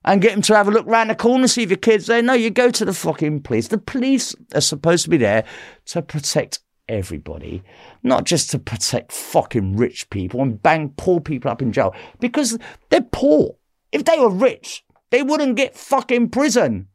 And 0.05 0.23
get 0.23 0.33
them 0.33 0.43
to 0.43 0.57
have 0.57 0.67
a 0.67 0.71
look 0.71 0.87
round 0.87 1.11
the 1.11 1.15
corner, 1.15 1.47
see 1.47 1.63
if 1.63 1.71
your 1.71 1.77
kid's 1.77 2.07
there. 2.07 2.23
No, 2.23 2.33
you 2.33 2.49
go 2.51 2.71
to 2.71 2.85
the 2.87 2.95
fucking 2.95 3.43
police. 3.43 3.69
The 3.69 3.77
police 3.77 4.35
are 4.55 4.63
supposed 4.63 5.05
to 5.05 5.11
be 5.11 5.19
there 5.19 5.45
to 5.87 6.01
protect 6.01 6.61
everybody, 6.89 7.63
not 8.03 8.25
just 8.25 8.51
to 8.51 8.59
protect 8.59 9.13
fucking 9.13 9.77
rich 9.77 10.09
people 10.09 10.41
and 10.41 10.63
bang 10.63 10.95
poor 10.97 11.21
people 11.21 11.51
up 11.51 11.61
in 11.61 11.73
jail 11.73 11.95
because 12.19 12.59
they're 12.89 13.03
poor. 13.03 13.57
If 13.93 14.05
they 14.05 14.19
were 14.19 14.31
rich, 14.31 14.85
they 15.11 15.23
wouldn't 15.23 15.57
get 15.57 15.77
fucking 15.77 16.31
prison. 16.31 16.89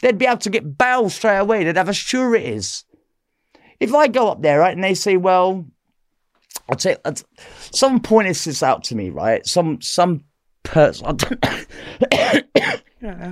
They'd 0.00 0.18
be 0.18 0.26
able 0.26 0.38
to 0.38 0.50
get 0.50 0.78
bail 0.78 1.10
straight 1.10 1.38
away. 1.38 1.64
They'd 1.64 1.76
have 1.76 1.88
a 1.88 1.94
sureties. 1.94 2.84
If 3.78 3.94
I 3.94 4.08
go 4.08 4.28
up 4.28 4.42
there, 4.42 4.60
right, 4.60 4.74
and 4.74 4.82
they 4.82 4.94
say, 4.94 5.16
well, 5.16 5.66
I'll 6.68 6.96
I'd- 7.04 7.22
someone 7.72 8.00
pointed 8.00 8.36
this 8.36 8.62
out 8.62 8.84
to 8.84 8.96
me, 8.96 9.10
right? 9.10 9.46
Some 9.46 9.80
some 9.80 10.24
person. 10.68 11.06
I 11.10 11.12
don't. 11.12 11.44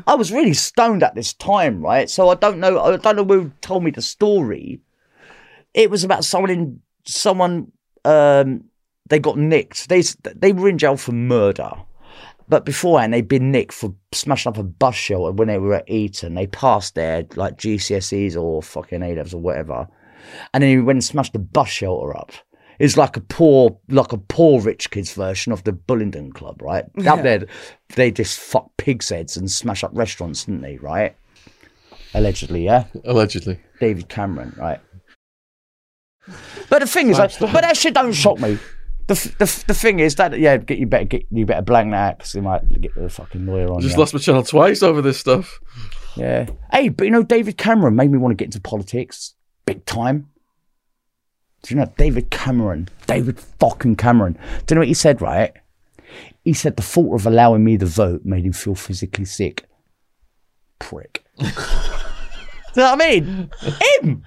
I 0.07 0.15
was 0.15 0.33
really 0.33 0.55
stoned 0.55 1.03
at 1.03 1.15
this 1.15 1.33
time, 1.33 1.83
right? 1.83 2.09
So 2.09 2.29
I 2.29 2.35
don't 2.35 2.61
know. 2.61 2.81
I 2.81 2.97
don't 2.97 3.17
know 3.17 3.25
who 3.25 3.53
told 3.61 3.85
me 3.85 3.91
the 3.91 4.03
story. 4.03 4.81
It 5.75 5.91
was 5.91 6.05
about 6.05 6.25
someone 6.25 6.51
in 6.51 6.81
someone. 7.05 7.73
Um, 8.05 8.65
they 9.09 9.19
got 9.19 9.39
nicked. 9.39 9.89
They 9.89 10.03
they 10.35 10.53
were 10.53 10.69
in 10.69 10.79
jail 10.79 10.97
for 10.97 11.13
murder, 11.13 11.71
but 12.49 12.65
beforehand 12.65 13.13
they'd 13.13 13.29
been 13.29 13.51
nicked 13.51 13.75
for 13.75 13.95
smashing 14.13 14.51
up 14.51 14.59
a 14.59 14.63
bus 14.63 14.95
shelter 14.95 15.33
when 15.33 15.49
they 15.49 15.59
were 15.59 15.75
at 15.75 15.91
Eton. 15.91 16.35
They 16.35 16.47
passed 16.47 16.95
there 16.95 17.27
like 17.35 17.59
GCSEs 17.59 18.41
or 18.41 18.63
fucking 18.63 19.03
A 19.03 19.15
levels 19.15 19.35
or 19.35 19.41
whatever, 19.41 19.89
and 20.55 20.63
then 20.63 20.71
he 20.71 20.79
went 20.79 20.97
and 20.97 21.05
smashed 21.05 21.33
the 21.33 21.41
bus 21.41 21.69
shelter 21.69 22.17
up. 22.17 22.33
It's 22.79 22.97
like 22.97 23.17
a 23.17 23.21
poor, 23.21 23.79
like 23.89 24.13
a 24.13 24.19
poor 24.19 24.61
rich 24.61 24.91
kids 24.91 25.13
version 25.13 25.53
of 25.53 25.65
the 25.65 25.73
Bullingdon 25.73 26.33
Club, 26.33 26.61
right? 26.63 26.85
Out 27.07 27.23
there, 27.23 27.47
they 27.95 28.11
just 28.11 28.39
fuck 28.39 28.71
pigs' 28.77 29.09
heads 29.09 29.37
and 29.37 29.51
smash 29.51 29.83
up 29.85 29.91
restaurants, 29.95 30.45
didn't 30.45 30.63
they? 30.63 30.77
Right? 30.79 31.17
Allegedly, 32.15 32.65
yeah. 32.65 32.85
Allegedly. 33.05 33.61
David 33.81 34.09
Cameron, 34.09 34.55
right? 34.57 34.81
But 36.69 36.81
the 36.81 36.87
thing 36.87 37.09
is, 37.11 37.19
like, 37.19 37.39
but 37.39 37.61
that 37.61 37.77
shit 37.77 37.95
don't 37.95 38.13
shock 38.13 38.41
me. 38.41 38.59
The, 39.07 39.15
the, 39.39 39.65
the 39.69 39.75
thing 39.75 40.01
is 40.01 40.17
that 40.17 40.37
yeah, 40.39 40.57
get 40.57 40.79
you 40.79 40.87
better 40.87 41.05
get 41.05 41.27
you 41.31 41.47
better 41.47 41.63
blank 41.63 41.93
that 41.93 41.97
out 41.97 42.19
because 42.19 42.33
they 42.33 42.41
might 42.41 42.69
get 42.81 42.93
the 42.97 43.09
fucking 43.09 43.47
lawyer 43.47 43.73
on. 43.73 43.81
Just 43.81 43.95
you. 43.95 44.01
lost 44.01 44.15
my 44.15 44.19
channel 44.19 44.43
twice 44.43 44.83
over 44.83 45.01
this 45.01 45.19
stuff. 45.19 45.61
Yeah. 46.17 46.47
Hey, 46.73 46.89
but 46.89 47.05
you 47.05 47.11
know, 47.13 47.23
David 47.23 47.57
Cameron 47.57 47.95
made 47.95 48.11
me 48.11 48.19
want 48.19 48.33
to 48.33 48.37
get 48.37 48.47
into 48.47 48.61
politics 48.61 49.35
big 49.65 49.85
time. 49.85 50.31
Do 51.67 51.75
you 51.75 51.81
know 51.81 51.93
David 51.99 52.31
Cameron? 52.31 52.89
David 53.09 53.41
fucking 53.41 53.97
Cameron. 53.97 54.35
Do 54.35 54.41
you 54.73 54.77
know 54.77 54.81
what 54.83 54.89
he 54.89 54.95
said, 54.95 55.21
right? 55.21 55.53
He 56.45 56.53
said 56.53 56.77
the 56.77 56.83
thought 56.83 57.17
of 57.17 57.27
allowing 57.27 57.65
me 57.65 57.77
the 57.77 57.87
vote 57.87 58.25
made 58.25 58.45
him 58.45 58.53
feel 58.53 58.77
physically 58.77 59.25
sick. 59.25 59.65
Prick. 60.79 61.25
Do 61.39 61.45
you 61.45 61.53
know 62.77 62.95
what 62.95 63.03
I 63.03 63.11
mean? 63.11 63.51
Him! 64.01 64.23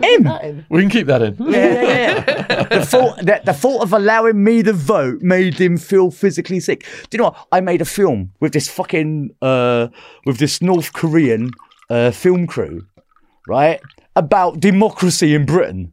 Him! 0.00 0.66
We 0.70 0.80
can 0.80 0.88
keep 0.88 1.06
that 1.08 1.20
in. 1.20 1.36
Yeah, 1.38 1.82
yeah, 1.82 2.24
yeah. 2.48 2.62
the 2.78 2.86
thought 2.86 3.18
that 3.26 3.44
the 3.44 3.52
thought 3.52 3.82
of 3.82 3.92
allowing 3.92 4.42
me 4.42 4.62
the 4.62 4.72
vote 4.72 5.20
made 5.20 5.60
him 5.60 5.76
feel 5.76 6.10
physically 6.10 6.60
sick. 6.60 6.86
Do 7.10 7.16
you 7.16 7.18
know 7.18 7.24
what? 7.24 7.46
I 7.52 7.60
made 7.60 7.82
a 7.82 7.84
film 7.84 8.32
with 8.40 8.54
this 8.54 8.68
fucking 8.68 9.34
uh 9.42 9.88
with 10.24 10.38
this 10.38 10.62
North 10.62 10.94
Korean 10.94 11.50
uh 11.90 12.10
film 12.10 12.46
crew, 12.46 12.86
right? 13.46 13.82
About 14.16 14.60
democracy 14.60 15.34
in 15.34 15.44
Britain. 15.44 15.92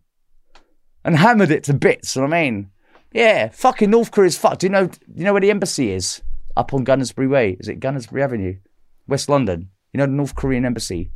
And 1.08 1.16
hammered 1.16 1.52
it 1.52 1.64
to 1.64 1.74
bits, 1.74 2.16
you 2.16 2.22
know 2.22 2.28
what 2.28 2.36
I 2.36 2.44
mean? 2.44 2.70
Yeah, 3.14 3.48
fucking 3.48 3.90
North 3.90 4.12
Korea's 4.12 4.38
fucked. 4.38 4.60
Do 4.60 4.68
you 4.68 4.72
know 4.72 4.88
do 4.88 5.00
you 5.16 5.24
know 5.24 5.32
where 5.32 5.42
the 5.42 5.50
embassy 5.50 5.92
is? 5.92 6.22
Up 6.58 6.74
on 6.74 6.84
Gunnersbury 6.84 7.30
Way. 7.30 7.56
Is 7.60 7.70
it 7.70 7.80
Gunnersbury 7.80 8.22
Avenue? 8.22 8.58
West 9.08 9.30
London. 9.30 9.70
You 9.94 10.00
know 10.00 10.06
the 10.06 10.12
North 10.12 10.36
Korean 10.36 10.66
embassy? 10.66 11.12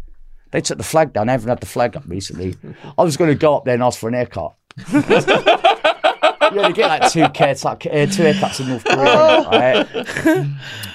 They 0.52 0.62
took 0.62 0.78
the 0.78 0.84
flag 0.86 1.12
down. 1.12 1.28
They 1.28 1.34
haven't 1.34 1.50
had 1.50 1.60
the 1.60 1.66
flag 1.66 1.98
up 1.98 2.04
recently. 2.08 2.56
I 2.98 3.04
was 3.04 3.18
going 3.18 3.32
to 3.32 3.36
go 3.36 3.58
up 3.58 3.66
there 3.66 3.74
and 3.74 3.84
ask 3.84 4.00
for 4.00 4.08
an 4.08 4.14
haircut. 4.14 4.56
you 4.94 5.02
only 6.60 6.74
get 6.74 6.88
like 6.88 7.12
two, 7.12 7.20
haircut, 7.20 7.66
uh, 7.66 8.06
two 8.06 8.24
haircuts 8.24 8.62
in 8.62 8.70
North 8.70 8.86
Korea, 8.86 9.50
right? 9.50 9.88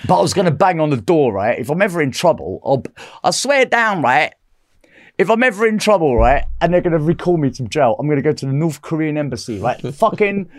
But 0.06 0.18
I 0.18 0.22
was 0.22 0.32
going 0.32 0.46
to 0.46 0.50
bang 0.50 0.80
on 0.80 0.90
the 0.90 0.96
door, 0.96 1.32
right? 1.32 1.58
If 1.58 1.70
I'm 1.70 1.82
ever 1.82 2.00
in 2.00 2.12
trouble, 2.12 2.60
I'll, 2.64 2.82
I 3.22 3.30
swear 3.30 3.66
down, 3.66 4.02
right? 4.02 4.32
If 5.18 5.30
I'm 5.30 5.42
ever 5.42 5.66
in 5.66 5.78
trouble, 5.78 6.16
right, 6.16 6.44
and 6.60 6.72
they're 6.74 6.82
going 6.82 6.92
to 6.92 6.98
recall 6.98 7.38
me 7.38 7.50
to 7.50 7.64
jail, 7.64 7.96
I'm 7.98 8.06
going 8.06 8.16
to 8.16 8.22
go 8.22 8.32
to 8.32 8.46
the 8.46 8.52
North 8.52 8.82
Korean 8.82 9.16
embassy, 9.16 9.58
right? 9.58 9.80
Fucking, 9.94 10.50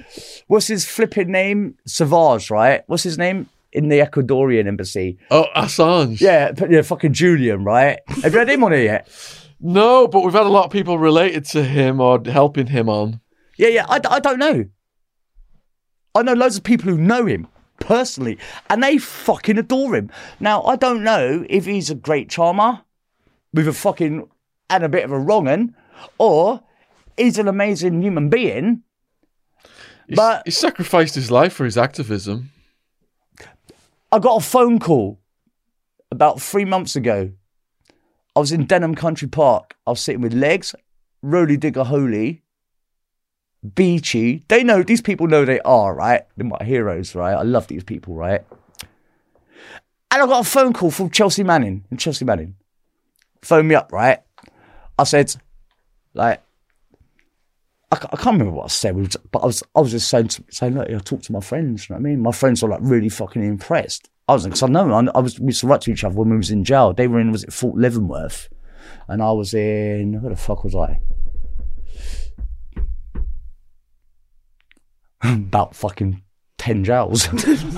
what's 0.47 0.67
his 0.67 0.85
flipping 0.85 1.31
name? 1.31 1.75
Savage, 1.85 2.49
right? 2.49 2.83
What's 2.87 3.03
his 3.03 3.17
name? 3.19 3.49
In 3.71 3.89
the 3.89 3.99
Ecuadorian 3.99 4.65
embassy. 4.65 5.19
Oh, 5.29 5.45
Assange. 5.55 6.19
Yeah, 6.19 6.53
but 6.53 6.71
yeah, 6.71 6.81
fucking 6.81 7.13
Julian, 7.13 7.63
right? 7.63 7.99
Have 8.07 8.33
you 8.33 8.39
had 8.39 8.49
him 8.49 8.63
on 8.63 8.71
here 8.71 8.83
yet? 8.83 9.09
No, 9.59 10.07
but 10.07 10.23
we've 10.23 10.35
had 10.35 10.45
a 10.45 10.49
lot 10.49 10.65
of 10.65 10.71
people 10.71 10.99
related 10.99 11.43
to 11.45 11.63
him 11.63 11.99
or 11.99 12.21
helping 12.23 12.67
him 12.67 12.89
on. 12.89 13.21
Yeah, 13.57 13.69
yeah, 13.69 13.85
I, 13.89 13.99
I 14.07 14.19
don't 14.19 14.37
know. 14.37 14.65
I 16.13 16.21
know 16.21 16.33
loads 16.33 16.57
of 16.57 16.63
people 16.63 16.91
who 16.91 16.97
know 16.99 17.25
him 17.25 17.47
personally, 17.79 18.37
and 18.69 18.83
they 18.83 18.99
fucking 18.99 19.57
adore 19.57 19.95
him. 19.95 20.11
Now, 20.39 20.61
I 20.61 20.75
don't 20.75 21.03
know 21.03 21.43
if 21.49 21.65
he's 21.65 21.89
a 21.89 21.95
great 21.95 22.29
charmer 22.29 22.81
with 23.51 23.67
a 23.67 23.73
fucking 23.73 24.29
and 24.69 24.83
a 24.83 24.89
bit 24.89 25.03
of 25.05 25.11
a 25.11 25.19
wrong 25.19 25.47
un, 25.47 25.75
or 26.17 26.61
he's 27.17 27.37
an 27.37 27.47
amazing 27.47 28.01
human 28.01 28.29
being. 28.29 28.83
He's- 30.07 30.15
But- 30.15 30.43
he 30.45 30.51
sacrificed 30.51 31.15
his 31.15 31.31
life 31.31 31.53
for 31.53 31.65
his 31.65 31.77
activism. 31.77 32.51
I 34.11 34.19
got 34.19 34.41
a 34.41 34.45
phone 34.45 34.79
call 34.79 35.19
about 36.11 36.41
three 36.41 36.65
months 36.65 36.95
ago. 36.95 37.31
I 38.35 38.39
was 38.39 38.51
in 38.51 38.65
Denham 38.65 38.95
Country 38.95 39.27
Park. 39.27 39.75
I 39.85 39.89
was 39.91 39.99
sitting 39.99 40.21
with 40.21 40.33
Legs, 40.33 40.73
Roly 41.21 41.57
Digger 41.57 41.83
Holy, 41.83 42.43
Beachy. 43.75 44.43
They 44.47 44.63
know, 44.63 44.83
these 44.83 45.01
people 45.01 45.27
know 45.27 45.43
they 45.43 45.59
are, 45.61 45.93
right? 45.93 46.23
They're 46.37 46.45
my 46.47 46.63
heroes, 46.63 47.15
right? 47.15 47.33
I 47.33 47.41
love 47.41 47.67
these 47.67 47.83
people, 47.83 48.13
right? 48.13 48.45
And 50.11 50.21
I 50.21 50.25
got 50.25 50.45
a 50.45 50.49
phone 50.49 50.71
call 50.71 50.91
from 50.91 51.09
Chelsea 51.09 51.43
Manning. 51.43 51.83
And 51.89 51.99
Chelsea 51.99 52.23
Manning 52.23 52.55
phoned 53.41 53.67
me 53.67 53.75
up, 53.75 53.91
right? 53.91 54.19
I 54.99 55.03
said, 55.03 55.35
like, 56.13 56.41
I, 57.91 57.95
I 57.95 58.17
can't 58.17 58.39
remember 58.39 58.51
what 58.51 58.65
I 58.65 58.67
said, 58.67 58.95
but 59.31 59.39
I 59.39 59.45
was 59.45 59.63
I 59.75 59.79
was 59.79 59.91
just 59.91 60.09
saying, 60.09 60.29
to, 60.29 60.43
saying 60.49 60.75
look, 60.75 60.89
I 60.89 60.97
talked 60.97 61.25
to 61.25 61.31
my 61.31 61.39
friends. 61.39 61.87
You 61.87 61.95
know 61.95 62.01
what 62.01 62.07
I 62.07 62.09
mean? 62.09 62.21
My 62.21 62.31
friends 62.31 62.61
were 62.61 62.69
like 62.69 62.79
really 62.81 63.09
fucking 63.09 63.43
impressed. 63.43 64.09
I 64.27 64.33
was 64.33 64.43
because 64.43 64.63
I 64.63 64.67
know 64.67 64.91
I, 64.91 65.05
I 65.15 65.19
was 65.19 65.39
we 65.39 65.47
used 65.47 65.61
to 65.61 65.67
write 65.67 65.81
to 65.81 65.91
each 65.91 66.03
other 66.03 66.15
when 66.15 66.29
we 66.29 66.37
was 66.37 66.51
in 66.51 66.63
jail. 66.63 66.93
They 66.93 67.07
were 67.07 67.19
in 67.19 67.31
was 67.31 67.43
it 67.45 67.53
Fort 67.53 67.77
Leavenworth, 67.77 68.49
and 69.07 69.21
I 69.21 69.31
was 69.31 69.53
in 69.53 70.21
where 70.21 70.31
the 70.31 70.35
fuck 70.35 70.63
was 70.63 70.75
I? 70.75 70.99
About 75.23 75.75
fucking 75.75 76.21
ten 76.57 76.83
jails. 76.83 77.29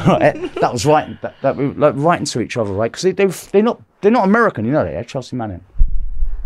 right? 0.07 0.55
That 0.55 0.73
was 0.73 0.87
right. 0.87 1.21
that, 1.21 1.35
that 1.43 1.55
we 1.55 1.67
were 1.67 1.73
like 1.73 1.93
writing 1.97 2.25
to 2.25 2.41
each 2.41 2.57
other, 2.57 2.71
right? 2.71 2.91
Because 2.91 3.03
they, 3.03 3.11
they 3.11 3.27
they're 3.27 3.61
not 3.61 3.79
they're 4.01 4.09
not 4.09 4.25
American, 4.25 4.65
you 4.65 4.71
know 4.71 4.83
they. 4.83 4.91
They're 4.91 5.03
Chelsea 5.03 5.35
Manning 5.35 5.63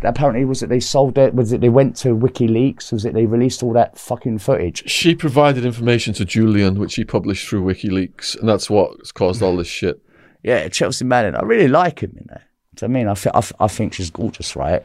apparently 0.05 0.45
was 0.45 0.61
it 0.63 0.69
they 0.69 0.79
sold 0.79 1.17
it 1.17 1.33
was 1.33 1.51
it 1.53 1.61
they 1.61 1.69
went 1.69 1.95
to 1.97 2.09
WikiLeaks 2.09 2.91
was 2.91 3.05
it 3.05 3.13
they 3.13 3.25
released 3.25 3.63
all 3.63 3.73
that 3.73 3.97
fucking 3.97 4.39
footage? 4.39 4.89
She 4.89 5.15
provided 5.15 5.65
information 5.65 6.13
to 6.15 6.25
Julian, 6.25 6.79
which 6.79 6.95
he 6.95 7.03
published 7.05 7.47
through 7.47 7.63
WikiLeaks, 7.63 8.39
and 8.39 8.47
that's 8.49 8.69
what's 8.69 9.11
caused 9.11 9.41
all 9.41 9.55
this 9.57 9.67
shit. 9.67 10.01
yeah 10.43 10.67
Chelsea 10.67 11.05
Manning 11.05 11.35
I 11.35 11.41
really 11.43 11.67
like 11.67 12.01
him 12.01 12.11
you 12.15 12.25
know. 12.29 12.41
Do 12.75 12.85
you 12.85 12.89
know 12.89 12.93
what 12.93 12.99
I 12.99 13.03
mean? 13.03 13.07
I, 13.07 13.13
thi- 13.13 13.31
I, 13.33 13.41
th- 13.41 13.53
I 13.59 13.67
think 13.67 13.93
she's 13.93 14.09
gorgeous 14.09 14.55
right? 14.55 14.83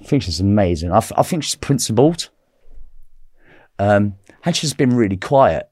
I 0.00 0.04
think 0.04 0.22
she's 0.24 0.40
amazing. 0.40 0.92
I, 0.92 1.00
th- 1.00 1.12
I 1.16 1.22
think 1.22 1.44
she's 1.44 1.54
principled. 1.54 2.28
Um 3.78 4.14
and 4.44 4.56
she's 4.56 4.74
been 4.74 4.94
really 4.96 5.16
quiet. 5.16 5.68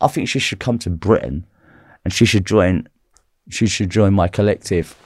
I 0.00 0.08
think 0.08 0.28
she 0.28 0.38
should 0.38 0.58
come 0.60 0.78
to 0.80 0.90
Britain 0.90 1.46
and 2.04 2.12
she 2.12 2.24
should 2.24 2.46
join 2.46 2.88
she 3.50 3.66
should 3.66 3.90
join 3.90 4.14
my 4.14 4.26
collective 4.28 4.96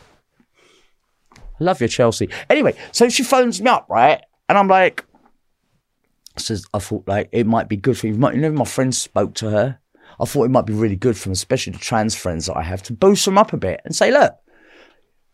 love 1.61 1.81
your 1.81 1.89
Chelsea 1.89 2.29
anyway 2.49 2.75
so 2.93 3.09
she 3.09 3.23
phones 3.23 3.61
me 3.61 3.71
up 3.71 3.87
right 3.89 4.23
and 4.49 4.57
I'm 4.57 4.69
like 4.69 5.05
says 6.41 6.67
I 6.75 6.79
thought 6.79 7.07
like 7.07 7.29
it 7.33 7.47
might 7.47 7.69
be 7.69 7.77
good 7.77 7.99
for 7.99 8.07
you. 8.07 8.15
You 8.15 8.19
know, 8.19 8.53
my 8.53 8.65
friends 8.65 8.99
spoke 8.99 9.35
to 9.35 9.51
her. 9.51 9.79
I 10.21 10.25
thought 10.25 10.45
it 10.45 10.51
might 10.51 10.67
be 10.67 10.73
really 10.73 10.97
good 10.97 11.17
for 11.17 11.25
them, 11.25 11.33
especially 11.33 11.75
the 11.75 11.79
trans 11.79 12.15
friends 12.15 12.47
that 12.47 12.57
I 12.57 12.63
have, 12.63 12.83
to 12.85 12.93
boost 12.93 13.25
them 13.25 13.39
up 13.39 13.53
a 13.53 13.57
bit 13.57 13.81
and 13.85 13.95
say, 13.95 14.11
look, 14.11 14.35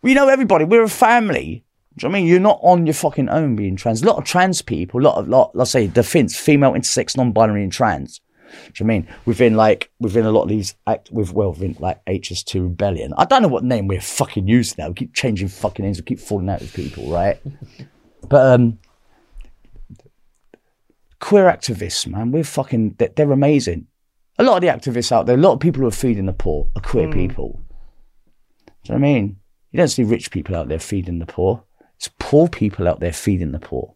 we 0.03 0.13
know 0.13 0.29
everybody. 0.29 0.65
We're 0.65 0.83
a 0.83 0.89
family. 0.89 1.65
Do 1.97 2.07
you 2.07 2.09
know 2.09 2.13
what 2.13 2.19
I 2.19 2.21
mean? 2.21 2.27
You're 2.27 2.41
not 2.41 2.61
on 2.63 2.87
your 2.87 2.95
fucking 2.95 3.29
own 3.29 3.57
being 3.57 3.77
trans. 3.77 4.03
A 4.03 4.07
lot 4.07 4.19
of 4.19 4.25
trans 4.25 4.61
people, 4.61 5.01
a 5.01 5.03
lot 5.03 5.17
of, 5.17 5.29
lot, 5.29 5.53
let's 5.55 5.71
say, 5.71 5.87
the 5.87 6.03
defense, 6.03 6.37
female, 6.37 6.73
intersex, 6.73 7.17
non-binary, 7.17 7.63
and 7.63 7.73
trans. 7.73 8.21
Do 8.73 8.85
you 8.85 8.87
know 8.87 8.95
what 8.95 8.95
I 8.95 8.99
mean? 8.99 9.09
Within 9.27 9.55
like, 9.55 9.91
within 10.01 10.27
a 10.27 10.31
lot 10.31 10.43
of 10.43 10.49
these 10.49 10.75
act, 10.87 11.11
with 11.11 11.33
well, 11.33 11.53
within 11.53 11.77
like 11.79 12.05
HS2 12.07 12.63
Rebellion. 12.63 13.13
I 13.17 13.25
don't 13.25 13.43
know 13.43 13.49
what 13.49 13.65
name 13.65 13.87
we're 13.87 14.01
fucking 14.01 14.49
using 14.49 14.77
now. 14.79 14.89
We 14.89 14.95
keep 14.95 15.15
changing 15.15 15.49
fucking 15.49 15.85
names. 15.85 15.99
We 15.99 16.05
keep 16.05 16.21
falling 16.21 16.49
out 16.49 16.61
with 16.61 16.75
people, 16.75 17.11
right? 17.11 17.41
but 18.29 18.55
um, 18.55 18.79
queer 21.21 21.45
activists, 21.45 22.07
man, 22.07 22.31
we're 22.31 22.45
fucking, 22.45 22.97
they're, 22.99 23.11
they're 23.15 23.33
amazing. 23.33 23.87
A 24.39 24.45
lot 24.45 24.57
of 24.57 24.61
the 24.63 24.69
activists 24.69 25.13
out 25.13 25.27
there, 25.27 25.37
a 25.37 25.41
lot 25.41 25.53
of 25.53 25.61
people 25.61 25.81
who 25.81 25.87
are 25.87 25.93
feeding 25.93 26.27
the 26.27 26.33
poor 26.33 26.69
are 26.75 26.83
queer 26.83 27.11
people. 27.11 27.63
Do 28.67 28.93
you 28.93 28.99
know 28.99 29.01
what 29.01 29.09
I 29.09 29.13
mean? 29.15 29.37
You 29.71 29.79
don't 29.79 29.89
see 29.89 30.05
rich 30.05 30.31
people 30.31 30.55
out 30.55 30.69
there 30.69 30.79
feeding 30.79 31.21
the 31.21 31.27
poor. 31.27 31.65
It's 31.97 32.11
poor 32.19 32.49
people 32.49 32.89
out 32.89 33.01
there 33.01 33.13
feeding 33.13 33.53
the 33.53 33.59
poor. 33.61 33.95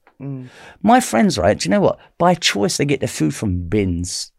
My 0.83 1.01
friends, 1.01 1.39
right? 1.39 1.59
Do 1.59 1.69
you 1.69 1.71
know 1.71 1.81
what? 1.81 1.99
By 2.19 2.35
choice, 2.35 2.77
they 2.77 2.85
get 2.85 3.01
their 3.01 3.09
food 3.09 3.35
from 3.35 3.69
bins. 3.69 4.33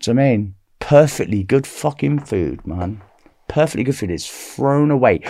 Do 0.00 0.10
you 0.10 0.14
know 0.14 0.22
what 0.22 0.26
I 0.26 0.30
mean? 0.36 0.54
Perfectly 0.78 1.42
good 1.42 1.66
fucking 1.66 2.20
food, 2.20 2.66
man. 2.66 3.02
Perfectly 3.48 3.84
good 3.84 3.96
food. 3.96 4.10
It's 4.10 4.26
thrown 4.26 4.90
away. 4.90 5.20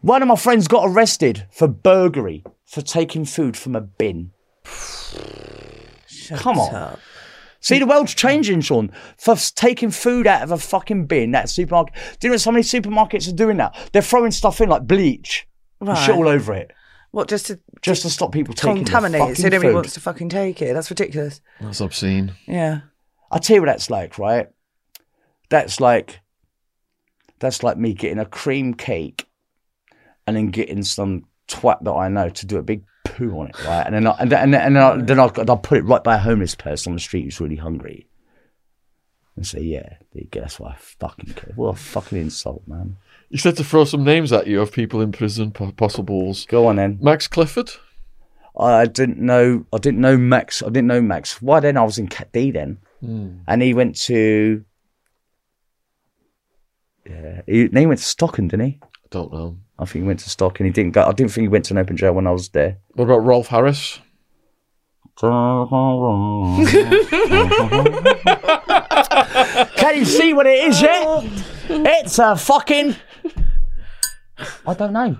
One 0.00 0.22
of 0.22 0.28
my 0.28 0.36
friends 0.36 0.68
got 0.68 0.88
arrested 0.88 1.46
for 1.50 1.68
burglary 1.68 2.44
for 2.64 2.82
taking 2.82 3.24
food 3.24 3.56
from 3.56 3.74
a 3.76 3.80
bin. 3.80 4.32
Come 6.36 6.58
on. 6.58 6.74
up. 6.74 7.00
See, 7.60 7.78
the 7.78 7.86
world's 7.86 8.14
changing, 8.14 8.60
Shaun. 8.60 8.92
For 9.16 9.34
taking 9.36 9.90
food 9.90 10.26
out 10.26 10.42
of 10.42 10.52
a 10.52 10.58
fucking 10.58 11.06
bin, 11.06 11.32
that 11.32 11.48
supermarket. 11.48 11.94
Do 12.20 12.28
you 12.28 12.32
know 12.32 12.36
so 12.36 12.52
many 12.52 12.62
supermarkets 12.62 13.28
are 13.28 13.34
doing 13.34 13.56
that? 13.56 13.76
They're 13.92 14.02
throwing 14.02 14.30
stuff 14.30 14.60
in 14.60 14.68
like 14.68 14.86
bleach 14.86 15.46
and 15.80 15.96
shit 15.98 16.14
all 16.14 16.28
over 16.28 16.54
it 16.54 16.72
What, 17.10 17.28
just 17.28 17.46
to 17.46 17.58
just 17.82 18.02
to 18.02 18.10
stop 18.10 18.32
people 18.32 18.54
taking 18.54 18.84
the 18.84 18.90
contaminate 18.90 19.20
it 19.30 19.36
so 19.36 19.42
fucking 19.42 19.50
nobody 19.50 19.68
food. 19.68 19.74
wants 19.74 19.94
to 19.94 20.00
fucking 20.00 20.28
take 20.28 20.62
it? 20.62 20.74
That's 20.74 20.90
ridiculous. 20.90 21.40
That's 21.60 21.80
obscene. 21.80 22.32
Yeah. 22.46 22.80
I 23.30 23.38
tell 23.38 23.56
you 23.56 23.62
what 23.62 23.66
that's 23.66 23.90
like, 23.90 24.18
right? 24.18 24.48
That's 25.48 25.80
like 25.80 26.20
that's 27.38 27.62
like 27.62 27.76
me 27.76 27.94
getting 27.94 28.18
a 28.18 28.26
cream 28.26 28.74
cake 28.74 29.26
and 30.26 30.36
then 30.36 30.48
getting 30.48 30.82
some 30.82 31.24
twat 31.46 31.82
that 31.84 31.92
I 31.92 32.08
know 32.08 32.28
to 32.28 32.46
do 32.46 32.58
a 32.58 32.62
big 32.62 32.84
poo 33.04 33.38
on 33.38 33.48
it, 33.48 33.64
right? 33.64 33.86
And 33.86 33.94
then 33.94 34.06
I, 34.06 34.16
and 34.18 34.30
then 34.30 34.42
and 34.42 34.54
then, 34.54 34.60
and 34.60 34.76
then, 34.76 34.82
I, 34.82 34.96
then 34.96 35.20
I'll, 35.20 35.32
I'll 35.48 35.56
put 35.56 35.78
it 35.78 35.84
right 35.84 36.04
by 36.04 36.16
a 36.16 36.18
homeless 36.18 36.54
person 36.54 36.90
on 36.90 36.96
the 36.96 37.00
street 37.00 37.24
who's 37.24 37.40
really 37.40 37.56
hungry. 37.56 38.06
And 39.36 39.46
say, 39.46 39.60
yeah, 39.60 39.88
there 40.12 40.22
you 40.22 40.28
go. 40.30 40.40
That's 40.40 40.58
what 40.58 40.72
I 40.72 40.76
fucking 40.76 41.34
care. 41.34 41.52
What 41.54 41.68
a 41.68 41.76
fucking 41.76 42.18
insult, 42.18 42.66
man. 42.66 42.96
You 43.30 43.38
said 43.38 43.56
to 43.58 43.64
throw 43.64 43.84
some 43.84 44.02
names 44.02 44.32
at 44.32 44.48
you 44.48 44.60
of 44.60 44.72
people 44.72 45.00
in 45.00 45.12
prison, 45.12 45.52
po- 45.52 45.70
possibles. 45.70 46.44
Go 46.46 46.66
on 46.66 46.74
then. 46.74 46.98
Max 47.00 47.28
Clifford. 47.28 47.70
I 48.58 48.86
didn't 48.86 49.18
know. 49.18 49.64
I 49.72 49.78
didn't 49.78 50.00
know 50.00 50.16
Max. 50.16 50.60
I 50.60 50.66
didn't 50.66 50.88
know 50.88 51.00
Max. 51.00 51.40
Why 51.40 51.60
then? 51.60 51.76
I 51.76 51.84
was 51.84 51.98
in 51.98 52.08
Cat 52.08 52.32
D 52.32 52.50
then, 52.50 52.78
Mm. 53.02 53.40
and 53.46 53.62
he 53.62 53.74
went 53.74 53.96
to. 54.02 54.64
Yeah, 57.06 57.42
he, 57.46 57.68
he 57.68 57.86
went 57.86 58.00
to 58.00 58.04
Stockton, 58.04 58.48
didn't 58.48 58.66
he? 58.66 58.78
I 58.82 58.88
don't 59.10 59.32
know. 59.32 59.56
I 59.78 59.84
think 59.84 60.02
he 60.02 60.06
went 60.06 60.20
to 60.20 60.30
Stockton. 60.30 60.66
He 60.66 60.72
didn't 60.72 60.92
go. 60.92 61.04
I 61.04 61.12
didn't 61.12 61.32
think 61.32 61.44
he 61.44 61.48
went 61.48 61.64
to 61.66 61.74
an 61.74 61.78
open 61.78 61.96
jail 61.96 62.12
when 62.12 62.26
I 62.26 62.32
was 62.32 62.48
there. 62.50 62.78
What 62.94 63.04
about 63.04 63.24
Rolf 63.24 63.46
Harris? 63.46 64.00
Can 69.76 69.96
you 69.96 70.04
see 70.04 70.32
what 70.32 70.46
it 70.46 70.64
is? 70.68 70.80
Yeah, 70.80 71.20
it's 71.68 72.18
a 72.18 72.36
fucking. 72.36 72.94
I 74.66 74.74
don't 74.74 74.92
know. 74.92 75.16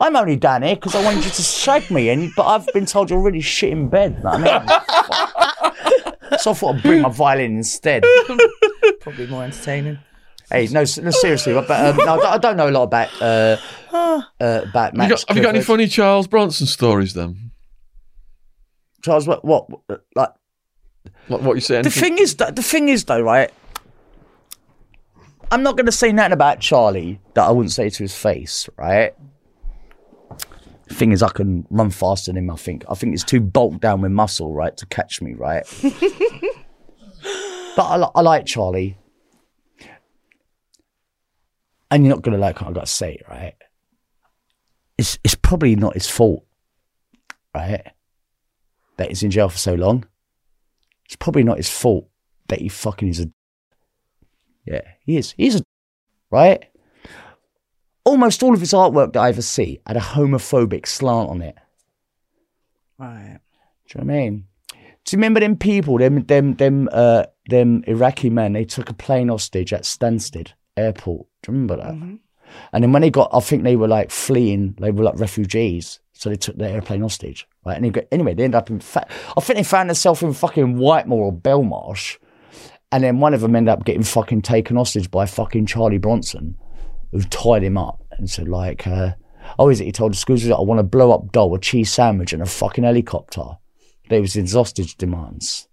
I'm 0.00 0.14
only 0.16 0.36
down 0.36 0.62
here 0.62 0.76
because 0.76 0.94
I 0.94 1.04
wanted 1.04 1.24
you 1.24 1.30
to 1.30 1.42
shag 1.42 1.90
me, 1.90 2.08
and 2.10 2.30
but 2.36 2.46
I've 2.46 2.66
been 2.72 2.86
told 2.86 3.10
you're 3.10 3.20
really 3.20 3.40
shit 3.40 3.70
in 3.70 3.88
bed. 3.88 4.22
I 4.24 4.38
mean? 4.38 4.46
so 6.54 6.68
I 6.68 6.72
thought 6.72 6.76
I'd 6.76 6.82
bring 6.82 7.02
my 7.02 7.08
violin 7.08 7.56
instead. 7.56 8.04
Probably 9.00 9.26
more 9.26 9.44
entertaining. 9.44 9.98
Hey, 10.50 10.66
no, 10.68 10.80
no 10.80 10.84
seriously, 11.10 11.52
but 11.52 11.70
um, 11.70 11.96
no, 11.98 12.20
I 12.22 12.38
don't- 12.38 12.56
know 12.56 12.68
a 12.68 12.70
lot 12.70 12.84
about 12.84 13.10
uh, 13.22 13.56
uh, 13.92 14.22
about 14.40 14.74
Have 14.74 14.94
Max. 14.94 15.10
you, 15.10 15.16
got, 15.16 15.24
have 15.28 15.36
you 15.36 15.42
got 15.42 15.54
any 15.54 15.62
funny 15.64 15.86
Charles 15.86 16.26
Bronson 16.26 16.66
stories 16.66 17.12
then? 17.14 17.50
Charles? 19.02 19.26
What? 19.26 19.44
What? 19.44 19.68
Like 20.16 20.30
Like 21.28 21.42
what 21.42 21.54
you 21.54 21.60
saying? 21.60 21.82
the 21.84 21.90
thing 21.90 22.18
is, 22.18 22.36
that 22.36 22.56
the 22.56 22.62
thing 22.62 22.88
is 22.88 23.04
though, 23.04 23.20
right? 23.20 23.50
I'm 25.50 25.62
not 25.62 25.76
going 25.76 25.86
to 25.86 25.92
say 25.92 26.12
nothing 26.12 26.32
about 26.32 26.60
Charlie 26.60 27.20
that 27.34 27.44
I 27.44 27.50
wouldn't 27.50 27.72
say 27.72 27.88
to 27.90 28.02
his 28.02 28.14
face, 28.14 28.68
right? 28.76 29.14
Thing 30.90 31.12
is, 31.12 31.22
I 31.22 31.28
can 31.28 31.66
run 31.70 31.90
faster 31.90 32.32
than 32.32 32.44
him. 32.44 32.50
I 32.50 32.56
think. 32.56 32.84
I 32.88 32.94
think 32.94 33.14
it's 33.14 33.24
too 33.24 33.40
bulked 33.40 33.80
down 33.80 34.00
with 34.00 34.12
muscle, 34.12 34.54
right, 34.54 34.76
to 34.76 34.86
catch 34.86 35.20
me, 35.20 35.34
right? 35.34 35.64
but 35.82 35.92
I, 37.82 37.96
li- 37.96 38.10
I 38.14 38.20
like 38.22 38.46
Charlie, 38.46 38.96
and 41.90 42.04
you're 42.04 42.14
not 42.14 42.22
going 42.22 42.34
to 42.34 42.40
like 42.40 42.60
what 42.60 42.70
I 42.70 42.72
got 42.72 42.86
to 42.86 42.92
say, 42.92 43.20
right? 43.28 43.54
It's 44.96 45.18
it's 45.22 45.34
probably 45.34 45.76
not 45.76 45.94
his 45.94 46.08
fault, 46.08 46.44
right? 47.54 47.86
That 48.96 49.08
he's 49.08 49.22
in 49.22 49.30
jail 49.30 49.48
for 49.48 49.58
so 49.58 49.74
long. 49.74 50.06
It's 51.04 51.16
probably 51.16 51.44
not 51.44 51.58
his 51.58 51.70
fault 51.70 52.08
that 52.48 52.60
he 52.60 52.68
fucking 52.68 53.08
is 53.08 53.20
a. 53.20 53.30
Yeah, 54.66 54.82
he 55.04 55.16
is. 55.16 55.34
He's 55.36 55.56
a. 55.56 55.62
Right? 56.30 56.66
Almost 58.08 58.42
all 58.42 58.54
of 58.54 58.60
his 58.60 58.72
artwork 58.72 59.12
that 59.12 59.20
I 59.20 59.28
ever 59.28 59.42
see 59.42 59.80
had 59.86 59.98
a 59.98 60.00
homophobic 60.00 60.86
slant 60.86 61.28
on 61.28 61.42
it. 61.42 61.56
Right. 62.98 63.38
Do 63.86 63.98
you 63.98 64.04
know 64.04 64.06
what 64.06 64.18
I 64.18 64.18
mean? 64.18 64.44
Do 65.04 65.14
you 65.14 65.18
remember 65.18 65.40
them 65.40 65.56
people, 65.56 65.98
them 65.98 66.24
them 66.24 66.54
them 66.54 66.88
uh 66.90 67.24
them 67.50 67.84
Iraqi 67.86 68.30
men? 68.30 68.54
They 68.54 68.64
took 68.64 68.88
a 68.88 68.94
plane 68.94 69.28
hostage 69.28 69.74
at 69.74 69.82
Stansted 69.82 70.52
Airport. 70.74 71.26
Do 71.42 71.52
you 71.52 71.58
remember 71.58 71.76
that? 71.76 72.18
And 72.72 72.82
then 72.82 72.92
when 72.92 73.02
they 73.02 73.10
got, 73.10 73.28
I 73.30 73.40
think 73.40 73.62
they 73.62 73.76
were 73.76 73.88
like 73.88 74.10
fleeing. 74.10 74.74
They 74.80 74.90
were 74.90 75.04
like 75.04 75.18
refugees, 75.18 76.00
so 76.14 76.30
they 76.30 76.36
took 76.36 76.56
the 76.56 76.66
airplane 76.66 77.02
hostage. 77.02 77.46
Right? 77.66 77.76
And 77.76 77.84
they 77.84 77.90
got, 77.90 78.04
anyway, 78.10 78.32
they 78.32 78.44
ended 78.44 78.56
up 78.56 78.70
in. 78.70 78.80
Fa- 78.80 79.06
I 79.36 79.40
think 79.42 79.58
they 79.58 79.64
found 79.64 79.90
themselves 79.90 80.22
in 80.22 80.32
fucking 80.32 80.78
Whitemoor 80.78 81.24
or 81.24 81.32
Belmarsh, 81.32 82.16
and 82.90 83.04
then 83.04 83.20
one 83.20 83.34
of 83.34 83.42
them 83.42 83.54
ended 83.54 83.70
up 83.70 83.84
getting 83.84 84.02
fucking 84.02 84.40
taken 84.40 84.76
hostage 84.76 85.10
by 85.10 85.26
fucking 85.26 85.66
Charlie 85.66 85.98
Bronson, 85.98 86.56
who 87.12 87.22
tied 87.22 87.62
him 87.62 87.76
up 87.76 88.04
and 88.12 88.28
said 88.28 88.48
like, 88.48 88.86
uh, 88.86 89.12
"Oh, 89.58 89.68
is 89.68 89.80
it?" 89.80 89.84
He 89.84 89.92
told 89.92 90.12
the 90.12 90.16
schools, 90.16 90.48
"I 90.48 90.60
want 90.60 90.80
a 90.80 90.84
blow 90.84 91.12
up 91.12 91.32
doll, 91.32 91.54
a 91.54 91.60
cheese 91.60 91.92
sandwich, 91.92 92.32
and 92.32 92.42
a 92.42 92.46
fucking 92.46 92.84
helicopter." 92.84 93.58
They 94.08 94.20
was 94.20 94.34
his 94.34 94.54
hostage 94.54 94.96
demands. 94.96 95.68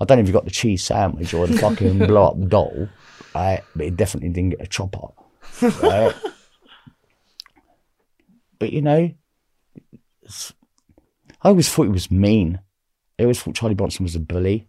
I 0.00 0.04
don't 0.04 0.18
know 0.18 0.22
if 0.22 0.26
he 0.26 0.32
got 0.32 0.44
the 0.44 0.50
cheese 0.50 0.84
sandwich 0.84 1.32
or 1.32 1.46
the 1.46 1.58
fucking 1.58 1.98
blow 2.06 2.24
up 2.24 2.48
doll, 2.48 2.88
right? 3.34 3.62
But 3.74 3.84
he 3.84 3.90
definitely 3.90 4.30
didn't 4.30 4.50
get 4.50 4.62
a 4.62 4.66
chopper, 4.66 5.08
right? 5.82 6.14
but 8.58 8.72
you 8.72 8.82
know, 8.82 9.12
I 11.42 11.48
always 11.48 11.68
thought 11.68 11.84
he 11.84 11.88
was 11.88 12.10
mean. 12.10 12.60
I 13.18 13.22
always 13.22 13.40
thought 13.40 13.54
Charlie 13.54 13.74
Bronson 13.74 14.04
was 14.04 14.16
a 14.16 14.20
bully. 14.20 14.68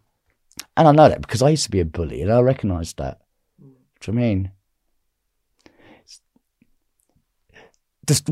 And 0.77 0.88
I 0.88 0.92
know 0.92 1.09
that 1.09 1.22
because 1.22 1.42
I 1.42 1.50
used 1.50 1.64
to 1.66 1.72
be 1.72 1.80
a 1.80 1.85
bully 1.85 2.22
and 2.22 2.32
I 2.32 2.40
recognised 2.42 2.98
that. 2.98 3.19
Do 3.59 3.66
you 3.66 3.69
know 3.69 4.22
what 4.22 4.25
I 4.25 4.27
mean? 4.27 4.51
Just, 8.08 8.30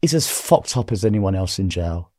he's 0.00 0.14
as 0.14 0.30
fucked 0.30 0.76
up 0.76 0.92
as 0.92 1.04
anyone 1.04 1.34
else 1.34 1.58
in 1.58 1.68
jail. 1.70 2.10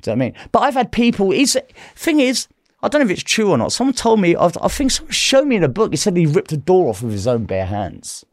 Do 0.00 0.10
you 0.10 0.16
know 0.16 0.20
what 0.20 0.24
I 0.24 0.30
mean? 0.30 0.48
But 0.50 0.58
I've 0.60 0.74
had 0.74 0.92
people. 0.92 1.30
He's 1.30 1.56
thing 1.94 2.20
is, 2.20 2.48
I 2.82 2.88
don't 2.88 3.00
know 3.00 3.06
if 3.06 3.12
it's 3.12 3.22
true 3.22 3.50
or 3.50 3.58
not. 3.58 3.72
Someone 3.72 3.94
told 3.94 4.20
me. 4.20 4.34
I've, 4.34 4.56
I 4.60 4.68
think 4.68 4.90
someone 4.90 5.12
showed 5.12 5.46
me 5.46 5.56
in 5.56 5.64
a 5.64 5.68
book. 5.68 5.92
He 5.92 5.96
said 5.96 6.16
he 6.16 6.26
ripped 6.26 6.52
a 6.52 6.56
door 6.56 6.88
off 6.88 7.02
with 7.02 7.12
his 7.12 7.26
own 7.26 7.44
bare 7.44 7.66
hands. 7.66 8.24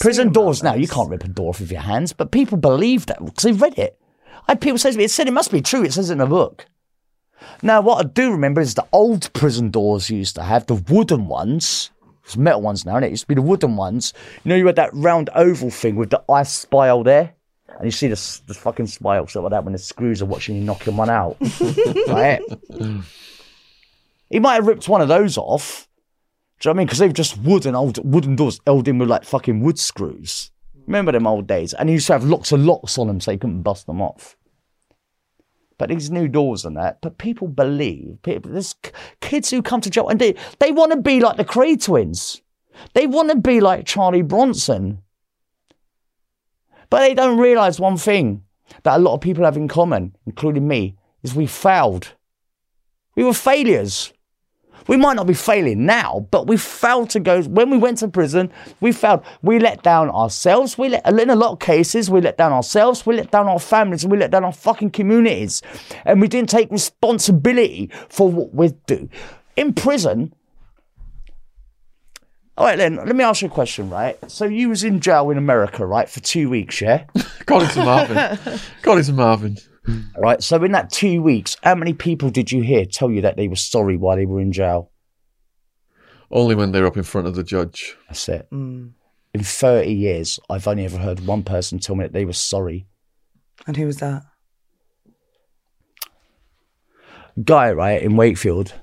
Prison 0.00 0.32
doors 0.32 0.62
now, 0.62 0.74
you 0.74 0.88
can't 0.88 1.10
rip 1.10 1.22
a 1.22 1.28
door 1.28 1.50
off 1.50 1.60
with 1.60 1.70
your 1.70 1.80
hands, 1.80 2.12
but 2.12 2.32
people 2.32 2.58
believe 2.58 3.06
that 3.06 3.24
because 3.24 3.44
they've 3.44 3.60
read 3.60 3.78
it. 3.78 3.98
I 4.48 4.52
had 4.52 4.60
people 4.60 4.78
say 4.78 4.90
to 4.90 4.98
me, 4.98 5.04
it 5.04 5.10
said 5.12 5.28
it 5.28 5.32
must 5.32 5.52
be 5.52 5.60
true, 5.60 5.84
it 5.84 5.92
says 5.92 6.10
it 6.10 6.14
in 6.14 6.20
a 6.20 6.26
book. 6.26 6.66
Now, 7.62 7.80
what 7.80 8.04
I 8.04 8.08
do 8.08 8.32
remember 8.32 8.60
is 8.60 8.74
the 8.74 8.86
old 8.92 9.32
prison 9.32 9.70
doors 9.70 10.10
you 10.10 10.18
used 10.18 10.34
to 10.36 10.42
have, 10.42 10.66
the 10.66 10.74
wooden 10.74 11.28
ones. 11.28 11.90
There's 12.26 12.36
metal 12.36 12.60
ones 12.60 12.84
now, 12.84 12.96
and 12.96 13.04
it 13.04 13.10
used 13.10 13.22
to 13.22 13.28
be 13.28 13.36
the 13.36 13.42
wooden 13.42 13.76
ones. 13.76 14.12
You 14.42 14.48
know, 14.48 14.56
you 14.56 14.66
had 14.66 14.76
that 14.76 14.90
round 14.92 15.30
oval 15.36 15.70
thing 15.70 15.94
with 15.94 16.10
the 16.10 16.22
ice 16.28 16.52
spile 16.52 17.04
there, 17.04 17.34
and 17.68 17.84
you 17.84 17.92
see 17.92 18.08
the, 18.08 18.40
the 18.48 18.54
fucking 18.54 18.88
spile 18.88 19.28
stuff 19.28 19.44
like 19.44 19.52
that 19.52 19.62
when 19.62 19.72
the 19.72 19.78
screws 19.78 20.20
are 20.22 20.26
watching 20.26 20.56
you 20.56 20.62
knocking 20.62 20.96
one 20.96 21.08
out, 21.08 21.36
right? 22.08 22.42
He 24.28 24.40
might 24.40 24.54
have 24.54 24.66
ripped 24.66 24.88
one 24.88 25.00
of 25.00 25.06
those 25.08 25.38
off. 25.38 25.86
Do 26.58 26.68
you 26.68 26.70
know 26.70 26.72
what 26.72 26.76
I 26.76 26.78
mean? 26.78 26.86
Because 26.86 26.98
they've 26.98 27.12
just 27.12 27.38
wooden 27.38 27.76
old 27.76 27.98
wooden 28.04 28.34
doors 28.34 28.60
held 28.66 28.88
in 28.88 28.98
with 28.98 29.08
like 29.08 29.24
fucking 29.24 29.60
wood 29.60 29.78
screws. 29.78 30.50
Remember 30.88 31.12
them 31.12 31.28
old 31.28 31.46
days? 31.46 31.74
And 31.74 31.88
he 31.88 31.94
used 31.94 32.08
to 32.08 32.14
have 32.14 32.24
locks 32.24 32.50
of 32.50 32.60
locks 32.60 32.98
on 32.98 33.06
them 33.06 33.20
so 33.20 33.30
you 33.30 33.38
couldn't 33.38 33.62
bust 33.62 33.86
them 33.86 34.00
off. 34.00 34.36
But 35.78 35.90
these 35.90 36.10
new 36.10 36.26
doors 36.26 36.64
and 36.64 36.76
that, 36.76 37.00
but 37.02 37.18
people 37.18 37.48
believe. 37.48 38.18
People, 38.22 38.50
there's 38.50 38.74
kids 39.20 39.50
who 39.50 39.62
come 39.62 39.80
to 39.82 39.90
jail 39.90 40.08
and 40.08 40.18
they, 40.18 40.34
they 40.58 40.72
want 40.72 40.92
to 40.92 41.00
be 41.00 41.20
like 41.20 41.36
the 41.36 41.44
Kray 41.44 41.82
twins. 41.82 42.40
They 42.94 43.06
want 43.06 43.30
to 43.30 43.36
be 43.36 43.60
like 43.60 43.86
Charlie 43.86 44.22
Bronson. 44.22 45.02
But 46.88 47.00
they 47.00 47.14
don't 47.14 47.38
realise 47.38 47.78
one 47.78 47.96
thing 47.96 48.44
that 48.84 48.96
a 48.96 49.02
lot 49.02 49.14
of 49.14 49.20
people 49.20 49.44
have 49.44 49.56
in 49.56 49.68
common, 49.68 50.16
including 50.26 50.66
me, 50.66 50.96
is 51.22 51.34
we 51.34 51.46
failed. 51.46 52.14
We 53.14 53.24
were 53.24 53.34
failures. 53.34 54.12
We 54.88 54.96
might 54.96 55.16
not 55.16 55.26
be 55.26 55.34
failing 55.34 55.84
now, 55.84 56.26
but 56.30 56.46
we 56.46 56.56
failed 56.56 57.10
to 57.10 57.20
go. 57.20 57.42
When 57.42 57.70
we 57.70 57.78
went 57.78 57.98
to 57.98 58.08
prison, 58.08 58.52
we 58.80 58.92
failed. 58.92 59.24
We 59.42 59.58
let 59.58 59.82
down 59.82 60.10
ourselves. 60.10 60.78
We 60.78 60.88
let, 60.90 61.06
in 61.06 61.30
a 61.30 61.36
lot 61.36 61.52
of 61.52 61.58
cases, 61.58 62.10
we 62.10 62.20
let 62.20 62.38
down 62.38 62.52
ourselves. 62.52 63.04
We 63.04 63.16
let 63.16 63.30
down 63.30 63.48
our 63.48 63.58
families. 63.58 64.04
And 64.04 64.12
we 64.12 64.18
let 64.18 64.30
down 64.30 64.44
our 64.44 64.52
fucking 64.52 64.90
communities. 64.90 65.62
And 66.04 66.20
we 66.20 66.28
didn't 66.28 66.50
take 66.50 66.70
responsibility 66.70 67.90
for 68.08 68.30
what 68.30 68.54
we 68.54 68.72
do. 68.86 69.08
In 69.56 69.72
prison, 69.74 70.32
all 72.58 72.64
right, 72.64 72.78
then, 72.78 72.96
let 72.96 73.14
me 73.14 73.22
ask 73.22 73.42
you 73.42 73.48
a 73.48 73.50
question, 73.50 73.90
right? 73.90 74.18
So 74.30 74.46
you 74.46 74.70
was 74.70 74.82
in 74.82 75.00
jail 75.00 75.28
in 75.30 75.36
America, 75.36 75.84
right, 75.84 76.08
for 76.08 76.20
two 76.20 76.48
weeks, 76.48 76.80
yeah? 76.80 77.04
It 77.14 77.70
to 77.72 77.84
Marvin. 77.84 78.16
It 78.16 79.04
to 79.04 79.12
Marvin. 79.12 79.58
Hmm. 79.86 80.00
Right. 80.18 80.42
So 80.42 80.62
in 80.64 80.72
that 80.72 80.90
two 80.90 81.22
weeks, 81.22 81.56
how 81.62 81.74
many 81.74 81.92
people 81.92 82.30
did 82.30 82.52
you 82.52 82.62
hear 82.62 82.84
tell 82.84 83.10
you 83.10 83.22
that 83.22 83.36
they 83.36 83.48
were 83.48 83.56
sorry 83.56 83.96
while 83.96 84.16
they 84.16 84.26
were 84.26 84.40
in 84.40 84.52
jail? 84.52 84.90
Only 86.30 86.54
when 86.56 86.72
they 86.72 86.80
were 86.80 86.88
up 86.88 86.96
in 86.96 87.04
front 87.04 87.28
of 87.28 87.36
the 87.36 87.44
judge. 87.44 87.96
That's 88.08 88.28
it. 88.28 88.48
Hmm. 88.50 88.88
In 89.32 89.42
30 89.42 89.92
years, 89.92 90.40
I've 90.50 90.66
only 90.66 90.84
ever 90.84 90.98
heard 90.98 91.20
one 91.26 91.42
person 91.42 91.78
tell 91.78 91.94
me 91.94 92.04
that 92.04 92.12
they 92.12 92.24
were 92.24 92.32
sorry. 92.32 92.86
And 93.66 93.76
who 93.76 93.86
was 93.86 93.98
that? 93.98 94.22
Guy, 97.42 97.70
right, 97.72 98.02
in 98.02 98.16
Wakefield. 98.16 98.74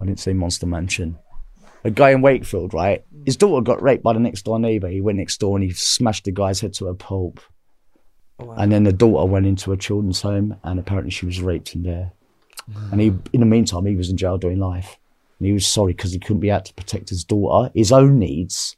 I 0.00 0.04
didn't 0.04 0.20
say 0.20 0.32
Monster 0.32 0.66
Mansion. 0.66 1.18
A 1.84 1.90
guy 1.90 2.10
in 2.10 2.22
Wakefield, 2.22 2.74
right? 2.74 3.04
His 3.26 3.36
daughter 3.36 3.62
got 3.62 3.82
raped 3.82 4.04
by 4.04 4.12
the 4.12 4.20
next 4.20 4.42
door 4.42 4.60
neighbour. 4.60 4.88
He 4.88 5.00
went 5.00 5.18
next 5.18 5.40
door 5.40 5.56
and 5.56 5.64
he 5.64 5.72
smashed 5.72 6.24
the 6.24 6.32
guy's 6.32 6.60
head 6.60 6.72
to 6.74 6.86
a 6.88 6.94
pulp. 6.94 7.40
And 8.56 8.72
then 8.72 8.84
the 8.84 8.92
daughter 8.92 9.26
went 9.26 9.46
into 9.46 9.72
a 9.72 9.76
children's 9.76 10.22
home 10.22 10.56
and 10.62 10.78
apparently 10.78 11.10
she 11.10 11.26
was 11.26 11.40
raped 11.40 11.74
in 11.74 11.82
there. 11.82 12.12
And 12.90 13.00
he, 13.00 13.12
in 13.32 13.40
the 13.40 13.46
meantime, 13.46 13.86
he 13.86 13.96
was 13.96 14.08
in 14.08 14.16
jail 14.16 14.38
doing 14.38 14.58
life. 14.58 14.98
And 15.38 15.46
he 15.46 15.52
was 15.52 15.66
sorry 15.66 15.92
because 15.92 16.12
he 16.12 16.18
couldn't 16.18 16.40
be 16.40 16.50
out 16.50 16.64
to 16.66 16.74
protect 16.74 17.08
his 17.08 17.24
daughter. 17.24 17.70
His 17.74 17.92
own 17.92 18.18
needs 18.18 18.76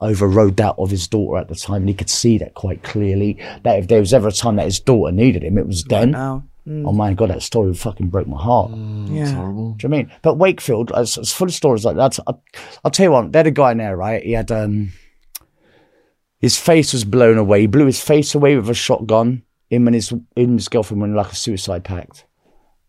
overrode 0.00 0.56
that 0.58 0.76
of 0.78 0.90
his 0.90 1.08
daughter 1.08 1.38
at 1.38 1.48
the 1.48 1.54
time. 1.54 1.82
And 1.82 1.88
he 1.88 1.94
could 1.94 2.10
see 2.10 2.38
that 2.38 2.54
quite 2.54 2.82
clearly. 2.82 3.38
That 3.64 3.78
if 3.78 3.88
there 3.88 4.00
was 4.00 4.14
ever 4.14 4.28
a 4.28 4.32
time 4.32 4.56
that 4.56 4.66
his 4.66 4.80
daughter 4.80 5.12
needed 5.12 5.42
him, 5.42 5.58
it 5.58 5.66
was 5.66 5.84
then. 5.84 6.12
Now. 6.12 6.44
Oh 6.68 6.92
my 6.92 7.14
God, 7.14 7.30
that 7.30 7.42
story 7.42 7.72
fucking 7.74 8.08
broke 8.08 8.26
my 8.26 8.42
heart. 8.42 8.72
Yeah. 8.72 9.32
Horrible. 9.32 9.74
Do 9.74 9.84
you 9.84 9.88
know 9.88 9.96
what 9.96 10.00
I 10.00 10.02
mean? 10.08 10.12
But 10.22 10.34
Wakefield, 10.34 10.90
it's, 10.96 11.16
it's 11.16 11.32
full 11.32 11.46
of 11.46 11.54
stories 11.54 11.84
like 11.84 11.94
that. 11.94 12.18
I, 12.26 12.34
I'll 12.84 12.90
tell 12.90 13.04
you 13.04 13.12
what, 13.12 13.30
they 13.30 13.38
had 13.38 13.46
a 13.46 13.52
guy 13.52 13.70
in 13.70 13.78
there, 13.78 13.96
right? 13.96 14.20
He 14.20 14.32
had, 14.32 14.50
um, 14.50 14.92
his 16.46 16.56
face 16.56 16.92
was 16.92 17.04
blown 17.04 17.38
away. 17.38 17.62
He 17.62 17.66
blew 17.66 17.86
his 17.86 18.00
face 18.00 18.32
away 18.32 18.54
with 18.54 18.70
a 18.70 18.74
shotgun. 18.74 19.42
Him 19.68 19.88
and 19.88 19.96
his, 19.96 20.10
him 20.10 20.28
and 20.36 20.60
his 20.60 20.68
girlfriend 20.68 21.00
were 21.00 21.08
in 21.08 21.14
like 21.16 21.32
a 21.32 21.34
suicide 21.34 21.82
pact. 21.82 22.24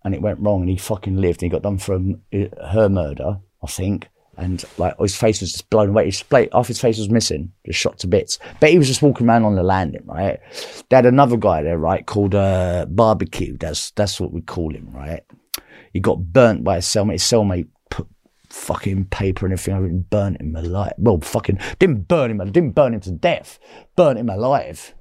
And 0.03 0.13
it 0.13 0.21
went 0.21 0.39
wrong 0.41 0.61
and 0.61 0.69
he 0.69 0.77
fucking 0.77 1.15
lived. 1.17 1.41
And 1.41 1.51
he 1.51 1.55
got 1.55 1.63
done 1.63 1.79
for 1.79 1.95
um, 1.95 2.21
her 2.31 2.87
murder, 2.87 3.39
I 3.63 3.65
think. 3.65 4.09
And 4.37 4.63
like 4.77 4.93
his 4.99 5.15
face 5.15 5.41
was 5.41 5.53
just 5.53 5.71
blown 5.71 5.89
away. 5.89 6.05
His 6.05 6.21
plate, 6.21 6.49
half 6.53 6.67
his 6.67 6.79
face 6.79 6.99
was 6.99 7.09
missing, 7.09 7.51
just 7.65 7.79
shot 7.79 7.97
to 7.97 8.07
bits. 8.07 8.37
But 8.59 8.69
he 8.69 8.77
was 8.77 8.85
just 8.85 9.01
walking 9.01 9.27
around 9.27 9.45
on 9.45 9.55
the 9.55 9.63
landing, 9.63 10.05
right? 10.05 10.39
They 10.91 10.95
had 10.95 11.07
another 11.07 11.35
guy 11.35 11.63
there, 11.63 11.79
right, 11.79 12.05
called 12.05 12.35
uh, 12.35 12.85
Barbecue. 12.87 13.57
That's 13.57 13.89
that's 13.91 14.19
what 14.19 14.31
we 14.31 14.41
call 14.41 14.71
him, 14.71 14.91
right? 14.91 15.23
He 15.93 15.99
got 15.99 16.31
burnt 16.31 16.63
by 16.63 16.75
his 16.75 16.85
cellmate. 16.85 17.13
His 17.13 17.23
cellmate 17.23 17.69
fucking 18.57 19.05
paper 19.05 19.45
and 19.45 19.53
everything 19.53 19.85
it 19.85 19.91
and 19.91 20.09
burnt 20.09 20.41
him 20.41 20.55
alive. 20.55 20.93
Well, 20.97 21.19
fucking 21.21 21.59
didn't 21.79 22.07
burn 22.07 22.31
him, 22.31 22.41
I 22.41 22.45
didn't 22.45 22.71
burn 22.75 22.93
him 22.93 22.99
to 23.01 23.11
death. 23.11 23.59
Burnt 23.95 24.19
him 24.19 24.29
alive. 24.29 24.93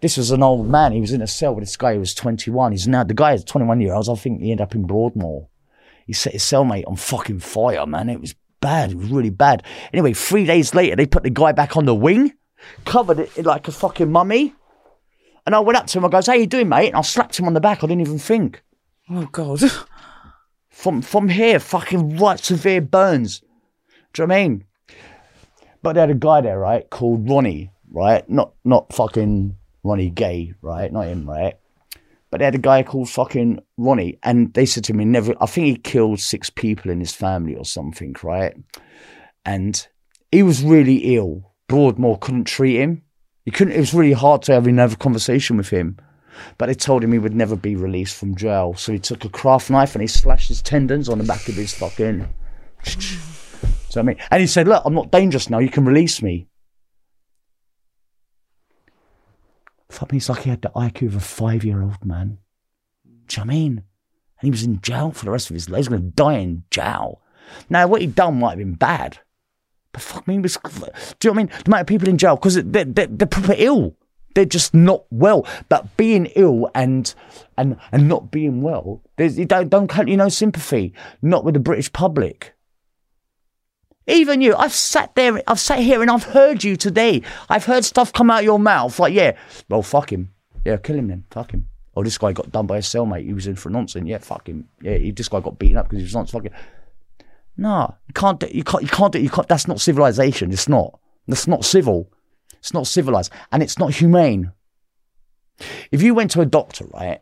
This 0.00 0.16
was 0.16 0.30
an 0.30 0.42
old 0.42 0.68
man. 0.68 0.92
He 0.92 1.00
was 1.00 1.12
in 1.12 1.22
a 1.22 1.26
cell 1.26 1.54
with 1.54 1.62
this 1.62 1.76
guy 1.76 1.94
who 1.94 2.00
was 2.00 2.14
21. 2.14 2.72
He's 2.72 2.86
now 2.86 3.04
the 3.04 3.14
guy 3.14 3.32
is 3.32 3.44
21 3.44 3.80
years 3.80 4.08
old. 4.08 4.18
I 4.18 4.20
think 4.20 4.40
he 4.40 4.50
ended 4.50 4.62
up 4.62 4.74
in 4.74 4.86
Broadmoor. 4.86 5.48
He 6.06 6.12
set 6.12 6.32
his 6.32 6.42
cellmate 6.42 6.86
on 6.86 6.96
fucking 6.96 7.40
fire, 7.40 7.86
man. 7.86 8.08
It 8.08 8.20
was 8.20 8.34
bad. 8.60 8.92
It 8.92 8.96
was 8.96 9.08
really 9.08 9.30
bad. 9.30 9.62
Anyway, 9.92 10.12
three 10.12 10.44
days 10.44 10.74
later, 10.74 10.96
they 10.96 11.06
put 11.06 11.22
the 11.22 11.30
guy 11.30 11.52
back 11.52 11.76
on 11.76 11.84
the 11.84 11.94
wing, 11.94 12.32
covered 12.84 13.18
it 13.18 13.44
like 13.44 13.68
a 13.68 13.72
fucking 13.72 14.10
mummy. 14.10 14.54
And 15.46 15.54
I 15.54 15.60
went 15.60 15.78
up 15.78 15.86
to 15.88 15.98
him. 15.98 16.04
I 16.04 16.08
goes, 16.08 16.26
"How 16.26 16.34
you 16.34 16.46
doing, 16.46 16.68
mate?" 16.68 16.88
And 16.88 16.96
I 16.96 17.00
slapped 17.00 17.38
him 17.38 17.46
on 17.46 17.54
the 17.54 17.60
back. 17.60 17.78
I 17.78 17.86
didn't 17.86 18.02
even 18.02 18.18
think 18.18 18.62
Oh 19.10 19.26
God. 19.32 19.60
from 20.78 21.02
from 21.02 21.28
here, 21.28 21.58
fucking 21.58 22.18
right 22.18 22.38
severe 22.38 22.80
burns. 22.80 23.40
Do 24.12 24.22
you 24.22 24.28
know 24.28 24.34
I 24.34 24.42
mean? 24.42 24.64
But 25.82 25.94
they 25.94 26.00
had 26.00 26.10
a 26.10 26.14
guy 26.14 26.40
there, 26.40 26.60
right, 26.60 26.88
called 26.88 27.28
Ronnie, 27.28 27.72
right? 27.90 28.28
Not 28.30 28.52
not 28.64 28.92
fucking 28.92 29.56
Ronnie 29.82 30.10
Gay, 30.10 30.54
right? 30.62 30.92
Not 30.92 31.08
him, 31.08 31.28
right? 31.28 31.56
But 32.30 32.38
they 32.38 32.44
had 32.44 32.54
a 32.54 32.58
guy 32.58 32.84
called 32.84 33.10
fucking 33.10 33.60
Ronnie, 33.76 34.18
and 34.22 34.54
they 34.54 34.66
said 34.66 34.84
to 34.84 34.94
me, 34.94 35.04
never. 35.04 35.34
I 35.40 35.46
think 35.46 35.66
he 35.66 35.76
killed 35.76 36.20
six 36.20 36.48
people 36.48 36.92
in 36.92 37.00
his 37.00 37.12
family 37.12 37.56
or 37.56 37.64
something, 37.64 38.14
right? 38.22 38.54
And 39.44 39.84
he 40.30 40.44
was 40.44 40.62
really 40.62 41.16
ill. 41.16 41.54
Broadmoor 41.66 42.18
couldn't 42.18 42.44
treat 42.44 42.76
him. 42.76 43.02
He 43.44 43.50
couldn't. 43.50 43.74
It 43.74 43.80
was 43.80 43.94
really 43.94 44.12
hard 44.12 44.42
to 44.42 44.52
have 44.52 44.68
another 44.68 44.94
conversation 44.94 45.56
with 45.56 45.70
him. 45.70 45.98
But 46.56 46.66
they 46.66 46.74
told 46.74 47.04
him 47.04 47.12
he 47.12 47.18
would 47.18 47.34
never 47.34 47.56
be 47.56 47.76
released 47.76 48.16
from 48.16 48.36
jail. 48.36 48.74
So 48.74 48.92
he 48.92 48.98
took 48.98 49.24
a 49.24 49.28
craft 49.28 49.70
knife 49.70 49.94
and 49.94 50.02
he 50.02 50.08
slashed 50.08 50.48
his 50.48 50.62
tendons 50.62 51.08
on 51.08 51.18
the 51.18 51.24
back 51.24 51.48
of 51.48 51.54
his 51.54 51.74
fucking. 51.74 52.28
So 53.90 54.00
I 54.00 54.02
mean, 54.02 54.16
and 54.30 54.42
he 54.42 54.46
said, 54.46 54.68
"Look, 54.68 54.82
I'm 54.84 54.94
not 54.94 55.10
dangerous 55.10 55.48
now. 55.48 55.60
You 55.60 55.70
can 55.70 55.86
release 55.86 56.20
me." 56.20 56.46
Fuck 59.88 60.12
me, 60.12 60.18
it's 60.18 60.28
like 60.28 60.42
he 60.42 60.50
had 60.50 60.60
the 60.60 60.70
IQ 60.76 61.06
of 61.06 61.16
a 61.16 61.20
five-year-old 61.20 62.04
man. 62.04 62.38
Do 63.26 63.40
you 63.40 63.44
know 63.44 63.46
what 63.46 63.54
I 63.54 63.58
mean? 63.58 63.72
And 63.72 64.46
he 64.46 64.50
was 64.50 64.62
in 64.62 64.80
jail 64.80 65.10
for 65.10 65.24
the 65.24 65.30
rest 65.30 65.50
of 65.50 65.54
his 65.54 65.68
life. 65.68 65.78
He's 65.78 65.88
going 65.88 66.02
to 66.02 66.08
die 66.08 66.38
in 66.38 66.64
jail. 66.70 67.22
Now, 67.68 67.86
what 67.86 68.02
he'd 68.02 68.14
done 68.14 68.38
might 68.38 68.50
have 68.50 68.58
been 68.58 68.74
bad. 68.74 69.18
But 69.92 70.02
fuck 70.02 70.28
me, 70.28 70.34
he 70.34 70.40
was, 70.40 70.56
do 70.56 70.68
you 70.70 70.80
know 70.80 70.90
what 70.90 71.30
I 71.30 71.32
mean? 71.32 71.46
The 71.46 71.62
amount 71.66 71.80
of 71.80 71.86
people 71.86 72.08
in 72.08 72.18
jail, 72.18 72.36
because 72.36 72.62
they're, 72.62 72.84
they're, 72.84 73.06
they're 73.06 73.26
proper 73.26 73.54
ill. 73.56 73.96
They're 74.38 74.44
just 74.44 74.72
not 74.72 75.02
well. 75.10 75.44
But 75.68 75.96
being 75.96 76.26
ill 76.36 76.70
and 76.72 77.12
and 77.56 77.76
and 77.90 78.06
not 78.06 78.30
being 78.30 78.62
well, 78.62 79.02
there's, 79.16 79.36
you 79.36 79.46
don't, 79.46 79.68
don't 79.68 79.90
count 79.90 80.06
you 80.06 80.16
no 80.16 80.28
sympathy. 80.28 80.94
Not 81.20 81.44
with 81.44 81.54
the 81.54 81.60
British 81.60 81.92
public. 81.92 82.54
Even 84.06 84.40
you, 84.40 84.54
I've 84.54 84.72
sat 84.72 85.16
there, 85.16 85.42
I've 85.48 85.58
sat 85.58 85.80
here 85.80 86.02
and 86.02 86.08
I've 86.08 86.22
heard 86.22 86.62
you 86.62 86.76
today. 86.76 87.22
I've 87.48 87.64
heard 87.64 87.84
stuff 87.84 88.12
come 88.12 88.30
out 88.30 88.38
of 88.38 88.44
your 88.44 88.60
mouth 88.60 88.96
like, 89.00 89.12
yeah, 89.12 89.36
well, 89.68 89.82
fuck 89.82 90.12
him. 90.12 90.32
Yeah, 90.64 90.76
kill 90.76 90.94
him 90.94 91.08
then. 91.08 91.24
Fuck 91.32 91.50
him. 91.50 91.66
Oh, 91.96 92.04
this 92.04 92.16
guy 92.16 92.32
got 92.32 92.52
done 92.52 92.68
by 92.68 92.76
a 92.76 92.80
cellmate. 92.80 93.24
He 93.24 93.32
was 93.32 93.48
in 93.48 93.56
for 93.56 93.70
nonsense. 93.70 94.06
Yeah, 94.06 94.18
fuck 94.18 94.48
him. 94.48 94.68
Yeah, 94.80 94.98
he, 94.98 95.10
this 95.10 95.28
guy 95.28 95.40
got 95.40 95.58
beaten 95.58 95.78
up 95.78 95.86
because 95.86 95.98
he 95.98 96.04
was 96.04 96.14
nonsense. 96.14 96.44
Fucking. 96.44 96.56
No, 97.56 97.92
you 98.06 98.14
can't. 98.14 98.38
Do, 98.38 98.46
you 98.52 98.62
can't. 98.62 98.84
You 98.84 98.88
can't 98.88 99.12
do. 99.12 99.20
You 99.20 99.30
can't. 99.30 99.48
That's 99.48 99.66
not 99.66 99.80
civilization. 99.80 100.52
It's 100.52 100.68
not. 100.68 100.96
That's 101.26 101.48
not 101.48 101.64
civil. 101.64 102.12
It's 102.58 102.74
not 102.74 102.86
civilized, 102.86 103.32
and 103.52 103.62
it's 103.62 103.78
not 103.78 103.94
humane. 103.94 104.52
If 105.90 106.02
you 106.02 106.14
went 106.14 106.30
to 106.32 106.40
a 106.40 106.46
doctor, 106.46 106.86
right, 106.92 107.20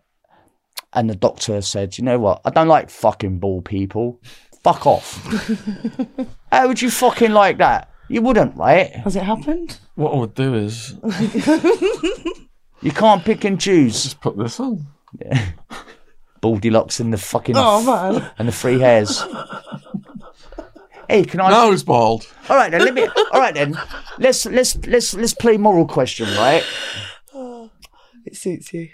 and 0.93 1.09
the 1.11 1.15
doctor 1.17 1.61
said, 1.63 1.97
"You 1.99 2.05
know 2.05 2.19
what? 2.19 2.41
I 2.45 2.51
don't 2.51 2.69
like 2.69 2.91
fucking 2.91 3.39
bald 3.39 3.65
people. 3.65 4.21
Fuck 4.63 4.87
off." 4.87 5.23
How 6.53 6.69
would 6.69 6.81
you 6.83 6.91
fucking 6.91 7.33
like 7.33 7.59
that? 7.59 7.91
You 8.09 8.23
wouldn't, 8.23 8.57
right? 8.57 8.95
Has 8.97 9.17
it 9.17 9.23
happened? 9.25 9.79
What 9.97 10.13
I 10.15 10.17
would 10.19 10.35
do 10.35 10.55
is 10.55 10.95
You 12.83 12.93
can't 12.93 13.25
pick 13.25 13.45
and 13.45 13.61
choose. 13.61 14.03
just 14.05 14.21
put 14.21 14.37
this 14.37 14.61
on. 14.61 14.87
Baldy 16.41 16.71
locks 16.71 17.01
and 17.01 17.13
the 17.13 17.19
fucking 17.19 17.57
Oh 17.57 17.83
man. 17.85 18.31
and 18.39 18.47
the 18.47 18.53
free 18.53 18.79
hairs. 18.79 19.23
Hey, 21.09 21.25
can 21.25 21.41
I? 21.41 21.51
Now 21.51 21.71
he's 21.71 21.85
bald. 21.85 22.27
All 22.49 22.57
right 22.57 22.71
then. 22.71 22.81
Let 22.81 22.95
me. 22.95 23.07
All 23.33 23.41
right 23.41 23.55
then. 23.55 23.79
Let's 24.19 24.45
let's 24.47 24.77
let's 24.87 25.15
let's 25.15 25.35
play 25.35 25.57
moral 25.57 25.87
question, 25.87 26.27
right? 26.37 26.65
It 28.25 28.35
suits 28.35 28.73
you. 28.73 28.89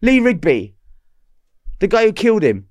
Lee 0.00 0.18
Rigby, 0.18 0.74
the 1.78 1.86
guy 1.86 2.04
who 2.04 2.12
killed 2.12 2.42
him. 2.42 2.66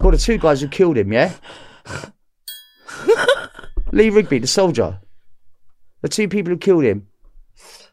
Well, 0.00 0.10
the 0.10 0.18
two 0.18 0.36
guys 0.36 0.60
who 0.60 0.66
killed 0.66 0.98
him, 0.98 1.12
yeah. 1.12 1.32
Lee 3.92 4.10
Rigby, 4.10 4.40
the 4.40 4.48
soldier. 4.48 4.98
The 6.00 6.08
two 6.08 6.26
people 6.26 6.52
who 6.52 6.58
killed 6.58 6.82
him. 6.82 7.06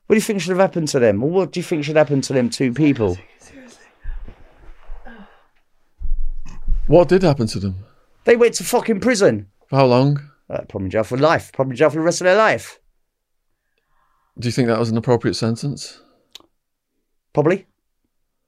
What 0.07 0.15
do 0.15 0.15
you 0.15 0.21
think 0.21 0.41
should 0.41 0.49
have 0.49 0.57
happened 0.57 0.87
to 0.87 0.99
them? 0.99 1.23
Or 1.23 1.29
what 1.29 1.51
do 1.51 1.59
you 1.59 1.63
think 1.63 1.83
should 1.83 1.95
happen 1.95 2.21
to 2.21 2.33
them 2.33 2.49
two 2.49 2.73
people? 2.73 3.15
What 6.89 7.07
did 7.07 7.21
happen 7.21 7.45
to 7.45 7.59
them? 7.59 7.85
They 8.23 8.35
went 8.35 8.55
to 8.55 8.63
fucking 8.63 8.99
prison. 8.99 9.45
For 9.67 9.75
how 9.75 9.85
long? 9.85 10.31
Uh, 10.49 10.61
probably 10.67 10.85
in 10.85 10.89
jail 10.89 11.03
for 11.03 11.19
life. 11.19 11.51
Probably 11.51 11.73
in 11.73 11.77
jail 11.77 11.91
for 11.91 11.97
the 11.97 12.01
rest 12.01 12.19
of 12.19 12.25
their 12.25 12.35
life. 12.35 12.79
Do 14.39 14.47
you 14.47 14.51
think 14.51 14.69
that 14.69 14.79
was 14.79 14.89
an 14.89 14.97
appropriate 14.97 15.35
sentence? 15.35 16.01
Probably. 17.31 17.67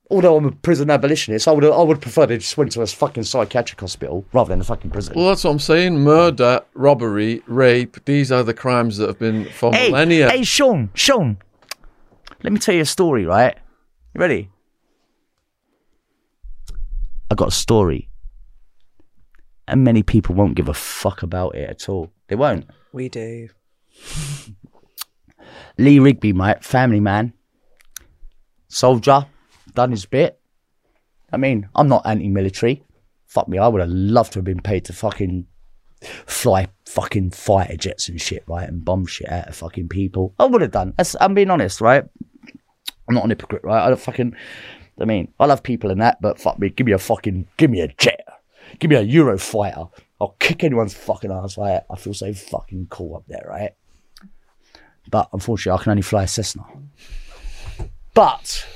Although 0.09 0.37
I'm 0.37 0.45
a 0.45 0.51
prison 0.53 0.89
abolitionist, 0.89 1.47
I 1.47 1.51
would 1.51 1.65
I 1.65 1.83
would 1.83 2.01
prefer 2.01 2.25
they 2.25 2.39
just 2.39 2.57
went 2.57 2.71
to 2.71 2.81
a 2.81 2.87
fucking 2.87 3.25
psychiatric 3.25 3.79
hospital 3.79 4.25
rather 4.33 4.49
than 4.49 4.61
a 4.61 4.63
fucking 4.63 4.89
prison. 4.89 5.13
Well, 5.15 5.27
that's 5.27 5.43
what 5.43 5.51
I'm 5.51 5.59
saying. 5.59 5.99
Murder, 5.99 6.61
robbery, 6.73 7.43
rape, 7.45 8.03
these 8.05 8.31
are 8.31 8.41
the 8.41 8.55
crimes 8.55 8.97
that 8.97 9.07
have 9.07 9.19
been 9.19 9.45
for 9.51 9.71
hey, 9.71 9.89
millennia. 9.89 10.31
hey, 10.31 10.41
Shaun, 10.41 10.89
Shaun, 10.95 11.37
let 12.41 12.51
me 12.51 12.57
tell 12.57 12.73
you 12.73 12.81
a 12.81 12.85
story, 12.85 13.23
right? 13.23 13.55
You 14.15 14.19
ready? 14.19 14.49
I 17.29 17.35
got 17.35 17.49
a 17.49 17.51
story, 17.51 18.09
and 19.71 19.83
many 19.83 20.03
people 20.03 20.35
won't 20.35 20.55
give 20.55 20.69
a 20.69 20.73
fuck 20.73 21.23
about 21.23 21.55
it 21.55 21.69
at 21.69 21.89
all. 21.89 22.11
They 22.27 22.35
won't. 22.35 22.65
We 22.91 23.09
do. 23.09 23.49
Lee 25.77 25.99
Rigby, 25.99 26.33
mate, 26.33 26.63
family 26.63 26.99
man, 26.99 27.33
soldier, 28.67 29.25
done 29.73 29.91
his 29.91 30.05
bit. 30.05 30.39
I 31.31 31.37
mean, 31.37 31.69
I'm 31.73 31.87
not 31.87 32.05
anti-military. 32.05 32.83
Fuck 33.25 33.47
me, 33.47 33.57
I 33.57 33.67
would 33.67 33.81
have 33.81 33.89
loved 33.89 34.33
to 34.33 34.39
have 34.39 34.45
been 34.45 34.61
paid 34.61 34.85
to 34.85 34.93
fucking 34.93 35.47
fly 36.01 36.67
fucking 36.85 37.31
fighter 37.31 37.77
jets 37.77 38.09
and 38.09 38.19
shit, 38.19 38.43
right, 38.47 38.67
and 38.67 38.83
bomb 38.83 39.05
shit 39.05 39.31
out 39.31 39.47
of 39.47 39.55
fucking 39.55 39.87
people. 39.87 40.35
I 40.37 40.45
would 40.45 40.61
have 40.61 40.71
done. 40.71 40.93
That's, 40.97 41.15
I'm 41.21 41.33
being 41.33 41.49
honest, 41.49 41.79
right? 41.79 42.03
I'm 43.07 43.15
not 43.15 43.23
an 43.23 43.29
hypocrite, 43.29 43.63
right? 43.63 43.85
I 43.85 43.87
don't 43.87 43.99
fucking. 43.99 44.35
I 44.99 45.05
mean, 45.05 45.33
I 45.39 45.45
love 45.45 45.63
people 45.63 45.89
and 45.89 46.01
that, 46.01 46.21
but 46.21 46.39
fuck 46.39 46.59
me, 46.59 46.69
give 46.69 46.85
me 46.85 46.91
a 46.91 46.97
fucking, 46.97 47.47
give 47.57 47.71
me 47.71 47.79
a 47.79 47.87
jet, 47.87 48.25
give 48.81 48.89
me 48.89 48.97
a 48.97 49.05
Eurofighter. 49.05 49.89
I'll 50.19 50.35
kick 50.39 50.63
anyone's 50.63 50.93
fucking 50.93 51.31
ass, 51.31 51.57
right? 51.57 51.81
I 51.89 51.95
feel 51.95 52.13
so 52.13 52.33
fucking 52.33 52.87
cool 52.89 53.15
up 53.15 53.23
there, 53.27 53.45
right? 53.47 53.71
But 55.09 55.29
unfortunately, 55.31 55.79
I 55.79 55.83
can 55.83 55.91
only 55.91 56.01
fly 56.01 56.23
a 56.23 56.27
Cessna. 56.27 56.63
But 58.13 58.67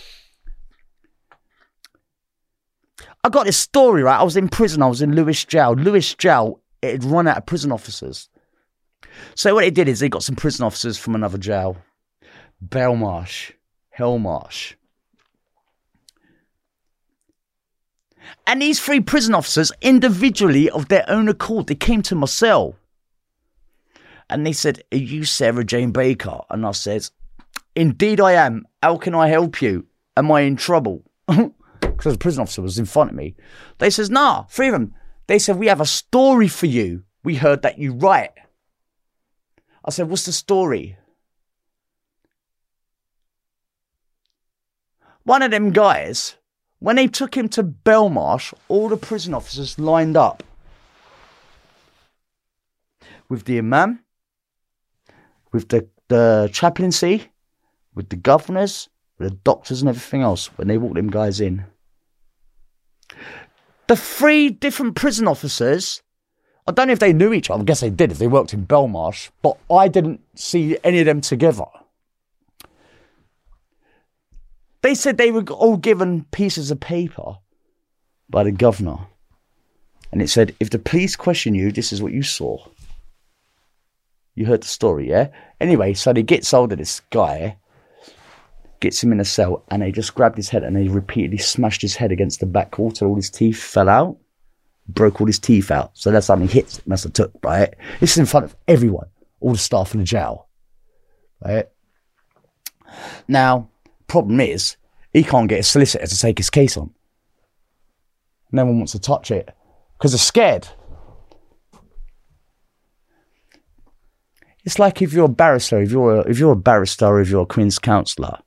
I 3.24 3.30
got 3.30 3.48
this 3.48 3.58
story, 3.58 4.04
right? 4.04 4.20
I 4.20 4.24
was 4.24 4.38
in 4.38 4.48
prison. 4.48 4.82
I 4.82 4.88
was 4.88 5.02
in 5.02 5.16
Lewes 5.16 5.44
Jail. 5.44 5.74
Lewes 5.74 6.16
Jail, 6.16 6.62
it 6.82 6.92
had 6.92 7.04
run 7.04 7.28
out 7.28 7.38
of 7.38 7.46
prison 7.46 7.72
officers. 7.72 8.30
So 9.34 9.54
what 9.56 9.62
they 9.62 9.72
did 9.72 9.88
is 9.88 10.00
they 10.00 10.10
got 10.10 10.24
some 10.24 10.36
prison 10.36 10.66
officers 10.66 10.98
from 10.98 11.16
another 11.16 11.38
jail. 11.38 11.78
Belmarsh, 12.64 13.54
Hellmarsh. 13.98 14.76
And 18.48 18.62
these 18.62 18.80
three 18.80 19.02
prison 19.02 19.34
officers, 19.34 19.72
individually 19.82 20.70
of 20.70 20.88
their 20.88 21.06
own 21.08 21.28
accord, 21.28 21.68
they 21.68 21.76
came 21.76 22.02
to 22.04 22.16
my 22.16 22.28
cell. 22.28 22.76
And 24.30 24.46
they 24.46 24.54
said, 24.54 24.84
Are 24.92 24.98
you 24.98 25.24
Sarah 25.24 25.64
Jane 25.64 25.92
Baker? 25.92 26.40
And 26.50 26.66
I 26.66 26.72
said, 26.72 27.10
Indeed 27.76 28.20
I 28.20 28.34
am. 28.34 28.66
How 28.82 28.98
can 28.98 29.16
I 29.16 29.28
help 29.28 29.62
you? 29.62 29.86
Am 30.18 30.32
I 30.32 30.42
in 30.42 30.56
trouble? 30.56 31.04
Because 31.80 32.14
the 32.14 32.20
prison 32.20 32.42
officer 32.42 32.62
was 32.62 32.78
in 32.78 32.86
front 32.86 33.12
of 33.12 33.16
me. 33.16 33.36
They 33.78 33.90
says, 33.90 34.10
Nah, 34.10 34.42
of 34.42 34.56
them. 34.58 34.94
They 35.28 35.40
said, 35.40 35.58
We 35.58 35.68
have 35.68 35.80
a 35.80 35.86
story 35.86 36.50
for 36.50 36.66
you. 36.66 37.04
We 37.24 37.36
heard 37.36 37.62
that 37.62 37.80
you 37.80 37.94
write. 37.94 38.32
I 39.86 39.92
said, 39.92 40.10
What's 40.10 40.26
the 40.26 40.34
story? 40.34 40.98
One 45.24 45.42
of 45.42 45.52
them 45.52 45.72
guys, 45.72 46.36
when 46.80 46.96
they 46.98 47.08
took 47.08 47.36
him 47.36 47.50
to 47.50 47.64
Belmarsh, 47.64 48.54
all 48.68 48.90
the 48.90 48.98
prison 48.98 49.34
officers 49.34 49.80
lined 49.80 50.18
up 50.18 50.44
with 53.30 53.46
the 53.46 53.58
imam, 53.58 54.04
with 55.52 55.70
the, 55.70 55.88
the 56.08 56.50
chaplaincy, 56.54 57.32
with 57.94 58.10
the 58.10 58.16
governors, 58.16 58.90
with 59.18 59.30
the 59.30 59.36
doctors 59.38 59.82
and 59.82 59.90
everything 59.90 60.22
else 60.22 60.48
when 60.58 60.68
they 60.68 60.78
walked 60.78 60.96
them 60.96 61.10
guys 61.10 61.40
in. 61.40 61.66
The 63.88 63.96
three 63.96 64.50
different 64.50 64.96
prison 64.96 65.28
officers, 65.28 66.02
I 66.68 66.72
don't 66.72 66.88
know 66.88 66.94
if 66.94 67.00
they 67.00 67.14
knew 67.14 67.34
each 67.34 67.50
other. 67.50 67.62
I 67.62 67.66
guess 67.66 67.82
they 67.82 67.90
did 67.90 68.12
if 68.12 68.18
they 68.18 68.28
worked 68.28 68.54
in 68.54 68.66
Belmarsh, 68.66 69.30
but 69.42 69.58
I 69.72 69.88
didn't 69.88 70.22
see 70.36 70.78
any 70.84 71.00
of 71.00 71.06
them 71.06 71.22
together. 71.22 71.66
They 74.86 74.94
said 74.94 75.18
they 75.18 75.32
were 75.32 75.42
all 75.46 75.78
given 75.78 76.26
pieces 76.26 76.70
of 76.70 76.80
paper 76.80 77.38
by 78.30 78.44
the 78.44 78.52
governor. 78.52 79.00
And 80.12 80.22
it 80.22 80.30
said, 80.30 80.56
if 80.60 80.70
the 80.70 80.78
police 80.78 81.16
question 81.16 81.56
you, 81.56 81.72
this 81.72 81.92
is 81.92 82.04
what 82.04 82.14
you 82.14 82.22
saw. 82.22 82.64
You 84.36 84.46
heard 84.46 84.62
the 84.62 84.68
story, 84.68 85.10
yeah? 85.10 85.30
Anyway, 85.60 85.96
so 85.96 86.14
they 86.14 86.22
get 86.22 86.48
hold 86.48 86.72
of 86.72 86.78
this 86.78 87.02
guy, 87.10 87.58
gets 88.80 89.04
him 89.04 89.12
in 89.12 89.20
a 89.20 89.26
cell, 89.26 89.64
and 89.72 89.82
they 89.82 89.92
just 89.92 90.14
grabbed 90.14 90.38
his 90.38 90.50
head 90.50 90.62
and 90.62 90.76
they 90.76 90.88
repeatedly 90.88 91.40
smashed 91.40 91.82
his 91.82 91.96
head 91.96 92.12
against 92.12 92.40
the 92.40 92.46
back 92.46 92.78
wall 92.78 92.92
till 92.92 93.08
all 93.08 93.16
his 93.16 93.32
teeth 93.32 93.58
fell 93.58 93.90
out. 93.90 94.16
Broke 94.88 95.20
all 95.20 95.26
his 95.26 95.40
teeth 95.40 95.72
out. 95.72 95.98
So 95.98 96.12
that's 96.12 96.28
how 96.28 96.36
many 96.36 96.52
hits 96.52 96.78
it 96.78 96.86
must 96.86 97.06
have 97.06 97.14
took, 97.14 97.32
right? 97.42 97.74
This 98.00 98.12
is 98.12 98.18
in 98.20 98.28
front 98.28 98.46
of 98.46 98.56
everyone, 98.68 99.08
all 99.40 99.54
the 99.54 99.58
staff 99.58 99.96
in 99.96 100.02
the 100.02 100.06
jail. 100.06 100.48
Right? 101.44 101.70
Now, 103.28 103.70
problem 104.08 104.40
is, 104.40 104.78
he 105.14 105.24
can't 105.24 105.50
get 105.50 105.60
a 105.60 105.64
solicitor 105.64 106.06
to 106.06 106.20
take 106.20 106.38
his 106.38 106.50
case 106.50 106.78
on. 106.78 106.94
No 108.52 108.66
one 108.66 108.78
wants 108.78 108.92
to 108.94 109.00
touch 109.00 109.32
it 109.32 109.50
because 109.98 110.12
they're 110.12 110.20
scared. 110.20 110.68
It's 114.64 114.80
like 114.80 115.02
if 115.02 115.14
you're 115.14 115.26
a 115.26 115.30
barrister, 115.30 115.82
if 115.82 115.92
you're 115.92 116.18
a, 116.18 116.20
if 116.22 116.40
you're 116.40 116.54
a 116.54 116.56
barrister, 116.56 117.20
if 117.20 117.30
you're 117.30 117.44
a 117.44 117.46
Queen's 117.46 117.80
counsellor, 117.80 118.40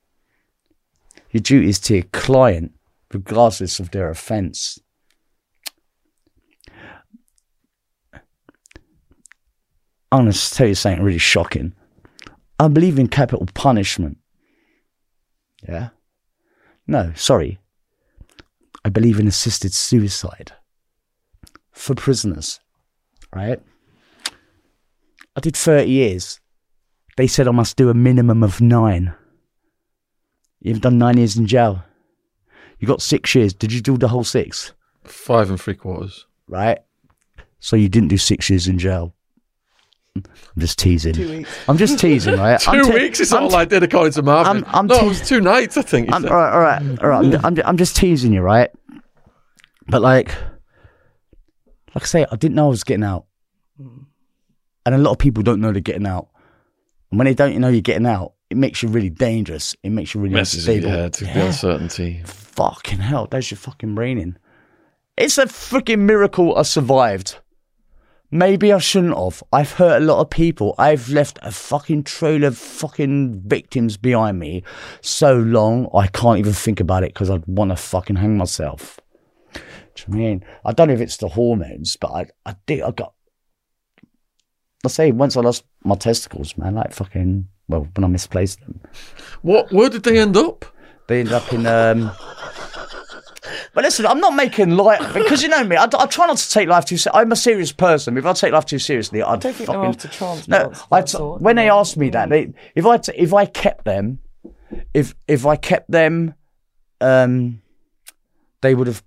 your 1.31 1.41
duty 1.41 1.69
is 1.69 1.79
to 1.81 1.95
your 1.95 2.05
client, 2.13 2.73
regardless 3.13 3.79
of 3.79 3.91
their 3.93 4.11
offence. 4.11 4.79
I'm 10.11 10.25
going 10.25 10.33
to 10.33 10.51
tell 10.55 10.67
you 10.67 10.75
something 10.75 11.03
really 11.03 11.19
shocking. 11.19 11.75
I 12.59 12.69
believe 12.69 12.99
in 12.99 13.09
capital 13.09 13.47
punishment. 13.55 14.19
Yeah. 15.67 15.89
No, 16.87 17.13
sorry. 17.15 17.59
I 18.85 18.89
believe 18.89 19.19
in 19.19 19.27
assisted 19.27 19.75
suicide 19.75 20.53
for 21.73 21.95
prisoners, 21.95 22.61
right? 23.35 23.61
I 25.37 25.41
did 25.41 25.57
30 25.57 25.91
years. 25.91 26.41
They 27.17 27.27
said 27.27 27.49
I 27.49 27.53
must 27.53 27.77
do 27.77 27.91
a 27.91 27.95
minimum 27.95 28.43
of 28.43 28.61
nine. 28.61 29.15
You've 30.61 30.81
done 30.81 30.99
nine 30.99 31.19
years 31.19 31.37
in 31.37 31.47
jail. 31.47 31.83
You 32.79 32.87
got 32.87 33.03
six 33.03 33.35
years. 33.35 33.53
Did 33.53 33.73
you 33.73 33.81
do 33.81 33.97
the 33.97 34.09
whole 34.09 34.25
six? 34.25 34.73
Five 35.05 35.51
and 35.51 35.61
three 35.61 35.75
quarters. 35.75 36.27
Right? 36.49 36.79
So 37.61 37.77
you 37.77 37.89
didn't 37.89 38.09
do 38.09 38.19
six 38.19 38.49
years 38.49 38.69
in 38.69 38.79
jail. 38.79 39.15
I'm 40.17 40.25
just 40.59 40.79
teasing. 40.79 41.15
Two 41.15 41.29
weeks. 41.31 41.51
I'm 41.69 41.77
just 41.77 41.99
teasing, 41.99 42.37
right? 42.37 42.59
2 42.61 42.71
I'm 42.71 42.85
te- 42.87 42.93
weeks 42.95 43.21
is 43.21 43.33
I'm 43.33 43.45
all 43.45 43.55
I 43.55 43.65
did 43.65 43.83
according 43.83 44.13
to 44.15 44.23
Marvin. 44.23 44.65
I'm- 44.65 44.75
I'm 44.75 44.87
no, 44.87 44.99
te- 44.99 45.05
it 45.07 45.09
was 45.09 45.29
two 45.29 45.41
nights, 45.41 45.77
I 45.77 45.83
think. 45.83 46.11
All 46.13 46.21
right, 46.21 46.53
all 46.53 46.61
right, 46.61 46.83
all 47.03 47.09
right. 47.09 47.45
I'm, 47.45 47.59
I'm, 47.65 47.77
just 47.77 47.97
teasing 47.97 48.33
you, 48.33 48.41
right? 48.41 48.71
But 49.87 50.03
like, 50.03 50.29
like 51.95 52.03
I 52.03 52.07
say, 52.07 52.27
I 52.31 52.37
didn't 52.37 52.55
know 52.57 52.67
I 52.67 52.71
was 52.71 52.85
getting 52.85 53.05
out, 53.05 53.27
and 53.79 54.95
a 54.95 54.99
lot 54.99 55.13
of 55.13 55.19
people 55.19 55.43
don't 55.43 55.61
know 55.61 55.73
they're 55.73 55.81
getting 55.81 56.07
out. 56.07 56.29
And 57.11 57.19
when 57.19 57.27
they 57.27 57.35
don't 57.35 57.57
know 57.59 57.69
you're 57.69 57.81
getting 57.81 58.07
out, 58.07 58.33
it 58.51 58.57
makes 58.57 58.83
you 58.83 58.89
really 58.89 59.11
dangerous. 59.11 59.77
It 59.83 59.91
makes 59.91 60.15
you 60.15 60.21
really 60.21 60.35
Messes 60.35 60.67
with 60.67 60.77
unstable. 60.77 60.95
your 60.95 61.03
head, 61.05 61.15
the 61.15 61.47
uncertainty. 61.47 62.23
Fucking 62.25 62.99
hell, 62.99 63.27
does 63.27 63.51
your 63.51 63.59
fucking 63.59 63.95
brain 63.95 64.19
in. 64.19 64.39
It's 65.17 65.39
a 65.39 65.47
freaking 65.47 66.01
miracle 66.01 66.57
I 66.57 66.63
survived. 66.63 67.39
Maybe 68.31 68.73
I 68.73 68.79
shouldn't 68.79 69.17
have. 69.17 69.43
I've 69.53 69.73
hurt 69.73 70.03
a 70.03 70.05
lot 70.05 70.21
of 70.21 70.29
people. 70.29 70.75
I've 70.79 71.09
left 71.09 71.39
a 71.43 71.51
fucking 71.51 72.05
trail 72.05 72.45
of 72.45 72.59
fucking 72.59 73.41
victims 73.47 73.97
behind 73.97 74.39
me 74.39 74.65
so 75.01 75.35
long 75.35 75.89
I 75.95 76.09
can't 76.09 76.39
even 76.39 76.53
think 76.53 76.79
about 76.79 77.05
it 77.05 77.15
because 77.15 77.31
I'd 77.31 77.47
want 77.47 77.71
to 77.71 77.77
fucking 77.77 78.17
hang 78.17 78.37
myself. 78.37 79.01
Do 79.55 79.61
you 80.07 80.15
know 80.15 80.15
I 80.15 80.19
mean? 80.29 80.45
I 80.65 80.73
don't 80.73 80.89
know 80.89 80.95
if 80.95 81.01
it's 81.01 81.17
the 81.17 81.29
hormones, 81.29 81.97
but 81.97 82.11
I, 82.13 82.27
I 82.45 82.55
did. 82.67 82.83
I 82.83 82.91
got. 82.91 83.15
I 84.85 84.89
say 84.89 85.11
once 85.11 85.37
I 85.37 85.41
lost 85.41 85.65
my 85.83 85.95
testicles, 85.95 86.57
man, 86.59 86.75
like 86.75 86.93
fucking. 86.93 87.49
Well, 87.69 87.89
when 87.95 88.05
I 88.05 88.09
misplaced 88.09 88.61
them, 88.61 88.81
What? 89.43 89.73
Where 89.73 89.89
did 89.91 90.03
they 90.03 90.19
end 90.19 90.37
up? 90.37 90.65
they 91.07 91.21
ended 91.21 91.33
up 91.35 91.53
in. 91.53 91.67
um 91.67 92.11
But 93.75 93.85
listen, 93.85 94.07
I'm 94.07 94.21
not 94.21 94.35
making 94.35 94.71
light 94.71 95.01
because 95.15 95.43
you 95.43 95.49
know 95.49 95.63
me. 95.65 95.77
I, 95.77 95.85
I 95.85 96.07
try 96.07 96.27
not 96.27 96.37
to 96.39 96.51
take 96.51 96.69
life 96.69 96.85
too. 96.85 96.97
Se- 96.97 97.11
I'm 97.15 97.31
a 97.33 97.37
serious 97.37 97.73
person. 97.73 98.17
If 98.17 98.27
I 98.27 98.33
take 98.33 98.53
life 98.53 98.67
too 98.67 98.79
seriously, 98.79 99.23
I'd 99.23 99.29
I 99.29 99.37
don't 99.37 99.55
think 99.55 99.57
they're 99.57 99.67
fucking. 99.67 99.85
after 99.89 100.09
transplants. 100.09 100.49
No, 100.49 100.65
of 100.71 100.87
I 100.93 101.01
that 101.01 101.07
t- 101.07 101.11
sort. 101.13 101.41
when 101.41 101.57
they 101.57 101.69
asked 101.71 101.97
me 101.97 102.11
that, 102.11 102.29
they 102.29 102.53
if 102.75 102.85
I 102.87 102.97
t- 102.99 103.13
if 103.17 103.33
I 103.35 103.47
kept 103.47 103.85
them, 103.85 104.19
if 104.95 105.15
if 105.27 105.47
I 105.47 105.57
kept 105.57 105.91
them, 105.91 106.35
um, 107.01 107.63
they 108.61 108.75
would 108.75 108.87
have 108.87 109.03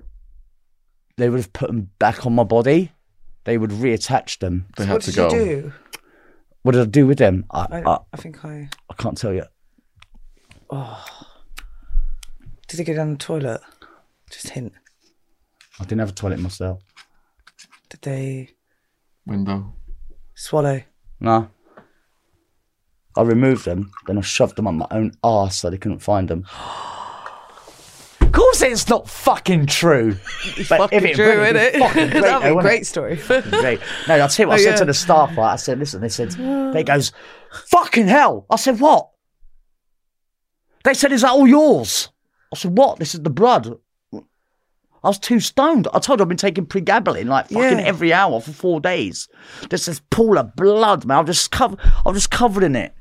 they 1.17 1.29
would 1.29 1.39
have 1.39 1.53
put 1.53 1.67
them 1.67 1.89
back 1.99 2.25
on 2.25 2.33
my 2.33 2.43
body. 2.43 2.91
They 3.43 3.57
would 3.57 3.71
reattach 3.71 4.39
them. 4.39 4.67
They 4.77 4.85
had 4.85 4.93
what 4.93 5.01
to 5.03 5.11
did 5.11 5.15
go. 5.15 5.29
you 5.35 5.45
do? 5.61 5.73
What 6.63 6.73
did 6.73 6.81
I 6.81 6.85
do 6.85 7.07
with 7.07 7.17
them? 7.17 7.45
I 7.51 7.67
I, 7.71 7.91
I, 7.91 7.97
I 8.13 8.17
think 8.17 8.45
I 8.45 8.69
I 8.89 8.93
can't 8.97 9.17
tell 9.17 9.33
you. 9.33 9.45
Oh. 10.69 11.05
did. 12.67 12.77
They 12.77 12.83
go 12.85 12.93
down 12.93 13.11
the 13.13 13.17
toilet. 13.17 13.59
Just 14.31 14.49
hint. 14.49 14.73
I 15.79 15.83
didn't 15.83 15.99
have 15.99 16.09
a 16.09 16.13
toilet 16.13 16.39
myself. 16.39 16.81
Did 17.89 18.01
they 18.01 18.49
Window. 19.25 19.73
swallow? 20.35 20.81
No. 21.19 21.49
I 23.17 23.21
removed 23.23 23.65
them, 23.65 23.91
then 24.07 24.17
I 24.17 24.21
shoved 24.21 24.55
them 24.55 24.67
on 24.67 24.77
my 24.77 24.87
own 24.91 25.11
arse 25.23 25.57
so 25.57 25.69
they 25.69 25.77
couldn't 25.77 25.99
find 25.99 26.27
them. 26.27 26.45
Of 28.21 28.31
course, 28.37 28.61
it's 28.61 28.87
not 28.87 29.09
fucking 29.09 29.65
true. 29.65 30.11
But 30.69 30.77
Fucking 30.77 30.97
if 30.99 31.03
it 31.03 31.15
true, 31.15 31.25
really 31.25 31.41
isn't 31.49 31.53
be 31.73 31.77
it? 31.77 31.79
fucking 31.81 32.09
great, 32.11 32.21
That'd 32.21 32.21
be 32.21 32.21
though, 32.21 32.37
a 32.51 32.55
wouldn't 32.55 32.61
great 32.61 32.81
it? 32.83 32.85
story. 32.85 33.15
Great. 33.17 33.81
No, 34.07 34.15
I'll 34.15 34.29
tell 34.29 34.45
you 34.45 34.47
what 34.47 34.53
oh, 34.59 34.61
I 34.61 34.61
Oh, 34.61 34.63
said 34.63 34.69
yeah. 34.71 34.75
to 34.77 34.85
the 34.85 34.93
staff. 34.93 35.37
Right? 35.37 35.51
I 35.51 35.55
said, 35.57 35.79
listen, 35.79 35.99
they 35.99 36.07
said, 36.07 36.31
they 36.73 36.81
goes, 36.85 37.11
fucking 37.67 38.07
hell. 38.07 38.45
I 38.49 38.55
said, 38.55 38.79
what? 38.79 39.09
They 40.85 40.93
said, 40.93 41.11
is 41.11 41.23
that 41.23 41.31
all 41.31 41.45
yours? 41.45 42.07
I 42.53 42.55
said, 42.57 42.77
what? 42.77 42.99
This 42.99 43.13
is 43.15 43.21
the 43.21 43.29
blood. 43.29 43.75
I 45.03 45.07
was 45.07 45.17
too 45.19 45.39
stoned. 45.39 45.87
I 45.93 45.99
told 45.99 46.19
you 46.19 46.23
I've 46.23 46.27
been 46.29 46.37
taking 46.37 46.65
pregabalin 46.65 47.25
like 47.25 47.47
fucking 47.49 47.79
Yeah. 47.79 47.83
every 47.85 48.13
hour 48.13 48.39
for 48.39 48.51
four 48.51 48.79
days. 48.79 49.27
There's 49.69 49.85
this 49.87 49.99
pool 50.11 50.37
of 50.37 50.55
blood, 50.55 51.05
man. 51.05 51.19
I'm 51.19 51.25
just 51.25 51.49
covered. 51.51 51.79
I'm 52.05 52.13
just 52.13 52.29
covered 52.29 52.63
in 52.63 52.75
it. 52.75 52.93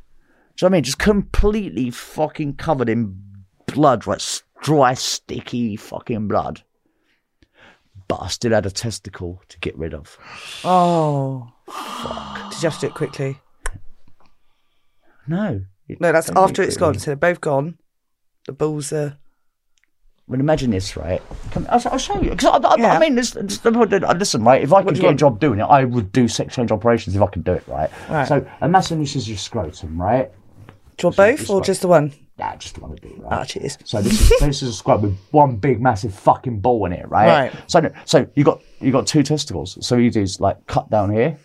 Do 0.57 0.65
you 0.65 0.69
know 0.69 0.73
what 0.73 0.77
I 0.77 0.79
mean? 0.79 0.85
Just 0.85 0.99
completely 0.99 1.91
fucking 1.91 2.55
covered 2.57 2.89
in 2.89 3.23
blood, 3.67 4.07
right? 4.07 4.43
Dry, 4.63 4.95
sticky 4.95 5.77
fucking 5.77 6.27
blood. 6.29 6.63
But 8.09 8.23
I 8.23 8.29
still 8.29 8.53
had 8.53 8.67
a 8.67 8.71
testicle 8.71 9.43
to 9.49 9.59
get 9.61 9.77
rid 9.79 9.95
of. 9.95 10.19
Oh, 10.65 11.53
Did 12.51 12.63
you 12.63 12.69
have 12.71 12.75
to 12.77 12.81
do 12.81 12.87
it 12.89 12.95
quickly? 12.95 13.39
No. 15.27 15.65
No, 15.89 16.13
that's 16.13 16.31
after 16.31 16.63
it 16.63 16.69
it's 16.69 16.77
gone. 16.77 16.99
So 16.99 17.07
they're 17.11 17.17
both 17.17 17.41
gone. 17.41 17.79
The 18.47 18.53
balls 18.53 18.93
are. 18.93 19.19
Well, 20.31 20.39
imagine 20.39 20.71
this, 20.71 20.97
right? 20.97 21.21
Come, 21.51 21.67
I'll, 21.69 21.83
I'll 21.87 21.99
show 21.99 22.21
you. 22.23 22.31
Because 22.31 22.63
I, 22.65 22.69
I, 22.69 22.77
Yeah. 22.77 22.93
I 22.93 23.01
mean, 23.01 23.17
this, 23.17 23.33
this, 23.33 23.65
listen, 23.65 24.45
right? 24.45 24.63
If 24.63 24.73
I 24.73 24.85
could 24.85 24.95
do 24.95 25.01
get 25.01 25.15
a 25.15 25.17
job 25.17 25.41
doing 25.41 25.59
it, 25.59 25.65
I 25.65 25.83
would 25.85 26.13
do 26.13 26.29
sex 26.29 26.55
change 26.55 26.71
operations 26.71 27.17
if 27.17 27.21
I 27.21 27.27
could 27.27 27.43
do 27.43 27.55
it, 27.55 27.65
right? 27.67 27.91
Right. 28.09 28.29
So 28.29 28.47
imagine 28.63 29.01
this 29.01 29.17
is 29.17 29.29
your 29.29 29.39
scrotum, 29.39 30.01
right? 30.01 30.31
Do 30.99 31.09
you 31.09 31.13
So 31.13 31.17
both 31.17 31.51
or 31.51 31.61
just 31.63 31.83
the 31.83 31.89
one? 31.89 32.13
Nah, 32.39 32.55
just 32.55 32.79
want 32.79 32.95
to 33.01 33.09
do 33.09 33.13
it, 33.13 33.21
right? 33.23 33.33
Ah, 33.41 33.45
cheers. 33.45 33.77
So 33.83 34.01
this 34.01 34.31
is 34.31 34.39
this 34.39 34.63
is 34.63 34.69
a 34.69 34.73
scrotum 34.73 35.03
with 35.11 35.19
one 35.33 35.57
big 35.57 35.81
massive 35.81 36.15
fucking 36.15 36.61
ball 36.61 36.87
in 36.87 36.93
it, 36.93 37.09
right? 37.09 37.51
Right. 37.51 37.53
So 37.67 37.91
so 38.05 38.25
you 38.37 38.45
got 38.45 38.63
you 38.79 38.93
got 38.93 39.09
two 39.09 39.25
testicles. 39.25 39.85
So 39.85 39.97
you 39.97 40.13
do 40.13 40.23
is 40.23 40.41
like 40.41 40.65
cut 40.69 40.89
down 40.91 41.13
here, 41.13 41.39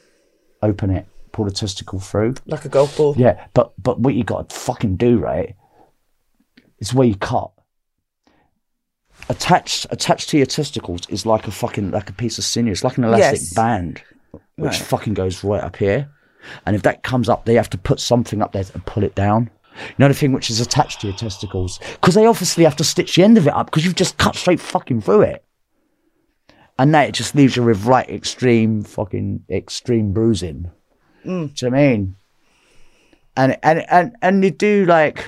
open 0.62 0.92
it, 0.92 1.08
pull 1.32 1.46
the 1.46 1.52
testicle 1.52 2.00
through. 2.00 2.36
Like 2.46 2.66
a 2.66 2.70
golf 2.70 2.96
ball. 2.98 3.16
Yeah, 3.18 3.48
but 3.56 3.74
but 3.82 4.00
what 4.00 4.14
you 4.14 4.24
got 4.24 4.48
to 4.50 4.56
fucking 4.56 4.98
do, 4.98 5.18
right? 5.18 5.56
Is 6.78 6.94
where 6.94 7.08
you 7.08 7.16
cut. 7.16 7.50
Attached 9.28 9.88
attached 9.90 10.30
to 10.30 10.38
your 10.38 10.46
testicles 10.46 11.02
is 11.10 11.26
like 11.26 11.48
a 11.48 11.52
fucking 11.52 11.92
like 11.92 12.10
a 12.10 12.14
piece 12.14 12.38
of 12.38 12.44
sinew. 12.44 12.72
It's 12.72 12.84
like 12.84 12.98
an 12.98 13.04
elastic 13.06 13.40
Yes. 13.42 13.54
band, 13.54 14.02
which 14.58 14.74
Right. 14.74 14.76
fucking 14.76 15.16
goes 15.16 15.44
right 15.44 15.64
up 15.64 15.78
here. 15.78 16.10
And 16.66 16.76
if 16.76 16.84
that 16.84 17.02
comes 17.02 17.28
up, 17.28 17.46
they 17.46 17.56
have 17.56 17.70
to 17.72 17.78
put 17.78 18.00
something 18.00 18.42
up 18.42 18.52
there 18.52 18.64
to 18.64 18.80
pull 18.80 19.04
it 19.04 19.16
down. 19.16 19.50
You 19.90 19.96
know 19.98 20.08
the 20.08 20.14
thing 20.14 20.32
which 20.32 20.50
is 20.52 20.62
attached 20.62 21.02
to 21.02 21.08
your 21.08 21.16
testicles, 21.16 21.80
because 21.94 22.14
they 22.14 22.26
obviously 22.28 22.64
have 22.66 22.76
to 22.78 22.84
stitch 22.84 23.16
the 23.16 23.24
end 23.24 23.38
of 23.38 23.48
it 23.48 23.54
up 23.54 23.66
because 23.66 23.84
you've 23.84 23.96
just 23.96 24.18
cut 24.18 24.36
straight 24.36 24.60
fucking 24.60 25.02
through 25.02 25.22
it. 25.24 25.44
And 26.78 26.94
that 26.94 27.10
it 27.10 27.14
just 27.16 27.34
leaves 27.36 27.56
you 27.56 27.64
with 27.64 27.86
right 27.86 28.08
extreme 28.10 28.84
fucking 28.84 29.44
extreme 29.50 30.14
bruising. 30.14 30.70
Mm. 31.26 31.54
Do 31.56 31.66
you 31.66 31.72
know 31.72 31.78
what 31.78 31.84
I 31.84 31.88
mean? 31.90 32.16
and 33.38 33.58
and 33.64 33.86
and 33.90 34.16
and 34.22 34.44
you 34.44 34.52
do 34.52 34.86
like 34.86 35.26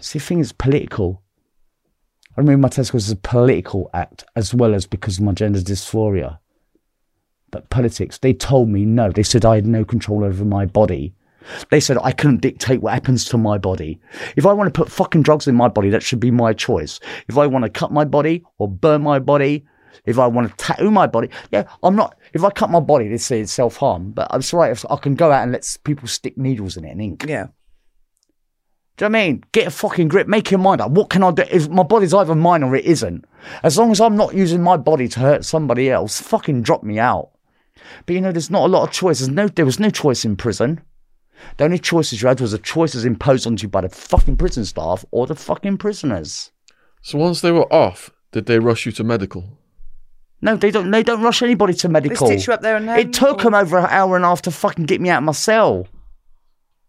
see 0.00 0.18
the 0.18 0.24
thing 0.24 0.40
is 0.40 0.52
political 0.52 1.22
i 2.36 2.40
remove 2.40 2.60
my 2.60 2.68
testicles 2.68 3.06
as 3.06 3.12
a 3.12 3.16
political 3.16 3.90
act 3.94 4.24
as 4.36 4.54
well 4.54 4.74
as 4.74 4.86
because 4.86 5.18
of 5.18 5.24
my 5.24 5.32
gender 5.32 5.60
dysphoria 5.60 6.38
but 7.50 7.70
politics 7.70 8.18
they 8.18 8.32
told 8.32 8.68
me 8.68 8.84
no 8.84 9.10
they 9.10 9.22
said 9.22 9.44
i 9.44 9.56
had 9.56 9.66
no 9.66 9.84
control 9.84 10.24
over 10.24 10.44
my 10.44 10.64
body 10.66 11.14
they 11.70 11.80
said 11.80 11.96
i 12.02 12.12
couldn't 12.12 12.42
dictate 12.42 12.82
what 12.82 12.92
happens 12.92 13.24
to 13.24 13.38
my 13.38 13.56
body 13.56 13.98
if 14.36 14.46
i 14.46 14.52
want 14.52 14.72
to 14.72 14.78
put 14.78 14.90
fucking 14.90 15.22
drugs 15.22 15.46
in 15.46 15.54
my 15.54 15.68
body 15.68 15.90
that 15.90 16.02
should 16.02 16.20
be 16.20 16.30
my 16.30 16.52
choice 16.52 17.00
if 17.28 17.38
i 17.38 17.46
want 17.46 17.64
to 17.64 17.70
cut 17.70 17.92
my 17.92 18.04
body 18.04 18.44
or 18.58 18.68
burn 18.68 19.02
my 19.02 19.18
body 19.18 19.64
if 20.06 20.18
I 20.18 20.26
want 20.26 20.48
to 20.48 20.56
tattoo 20.56 20.90
my 20.90 21.06
body, 21.06 21.28
yeah, 21.50 21.64
I'm 21.82 21.96
not. 21.96 22.16
If 22.32 22.44
I 22.44 22.50
cut 22.50 22.70
my 22.70 22.80
body, 22.80 23.08
they 23.08 23.18
say 23.18 23.40
it's 23.40 23.52
self 23.52 23.76
harm, 23.76 24.12
but 24.12 24.26
I'm 24.30 24.40
if 24.40 24.84
I 24.90 24.96
can 24.96 25.14
go 25.14 25.30
out 25.30 25.42
and 25.42 25.52
let 25.52 25.76
people 25.84 26.08
stick 26.08 26.38
needles 26.38 26.76
in 26.76 26.84
it 26.84 26.90
and 26.90 27.02
ink. 27.02 27.24
Yeah. 27.28 27.48
Do 28.98 29.04
you 29.04 29.10
know 29.10 29.18
what 29.18 29.22
I 29.22 29.28
mean? 29.28 29.44
Get 29.52 29.68
a 29.68 29.70
fucking 29.70 30.08
grip, 30.08 30.26
make 30.26 30.50
your 30.50 30.58
mind 30.58 30.80
up. 30.80 30.90
What 30.90 31.08
can 31.08 31.22
I 31.22 31.30
do? 31.30 31.44
If 31.48 31.68
my 31.68 31.84
body's 31.84 32.12
either 32.12 32.34
mine 32.34 32.64
or 32.64 32.74
it 32.74 32.84
isn't, 32.84 33.24
as 33.62 33.78
long 33.78 33.92
as 33.92 34.00
I'm 34.00 34.16
not 34.16 34.34
using 34.34 34.60
my 34.60 34.76
body 34.76 35.06
to 35.06 35.20
hurt 35.20 35.44
somebody 35.44 35.88
else, 35.88 36.20
fucking 36.20 36.62
drop 36.62 36.82
me 36.82 36.98
out. 36.98 37.30
But 38.06 38.14
you 38.14 38.20
know, 38.20 38.32
there's 38.32 38.50
not 38.50 38.64
a 38.66 38.72
lot 38.72 38.88
of 38.88 38.92
choices. 38.92 39.28
No, 39.28 39.46
there 39.46 39.64
was 39.64 39.78
no 39.78 39.88
choice 39.88 40.24
in 40.24 40.34
prison. 40.34 40.80
The 41.58 41.64
only 41.64 41.78
choices 41.78 42.20
you 42.20 42.26
had 42.26 42.40
was 42.40 42.50
the 42.50 42.58
choices 42.58 43.04
imposed 43.04 43.46
onto 43.46 43.62
you 43.62 43.68
by 43.68 43.82
the 43.82 43.88
fucking 43.88 44.36
prison 44.36 44.64
staff 44.64 45.04
or 45.12 45.28
the 45.28 45.36
fucking 45.36 45.78
prisoners. 45.78 46.50
So 47.00 47.18
once 47.18 47.40
they 47.40 47.52
were 47.52 47.72
off, 47.72 48.10
did 48.32 48.46
they 48.46 48.58
rush 48.58 48.84
you 48.84 48.90
to 48.92 49.04
medical? 49.04 49.58
No, 50.42 50.56
they 50.56 50.72
don't. 50.72 50.90
They 50.90 51.04
don't 51.04 51.22
rush 51.22 51.40
anybody 51.42 51.74
to 51.74 51.88
medical. 51.88 52.26
They 52.26 52.32
medical. 52.32 52.40
stitch 52.40 52.48
you 52.48 52.52
up 52.52 52.62
there 52.62 52.74
and 52.74 52.88
then. 52.88 52.98
It 52.98 53.12
took 53.12 53.38
or- 53.40 53.44
them 53.44 53.54
over 53.54 53.78
an 53.78 53.86
hour 53.90 54.16
and 54.16 54.24
a 54.24 54.28
half 54.28 54.42
to 54.42 54.50
fucking 54.50 54.86
get 54.86 55.00
me 55.00 55.08
out 55.08 55.18
of 55.18 55.24
my 55.24 55.32
cell. 55.32 55.86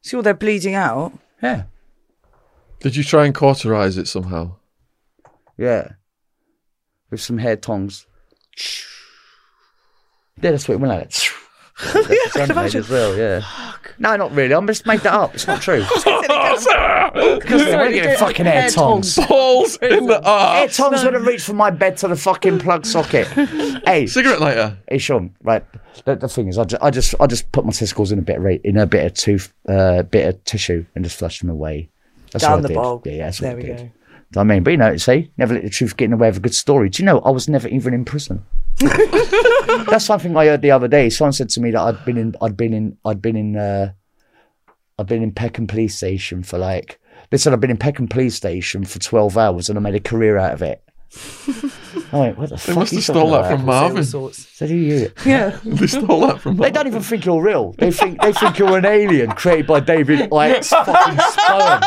See 0.01 0.17
all 0.17 0.23
they're 0.23 0.33
bleeding 0.33 0.73
out. 0.73 1.13
Yeah. 1.43 1.63
Did 2.79 2.95
you 2.95 3.03
try 3.03 3.25
and 3.25 3.35
cauterize 3.35 3.97
it 3.97 4.07
somehow? 4.07 4.55
Yeah. 5.57 5.93
With 7.11 7.21
some 7.21 7.37
hair 7.37 7.55
tongs. 7.57 8.05
Yeah, 10.41 10.51
that's 10.51 10.67
what 10.67 10.75
it 10.75 10.79
went 10.79 10.93
like. 10.93 11.11
yeah, 11.95 12.01
I 12.01 12.29
can 12.31 12.47
Sunblade 12.47 12.49
imagine. 12.51 12.79
as 12.81 12.89
well, 12.89 13.17
yeah. 13.17 13.41
No, 13.99 14.15
not 14.15 14.31
really. 14.33 14.53
I 14.53 14.65
just 14.65 14.85
made 14.85 14.99
that 15.01 15.13
up. 15.13 15.33
It's 15.33 15.47
not 15.47 15.61
true. 15.61 15.81
Because 15.81 17.65
they 17.65 17.75
won't 17.75 17.93
get 17.93 18.17
fucking 18.19 18.47
air 18.47 18.61
Hair 18.61 18.69
tongs. 18.69 19.15
tongs. 19.15 19.27
Balls 19.27 19.77
in 19.77 20.05
the 20.05 20.15
Air 20.15 20.21
arse. 20.25 20.77
tongs 20.77 21.03
would 21.03 21.13
have 21.13 21.25
reached 21.25 21.45
from 21.45 21.57
my 21.57 21.69
bed 21.69 21.97
to 21.97 22.07
the 22.07 22.15
fucking 22.15 22.59
plug 22.59 22.85
socket. 22.85 23.27
hey, 23.85 24.07
Cigarette 24.07 24.39
lighter. 24.41 24.77
hey, 24.89 24.97
Shaun. 24.97 25.35
Right. 25.41 25.65
The, 26.05 26.15
the 26.15 26.27
thing 26.29 26.47
is, 26.47 26.57
I 26.57 26.63
just, 26.65 26.81
I 26.83 26.89
just, 26.91 27.15
I 27.19 27.27
just 27.27 27.51
put 27.51 27.65
my 27.65 27.71
testicles 27.71 28.11
in 28.11 28.19
a 28.19 28.21
bit 28.21 28.37
of 28.37 28.45
in 28.63 28.77
a 28.77 28.85
bit 28.85 29.05
of 29.05 29.13
tooth, 29.13 29.53
uh, 29.67 30.03
bit 30.03 30.27
of 30.27 30.43
tissue, 30.45 30.85
and 30.95 31.03
just 31.03 31.17
flushed 31.19 31.41
them 31.41 31.49
away. 31.49 31.89
That's 32.31 32.43
Down 32.45 32.61
the 32.61 32.73
bog. 32.73 33.05
Yeah, 33.05 33.13
yeah, 33.13 33.25
that's 33.25 33.39
There 33.39 33.55
what 33.55 33.63
we 33.63 33.71
I 33.71 33.75
did. 33.75 33.77
go. 33.77 33.83
Do 33.83 33.83
you 33.83 33.89
know 33.89 33.93
what 34.31 34.41
I 34.41 34.43
mean, 34.43 34.63
but 34.63 34.71
you 34.71 34.77
know, 34.77 34.97
see, 34.97 35.31
never 35.37 35.53
let 35.55 35.63
the 35.63 35.69
truth 35.69 35.97
get 35.97 36.05
in 36.05 36.11
the 36.11 36.17
way 36.17 36.27
of 36.27 36.37
a 36.37 36.39
good 36.39 36.53
story. 36.53 36.89
Do 36.89 37.01
you 37.01 37.05
know, 37.05 37.19
I 37.21 37.31
was 37.31 37.49
never 37.49 37.67
even 37.67 37.93
in 37.95 38.05
prison. 38.05 38.45
That's 38.79 40.05
something 40.05 40.37
I 40.37 40.45
heard 40.45 40.61
the 40.61 40.71
other 40.71 40.87
day. 40.87 41.09
Someone 41.09 41.33
said 41.33 41.49
to 41.49 41.61
me 41.61 41.71
that 41.71 41.81
I'd 41.81 42.05
been 42.05 42.17
in, 42.17 42.35
I'd 42.41 42.55
been 42.55 42.73
in, 42.73 42.97
I'd 43.05 43.21
been 43.21 43.35
in, 43.35 43.55
uh, 43.57 43.93
I'd 44.99 45.07
been 45.07 45.23
in 45.23 45.31
Peckham 45.31 45.67
Police 45.67 45.95
Station 45.97 46.43
for 46.43 46.57
like. 46.57 46.99
They 47.31 47.37
said 47.37 47.53
I've 47.53 47.59
been 47.59 47.69
in 47.71 47.77
Peckham 47.77 48.07
Police 48.07 48.35
Station 48.35 48.85
for 48.85 48.99
twelve 48.99 49.37
hours 49.37 49.69
and 49.69 49.77
I 49.77 49.81
made 49.81 49.95
a 49.95 49.99
career 49.99 50.37
out 50.37 50.53
of 50.53 50.61
it. 50.61 50.83
I 52.11 52.17
went, 52.19 52.37
what 52.37 52.49
the 52.49 52.55
They 52.55 52.61
fuck? 52.61 52.75
must 52.75 52.91
are 52.91 52.95
you 52.95 52.99
have 52.99 53.03
stole 53.03 53.29
talking 53.29 53.31
that 53.41 53.51
from 53.51 53.61
about? 53.63 53.73
All 53.75 53.87
Marvin. 53.89 54.03
sorts. 54.03 54.47
Said 54.53 54.69
who 54.69 54.75
you? 54.75 55.11
Yeah. 55.25 55.57
They 55.63 55.87
stole 55.87 56.21
that 56.27 56.39
from 56.39 56.55
They 56.57 56.59
Marvin. 56.61 56.73
don't 56.73 56.87
even 56.87 57.01
think 57.01 57.25
you're 57.25 57.41
real. 57.41 57.73
They 57.77 57.91
think 57.91 58.21
they 58.21 58.31
think 58.33 58.59
you're 58.59 58.77
an 58.77 58.85
alien 58.85 59.31
created 59.31 59.67
by 59.67 59.79
David 59.79 60.29
Icke's 60.31 60.69
fucking 60.69 61.19
sperm. 61.19 61.81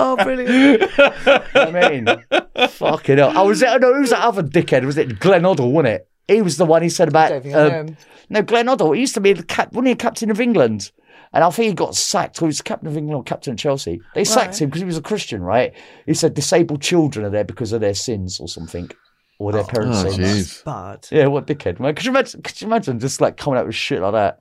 Oh, 0.00 0.16
brilliant. 0.22 0.50
You 0.50 0.78
know 0.78 1.42
I 1.54 1.70
mean, 1.90 2.68
fucking 2.68 3.18
hell. 3.18 3.36
I 3.36 3.42
was 3.42 3.62
it. 3.62 3.80
No, 3.80 3.94
who 3.94 4.00
was 4.00 4.10
that 4.10 4.22
other 4.24 4.42
dickhead? 4.42 4.84
Was 4.84 4.98
it 4.98 5.18
Glenn 5.18 5.42
Hoddle? 5.42 5.70
Wasn't 5.70 5.88
it? 5.94 6.08
He 6.26 6.42
was 6.42 6.56
the 6.58 6.64
one. 6.66 6.82
He 6.82 6.88
said 6.90 7.08
about 7.08 7.30
don't 7.30 7.42
think 7.42 7.54
I 7.54 7.68
know 7.68 7.80
um, 7.80 7.86
him. 7.88 7.96
no 8.28 8.42
Glenn 8.42 8.66
Hoddle. 8.66 8.94
He 8.94 9.00
used 9.00 9.14
to 9.14 9.20
be 9.20 9.32
the 9.32 9.42
cap. 9.42 9.72
Wasn't 9.72 9.88
he 9.88 9.94
captain 9.94 10.30
of 10.30 10.40
England? 10.40 10.90
And 11.32 11.44
I 11.44 11.50
think 11.50 11.68
he 11.68 11.74
got 11.74 11.94
sacked. 11.94 12.38
He 12.38 12.46
was 12.46 12.62
captain 12.62 12.88
of 12.88 12.96
England 12.96 13.16
or 13.16 13.22
captain 13.22 13.52
of 13.52 13.58
Chelsea. 13.58 14.00
They 14.14 14.24
sacked 14.24 14.60
him 14.60 14.68
because 14.68 14.80
he 14.80 14.86
was 14.86 14.96
a 14.96 15.02
Christian, 15.02 15.42
right? 15.42 15.74
He 16.06 16.14
said 16.14 16.34
disabled 16.34 16.82
children 16.82 17.26
are 17.26 17.30
there 17.30 17.44
because 17.44 17.72
of 17.72 17.80
their 17.80 17.94
sins 17.94 18.40
or 18.40 18.48
something, 18.48 18.90
or 19.38 19.52
their 19.52 19.62
oh, 19.62 19.66
parents' 19.66 20.04
Oh, 20.04 20.10
sins. 20.10 20.18
jeez. 20.18 20.64
Bad. 20.64 21.06
Yeah, 21.10 21.26
what 21.26 21.46
dickhead, 21.46 21.80
man? 21.80 21.94
Could 21.94 22.06
you 22.06 22.12
imagine? 22.12 22.42
Could 22.42 22.60
you 22.60 22.66
imagine 22.66 22.98
just 22.98 23.20
like 23.20 23.36
coming 23.36 23.58
out 23.58 23.66
with 23.66 23.74
shit 23.74 24.00
like 24.00 24.12
that? 24.12 24.40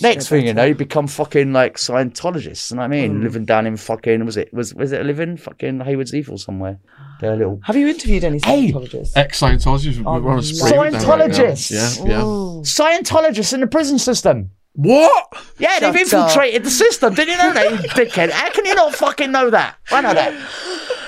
Next 0.00 0.28
thing 0.28 0.46
you 0.46 0.54
know, 0.54 0.64
you 0.64 0.74
become 0.74 1.06
fucking 1.06 1.52
like 1.52 1.76
Scientologists. 1.76 2.70
You 2.70 2.76
know 2.76 2.80
what 2.80 2.86
I 2.86 2.88
mean? 2.88 3.20
Mm. 3.20 3.22
Living 3.22 3.44
down 3.44 3.66
in 3.66 3.76
fucking 3.76 4.24
was 4.24 4.36
it 4.36 4.52
was 4.52 4.74
was 4.74 4.92
it 4.92 5.00
a 5.00 5.04
living 5.04 5.36
fucking 5.36 5.80
Hayward's 5.80 6.14
Evil 6.14 6.38
somewhere? 6.38 6.78
They're 7.20 7.36
little 7.36 7.60
Have 7.64 7.76
you 7.76 7.88
interviewed 7.88 8.24
any 8.24 8.40
Hey! 8.42 8.72
Scientologists? 8.72 9.12
Ex 9.16 9.40
Scientologists. 9.40 10.02
We're 10.02 10.30
on 10.30 10.38
a 10.38 10.42
spree 10.42 10.78
with 10.78 10.92
them 10.92 11.10
right. 11.10 11.30
Scientologists! 11.30 11.70
Yeah, 11.70 12.08
yeah. 12.08 12.22
Scientologists 12.22 13.52
in 13.52 13.60
the 13.60 13.66
prison 13.66 13.98
system. 13.98 14.50
What? 14.76 15.36
Yeah, 15.58 15.78
they've 15.78 15.94
Shut 16.08 16.14
up. 16.14 16.26
infiltrated 16.28 16.64
the 16.64 16.70
system. 16.70 17.14
Did 17.14 17.28
you 17.28 17.36
know 17.36 17.52
that, 17.52 17.70
you 17.70 17.76
dickhead? 17.90 18.30
How 18.30 18.50
can 18.50 18.64
you 18.66 18.74
not 18.74 18.92
fucking 18.94 19.30
know 19.30 19.48
that? 19.50 19.76
I 19.92 20.00
know 20.00 20.12
that. 20.14 20.32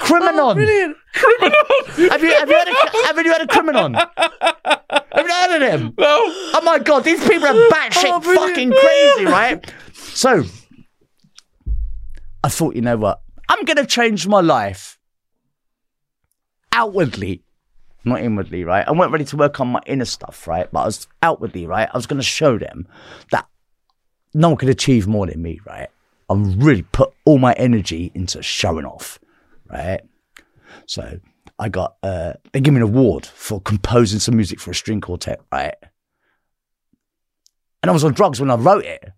Criminon. 0.01 0.39
Oh, 0.39 0.55
brilliant. 0.55 0.97
Criminal? 1.15 1.59
have 2.11 2.23
you 2.23 2.31
have 2.33 2.49
you 2.49 2.57
had 2.57 2.69
a 2.69 3.07
have 3.07 3.19
you 3.27 3.33
had 3.33 3.43
a 3.43 3.47
criminon? 3.47 3.95
Have 3.97 5.27
you 5.27 5.33
heard 5.33 5.55
of 5.55 5.61
them? 5.61 5.95
No. 5.99 6.07
Oh 6.07 6.61
my 6.63 6.79
god, 6.79 7.03
these 7.05 7.21
people 7.27 7.49
are 7.49 7.71
batshit 7.71 8.05
Oh, 8.05 8.21
fucking 8.21 8.71
crazy, 8.71 9.25
right? 9.25 9.73
So, 9.95 10.45
I 12.45 12.49
thought, 12.49 12.77
you 12.77 12.83
know 12.83 12.97
what? 12.97 13.21
I'm 13.49 13.65
going 13.65 13.79
to 13.79 13.87
change 13.87 14.29
my 14.29 14.41
life 14.41 14.99
outwardly, 16.73 17.43
not 18.05 18.21
inwardly, 18.21 18.63
right? 18.65 18.87
I 18.87 18.93
weren't 18.93 19.13
ready 19.13 19.25
to 19.25 19.37
work 19.37 19.59
on 19.61 19.69
my 19.69 19.81
inner 19.87 20.05
stuff, 20.05 20.47
right? 20.47 20.71
But 20.71 20.81
I 20.81 20.85
was 20.85 21.09
outwardly, 21.23 21.67
right? 21.67 21.89
I 21.93 21.97
was 21.97 22.07
going 22.07 22.21
to 22.21 22.27
show 22.27 22.59
them 22.59 22.87
that 23.33 23.47
no 24.37 24.51
one 24.51 24.59
could 24.59 24.69
achieve 24.69 25.07
more 25.07 25.27
than 25.27 25.41
me, 25.41 25.61
right? 25.67 25.89
I 26.29 26.35
really 26.35 26.83
put 26.83 27.13
all 27.25 27.39
my 27.39 27.55
energy 27.55 28.13
into 28.15 28.43
showing 28.43 28.85
off, 28.85 29.19
right? 29.71 30.03
So 30.87 31.19
I 31.59 31.69
got 31.71 31.97
uh 32.03 32.35
they 32.53 32.61
give 32.61 32.75
me 32.75 32.79
an 32.79 32.83
award 32.83 33.25
for 33.25 33.61
composing 33.61 34.21
some 34.21 34.37
music 34.37 34.61
for 34.61 34.73
a 34.73 34.75
string 34.75 35.01
quartet, 35.01 35.41
right? 35.51 35.75
And 37.83 37.91
I 37.91 37.93
was 37.93 38.05
on 38.05 38.13
drugs 38.13 38.41
when 38.41 38.51
I 38.51 38.57
wrote 38.57 38.85
it. 38.85 39.13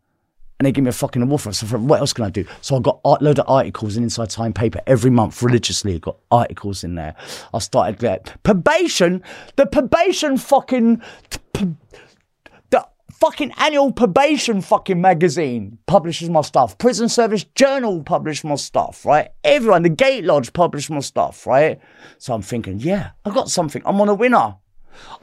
And 0.60 0.66
they 0.66 0.72
give 0.72 0.82
me 0.82 0.90
a 0.90 0.92
fucking 0.92 1.22
award 1.22 1.40
for 1.40 1.50
it. 1.50 1.54
So 1.54 1.66
what 1.78 2.00
else 2.00 2.12
can 2.12 2.24
I 2.24 2.30
do? 2.30 2.44
So 2.62 2.76
I 2.76 2.80
got 2.80 3.00
a 3.04 3.16
load 3.20 3.38
of 3.38 3.44
articles 3.48 3.96
in 3.96 4.02
Inside 4.02 4.30
Time 4.30 4.52
paper 4.52 4.80
every 4.88 5.10
month 5.10 5.40
religiously. 5.40 5.94
I 5.94 5.98
got 5.98 6.16
articles 6.32 6.82
in 6.82 6.96
there. 6.96 7.14
I 7.54 7.60
started 7.60 8.00
that 8.00 8.42
probation, 8.42 9.22
the 9.54 9.66
probation 9.66 10.36
fucking 10.36 11.00
fucking 13.20 13.52
annual 13.58 13.92
probation 13.92 14.60
fucking 14.60 15.00
magazine 15.00 15.78
publishes 15.86 16.30
my 16.30 16.40
stuff. 16.42 16.78
Prison 16.78 17.08
Service 17.08 17.44
Journal 17.54 18.02
published 18.02 18.44
my 18.44 18.54
stuff, 18.54 19.04
right? 19.04 19.30
Everyone, 19.42 19.82
the 19.82 19.88
Gate 19.88 20.24
Lodge 20.24 20.52
published 20.52 20.90
my 20.90 21.00
stuff, 21.00 21.46
right? 21.46 21.80
So 22.18 22.34
I'm 22.34 22.42
thinking, 22.42 22.78
yeah, 22.78 23.10
I've 23.24 23.34
got 23.34 23.50
something. 23.50 23.82
I'm 23.84 24.00
on 24.00 24.08
a 24.08 24.14
winner. 24.14 24.56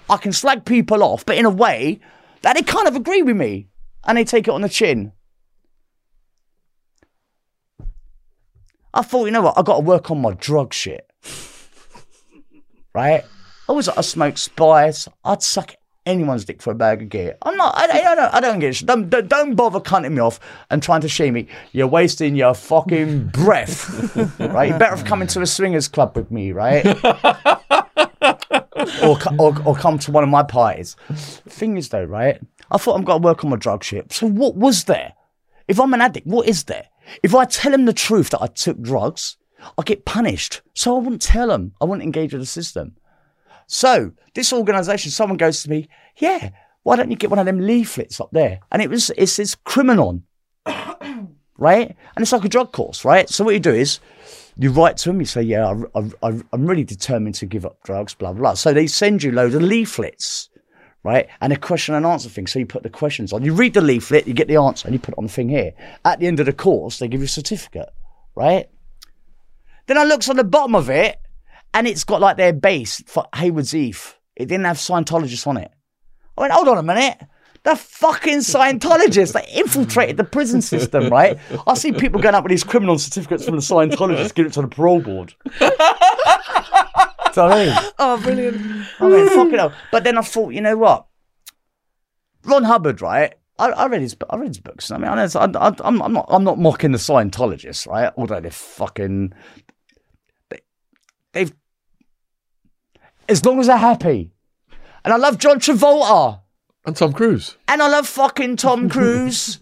I 0.09 0.17
can 0.17 0.33
slag 0.33 0.65
people 0.65 1.03
off, 1.03 1.25
but 1.25 1.37
in 1.37 1.45
a 1.45 1.49
way 1.49 1.99
that 2.41 2.55
they 2.55 2.63
kind 2.63 2.87
of 2.87 2.95
agree 2.95 3.21
with 3.21 3.35
me 3.35 3.67
and 4.03 4.17
they 4.17 4.23
take 4.23 4.47
it 4.47 4.51
on 4.51 4.61
the 4.61 4.69
chin. 4.69 5.11
I 8.93 9.01
thought, 9.01 9.25
you 9.25 9.31
know 9.31 9.41
what? 9.41 9.57
I 9.57 9.61
got 9.61 9.75
to 9.75 9.81
work 9.81 10.11
on 10.11 10.21
my 10.21 10.33
drug 10.33 10.73
shit. 10.73 11.09
right? 12.93 13.23
I 13.67 13.71
was 13.71 13.89
I 13.89 14.01
smoked 14.01 14.39
spice. 14.39 15.07
I'd 15.23 15.41
suck 15.41 15.73
anyone's 16.05 16.45
dick 16.45 16.61
for 16.61 16.71
a 16.71 16.75
bag 16.75 17.01
of 17.01 17.09
gear. 17.09 17.37
I'm 17.41 17.57
not. 17.57 17.75
I, 17.77 17.83
I 18.11 18.15
don't. 18.15 18.33
I 18.33 18.39
don't 18.39 18.59
get. 18.59 18.81
It. 18.81 18.85
Don't, 18.85 19.09
don't 19.09 19.55
bother 19.55 19.79
cutting 19.79 20.13
me 20.15 20.21
off 20.21 20.39
and 20.69 20.81
trying 20.81 21.01
to 21.01 21.09
shame 21.09 21.33
me. 21.33 21.47
You're 21.71 21.87
wasting 21.87 22.35
your 22.35 22.53
fucking 22.53 23.27
breath. 23.33 24.15
right? 24.39 24.71
You 24.71 24.77
better 24.77 24.95
have 24.95 25.05
come 25.05 25.21
into 25.21 25.41
a 25.41 25.45
swingers 25.45 25.87
club 25.87 26.15
with 26.15 26.31
me, 26.31 26.51
right? 26.51 26.85
or, 29.03 29.17
or 29.39 29.61
or 29.65 29.75
come 29.75 29.99
to 29.99 30.11
one 30.11 30.23
of 30.23 30.29
my 30.29 30.43
parties. 30.43 30.95
Thing 31.13 31.77
is, 31.77 31.89
though, 31.89 32.03
right? 32.03 32.39
I 32.71 32.77
thought 32.77 32.95
I'm 32.95 33.03
gonna 33.03 33.23
work 33.23 33.43
on 33.43 33.49
my 33.51 33.57
drug 33.57 33.83
shit. 33.83 34.11
So 34.13 34.27
what 34.27 34.55
was 34.55 34.85
there? 34.85 35.13
If 35.67 35.79
I'm 35.79 35.93
an 35.93 36.01
addict, 36.01 36.27
what 36.27 36.47
is 36.47 36.65
there? 36.65 36.87
If 37.23 37.33
I 37.35 37.45
tell 37.45 37.73
him 37.73 37.85
the 37.85 37.93
truth 37.93 38.31
that 38.31 38.41
I 38.41 38.47
took 38.47 38.81
drugs, 38.81 39.37
I 39.77 39.83
get 39.83 40.05
punished. 40.05 40.61
So 40.73 40.95
I 40.95 40.99
wouldn't 40.99 41.21
tell 41.21 41.51
him. 41.51 41.73
I 41.81 41.85
wouldn't 41.85 42.03
engage 42.03 42.33
with 42.33 42.41
the 42.41 42.47
system. 42.47 42.95
So 43.67 44.11
this 44.33 44.53
organisation, 44.53 45.11
someone 45.11 45.37
goes 45.37 45.63
to 45.63 45.69
me, 45.69 45.87
yeah, 46.17 46.49
why 46.83 46.95
don't 46.95 47.09
you 47.09 47.17
get 47.17 47.29
one 47.29 47.39
of 47.39 47.45
them 47.45 47.59
leaflets 47.59 48.19
up 48.19 48.29
there? 48.31 48.59
And 48.71 48.81
it 48.81 48.89
was 48.89 49.11
it 49.17 49.27
says 49.27 49.57
Criminon, 49.65 50.21
right? 51.57 51.87
And 52.15 52.21
it's 52.21 52.31
like 52.31 52.45
a 52.45 52.49
drug 52.49 52.71
course, 52.71 53.03
right? 53.03 53.27
So 53.29 53.43
what 53.43 53.53
you 53.55 53.59
do 53.59 53.73
is 53.73 53.99
you 54.57 54.71
write 54.71 54.97
to 54.97 55.09
them, 55.09 55.19
you 55.19 55.25
say, 55.25 55.41
yeah, 55.41 55.73
I, 55.95 56.11
I, 56.23 56.39
I'm 56.53 56.65
really 56.65 56.83
determined 56.83 57.35
to 57.35 57.45
give 57.45 57.65
up 57.65 57.81
drugs, 57.83 58.13
blah 58.13 58.33
blah. 58.33 58.53
So 58.53 58.73
they 58.73 58.87
send 58.87 59.23
you 59.23 59.31
loads 59.31 59.55
of 59.55 59.61
leaflets, 59.61 60.49
right? 61.03 61.27
And 61.41 61.51
a 61.51 61.57
question 61.57 61.95
and 61.95 62.05
answer 62.05 62.29
thing. 62.29 62.47
So 62.47 62.59
you 62.59 62.65
put 62.65 62.83
the 62.83 62.89
questions 62.89 63.33
on. 63.33 63.43
You 63.43 63.53
read 63.53 63.73
the 63.73 63.81
leaflet, 63.81 64.27
you 64.27 64.33
get 64.33 64.47
the 64.47 64.57
answer, 64.57 64.87
and 64.87 64.93
you 64.93 64.99
put 64.99 65.13
it 65.13 65.17
on 65.17 65.25
the 65.25 65.31
thing 65.31 65.49
here. 65.49 65.73
At 66.05 66.19
the 66.19 66.27
end 66.27 66.39
of 66.39 66.45
the 66.45 66.53
course, 66.53 66.99
they 66.99 67.07
give 67.07 67.21
you 67.21 67.25
a 67.25 67.29
certificate, 67.29 67.89
right? 68.35 68.69
Then 69.87 69.97
I 69.97 70.03
looks 70.03 70.29
on 70.29 70.37
the 70.37 70.43
bottom 70.43 70.75
of 70.75 70.89
it, 70.89 71.19
and 71.75 71.87
it's 71.87 72.05
got 72.05 72.21
like 72.21 72.37
their 72.37 72.53
base 72.53 73.03
for 73.05 73.25
Haywards 73.35 73.71
Heath. 73.71 74.17
It 74.35 74.45
didn't 74.45 74.65
have 74.65 74.77
Scientologists 74.77 75.45
on 75.45 75.57
it. 75.57 75.71
I 76.37 76.41
went, 76.41 76.53
hold 76.53 76.69
on 76.69 76.77
a 76.77 76.83
minute. 76.83 77.19
The 77.63 77.75
fucking 77.75 78.39
Scientologists, 78.39 79.33
they 79.33 79.45
infiltrated 79.59 80.17
the 80.17 80.23
prison 80.23 80.61
system, 80.61 81.09
right? 81.11 81.37
I 81.67 81.73
see 81.73 81.91
people 81.91 82.21
going 82.21 82.33
up 82.33 82.43
with 82.43 82.51
these 82.51 82.63
criminal 82.63 82.97
certificates 82.97 83.43
from 83.43 83.55
the 83.55 83.61
Scientologists, 83.61 84.33
give 84.33 84.45
it 84.45 84.53
to 84.53 84.61
the 84.61 84.67
parole 84.67 85.01
board. 85.01 85.33
Do 85.59 85.65
you 85.65 87.47
know 87.49 87.49
what 87.49 87.57
I 87.57 87.65
mean? 87.65 87.91
Oh, 87.99 88.21
brilliant. 88.21 88.87
I 88.99 89.09
mean, 89.09 89.27
fucking 89.27 89.53
hell. 89.55 89.73
But 89.91 90.05
then 90.05 90.17
I 90.17 90.21
thought, 90.21 90.53
you 90.53 90.61
know 90.61 90.77
what? 90.77 91.07
Ron 92.45 92.63
Hubbard, 92.63 93.01
right? 93.01 93.35
I, 93.59 93.71
I 93.71 93.87
read 93.87 94.01
his, 94.01 94.15
I 94.29 94.37
read 94.37 94.49
his 94.49 94.59
books. 94.59 94.91
I 94.91 94.97
mean, 94.97 95.09
I, 95.09 95.25
I, 95.25 95.73
I'm, 95.83 96.01
I'm 96.01 96.13
not, 96.13 96.25
I'm 96.29 96.43
not 96.45 96.57
mocking 96.57 96.93
the 96.93 96.97
Scientologists, 96.97 97.87
right? 97.87 98.13
Although 98.15 98.39
they're 98.39 98.51
fucking, 98.51 99.33
they, 100.49 100.59
they've, 101.33 101.53
as 103.27 103.43
long 103.45 103.59
as 103.59 103.67
they're 103.67 103.77
happy, 103.77 104.31
and 105.03 105.13
I 105.13 105.17
love 105.17 105.37
John 105.37 105.59
Travolta, 105.59 106.39
And 106.85 106.95
Tom 106.95 107.13
Cruise. 107.13 107.57
and 107.67 107.81
I 107.81 107.87
love 107.87 108.07
fucking 108.07 108.57
Tom 108.57 108.89
Cruise. 108.95 109.59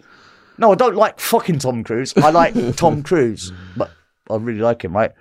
no, 0.58 0.72
I 0.72 0.76
don't 0.76 0.96
like 0.96 1.20
fucking 1.20 1.60
Tom 1.60 1.84
Cruise. 1.84 2.14
I 2.18 2.30
like 2.32 2.54
Tom 2.76 3.04
Cruise, 3.04 3.52
but 3.76 3.92
I 4.30 4.36
really 4.36 4.60
like 4.62 4.84
him, 4.84 4.96
right? 4.96 5.12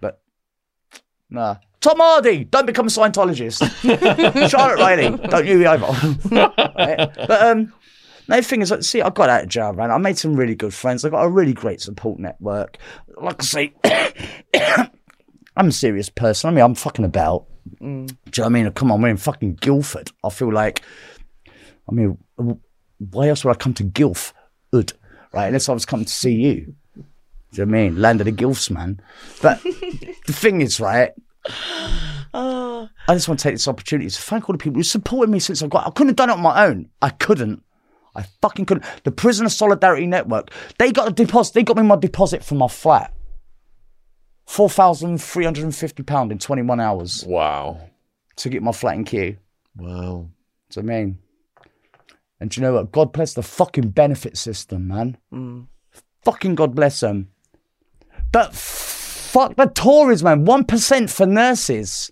But 0.00 0.20
nah. 1.30 1.56
Tom 1.80 1.98
Hardy, 1.98 2.44
don't 2.44 2.66
become 2.66 2.86
a 2.86 2.90
Scientologist. 2.90 3.58
Charlotte 4.50 4.78
Riley, 4.78 5.16
don't 5.28 5.46
you 5.46 5.66
either. 5.66 5.86
Right? 6.30 7.10
But 7.26 7.42
um, 7.42 7.72
no 8.28 8.36
the 8.36 8.42
thing 8.42 8.62
is, 8.62 8.70
like, 8.70 8.84
see, 8.84 9.02
I 9.02 9.10
got 9.10 9.28
out 9.28 9.42
of 9.42 9.48
jail, 9.48 9.72
man. 9.72 9.90
I 9.90 9.98
made 9.98 10.16
some 10.16 10.36
really 10.36 10.54
good 10.54 10.72
friends. 10.72 11.04
I 11.04 11.08
got 11.08 11.24
a 11.24 11.28
really 11.28 11.52
great 11.52 11.80
support 11.80 12.20
network. 12.20 12.78
Like 13.20 13.42
I 13.42 13.44
say, 13.44 13.72
I'm 15.56 15.68
a 15.68 15.72
serious 15.72 16.08
person. 16.08 16.48
I 16.48 16.52
mean, 16.52 16.64
I'm 16.64 16.74
fucking 16.74 17.04
about. 17.04 17.46
Mm. 17.80 18.08
Do 18.08 18.14
you 18.14 18.14
know 18.38 18.44
what 18.44 18.46
I 18.46 18.48
mean? 18.48 18.72
Come 18.72 18.90
on, 18.90 19.02
we're 19.02 19.08
in 19.08 19.16
fucking 19.16 19.54
Guildford. 19.54 20.10
I 20.24 20.30
feel 20.30 20.52
like, 20.52 20.82
I 21.88 21.92
mean, 21.92 22.18
why 22.98 23.28
else 23.28 23.44
would 23.44 23.52
I 23.52 23.54
come 23.54 23.74
to 23.74 23.84
Gilf, 23.84 24.32
Ud, 24.72 24.92
right? 25.32 25.46
Unless 25.46 25.68
I 25.68 25.72
was 25.72 25.86
coming 25.86 26.06
to 26.06 26.12
see 26.12 26.34
you. 26.34 26.74
Do 26.94 27.60
you 27.60 27.66
know 27.66 27.72
what 27.72 27.78
I 27.78 27.82
mean? 27.82 28.00
Land 28.00 28.20
of 28.20 28.24
the 28.26 28.32
Gilfs, 28.32 28.70
man. 28.70 29.00
But 29.42 29.62
the 29.62 30.32
thing 30.32 30.62
is, 30.62 30.80
right? 30.80 31.12
Ah. 32.34 32.88
I 33.08 33.14
just 33.14 33.28
want 33.28 33.40
to 33.40 33.44
take 33.44 33.54
this 33.54 33.68
opportunity 33.68 34.08
to 34.08 34.22
thank 34.22 34.48
all 34.48 34.54
the 34.54 34.58
people 34.58 34.78
who 34.78 34.84
supported 34.84 35.30
me 35.30 35.38
since 35.38 35.62
I 35.62 35.66
got. 35.66 35.86
I 35.86 35.90
couldn't 35.90 36.08
have 36.08 36.16
done 36.16 36.30
it 36.30 36.34
on 36.34 36.40
my 36.40 36.66
own. 36.66 36.88
I 37.02 37.10
couldn't. 37.10 37.62
I 38.14 38.24
fucking 38.40 38.66
couldn't. 38.66 38.84
The 39.04 39.10
Prisoner 39.10 39.48
Solidarity 39.48 40.06
Network. 40.06 40.50
They 40.78 40.92
got 40.92 41.08
a 41.08 41.12
deposit. 41.12 41.54
They 41.54 41.62
got 41.62 41.76
me 41.76 41.82
my 41.82 41.96
deposit 41.96 42.44
for 42.44 42.54
my 42.54 42.68
flat. 42.68 43.12
Four 44.46 44.68
thousand 44.68 45.18
three 45.22 45.44
hundred 45.44 45.64
and 45.64 45.74
fifty 45.74 46.02
pound 46.02 46.32
in 46.32 46.38
twenty 46.38 46.62
one 46.62 46.80
hours 46.80 47.24
Wow. 47.26 47.80
to 48.36 48.48
get 48.48 48.62
my 48.62 48.72
flat 48.72 48.96
in 48.96 49.04
queue. 49.04 49.36
Wow. 49.76 50.28
Do 50.70 50.80
you 50.80 50.82
know 50.86 50.92
what 50.92 50.98
I 50.98 51.04
mean? 51.04 51.18
And 52.40 52.50
do 52.50 52.60
you 52.60 52.66
know 52.66 52.74
what? 52.74 52.92
God 52.92 53.12
bless 53.12 53.34
the 53.34 53.42
fucking 53.42 53.90
benefit 53.90 54.36
system, 54.36 54.88
man. 54.88 55.16
Mm. 55.32 55.66
Fucking 56.24 56.54
God 56.56 56.74
bless 56.74 57.00
them. 57.00 57.28
But 58.32 58.52
fuck 58.54 59.54
the 59.56 59.66
Tories, 59.66 60.22
man. 60.24 60.44
1% 60.44 61.10
for 61.10 61.26
nurses. 61.26 62.10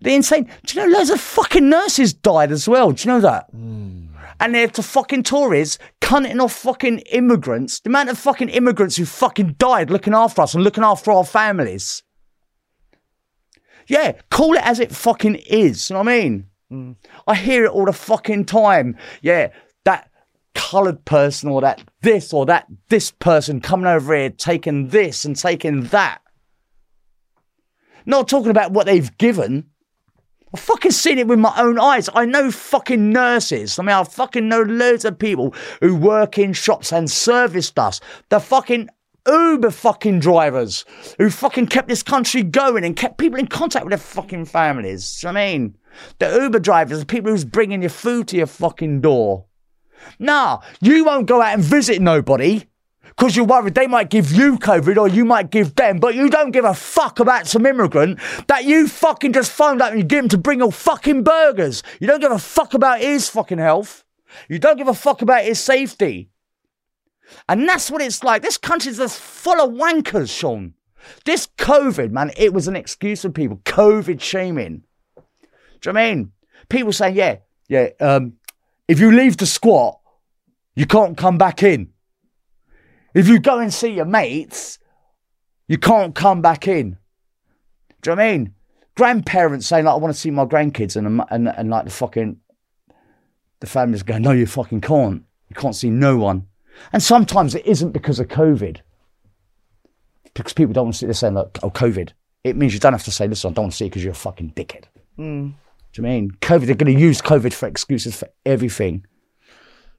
They're 0.00 0.16
insane. 0.16 0.48
Do 0.66 0.78
you 0.80 0.86
know 0.86 0.98
loads 0.98 1.10
of 1.10 1.20
fucking 1.20 1.68
nurses 1.68 2.12
died 2.12 2.50
as 2.52 2.68
well? 2.68 2.90
Do 2.92 3.08
you 3.08 3.14
know 3.14 3.20
that? 3.20 3.54
Mm. 3.54 4.08
And 4.42 4.54
they're 4.54 4.66
to 4.68 4.82
fucking 4.82 5.22
Tories 5.22 5.78
cunting 6.00 6.42
off 6.42 6.52
fucking 6.52 6.98
immigrants. 7.12 7.78
The 7.78 7.90
amount 7.90 8.08
of 8.08 8.18
fucking 8.18 8.48
immigrants 8.48 8.96
who 8.96 9.04
fucking 9.04 9.54
died 9.56 9.88
looking 9.88 10.14
after 10.14 10.42
us 10.42 10.52
and 10.54 10.64
looking 10.64 10.82
after 10.82 11.12
our 11.12 11.24
families. 11.24 12.02
Yeah, 13.86 14.12
call 14.30 14.54
it 14.54 14.66
as 14.66 14.80
it 14.80 14.90
fucking 14.90 15.36
is. 15.46 15.88
You 15.88 15.94
know 15.94 16.00
what 16.00 16.08
I 16.08 16.20
mean? 16.20 16.46
Mm. 16.72 16.96
I 17.28 17.36
hear 17.36 17.64
it 17.66 17.70
all 17.70 17.84
the 17.84 17.92
fucking 17.92 18.46
time. 18.46 18.96
Yeah, 19.20 19.52
that 19.84 20.10
coloured 20.56 21.04
person 21.04 21.48
or 21.48 21.60
that 21.60 21.82
this 22.00 22.32
or 22.32 22.44
that 22.46 22.66
this 22.88 23.12
person 23.12 23.60
coming 23.60 23.86
over 23.86 24.12
here 24.12 24.30
taking 24.30 24.88
this 24.88 25.24
and 25.24 25.36
taking 25.36 25.84
that. 25.84 26.20
Not 28.06 28.26
talking 28.26 28.50
about 28.50 28.72
what 28.72 28.86
they've 28.86 29.16
given. 29.18 29.70
I've 30.54 30.60
fucking 30.60 30.90
seen 30.90 31.18
it 31.18 31.26
with 31.26 31.38
my 31.38 31.52
own 31.56 31.78
eyes. 31.78 32.10
I 32.14 32.26
know 32.26 32.50
fucking 32.50 33.10
nurses. 33.10 33.78
I 33.78 33.82
mean, 33.82 33.94
I 33.94 34.04
fucking 34.04 34.48
know 34.48 34.62
loads 34.62 35.04
of 35.04 35.18
people 35.18 35.54
who 35.80 35.96
work 35.96 36.38
in 36.38 36.52
shops 36.52 36.92
and 36.92 37.10
serviced 37.10 37.78
us. 37.78 38.00
The 38.28 38.38
fucking 38.38 38.90
Uber 39.26 39.70
fucking 39.70 40.20
drivers 40.20 40.84
who 41.16 41.30
fucking 41.30 41.68
kept 41.68 41.88
this 41.88 42.02
country 42.02 42.42
going 42.42 42.84
and 42.84 42.96
kept 42.96 43.18
people 43.18 43.38
in 43.38 43.46
contact 43.46 43.84
with 43.84 43.92
their 43.92 43.98
fucking 43.98 44.44
families. 44.46 45.24
I 45.26 45.32
mean? 45.32 45.76
The 46.18 46.40
Uber 46.42 46.58
drivers, 46.58 47.00
the 47.00 47.06
people 47.06 47.30
who's 47.30 47.44
bringing 47.44 47.82
your 47.82 47.90
food 47.90 48.28
to 48.28 48.36
your 48.36 48.46
fucking 48.46 49.00
door. 49.00 49.46
Nah, 50.18 50.60
you 50.80 51.04
won't 51.04 51.26
go 51.26 51.40
out 51.40 51.54
and 51.54 51.62
visit 51.62 52.02
nobody 52.02 52.66
because 53.16 53.36
you're 53.36 53.44
worried 53.44 53.74
they 53.74 53.86
might 53.86 54.10
give 54.10 54.32
you 54.32 54.58
COVID 54.58 54.96
or 54.96 55.08
you 55.08 55.24
might 55.24 55.50
give 55.50 55.74
them, 55.74 55.98
but 55.98 56.14
you 56.14 56.30
don't 56.30 56.50
give 56.50 56.64
a 56.64 56.74
fuck 56.74 57.20
about 57.20 57.46
some 57.46 57.66
immigrant 57.66 58.18
that 58.48 58.64
you 58.64 58.88
fucking 58.88 59.32
just 59.32 59.52
phoned 59.52 59.82
up 59.82 59.92
and 59.92 60.00
you 60.00 60.06
get 60.06 60.24
him 60.24 60.28
to 60.30 60.38
bring 60.38 60.60
your 60.60 60.72
fucking 60.72 61.22
burgers. 61.22 61.82
You 62.00 62.06
don't 62.06 62.20
give 62.20 62.32
a 62.32 62.38
fuck 62.38 62.74
about 62.74 63.00
his 63.00 63.28
fucking 63.28 63.58
health. 63.58 64.04
You 64.48 64.58
don't 64.58 64.76
give 64.76 64.88
a 64.88 64.94
fuck 64.94 65.22
about 65.22 65.44
his 65.44 65.60
safety. 65.60 66.30
And 67.48 67.68
that's 67.68 67.90
what 67.90 68.02
it's 68.02 68.22
like. 68.24 68.42
This 68.42 68.58
country's 68.58 68.98
just 68.98 69.20
full 69.20 69.60
of 69.60 69.70
wankers, 69.70 70.36
Shaun. 70.36 70.74
This 71.24 71.48
COVID, 71.58 72.10
man, 72.10 72.30
it 72.36 72.52
was 72.52 72.68
an 72.68 72.76
excuse 72.76 73.22
for 73.22 73.30
people. 73.30 73.58
COVID 73.64 74.20
shaming. 74.20 74.84
Do 75.80 75.90
you 75.90 75.92
know 75.92 76.00
I 76.00 76.14
mean? 76.14 76.32
People 76.68 76.92
saying, 76.92 77.16
yeah, 77.16 77.38
yeah, 77.68 77.88
um, 78.00 78.34
if 78.88 79.00
you 79.00 79.10
leave 79.10 79.36
the 79.36 79.46
squat, 79.46 79.98
you 80.74 80.86
can't 80.86 81.16
come 81.16 81.38
back 81.38 81.62
in. 81.62 81.91
If 83.14 83.28
you 83.28 83.38
go 83.38 83.58
and 83.58 83.72
see 83.72 83.92
your 83.92 84.04
mates, 84.04 84.78
you 85.68 85.78
can't 85.78 86.14
come 86.14 86.42
back 86.42 86.66
in. 86.66 86.96
Do 88.02 88.10
you 88.10 88.16
know 88.16 88.22
what 88.22 88.28
I 88.28 88.32
mean? 88.32 88.54
Grandparents 88.96 89.66
saying, 89.66 89.84
like, 89.84 89.94
I 89.94 89.98
want 89.98 90.14
to 90.14 90.20
see 90.20 90.30
my 90.30 90.44
grandkids, 90.44 90.96
and, 90.96 91.22
and, 91.30 91.48
and 91.48 91.70
like 91.70 91.84
the 91.84 91.90
fucking, 91.90 92.38
the 93.60 93.66
family's 93.66 94.02
going, 94.02 94.22
no, 94.22 94.32
you 94.32 94.46
fucking 94.46 94.80
can't. 94.80 95.22
You 95.48 95.56
can't 95.56 95.76
see 95.76 95.90
no 95.90 96.16
one. 96.16 96.46
And 96.92 97.02
sometimes 97.02 97.54
it 97.54 97.66
isn't 97.66 97.92
because 97.92 98.18
of 98.18 98.28
COVID. 98.28 98.80
Because 100.34 100.52
people 100.52 100.72
don't 100.72 100.86
want 100.86 100.94
to 100.94 100.98
see, 100.98 101.06
they're 101.06 101.14
saying, 101.14 101.34
like, 101.34 101.58
oh, 101.62 101.70
COVID. 101.70 102.10
It 102.44 102.56
means 102.56 102.74
you 102.74 102.80
don't 102.80 102.92
have 102.92 103.04
to 103.04 103.10
say, 103.10 103.28
listen, 103.28 103.50
I 103.50 103.54
don't 103.54 103.64
want 103.64 103.72
to 103.72 103.76
see 103.76 103.86
it 103.86 103.90
because 103.90 104.02
you're 104.02 104.12
a 104.12 104.16
fucking 104.16 104.52
dickhead. 104.52 104.84
Do 105.16 105.22
you 106.00 106.02
know 106.02 106.08
what 106.08 106.14
I 106.16 106.20
mean? 106.20 106.30
COVID, 106.40 106.66
they're 106.66 106.74
going 106.74 106.94
to 106.94 107.00
use 107.00 107.20
COVID 107.20 107.52
for 107.52 107.68
excuses 107.68 108.16
for 108.16 108.28
everything. 108.46 109.06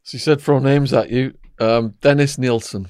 So 0.02 0.16
you 0.16 0.20
said 0.20 0.42
throw 0.42 0.60
names 0.60 0.92
at 0.92 1.10
you. 1.10 1.36
Um, 1.60 1.94
Dennis 2.02 2.38
Nilsen. 2.38 2.88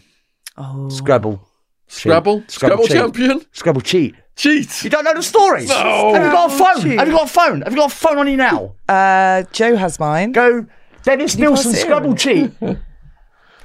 Oh, 0.58 0.90
Scrabble. 0.90 1.48
Scrabble? 1.88 2.44
Scrabble, 2.48 2.84
Scrabble 2.86 2.88
champion? 2.88 3.42
Scrabble 3.52 3.82
cheat. 3.82 4.16
Cheat. 4.36 4.84
You 4.84 4.90
don't 4.90 5.04
know 5.04 5.14
the 5.14 5.22
stories? 5.22 5.70
No. 5.70 6.14
Have 6.14 6.24
you 6.26 6.32
got 6.32 6.52
a 6.52 6.58
phone? 6.58 6.82
Cheat. 6.84 7.00
Have 7.00 7.08
you 7.08 7.14
got 7.14 7.26
a 7.30 7.32
phone? 7.32 7.62
Have 7.62 7.72
you 7.74 7.78
got 7.78 7.92
a 7.92 7.96
phone 7.96 8.18
on 8.18 8.28
you 8.28 8.38
now? 8.38 8.76
uh, 8.90 9.44
Joe 9.52 9.76
has 9.76 10.00
mine. 10.00 10.32
Go, 10.32 10.66
Dennis 11.04 11.36
you 11.36 11.42
Nilsen, 11.42 11.74
Scrabble 11.74 12.16
cheat. 12.16 12.52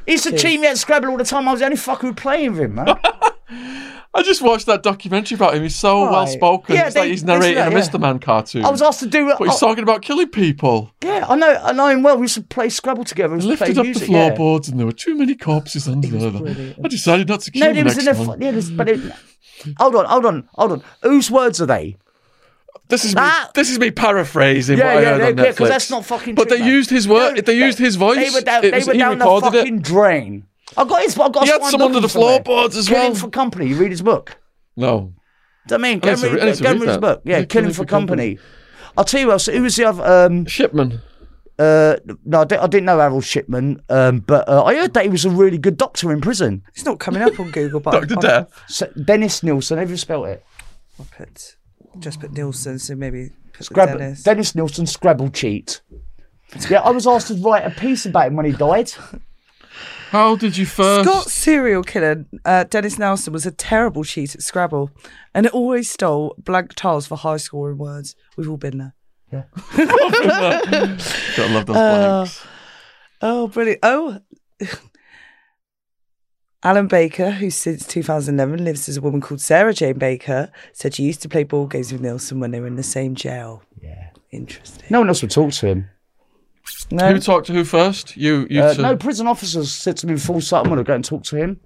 He 0.07 0.13
used 0.13 0.25
to 0.25 0.35
cheat 0.39 0.59
me 0.59 0.67
at 0.69 0.79
Scrabble 0.79 1.11
all 1.11 1.19
the 1.19 1.25
time. 1.25 1.47
I 1.47 1.51
was 1.51 1.61
the 1.61 1.67
only 1.67 1.77
fucker 1.77 2.01
who 2.01 2.15
playing 2.15 2.53
with 2.53 2.61
him, 2.63 2.77
man. 2.77 2.99
I 4.19 4.23
just 4.23 4.43
watched 4.43 4.67
that 4.67 4.83
documentary 4.83 5.37
about 5.37 5.55
him. 5.55 5.63
He's 5.63 5.77
so 5.77 6.05
Right. 6.05 6.13
well 6.13 6.27
spoken. 6.27 6.75
Yeah, 6.75 6.87
it's 6.87 6.95
they- 6.95 7.01
like 7.01 7.11
he's 7.11 7.23
they 7.25 7.33
narrating 7.33 7.55
that, 7.57 7.73
a. 7.73 7.77
Mr. 7.77 8.01
Man 8.01 8.19
cartoon. 8.19 8.65
I 8.65 8.71
was 8.71 8.83
asked 8.83 9.01
to 9.01 9.07
do 9.07 9.29
it. 9.31 9.37
but 9.39 9.49
he's 9.49 9.59
talking 9.61 9.83
about 9.83 10.03
killing 10.03 10.29
people. 10.29 10.93
yeah, 11.05 11.25
I 11.29 11.37
know. 11.37 11.61
I 11.63 11.73
know 11.73 11.87
him 11.89 12.03
well. 12.03 12.17
We 12.17 12.23
used 12.23 12.35
to 12.35 12.43
play 12.43 12.69
Scrabble 12.69 13.05
together. 13.05 13.35
We 13.37 13.43
He 13.43 13.49
used 13.49 13.59
play 13.59 13.69
lifted 13.69 13.81
up 13.81 13.87
music. 13.87 14.07
the 14.09 14.13
yeah. 14.13 14.27
floorboards 14.35 14.69
and 14.69 14.79
there 14.79 14.87
were 14.87 14.93
too 14.93 15.15
many 15.17 15.35
corpses 15.35 15.89
under 15.89 16.09
there. 16.09 16.75
I 16.85 16.89
decided 16.89 17.29
not 17.29 17.41
to 17.41 17.51
kill 17.51 17.61
No, 17.61 17.69
the 17.69 17.75
there 17.75 17.85
was 17.85 17.97
next 17.97 18.19
in 18.19 18.23
the. 18.25 18.29
one. 18.29 18.41
Yeah, 18.43 18.51
there's- 18.51 18.71
but 18.71 18.89
it, 18.89 19.01
hold 19.79 19.95
on, 19.97 20.05
hold 20.07 20.27
on, 20.27 20.49
hold 20.55 20.73
on. 20.73 20.83
Whose 21.03 21.31
words 21.31 21.61
are 21.61 21.67
they? 21.67 21.97
This 22.89 23.05
is 23.05 23.15
me. 23.15 23.21
Ah. 23.23 23.51
This 23.55 23.71
is 23.71 23.79
me 23.79 23.91
paraphrasing 23.91 24.79
Yeah, 24.79 24.85
what 24.87 24.97
I 24.97 25.01
yeah, 25.03 25.09
heard 25.11 25.21
on 25.21 25.27
yeah, 25.39 25.45
Netflix. 25.45 25.49
because 25.57 25.69
that's 25.69 25.91
not 25.91 26.07
fucking. 26.07 26.35
But 26.37 26.49
true, 26.49 26.57
they 26.57 26.63
man. 26.63 26.73
used 26.73 26.89
his 26.91 27.07
word. 27.07 27.35
No, 27.37 27.41
they 27.43 27.53
used 27.57 27.79
his 27.79 27.97
voice. 27.97 28.17
They 28.17 28.31
were 28.31 28.41
down, 28.41 28.63
they 28.63 28.71
was- 28.71 28.87
were 28.87 28.95
down 28.95 29.19
the 29.19 29.25
recorded 29.27 29.55
it. 29.55 29.59
fucking 29.59 29.81
drain. 29.81 30.45
I 30.77 30.85
got 30.85 31.03
his. 31.03 31.19
I 31.19 31.29
got. 31.29 31.45
He 31.45 31.51
had 31.51 31.65
some 31.65 31.83
under 31.83 32.01
the 32.01 32.09
somewhere. 32.09 32.43
floorboards 32.43 32.77
as 32.77 32.89
well. 32.91 33.01
Killing 33.01 33.13
well. 33.13 33.21
for 33.21 33.31
company. 33.31 33.67
You 33.69 33.77
read 33.77 33.91
his 33.91 34.03
book. 34.03 34.39
No. 34.77 35.15
Do 35.67 35.75
you 35.75 35.79
know 35.79 35.85
I 35.87 35.89
mean? 35.95 35.99
I 35.99 36.01
Go 36.01 36.09
need 36.09 36.13
and 36.13 36.21
to 36.21 36.27
read, 36.29 36.35
re- 36.35 36.41
I 36.41 36.45
need 36.47 36.55
to 36.57 36.63
go 36.63 36.71
and 36.71 36.81
read 36.81 36.87
read 36.87 36.89
his 36.89 36.97
that. 36.97 37.01
book. 37.01 37.23
Yeah, 37.25 37.39
Yeah, 37.39 37.45
Killing 37.45 37.73
for 37.73 37.85
company. 37.85 38.39
I'll 38.97 39.05
tell 39.05 39.21
you 39.21 39.27
what. 39.29 39.39
So 39.41 39.53
who 39.53 39.63
was 39.63 39.77
the 39.77 39.85
other? 39.85 40.05
Um, 40.27 40.47
Shipman. 40.47 41.01
uh, 41.59 41.97
no, 42.25 42.41
I, 42.41 42.45
di- 42.45 42.57
I 42.57 42.67
didn't 42.67 42.87
know 42.87 42.99
Harold 42.99 43.25
Shipman, 43.25 43.83
um, 43.89 44.21
but 44.21 44.49
uh, 44.49 44.63
I 44.65 44.75
heard 44.77 44.95
that 44.95 45.05
he 45.05 45.11
was 45.11 45.25
a 45.25 45.31
really 45.31 45.59
good 45.59 45.77
doctor 45.77 46.13
in 46.13 46.21
prison. 46.21 46.63
It's 46.75 46.85
not 46.85 46.99
coming 47.01 47.23
up 47.23 47.39
on 47.41 47.51
Google, 47.51 47.81
but 47.81 47.91
Dr. 48.09 48.15
Death. 48.21 48.63
So, 48.69 48.87
Dennis 49.05 49.43
Nilsen. 49.43 49.79
Have 49.79 49.91
you 49.91 49.97
spelled 49.97 50.27
it? 50.29 50.45
I'll 50.99 51.07
put 51.17 51.57
just 51.99 52.21
put 52.21 52.33
Nilsen, 52.33 52.79
so 52.79 52.95
maybe 52.95 53.31
put 53.53 53.59
the 53.59 53.65
Scrabble, 53.65 53.99
Dennis. 53.99 54.23
Dennis 54.23 54.55
Nilsen, 54.55 54.87
Scrabble 54.87 55.31
cheat. 55.31 55.81
Yeah, 56.71 56.81
I 56.81 56.91
was 56.91 57.07
asked 57.07 57.29
to 57.29 57.35
write 57.35 57.65
a 57.67 57.71
piece 57.71 58.07
about 58.07 58.29
him 58.29 58.37
when 58.37 58.47
he 58.47 58.53
died. 58.53 58.93
How 60.11 60.37
did 60.37 60.57
you 60.57 60.65
first? 60.67 61.09
Scots 61.09 61.33
serial 61.33 61.83
killer, 61.83 62.25
uh, 62.45 62.65
Dennis 62.65 62.99
Nilsen, 62.99 63.33
was 63.33 63.45
a 63.47 63.51
terrible 63.51 64.05
cheat 64.05 64.35
at 64.35 64.43
Scrabble 64.43 64.91
and 65.35 65.45
it 65.47 65.53
always 65.53 65.91
stole 65.91 66.35
blank 66.39 66.75
tiles 66.75 67.07
for 67.07 67.17
high 67.17 67.37
scoring 67.37 67.79
words. 67.79 68.17
We've 68.37 68.49
all 68.49 68.57
been 68.57 68.79
there. 68.79 68.95
Yeah. 69.33 69.45
Gotta 69.77 71.53
love 71.53 71.67
those 71.67 71.77
Uh, 71.77 72.21
blanks. 72.23 72.47
Oh, 73.21 73.49
brilliant. 73.49 73.81
Oh, 73.83 74.21
Alan 76.63 76.89
Baker, 76.89 77.31
who 77.33 77.51
since 77.51 77.87
2011 77.87 78.65
lives 78.65 78.89
as 78.89 78.97
a 78.97 79.01
woman 79.01 79.21
called 79.21 79.41
Sarah 79.41 79.73
Jane 79.75 79.99
Baker, 79.99 80.51
said 80.73 80.95
she 80.95 81.05
used 81.05 81.23
to 81.23 81.29
play 81.29 81.45
ball 81.45 81.67
games 81.67 81.93
with 81.93 82.01
Nilsen 82.01 82.41
when 82.41 82.51
they 82.51 82.61
were 82.61 82.67
in 82.67 82.77
the 82.77 82.83
same 82.83 83.15
jail. 83.15 83.63
Yeah. 83.81 84.09
Interesting. 84.31 84.87
No 84.91 84.99
one 85.01 85.09
else 85.09 85.23
would 85.23 85.31
talk 85.31 85.53
to 85.53 85.67
him. 85.67 85.91
No, 86.91 87.13
Who 87.13 87.19
talked 87.21 87.47
to 87.49 87.53
who 87.53 87.65
first? 87.65 88.17
You. 88.17 88.47
You 88.51 88.63
Uh, 88.63 88.75
two. 88.75 88.83
no, 88.83 88.97
prison 88.97 89.27
officers 89.27 89.71
said 89.73 89.97
to 89.99 90.07
me 90.07 90.15
before 90.15 90.41
starting, 90.41 90.71
I'm 90.71 90.75
going 90.77 90.85
to 90.85 90.89
go 90.89 90.95
and 90.95 91.05
talk 91.05 91.23
to 91.25 91.37
him. 91.37 91.61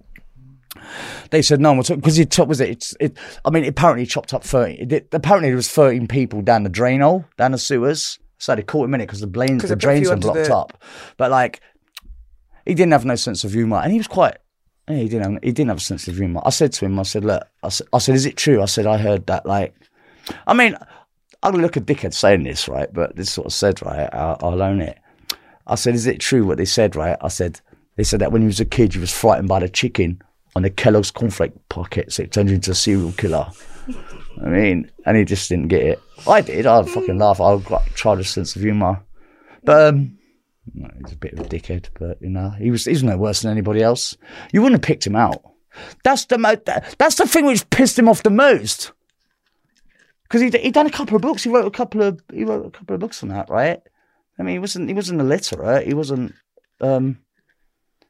They 1.31 1.43
said 1.43 1.61
no, 1.61 1.75
because 1.81 2.17
he 2.17 2.27
chopped 2.27 2.49
was 2.49 2.61
it, 2.61 2.71
it's 2.71 2.95
it. 2.99 3.17
I 3.45 3.51
mean, 3.51 3.65
apparently 3.65 4.03
he 4.03 4.07
chopped 4.07 4.35
up 4.35 4.43
thirty. 4.43 4.75
It, 4.81 4.89
did- 4.89 5.09
apparently 5.13 5.49
there 5.51 5.57
was 5.57 5.69
thirteen 5.71 6.07
people 6.09 6.43
down 6.43 6.63
the 6.65 6.69
drain 6.71 7.01
hole, 7.01 7.25
down 7.39 7.53
the 7.53 7.59
sewers. 7.59 8.19
So 8.39 8.57
they 8.57 8.63
caught 8.63 8.85
him 8.87 8.95
in 8.95 9.01
it 9.01 9.07
because 9.07 9.21
the, 9.21 9.29
blains, 9.29 9.61
'Cause 9.63 9.71
the 9.71 9.77
they 9.77 9.87
put 9.87 9.93
a 9.93 9.97
few 9.99 10.05
drains 10.07 10.11
were 10.11 10.33
blocked 10.33 10.49
the- 10.49 10.57
up. 10.57 10.83
But 11.17 11.31
like, 11.31 11.61
he 12.67 12.75
didn't 12.75 12.93
have 12.93 13.05
no 13.05 13.15
sense 13.15 13.45
of 13.45 13.53
humour, 13.53 13.79
and 13.79 13.93
he 13.93 13.99
was 13.99 14.09
quite. 14.09 14.37
yeah, 14.89 14.97
he 14.97 15.09
didn't. 15.09 15.35
Have, 15.35 15.43
he 15.45 15.53
didn't 15.53 15.69
have 15.69 15.79
a 15.79 15.81
sense 15.81 16.09
of 16.09 16.17
humour. 16.17 16.43
I 16.45 16.51
said 16.51 16.73
to 16.73 16.85
him, 16.87 16.99
I 16.99 17.05
said, 17.05 17.25
look, 17.25 17.45
I 17.63 17.69
said, 17.69 17.87
I 17.93 17.99
said, 17.99 18.15
is 18.17 18.27
it 18.27 18.37
true? 18.37 18.61
I 18.61 18.65
said, 18.67 18.87
I 18.87 18.99
heard 18.99 19.27
that. 19.27 19.47
Like, 19.47 19.75
I 20.47 20.55
mean, 20.55 20.77
I'm 21.43 21.53
gonna 21.53 21.63
look 21.63 21.77
a 21.77 21.81
dickhead 21.81 22.15
saying 22.15 22.45
this, 22.45 22.69
right? 22.69 22.93
But 22.93 23.17
this 23.17 23.33
sort 23.33 23.47
of 23.47 23.53
said, 23.53 23.83
right? 23.83 24.09
I'll, 24.13 24.39
I'll 24.43 24.63
own 24.63 24.81
it. 24.81 24.99
I 25.67 25.75
said, 25.75 25.95
is 25.95 26.07
it 26.07 26.21
true 26.21 26.45
what 26.45 26.59
they 26.59 26.65
said, 26.65 26.97
right? 26.97 27.17
I 27.21 27.29
said, 27.29 27.61
they 27.97 28.05
said 28.05 28.21
that 28.21 28.33
when 28.33 28.43
he 28.43 28.47
was 28.47 28.61
a 28.61 28.65
kid, 28.65 28.95
he 28.95 29.01
was 29.01 29.13
frightened 29.13 29.49
by 29.49 29.61
the 29.61 29.69
chicken 29.69 30.23
on 30.55 30.63
the 30.63 30.71
Kellogg's 30.71 31.11
cornflake 31.11 31.53
pockets. 31.69 32.19
It 32.19 32.33
turned 32.33 32.51
into 32.51 32.71
a 32.71 32.75
serial 32.75 33.13
killer. 33.13 33.51
I 34.43 34.49
mean, 34.49 34.91
and 35.07 35.17
he 35.17 35.25
just 35.25 35.49
didn't 35.49 35.69
get 35.69 35.83
it. 35.83 36.01
I 36.27 36.41
did. 36.41 36.67
I'd 36.67 36.89
fucking 36.89 37.19
laugh. 37.19 37.41
I 37.41 37.57
got 37.59 38.19
a 38.19 38.25
sense 38.25 38.57
of 38.57 38.63
humour. 38.63 39.03
But, 39.65 39.95
um, 39.95 40.19
he's 40.75 41.13
a 41.13 41.17
bit 41.17 41.33
of 41.35 41.41
a 41.41 41.49
dickhead, 41.49 41.89
but 41.99 42.21
you 42.21 42.31
know, 42.31 42.51
he 42.51 42.71
was 42.71 42.85
he's 42.85 43.03
no 43.03 43.17
worse 43.17 43.43
than 43.43 43.51
anybody 43.51 43.83
else. 43.83 44.17
You 44.53 44.63
wouldn't 44.63 44.83
have 44.83 44.87
picked 44.87 45.07
him 45.07 45.17
out. 45.17 45.43
That's 46.05 46.25
the 46.27 46.39
mo- 46.39 46.57
that, 46.67 46.97
that's 46.99 47.17
the 47.17 47.27
thing 47.27 47.47
which 47.47 47.69
pissed 47.71 47.99
him 47.99 48.09
off 48.09 48.23
the 48.23 48.31
most. 48.31 48.93
Because 50.33 50.51
he 50.51 50.59
he 50.63 50.71
done 50.71 50.87
a 50.87 50.91
couple 50.91 51.15
of 51.15 51.21
books. 51.21 51.45
He 51.45 51.51
wrote 51.51 51.67
a 51.67 51.71
couple 51.71 52.01
of 52.01 52.19
he 52.33 52.45
wrote 52.45 52.65
a 52.65 52.71
couple 52.71 52.95
of 52.95 53.01
books 53.01 53.23
on 53.23 53.29
that, 53.29 53.51
right? 53.51 53.83
I 54.39 54.43
mean, 54.43 54.55
he 54.55 54.59
wasn't 54.59 54.89
he 54.89 54.95
wasn't 54.95 55.21
illiterate. 55.21 55.87
He 55.87 55.93
wasn't. 55.93 56.33
Um, 56.81 57.19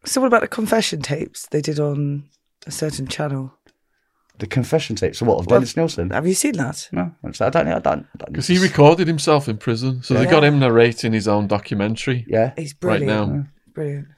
So 0.05 0.20
what 0.20 0.28
about 0.28 0.42
the 0.42 0.49
confession 0.49 1.02
tapes 1.02 1.47
they 1.51 1.60
did 1.60 1.81
on 1.81 2.28
a 2.67 2.70
certain 2.70 3.09
channel? 3.09 3.52
the 4.39 4.47
confession 4.47 4.97
tapes. 4.97 5.18
So 5.18 5.26
what 5.26 5.39
of 5.39 5.47
Dennis 5.47 5.76
Nilsen? 5.76 6.10
Have 6.10 6.26
you 6.26 6.34
seen 6.34 6.55
that? 6.55 6.89
No, 6.92 7.12
I 7.25 7.28
don't. 7.51 7.68
I 7.68 7.78
don't. 7.78 7.86
I 8.15 8.17
don't. 8.18 8.26
Because 8.26 8.47
he 8.47 8.59
recorded 8.59 9.07
himself 9.09 9.49
in 9.49 9.57
prison, 9.59 10.02
so 10.02 10.15
they 10.15 10.26
got 10.26 10.42
him 10.44 10.59
narrating 10.59 11.12
his 11.12 11.28
own 11.28 11.47
documentary 11.49 12.25
yeah, 12.28 12.52
He's 12.57 12.73
right 12.83 13.01
brilliant. 13.01 13.33
now. 13.33 13.47
Brilliant. 13.75 14.09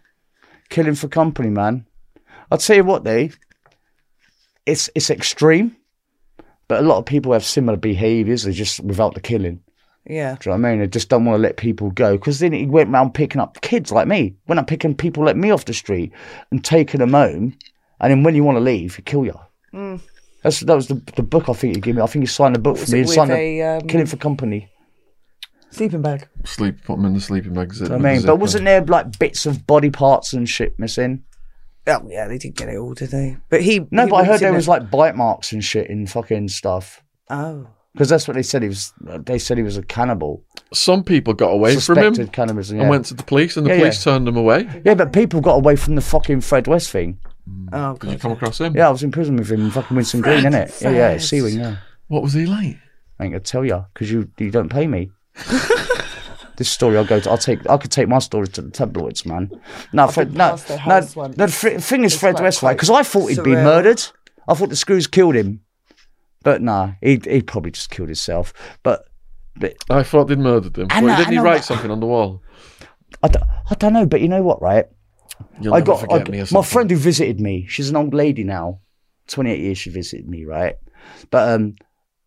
killing 0.68 0.94
for 0.94 1.08
company, 1.08 1.50
man. 1.50 1.86
I'll 2.50 2.58
tell 2.58 2.76
you 2.76 2.84
what, 2.84 3.04
they. 3.04 3.30
It's 4.66 4.88
it's 4.94 5.10
extreme, 5.10 5.76
but 6.74 6.82
a 6.82 6.88
lot 6.88 6.98
of 6.98 7.06
people 7.06 7.32
have 7.32 7.44
similar 7.44 7.78
behaviours. 7.78 8.42
They 8.42 8.50
just 8.50 8.80
without 8.80 9.14
the 9.14 9.20
killing. 9.20 9.60
Yeah. 10.06 10.34
Do 10.40 10.50
you 10.50 10.56
know 10.56 10.60
what 10.60 10.68
I 10.68 10.70
mean? 10.72 10.80
They 10.80 10.88
just 10.88 11.08
don't 11.08 11.24
want 11.24 11.36
to 11.38 11.40
let 11.40 11.56
people 11.56 11.92
go 11.92 12.16
because 12.16 12.40
then 12.40 12.52
he 12.52 12.66
went 12.66 12.90
around 12.90 13.14
picking 13.14 13.40
up 13.40 13.60
kids 13.60 13.92
like 13.92 14.08
me. 14.08 14.34
Went 14.48 14.58
up 14.58 14.66
picking 14.66 14.96
people 14.96 15.24
like 15.24 15.36
me 15.36 15.52
off 15.52 15.66
the 15.66 15.72
street 15.72 16.12
and 16.50 16.64
taking 16.64 16.98
them 16.98 17.12
home, 17.12 17.56
and 18.00 18.10
then 18.10 18.24
when 18.24 18.34
you 18.34 18.42
want 18.42 18.56
to 18.56 18.60
leave, 18.60 18.96
he 18.96 19.02
kill 19.02 19.24
you. 19.24 19.38
That's 20.42 20.60
that 20.60 20.74
was 20.74 20.88
the 20.88 21.00
the 21.14 21.22
book 21.22 21.48
I 21.48 21.52
think 21.52 21.76
he 21.76 21.80
gave 21.80 21.94
me. 21.94 22.02
I 22.02 22.06
think 22.06 22.24
he 22.24 22.26
signed 22.26 22.56
a 22.56 22.58
book 22.58 22.74
Was 22.76 22.86
for 22.86 22.96
me. 22.96 23.02
it 23.02 23.06
He 23.06 23.12
signed 23.12 23.30
with 23.30 23.38
a, 23.38 23.60
a, 23.60 23.76
um, 23.76 23.86
killing 23.86 24.06
for 24.06 24.16
company. 24.16 24.68
Sleeping 25.70 26.02
bag. 26.02 26.28
Sleep, 26.44 26.82
put 26.82 26.96
them 26.96 27.04
in 27.04 27.14
the 27.14 27.20
sleeping 27.20 27.54
bag. 27.54 27.72
Zip, 27.72 27.88
I 27.92 27.98
mean, 27.98 28.26
but 28.26 28.40
wasn't 28.40 28.64
there 28.64 28.84
like 28.84 29.16
bits 29.20 29.46
of 29.46 29.64
body 29.64 29.90
parts 29.90 30.32
and 30.32 30.48
shit 30.48 30.76
missing? 30.80 31.22
Oh 31.86 32.02
yeah, 32.08 32.26
they 32.28 32.38
didn't 32.38 32.56
get 32.56 32.68
it 32.68 32.76
all, 32.76 32.94
did 32.94 33.10
they? 33.10 33.36
But 33.50 33.62
he 33.62 33.86
No, 33.90 34.04
he 34.04 34.10
but 34.10 34.16
I 34.16 34.24
heard 34.24 34.40
there 34.40 34.52
it. 34.52 34.56
was 34.56 34.68
like 34.68 34.90
bite 34.90 35.16
marks 35.16 35.52
and 35.52 35.62
shit 35.62 35.88
in 35.90 36.06
fucking 36.06 36.48
stuff. 36.48 37.02
Oh. 37.30 37.66
Because 37.92 38.08
that's 38.08 38.26
what 38.26 38.34
they 38.34 38.42
said 38.42 38.62
he 38.62 38.68
was. 38.68 38.92
They 39.00 39.38
said 39.38 39.56
he 39.56 39.62
was 39.62 39.76
a 39.76 39.82
cannibal, 39.82 40.42
some 40.72 41.04
people 41.04 41.32
got 41.32 41.50
away 41.50 41.76
from 41.76 41.96
him 41.98 42.26
cannibalism. 42.28 42.76
Yeah. 42.78 42.82
and 42.84 42.90
went 42.90 43.04
to 43.06 43.14
the 43.14 43.22
police, 43.22 43.56
and 43.56 43.64
the 43.66 43.70
Yeah, 43.70 43.78
police 43.78 44.04
yeah. 44.04 44.12
turned 44.12 44.26
them 44.26 44.36
away. 44.36 44.68
yeah, 44.84 44.94
but 44.94 45.12
people 45.12 45.40
got 45.40 45.54
away 45.54 45.76
from 45.76 45.94
the 45.94 46.00
fucking 46.00 46.40
Fred 46.40 46.66
West 46.66 46.90
thing. 46.90 47.20
Mm. 47.48 47.68
Oh 47.72 47.96
Did 47.96 48.12
you 48.12 48.18
come 48.18 48.32
across 48.32 48.60
him? 48.60 48.74
Yeah, 48.74 48.88
I 48.88 48.90
was 48.90 49.04
in 49.04 49.12
prison 49.12 49.36
with 49.36 49.48
him 49.52 49.70
fucking 49.70 49.96
Winson 49.96 50.22
Green, 50.22 50.42
innit? 50.42 50.80
Yeah, 50.82 50.90
yeah, 50.90 51.08
Fred. 51.10 51.22
Seawing. 51.22 51.58
Yeah, 51.60 51.76
What 52.08 52.22
was 52.24 52.32
he 52.32 52.46
like? 52.46 52.78
I 53.20 53.24
ain't 53.24 53.32
gonna 53.32 53.40
tell 53.40 53.64
you 53.64 53.84
because 53.94 54.10
you 54.10 54.28
you 54.38 54.50
don't 54.50 54.70
pay 54.70 54.88
me. 54.88 55.10
this 56.56 56.70
story 56.70 56.96
I'll 56.96 57.04
go 57.04 57.20
to. 57.20 57.30
I'll 57.30 57.38
take. 57.38 57.68
I 57.68 57.76
could 57.76 57.90
take 57.90 58.08
my 58.08 58.18
story 58.18 58.48
to 58.48 58.62
the 58.62 58.70
tabloids, 58.70 59.26
man. 59.26 59.50
No, 59.92 60.06
Fred. 60.08 60.28
been 60.28 60.38
No, 60.38 60.56
no. 60.86 61.00
The 61.00 61.48
thing 61.80 62.04
is, 62.04 62.12
It's 62.12 62.20
Fred 62.20 62.34
quite- 62.36 62.44
West, 62.44 62.62
right? 62.62 62.76
Because 62.76 62.90
I 62.90 63.02
thought 63.02 63.28
he'd 63.28 63.42
been 63.42 63.54
surreal. 63.54 63.64
murdered. 63.64 64.02
I 64.48 64.54
thought 64.54 64.68
the 64.68 64.76
screws 64.76 65.06
killed 65.06 65.34
him, 65.34 65.60
but 66.42 66.60
nah, 66.62 66.92
he 67.00 67.20
he 67.24 67.40
probably 67.42 67.70
just 67.70 67.90
killed 67.90 68.08
himself. 68.08 68.52
But 68.82 69.06
but 69.56 69.74
I 69.90 70.02
thought 70.02 70.24
they'd 70.28 70.38
murdered 70.38 70.76
him. 70.76 70.88
I 70.90 71.00
Well, 71.02 71.12
know, 71.12 71.16
didn't 71.16 71.38
I 71.38 71.40
he 71.40 71.44
write 71.44 71.58
but- 71.58 71.64
something 71.64 71.90
on 71.90 72.00
the 72.00 72.06
wall? 72.06 72.42
I 73.22 73.28
don't, 73.28 73.44
I 73.70 73.74
don't 73.76 73.92
know. 73.92 74.06
But 74.06 74.20
you 74.20 74.28
know 74.28 74.42
what, 74.42 74.60
right? 74.60 74.86
You'll 75.60 75.74
I 75.74 75.78
never 75.78 75.92
got 75.92 76.00
forget 76.00 76.28
I- 76.28 76.30
me 76.30 76.40
or 76.42 76.46
my 76.52 76.62
friend 76.62 76.90
who 76.90 76.96
visited 76.96 77.40
me. 77.40 77.66
She's 77.68 77.88
an 77.90 77.96
old 77.96 78.12
lady 78.14 78.44
now, 78.44 78.80
twenty 79.28 79.50
eight 79.50 79.60
years. 79.60 79.78
She 79.78 79.90
visited 79.90 80.28
me, 80.28 80.44
right? 80.44 80.76
But 81.30 81.48
um, 81.48 81.74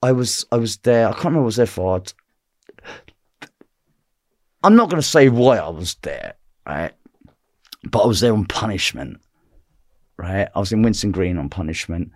I 0.02 0.12
was 0.12 0.46
I 0.52 0.56
was 0.58 0.78
there. 0.78 1.08
I 1.08 1.12
can't 1.12 1.26
remember 1.26 1.42
what 1.42 1.46
I 1.46 1.46
was 1.48 1.56
there 1.58 1.66
for. 1.68 1.96
I'd- 1.98 2.14
I'm 4.64 4.76
not 4.76 4.90
going 4.90 5.02
to 5.02 5.08
say 5.08 5.30
why 5.30 5.58
I 5.58 5.70
was 5.70 5.96
there, 6.02 6.34
right? 6.66 6.94
But 7.90 8.04
I 8.04 8.08
was 8.08 8.20
there 8.20 8.34
on 8.34 8.46
punishment, 8.46 9.20
right? 10.18 10.50
I 10.54 10.60
was 10.60 10.72
in 10.72 10.84
Winson 10.84 11.12
Green 11.12 11.38
on 11.38 11.50
punishment, 11.50 12.12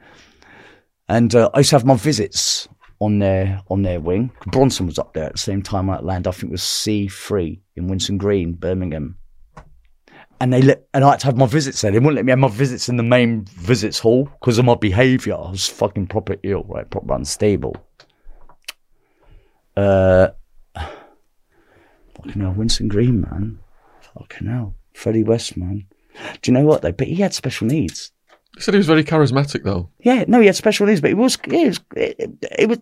and 1.08 1.34
uh, 1.36 1.50
I 1.54 1.60
used 1.60 1.70
to 1.70 1.76
have 1.76 1.86
my 1.86 1.96
visits 1.96 2.68
on 3.00 3.20
their 3.20 3.62
on 3.70 3.84
their 3.84 4.00
wing. 4.00 4.32
Bronson 4.48 4.88
was 4.88 5.00
up 5.00 5.14
there 5.14 5.26
at 5.26 5.34
the 5.34 5.38
same 5.38 5.62
time 5.62 5.90
I 5.90 6.00
landed. 6.00 6.30
I 6.30 6.34
think 6.34 6.50
it 6.50 6.52
was 6.52 6.64
C 6.64 7.08
three 7.08 7.62
in 7.76 7.88
Winson 7.88 8.18
Green, 8.18 8.54
Birmingham 8.54 9.18
and 10.42 10.52
they 10.52 10.62
let 10.64 10.88
and 10.96 11.04
I 11.04 11.12
had 11.12 11.20
to 11.20 11.28
have 11.28 11.38
my 11.38 11.46
visits 11.46 11.80
there. 11.82 11.92
They 11.92 12.00
wouldn't 12.00 12.16
let 12.16 12.26
me 12.26 12.32
have 12.32 12.40
my 12.40 12.50
visits 12.50 12.90
in 12.90 12.98
the 12.98 13.04
main 13.04 13.46
visits 13.46 14.00
hall 14.00 14.26
because 14.40 14.58
of 14.58 14.66
my 14.66 14.74
behaviour. 14.74 15.36
I 15.36 15.52
was 15.52 15.68
fucking 15.68 16.08
proper 16.08 16.36
ill, 16.42 16.64
right? 16.64 16.90
Proper 16.90 17.14
unstable. 17.14 17.76
Uh, 19.78 20.30
fucking 22.24 22.42
hell, 22.42 22.54
Winson 22.54 22.88
Green, 22.88 23.22
man. 23.22 23.60
Fucking 24.14 24.48
hell, 24.48 24.76
Freddie 24.94 25.24
West, 25.24 25.58
man. 25.58 25.88
Do 26.42 26.52
you 26.52 26.54
know 26.54 26.66
what 26.66 26.82
though? 26.82 26.92
But 26.92 27.08
he 27.08 27.16
had 27.16 27.34
special 27.34 27.68
needs. 27.68 28.12
He 28.56 28.62
said 28.62 28.74
he 28.74 28.80
was 28.80 28.88
very 28.88 29.04
charismatic, 29.04 29.64
though. 29.64 29.90
Yeah, 30.00 30.26
no, 30.28 30.42
he 30.42 30.48
had 30.48 30.58
special 30.58 30.86
needs, 30.86 31.00
but 31.00 31.10
he 31.10 31.14
was, 31.14 31.38
he 31.50 31.68
was, 31.68 31.80
it, 31.96 32.32
it 32.60 32.70
was. 32.70 32.80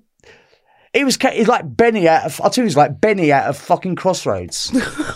He 0.94 1.04
was, 1.04 1.18
he's 1.18 1.48
like 1.48 1.78
Benny 1.78 2.08
out 2.08 2.26
of, 2.26 2.42
I'll 2.42 2.50
tell 2.50 2.64
you, 2.64 2.68
he's 2.68 2.76
like 2.78 3.00
Benny 3.00 3.32
out 3.32 3.48
of 3.48 3.58
fucking 3.58 3.96
Crossroads, 3.96 4.72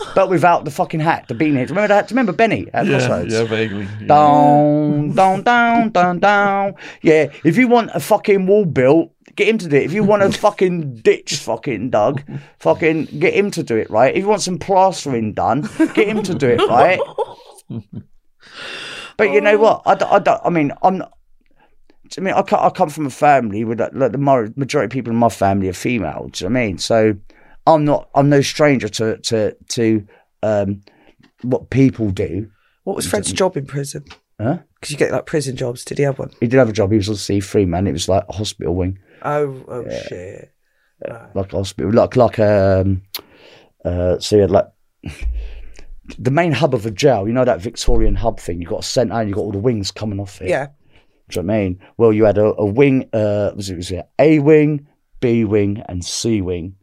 but 0.16 0.30
without 0.30 0.66
the 0.66 0.72
fucking 0.72 1.00
hat, 1.00 1.28
the 1.28 1.34
beanie. 1.34 1.68
Remember 1.68 1.88
that? 1.88 2.08
Do 2.08 2.14
you 2.14 2.16
remember 2.18 2.32
Benny 2.34 2.68
at 2.74 2.86
Yeah, 2.86 3.00
Crossroads? 3.00 3.34
yeah, 3.34 3.44
vaguely. 3.46 3.88
Yeah. 4.02 4.08
Down, 4.08 5.12
down, 5.16 5.42
down, 5.42 5.90
down, 5.90 6.20
down. 6.20 6.76
Yeah, 7.02 7.32
if 7.44 7.58
you 7.58 7.68
want 7.68 7.90
a 7.94 8.00
fucking 8.00 8.46
wall 8.46 8.66
built, 8.66 9.12
get 9.36 9.48
him 9.48 9.58
to 9.58 9.68
do 9.68 9.76
it. 9.78 9.84
If 9.84 9.94
you 9.94 10.04
want 10.04 10.22
a 10.22 10.32
fucking 10.38 10.98
ditch 10.98 11.38
fucking 11.38 11.90
dug, 11.90 12.22
fucking 12.60 13.06
get 13.06 13.34
him 13.34 13.50
to 13.52 13.64
do 13.64 13.76
it, 13.76 13.90
right? 13.90 14.14
If 14.16 14.22
you 14.22 14.28
want 14.28 14.44
some 14.44 14.60
plastering 14.60 15.34
done, 15.34 15.62
get 15.96 16.08
him 16.08 16.22
to 16.22 16.36
do 16.36 16.50
it, 16.50 16.60
right? 16.70 17.00
But 19.18 19.32
you 19.32 19.42
know 19.42 19.56
oh. 19.56 19.58
what? 19.58 19.82
I, 19.86 20.16
I, 20.16 20.20
don't- 20.20 20.42
I 20.46 20.50
mean, 20.50 20.72
I'm 20.84 21.00
not. 21.00 21.14
I 22.18 22.22
mean, 22.22 22.34
I, 22.34 22.40
I 22.40 22.70
come 22.70 22.90
from 22.90 23.06
a 23.06 23.10
family 23.10 23.64
with 23.64 23.80
like, 23.80 23.92
like 23.94 24.12
the 24.12 24.18
majority 24.56 24.86
of 24.86 24.92
people 24.92 25.12
in 25.12 25.18
my 25.18 25.30
family 25.30 25.68
are 25.70 25.74
female. 25.74 26.30
Do 26.32 26.46
you 26.46 26.50
know 26.50 26.54
what 26.54 26.62
I 26.62 26.66
mean? 26.68 26.78
So 26.78 27.16
I'm 27.66 27.86
not. 27.86 28.10
I'm 28.16 28.30
no 28.30 28.42
stranger 28.42 28.90
to 28.90 29.18
to 29.18 29.56
to 29.70 30.08
um, 30.42 30.82
what 31.42 31.70
people 31.70 32.12
do. 32.12 32.50
What 32.84 32.96
was 32.96 33.08
Fred's 33.08 33.32
job 33.32 33.56
in 33.58 33.66
prison? 33.66 34.04
Huh? 34.40 34.60
Because 34.76 34.92
you 34.92 34.98
get 34.98 35.12
like 35.12 35.26
prison 35.26 35.56
jobs. 35.56 35.86
Did 35.86 35.98
he 35.98 36.04
have 36.04 36.20
one? 36.20 36.32
He 36.40 36.48
did 36.48 36.58
have 36.58 36.70
a 36.70 36.74
job. 36.74 36.92
He 36.92 36.98
was 36.98 37.10
on 37.10 37.16
C 37.16 37.40
three 37.40 37.66
man. 37.66 37.88
It 37.88 37.94
was 37.94 38.10
like 38.10 38.26
a 38.28 38.34
hospital 38.34 38.76
wing, 38.76 39.00
Oh, 39.24 39.64
oh 39.68 39.86
shit. 40.08 40.52
like 41.34 41.54
a 41.54 41.58
hospital, 41.58 41.92
like 41.94 42.16
like 42.16 42.40
um, 42.40 43.02
uh, 43.86 44.20
so 44.20 44.36
he 44.36 44.42
had 44.42 44.52
like 44.52 44.68
the 46.20 46.32
main 46.32 46.52
hub 46.52 46.74
of 46.74 46.86
a 46.86 46.92
jail. 46.92 47.28
You 47.28 47.34
know 47.34 47.46
that 47.46 47.62
Victorian 47.62 48.16
hub 48.16 48.40
thing. 48.40 48.60
You've 48.60 48.70
got 48.70 48.82
a 48.82 48.84
centre 48.84 49.14
and 49.14 49.30
you've 49.30 49.36
got 49.38 49.44
all 49.44 49.52
the 49.52 49.58
wings 49.58 49.92
coming 49.92 50.20
off 50.20 50.42
it. 50.42 50.50
Yeah. 50.50 50.68
Do 51.30 51.40
you 51.40 51.44
know 51.44 51.54
what 51.54 51.56
I 51.56 51.64
mean? 51.64 51.80
Well, 51.98 52.14
you 52.14 52.26
had 52.26 52.38
a, 52.38 52.54
a 52.56 52.66
wing. 52.66 53.10
Uh, 53.14 53.52
was 53.56 53.70
it 53.70 53.78
was 53.78 53.92
it 53.92 54.08
A 54.20 54.40
wing, 54.40 54.88
B 55.20 55.46
wing, 55.46 55.84
and 55.88 56.04
C 56.04 56.42
wing. 56.42 56.76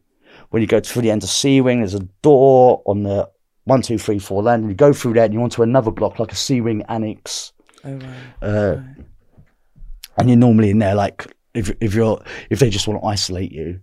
When 0.49 0.61
you 0.61 0.67
go 0.67 0.79
to 0.79 1.01
the 1.01 1.11
end 1.11 1.23
of 1.23 1.29
C 1.29 1.61
wing, 1.61 1.79
there's 1.79 1.93
a 1.93 2.07
door 2.21 2.81
on 2.85 3.03
the 3.03 3.29
one, 3.65 3.81
two, 3.81 3.97
three, 3.97 4.19
four 4.19 4.41
landing. 4.43 4.69
You 4.69 4.75
go 4.75 4.93
through 4.93 5.13
that, 5.13 5.25
and 5.25 5.33
you're 5.33 5.43
onto 5.43 5.63
another 5.63 5.91
block, 5.91 6.19
like 6.19 6.31
a 6.31 6.35
C 6.35 6.61
wing 6.61 6.83
annex. 6.89 7.53
Oh 7.83 7.93
right. 7.93 8.13
Uh, 8.41 8.77
and 10.17 10.29
you're 10.29 10.37
normally 10.37 10.69
in 10.69 10.79
there 10.79 10.95
like 10.95 11.25
if 11.53 11.71
if 11.81 11.93
you're 11.93 12.21
if 12.49 12.59
they 12.59 12.69
just 12.69 12.87
want 12.87 13.01
to 13.01 13.07
isolate 13.07 13.51
you, 13.51 13.79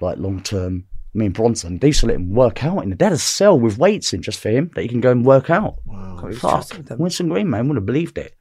like 0.00 0.18
long 0.18 0.42
term. 0.42 0.84
I 1.14 1.18
mean 1.18 1.32
Bronson, 1.32 1.78
they 1.78 1.88
used 1.88 2.00
to 2.00 2.06
let 2.06 2.16
him 2.16 2.34
work 2.34 2.62
out 2.62 2.84
in 2.84 2.90
the 2.90 2.94
dead 2.94 3.06
had 3.06 3.14
a 3.14 3.18
cell 3.18 3.58
with 3.58 3.78
weights 3.78 4.12
in 4.12 4.22
just 4.22 4.38
for 4.38 4.48
him 4.48 4.70
that 4.76 4.82
he 4.82 4.88
can 4.88 5.00
go 5.00 5.10
and 5.10 5.26
work 5.26 5.50
out. 5.50 5.78
Be 5.84 6.34
Fuck, 6.34 6.50
trusted 6.52 6.78
with 6.78 6.86
them. 6.86 6.98
Winson 7.00 7.28
Green 7.28 7.50
man 7.50 7.66
would 7.66 7.74
have 7.76 7.86
believed 7.86 8.16
it. 8.16 8.36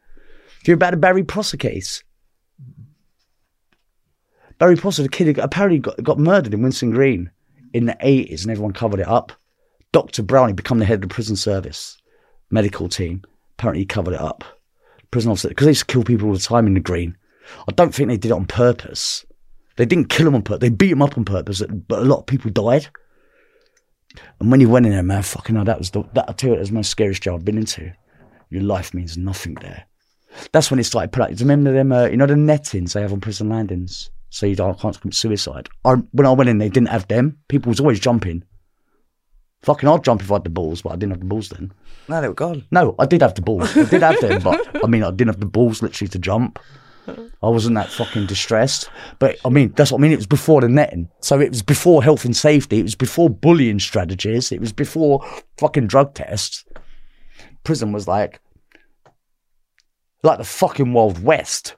Do 0.63 0.71
you 0.71 0.73
hear 0.73 0.75
about 0.75 0.91
the 0.91 0.97
Barry 0.97 1.23
Prosser 1.23 1.57
case? 1.57 2.03
Barry 4.57 4.75
Prosser, 4.75 5.03
the 5.03 5.09
kid 5.09 5.35
who 5.35 5.41
apparently 5.41 5.79
got, 5.79 6.03
got 6.03 6.19
murdered 6.19 6.53
in 6.53 6.59
Winson 6.59 6.91
Green 6.91 7.31
in 7.73 7.85
the 7.85 7.95
eighties, 8.01 8.43
and 8.43 8.51
everyone 8.51 8.73
covered 8.73 8.99
it 8.99 9.07
up. 9.07 9.31
Doctor 9.93 10.21
Brownie 10.21 10.53
become 10.53 10.79
the 10.79 10.85
head 10.85 10.95
of 10.95 11.01
the 11.01 11.07
prison 11.07 11.35
service 11.35 11.97
medical 12.51 12.89
team. 12.89 13.23
Apparently, 13.57 13.81
he 13.81 13.85
covered 13.85 14.15
it 14.15 14.19
up. 14.21 14.43
Prison 15.11 15.31
officer 15.31 15.47
because 15.47 15.65
they 15.65 15.71
used 15.71 15.87
to 15.87 15.93
kill 15.93 16.03
people 16.03 16.27
all 16.27 16.33
the 16.33 16.39
time 16.39 16.67
in 16.67 16.73
the 16.73 16.79
Green. 16.79 17.17
I 17.67 17.71
don't 17.71 17.95
think 17.95 18.09
they 18.09 18.17
did 18.17 18.31
it 18.31 18.35
on 18.35 18.45
purpose. 18.45 19.25
They 19.77 19.85
didn't 19.85 20.09
kill 20.09 20.25
them 20.25 20.35
on 20.35 20.41
purpose. 20.41 20.59
They 20.59 20.69
beat 20.69 20.89
them 20.89 21.01
up 21.01 21.17
on 21.17 21.25
purpose, 21.25 21.63
but 21.87 21.99
a 21.99 22.05
lot 22.05 22.19
of 22.19 22.25
people 22.25 22.51
died. 22.51 22.89
And 24.39 24.51
when 24.51 24.59
you 24.59 24.69
went 24.69 24.85
in 24.85 24.91
there, 24.91 25.03
man, 25.03 25.23
fucking 25.23 25.55
hell, 25.55 25.65
that 25.65 25.79
was 25.79 25.91
the, 25.91 26.03
that, 26.13 26.25
I 26.27 26.33
tell 26.33 26.49
you, 26.49 26.55
that 26.57 26.61
was 26.61 26.71
most 26.71 26.89
scariest 26.89 27.23
job 27.23 27.35
I've 27.35 27.45
been 27.45 27.57
into. 27.57 27.93
Your 28.49 28.63
life 28.63 28.93
means 28.93 29.17
nothing 29.17 29.53
there. 29.55 29.85
That's 30.51 30.69
when 30.71 30.79
it 30.79 30.83
started. 30.85 31.11
put 31.11 31.23
out- 31.23 31.29
Do 31.29 31.35
you 31.35 31.49
remember 31.49 31.71
them? 31.73 31.91
Uh, 31.91 32.05
you 32.05 32.17
know 32.17 32.25
the 32.25 32.35
nettings 32.35 32.93
they 32.93 33.01
have 33.01 33.13
on 33.13 33.19
prison 33.21 33.49
landings, 33.49 34.09
so 34.29 34.45
you 34.45 34.55
don't 34.55 34.79
can't 34.79 34.99
commit 34.99 35.13
suicide. 35.15 35.69
I, 35.85 35.95
when 36.11 36.25
I 36.27 36.31
went 36.31 36.49
in, 36.49 36.57
they 36.59 36.69
didn't 36.69 36.89
have 36.89 37.07
them. 37.07 37.37
People 37.47 37.69
was 37.69 37.79
always 37.79 37.99
jumping. 37.99 38.43
Fucking, 39.63 39.89
I'd 39.89 40.03
jump 40.05 40.21
if 40.21 40.31
I 40.31 40.35
had 40.35 40.45
the 40.45 40.49
balls, 40.49 40.81
but 40.83 40.91
I 40.91 40.95
didn't 40.95 41.11
have 41.11 41.19
the 41.19 41.25
balls 41.25 41.49
then. 41.49 41.73
No, 42.07 42.21
they 42.21 42.29
were 42.29 42.33
gone. 42.33 42.63
No, 42.71 42.95
I 42.97 43.05
did 43.05 43.21
have 43.21 43.35
the 43.35 43.41
balls. 43.41 43.75
I 43.75 43.83
did 43.83 44.01
have 44.01 44.19
them, 44.21 44.41
but 44.41 44.83
I 44.83 44.87
mean, 44.87 45.03
I 45.03 45.11
didn't 45.11 45.27
have 45.27 45.39
the 45.41 45.45
balls 45.45 45.81
literally 45.81 46.07
to 46.09 46.19
jump. 46.19 46.59
I 47.07 47.47
wasn't 47.49 47.75
that 47.75 47.89
fucking 47.89 48.27
distressed. 48.27 48.89
But 49.17 49.37
I 49.43 49.49
mean, 49.49 49.73
that's 49.75 49.91
what 49.91 49.97
I 49.97 50.01
mean. 50.01 50.11
It 50.13 50.17
was 50.17 50.27
before 50.27 50.61
the 50.61 50.69
netting. 50.69 51.09
So 51.21 51.39
it 51.41 51.49
was 51.49 51.61
before 51.63 52.03
health 52.03 52.23
and 52.23 52.35
safety. 52.37 52.79
It 52.79 52.83
was 52.83 52.95
before 52.95 53.29
bullying 53.29 53.79
strategies. 53.79 54.51
It 54.51 54.61
was 54.61 54.71
before 54.71 55.25
fucking 55.57 55.87
drug 55.87 56.13
tests. 56.13 56.63
Prison 57.63 57.91
was 57.91 58.07
like, 58.07 58.39
like 60.23 60.37
the 60.37 60.43
fucking 60.43 60.93
Wild 60.93 61.23
West. 61.23 61.75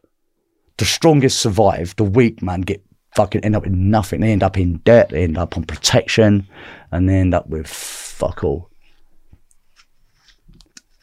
The 0.78 0.86
strongest 0.86 1.40
survive. 1.40 1.96
The 1.96 2.04
weak 2.04 2.42
man 2.42 2.62
get 2.62 2.84
fucking 3.16 3.44
end 3.44 3.56
up 3.56 3.68
in 3.68 3.90
nothing. 3.90 4.22
They 4.22 4.32
end 4.32 4.44
up 4.44 4.58
in 4.58 4.78
debt. 4.80 5.10
They 5.10 5.24
end 5.24 5.38
up 5.38 5.58
on 5.58 5.64
protection, 5.64 6.48
and 6.92 7.08
they 7.08 7.16
end 7.16 7.34
up 7.34 7.48
with 7.48 7.68
fuck 7.68 8.44
all. 8.44 8.70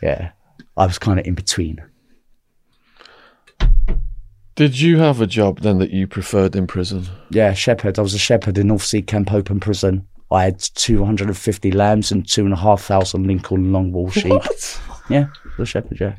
Yeah, 0.02 0.30
I 0.76 0.86
was 0.86 0.98
kind 0.98 1.18
of 1.20 1.26
in 1.26 1.34
between. 1.34 1.82
Did 4.54 4.80
you 4.80 4.98
have 4.98 5.20
a 5.20 5.26
job 5.26 5.60
then 5.60 5.78
that 5.78 5.90
you 5.90 6.08
preferred 6.08 6.56
in 6.56 6.66
prison? 6.66 7.06
Yeah, 7.30 7.52
shepherd. 7.52 7.98
I 7.98 8.02
was 8.02 8.14
a 8.14 8.18
shepherd 8.18 8.58
in 8.58 8.66
North 8.66 8.84
Sea 8.84 9.02
Camp 9.02 9.32
Open 9.32 9.60
Prison. 9.60 10.06
I 10.30 10.44
had 10.44 10.58
250 10.58 11.70
lambs 11.70 12.10
and 12.10 12.28
two 12.28 12.44
and 12.44 12.52
a 12.52 12.56
half 12.56 12.82
thousand 12.82 13.26
Lincoln 13.26 13.72
long 13.72 13.92
wool 13.92 14.10
sheep. 14.10 14.32
What? 14.32 14.80
Yeah, 15.08 15.28
the 15.56 15.64
shepherd, 15.64 16.00
yeah. 16.00 16.16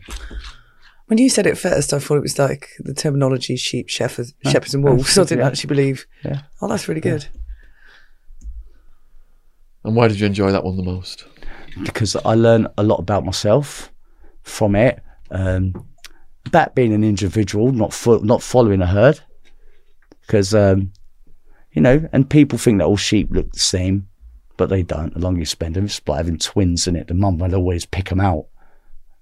When 1.10 1.18
you 1.18 1.30
said 1.30 1.46
it 1.48 1.58
first, 1.58 1.92
I 1.92 2.00
thought 2.00 2.18
it 2.18 2.22
was 2.22 2.38
like 2.38 2.70
the 2.80 2.94
terminology 2.94 3.56
sheep, 3.56 3.90
shepherds, 3.90 4.34
shepherds 4.44 4.74
and 4.74 4.84
wolves. 4.84 5.18
I 5.18 5.24
didn't 5.24 5.40
yeah. 5.40 5.48
actually 5.48 5.68
believe. 5.68 6.06
Yeah. 6.24 6.42
Oh, 6.62 6.68
that's 6.68 6.88
really 6.88 7.02
good. 7.02 7.28
And 9.84 9.96
why 9.96 10.08
did 10.08 10.20
you 10.20 10.28
enjoy 10.28 10.52
that 10.52 10.64
one 10.64 10.78
the 10.78 10.84
most? 10.84 11.26
because 11.84 12.16
I 12.16 12.36
learned 12.36 12.68
a 12.78 12.84
lot 12.84 13.00
about 13.00 13.26
myself 13.26 13.92
from 14.44 14.76
it. 14.76 15.02
Um, 15.32 15.86
about 16.46 16.74
being 16.74 16.94
an 16.94 17.04
individual, 17.04 17.72
not 17.72 17.94
fo- 17.94 18.20
not 18.20 18.42
following 18.42 18.82
a 18.82 18.88
herd, 18.88 19.20
because 20.22 20.56
um, 20.56 20.92
you 21.72 21.82
know, 21.82 22.10
and 22.12 22.30
people 22.30 22.58
think 22.58 22.80
that 22.80 22.86
all 22.86 22.98
sheep 22.98 23.30
look 23.32 23.52
the 23.52 23.60
same, 23.60 24.08
but 24.58 24.70
they 24.70 24.82
don't. 24.82 25.14
The 25.14 25.20
longer 25.20 25.40
you 25.40 25.46
spend 25.46 25.76
them, 25.76 25.86
it's 25.86 26.02
like 26.08 26.18
having 26.18 26.40
twins 26.40 26.88
in 26.88 26.96
it. 26.96 27.08
The 27.08 27.14
mum 27.14 27.38
will 27.38 27.54
always 27.56 27.86
pick 27.86 28.10
them 28.10 28.20
out. 28.20 28.48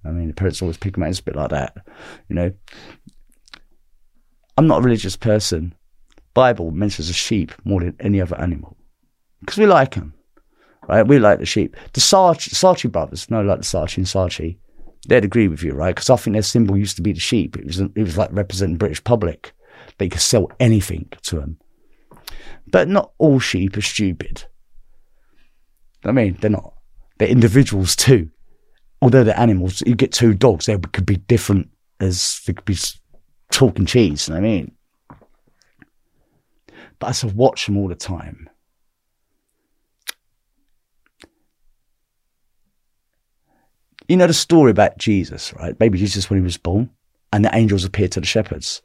I 0.04 0.10
mean, 0.10 0.28
the 0.28 0.34
parents 0.34 0.62
always 0.62 0.76
pick 0.76 0.94
them 0.94 1.02
out. 1.02 1.10
It's 1.10 1.20
a 1.20 1.24
bit 1.24 1.36
like 1.36 1.50
that, 1.50 1.76
you 2.28 2.36
know. 2.36 2.52
I'm 4.56 4.66
not 4.66 4.80
a 4.80 4.82
religious 4.82 5.16
person. 5.16 5.74
Bible 6.34 6.70
mentions 6.70 7.10
a 7.10 7.12
sheep 7.12 7.52
more 7.64 7.80
than 7.80 7.96
any 8.00 8.20
other 8.20 8.36
animal 8.36 8.76
because 9.40 9.58
we 9.58 9.66
like 9.66 9.94
them 9.94 10.14
right? 10.88 11.06
We 11.06 11.18
like 11.18 11.38
the 11.38 11.46
sheep. 11.46 11.76
The 11.92 12.00
Saatchi, 12.00 12.50
Saatchi 12.50 12.90
brothers, 12.90 13.30
no, 13.30 13.42
like 13.42 13.58
the 13.58 13.64
Saatchi 13.64 13.98
and 13.98 14.06
Saatchi, 14.06 14.56
they'd 15.06 15.24
agree 15.24 15.46
with 15.46 15.62
you, 15.62 15.72
right? 15.72 15.94
Because 15.94 16.10
I 16.10 16.16
think 16.16 16.34
their 16.34 16.42
symbol 16.42 16.76
used 16.76 16.96
to 16.96 17.02
be 17.02 17.12
the 17.12 17.20
sheep. 17.20 17.56
It 17.56 17.66
was 17.66 17.78
it 17.80 17.96
was 17.96 18.18
like 18.18 18.30
representing 18.32 18.76
British 18.76 19.04
public. 19.04 19.52
They 19.98 20.08
could 20.08 20.20
sell 20.20 20.50
anything 20.58 21.08
to 21.22 21.36
them. 21.36 21.58
But 22.66 22.88
not 22.88 23.12
all 23.18 23.38
sheep 23.38 23.76
are 23.76 23.82
stupid. 23.82 24.44
I 26.04 26.12
mean, 26.12 26.36
they're 26.40 26.50
not. 26.50 26.74
They're 27.18 27.28
individuals 27.28 27.94
too. 27.94 28.30
Although 29.00 29.24
they're 29.24 29.38
animals, 29.38 29.82
you 29.86 29.94
get 29.94 30.12
two 30.12 30.34
dogs, 30.34 30.66
they 30.66 30.76
could 30.76 31.06
be 31.06 31.16
different 31.16 31.68
as 32.00 32.42
they 32.46 32.52
could 32.52 32.64
be 32.64 32.76
talking 33.50 33.86
cheese. 33.86 34.28
You 34.28 34.34
know 34.34 34.40
what 34.40 34.46
I 34.46 34.50
mean? 34.50 34.72
But 36.98 37.06
I 37.06 37.12
sort 37.12 37.32
of 37.32 37.36
watch 37.36 37.66
them 37.66 37.76
all 37.76 37.88
the 37.88 37.94
time. 37.94 38.50
you 44.08 44.16
know 44.16 44.26
the 44.26 44.34
story 44.34 44.70
about 44.70 44.98
Jesus, 44.98 45.52
right? 45.54 45.78
Baby 45.78 45.98
Jesus 45.98 46.28
when 46.28 46.38
he 46.38 46.42
was 46.42 46.56
born, 46.56 46.90
and 47.32 47.44
the 47.44 47.54
angels 47.54 47.84
appeared 47.84 48.12
to 48.12 48.20
the 48.20 48.26
shepherds. 48.26 48.82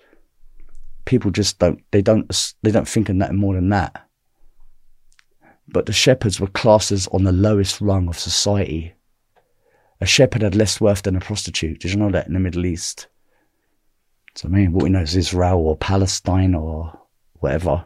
People 1.06 1.32
just 1.32 1.60
don't 1.60 1.82
they 1.92 2.02
don't 2.02 2.54
they 2.62 2.72
don't 2.72 2.88
think 2.88 3.10
of 3.10 3.18
that 3.20 3.34
more 3.34 3.56
than 3.56 3.70
that. 3.70 4.08
But 5.70 5.86
the 5.86 5.94
shepherds 5.94 6.40
were 6.40 6.48
classes 6.48 7.08
on 7.14 7.24
the 7.24 7.32
lowest 7.32 7.80
rung 7.80 8.10
of 8.10 8.20
society. 8.20 8.94
A 10.04 10.06
shepherd 10.06 10.42
had 10.42 10.54
less 10.54 10.82
worth 10.82 11.04
than 11.04 11.16
a 11.16 11.22
prostitute. 11.22 11.80
Did 11.80 11.94
you 11.94 11.98
know 11.98 12.12
that 12.12 12.28
in 12.28 12.34
the 12.34 12.40
Middle 12.40 12.66
East? 12.66 13.08
So 14.36 14.50
I 14.50 14.52
mean, 14.52 14.74
what 14.74 14.84
we 14.84 14.90
know 14.90 15.02
is 15.02 15.16
Israel 15.16 15.60
or 15.60 15.78
Palestine 15.78 16.54
or 16.54 17.00
whatever. 17.40 17.86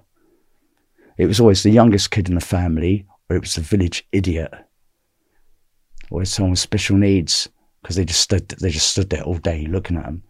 It 1.18 1.28
was 1.28 1.40
always 1.40 1.62
the 1.62 1.70
youngest 1.70 2.10
kid 2.10 2.28
in 2.28 2.36
the 2.36 2.42
family, 2.42 3.06
or 3.30 3.36
it 3.36 3.42
was 3.42 3.56
the 3.56 3.62
village 3.62 4.08
idiot 4.12 4.52
or 6.10 6.22
it's 6.22 6.32
someone 6.32 6.52
with 6.52 6.60
special 6.60 6.98
needs 6.98 7.50
because 7.82 7.96
they 7.96 8.06
just 8.06 8.22
stood 8.22 8.48
they 8.50 8.70
just 8.70 8.90
stood 8.90 9.10
there 9.10 9.24
all 9.24 9.38
day 9.38 9.66
looking 9.68 9.98
at 9.98 10.06
them. 10.06 10.24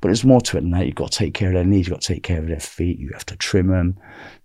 But 0.00 0.08
there's 0.08 0.24
more 0.24 0.40
to 0.40 0.58
it 0.58 0.62
than 0.62 0.70
that. 0.72 0.86
You've 0.86 0.96
got 0.96 1.12
to 1.12 1.18
take 1.18 1.34
care 1.34 1.48
of 1.48 1.54
their 1.54 1.64
needs. 1.64 1.86
You've 1.86 1.94
got 1.94 2.02
to 2.02 2.14
take 2.14 2.24
care 2.24 2.40
of 2.40 2.48
their 2.48 2.58
feet. 2.58 2.98
You 2.98 3.10
have 3.12 3.26
to 3.26 3.36
trim 3.36 3.68
them. 3.68 3.96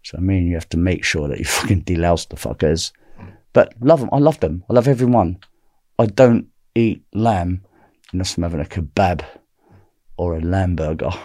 So 0.03 0.17
I 0.17 0.22
mean, 0.22 0.45
you 0.45 0.53
have 0.53 0.69
to 0.69 0.77
make 0.77 1.03
sure 1.03 1.27
that 1.27 1.40
you 1.40 1.45
fucking 1.59 1.84
delouse 1.84 2.27
the 2.27 2.35
fuckers. 2.35 2.92
But 3.53 3.74
love 3.82 4.00
them. 4.00 4.09
I 4.11 4.19
love 4.19 4.40
them. 4.40 4.64
I 4.69 4.74
love 4.74 4.88
everyone. 4.88 5.40
I 5.98 6.06
don't 6.06 6.48
eat 6.77 7.03
lamb 7.14 7.64
unless 8.14 8.38
I'm 8.38 8.43
having 8.43 8.61
a 8.61 8.65
kebab 8.65 9.25
or 10.17 10.35
a 10.38 10.41
lamb 10.41 10.75
burger. 10.75 11.11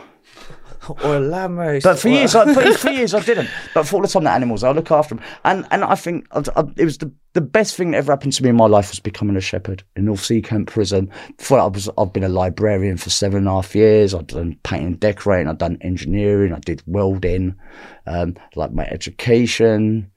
Or 1.04 1.14
a 1.14 1.20
lamb 1.20 1.56
roast. 1.56 1.84
But 1.84 2.00
for 2.00 2.08
or- 2.08 2.10
years, 2.10 2.34
I, 2.34 2.44
but 2.52 2.76
for 2.80 2.90
years 2.90 3.14
I 3.14 3.20
didn't. 3.20 3.48
But 3.72 3.84
for 3.86 3.94
all 3.94 4.02
the 4.02 4.08
time, 4.08 4.24
the 4.24 4.30
animals, 4.30 4.64
I 4.64 4.72
look 4.72 4.90
after 4.90 5.14
them, 5.14 5.24
and 5.44 5.64
and 5.70 5.84
I 5.84 5.94
think 5.94 6.26
I, 6.32 6.42
I, 6.56 6.64
it 6.76 6.84
was 6.84 6.98
the 6.98 7.12
the 7.34 7.40
best 7.40 7.76
thing 7.76 7.92
that 7.92 7.98
ever 7.98 8.10
happened 8.10 8.32
to 8.32 8.42
me 8.42 8.48
in 8.48 8.56
my 8.56 8.66
life 8.66 8.90
was 8.90 8.98
becoming 8.98 9.36
a 9.36 9.40
shepherd 9.40 9.84
in 9.94 10.06
North 10.06 10.24
Sea 10.24 10.42
Camp 10.42 10.68
Prison. 10.68 11.08
Before 11.36 11.60
I 11.60 11.66
was 11.66 11.88
I've 11.96 12.12
been 12.12 12.24
a 12.24 12.28
librarian 12.28 12.96
for 12.96 13.10
seven 13.10 13.38
and 13.38 13.46
a 13.46 13.52
half 13.52 13.76
years. 13.76 14.12
I've 14.12 14.26
done 14.26 14.58
painting, 14.64 14.86
and 14.88 14.98
decorating. 14.98 15.46
I've 15.46 15.58
done 15.58 15.78
engineering. 15.82 16.52
I 16.52 16.58
did 16.58 16.82
welding, 16.84 17.54
um, 18.08 18.34
like 18.56 18.72
my 18.72 18.86
education. 18.86 20.10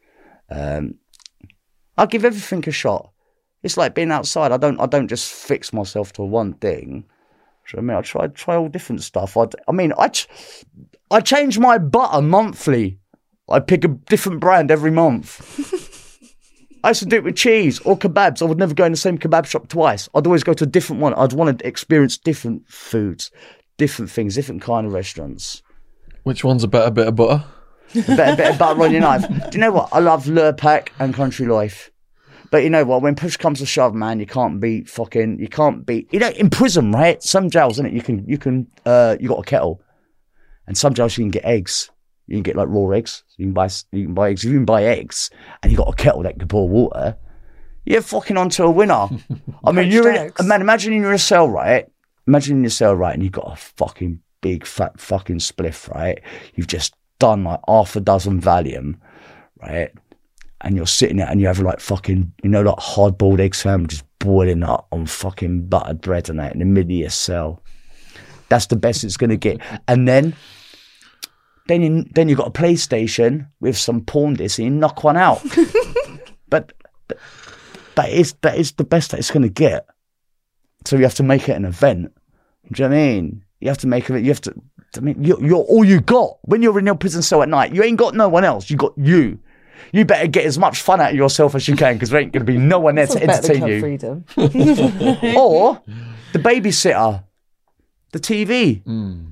Um, 0.49 0.95
I 1.95 2.07
give 2.07 2.25
everything 2.25 2.63
a 2.67 2.71
shot. 2.71 3.11
It's 3.65 3.77
like 3.77 3.95
being 3.95 4.11
outside. 4.11 4.51
I 4.51 4.57
don't 4.57 4.79
I 4.79 4.85
don't 4.85 5.07
just 5.07 5.31
fix 5.33 5.73
myself 5.73 6.13
to 6.13 6.21
one 6.21 6.53
thing. 6.53 7.03
Do 7.65 7.77
you 7.77 7.77
know 7.77 7.77
what 7.77 7.77
I 7.77 7.81
mean, 7.81 7.97
I 7.97 8.01
try 8.01 8.27
try 8.27 8.55
all 8.55 8.69
different 8.69 9.01
stuff. 9.01 9.35
I, 9.35 9.47
I 9.67 9.71
mean, 9.71 9.91
I 9.97 10.09
ch- 10.09 10.27
I 11.09 11.19
change 11.19 11.57
my 11.57 11.79
butter 11.79 12.21
monthly. 12.21 12.99
I 13.49 13.59
pick 13.59 13.83
a 13.83 13.87
different 13.87 14.39
brand 14.39 14.69
every 14.69 14.91
month. 14.91 15.41
I 16.83 16.89
used 16.89 16.99
to 16.99 17.07
do 17.07 17.15
it 17.15 17.23
with 17.23 17.37
cheese 17.37 17.79
or 17.79 17.97
kebabs. 17.97 18.43
I 18.43 18.45
would 18.45 18.59
never 18.59 18.75
go 18.75 18.85
in 18.85 18.91
the 18.91 18.97
same 18.97 19.17
kebab 19.17 19.47
shop 19.47 19.67
twice. 19.67 20.07
I'd 20.13 20.27
always 20.27 20.43
go 20.43 20.53
to 20.53 20.63
a 20.63 20.67
different 20.67 21.01
one. 21.01 21.15
I'd 21.15 21.33
want 21.33 21.57
to 21.57 21.67
experience 21.67 22.19
different 22.19 22.67
foods, 22.69 23.31
different 23.77 24.11
things, 24.11 24.35
different 24.35 24.61
kind 24.61 24.85
of 24.85 24.93
restaurants. 24.93 25.63
Which 26.21 26.43
one's 26.43 26.63
a 26.63 26.67
better 26.67 26.91
bit 26.91 27.07
of 27.07 27.15
butter? 27.15 27.43
Better, 27.95 28.35
better 28.35 28.57
butter 28.59 28.83
on 28.83 28.91
your 28.91 29.01
knife. 29.01 29.27
Do 29.27 29.49
you 29.53 29.59
know 29.59 29.71
what? 29.71 29.89
I 29.91 29.97
love 29.97 30.25
Lurpak 30.25 30.89
and 30.99 31.15
Country 31.15 31.47
Life. 31.47 31.89
But 32.55 32.63
you 32.63 32.69
know 32.69 32.85
what? 32.85 33.01
When 33.01 33.15
push 33.15 33.35
comes 33.35 33.59
to 33.59 33.65
shove, 33.65 33.93
man, 33.93 34.21
you 34.21 34.25
can't 34.25 34.61
beat 34.61 34.87
fucking. 34.87 35.39
You 35.39 35.49
can't 35.49 35.85
beat. 35.85 36.07
You 36.13 36.19
know, 36.19 36.29
in 36.29 36.49
prison, 36.49 36.93
right? 36.93 37.21
Some 37.21 37.49
jails, 37.49 37.73
isn't 37.73 37.87
it? 37.87 37.91
You 37.91 38.01
can, 38.01 38.25
you 38.29 38.37
can, 38.37 38.65
uh, 38.85 39.17
you 39.19 39.27
got 39.27 39.39
a 39.39 39.43
kettle, 39.43 39.81
and 40.65 40.77
some 40.77 40.93
jails 40.93 41.17
you 41.17 41.25
can 41.25 41.31
get 41.31 41.43
eggs. 41.43 41.91
You 42.27 42.37
can 42.37 42.43
get 42.43 42.55
like 42.55 42.69
raw 42.69 42.91
eggs. 42.91 43.25
You 43.35 43.47
can 43.47 43.53
buy, 43.53 43.69
you 43.91 44.05
can 44.05 44.13
buy 44.13 44.29
eggs. 44.29 44.45
If 44.45 44.51
you 44.51 44.57
can 44.59 44.63
buy 44.63 44.85
eggs, 44.85 45.29
and 45.61 45.69
you 45.69 45.77
got 45.77 45.89
a 45.89 45.95
kettle 45.97 46.23
that 46.23 46.39
can 46.39 46.47
boil 46.47 46.69
water, 46.69 47.17
you're 47.83 48.01
fucking 48.01 48.37
onto 48.37 48.63
a 48.63 48.71
winner. 48.71 49.09
I 49.65 49.73
mean, 49.73 49.91
you're 49.91 50.09
in, 50.09 50.31
man. 50.45 50.61
Imagine 50.61 50.93
you're 50.93 51.09
in 51.09 51.15
a 51.15 51.19
cell, 51.19 51.49
right? 51.49 51.85
Imagine 52.25 52.55
in 52.55 52.63
your 52.63 52.69
cell, 52.69 52.95
right, 52.95 53.13
and 53.13 53.21
you've 53.21 53.33
got 53.33 53.51
a 53.51 53.57
fucking 53.57 54.21
big 54.39 54.65
fat 54.65 54.97
fucking 54.97 55.39
spliff, 55.39 55.93
right? 55.93 56.21
You've 56.53 56.67
just 56.67 56.95
done 57.19 57.43
like 57.43 57.59
half 57.67 57.97
a 57.97 57.99
dozen 57.99 58.39
Valium, 58.39 58.95
right? 59.61 59.91
And 60.65 60.75
you're 60.75 60.87
sitting 60.87 61.17
there 61.17 61.27
and 61.29 61.39
you 61.39 61.47
have 61.47 61.59
like 61.59 61.79
fucking, 61.79 62.33
you 62.43 62.49
know, 62.49 62.63
like 62.63 62.79
hard 62.79 63.17
boiled 63.17 63.39
egg 63.39 63.55
sandwiches 63.55 64.03
boiling 64.19 64.63
up 64.63 64.87
on 64.91 65.05
fucking 65.05 65.67
buttered 65.67 66.01
bread 66.01 66.27
and 66.29 66.39
that 66.39 66.53
in 66.53 66.59
the 66.59 66.65
middle 66.65 66.91
of 66.91 66.97
your 66.97 67.09
cell. 67.09 67.61
That's 68.49 68.65
the 68.65 68.75
best 68.75 69.03
it's 69.03 69.17
gonna 69.17 69.37
get. 69.37 69.61
And 69.87 70.07
then, 70.07 70.35
then 71.67 71.81
you 71.81 72.05
then 72.13 72.29
you 72.29 72.35
got 72.35 72.47
a 72.47 72.51
PlayStation 72.51 73.47
with 73.59 73.77
some 73.77 74.01
porn 74.01 74.33
discs 74.33 74.59
and 74.59 74.65
you 74.65 74.71
knock 74.73 75.03
one 75.03 75.17
out. 75.17 75.41
but 76.49 76.73
th- 77.09 77.21
that 77.95 78.09
is 78.09 78.33
that 78.41 78.57
is 78.57 78.73
the 78.73 78.83
best 78.83 79.11
that 79.11 79.19
it's 79.19 79.31
gonna 79.31 79.49
get. 79.49 79.85
So 80.85 80.95
you 80.95 81.03
have 81.03 81.15
to 81.15 81.23
make 81.23 81.47
it 81.49 81.55
an 81.55 81.65
event. 81.65 82.11
Do 82.71 82.83
you 82.83 82.89
know 82.89 82.95
what 82.95 83.01
I 83.01 83.05
mean? 83.05 83.45
You 83.59 83.69
have 83.69 83.77
to 83.79 83.87
make 83.87 84.09
it. 84.09 84.23
You 84.23 84.29
have 84.29 84.41
to. 84.41 84.53
I 84.97 84.99
mean, 85.01 85.23
you're, 85.23 85.43
you're 85.43 85.63
all 85.63 85.83
you 85.83 85.99
got 85.99 86.37
when 86.43 86.61
you're 86.61 86.79
in 86.79 86.85
your 86.85 86.95
prison 86.95 87.21
cell 87.21 87.43
at 87.43 87.49
night. 87.49 87.73
You 87.73 87.83
ain't 87.83 87.97
got 87.97 88.15
no 88.15 88.29
one 88.29 88.43
else. 88.45 88.69
You 88.69 88.77
got 88.77 88.93
you. 88.97 89.39
You 89.91 90.05
better 90.05 90.27
get 90.27 90.45
as 90.45 90.57
much 90.57 90.81
fun 90.81 91.01
out 91.01 91.11
of 91.11 91.15
yourself 91.15 91.55
as 91.55 91.67
you 91.67 91.75
can 91.75 91.95
because 91.95 92.09
there 92.09 92.19
ain't 92.19 92.31
going 92.31 92.45
to 92.45 92.51
be 92.51 92.57
no 92.57 92.79
one 92.79 92.95
there 92.95 93.07
to 93.07 93.21
entertain 93.21 93.57
Club 93.57 93.69
you. 93.69 93.79
Freedom. 93.79 94.25
Or 95.37 95.81
the 96.33 96.39
babysitter, 96.39 97.23
the 98.11 98.19
TV. 98.19 98.83
Hmm. 98.83 99.25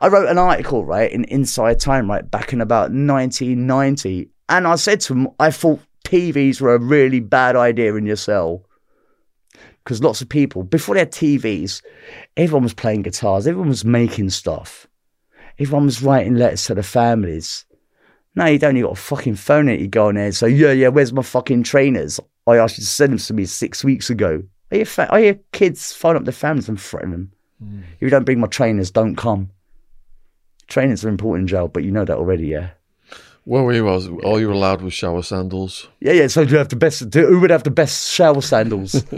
I 0.00 0.08
wrote 0.08 0.28
an 0.28 0.38
article, 0.38 0.84
right, 0.84 1.10
in 1.10 1.24
Inside 1.24 1.80
Time, 1.80 2.10
right, 2.10 2.28
back 2.30 2.52
in 2.52 2.60
about 2.60 2.90
1990. 2.90 4.28
And 4.48 4.66
I 4.66 4.76
said 4.76 5.00
to 5.02 5.14
him, 5.14 5.28
I 5.40 5.50
thought 5.50 5.80
TVs 6.04 6.60
were 6.60 6.74
a 6.74 6.78
really 6.78 7.20
bad 7.20 7.56
idea 7.56 7.94
in 7.94 8.06
your 8.06 8.16
cell. 8.16 8.62
Because 9.82 10.02
lots 10.02 10.20
of 10.20 10.28
people, 10.28 10.64
before 10.64 10.94
they 10.94 11.00
had 11.00 11.12
TVs, 11.12 11.82
everyone 12.36 12.64
was 12.64 12.74
playing 12.74 13.02
guitars, 13.02 13.46
everyone 13.46 13.68
was 13.68 13.84
making 13.84 14.30
stuff. 14.30 14.86
everyone 15.58 15.86
was 15.86 16.02
writing 16.02 16.34
letters 16.34 16.64
to 16.66 16.74
the 16.74 16.82
families. 16.82 17.64
No, 18.36 18.44
you 18.46 18.58
don't. 18.58 18.76
You 18.76 18.84
got 18.84 18.92
a 18.92 18.96
fucking 18.96 19.36
phone 19.36 19.68
it. 19.68 19.80
You 19.80 19.88
go 19.88 20.08
on 20.08 20.14
there 20.16 20.30
So 20.30 20.46
yeah, 20.46 20.72
yeah, 20.72 20.88
where's 20.88 21.12
my 21.12 21.22
fucking 21.22 21.62
trainers? 21.62 22.20
I 22.46 22.58
asked 22.58 22.78
you 22.78 22.84
to 22.84 22.88
send 22.90 23.12
them 23.12 23.18
to 23.18 23.34
me 23.34 23.46
six 23.46 23.82
weeks 23.82 24.10
ago. 24.10 24.42
Are 24.70 24.76
your, 24.76 24.86
fa- 24.86 25.08
are 25.10 25.20
your 25.20 25.34
kids 25.52 25.92
phone 25.92 26.16
up 26.16 26.24
their 26.24 26.32
families 26.32 26.68
and 26.68 26.80
threaten 26.80 27.10
them? 27.10 27.32
Hmm. 27.62 27.80
If 27.94 28.02
you 28.02 28.10
don't 28.10 28.24
bring 28.24 28.38
my 28.40 28.46
trainers, 28.46 28.90
don't 28.90 29.16
come. 29.16 29.50
Trainers 30.68 31.04
are 31.04 31.08
important 31.08 31.44
in 31.44 31.46
jail, 31.48 31.68
but 31.68 31.82
you 31.84 31.90
know 31.90 32.04
that 32.04 32.16
already, 32.18 32.48
yeah. 32.48 32.70
Where 33.44 33.62
we 33.62 33.80
was, 33.80 34.08
all 34.24 34.40
you 34.40 34.48
were 34.48 34.54
allowed 34.54 34.82
was 34.82 34.92
shower 34.92 35.22
sandals. 35.22 35.86
Yeah, 36.00 36.12
yeah. 36.12 36.26
So 36.26 36.44
do 36.44 36.50
you 36.50 36.58
have 36.58 36.68
the 36.68 36.74
best? 36.76 37.08
Do, 37.10 37.24
who 37.28 37.38
would 37.38 37.50
have 37.50 37.62
the 37.62 37.70
best 37.70 38.10
shower 38.12 38.42
sandals? 38.42 38.94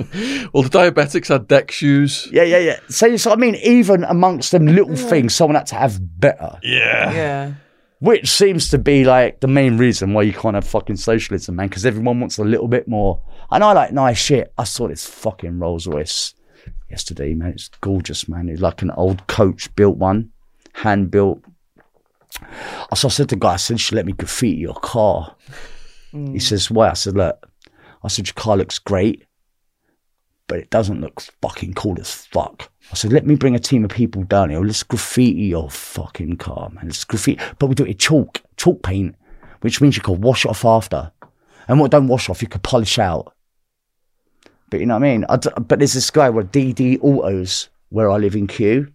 Well, 0.53 0.63
the 0.63 0.71
diabetics 0.71 1.29
had 1.29 1.49
deck 1.49 1.71
shoes. 1.71 2.27
yeah, 2.33 2.43
yeah, 2.43 2.59
yeah. 2.59 2.81
So, 2.89 3.17
so 3.19 3.33
I 3.33 3.37
mean, 3.37 3.55
even 3.57 4.05
amongst 4.05 4.53
them 4.53 4.67
little 4.67 4.97
things, 4.97 5.35
someone 5.35 5.57
had 5.57 5.67
to 5.69 5.75
have 5.75 5.99
better. 6.21 6.59
Yeah. 6.63 7.13
Yeah. 7.13 7.53
Which 8.01 8.29
seems 8.29 8.69
to 8.69 8.79
be 8.79 9.05
like 9.05 9.41
the 9.41 9.49
main 9.49 9.77
reason 9.77 10.13
why 10.13 10.23
you 10.23 10.33
can't 10.33 10.55
have 10.55 10.67
fucking 10.67 10.97
socialism, 10.97 11.57
man, 11.57 11.69
because 11.69 11.85
everyone 11.85 12.21
wants 12.21 12.39
a 12.39 12.45
little 12.45 12.69
bit 12.69 12.87
more. 12.87 13.21
And 13.51 13.65
I 13.65 13.73
like 13.73 13.93
nice 13.93 14.19
shit. 14.19 14.53
I 14.57 14.65
saw 14.65 14.87
this 14.87 15.05
fucking 15.05 15.59
Rolls 15.59 15.87
Royce 15.89 16.35
yesterday, 16.89 17.35
man. 17.35 17.51
It's 17.51 17.69
gorgeous, 17.81 18.29
man. 18.29 18.49
It's 18.49 18.61
like 18.61 18.83
an 18.83 18.93
old 18.93 19.27
coach 19.27 19.75
built 19.75 19.97
one, 19.97 20.31
hand 20.75 21.11
built. 21.11 21.43
So 22.95 23.09
I 23.09 23.11
said 23.11 23.31
to 23.31 23.35
the 23.35 23.41
guy, 23.41 23.55
I 23.55 23.57
said, 23.57 23.81
let 23.93 24.07
me 24.07 24.13
graffiti 24.13 24.59
your 24.59 24.75
car. 24.75 25.35
He 26.13 26.39
says, 26.39 26.71
why? 26.71 26.91
I 26.91 26.95
said, 26.95 27.17
look, 27.17 27.51
I 28.05 28.09
said, 28.09 28.29
your 28.29 28.35
car 28.35 28.57
looks 28.57 28.79
great, 28.79 29.25
but 30.47 30.59
it 30.59 30.71
doesn't 30.71 31.01
look 31.01 31.21
fucking 31.43 31.75
cool 31.75 32.01
as 32.01 32.15
fuck. 32.15 32.71
I 32.91 32.95
said, 32.95 33.13
let 33.13 33.27
me 33.27 33.35
bring 33.35 33.55
a 33.55 33.59
team 33.59 33.85
of 33.85 33.91
people 33.91 34.23
down 34.25 34.51
here. 34.51 34.61
Let's 34.61 34.83
graffiti 34.83 35.43
your 35.43 35.71
fucking 35.71 36.37
car, 36.39 36.71
man. 36.71 36.87
Let's 36.87 37.05
graffiti. 37.05 37.43
But 37.59 37.67
we 37.67 37.75
do 37.75 37.85
it 37.85 37.99
chalk, 37.99 38.43
chalk 38.57 38.83
paint, 38.83 39.15
which 39.61 39.81
means 39.81 39.97
you 39.97 40.03
can 40.03 40.21
wash 40.21 40.45
it 40.45 40.49
off 40.49 40.65
after. 40.65 41.13
And 41.69 41.79
what 41.79 41.91
don't 41.91 42.09
wash 42.09 42.31
off, 42.31 42.41
you 42.41 42.49
can 42.49 42.63
polish 42.63 42.99
out. 42.99 43.35
But 44.71 44.81
you 44.81 44.87
know 44.87 44.95
what 44.95 45.05
I 45.05 45.11
mean? 45.11 45.27
I 45.29 45.37
d- 45.37 45.51
but 45.61 45.79
there's 45.79 45.93
this 45.93 46.11
guy 46.11 46.31
with 46.31 46.51
DD 46.51 46.99
Autos 47.03 47.69
where 47.91 48.11
I 48.11 48.17
live 48.17 48.35
in 48.35 48.47
Kew. 48.47 48.91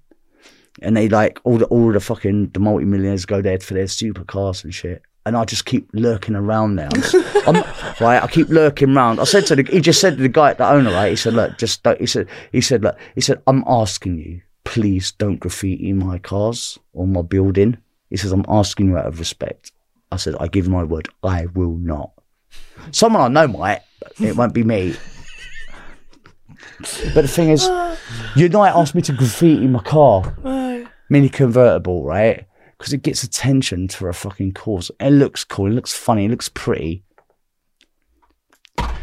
And 0.82 0.98
they 0.98 1.08
like 1.08 1.40
all 1.44 1.60
the 1.60 1.66
all 1.66 1.92
the 1.92 2.00
fucking 2.00 2.50
the 2.50 2.60
multi-millionaires 2.60 3.26
go 3.26 3.44
there 3.44 3.60
for 3.60 3.76
their 3.76 3.86
supercars 3.86 4.64
and 4.64 4.74
shit. 4.74 5.04
And 5.26 5.38
I 5.38 5.46
just 5.46 5.66
keep 5.66 5.90
lurking 5.94 6.36
around 6.36 6.76
there. 6.76 6.90
I'm 6.94 7.02
just- 7.02 7.16
I'm- 7.48 7.64
right, 8.02 8.22
I 8.22 8.28
keep 8.28 8.50
lurking 8.50 8.96
around. 8.96 9.20
I 9.22 9.24
said 9.24 9.46
to 9.48 9.56
the, 9.56 9.64
he 9.64 9.80
just 9.80 10.02
said 10.02 10.18
to 10.18 10.22
the 10.22 10.28
guy, 10.30 10.54
the 10.54 10.68
owner, 10.70 10.92
right? 10.92 11.12
He 11.12 11.16
said, 11.16 11.34
look, 11.34 11.58
just 11.58 11.82
don't, 11.84 12.00
he 12.00 12.06
said, 12.08 12.28
he 12.52 12.60
said, 12.60 12.84
look, 12.84 12.98
he 13.16 13.22
said, 13.22 13.42
I'm 13.48 13.64
asking 13.66 14.18
you, 14.18 14.42
please 14.66 15.12
don't 15.14 15.38
graffiti 15.40 15.94
my 15.94 16.18
cars 16.20 16.78
or 16.92 17.08
my 17.08 17.22
building. 17.22 17.78
He 18.10 18.18
says, 18.18 18.34
I'm 18.34 18.46
asking 18.50 18.90
you 18.90 18.98
out 18.98 19.06
of 19.06 19.20
respect. 19.20 19.72
I 20.12 20.18
said, 20.18 20.36
I 20.42 20.48
give 20.48 20.68
my 20.68 20.84
word, 20.84 21.08
I 21.24 21.46
will 21.48 21.78
not. 21.78 22.12
Someone 22.92 23.22
I 23.22 23.28
know 23.30 23.48
might, 23.48 23.82
it 24.20 24.36
won't 24.36 24.54
be 24.54 24.64
me. 24.64 24.94
But 27.14 27.22
the 27.22 27.28
thing 27.30 27.50
is, 27.50 27.64
you 28.36 28.44
Unite 28.44 28.76
asked 28.76 28.94
me 28.94 29.02
to 29.04 29.14
graffiti 29.14 29.68
my 29.68 29.82
car, 29.82 30.36
mini 31.10 31.30
convertible, 31.30 32.04
right? 32.04 32.46
Because 32.84 32.92
it 32.92 33.02
gets 33.02 33.24
attention 33.24 33.88
for 33.88 34.10
a 34.10 34.14
fucking 34.14 34.52
cause. 34.52 34.92
It 35.00 35.12
looks 35.12 35.46
cool, 35.46 35.68
it 35.68 35.74
looks 35.74 35.94
funny, 35.94 36.26
it 36.26 36.32
looks 36.32 36.50
pretty. 36.50 37.06
But 38.76 38.98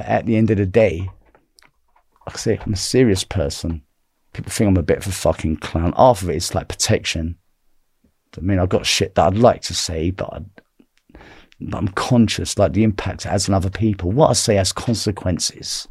at 0.00 0.26
the 0.26 0.34
end 0.34 0.50
of 0.50 0.56
the 0.56 0.66
day, 0.66 1.08
like 2.26 2.34
I 2.34 2.36
say, 2.36 2.58
I'm 2.66 2.72
a 2.72 2.76
serious 2.76 3.22
person. 3.22 3.82
People 4.32 4.50
think 4.50 4.66
I'm 4.66 4.76
a 4.76 4.82
bit 4.82 4.98
of 4.98 5.06
a 5.06 5.12
fucking 5.12 5.58
clown. 5.58 5.92
Half 5.96 6.22
of 6.22 6.30
it 6.30 6.34
is 6.34 6.52
like 6.52 6.66
protection. 6.66 7.38
I 8.36 8.40
mean, 8.40 8.58
I've 8.58 8.68
got 8.68 8.84
shit 8.84 9.14
that 9.14 9.28
I'd 9.28 9.38
like 9.38 9.62
to 9.62 9.74
say, 9.74 10.10
but, 10.10 10.32
I, 10.32 10.40
but 11.60 11.78
I'm 11.78 11.86
conscious, 11.90 12.58
like 12.58 12.72
the 12.72 12.82
impact 12.82 13.24
it 13.24 13.28
has 13.28 13.48
on 13.48 13.54
other 13.54 13.70
people. 13.70 14.10
What 14.10 14.30
I 14.30 14.32
say 14.32 14.56
has 14.56 14.72
consequences. 14.72 15.86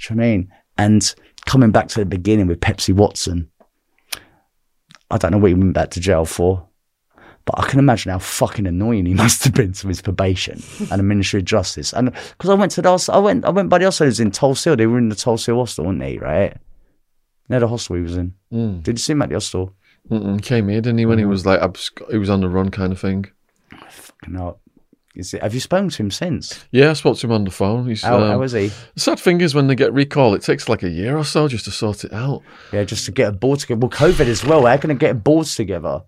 Do 0.00 0.12
you 0.12 0.16
know 0.16 0.20
what 0.20 0.26
I 0.26 0.30
mean? 0.32 0.52
And 0.76 1.14
coming 1.46 1.70
back 1.70 1.88
to 1.88 2.00
the 2.00 2.04
beginning 2.04 2.46
with 2.46 2.60
Pepsi 2.60 2.92
Watson, 2.92 3.50
I 5.10 5.18
don't 5.18 5.32
know 5.32 5.38
what 5.38 5.48
he 5.48 5.54
went 5.54 5.74
back 5.74 5.90
to 5.90 6.00
jail 6.00 6.24
for, 6.24 6.66
but 7.44 7.58
I 7.58 7.68
can 7.68 7.78
imagine 7.78 8.12
how 8.12 8.18
fucking 8.18 8.66
annoying 8.66 9.06
he 9.06 9.14
must 9.24 9.44
have 9.44 9.54
been 9.54 9.72
to 9.72 9.88
his 9.88 10.02
probation 10.02 10.62
and 10.78 10.98
the 10.98 11.02
Ministry 11.02 11.40
of 11.40 11.46
Justice. 11.46 11.92
And 11.92 12.12
because 12.12 12.50
I 12.50 12.54
went 12.54 12.72
to 12.72 12.82
the, 12.82 13.10
I 13.12 13.18
went, 13.18 13.44
I 13.44 13.50
went 13.50 13.68
by 13.68 13.78
the 13.78 13.86
hostel. 13.86 14.06
It 14.06 14.10
was 14.10 14.20
in 14.20 14.30
Tulsa. 14.30 14.76
They 14.76 14.86
were 14.86 14.98
in 14.98 15.08
the 15.08 15.16
Tulsa 15.16 15.54
hostel, 15.54 15.86
weren't 15.86 16.00
they? 16.00 16.18
Right? 16.18 16.56
Yeah, 17.48 17.58
the 17.58 17.68
hostel 17.68 17.96
he 17.96 18.02
was 18.02 18.16
in. 18.16 18.34
Mm. 18.52 18.82
Did 18.82 18.98
you 18.98 19.02
see 19.02 19.12
him 19.12 19.22
at 19.22 19.28
the 19.30 19.36
hostel? 19.36 19.74
Mm-mm. 20.08 20.42
Came 20.42 20.68
here, 20.68 20.80
didn't 20.80 20.98
he? 20.98 21.06
When 21.06 21.18
he 21.18 21.24
was 21.24 21.44
like, 21.44 21.60
absc- 21.60 22.10
he 22.10 22.18
was 22.18 22.30
on 22.30 22.40
the 22.40 22.48
run 22.48 22.70
kind 22.70 22.92
of 22.92 23.00
thing. 23.00 23.26
Fucking 23.90 24.34
hell. 24.34 24.60
Is 25.14 25.34
it, 25.34 25.42
have 25.42 25.54
you 25.54 25.60
spoken 25.60 25.88
to 25.88 26.02
him 26.04 26.10
since? 26.10 26.64
Yeah, 26.70 26.90
I 26.90 26.92
spoke 26.92 27.18
to 27.18 27.26
him 27.26 27.32
on 27.32 27.44
the 27.44 27.50
phone. 27.50 27.88
He's, 27.88 28.02
How, 28.02 28.20
um, 28.20 28.30
how 28.30 28.42
is 28.42 28.52
he? 28.52 28.68
The 28.94 29.00
sad 29.00 29.18
thing 29.18 29.40
is 29.40 29.54
when 29.54 29.66
they 29.66 29.74
get 29.74 29.92
recall, 29.92 30.34
it 30.34 30.42
takes 30.42 30.68
like 30.68 30.84
a 30.84 30.88
year 30.88 31.16
or 31.16 31.24
so 31.24 31.48
just 31.48 31.64
to 31.64 31.72
sort 31.72 32.04
it 32.04 32.12
out. 32.12 32.42
Yeah, 32.72 32.84
just 32.84 33.06
to 33.06 33.12
get 33.12 33.28
a 33.28 33.32
board 33.32 33.58
together. 33.58 33.80
Well, 33.80 33.90
COVID 33.90 34.26
as 34.26 34.44
well. 34.44 34.66
How 34.66 34.76
can 34.76 34.92
I 34.92 34.94
get 34.94 35.24
boards 35.24 35.56
together? 35.56 36.02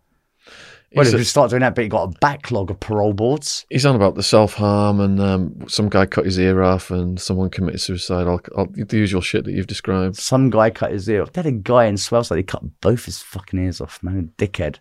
Well, 0.94 1.04
He's 1.04 1.14
if 1.14 1.20
you 1.20 1.24
start 1.24 1.50
doing 1.50 1.60
that, 1.60 1.74
but 1.74 1.82
you 1.82 1.88
got 1.88 2.14
a 2.14 2.18
backlog 2.20 2.70
of 2.70 2.78
parole 2.78 3.14
boards. 3.14 3.64
He's 3.70 3.86
on 3.86 3.96
about 3.96 4.14
the 4.14 4.22
self 4.22 4.54
harm 4.54 5.00
and 5.00 5.20
um, 5.20 5.68
some 5.68 5.88
guy 5.88 6.06
cut 6.06 6.26
his 6.26 6.38
ear 6.38 6.62
off 6.62 6.90
and 6.90 7.20
someone 7.20 7.50
committed 7.50 7.80
suicide. 7.80 8.26
All, 8.26 8.40
all, 8.54 8.68
the 8.72 8.98
usual 8.98 9.22
shit 9.22 9.44
that 9.46 9.52
you've 9.52 9.66
described. 9.66 10.16
Some 10.16 10.50
guy 10.50 10.70
cut 10.70 10.92
his 10.92 11.08
ear 11.08 11.22
off. 11.22 11.32
They 11.32 11.40
had 11.40 11.46
a 11.46 11.56
guy 11.56 11.86
in 11.86 11.94
Swaleside, 11.94 12.36
he 12.36 12.42
cut 12.42 12.80
both 12.80 13.06
his 13.06 13.20
fucking 13.20 13.58
ears 13.58 13.80
off, 13.80 14.02
man. 14.02 14.32
Dickhead. 14.36 14.78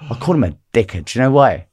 I 0.00 0.14
called 0.14 0.36
him 0.36 0.44
a 0.44 0.56
dickhead. 0.72 1.06
Do 1.06 1.18
you 1.18 1.24
know 1.24 1.32
why? 1.32 1.66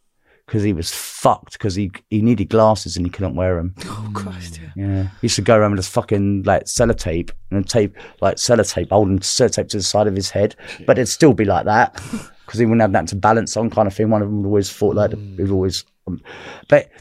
Because 0.45 0.61
he 0.61 0.74
was 0.74 0.93
fucked 0.93 1.53
because 1.53 1.74
he, 1.74 1.91
he 2.11 2.22
needed 2.22 2.49
glasses 2.49 2.98
and 2.98 3.06
he 3.06 3.09
couldn't 3.09 3.35
wear 3.35 3.56
them. 3.56 3.74
Oh 3.85 4.11
Christ, 4.14 4.59
yeah. 4.61 4.69
Yeah. 4.75 5.03
He 5.03 5.24
used 5.24 5.38
to 5.38 5.41
go 5.41 5.57
around 5.57 5.72
with 5.72 5.80
this 5.80 5.88
fucking 5.88 6.43
like 6.43 6.65
sellotape 6.65 7.32
and 7.49 7.67
tape, 7.67 7.95
like 8.22 8.35
sellotape, 8.35 8.91
holding 8.91 9.19
sellotape 9.19 9.69
to 9.69 9.77
the 9.77 9.83
side 9.83 10.06
of 10.06 10.15
his 10.15 10.30
head. 10.30 10.56
But 10.85 10.99
it'd 10.99 11.07
still 11.07 11.33
be 11.33 11.45
like 11.45 11.65
that 11.65 11.95
because 12.45 12.59
he 12.59 12.65
wouldn't 12.65 12.82
have 12.82 12.91
that 12.91 13.07
to 13.07 13.15
balance 13.15 13.57
on 13.57 13.72
kind 13.72 13.88
of 13.88 13.95
thing. 13.95 14.11
One 14.11 14.22
of 14.22 14.27
them 14.27 14.43
would 14.43 14.48
always 14.49 14.72
thought 14.72 14.95
like, 14.95 15.14
he 15.14 15.41
would 15.41 15.51
always, 15.51 15.83
um, 16.06 16.22
but 16.69 16.91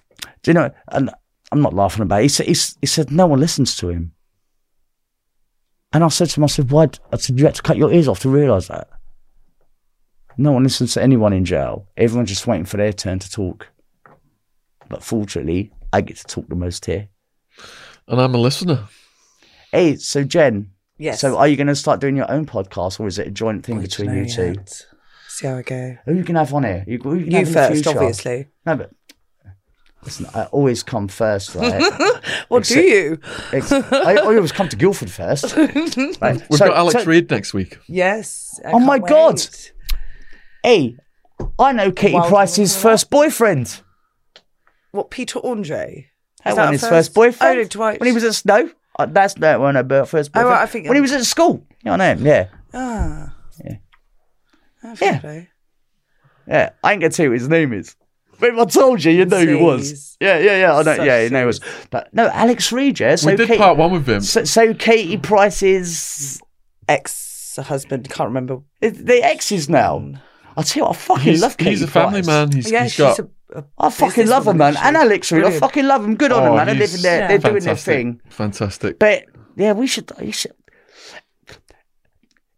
do 0.43 0.51
you 0.51 0.55
know, 0.55 0.71
and 0.89 1.11
I'm 1.53 1.61
not 1.61 1.75
laughing 1.75 2.03
about 2.03 2.21
it. 2.21 2.23
He 2.23 2.29
said, 2.31 2.47
he, 2.47 2.57
he 2.81 2.87
said, 2.87 3.11
no 3.11 3.27
one 3.27 3.41
listens 3.41 3.77
to 3.77 3.91
him. 3.91 4.13
And 5.93 6.03
I 6.03 6.09
said 6.09 6.31
to 6.31 6.41
him, 6.41 6.45
I 6.45 6.47
said, 6.47 6.71
why? 6.71 6.89
I 7.13 7.19
said, 7.19 7.39
you 7.39 7.45
had 7.45 7.57
to 7.57 7.63
cut 7.63 7.77
your 7.77 7.93
ears 7.93 8.09
off 8.09 8.21
to 8.21 8.31
realise 8.31 8.69
that. 8.69 8.89
No 10.37 10.53
one 10.53 10.63
listens 10.65 10.95
to 10.95 11.03
anyone 11.03 11.33
in 11.33 11.45
jail. 11.45 11.87
Everyone's 11.97 12.29
just 12.31 12.47
waiting 12.47 12.65
for 12.67 12.77
their 12.77 12.93
turn 12.93 13.19
to 13.21 13.31
talk. 13.31 13.69
But 14.89 15.03
fortunately, 15.03 15.73
I 15.93 16.01
get 16.01 16.17
to 16.19 16.25
talk 16.25 16.49
the 16.49 16.55
most 16.57 16.85
here. 16.87 17.09
And 18.09 18.21
I'm 18.21 18.35
a 18.35 18.39
listener. 18.39 18.85
Hey, 19.73 19.97
so 19.97 20.25
Jen. 20.25 20.71
Yes. 20.99 21.21
So 21.21 21.37
are 21.39 21.49
you 21.49 21.57
going 21.57 21.67
to 21.69 21.77
start 21.77 22.01
doing 22.01 22.17
your 22.17 22.31
own 22.31 22.47
podcast, 22.47 23.01
or 23.01 23.07
is 23.07 23.19
it 23.19 23.27
a 23.29 23.31
joint 23.31 23.65
thing 23.65 23.77
oh, 23.77 23.79
Wait 23.79 23.91
between 23.91 24.09
know 24.09 24.15
you 24.23 24.29
two? 24.29 24.53
yet. 24.57 24.87
See 25.29 25.47
how 25.47 25.57
I 25.57 25.63
go. 25.63 25.97
Who 26.05 26.15
you 26.15 26.25
can 26.25 26.37
have 26.37 26.53
on 26.55 26.63
here? 26.65 26.85
You, 26.87 26.99
who 26.99 27.15
you, 27.15 27.25
You 27.27 27.33
have 27.39 27.47
in 27.49 27.53
the 27.53 27.69
first, 27.69 27.87
obviously. 27.89 28.47
No, 28.65 28.77
but 28.77 28.93
listen, 30.05 30.27
I 30.35 30.45
always 30.47 30.83
come 30.85 31.09
first, 31.09 31.55
right? 31.57 31.83
What 32.49 32.65
do 32.65 32.81
you? 32.81 33.19
Ex- 33.53 33.73
I, 33.73 34.13
I 34.13 34.17
always 34.17 34.53
come 34.53 34.69
to 34.69 34.77
Guildford 34.77 35.11
first. 35.11 35.57
Right? 35.57 36.41
We've 36.49 36.59
So- 36.59 36.69
got 36.69 36.77
Alex 36.77 37.03
so- 37.03 37.05
Reid 37.05 37.31
next 37.31 37.55
week. 37.55 37.79
Yes. 37.89 38.61
I 38.65 38.73
Oh 38.73 38.79
my 38.79 38.99
can't 38.99 39.09
God. 39.09 39.41
Wait. 40.65 40.97
Hey, 41.41 41.47
I 41.59 41.73
know 41.73 41.93
Katie 41.93 42.15
Wild 42.15 42.29
Price's 42.29 42.75
Woman. 42.75 42.83
first 42.83 43.11
boyfriend. 43.11 43.81
What 44.93 45.11
Peter 45.11 45.45
Andre? 45.45 46.09
That 46.45 46.51
Is 46.51 46.57
that 46.57 46.65
one 46.65 46.73
his 46.73 46.81
first- 46.83 46.91
first, 46.91 47.15
boyfriend. 47.15 47.59
Oh, 47.59 47.63
no, 47.63 47.69
twice. 47.69 48.01
When 48.01 48.07
he 48.07 48.13
was 48.13 48.25
at 48.25 48.35
Snow. 48.35 48.71
Uh, 48.99 49.07
that's 49.07 49.35
that 49.35 49.59
one 49.61 49.77
about 49.77 50.09
first 50.09 50.31
Oh, 50.31 50.41
boyfriend. 50.41 50.51
right, 50.51 50.63
I 50.63 50.67
think- 50.67 50.87
when 50.89 50.95
he 50.97 51.01
was 51.01 51.13
at 51.13 51.25
school. 51.25 51.67
You 51.83 51.87
know, 51.87 51.93
I 51.93 51.97
know 51.97 52.05
him, 52.13 52.27
yeah. 52.27 52.47
Ah. 52.73 53.35
Yeah. 53.65 53.77
Oh, 54.85 54.95
Yeah. 55.01 55.19
play. 55.21 55.49
Yeah, 56.47 56.71
I 56.85 56.93
ain't 56.93 57.01
gonna 57.01 57.11
tell 57.11 57.25
you 57.25 57.31
what 57.31 57.39
his 57.41 57.49
name 57.49 57.73
is. 57.73 57.97
But 58.39 58.51
if 58.51 58.59
I 58.59 58.65
told 58.67 59.03
you, 59.03 59.13
you 59.13 59.25
know 59.25 59.41
who 59.41 59.57
he 59.57 59.63
was. 59.63 60.17
Yeah, 60.21 60.39
yeah, 60.39 60.59
yeah. 60.59 60.73
I 60.75 60.77
know. 60.83 60.97
Such 60.97 61.07
yeah, 61.07 61.23
you 61.23 61.31
know 61.31 61.41
he 61.41 61.47
was. 61.47 61.61
But 61.91 62.13
no, 62.13 62.29
Alex 62.29 62.71
Reid. 62.73 63.01
Yeah. 63.01 63.15
So 63.17 63.31
we 63.31 63.37
did 63.37 63.47
Katie, 63.47 63.59
part 63.59 63.79
one 63.79 63.93
with 63.93 64.09
him. 64.09 64.21
So, 64.21 64.45
so 64.45 64.75
Katie 64.75 65.17
Price's 65.17 66.41
Ex-husband, 66.89 68.11
can't 68.11 68.29
remember. 68.29 68.59
the 68.81 69.23
exes 69.25 69.69
now. 69.71 70.13
I 70.57 70.63
tell 70.63 70.81
you 70.83 70.85
what, 70.87 70.97
I 70.97 70.99
fucking 70.99 71.23
He's, 71.25 71.43
love 71.43 71.57
Katie 71.57 71.71
he's 71.71 71.83
a 71.83 71.87
family 71.89 72.23
Price. 72.23 72.27
man. 72.27 72.53
He's, 72.53 72.71
yeah, 72.71 72.83
he's 72.85 72.93
she's 72.93 72.99
got. 72.99 73.19
a, 73.19 73.29
a 73.59 73.65
I 73.79 73.91
fucking 73.91 74.27
love 74.29 74.47
him, 74.47 74.57
man. 74.59 74.77
And? 74.77 74.97
Alex 74.97 75.33
Reid, 75.33 75.45
I 75.45 75.59
fucking 75.59 75.87
love 75.87 76.05
him. 76.05 76.15
Good 76.17 76.31
on 76.33 76.43
Oh, 76.43 76.47
them, 76.47 76.55
man. 76.57 76.67
They're 76.67 76.75
living 76.87 77.03
their, 77.03 77.19
Yeah. 77.21 77.29
they're 77.29 77.39
doing 77.39 77.63
their 77.65 77.77
thing. 77.77 78.21
Fantastic. 78.29 78.99
But 78.99 79.25
yeah, 79.57 79.73
we 79.73 79.87
should. 79.87 80.11
You 80.23 80.33
should 80.33 80.53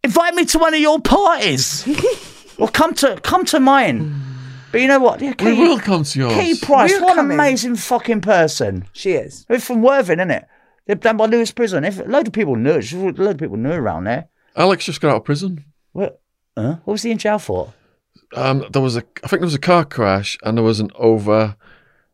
invite 0.03 0.35
me 0.35 0.45
to 0.45 0.59
one 0.59 0.73
of 0.73 0.79
your 0.79 0.99
parties, 1.01 1.87
or 2.57 2.67
come 2.69 2.93
to 2.95 3.19
come 3.23 3.45
to 3.45 3.59
mine. 3.59 4.23
But 4.71 4.81
you 4.81 4.87
know 4.87 4.99
what? 4.99 5.21
Yeah, 5.21 5.33
we 5.39 5.53
will 5.53 5.79
come 5.79 6.03
to 6.03 6.19
yours. 6.19 6.33
Katie 6.33 6.59
Price, 6.65 6.91
We're 6.91 7.01
what 7.01 7.11
an 7.11 7.15
coming. 7.17 7.39
amazing 7.39 7.75
fucking 7.77 8.21
person. 8.21 8.85
She 8.93 9.13
is. 9.13 9.45
They're 9.45 9.59
from 9.59 9.81
Worthing, 9.81 10.19
isn't 10.19 10.31
it? 10.31 10.45
They're 10.85 10.95
done 10.95 11.17
by 11.17 11.25
Lewes 11.25 11.51
Prison. 11.51 11.83
If 11.85 11.99
a 11.99 12.03
load 12.03 12.27
of 12.27 12.33
people 12.33 12.55
knew, 12.55 12.71
it, 12.75 12.91
a 12.91 12.97
load 12.97 13.19
of 13.31 13.37
people 13.37 13.57
knew 13.57 13.71
around 13.71 14.03
there. 14.05 14.27
Alex 14.55 14.85
just 14.85 14.99
got 15.01 15.09
out 15.11 15.17
of 15.17 15.23
prison. 15.23 15.63
What? 15.93 16.21
Huh? 16.57 16.77
What 16.83 16.93
was 16.93 17.03
he 17.03 17.11
in 17.11 17.17
jail 17.17 17.39
for? 17.39 17.73
Um, 18.35 18.65
there 18.71 18.81
was 18.81 18.95
a, 18.97 19.03
I 19.23 19.27
think 19.27 19.39
there 19.41 19.47
was 19.47 19.53
a 19.55 19.59
car 19.59 19.85
crash, 19.85 20.37
and 20.43 20.57
there 20.57 20.63
was 20.63 20.79
an 20.79 20.91
over. 20.95 21.55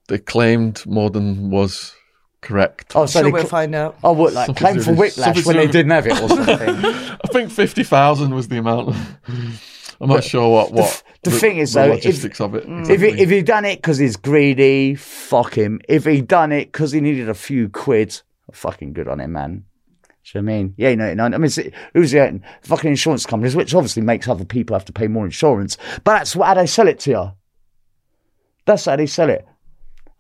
They 0.08 0.17
claimed 0.19 0.85
more 0.85 1.09
than 1.09 1.50
was 1.50 1.95
correct. 2.42 2.92
Oh, 2.95 3.06
so 3.06 3.19
sure 3.19 3.24
they 3.24 3.32
we'll 3.32 3.42
cl- 3.43 3.50
find 3.50 3.74
out. 3.75 3.98
oh, 4.03 4.11
what 4.14 4.33
like 4.33 4.48
Something 4.48 4.61
claim 4.61 4.80
for 4.80 4.92
do- 4.93 4.98
whiplash 5.00 5.35
something 5.35 5.45
when 5.45 5.56
they 5.66 5.72
didn't 5.72 5.92
have 5.92 6.06
it 6.08 6.22
or 6.22 6.27
something. 6.30 6.69
I 7.24 7.27
think 7.32 7.51
fifty 7.51 7.83
thousand 7.83 8.33
was 8.35 8.48
the 8.50 8.58
amount. 8.58 8.95
I'm 10.01 10.09
not 10.09 10.24
sure 10.24 10.51
what 10.51 10.72
what 10.74 11.01
the 11.24 11.32
thing 11.32 11.58
is, 11.58 11.74
the 11.74 11.80
though, 11.80 11.85
if- 11.93 12.03
logistics 12.06 12.42
of 12.42 12.53
it. 12.56 12.66
if 12.67 13.01
he, 13.01 13.22
if 13.22 13.30
he 13.30 13.42
done 13.42 13.64
it 13.66 13.77
because 13.77 13.98
he's 13.98 14.17
greedy, 14.17 14.95
fuck 14.95 15.53
him. 15.58 15.80
If 15.88 16.06
he 16.06 16.22
done 16.22 16.51
it 16.51 16.66
because 16.72 16.92
he 16.92 17.00
needed 17.00 17.30
a 17.30 17.33
few 17.33 17.69
quid, 17.69 18.22
fucking 18.51 18.93
good 18.93 19.08
on 19.08 19.19
him, 19.22 19.32
man. 19.32 19.64
Do 20.26 20.40
you 20.40 20.42
know 20.42 20.52
I 20.52 20.56
mean? 20.56 20.74
Yeah, 20.77 20.95
no, 20.95 21.14
no. 21.14 21.26
I 21.26 21.30
mean, 21.38 21.52
who's 21.93 22.11
the? 22.11 22.42
Fucking 22.61 22.90
insurance 22.90 23.26
companies, 23.26 23.56
which 23.56 23.76
obviously 23.76 24.02
makes 24.02 24.27
other 24.27 24.45
people 24.45 24.74
have 24.74 24.85
to 24.85 24.93
pay 24.93 25.08
more 25.08 25.26
insurance. 25.26 25.77
But 26.03 26.19
that's 26.19 26.34
how 26.34 26.53
they 26.53 26.66
sell 26.66 26.88
it 26.88 27.00
to 27.00 27.10
you. 27.10 27.32
That's 28.66 28.85
how 28.85 28.95
they 28.95 29.06
sell 29.06 29.30
it. 29.30 29.45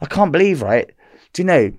I 0.01 0.05
can't 0.05 0.33
believe, 0.33 0.61
right? 0.61 0.91
Do 1.31 1.41
you 1.41 1.45
know? 1.45 1.71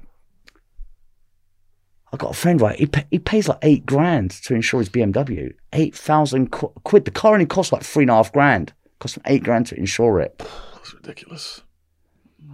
I 2.12 2.16
got 2.16 2.30
a 2.30 2.34
friend, 2.34 2.60
right? 2.60 2.78
He, 2.78 2.86
pay, 2.86 3.04
he 3.10 3.18
pays 3.18 3.48
like 3.48 3.58
eight 3.62 3.84
grand 3.84 4.30
to 4.30 4.54
insure 4.54 4.80
his 4.80 4.88
BMW. 4.88 5.52
Eight 5.72 5.94
thousand 5.94 6.50
qu- 6.52 6.72
quid. 6.84 7.04
The 7.04 7.10
car 7.10 7.34
only 7.34 7.46
costs 7.46 7.72
like 7.72 7.82
three 7.82 8.04
and 8.04 8.10
a 8.10 8.14
half 8.14 8.32
grand. 8.32 8.72
Cost 9.00 9.16
him 9.16 9.22
eight 9.26 9.42
grand 9.42 9.66
to 9.66 9.76
insure 9.76 10.20
it. 10.20 10.38
That's 10.74 10.94
ridiculous. 10.94 11.60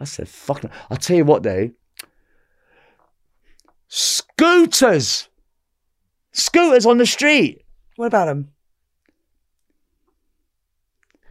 I 0.01 0.05
said, 0.05 0.29
fucking. 0.29 0.71
I'll 0.91 0.97
tell 0.97 1.17
you 1.17 1.25
what, 1.25 1.43
though. 1.43 1.71
Scooters! 3.89 5.29
Scooters 6.33 6.87
on 6.87 6.99
the 6.99 7.07
street. 7.07 7.65
What 7.97 8.07
about 8.07 8.27
them? 8.27 8.51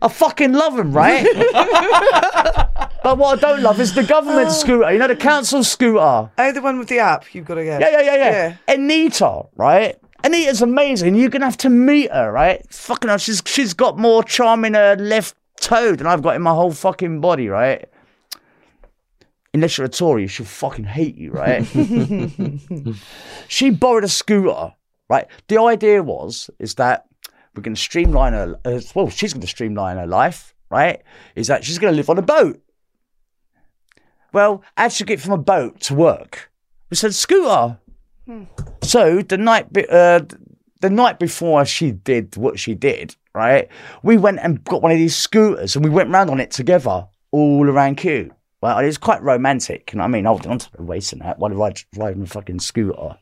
I 0.02 0.08
fucking 0.08 0.54
love 0.54 0.78
them, 0.78 0.94
right? 0.94 1.26
but 3.04 3.18
what 3.18 3.38
I 3.38 3.42
don't 3.42 3.62
love 3.62 3.80
is 3.82 3.94
the 3.94 4.04
government 4.04 4.52
scooter. 4.52 4.92
You 4.92 5.00
know, 5.00 5.08
the 5.08 5.16
council 5.16 5.64
scooter. 5.64 6.00
Oh, 6.00 6.52
the 6.54 6.62
one 6.62 6.80
with 6.80 6.88
the 6.88 7.00
app 7.00 7.34
you've 7.36 7.46
got 7.46 7.56
to 7.56 7.66
get. 7.66 7.82
Yeah, 7.82 7.90
yeah, 7.92 8.02
yeah, 8.02 8.16
yeah. 8.16 8.32
Yeah. 8.32 8.74
Anita, 8.74 9.44
right? 9.56 9.98
Anita's 10.24 10.62
amazing. 10.62 11.16
You're 11.16 11.30
gonna 11.30 11.46
have 11.46 11.58
to 11.58 11.70
meet 11.70 12.12
her, 12.12 12.32
right? 12.32 12.62
Fucking 12.74 13.08
hell, 13.10 13.18
she's 13.18 13.42
she's 13.46 13.74
got 13.74 13.98
more 13.98 14.24
charm 14.24 14.66
in 14.66 14.74
her 14.74 14.96
left 14.98 15.36
toe 15.60 15.96
than 15.96 16.08
I've 16.08 16.22
got 16.22 16.36
in 16.36 16.42
my 16.42 16.52
whole 16.54 16.72
fucking 16.72 17.22
body, 17.22 17.48
right? 17.48 17.86
Unless 19.54 19.78
you're 19.78 19.86
a 19.86 19.90
Tory, 19.90 20.28
she'll 20.28 20.46
fucking 20.46 20.86
hate 20.86 21.16
you, 21.16 21.32
right? 21.32 21.66
she 23.48 23.70
borrowed 23.72 24.04
a 24.04 24.08
scooter, 24.08 24.74
right? 25.10 25.28
The 25.48 25.60
idea 25.62 26.02
was 26.04 26.50
is 26.60 26.76
that 26.76 27.06
we're 27.56 27.64
going 27.64 27.76
to 27.76 27.82
streamline 27.82 28.34
her. 28.34 28.60
Uh, 28.64 28.80
well, 28.96 29.10
she's 29.10 29.34
going 29.34 29.42
to 29.42 29.48
streamline 29.48 29.98
her 29.98 30.08
life, 30.08 30.54
right? 30.70 31.02
Is 31.36 31.48
that 31.48 31.64
she's 31.64 31.80
going 31.80 31.92
to 31.92 31.98
live 31.98 32.10
on 32.10 32.18
a 32.18 32.22
boat. 32.22 32.62
Well, 34.32 34.64
how'd 34.78 34.92
she 34.92 35.04
get 35.06 35.20
from 35.20 35.34
a 35.34 35.38
boat 35.38 35.82
to 35.82 35.96
work? 35.96 36.52
We 36.90 36.98
said 36.98 37.16
scooter. 37.16 37.80
So 38.84 39.22
the 39.24 39.38
night, 39.38 39.74
be- 39.74 39.90
uh, 39.90 40.22
the 40.82 40.90
night 40.90 41.18
before 41.20 41.66
she 41.66 41.92
did 41.92 42.38
what 42.38 42.60
she 42.60 42.76
did, 42.76 43.16
right? 43.34 43.68
We 44.04 44.18
went 44.18 44.40
and 44.40 44.64
got 44.64 44.84
one 44.84 44.92
of 44.92 45.00
these 45.00 45.16
scooters 45.16 45.76
and 45.76 45.84
we 45.84 45.90
went 45.90 46.12
round 46.12 46.30
on 46.30 46.40
it 46.40 46.52
together, 46.52 47.08
all 47.32 47.68
around 47.68 47.98
Kew. 47.98 48.32
Well, 48.62 48.78
it 48.78 48.86
was 48.86 48.98
quite 48.98 49.24
romantic, 49.24 49.92
you 49.92 49.98
know 49.98 50.04
what 50.04 50.10
I 50.10 50.12
mean? 50.12 50.26
Holding 50.26 50.52
onto 50.52 50.70
the 50.76 50.84
waist 50.84 51.14
and 51.14 51.22
that 51.22 51.40
while 51.40 51.50
ride, 51.52 51.80
riding 51.96 52.24
a 52.24 52.28
fucking 52.28 52.60
scooter. 52.60 53.18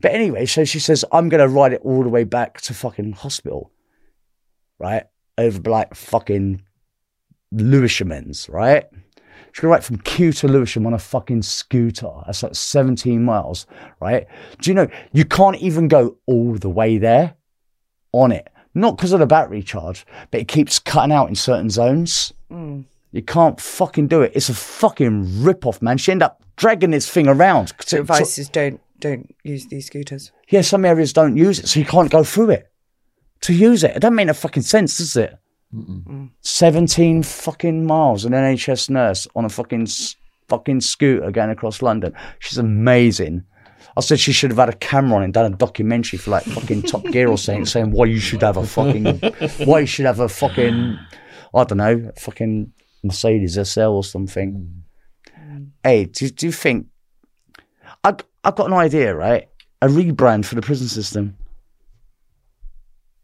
But 0.00 0.12
anyway, 0.12 0.46
so 0.46 0.64
she 0.64 0.78
says, 0.78 1.04
I'm 1.12 1.28
going 1.28 1.40
to 1.40 1.48
ride 1.48 1.72
it 1.72 1.80
all 1.82 2.02
the 2.02 2.08
way 2.08 2.24
back 2.24 2.60
to 2.62 2.74
fucking 2.74 3.12
hospital, 3.12 3.72
right? 4.78 5.04
Over 5.38 5.70
like 5.70 5.94
fucking 5.94 6.62
Lewishamens, 7.54 8.50
right? 8.50 8.86
She's 9.52 9.62
going 9.62 9.70
to 9.70 9.76
ride 9.76 9.84
from 9.84 9.98
Kew 9.98 10.32
to 10.32 10.48
Lewisham 10.48 10.86
on 10.86 10.92
a 10.92 10.98
fucking 10.98 11.42
scooter. 11.42 12.10
That's 12.26 12.42
like 12.42 12.54
17 12.54 13.24
miles, 13.24 13.66
right? 14.00 14.26
Do 14.60 14.70
you 14.70 14.74
know, 14.74 14.88
you 15.12 15.24
can't 15.24 15.56
even 15.56 15.88
go 15.88 16.18
all 16.26 16.54
the 16.54 16.68
way 16.68 16.98
there 16.98 17.34
on 18.12 18.32
it. 18.32 18.48
Not 18.74 18.98
because 18.98 19.12
of 19.12 19.20
the 19.20 19.26
battery 19.26 19.62
charge, 19.62 20.04
but 20.30 20.40
it 20.40 20.48
keeps 20.48 20.78
cutting 20.78 21.12
out 21.12 21.30
in 21.30 21.34
certain 21.34 21.70
zones. 21.70 22.34
Mm. 22.52 22.84
You 23.12 23.22
can't 23.22 23.58
fucking 23.58 24.08
do 24.08 24.20
it. 24.20 24.32
It's 24.34 24.50
a 24.50 24.54
fucking 24.54 25.42
rip-off, 25.42 25.80
man. 25.80 25.96
She 25.96 26.12
ended 26.12 26.26
up 26.26 26.42
dragging 26.56 26.90
this 26.90 27.08
thing 27.08 27.26
around. 27.26 27.72
So 27.80 28.04
is 28.36 28.50
don't 28.50 28.78
don't 29.00 29.34
use 29.44 29.66
these 29.66 29.86
scooters. 29.86 30.32
Yeah, 30.48 30.62
some 30.62 30.84
areas 30.84 31.12
don't 31.12 31.36
use 31.36 31.58
it, 31.58 31.68
so 31.68 31.80
you 31.80 31.86
can't 31.86 32.10
go 32.10 32.24
through 32.24 32.50
it. 32.50 32.70
To 33.42 33.52
use 33.52 33.84
it, 33.84 33.96
it 33.96 34.00
doesn't 34.00 34.14
make 34.14 34.28
a 34.28 34.34
fucking 34.34 34.62
sense, 34.62 34.98
does 34.98 35.16
it? 35.16 35.38
Mm. 35.74 36.30
Seventeen 36.40 37.22
fucking 37.22 37.84
miles, 37.86 38.24
an 38.24 38.32
NHS 38.32 38.90
nurse 38.90 39.26
on 39.34 39.44
a 39.44 39.48
fucking 39.48 39.88
fucking 40.48 40.80
scooter 40.80 41.30
going 41.30 41.50
across 41.50 41.82
London. 41.82 42.14
She's 42.38 42.58
amazing. 42.58 43.44
I 43.96 44.00
said 44.00 44.20
she 44.20 44.32
should 44.32 44.50
have 44.50 44.58
had 44.58 44.68
a 44.68 44.76
camera 44.76 45.16
on 45.16 45.22
and 45.22 45.32
done 45.32 45.52
a 45.52 45.56
documentary 45.56 46.18
for 46.18 46.30
like 46.30 46.44
fucking 46.44 46.82
Top 46.82 47.04
Gear 47.04 47.28
or 47.28 47.38
something, 47.38 47.64
saying 47.64 47.90
why 47.92 48.06
you 48.06 48.18
should 48.18 48.42
have 48.42 48.56
a 48.56 48.66
fucking, 48.66 49.20
why 49.64 49.80
you 49.80 49.86
should 49.86 50.06
have 50.06 50.20
a 50.20 50.28
fucking, 50.28 50.98
I 51.54 51.64
don't 51.64 51.78
know, 51.78 52.10
fucking 52.18 52.72
Mercedes 53.02 53.58
SL 53.70 53.80
or 53.80 54.04
something. 54.04 54.84
Mm. 55.38 55.68
Hey, 55.82 56.04
do, 56.04 56.28
do 56.28 56.46
you 56.46 56.52
think 56.52 56.86
I, 56.86 56.95
I've 58.46 58.54
got 58.54 58.68
an 58.68 58.74
idea, 58.74 59.12
right? 59.12 59.48
A 59.82 59.88
rebrand 59.88 60.44
for 60.44 60.54
the 60.54 60.62
prison 60.62 60.86
system. 60.86 61.36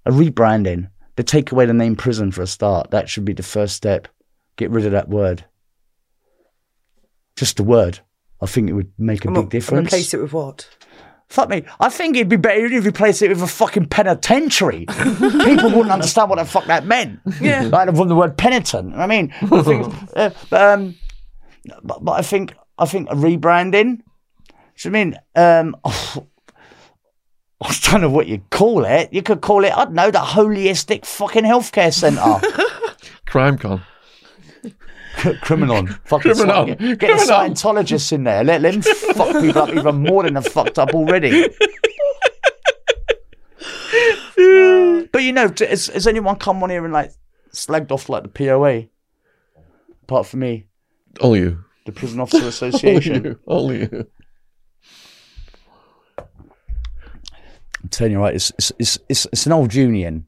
A 0.05 0.10
rebranding. 0.10 0.91
They 1.15 1.23
take 1.23 1.52
away 1.52 1.65
the 1.65 1.73
name 1.73 1.94
prison 1.94 2.33
for 2.33 2.42
a 2.42 2.47
start. 2.47 2.91
That 2.91 3.09
should 3.09 3.25
be 3.25 3.33
the 3.33 3.44
first 3.44 3.76
step. 3.76 4.09
Get 4.57 4.70
rid 4.70 4.84
of 4.84 4.92
that 4.92 5.09
word. 5.09 5.44
Just 7.36 7.60
a 7.60 7.62
word. 7.62 8.01
I 8.41 8.47
think 8.47 8.68
it 8.68 8.73
would 8.73 8.91
make 8.99 9.25
a 9.25 9.28
And 9.28 9.36
big 9.36 9.51
difference. 9.51 9.86
Replace 9.86 10.12
it 10.12 10.20
with 10.20 10.33
what? 10.33 10.68
Fuck 11.28 11.49
me. 11.49 11.62
I 11.78 11.89
think 11.89 12.17
it'd 12.17 12.28
be 12.28 12.36
better 12.36 12.67
if 12.67 12.73
you 12.73 12.81
replace 12.81 13.23
it 13.23 13.28
with 13.28 13.42
a 13.42 13.47
fucking 13.47 13.86
penitentiary. 13.86 14.86
People 14.89 15.70
wouldn't 15.70 15.92
understand 15.92 16.31
what 16.31 16.41
the 16.41 16.44
fuck 16.44 16.67
that 16.67 16.84
meant. 16.84 17.20
Yeah. 17.41 17.62
Like 17.62 17.94
from 17.94 18.09
the 18.09 18.17
word 18.17 18.36
penitent. 18.36 18.94
I 18.97 19.07
mean, 19.07 19.33
I 19.41 19.62
think, 19.62 19.94
uh, 20.17 20.31
but, 20.51 20.60
um, 20.60 20.97
but, 21.84 22.05
but 22.05 22.12
I 22.12 22.23
think 22.23 22.55
I 22.76 22.86
think 22.86 23.09
a 23.09 23.15
rebranding. 23.15 24.01
So 24.83 24.89
I 24.89 24.93
mean, 24.93 25.17
um, 25.36 25.77
I 25.85 27.77
don't 27.85 28.01
know 28.01 28.11
what 28.11 28.27
you'd 28.27 28.51
call 28.51 28.85
it. 28.85 29.12
You 29.12 29.23
could 29.23 29.41
call 29.41 29.65
it, 29.65 29.73
I 29.73 29.85
don't 29.85 29.94
know, 29.94 30.11
the 30.11 30.19
holistic 30.19 31.07
fucking 31.07 31.44
healthcare 31.44 31.93
centre. 31.94 32.44
Crime 33.27 33.59
con. 33.59 33.83
Criminal. 35.43 35.86
Fucking 36.07 36.33
Criminon. 36.33 36.67
Get, 36.67 36.99
get 36.99 36.99
the 36.99 37.07
Criminon. 37.07 37.51
Scientologists 37.52 38.12
in 38.12 38.25
there. 38.25 38.43
Let 38.43 38.62
them 38.62 38.83
fuck 38.83 39.41
people 39.41 39.62
up 39.62 39.69
even 39.69 40.02
more 40.02 40.25
than 40.25 40.35
they're 40.35 40.43
fucked 40.43 40.81
up 40.81 40.94
already. 40.94 41.47
but 45.12 45.23
you 45.23 45.33
know, 45.33 45.52
has, 45.61 45.86
has 45.89 46.09
anyone 46.09 46.35
come 46.36 46.61
on 46.65 46.70
here 46.70 46.83
and 46.83 46.93
like 46.93 47.12
slagged 47.52 47.93
off 47.93 48.09
like 48.09 48.25
the 48.25 48.28
POA? 48.31 48.86
Apart 50.02 50.27
from 50.27 50.41
me, 50.41 50.67
Only 51.20 51.39
you. 51.39 51.65
the 51.86 51.93
Prison 51.93 52.19
Officer 52.19 52.39
Only 52.39 52.49
Association. 52.49 53.25
you. 53.25 53.39
Only 53.47 53.81
you. 53.83 54.07
I'm 57.93 58.11
you, 58.11 58.19
right, 58.19 58.35
it's 58.35 58.51
it's 58.59 58.73
it's, 58.79 58.99
it's, 59.09 59.27
it's 59.27 59.47
an 59.47 59.53
old 59.53 59.75
union, 59.75 60.27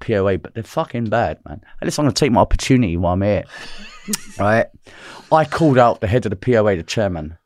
POA, 0.00 0.38
but 0.38 0.54
they're 0.54 0.62
fucking 0.62 1.06
bad, 1.06 1.38
man. 1.46 1.62
At 1.80 1.86
least 1.86 1.98
I'm 1.98 2.04
gonna 2.04 2.14
take 2.14 2.32
my 2.32 2.40
opportunity 2.40 2.96
while 2.96 3.14
I'm 3.14 3.22
here. 3.22 3.44
right? 4.38 4.66
I 5.32 5.44
called 5.44 5.78
out 5.78 6.00
the 6.00 6.06
head 6.06 6.26
of 6.26 6.30
the 6.30 6.36
POA, 6.36 6.76
the 6.76 6.82
chairman, 6.82 7.38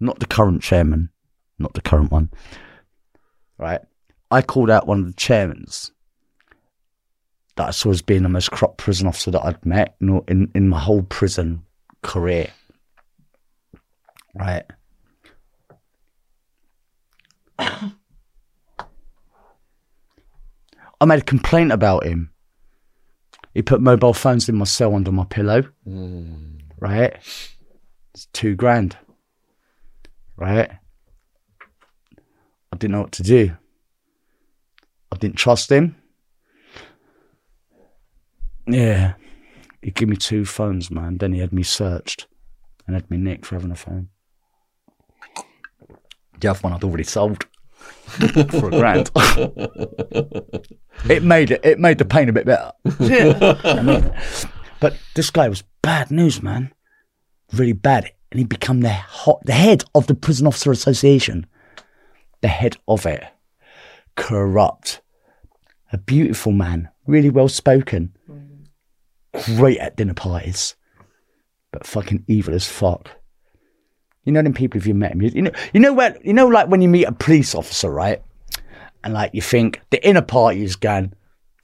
not 0.00 0.20
the 0.20 0.26
current 0.26 0.62
chairman, 0.62 1.10
not 1.58 1.74
the 1.74 1.80
current 1.80 2.10
one. 2.12 2.30
Right? 3.58 3.80
I 4.30 4.42
called 4.42 4.70
out 4.70 4.86
one 4.86 5.00
of 5.00 5.06
the 5.06 5.12
chairmans 5.12 5.90
that 7.56 7.68
I 7.68 7.70
saw 7.70 7.90
as 7.90 8.02
being 8.02 8.22
the 8.22 8.28
most 8.28 8.50
corrupt 8.50 8.78
prison 8.78 9.06
officer 9.06 9.30
that 9.32 9.44
I'd 9.44 9.64
met 9.66 9.96
in 10.00 10.20
in, 10.28 10.50
in 10.54 10.68
my 10.68 10.78
whole 10.78 11.02
prison 11.02 11.62
career. 12.02 12.50
Right? 14.34 14.64
I 21.02 21.04
made 21.04 21.18
a 21.18 21.24
complaint 21.24 21.72
about 21.72 22.04
him. 22.04 22.30
He 23.54 23.60
put 23.60 23.80
mobile 23.80 24.14
phones 24.14 24.48
in 24.48 24.54
my 24.54 24.64
cell 24.64 24.94
under 24.94 25.10
my 25.10 25.24
pillow. 25.24 25.64
Hmm. 25.82 26.58
Right? 26.78 27.16
It's 28.14 28.26
two 28.32 28.54
grand. 28.54 28.96
Right? 30.36 30.70
I 32.72 32.76
didn't 32.76 32.92
know 32.92 33.00
what 33.00 33.10
to 33.12 33.24
do. 33.24 33.50
I 35.10 35.16
didn't 35.16 35.38
trust 35.38 35.72
him. 35.72 35.96
Yeah. 38.68 39.14
He 39.82 39.90
gave 39.90 40.08
me 40.08 40.16
two 40.16 40.44
phones, 40.44 40.88
man. 40.88 41.18
Then 41.18 41.32
he 41.32 41.40
had 41.40 41.52
me 41.52 41.64
searched 41.64 42.28
and 42.86 42.94
had 42.94 43.10
me 43.10 43.16
nicked 43.16 43.46
for 43.46 43.56
having 43.56 43.72
a 43.72 43.74
phone. 43.74 44.08
The 46.38 46.48
other 46.48 46.60
one 46.60 46.72
I'd 46.72 46.84
already 46.84 47.02
sold. 47.02 47.44
for 48.50 48.68
a 48.68 48.70
grand. 48.70 49.10
it 51.08 51.22
made 51.22 51.50
it. 51.50 51.64
It 51.64 51.78
made 51.78 51.98
the 51.98 52.04
pain 52.04 52.28
a 52.28 52.32
bit 52.32 52.46
better. 52.46 52.72
I 53.64 53.82
mean, 53.82 54.12
but 54.80 54.98
this 55.14 55.30
guy 55.30 55.48
was 55.48 55.62
bad 55.82 56.10
news, 56.10 56.42
man. 56.42 56.72
Really 57.52 57.72
bad, 57.72 58.10
and 58.30 58.38
he 58.38 58.44
become 58.44 58.80
the 58.80 58.90
hot, 58.90 59.40
the 59.44 59.52
head 59.52 59.84
of 59.94 60.06
the 60.06 60.14
Prison 60.14 60.46
Officer 60.46 60.70
Association, 60.70 61.46
the 62.40 62.48
head 62.48 62.76
of 62.86 63.06
it. 63.06 63.24
Corrupt, 64.14 65.00
a 65.92 65.98
beautiful 65.98 66.52
man, 66.52 66.90
really 67.06 67.30
well 67.30 67.48
spoken, 67.48 68.14
mm. 68.28 69.56
great 69.56 69.78
at 69.78 69.96
dinner 69.96 70.14
parties, 70.14 70.76
but 71.72 71.86
fucking 71.86 72.24
evil 72.28 72.54
as 72.54 72.66
fuck. 72.68 73.21
You 74.24 74.32
know 74.32 74.42
them 74.42 74.54
people 74.54 74.78
if 74.78 74.86
you 74.86 74.94
met 74.94 75.12
him. 75.12 75.22
You, 75.22 75.30
you 75.34 75.42
know, 75.42 75.50
you 75.74 75.80
know 75.80 75.92
where 75.92 76.16
you 76.22 76.32
know 76.32 76.46
like 76.46 76.68
when 76.68 76.80
you 76.82 76.88
meet 76.88 77.04
a 77.04 77.12
police 77.12 77.54
officer, 77.54 77.90
right? 77.90 78.22
And 79.04 79.14
like 79.14 79.32
you 79.34 79.42
think 79.42 79.80
the 79.90 80.06
inner 80.06 80.22
party 80.22 80.62
is 80.62 80.76
going, 80.76 81.12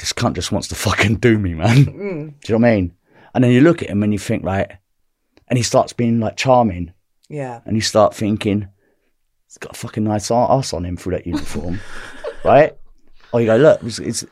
this 0.01 0.13
cunt 0.13 0.35
just 0.35 0.51
wants 0.51 0.67
to 0.69 0.75
fucking 0.75 1.17
do 1.17 1.39
me, 1.39 1.55
man. 1.55 1.77
Mm. 1.85 1.87
Do 2.41 2.53
you 2.53 2.59
know 2.59 2.67
what 2.67 2.69
I 2.69 2.75
mean? 2.77 2.93
And 3.35 3.45
then 3.45 3.53
you 3.53 3.61
look 3.61 3.81
at 3.83 3.91
him 3.91 4.03
and 4.03 4.13
you 4.13 4.19
think 4.19 4.43
like, 4.43 4.77
and 5.47 5.57
he 5.57 5.63
starts 5.63 5.93
being 5.93 6.19
like 6.19 6.37
charming, 6.37 6.93
Yeah. 7.29 7.61
and 7.65 7.77
you 7.77 7.81
start 7.81 8.13
thinking, 8.15 8.67
he's 9.47 9.59
got 9.59 9.73
a 9.77 9.79
fucking 9.79 10.03
nice 10.03 10.31
ass 10.33 10.73
on 10.73 10.85
him 10.85 10.97
through 10.97 11.13
that 11.13 11.27
uniform, 11.29 11.79
right? 12.45 12.77
Or 13.33 13.41
you 13.41 13.47
go, 13.47 13.57
look, 13.57 13.83
it's, 13.85 14.01
it's 14.01 14.25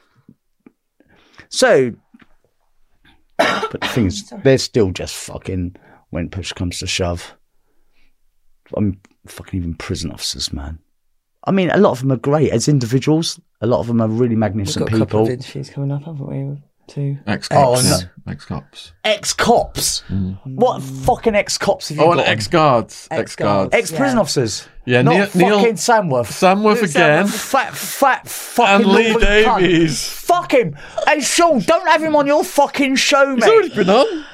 so. 1.48 1.92
But 3.38 3.80
the 3.82 3.88
thing 3.88 4.06
is, 4.06 4.32
they're 4.42 4.58
still 4.58 4.90
just 4.90 5.14
fucking 5.14 5.76
when 6.10 6.28
push 6.30 6.52
comes 6.52 6.78
to 6.80 6.86
shove. 6.88 7.35
I'm 8.76 9.00
fucking 9.26 9.58
even 9.58 9.74
prison 9.74 10.10
officers, 10.10 10.52
man. 10.52 10.78
I 11.44 11.52
mean, 11.52 11.70
a 11.70 11.78
lot 11.78 11.92
of 11.92 12.00
them 12.00 12.10
are 12.12 12.16
great 12.16 12.50
as 12.50 12.68
individuals. 12.68 13.40
A 13.60 13.66
lot 13.66 13.80
of 13.80 13.86
them 13.86 14.00
are 14.00 14.08
really 14.08 14.30
We've 14.30 14.38
magnificent 14.38 14.86
got 14.86 14.94
a 14.94 14.98
couple 14.98 15.06
people. 15.20 15.22
of 15.24 15.30
interviews 15.30 15.70
coming 15.70 15.92
up, 15.92 16.04
haven't 16.04 16.26
we? 16.26 16.62
Two. 16.88 17.18
Oh, 17.26 17.32
ex 17.32 17.48
cops. 17.48 17.92
Oh, 17.92 18.00
Ex 18.28 18.44
cops. 18.44 18.92
Ex 19.04 19.32
mm. 19.32 19.36
cops. 19.38 20.02
What 20.44 20.82
fucking 20.82 21.34
ex 21.34 21.58
cops 21.58 21.88
have 21.88 21.98
you 21.98 22.04
oh, 22.04 22.14
got? 22.14 22.18
Oh, 22.18 22.20
and 22.20 22.26
got? 22.26 22.32
ex 22.32 22.46
guards. 22.46 23.08
Ex 23.10 23.20
Ex-guards. 23.20 23.70
guards. 23.70 23.74
Ex 23.74 23.90
prison 23.98 24.16
Yeah. 24.16 24.20
officers. 24.20 24.68
Yeah, 24.84 25.02
Not 25.02 25.14
Neil- 25.14 25.26
fucking 25.26 25.40
Neil- 25.40 25.72
Samworth. 25.74 26.30
Samworth 26.30 26.82
again. 26.88 27.26
Fat, 27.26 27.74
fat, 27.74 28.28
fucking 28.28 28.86
And 28.86 28.94
Lee 28.94 29.10
northern 29.10 29.44
cunt. 29.44 29.58
Davies. 29.60 30.08
Fuck 30.08 30.52
him. 30.52 30.76
Hey, 31.08 31.20
Shaun, 31.20 31.58
don't 31.60 31.88
have 31.88 32.02
him 32.02 32.14
on 32.14 32.26
your 32.28 32.44
fucking 32.44 32.94
show, 32.96 33.34
He's 33.34 33.44
already 33.44 33.74
been 33.74 33.90
on. 33.90 34.24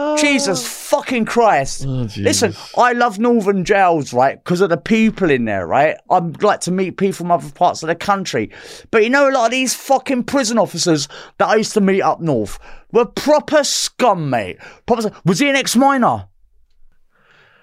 Oh. 0.00 0.16
Jesus 0.16 0.64
fucking 0.64 1.24
Christ. 1.24 1.84
Oh, 1.84 2.06
Listen, 2.18 2.54
I 2.76 2.92
love 2.92 3.18
Northern 3.18 3.64
jails, 3.64 4.12
right? 4.12 4.38
Because 4.42 4.60
of 4.60 4.70
the 4.70 4.76
people 4.76 5.28
in 5.28 5.44
there, 5.44 5.66
right? 5.66 5.96
I'd 6.08 6.40
like 6.40 6.60
to 6.60 6.70
meet 6.70 6.98
people 6.98 7.14
from 7.14 7.32
other 7.32 7.50
parts 7.50 7.82
of 7.82 7.88
the 7.88 7.96
country. 7.96 8.52
But 8.92 9.02
you 9.02 9.10
know, 9.10 9.28
a 9.28 9.32
lot 9.32 9.46
of 9.46 9.50
these 9.50 9.74
fucking 9.74 10.22
prison 10.24 10.56
officers 10.56 11.08
that 11.38 11.48
I 11.48 11.56
used 11.56 11.74
to 11.74 11.80
meet 11.80 12.00
up 12.00 12.20
north 12.20 12.60
were 12.92 13.06
proper 13.06 13.64
scum, 13.64 14.30
mate. 14.30 14.58
Proper, 14.86 15.10
was 15.24 15.40
he 15.40 15.48
an 15.48 15.56
ex-miner? 15.56 16.28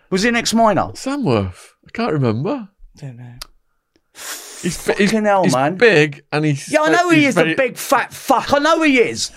Was 0.09 0.23
he 0.23 0.29
an 0.29 0.35
ex-miner? 0.35 0.91
Samworth. 0.91 1.69
I 1.87 1.91
can't 1.93 2.11
remember. 2.11 2.67
Don't 2.97 3.15
know. 3.15 3.35
He's, 4.61 4.85
bi- 4.85 4.93
he's, 4.93 5.11
Fucking 5.11 5.25
hell, 5.25 5.43
he's 5.43 5.53
man. 5.53 5.75
big 5.75 6.23
and 6.31 6.45
he's. 6.45 6.71
Yeah, 6.71 6.81
I 6.81 6.89
know 6.91 7.09
he 7.09 7.25
is 7.25 7.35
very- 7.35 7.51
the 7.51 7.55
big 7.55 7.77
fat 7.77 8.13
fuck. 8.13 8.53
I 8.53 8.59
know 8.59 8.81
he 8.81 8.99
is. 8.99 9.31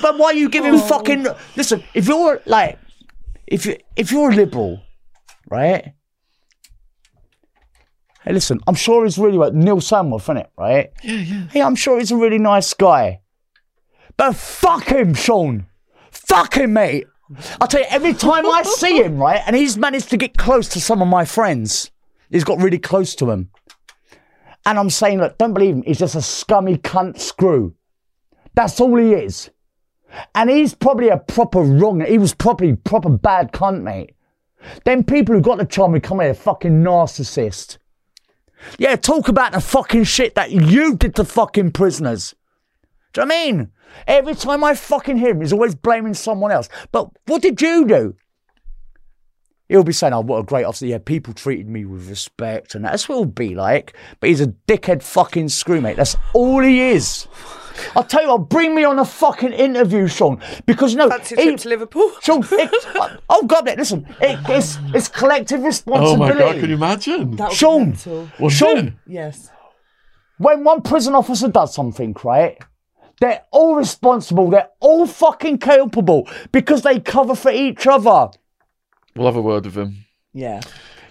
But 0.00 0.18
why 0.18 0.26
are 0.28 0.34
you 0.34 0.48
give 0.48 0.64
him 0.64 0.76
oh. 0.76 0.78
fucking? 0.78 1.26
Listen, 1.56 1.82
if 1.94 2.08
you're 2.08 2.40
like, 2.46 2.78
if 3.46 3.66
you 3.66 3.76
if 3.96 4.10
you're 4.10 4.30
a 4.30 4.34
liberal, 4.34 4.80
right? 5.50 5.92
Hey, 8.24 8.32
listen, 8.32 8.60
I'm 8.68 8.74
sure 8.76 9.04
he's 9.04 9.18
really 9.18 9.36
like 9.36 9.52
Neil 9.52 9.78
Samworth, 9.78 10.22
isn't 10.22 10.36
it? 10.36 10.50
Right? 10.56 10.92
Yeah, 11.02 11.14
yeah. 11.16 11.48
Hey, 11.48 11.62
I'm 11.62 11.74
sure 11.74 11.98
he's 11.98 12.12
a 12.12 12.16
really 12.16 12.38
nice 12.38 12.72
guy. 12.72 13.20
But 14.16 14.36
fuck 14.36 14.84
him, 14.84 15.14
Shaun. 15.14 15.66
Fuck 16.10 16.54
him, 16.54 16.74
mate. 16.74 17.06
I'll 17.60 17.66
tell 17.66 17.80
you, 17.80 17.86
every 17.90 18.12
time 18.12 18.46
I 18.46 18.62
see 18.62 18.98
him, 19.02 19.16
right, 19.18 19.42
and 19.46 19.56
he's 19.56 19.76
managed 19.76 20.10
to 20.10 20.16
get 20.16 20.36
close 20.36 20.68
to 20.68 20.80
some 20.80 21.02
of 21.02 21.08
my 21.08 21.24
friends, 21.24 21.90
he's 22.30 22.44
got 22.44 22.60
really 22.60 22.78
close 22.78 23.14
to 23.16 23.26
them. 23.26 23.50
And 24.64 24.78
I'm 24.78 24.90
saying, 24.90 25.18
look, 25.18 25.38
don't 25.38 25.54
believe 25.54 25.74
him. 25.76 25.82
He's 25.82 25.98
just 25.98 26.14
a 26.14 26.22
scummy 26.22 26.76
cunt 26.78 27.18
screw. 27.18 27.74
That's 28.54 28.80
all 28.80 28.96
he 28.96 29.12
is. 29.12 29.50
And 30.34 30.50
he's 30.50 30.74
probably 30.74 31.08
a 31.08 31.16
proper 31.16 31.62
wrong. 31.62 32.00
He 32.00 32.18
was 32.18 32.34
probably 32.34 32.76
proper 32.76 33.08
bad 33.08 33.52
cunt, 33.52 33.82
mate. 33.82 34.14
Then 34.84 35.04
people 35.04 35.34
who 35.34 35.40
got 35.40 35.58
the 35.58 35.64
charm 35.64 35.98
come 36.00 36.20
here, 36.20 36.34
fucking 36.34 36.82
narcissist. 36.82 37.78
Yeah, 38.78 38.94
talk 38.96 39.28
about 39.28 39.52
the 39.52 39.60
fucking 39.60 40.04
shit 40.04 40.34
that 40.36 40.52
you 40.52 40.96
did 40.96 41.16
to 41.16 41.24
fucking 41.24 41.72
prisoners. 41.72 42.34
Do 43.12 43.22
you 43.22 43.26
know 43.26 43.34
I 43.34 43.38
mean? 43.38 43.72
Every 44.06 44.34
time 44.34 44.64
I 44.64 44.74
fucking 44.74 45.16
hear 45.16 45.30
him, 45.30 45.40
he's 45.40 45.52
always 45.52 45.74
blaming 45.74 46.14
someone 46.14 46.52
else. 46.52 46.68
But 46.92 47.10
what 47.26 47.42
did 47.42 47.60
you 47.60 47.86
do? 47.86 48.14
He'll 49.72 49.82
be 49.82 49.92
saying, 49.94 50.12
oh, 50.12 50.20
what 50.20 50.36
a 50.36 50.42
great 50.42 50.64
officer. 50.64 50.84
Yeah, 50.84 50.98
people 50.98 51.32
treated 51.32 51.66
me 51.66 51.86
with 51.86 52.06
respect 52.10 52.74
and 52.74 52.84
that's 52.84 53.08
what 53.08 53.16
he'll 53.16 53.24
be 53.24 53.54
like. 53.54 53.96
But 54.20 54.28
he's 54.28 54.42
a 54.42 54.48
dickhead 54.48 55.02
fucking 55.02 55.48
screw, 55.48 55.80
mate. 55.80 55.96
That's 55.96 56.14
all 56.34 56.60
he 56.60 56.90
is. 56.90 57.26
I'll 57.96 58.04
tell 58.04 58.20
you 58.20 58.28
what, 58.28 58.50
bring 58.50 58.74
me 58.74 58.84
on 58.84 58.98
a 58.98 59.04
fucking 59.06 59.54
interview, 59.54 60.06
Shaun. 60.06 60.42
Because, 60.66 60.94
no, 60.94 61.08
Fancy 61.08 61.36
a 61.36 61.42
trip 61.42 61.56
to 61.60 61.68
Liverpool? 61.70 62.12
Shaun, 62.22 62.44
it, 62.52 62.70
oh, 63.30 63.46
God, 63.46 63.64
mate, 63.64 63.78
listen, 63.78 64.06
it, 64.20 64.38
it's, 64.50 64.76
it's 64.92 65.08
collective 65.08 65.62
responsibility. 65.62 66.20
Oh 66.22 66.26
responsibility. 66.26 66.44
my 66.44 66.52
god, 66.52 66.60
can 66.60 66.68
you 66.68 66.76
imagine? 66.76 67.36
That 67.36 67.52
Shaun. 67.52 67.88
mental. 67.88 68.28
Was 68.38 68.52
Shaun. 68.52 68.78
it? 68.88 68.94
Yes. 69.06 69.50
when 70.36 70.64
one 70.64 70.82
prison 70.82 71.14
officer 71.14 71.48
does 71.48 71.74
something, 71.74 72.14
right? 72.22 72.58
They're 73.20 73.42
all 73.52 73.76
responsible. 73.76 74.50
They're 74.50 74.68
all 74.80 75.06
fucking 75.06 75.58
culpable 75.58 76.28
because 76.50 76.82
they 76.82 77.00
cover 77.00 77.34
for 77.34 77.50
each 77.52 77.86
other. 77.86 78.30
We'll 79.14 79.26
have 79.26 79.36
a 79.36 79.42
word 79.42 79.64
with 79.66 79.76
him. 79.76 80.06
Yeah. 80.32 80.60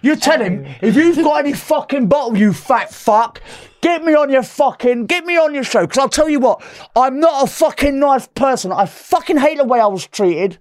You 0.02 0.16
tell 0.16 0.42
him 0.42 0.66
um, 0.66 0.76
if 0.82 0.96
you've 0.96 1.18
got 1.18 1.46
any 1.46 1.54
fucking 1.54 2.08
bottle, 2.08 2.36
you 2.36 2.54
fat 2.54 2.92
fuck, 2.92 3.40
get 3.82 4.04
me 4.04 4.16
on 4.16 4.32
your 4.32 4.42
fucking, 4.42 5.06
get 5.06 5.26
me 5.26 5.38
on 5.38 5.54
your 5.54 5.64
show. 5.64 5.82
Because 5.82 6.00
I'll 6.00 6.10
tell 6.10 6.30
you 6.30 6.40
what, 6.40 6.64
I'm 6.96 7.20
not 7.20 7.44
a 7.44 7.48
fucking 7.48 8.00
nice 8.00 8.28
person. 8.28 8.72
I 8.72 8.88
fucking 8.88 9.38
hate 9.38 9.58
the 9.58 9.64
way 9.64 9.80
I 9.80 9.86
was 9.86 10.08
treated. 10.08 10.58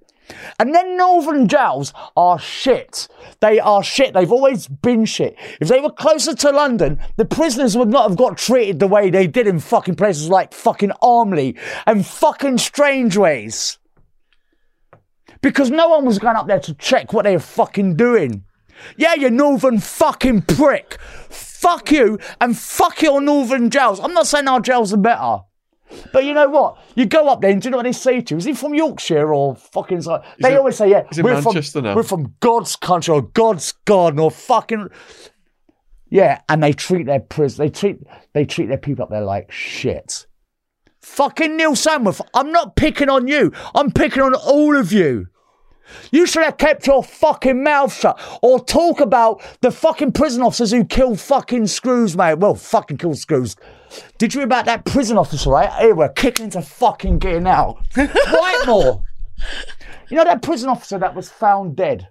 And 0.58 0.74
then 0.74 0.96
Northern 0.96 1.48
jails 1.48 1.92
are 2.16 2.38
shit. 2.38 3.08
They 3.40 3.58
are 3.58 3.82
shit. 3.82 4.14
They've 4.14 4.30
always 4.30 4.68
been 4.68 5.04
shit. 5.04 5.36
If 5.60 5.68
they 5.68 5.80
were 5.80 5.90
closer 5.90 6.34
to 6.34 6.50
London, 6.50 7.00
the 7.16 7.24
prisoners 7.24 7.76
would 7.76 7.88
not 7.88 8.08
have 8.08 8.18
got 8.18 8.38
treated 8.38 8.78
the 8.78 8.86
way 8.86 9.10
they 9.10 9.26
did 9.26 9.48
in 9.48 9.58
fucking 9.58 9.96
places 9.96 10.28
like 10.28 10.52
fucking 10.52 10.92
Armley 11.02 11.56
and 11.86 12.06
fucking 12.06 12.58
Strangeways. 12.58 13.79
Because 15.42 15.70
no 15.70 15.88
one 15.88 16.04
was 16.04 16.18
going 16.18 16.36
up 16.36 16.46
there 16.46 16.60
to 16.60 16.74
check 16.74 17.12
what 17.12 17.24
they 17.24 17.34
were 17.34 17.40
fucking 17.40 17.96
doing. 17.96 18.44
Yeah, 18.96 19.14
you 19.14 19.30
northern 19.30 19.78
fucking 19.78 20.42
prick. 20.42 20.98
Fuck 21.28 21.90
you 21.92 22.18
and 22.40 22.56
fuck 22.56 23.02
your 23.02 23.20
northern 23.20 23.70
jails. 23.70 24.00
I'm 24.00 24.14
not 24.14 24.26
saying 24.26 24.48
our 24.48 24.60
jails 24.60 24.92
are 24.92 24.98
better. 24.98 25.40
But 26.12 26.24
you 26.24 26.34
know 26.34 26.48
what? 26.48 26.78
You 26.94 27.06
go 27.06 27.28
up 27.28 27.40
there 27.40 27.50
and 27.50 27.60
do 27.60 27.66
you 27.66 27.70
know 27.70 27.78
what 27.78 27.82
they 27.84 27.92
say 27.92 28.20
to 28.20 28.34
you? 28.34 28.38
Is 28.38 28.44
he 28.44 28.54
from 28.54 28.74
Yorkshire 28.74 29.34
or 29.34 29.56
fucking 29.56 30.02
like 30.02 30.22
they 30.38 30.52
in- 30.52 30.58
always 30.58 30.76
say, 30.76 30.88
yeah, 30.90 31.02
we're 31.18 31.34
Manchester 31.34 31.80
from 31.80 31.84
now." 31.84 31.96
we're 31.96 32.02
from 32.04 32.34
God's 32.40 32.76
country 32.76 33.12
or 33.12 33.22
God's 33.22 33.72
garden 33.86 34.20
or 34.20 34.30
fucking 34.30 34.88
Yeah, 36.08 36.40
and 36.48 36.62
they 36.62 36.72
treat 36.72 37.06
their 37.06 37.20
pris 37.20 37.56
they 37.56 37.68
treat 37.68 37.98
they 38.34 38.44
treat 38.44 38.66
their 38.66 38.78
people 38.78 39.02
up 39.02 39.10
there 39.10 39.22
like 39.22 39.50
shit. 39.50 40.26
Fucking 41.02 41.56
Neil 41.56 41.72
Samworth, 41.72 42.20
I'm 42.34 42.52
not 42.52 42.76
picking 42.76 43.08
on 43.08 43.26
you. 43.26 43.52
I'm 43.74 43.90
picking 43.90 44.22
on 44.22 44.34
all 44.34 44.76
of 44.76 44.92
you. 44.92 45.26
You 46.12 46.26
should 46.26 46.44
have 46.44 46.56
kept 46.58 46.86
your 46.86 47.02
fucking 47.04 47.62
mouth 47.62 47.92
shut 47.94 48.20
or 48.42 48.62
talk 48.64 49.00
about 49.00 49.42
the 49.60 49.70
fucking 49.70 50.12
prison 50.12 50.42
officers 50.42 50.70
who 50.70 50.84
killed 50.84 51.20
fucking 51.20 51.66
screws, 51.66 52.16
mate. 52.16 52.34
Well, 52.38 52.54
fucking 52.54 52.98
killed 52.98 53.18
screws. 53.18 53.56
Did 54.18 54.34
you 54.34 54.40
hear 54.40 54.46
about 54.46 54.66
that 54.66 54.84
prison 54.84 55.18
officer, 55.18 55.50
right? 55.50 55.72
Here 55.80 55.94
we're 55.94 56.08
kicking 56.10 56.44
into 56.46 56.62
fucking 56.62 57.18
getting 57.18 57.46
out. 57.46 57.78
Whitemoor. 57.96 59.02
You 60.08 60.16
know 60.16 60.24
that 60.24 60.42
prison 60.42 60.68
officer 60.68 60.98
that 60.98 61.14
was 61.14 61.30
found 61.30 61.76
dead 61.76 62.08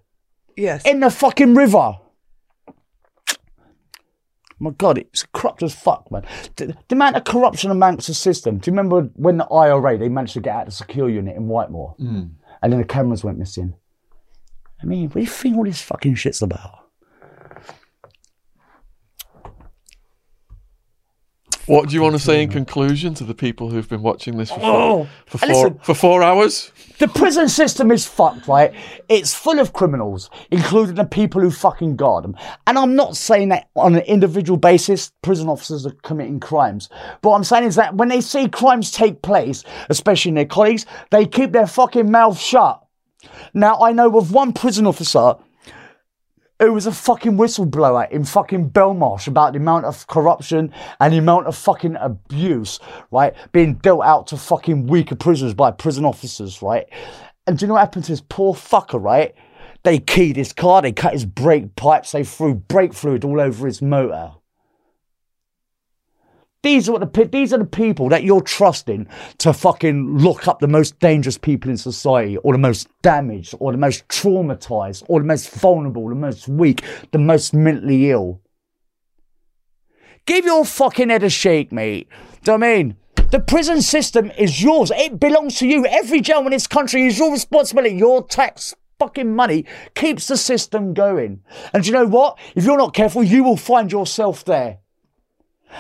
Yes. 0.58 0.86
in 0.86 1.00
the 1.00 1.10
fucking 1.10 1.56
river? 1.56 1.94
My 4.62 4.72
God, 4.72 4.98
it's 4.98 5.26
corrupt 5.34 5.64
as 5.64 5.74
fuck, 5.74 6.12
man. 6.12 6.26
The, 6.58 6.76
the 6.90 6.96
amount 6.96 7.16
of 7.16 7.24
corruption 7.24 7.72
amongst 7.72 8.08
the 8.08 8.14
system. 8.14 8.58
Do 8.58 8.70
you 8.70 8.76
remember 8.76 9.04
when 9.16 9.38
the 9.38 9.46
IRA, 9.46 9.98
they 9.98 10.10
managed 10.10 10.34
to 10.34 10.42
get 10.42 10.54
out 10.54 10.66
the 10.66 10.72
secure 10.74 11.10
unit 11.10 11.38
in 11.38 11.48
Whitemoor? 11.48 11.92
Hmm. 11.98 12.24
And 12.62 12.72
then 12.72 12.80
the 12.80 12.86
cameras 12.86 13.24
went 13.24 13.38
missing. 13.38 13.74
I 14.82 14.86
mean, 14.86 15.08
what 15.08 15.16
do 15.16 15.22
you 15.22 15.28
think 15.28 15.58
all 15.58 15.66
this 15.66 15.82
fucking 15.82 16.16
shit's 16.16 16.42
about? 16.42 16.79
What 21.70 21.88
do 21.88 21.94
you 21.94 22.02
want 22.02 22.16
to 22.16 22.20
say 22.20 22.42
in 22.42 22.50
conclusion 22.50 23.14
to 23.14 23.24
the 23.24 23.36
people 23.36 23.70
who've 23.70 23.88
been 23.88 24.02
watching 24.02 24.38
this 24.38 24.50
for 24.50 24.60
four, 24.60 24.72
Oh, 24.72 25.08
for, 25.28 25.38
four, 25.38 25.48
listen- 25.50 25.80
for 25.84 25.94
four 25.94 26.24
hours? 26.24 26.72
The 26.98 27.08
prison 27.08 27.48
system 27.48 27.92
is 27.92 28.08
fucked, 28.08 28.48
right? 28.48 28.74
It's 29.08 29.36
full 29.36 29.60
of 29.60 29.72
criminals, 29.72 30.32
including 30.50 30.96
the 30.96 31.06
people 31.06 31.42
who 31.42 31.52
fucking 31.52 31.96
guard 31.96 32.24
them. 32.24 32.36
And 32.66 32.80
I'm 32.80 32.96
not 32.96 33.16
saying 33.16 33.50
that 33.50 33.70
on 33.76 33.94
an 33.96 34.02
individual 34.02 34.58
basis, 34.58 35.12
prison 35.22 35.48
officers 35.48 35.86
are 35.86 35.94
committing 36.02 36.40
crimes. 36.40 36.90
But 37.22 37.30
what 37.30 37.36
I'm 37.36 37.44
saying 37.44 37.66
is 37.66 37.76
that 37.76 37.94
when 37.96 38.10
they 38.10 38.22
see 38.22 38.50
crimes 38.50 38.90
take 38.92 39.22
place, 39.22 39.64
especially 39.90 40.30
in 40.30 40.36
their 40.36 40.46
colleagues, 40.46 40.88
they 41.12 41.28
keep 41.28 41.52
their 41.52 41.68
fucking 41.68 42.10
mouth 42.10 42.40
shut. 42.40 42.84
Now, 43.54 43.80
I 43.80 43.92
know 43.92 44.18
of 44.18 44.32
one 44.32 44.54
prison 44.54 44.88
officer 44.88 45.36
who 46.60 46.74
was 46.74 46.86
a 46.86 46.92
fucking 46.92 47.38
whistleblower 47.38 48.10
in 48.12 48.26
fucking 48.26 48.70
Belmarsh 48.72 49.28
about 49.28 49.54
the 49.54 49.60
amount 49.60 49.86
of 49.86 50.06
corruption 50.08 50.74
and 51.00 51.14
the 51.14 51.18
amount 51.18 51.48
of 51.48 51.56
fucking 51.56 51.96
abuse, 51.96 52.80
right, 53.12 53.34
being 53.54 53.76
dealt 53.76 54.04
out 54.04 54.28
to 54.28 54.38
fucking 54.38 54.88
weaker 54.88 55.16
prisoners 55.16 55.54
by 55.54 55.72
prison 55.72 56.04
officers, 56.04 56.62
right? 56.62 56.88
And 57.48 57.58
do 57.58 57.64
you 57.64 57.68
know 57.68 57.76
what 57.76 57.80
happened 57.80 58.06
to 58.06 58.12
this 58.12 58.24
poor 58.28 58.54
fucker, 58.54 59.02
right? 59.02 59.34
They 59.84 60.00
keyed 60.00 60.36
his 60.36 60.52
car, 60.52 60.82
they 60.82 60.92
cut 60.92 61.14
his 61.14 61.26
brake 61.26 61.76
pipes, 61.78 62.12
they 62.12 62.26
threw 62.26 62.56
brake 62.56 62.94
fluid 62.94 63.24
all 63.24 63.40
over 63.40 63.66
his 63.66 63.82
motor. 63.82 64.34
These 66.62 66.90
are 66.90 66.92
what 66.92 67.14
the 67.14 67.26
these 67.26 67.54
are 67.54 67.58
the 67.58 67.66
people 67.66 68.10
that 68.10 68.24
you're 68.24 68.42
trusting 68.42 69.08
to 69.38 69.54
fucking 69.54 70.18
look 70.18 70.48
up 70.48 70.60
the 70.60 70.68
most 70.68 71.00
dangerous 71.00 71.38
people 71.38 71.72
in 71.72 71.78
society, 71.78 72.36
or 72.38 72.52
the 72.52 72.60
most 72.60 72.90
damaged, 73.02 73.56
or 73.60 73.72
the 73.72 73.78
most 73.78 74.06
traumatized, 74.10 75.04
or 75.08 75.22
the 75.22 75.26
most 75.26 75.50
vulnerable, 75.52 76.10
the 76.10 76.16
most 76.16 76.50
weak, 76.50 76.84
the 77.12 77.18
most 77.18 77.54
mentally 77.54 78.12
ill. 78.12 78.42
Give 80.26 80.44
your 80.44 80.66
fucking 80.66 81.10
head 81.10 81.24
a 81.24 81.30
shake, 81.30 81.72
mate. 81.72 82.10
Do 82.44 82.52
you 82.52 82.56
I 82.56 82.58
mean? 82.58 82.98
The 83.32 83.40
prison 83.40 83.82
system 83.82 84.32
is 84.38 84.62
yours. 84.62 84.92
It 84.94 85.20
belongs 85.20 85.60
to 85.60 85.68
you. 85.68 85.86
Every 85.86 86.20
jail 86.20 86.40
in 86.40 86.52
this 86.52 86.68
country 86.68 87.06
is 87.06 87.18
your 87.18 87.32
responsibility. 87.32 87.96
Your 87.96 88.28
tax 88.28 88.76
fucking 89.00 89.34
money 89.34 89.66
keeps 89.96 90.28
the 90.28 90.36
system 90.36 90.94
going. 90.94 91.42
And 91.74 91.88
you 91.88 91.94
know 91.94 92.08
what? 92.08 92.38
If 92.56 92.66
you're 92.66 92.78
not 92.78 92.94
careful, 92.94 93.24
you 93.24 93.44
will 93.44 93.56
find 93.56 93.92
yourself 93.92 94.44
there. 94.44 94.80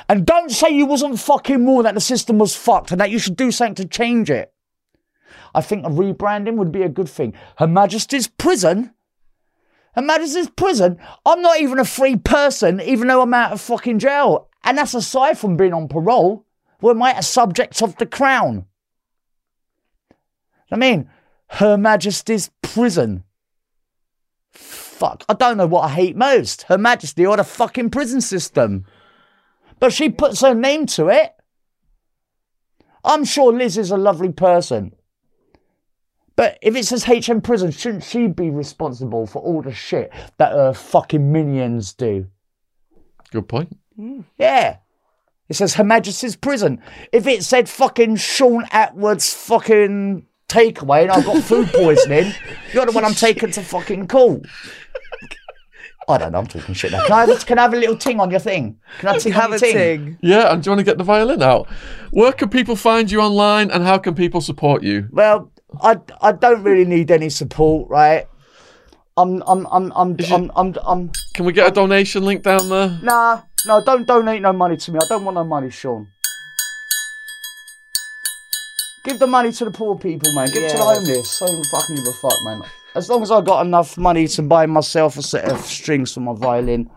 And 0.07 0.25
don't 0.25 0.51
say 0.51 0.69
you 0.69 0.85
wasn't 0.85 1.19
fucking 1.19 1.63
more 1.63 1.83
that 1.83 1.95
the 1.95 2.01
system 2.01 2.37
was 2.37 2.55
fucked 2.55 2.91
and 2.91 3.01
that 3.01 3.11
you 3.11 3.19
should 3.19 3.35
do 3.35 3.51
something 3.51 3.75
to 3.75 3.85
change 3.85 4.29
it. 4.29 4.53
I 5.53 5.61
think 5.61 5.85
a 5.85 5.89
rebranding 5.89 6.55
would 6.55 6.71
be 6.71 6.83
a 6.83 6.89
good 6.89 7.09
thing. 7.09 7.33
Her 7.57 7.67
Majesty's 7.67 8.27
prison. 8.27 8.93
Her 9.95 10.01
Majesty's 10.01 10.49
prison. 10.49 10.99
I'm 11.25 11.41
not 11.41 11.59
even 11.59 11.79
a 11.79 11.85
free 11.85 12.15
person, 12.15 12.79
even 12.81 13.07
though 13.07 13.21
I'm 13.21 13.33
out 13.33 13.51
of 13.51 13.61
fucking 13.61 13.99
jail. 13.99 14.49
And 14.63 14.77
that's 14.77 14.93
aside 14.93 15.37
from 15.37 15.57
being 15.57 15.73
on 15.73 15.87
parole. 15.87 16.45
We're 16.81 16.93
my 16.93 17.11
a 17.11 17.23
subject 17.23 17.81
of 17.81 17.97
the 17.97 18.05
crown. 18.05 18.65
I 20.71 20.75
mean, 20.75 21.09
Her 21.47 21.77
Majesty's 21.77 22.51
prison. 22.61 23.23
Fuck, 24.51 25.23
I 25.27 25.33
don't 25.33 25.57
know 25.57 25.67
what 25.67 25.85
I 25.85 25.89
hate 25.89 26.15
most, 26.15 26.63
Her 26.63 26.77
Majesty 26.77 27.25
or 27.25 27.37
the 27.37 27.43
fucking 27.43 27.89
prison 27.89 28.21
system. 28.21 28.85
But 29.79 29.93
she 29.93 30.09
puts 30.09 30.41
her 30.41 30.53
name 30.53 30.85
to 30.87 31.07
it. 31.09 31.33
I'm 33.03 33.23
sure 33.23 33.53
Liz 33.53 33.77
is 33.77 33.91
a 33.91 33.97
lovely 33.97 34.31
person. 34.31 34.93
But 36.35 36.57
if 36.61 36.75
it 36.75 36.85
says 36.85 37.03
HM 37.05 37.41
prison, 37.41 37.71
shouldn't 37.71 38.03
she 38.03 38.27
be 38.27 38.49
responsible 38.49 39.25
for 39.25 39.41
all 39.41 39.61
the 39.61 39.73
shit 39.73 40.11
that 40.37 40.53
her 40.53 40.73
fucking 40.73 41.31
minions 41.31 41.93
do? 41.93 42.27
Good 43.31 43.47
point. 43.47 43.77
Yeah. 44.37 44.77
It 45.49 45.55
says 45.55 45.73
Her 45.73 45.83
Majesty's 45.83 46.35
prison. 46.35 46.81
If 47.11 47.27
it 47.27 47.43
said 47.43 47.67
fucking 47.67 48.17
Shaun 48.17 48.65
Attwood's 48.67 49.33
fucking 49.33 50.25
takeaway 50.47 51.03
and 51.03 51.11
I've 51.11 51.25
got 51.25 51.43
food 51.43 51.67
poisoning, 51.73 52.33
you're 52.71 52.85
the 52.85 52.91
one 52.91 53.03
I'm 53.03 53.15
taking 53.15 53.51
to 53.51 53.61
fucking 53.61 54.07
court. 54.07 54.45
I 56.09 56.17
don't 56.17 56.31
know, 56.31 56.39
I'm 56.39 56.47
talking 56.47 56.73
shit 56.73 56.91
now. 56.91 57.05
Can 57.05 57.11
I 57.11 57.25
have, 57.27 57.45
can 57.45 57.59
I 57.59 57.61
have 57.61 57.73
a 57.73 57.77
little 57.77 57.95
ting 57.95 58.19
on 58.19 58.31
your 58.31 58.39
thing? 58.39 58.79
Can 58.97 59.09
I 59.09 59.17
ting 59.19 59.33
on 59.33 59.39
Have 59.41 59.49
your 59.51 59.57
a 59.57 59.59
ting? 59.59 59.73
ting. 59.75 60.17
Yeah, 60.21 60.51
and 60.51 60.63
do 60.63 60.67
you 60.67 60.71
want 60.71 60.79
to 60.79 60.83
get 60.83 60.97
the 60.97 61.03
violin 61.03 61.43
out? 61.43 61.67
Where 62.11 62.31
can 62.31 62.49
people 62.49 62.75
find 62.75 63.11
you 63.11 63.21
online 63.21 63.69
and 63.69 63.83
how 63.83 63.99
can 63.99 64.15
people 64.15 64.41
support 64.41 64.81
you? 64.81 65.07
Well, 65.11 65.51
I, 65.81 65.97
I 66.21 66.31
don't 66.31 66.63
really 66.63 66.85
need 66.85 67.11
any 67.11 67.29
support, 67.29 67.89
right? 67.89 68.27
I'm 69.17 69.43
I'm 69.45 69.67
I'm 69.69 69.91
I'm 69.95 70.15
Is 70.17 70.31
I'm 70.31 70.49
I'm, 70.55 70.73
I'm 70.83 71.11
Can 71.35 71.45
we 71.45 71.53
get 71.53 71.67
a 71.67 71.71
donation 71.71 72.23
link 72.23 72.41
down 72.41 72.69
there? 72.69 72.97
nah 73.03 73.41
no 73.67 73.83
don't 73.83 74.07
donate 74.07 74.41
no 74.41 74.53
money 74.53 74.77
to 74.77 74.91
me. 74.91 74.97
I 75.03 75.05
don't 75.09 75.25
want 75.25 75.35
no 75.35 75.43
money, 75.43 75.69
Shaun. 75.69 76.07
Give 79.03 79.19
the 79.19 79.27
money 79.27 79.51
to 79.51 79.65
the 79.65 79.71
poor 79.71 79.97
people, 79.97 80.33
man. 80.33 80.47
Give 80.47 80.63
it 80.63 80.69
to 80.71 80.77
the 80.77 80.83
Yeah. 80.83 80.93
homeless. 80.93 81.41
I 81.41 81.45
don't 81.47 81.65
fucking 81.65 81.95
give 81.97 82.07
a 82.07 82.13
fuck, 82.13 82.33
man. 82.45 82.61
As 82.95 83.09
long 83.09 83.21
as 83.21 83.31
I 83.31 83.41
got 83.41 83.65
enough 83.65 83.97
money 83.97 84.27
to 84.27 84.41
buy 84.41 84.65
myself 84.65 85.17
a 85.17 85.21
set 85.21 85.45
of 85.45 85.59
strings 85.61 86.13
for 86.13 86.21
my 86.21 86.33
violin, 86.33 86.89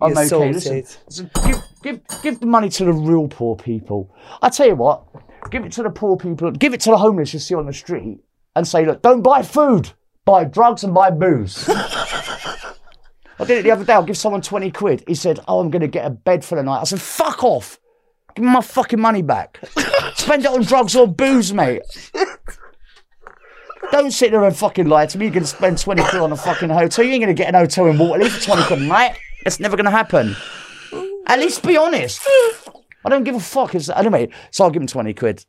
I'm 0.00 0.10
You're 0.10 0.24
okay. 0.24 0.52
Listen, 0.52 0.84
sorted. 0.84 0.96
listen, 1.06 1.30
give, 1.44 1.62
give, 1.82 2.22
give 2.22 2.40
the 2.40 2.46
money 2.46 2.68
to 2.70 2.84
the 2.84 2.92
real 2.92 3.28
poor 3.28 3.56
people. 3.56 4.14
I 4.42 4.48
tell 4.48 4.66
you 4.66 4.76
what, 4.76 5.04
give 5.50 5.64
it 5.64 5.72
to 5.72 5.82
the 5.82 5.90
poor 5.90 6.16
people. 6.16 6.50
Give 6.50 6.74
it 6.74 6.80
to 6.82 6.90
the 6.90 6.98
homeless 6.98 7.32
you 7.32 7.38
see 7.38 7.54
on 7.54 7.66
the 7.66 7.72
street, 7.72 8.18
and 8.54 8.66
say, 8.66 8.84
look, 8.84 9.02
don't 9.02 9.22
buy 9.22 9.42
food, 9.42 9.92
buy 10.24 10.44
drugs 10.44 10.84
and 10.84 10.94
buy 10.94 11.10
booze. 11.10 11.68
I 13.38 13.44
did 13.44 13.58
it 13.58 13.62
the 13.62 13.70
other 13.70 13.84
day. 13.84 13.92
I'll 13.92 14.02
give 14.02 14.16
someone 14.16 14.40
20 14.40 14.70
quid. 14.70 15.04
He 15.06 15.14
said, 15.14 15.40
Oh, 15.46 15.60
I'm 15.60 15.70
going 15.70 15.82
to 15.82 15.88
get 15.88 16.06
a 16.06 16.10
bed 16.10 16.44
for 16.44 16.54
the 16.54 16.62
night. 16.62 16.80
I 16.80 16.84
said, 16.84 17.00
Fuck 17.00 17.44
off. 17.44 17.78
Give 18.34 18.44
me 18.44 18.50
my 18.50 18.60
fucking 18.60 19.00
money 19.00 19.22
back. 19.22 19.60
Spend 20.14 20.44
it 20.44 20.50
on 20.50 20.62
drugs 20.62 20.96
or 20.96 21.06
booze, 21.06 21.52
mate. 21.52 21.82
Don't 23.92 24.10
sit 24.10 24.30
there 24.30 24.44
and 24.44 24.56
fucking 24.56 24.88
lie 24.88 25.06
to 25.06 25.18
me. 25.18 25.26
You're 25.26 25.34
going 25.34 25.44
to 25.44 25.48
spend 25.48 25.78
20 25.78 26.02
quid 26.02 26.22
on 26.22 26.32
a 26.32 26.36
fucking 26.36 26.70
hotel. 26.70 27.04
You 27.04 27.12
ain't 27.12 27.22
going 27.24 27.34
to 27.34 27.40
get 27.40 27.48
an 27.48 27.54
hotel 27.54 27.86
in 27.86 27.98
Waterloo 27.98 28.28
for 28.28 28.42
20 28.42 28.62
quid 28.64 28.80
a 28.80 28.84
night. 28.84 29.18
It's 29.44 29.60
never 29.60 29.76
going 29.76 29.84
to 29.84 29.90
happen. 29.90 30.36
At 31.26 31.38
least 31.38 31.62
be 31.66 31.76
honest. 31.76 32.22
I 33.04 33.08
don't 33.08 33.24
give 33.24 33.34
a 33.34 33.40
fuck. 33.40 33.74
It's, 33.74 33.88
anyway, 33.88 34.28
so 34.50 34.64
I'll 34.64 34.70
give 34.70 34.82
him 34.82 34.88
20 34.88 35.14
quid. 35.14 35.44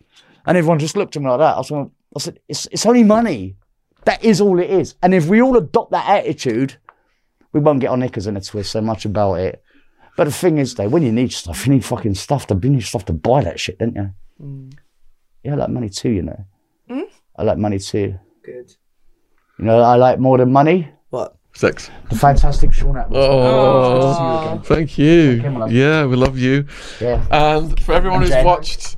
And 0.46 0.58
everyone 0.58 0.80
just 0.80 0.96
looked 0.96 1.16
at 1.16 1.22
me 1.22 1.30
like 1.30 1.40
that. 1.40 1.56
I, 1.56 1.58
was 1.58 1.72
I 2.16 2.20
said, 2.20 2.40
it's, 2.48 2.68
it's 2.72 2.86
only 2.86 3.04
money. 3.04 3.56
That 4.06 4.24
is 4.24 4.40
all 4.40 4.60
it 4.60 4.70
is. 4.70 4.96
And 5.02 5.14
if 5.14 5.28
we 5.28 5.42
all 5.42 5.58
adopt 5.58 5.92
that 5.92 6.08
attitude, 6.08 6.78
we 7.52 7.60
won't 7.60 7.80
get 7.80 7.90
our 7.90 7.98
knickers 7.98 8.28
in 8.28 8.38
a 8.38 8.42
twist 8.42 8.72
so 8.72 8.82
much 8.82 9.06
about 9.06 9.36
it. 9.36 9.62
But 10.16 10.26
the 10.26 10.32
thing 10.32 10.58
is, 10.58 10.76
though, 10.76 10.90
when 10.90 11.04
you 11.04 11.12
need 11.12 11.32
stuff, 11.34 11.68
you 11.68 11.74
need 11.74 11.86
fucking 11.86 12.16
stuff 12.16 12.48
to 12.48 12.60
you 12.62 12.70
need 12.70 12.84
stuff 12.84 13.06
to 13.06 13.14
buy 13.14 13.44
that 13.44 13.60
shit, 13.60 13.78
don't 13.78 13.96
you? 13.96 14.12
Mm. 14.42 14.74
Yeah, 15.44 15.54
I 15.54 15.56
like 15.56 15.70
money 15.70 15.90
too, 15.90 16.10
you 16.10 16.24
know. 16.24 16.46
Hmm? 16.90 17.02
I 17.36 17.44
like 17.44 17.58
money 17.58 17.80
too. 17.80 18.18
Good. 18.48 18.74
You 19.60 19.66
know, 19.66 19.82
I 19.82 19.96
like 19.98 20.20
more 20.20 20.38
than 20.38 20.54
money. 20.54 20.90
What? 21.10 21.36
Sex. 21.54 21.92
The 22.10 22.16
fantastic 22.16 22.72
Shaun 22.72 22.96
Attwood. 22.96 23.12
Oh, 23.14 24.62
thank 24.64 24.98
you. 24.98 25.42
my 25.44 25.60
love. 25.60 25.72
Yeah, 25.74 26.06
we 26.06 26.16
love 26.16 26.38
you. 26.38 26.66
Yeah. 27.02 27.26
And 27.30 27.78
for 27.82 27.92
everyone 27.94 28.22
who's 28.22 28.32
watched, 28.46 28.96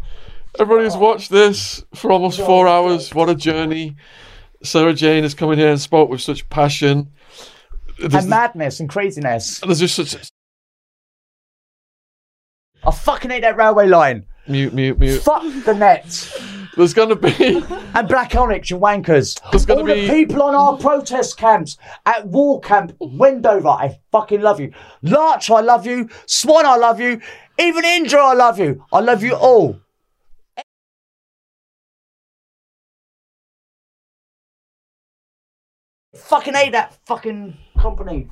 everyone 0.59 0.83
who's 0.83 0.95
watched 0.95 1.31
this 1.31 1.83
for 1.95 2.11
almost 2.11 2.39
four 2.41 2.67
hours, 2.67 3.11
what 3.15 3.27
a 3.27 3.33
journey! 3.33 3.95
Sarah 4.61 4.93
Jane 4.93 5.23
has 5.23 5.33
come 5.33 5.51
in 5.51 5.57
here 5.57 5.71
and 5.71 5.81
spoke 5.81 6.11
with 6.11 6.21
such 6.21 6.47
passion. 6.49 7.09
There's, 7.97 8.13
And 8.13 8.29
madness 8.29 8.79
and 8.79 8.87
craziness. 8.87 9.61
there's 9.61 9.79
just 9.79 9.95
such 9.95 10.29
I 12.83 12.91
fucking 12.91 13.31
hate 13.31 13.41
that 13.41 13.57
railway 13.57 13.87
line. 13.87 14.25
Mute, 14.49 14.73
mute, 14.73 14.99
mute. 14.99 15.21
Fuck 15.21 15.43
the 15.65 15.73
nets. 15.73 16.37
There's 16.75 16.93
gonna 16.93 17.15
be 17.15 17.63
And 17.93 18.07
Black 18.07 18.33
Onyx, 18.35 18.69
you 18.69 18.77
wankers. 18.77 19.39
There's 19.51 19.65
gonna 19.65 19.81
All 19.81 19.85
be- 19.85 20.07
the 20.07 20.13
people 20.13 20.41
on 20.43 20.55
our 20.55 20.77
protest 20.77 21.37
camps 21.37 21.77
at 22.05 22.25
War 22.27 22.59
Camp, 22.61 22.93
Wendover, 22.99 23.67
I 23.69 23.99
fucking 24.11 24.41
love 24.41 24.59
you. 24.59 24.71
Larch, 25.01 25.49
I 25.51 25.61
love 25.61 25.85
you. 25.85 26.09
Swan, 26.25 26.65
I 26.65 26.75
love 26.77 26.99
you. 27.01 27.19
Even 27.57 27.83
Indra, 27.83 28.21
I 28.23 28.33
love 28.33 28.59
you. 28.59 28.85
I 28.93 28.99
love 29.01 29.23
you 29.23 29.33
all. 29.35 29.79
Fucking 36.29 36.53
hate 36.53 36.73
that 36.73 36.95
fucking 37.05 37.57
company. 37.79 38.27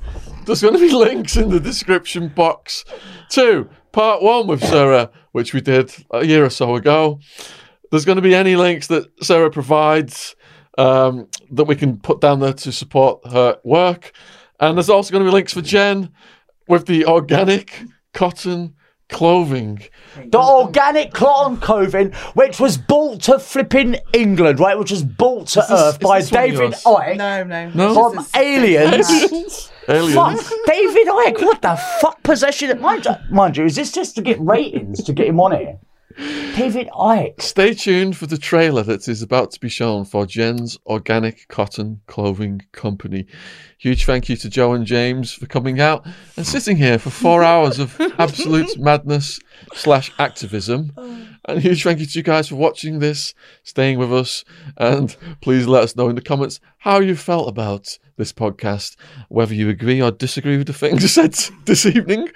there's 0.46 0.62
gonna 0.62 0.78
be 0.78 0.92
links 0.92 1.36
in 1.36 1.50
the 1.50 1.58
description 1.58 2.28
box 2.28 2.84
to 3.30 3.68
part 3.90 4.22
one 4.22 4.46
with 4.46 4.62
Sarah, 4.64 5.10
which 5.32 5.52
we 5.52 5.60
did 5.60 5.92
a 6.12 6.24
year 6.24 6.44
or 6.44 6.50
so 6.50 6.76
ago. 6.76 7.18
There's 7.90 8.04
going 8.04 8.16
to 8.16 8.22
be 8.22 8.34
any 8.34 8.54
links 8.54 8.86
that 8.88 9.08
Sarah 9.22 9.50
provides 9.50 10.36
um, 10.76 11.28
that 11.50 11.64
we 11.64 11.74
can 11.74 11.98
put 11.98 12.20
down 12.20 12.38
there 12.38 12.52
to 12.52 12.70
support 12.70 13.26
her 13.26 13.58
work. 13.64 14.12
And 14.60 14.76
there's 14.76 14.90
also 14.90 15.10
going 15.10 15.24
to 15.24 15.30
be 15.30 15.34
links 15.34 15.54
for 15.54 15.62
Jen 15.62 16.10
with 16.68 16.86
the 16.86 17.06
organic 17.06 17.82
cotton 18.12 18.74
clothing. 19.08 19.82
The 20.30 20.38
organic 20.38 21.12
cotton 21.12 21.56
clothing, 21.58 22.12
which 22.34 22.60
was 22.60 22.76
bought 22.78 23.22
to 23.22 23.38
flipping 23.38 23.96
England, 24.12 24.60
right? 24.60 24.78
Which 24.78 24.90
was 24.90 25.02
bought 25.02 25.48
to 25.48 25.60
this- 25.60 25.70
Earth 25.70 26.00
by 26.00 26.20
this 26.20 26.30
one 26.32 26.44
of 26.44 26.50
David? 26.50 26.72
Icke 26.72 27.16
No, 27.16 27.44
no. 27.44 27.70
No? 27.70 27.94
from 28.12 28.26
Aliens. 28.34 29.70
Aliens. 29.88 30.14
Fuck, 30.14 30.52
David 30.66 31.06
Icke, 31.08 31.40
what 31.42 31.62
the 31.62 31.76
fuck 32.00 32.22
possession? 32.22 32.78
Mind 32.80 33.06
you, 33.06 33.12
mind 33.30 33.56
you, 33.56 33.64
is 33.64 33.76
this 33.76 33.90
just 33.90 34.14
to 34.16 34.22
get 34.22 34.38
ratings 34.40 35.02
to 35.04 35.12
get 35.14 35.26
him 35.26 35.40
on 35.40 35.52
here? 35.58 35.78
David 36.18 36.88
Icke. 36.88 37.40
Stay 37.40 37.72
tuned 37.74 38.16
for 38.16 38.26
the 38.26 38.36
trailer 38.36 38.82
that 38.82 39.06
is 39.06 39.22
about 39.22 39.52
to 39.52 39.60
be 39.60 39.68
shown 39.68 40.04
for 40.04 40.26
Jen's 40.26 40.76
Organic 40.86 41.46
Cotton 41.46 42.00
Clothing 42.08 42.62
Company. 42.72 43.26
Huge 43.78 44.04
thank 44.04 44.28
you 44.28 44.34
to 44.34 44.50
Joe 44.50 44.72
and 44.72 44.84
James 44.84 45.32
for 45.32 45.46
coming 45.46 45.80
out 45.80 46.04
and 46.36 46.44
sitting 46.44 46.76
here 46.76 46.98
for 46.98 47.10
four 47.10 47.44
hours 47.44 47.78
of 47.78 48.00
absolute 48.18 48.76
madness 48.80 49.38
slash 49.74 50.10
activism. 50.18 50.92
Oh. 50.96 51.28
And 51.44 51.62
huge 51.62 51.84
thank 51.84 52.00
you 52.00 52.06
to 52.06 52.18
you 52.18 52.24
guys 52.24 52.48
for 52.48 52.56
watching 52.56 52.98
this, 52.98 53.34
staying 53.62 53.98
with 53.98 54.12
us, 54.12 54.44
and 54.76 55.16
please 55.40 55.68
let 55.68 55.84
us 55.84 55.94
know 55.94 56.08
in 56.08 56.16
the 56.16 56.20
comments 56.20 56.58
how 56.78 56.98
you 56.98 57.14
felt 57.14 57.48
about 57.48 57.98
this 58.16 58.32
podcast, 58.32 58.96
whether 59.28 59.54
you 59.54 59.68
agree 59.68 60.02
or 60.02 60.10
disagree 60.10 60.58
with 60.58 60.66
the 60.66 60.72
things 60.72 61.10
said 61.14 61.34
this 61.64 61.86
evening. 61.86 62.28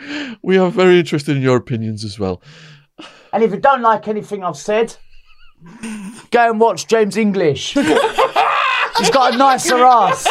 We 0.43 0.57
are 0.57 0.71
very 0.71 0.99
interested 0.99 1.37
in 1.37 1.43
your 1.43 1.57
opinions 1.57 2.05
as 2.05 2.19
well. 2.19 2.41
And 3.33 3.43
if 3.43 3.51
you 3.53 3.59
don't 3.59 3.83
like 3.83 4.09
anything 4.09 4.43
I've 4.45 4.57
said, 4.57 4.97
go 6.31 6.51
and 6.51 6.61
watch 6.61 6.87
James 6.87 7.17
English. 7.17 7.73
He's 7.75 9.11
got 9.11 9.35
a 9.35 9.37
nicer 9.37 9.83
ass. 9.85 10.27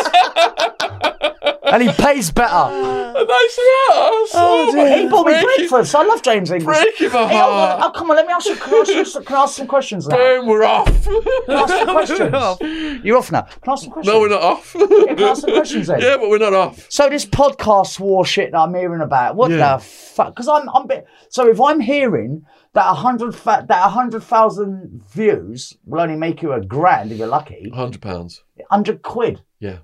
and 1.63 1.81
he 1.83 1.89
pays 1.93 2.31
better. 2.31 2.53
A 2.53 3.25
nice 3.25 3.57
ass. 3.59 4.31
Oh, 4.33 4.71
oh 4.75 4.95
He 4.97 5.07
bought 5.07 5.25
me 5.25 5.33
Breaking- 5.33 5.67
breakfast. 5.69 5.95
I 5.95 6.03
love 6.03 6.21
James 6.21 6.51
English. 6.51 6.77
Breaking 6.77 7.11
my 7.11 7.27
Hey, 7.27 7.39
oh, 7.41 7.51
heart. 7.51 7.81
oh, 7.83 7.97
come 7.97 8.09
on, 8.11 8.17
let 8.17 8.27
me 8.27 8.33
ask 8.33 8.45
you. 8.47 8.55
Can 8.55 8.73
I 8.73 8.77
ask, 9.01 9.15
you, 9.15 9.21
can 9.21 9.35
I 9.35 9.39
ask 9.41 9.55
some 9.55 9.67
questions 9.67 10.07
now? 10.07 10.15
Boom, 10.17 10.47
we're 10.47 10.63
off. 10.63 11.03
Can 11.05 11.21
I 11.49 11.53
ask 11.53 11.69
some 11.73 11.87
questions? 12.59 13.03
You're 13.03 13.17
off 13.17 13.31
now. 13.31 13.41
Can 13.41 13.59
I 13.67 13.71
ask 13.73 13.83
some 13.83 13.91
questions? 13.91 14.13
no, 14.13 14.19
we're 14.21 14.29
not 14.29 14.41
off. 14.41 14.73
Can 14.73 15.19
I 15.23 15.29
ask 15.29 15.41
some 15.41 15.51
questions 15.51 15.87
then? 15.87 15.99
yeah, 16.01 16.17
but 16.17 16.29
we're 16.29 16.37
not 16.37 16.53
off. 16.53 16.85
So 16.89 17.09
this 17.09 17.25
podcast 17.25 17.99
war 17.99 18.25
shit 18.25 18.51
that 18.51 18.59
I'm 18.59 18.73
hearing 18.73 19.01
about, 19.01 19.35
what 19.35 19.49
Yeah. 19.51 19.77
the 19.77 19.83
fuck? 19.83 20.35
Because 20.35 20.47
I'm, 20.47 20.69
I'm 20.69 20.87
bit. 20.87 21.05
So 21.29 21.49
if 21.49 21.59
I'm 21.59 21.79
hearing 21.79 22.45
that 22.73 22.89
a 22.89 22.93
hundred 22.93 23.35
fa- 23.35 23.65
that 23.67 23.85
a 23.85 23.89
hundred 23.89 24.23
thousand 24.23 25.01
views 25.13 25.77
will 25.85 26.01
only 26.01 26.15
make 26.15 26.41
you 26.41 26.53
a 26.53 26.61
grand 26.61 27.11
if 27.11 27.17
you're 27.17 27.27
lucky, 27.27 27.69
hundred 27.73 28.01
pounds. 28.01 28.43
hundred 28.69 29.01
quid. 29.01 29.41
Yeah, 29.59 29.79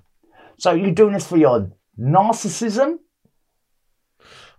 So 0.58 0.72
you're 0.72 0.90
doing 0.92 1.12
this 1.12 1.26
for 1.26 1.36
your 1.36 1.70
narcissism? 1.98 2.98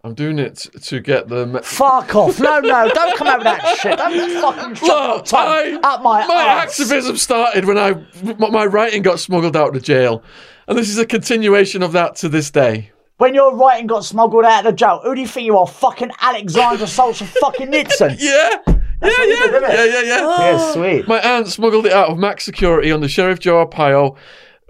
I'm 0.01 0.13
doing 0.13 0.39
it 0.39 0.55
to 0.83 1.01
get 1.01 1.27
them. 1.27 1.59
Fuck 1.61 2.15
off! 2.15 2.39
No, 2.39 2.59
no, 2.61 2.87
don't 2.89 3.17
come 3.17 3.27
out 3.27 3.39
with 3.39 3.43
that 3.45 3.77
shit. 3.79 3.97
Don't 3.97 4.41
fucking 4.41 4.75
shut 4.75 4.87
Look, 4.87 5.33
I- 5.33 5.73
up 5.83 6.01
my 6.03 6.25
my 6.25 6.45
arse. 6.61 6.79
activism 6.79 7.17
started 7.17 7.65
when 7.65 7.77
I 7.77 7.95
my 8.37 8.65
writing 8.65 9.01
got 9.01 9.19
smuggled 9.19 9.57
out 9.57 9.75
of 9.75 9.83
jail, 9.83 10.23
and 10.69 10.77
this 10.77 10.87
is 10.89 10.97
a 10.99 11.05
continuation 11.05 11.83
of 11.83 11.91
that 11.93 12.15
to 12.17 12.29
this 12.29 12.49
day. 12.49 12.91
When 13.19 13.33
your 13.33 13.53
writing 13.53 13.85
got 13.85 14.05
smuggled 14.05 14.45
out 14.45 14.65
of 14.65 14.71
the 14.71 14.77
jail, 14.77 15.01
who 15.03 15.13
do 15.13 15.19
you 15.19 15.27
think 15.27 15.45
you 15.45 15.57
are? 15.57 15.67
Fucking 15.67 16.09
Alexander 16.21 16.87
Soldier 16.99 17.25
fucking 17.25 17.69
Nixon. 17.69 18.15
Yeah, 18.19 18.49
yeah, 18.65 18.71
what 19.01 19.29
yeah, 19.29 19.51
did, 19.51 19.61
yeah, 19.61 19.83
yeah, 19.85 20.01
yeah. 20.01 20.37
Yeah, 20.39 20.71
sweet. 20.73 21.07
My 21.07 21.19
aunt 21.19 21.47
smuggled 21.47 21.85
it 21.85 21.91
out 21.91 22.09
of 22.09 22.17
max 22.17 22.45
security 22.45 22.91
under 22.93 23.09
Sheriff 23.09 23.39
Joe 23.39 23.65
Arpaio. 23.65 24.15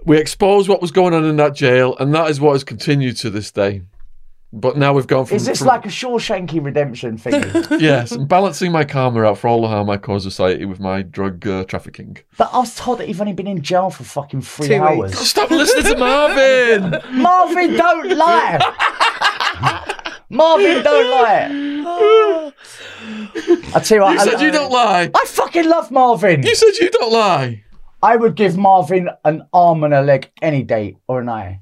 We 0.04 0.18
exposed 0.18 0.68
what 0.68 0.80
was 0.82 0.90
going 0.90 1.14
on 1.14 1.24
in 1.24 1.36
that 1.36 1.54
jail, 1.54 1.96
and 1.98 2.12
that 2.14 2.28
is 2.28 2.40
what 2.40 2.52
has 2.52 2.64
continued 2.64 3.16
to 3.18 3.30
this 3.30 3.52
day. 3.52 3.82
But 4.52 4.76
now 4.76 4.92
we've 4.92 5.06
gone 5.06 5.26
from. 5.26 5.36
Is 5.36 5.46
this 5.46 5.58
from- 5.58 5.68
like 5.68 5.86
a 5.86 5.90
Shawshanky 5.90 6.62
redemption 6.64 7.16
thing? 7.16 7.34
Yes, 7.80 8.10
I'm 8.12 8.26
balancing 8.26 8.72
my 8.72 8.84
karma 8.84 9.22
out 9.22 9.38
for 9.38 9.46
all 9.46 9.62
the 9.62 9.68
harm 9.68 9.88
I 9.88 9.96
cause 9.96 10.24
society 10.24 10.64
with 10.64 10.80
my 10.80 11.02
drug 11.02 11.46
uh, 11.46 11.64
trafficking. 11.64 12.18
but 12.36 12.50
I 12.52 12.58
was 12.58 12.74
told 12.74 12.98
that 12.98 13.06
you've 13.08 13.20
only 13.20 13.32
been 13.32 13.46
in 13.46 13.62
jail 13.62 13.90
for 13.90 14.02
fucking 14.02 14.42
three 14.42 14.66
Two 14.68 14.74
hours. 14.82 15.10
weeks. 15.12 15.20
Stop 15.20 15.50
listening 15.50 15.92
to 15.92 15.98
Marvin! 15.98 16.90
Marvin, 17.22 17.74
don't 17.76 18.08
lie. 18.18 18.58
Marvin, 20.30 20.82
don't 20.82 21.10
lie. 21.10 22.52
I 23.74 23.80
tell 23.80 23.98
you 23.98 24.02
what, 24.02 24.12
You 24.14 24.20
I, 24.20 24.24
said 24.24 24.40
you 24.40 24.50
don't 24.50 24.70
lie. 24.72 25.10
I 25.14 25.24
fucking 25.26 25.68
love 25.68 25.90
Marvin. 25.90 26.42
You 26.42 26.54
said 26.54 26.72
you 26.80 26.90
don't 26.90 27.12
lie. 27.12 27.64
I 28.02 28.16
would 28.16 28.34
give 28.34 28.56
Marvin 28.56 29.10
an 29.24 29.42
arm 29.52 29.84
and 29.84 29.92
a 29.94 30.02
leg 30.02 30.30
any 30.42 30.62
day 30.62 30.96
or 31.06 31.20
an 31.20 31.28
eye. 31.28 31.60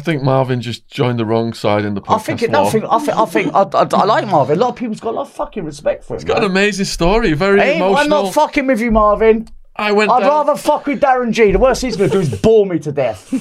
I 0.00 0.02
think 0.02 0.22
Marvin 0.22 0.62
just 0.62 0.88
joined 0.88 1.18
the 1.18 1.26
wrong 1.26 1.52
side 1.52 1.84
in 1.84 1.92
the 1.92 2.00
podcast 2.00 2.14
I 2.14 2.18
think 2.20 2.42
it. 2.42 2.50
war. 2.50 2.60
I 2.64 2.70
think. 2.70 2.84
I 2.84 2.98
think. 2.98 3.18
I 3.18 3.26
think. 3.26 3.54
I, 3.54 3.62
I, 3.62 4.00
I 4.00 4.04
like 4.06 4.26
Marvin. 4.28 4.56
A 4.56 4.60
lot 4.62 4.70
of 4.70 4.76
people's 4.76 4.98
got 4.98 5.10
a 5.10 5.16
lot 5.16 5.26
of 5.26 5.32
fucking 5.32 5.62
respect 5.62 6.04
for 6.04 6.14
him. 6.14 6.20
He's 6.20 6.24
got 6.24 6.38
an 6.38 6.44
amazing 6.44 6.86
story, 6.86 7.34
very 7.34 7.60
Hey, 7.60 7.82
I'm 7.82 8.08
not 8.08 8.32
fucking 8.32 8.66
with 8.66 8.80
you, 8.80 8.90
Marvin. 8.90 9.46
I 9.76 9.92
went 9.92 10.10
I'd 10.10 10.20
down. 10.20 10.28
rather 10.28 10.56
fuck 10.56 10.86
with 10.86 11.00
Darren 11.00 11.32
G. 11.32 11.52
The 11.52 11.58
worst 11.58 11.80
he's 11.80 11.96
gonna 11.96 12.10
do 12.10 12.20
is 12.20 12.38
bore 12.40 12.66
me 12.66 12.78
to 12.80 12.92
death. 12.92 13.32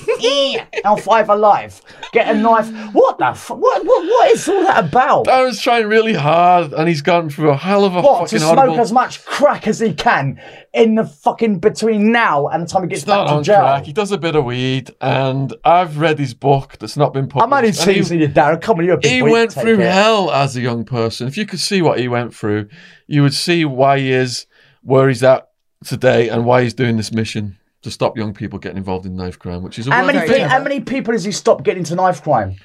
I'll 0.86 0.96
five 0.96 1.28
alive. 1.30 1.82
Get 2.14 2.34
a 2.34 2.40
knife. 2.40 2.70
What 2.94 3.18
the 3.18 3.34
fuck? 3.34 3.58
What, 3.60 3.84
what, 3.86 4.04
what 4.06 4.32
is 4.32 4.48
all 4.48 4.64
that 4.64 4.86
about? 4.86 5.26
Darren's 5.26 5.60
trying 5.62 5.88
really 5.88 6.14
hard, 6.14 6.72
and 6.72 6.88
he's 6.88 7.02
gone 7.02 7.30
through 7.30 7.50
a 7.50 7.58
hell 7.58 7.84
of 7.84 7.96
a 7.96 8.02
What, 8.02 8.30
to 8.30 8.40
smoke 8.40 8.56
horrible. 8.58 8.80
as 8.80 8.92
much 8.94 9.26
crack 9.26 9.68
as 9.68 9.80
he 9.80 9.94
can 9.94 10.40
in 10.74 10.96
the 10.96 11.04
fucking 11.04 11.60
between 11.60 12.12
now 12.12 12.48
and 12.48 12.64
the 12.64 12.68
time 12.68 12.84
he 12.84 12.90
gets 12.90 13.02
He's 13.02 13.08
not 13.08 13.26
back 13.26 13.32
to 13.32 13.38
on 13.38 13.44
jail. 13.44 13.60
crack. 13.60 13.86
He 13.86 13.92
does 13.94 14.12
a 14.14 14.18
bit 14.18 14.36
of 14.36 14.46
weed, 14.46 14.92
and 15.02 15.54
I've 15.66 15.98
read 15.98 16.20
his 16.20 16.34
book 16.34 16.78
that's 16.80 16.96
not 16.96 17.12
been 17.12 17.28
published. 17.28 17.48
I'm 17.48 17.54
only 17.54 17.70
and 17.70 17.78
he- 17.78 17.94
teasing 17.96 18.22
you, 18.22 18.30
Darren. 18.30 18.62
Come 18.62 18.80
on, 18.80 18.86
you're 18.86 18.96
a 18.96 19.00
big 19.00 19.12
He 19.12 19.22
boy, 19.22 19.32
went 19.32 19.52
through 19.54 19.80
it. 19.82 19.92
hell 19.92 20.32
as 20.32 20.56
a 20.56 20.62
young 20.62 20.86
person. 20.86 21.28
If 21.28 21.36
you 21.38 21.46
could 21.46 21.60
see 21.60 21.82
what 21.82 22.00
he 22.00 22.08
went 22.08 22.34
through, 22.34 22.70
you 23.08 23.24
would 23.24 23.34
see 23.34 23.66
why 23.66 24.00
he 24.00 24.12
is 24.12 24.46
where 24.84 25.10
he's 25.10 25.24
at 25.24 25.49
today 25.86 26.30
and 26.30 26.46
why 26.46 26.64
he's 26.64 26.74
doing 26.74 26.98
this 26.98 27.12
mission 27.12 27.58
to 27.82 27.92
stop 27.92 28.18
young 28.18 28.34
people 28.34 28.60
getting 28.60 28.78
involved 28.78 29.06
in 29.06 29.16
knife 29.16 29.40
crime, 29.40 29.64
which 29.64 29.80
is 29.80 29.88
a 29.88 29.92
How 29.92 30.06
many, 30.06 30.20
pe- 30.28 30.40
how 30.40 30.62
many 30.62 30.82
people 30.82 31.14
has 31.14 31.24
he 31.24 31.32
stopped 31.32 31.64
getting 31.64 31.80
into 31.82 31.96
knife 31.96 32.22
crime? 32.24 32.56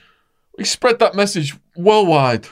He 0.58 0.64
spread 0.64 0.98
that 0.98 1.14
message 1.14 1.54
worldwide. 1.76 2.46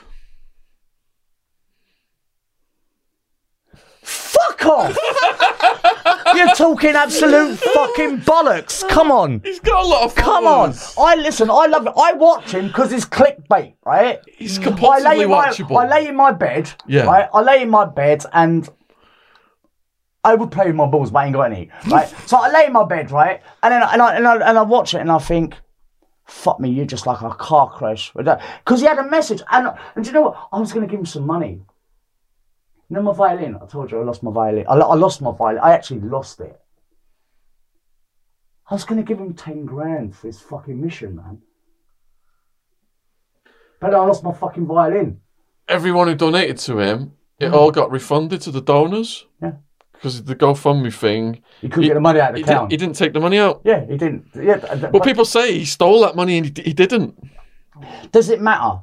Fuck 4.01 4.65
off! 4.65 4.97
You're 6.35 6.53
talking 6.55 6.91
absolute 6.91 7.57
fucking 7.59 8.21
bollocks. 8.21 8.87
Come 8.89 9.11
on. 9.11 9.41
He's 9.43 9.59
got 9.59 9.83
a 9.83 9.87
lot 9.87 10.03
of 10.03 10.15
Come 10.15 10.45
on. 10.47 10.73
followers. 10.73 10.95
I 10.97 11.15
listen, 11.21 11.49
I 11.49 11.67
love 11.67 11.85
it. 11.87 11.93
I 11.95 12.13
watch 12.13 12.51
him 12.53 12.67
because 12.67 12.91
it's 12.91 13.05
clickbait, 13.05 13.75
right? 13.85 14.19
He's 14.27 14.57
I 14.59 14.63
compulsively 14.63 15.03
lay, 15.03 15.21
in 15.23 15.29
my, 15.29 15.47
watchable. 15.49 15.77
I 15.83 15.87
lay 15.87 16.07
in 16.07 16.15
my 16.15 16.31
bed, 16.31 16.71
Yeah. 16.87 17.03
right? 17.05 17.29
I 17.33 17.41
lay 17.41 17.61
in 17.61 17.69
my 17.69 17.85
bed 17.85 18.25
and 18.33 18.67
I 20.23 20.35
would 20.35 20.51
play 20.51 20.67
with 20.67 20.75
my 20.75 20.85
balls, 20.85 21.11
but 21.11 21.19
I 21.19 21.25
ain't 21.25 21.35
got 21.35 21.51
any, 21.51 21.69
right? 21.87 22.07
so 22.25 22.37
I 22.37 22.51
lay 22.51 22.65
in 22.67 22.73
my 22.73 22.85
bed, 22.85 23.11
right? 23.11 23.41
And 23.61 23.73
then 23.73 23.83
and 23.83 24.01
I, 24.01 24.15
and 24.15 24.27
I, 24.27 24.35
and 24.49 24.57
I 24.57 24.61
watch 24.61 24.93
it 24.93 25.01
and 25.01 25.11
I 25.11 25.19
think, 25.19 25.55
fuck 26.25 26.59
me, 26.59 26.69
you're 26.69 26.85
just 26.85 27.05
like 27.05 27.21
a 27.21 27.31
car 27.31 27.69
crash. 27.69 28.11
Because 28.13 28.79
he 28.79 28.85
had 28.85 28.99
a 28.99 29.09
message. 29.09 29.41
And, 29.51 29.73
and 29.95 30.03
do 30.03 30.09
you 30.09 30.13
know 30.13 30.21
what? 30.21 30.47
I 30.51 30.59
was 30.59 30.71
going 30.71 30.85
to 30.87 30.91
give 30.91 30.99
him 30.99 31.05
some 31.05 31.25
money. 31.25 31.61
You 32.89 32.95
know 32.95 33.01
my 33.01 33.13
violin? 33.13 33.57
I 33.61 33.65
told 33.65 33.91
you 33.91 33.99
I 33.99 34.03
lost 34.03 34.23
my 34.23 34.31
violin. 34.31 34.65
I, 34.67 34.73
I 34.75 34.95
lost 34.95 35.21
my 35.21 35.31
violin. 35.31 35.61
I 35.63 35.73
actually 35.73 36.01
lost 36.01 36.39
it. 36.39 36.59
I 38.69 38.73
was 38.73 38.85
going 38.85 39.03
to 39.03 39.05
give 39.05 39.19
him 39.19 39.33
10 39.33 39.65
grand 39.65 40.15
for 40.15 40.27
his 40.27 40.39
fucking 40.39 40.79
mission, 40.79 41.15
man. 41.15 41.41
But 43.79 43.93
I 43.93 43.97
lost 43.97 44.23
my 44.23 44.33
fucking 44.33 44.65
violin. 44.65 45.19
Everyone 45.67 46.07
who 46.07 46.15
donated 46.15 46.57
to 46.59 46.79
him, 46.79 47.13
it 47.39 47.53
all 47.53 47.71
got 47.71 47.91
refunded 47.91 48.41
to 48.41 48.51
the 48.51 48.61
donors. 48.61 49.25
Mm. 49.41 49.47
Yeah. 49.47 49.51
Because 50.03 50.21
the 50.25 50.35
GoFundMe 50.35 50.93
thing, 50.93 51.41
He 51.61 51.69
couldn't 51.69 51.87
get 51.87 51.93
the 51.93 52.01
money 52.01 52.19
out 52.19 52.31
of 52.31 52.35
the 52.35 52.39
he, 52.39 52.43
account. 52.43 52.69
did, 52.69 52.81
he 52.81 52.85
didn't 52.85 52.97
take 52.97 53.13
the 53.13 53.21
money 53.21 53.37
out. 53.37 53.61
yeah, 53.63 53.85
he 53.85 53.95
didn't. 53.95 54.27
Yeah, 54.35 54.89
Well, 54.91 55.01
people 55.01 55.23
say 55.23 55.57
he 55.59 55.63
stole 55.63 56.01
that 56.01 56.17
money 56.17 56.37
and 56.37 56.57
he, 56.57 56.63
he 56.63 56.73
didn't. 56.73 57.17
does 58.11 58.29
it 58.29 58.41
matter? 58.41 58.81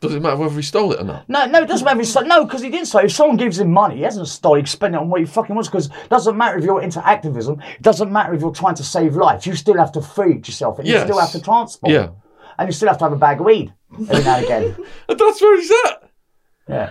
Does 0.00 0.14
it 0.14 0.22
matter 0.22 0.36
whether 0.36 0.54
he 0.54 0.62
stole 0.62 0.92
it 0.92 1.00
or 1.00 1.04
not? 1.04 1.28
No, 1.28 1.46
no, 1.46 1.62
it 1.62 1.66
doesn't 1.66 1.84
matter 1.84 2.00
if 2.00 2.06
he's 2.06 2.14
no, 2.14 2.44
because 2.44 2.62
he 2.62 2.70
didn't 2.70 2.86
say. 2.86 3.04
If 3.04 3.12
someone 3.12 3.36
gives 3.36 3.58
him 3.58 3.72
money, 3.72 3.96
he 3.96 4.02
hasn't 4.02 4.28
stolen. 4.28 4.58
He 4.60 4.62
can 4.62 4.68
spend 4.68 4.94
it 4.94 4.98
on 5.00 5.08
what 5.08 5.18
he 5.20 5.26
fucking 5.26 5.54
wants. 5.56 5.68
Because 5.68 5.86
it 5.86 6.08
doesn't 6.08 6.36
matter 6.36 6.58
if 6.58 6.64
you're 6.64 6.80
into 6.82 7.04
activism. 7.04 7.60
It 7.76 7.82
doesn't 7.82 8.12
matter 8.12 8.34
if 8.34 8.40
you're 8.42 8.52
trying 8.52 8.76
to 8.76 8.84
save 8.84 9.16
life. 9.16 9.44
You 9.44 9.56
still 9.56 9.76
have 9.78 9.90
to 9.92 10.02
feed 10.02 10.46
yourself, 10.46 10.78
and 10.78 10.86
you 10.86 10.98
still 11.00 11.18
have 11.18 11.32
to 11.32 11.40
transport. 11.40 11.92
Yeah. 11.92 12.10
and 12.58 12.68
you 12.68 12.72
still 12.72 12.88
have 12.88 12.98
to 12.98 13.04
have 13.04 13.12
a 13.12 13.16
bag 13.16 13.40
of 13.40 13.46
weed 13.46 13.72
every 14.08 14.24
now 14.24 14.36
and 14.36 14.44
again. 14.44 14.76
And 15.08 15.18
that's 15.18 15.40
where 15.42 15.56
he's 15.60 15.72
at. 15.86 16.10
Yeah. 16.68 16.90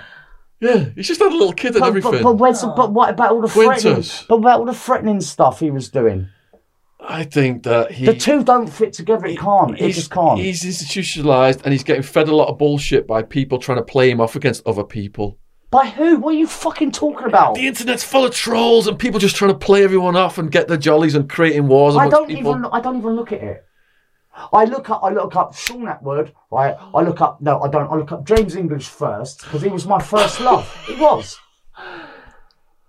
Yeah, 0.62 0.86
he's 0.96 1.08
just 1.08 1.20
had 1.20 1.32
a 1.32 1.36
little 1.36 1.54
kid 1.54 1.72
and 1.72 1.80
But, 1.80 1.88
everything. 1.88 2.12
but, 2.12 2.24
but, 2.24 2.34
where's, 2.36 2.62
but 2.62 2.94
what 2.94 3.10
about 3.10 3.32
all 3.32 3.42
the 3.42 3.50
threatening? 3.50 4.04
But 4.30 4.36
about 4.36 4.60
all 4.60 4.66
the 4.66 4.74
threatening 4.76 5.20
stuff 5.20 5.60
he 5.60 5.72
was 5.72 5.90
doing? 5.90 6.28
I 7.00 7.24
think 7.24 7.64
that 7.64 7.92
he. 7.92 8.06
The 8.06 8.14
two 8.14 8.44
don't 8.44 8.68
fit 8.68 8.94
together. 8.94 9.26
It 9.26 9.40
can't. 9.40 9.80
It 9.82 9.94
just 9.94 10.12
can't. 10.12 10.40
He's 10.40 10.64
institutionalized 10.64 11.62
and 11.64 11.74
he's 11.74 11.84
getting 11.84 12.04
fed 12.04 12.30
a 12.30 12.36
lot 12.36 12.48
of 12.50 12.60
bullshit 12.60 13.08
by 13.08 13.24
people 13.24 13.58
trying 13.58 13.80
to 13.80 13.84
play 13.84 14.12
him 14.12 14.22
off 14.22 14.36
against 14.36 14.66
other 14.68 14.84
people. 14.84 15.40
By 15.72 15.88
who? 15.88 16.18
What 16.20 16.36
are 16.36 16.38
you 16.38 16.46
fucking 16.48 16.92
talking 16.92 17.26
about? 17.26 17.56
The 17.56 17.66
internet's 17.66 18.04
full 18.04 18.26
of 18.26 18.36
trolls 18.36 18.88
and 18.88 19.00
people 19.00 19.20
just 19.20 19.36
trying 19.36 19.52
to 19.52 19.58
play 19.58 19.84
everyone 19.84 20.16
off 20.16 20.38
and 20.38 20.52
get 20.52 20.68
their 20.68 20.78
jollies 20.78 21.16
and 21.16 21.28
creating 21.28 21.68
wars 21.68 21.96
I 21.96 22.08
don't 22.10 22.28
people. 22.28 22.52
even. 22.52 22.66
I 22.72 22.82
don't 22.82 22.98
even 22.98 23.16
look 23.16 23.32
at 23.32 23.42
it. 23.42 23.66
I 24.54 24.64
look 24.66 24.90
up, 24.90 25.02
I 25.04 25.10
look 25.10 25.36
up 25.36 25.54
Shaun 25.56 25.84
Attwood, 25.88 26.32
right? 26.52 26.76
I 26.96 27.02
look 27.02 27.20
up, 27.22 27.42
no, 27.42 27.60
I 27.62 27.68
don't. 27.70 27.92
I 27.92 27.96
look 27.96 28.12
up 28.12 28.26
James 28.26 28.56
English 28.56 28.88
first 28.88 29.42
because 29.44 29.62
he 29.62 29.70
was 29.70 29.86
my 29.86 30.02
first 30.02 30.40
love. 30.40 30.74
He 30.88 30.96
was. 30.96 31.38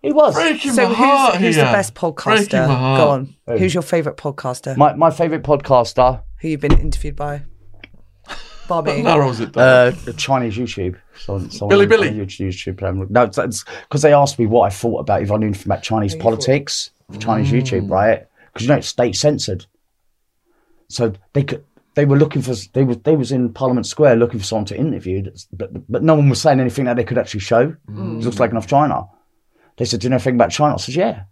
He 0.02 0.12
was. 0.12 0.34
Breaking 0.34 0.72
So 0.72 0.88
my 0.88 0.94
heart 0.94 1.34
who's, 1.36 1.42
who's 1.42 1.56
the 1.56 1.62
best 1.62 1.94
podcaster? 1.94 2.66
my 2.66 2.74
heart. 2.74 2.98
Go 2.98 3.08
on. 3.52 3.58
Who's 3.58 3.74
your 3.74 3.82
favourite 3.82 4.16
podcaster? 4.18 4.76
My 4.76 4.94
my 4.94 5.10
favorite 5.10 5.42
podcaster, 5.44 6.22
Who 6.40 6.48
you've 6.48 6.60
been 6.60 6.78
interviewed 6.78 7.16
by? 7.16 7.42
Barbie. 8.68 9.02
Narrows 9.02 9.40
it 9.40 9.52
down. 9.52 9.62
uh, 9.64 9.90
the 10.04 10.12
Chinese 10.12 10.56
YouTube. 10.56 10.96
Someone, 11.18 11.50
someone 11.50 11.76
Bilibili. 11.78 12.14
YouTube. 12.16 12.48
YouTube 12.48 12.82
um, 12.88 13.06
no, 13.10 13.26
because 13.26 14.02
they 14.02 14.12
asked 14.12 14.38
me 14.38 14.46
what 14.46 14.62
I 14.62 14.70
thought 14.70 15.00
about 15.00 15.22
if 15.22 15.30
I 15.30 15.36
knew 15.36 15.46
anything 15.48 15.66
about 15.66 15.82
Chinese 15.82 16.14
politics, 16.14 16.90
Chinese 17.18 17.50
Mm. 17.52 17.60
YouTube, 17.60 17.90
right? 17.90 18.26
Because 18.52 18.66
you 18.66 18.72
know 18.72 18.78
it's 18.78 18.88
state 18.88 19.14
censored, 19.16 19.66
so 20.92 21.12
they 21.32 21.42
could. 21.42 21.64
They 21.94 22.06
were 22.06 22.16
looking 22.16 22.42
for. 22.42 22.54
They 22.72 22.84
was. 22.84 22.98
They 22.98 23.16
was 23.16 23.32
in 23.32 23.52
Parliament 23.52 23.86
Square 23.86 24.16
looking 24.16 24.40
for 24.40 24.46
someone 24.46 24.66
to 24.66 24.76
interview, 24.76 25.30
but 25.52 25.90
but 25.90 26.02
no 26.02 26.14
one 26.14 26.28
was 26.28 26.40
saying 26.40 26.60
anything 26.60 26.86
that 26.86 26.96
they 26.96 27.04
could 27.04 27.18
actually 27.18 27.40
show. 27.40 27.74
Mm. 27.88 28.20
It 28.20 28.24
looks 28.24 28.40
like 28.40 28.50
enough 28.50 28.66
China. 28.66 29.08
They 29.76 29.84
said, 29.84 30.00
"Do 30.00 30.06
you 30.06 30.10
know 30.10 30.16
anything 30.16 30.36
about 30.36 30.50
China?" 30.50 30.74
I 30.74 30.78
said, 30.78 30.94
"Yeah." 30.94 31.24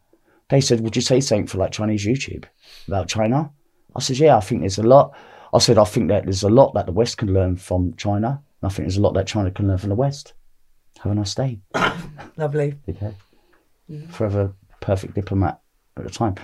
They 0.50 0.60
said, 0.60 0.80
"Would 0.80 0.96
you 0.96 1.02
say 1.02 1.20
something 1.20 1.46
for 1.46 1.58
like 1.58 1.72
Chinese 1.72 2.06
YouTube 2.06 2.44
about 2.88 3.08
China?" 3.08 3.50
I 3.96 4.00
said, 4.00 4.18
"Yeah, 4.18 4.36
I 4.36 4.40
think 4.40 4.60
there's 4.60 4.78
a 4.78 4.82
lot." 4.82 5.14
I 5.52 5.58
said, 5.58 5.78
"I 5.78 5.84
think 5.84 6.08
that 6.08 6.24
there's 6.24 6.42
a 6.42 6.50
lot 6.50 6.74
that 6.74 6.86
the 6.86 6.92
West 6.92 7.18
can 7.18 7.32
learn 7.32 7.56
from 7.56 7.94
China, 7.96 8.42
and 8.60 8.70
I 8.70 8.72
think 8.72 8.86
there's 8.86 8.98
a 8.98 9.02
lot 9.02 9.14
that 9.14 9.26
China 9.26 9.50
can 9.50 9.68
learn 9.68 9.78
from 9.78 9.90
the 9.90 9.94
West." 9.94 10.34
Have 11.00 11.12
a 11.12 11.14
nice 11.14 11.34
day, 11.34 11.60
Lovely. 12.36 12.74
okay? 12.88 13.14
Forever 14.10 14.54
perfect 14.80 15.14
diplomat 15.14 15.60
at 15.96 16.04
the 16.04 16.10
time. 16.10 16.34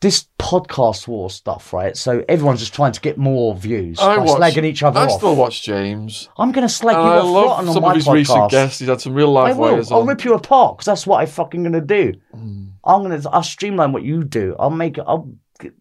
This 0.00 0.28
podcast 0.38 1.08
war 1.08 1.28
stuff, 1.28 1.72
right? 1.72 1.96
So 1.96 2.24
everyone's 2.28 2.60
just 2.60 2.72
trying 2.72 2.92
to 2.92 3.00
get 3.00 3.18
more 3.18 3.54
views 3.54 3.98
I 3.98 4.16
by 4.16 4.22
watch, 4.22 4.40
slagging 4.40 4.64
each 4.64 4.82
other 4.84 5.00
I 5.00 5.06
off. 5.06 5.12
still 5.12 5.34
watch 5.34 5.62
James. 5.64 6.28
I'm 6.38 6.52
going 6.52 6.66
to 6.66 6.72
slag 6.72 6.94
And 6.96 7.04
you 7.04 7.10
I 7.10 7.18
off 7.18 7.46
rotten 7.46 7.68
on 7.68 7.74
some 7.74 7.82
my 7.82 7.90
of 7.90 7.96
his 7.96 8.06
podcast. 8.06 8.12
recent 8.14 8.50
guests. 8.52 8.78
He's 8.78 8.88
had 8.88 9.00
some 9.00 9.14
real 9.14 9.36
I 9.36 9.48
live 9.48 9.56
wires 9.58 9.90
will. 9.90 9.96
I'll 9.96 10.02
on. 10.02 10.08
rip 10.08 10.24
you 10.24 10.34
apart 10.34 10.76
because 10.76 10.86
that's 10.86 11.06
what 11.06 11.20
I'm 11.20 11.26
fucking 11.26 11.64
gonna 11.64 11.80
do. 11.80 12.14
Mm. 12.36 12.70
I'm 12.84 13.02
gonna. 13.02 13.20
I'll 13.32 13.42
streamline 13.42 13.92
what 13.92 14.04
you 14.04 14.22
do. 14.22 14.54
I'll 14.58 14.70
make. 14.70 14.98
it. 14.98 15.04
I'll. 15.06 15.32
Get, 15.58 15.74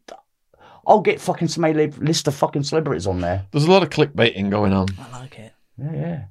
I'll 0.87 1.01
get 1.01 1.19
fucking 1.21 1.49
some 1.49 1.63
list 1.63 2.27
of 2.27 2.33
fucking 2.33 2.63
celebrities 2.63 3.05
on 3.07 3.19
there. 3.21 3.45
There's 3.51 3.65
a 3.65 3.71
lot 3.71 3.83
of 3.83 3.89
clickbaiting 3.89 4.49
going 4.49 4.73
on. 4.73 4.87
I 4.97 5.19
like 5.19 5.37
it. 5.37 5.53
Yeah, 5.77 5.93
yeah. 5.93 6.23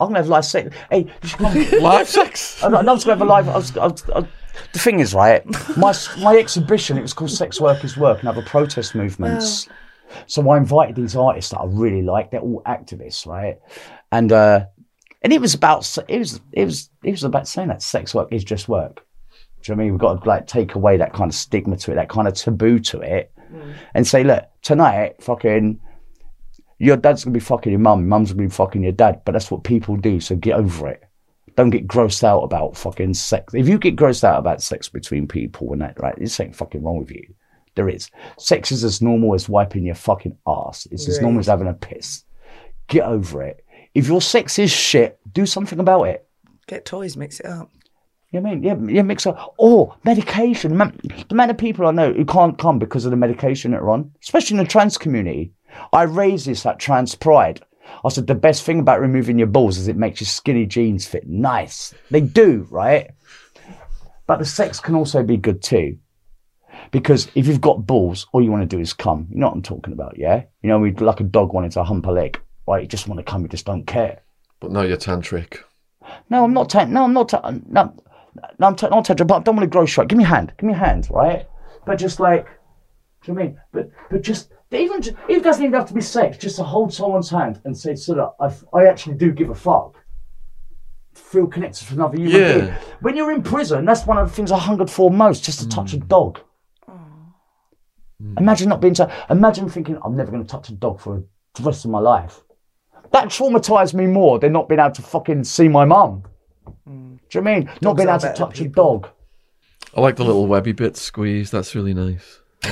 I'm 0.00 0.08
gonna 0.08 0.20
have 0.20 0.28
live 0.28 0.44
sex. 0.44 0.74
Hey, 0.90 1.06
you 1.22 1.28
should 1.28 1.38
come. 1.38 1.54
Live 1.82 2.08
sex. 2.08 2.62
I'm 2.62 2.72
not, 2.72 2.88
I'm 2.88 2.96
just 2.96 3.06
gonna 3.06 3.18
have 3.18 3.26
a 3.26 3.30
live. 3.30 3.48
I 3.48 3.56
was, 3.56 3.76
I 3.76 3.86
was, 3.86 4.10
I, 4.10 4.26
the 4.72 4.78
thing 4.78 5.00
is, 5.00 5.14
right? 5.14 5.44
My 5.76 5.94
my 6.18 6.36
exhibition. 6.36 6.98
It 6.98 7.02
was 7.02 7.12
called 7.12 7.30
Sex 7.30 7.60
Workers 7.60 7.96
Work 7.96 8.20
and 8.20 8.28
other 8.28 8.42
protest 8.42 8.94
movements. 8.94 9.68
So 10.26 10.48
I 10.48 10.58
invited 10.58 10.96
these 10.96 11.16
artists 11.16 11.50
that 11.50 11.58
I 11.58 11.64
really 11.66 12.02
like. 12.02 12.30
They're 12.30 12.40
all 12.40 12.62
activists, 12.66 13.26
right? 13.26 13.58
And 14.12 14.30
uh, 14.32 14.66
and 15.22 15.32
it 15.32 15.40
was 15.40 15.54
about 15.54 15.98
it 16.08 16.18
was 16.18 16.40
it 16.52 16.64
was 16.64 16.90
it 17.02 17.10
was 17.10 17.24
about 17.24 17.48
saying 17.48 17.68
that 17.68 17.82
sex 17.82 18.14
work 18.14 18.32
is 18.32 18.44
just 18.44 18.68
work. 18.68 19.04
Do 19.62 19.72
you 19.72 19.76
know 19.76 19.78
what 19.78 19.82
I 19.82 19.84
mean? 19.84 19.92
We've 19.94 20.00
got 20.00 20.22
to 20.22 20.28
like 20.28 20.46
take 20.46 20.74
away 20.74 20.98
that 20.98 21.14
kind 21.14 21.30
of 21.30 21.34
stigma 21.34 21.76
to 21.78 21.92
it, 21.92 21.94
that 21.94 22.10
kind 22.10 22.28
of 22.28 22.34
taboo 22.34 22.78
to 22.80 23.00
it, 23.00 23.32
and 23.94 24.06
say, 24.06 24.22
look, 24.22 24.44
tonight, 24.60 25.22
fucking, 25.22 25.80
your 26.78 26.96
dad's 26.98 27.24
gonna 27.24 27.32
be 27.32 27.40
fucking 27.40 27.72
your 27.72 27.80
mum, 27.80 28.06
mum's 28.06 28.32
gonna 28.32 28.46
be 28.46 28.50
fucking 28.50 28.82
your 28.82 28.92
dad, 28.92 29.22
but 29.24 29.32
that's 29.32 29.50
what 29.50 29.64
people 29.64 29.96
do. 29.96 30.20
So 30.20 30.36
get 30.36 30.56
over 30.56 30.88
it. 30.88 31.02
Don't 31.56 31.70
get 31.70 31.86
grossed 31.86 32.24
out 32.24 32.42
about 32.42 32.76
fucking 32.76 33.14
sex. 33.14 33.54
If 33.54 33.68
you 33.68 33.78
get 33.78 33.96
grossed 33.96 34.24
out 34.24 34.38
about 34.38 34.62
sex 34.62 34.88
between 34.88 35.28
people 35.28 35.72
and 35.72 35.80
that, 35.82 36.00
right, 36.00 36.14
there's 36.16 36.34
something 36.34 36.52
fucking 36.52 36.82
wrong 36.82 36.98
with 36.98 37.10
you. 37.10 37.26
There 37.76 37.88
is. 37.88 38.10
Sex 38.38 38.72
is 38.72 38.84
as 38.84 39.02
normal 39.02 39.34
as 39.34 39.48
wiping 39.48 39.84
your 39.84 39.94
fucking 39.94 40.36
ass. 40.46 40.86
It's 40.90 41.08
as 41.08 41.20
normal 41.20 41.40
as 41.40 41.46
having 41.46 41.68
a 41.68 41.74
piss. 41.74 42.24
Get 42.88 43.04
over 43.04 43.42
it. 43.42 43.64
If 43.94 44.08
your 44.08 44.20
sex 44.20 44.58
is 44.58 44.70
shit, 44.70 45.18
do 45.32 45.46
something 45.46 45.78
about 45.78 46.04
it. 46.04 46.26
Get 46.66 46.84
toys, 46.84 47.16
mix 47.16 47.40
it 47.40 47.46
up. 47.46 47.70
You 48.30 48.40
know 48.40 48.48
what 48.48 48.50
I 48.50 48.54
mean? 48.56 48.62
Yeah, 48.88 48.96
yeah, 48.96 49.02
mix 49.02 49.26
up. 49.26 49.54
Or 49.58 49.96
medication. 50.04 50.76
Man, 50.76 50.98
the 51.04 51.24
amount 51.30 51.52
of 51.52 51.58
people 51.58 51.86
I 51.86 51.92
know 51.92 52.12
who 52.12 52.24
can't 52.24 52.58
come 52.58 52.80
because 52.80 53.04
of 53.04 53.12
the 53.12 53.16
medication 53.16 53.70
that 53.70 53.80
are 53.80 53.90
on, 53.90 54.10
especially 54.22 54.58
in 54.58 54.64
the 54.64 54.68
trans 54.68 54.98
community. 54.98 55.52
I 55.92 56.02
raise 56.02 56.44
this 56.44 56.66
at 56.66 56.80
Trans 56.80 57.14
Pride. 57.14 57.60
I 58.04 58.08
said 58.08 58.26
the 58.26 58.34
best 58.34 58.64
thing 58.64 58.80
about 58.80 59.00
removing 59.00 59.38
your 59.38 59.48
balls 59.48 59.78
is 59.78 59.88
it 59.88 59.96
makes 59.96 60.20
your 60.20 60.26
skinny 60.26 60.66
jeans 60.66 61.06
fit 61.06 61.26
nice. 61.26 61.94
They 62.10 62.20
do, 62.20 62.66
right? 62.70 63.10
But 64.26 64.38
the 64.38 64.44
sex 64.44 64.80
can 64.80 64.94
also 64.94 65.22
be 65.22 65.36
good 65.36 65.62
too. 65.62 65.98
Because 66.90 67.28
if 67.34 67.46
you've 67.46 67.60
got 67.60 67.86
balls, 67.86 68.26
all 68.32 68.42
you 68.42 68.50
want 68.50 68.68
to 68.68 68.76
do 68.76 68.80
is 68.80 68.92
come. 68.92 69.26
You 69.30 69.38
know 69.38 69.46
what 69.46 69.54
I'm 69.54 69.62
talking 69.62 69.92
about, 69.92 70.18
yeah? 70.18 70.44
You 70.62 70.68
know, 70.68 70.78
we 70.78 70.92
like 70.92 71.20
a 71.20 71.24
dog 71.24 71.52
wanting 71.52 71.70
to 71.72 71.84
hump 71.84 72.06
a 72.06 72.10
leg, 72.10 72.40
right? 72.66 72.82
You 72.82 72.88
just 72.88 73.08
want 73.08 73.18
to 73.18 73.24
come, 73.24 73.42
you 73.42 73.48
just 73.48 73.66
don't 73.66 73.86
care. 73.86 74.22
But 74.60 74.70
no, 74.70 74.82
you're 74.82 74.96
tantric. 74.96 75.58
No, 76.30 76.44
I'm 76.44 76.52
not. 76.52 76.70
Ta- 76.70 76.84
no, 76.84 77.04
I'm 77.04 77.12
not. 77.12 77.28
Ta- 77.28 77.50
no, 77.50 77.94
no, 78.58 78.66
I'm 78.66 78.76
ta- 78.76 78.88
not 78.88 79.04
tantric, 79.06 79.26
but 79.26 79.36
I 79.36 79.40
don't 79.40 79.56
want 79.56 79.64
to 79.64 79.72
grow 79.72 79.86
straight. 79.86 80.08
Give 80.08 80.18
me 80.18 80.24
a 80.24 80.28
hand. 80.28 80.52
Give 80.58 80.66
me 80.66 80.74
a 80.74 80.76
hand, 80.76 81.08
right? 81.10 81.46
But 81.86 81.96
just 81.96 82.20
like, 82.20 82.46
do 82.46 83.32
you 83.32 83.34
know 83.34 83.40
I 83.40 83.44
mean? 83.44 83.60
But 83.72 83.90
but 84.10 84.22
just 84.22 84.52
even 84.70 85.02
it 85.28 85.42
doesn't 85.42 85.62
even 85.62 85.74
have 85.74 85.88
to 85.88 85.94
be 85.94 86.00
sex. 86.00 86.38
Just 86.38 86.56
to 86.56 86.64
hold 86.64 86.92
someone's 86.92 87.30
hand 87.30 87.60
and 87.64 87.76
say, 87.76 87.94
"So 87.94 88.14
that 88.14 88.58
I 88.72 88.86
actually 88.86 89.16
do 89.16 89.32
give 89.32 89.50
a 89.50 89.54
fuck." 89.54 89.96
Feel 91.14 91.46
connected 91.46 91.86
to 91.86 91.94
another 91.94 92.16
human 92.16 92.40
Yeah. 92.40 92.58
being. 92.58 92.74
When 93.00 93.16
you're 93.16 93.30
in 93.30 93.42
prison, 93.42 93.84
that's 93.84 94.04
one 94.06 94.18
of 94.18 94.28
the 94.28 94.34
things 94.34 94.50
I 94.50 94.58
hungered 94.58 94.90
for 94.90 95.10
most, 95.10 95.44
just 95.44 95.60
to 95.60 95.68
touch 95.68 95.94
a 95.94 95.98
mm. 95.98 96.08
dog. 96.08 96.40
Mm. 96.88 98.40
Imagine 98.40 98.68
not 98.68 98.80
being. 98.80 98.94
T- 98.94 99.04
imagine 99.30 99.68
thinking, 99.68 99.98
"I'm 100.02 100.16
never 100.16 100.30
going 100.30 100.42
to 100.42 100.48
touch 100.48 100.70
a 100.70 100.72
dog 100.72 101.00
for 101.00 101.22
the 101.54 101.62
rest 101.62 101.84
of 101.84 101.90
my 101.90 102.00
life." 102.00 102.42
That 103.12 103.28
traumatized 103.28 103.94
me 103.94 104.06
more 104.06 104.40
than 104.40 104.52
not 104.52 104.68
being 104.68 104.80
able 104.80 104.94
to 104.94 105.02
fucking 105.02 105.44
see 105.44 105.68
my 105.68 105.84
mum. 105.84 106.24
Mm. 106.88 107.18
Do 107.28 107.38
you 107.38 107.40
know 107.44 107.50
what 107.50 107.56
I 107.56 107.60
mean? 107.60 107.70
not 107.80 107.96
being 107.96 108.08
able 108.08 108.18
to 108.20 108.32
touch 108.32 108.60
a 108.60 108.68
dog. 108.68 109.08
I 109.96 110.00
like 110.00 110.16
the 110.16 110.24
little 110.24 110.48
webby 110.48 110.72
bits 110.72 111.00
squeezed. 111.00 111.52
That's 111.52 111.74
really 111.76 111.94
nice. 111.94 112.40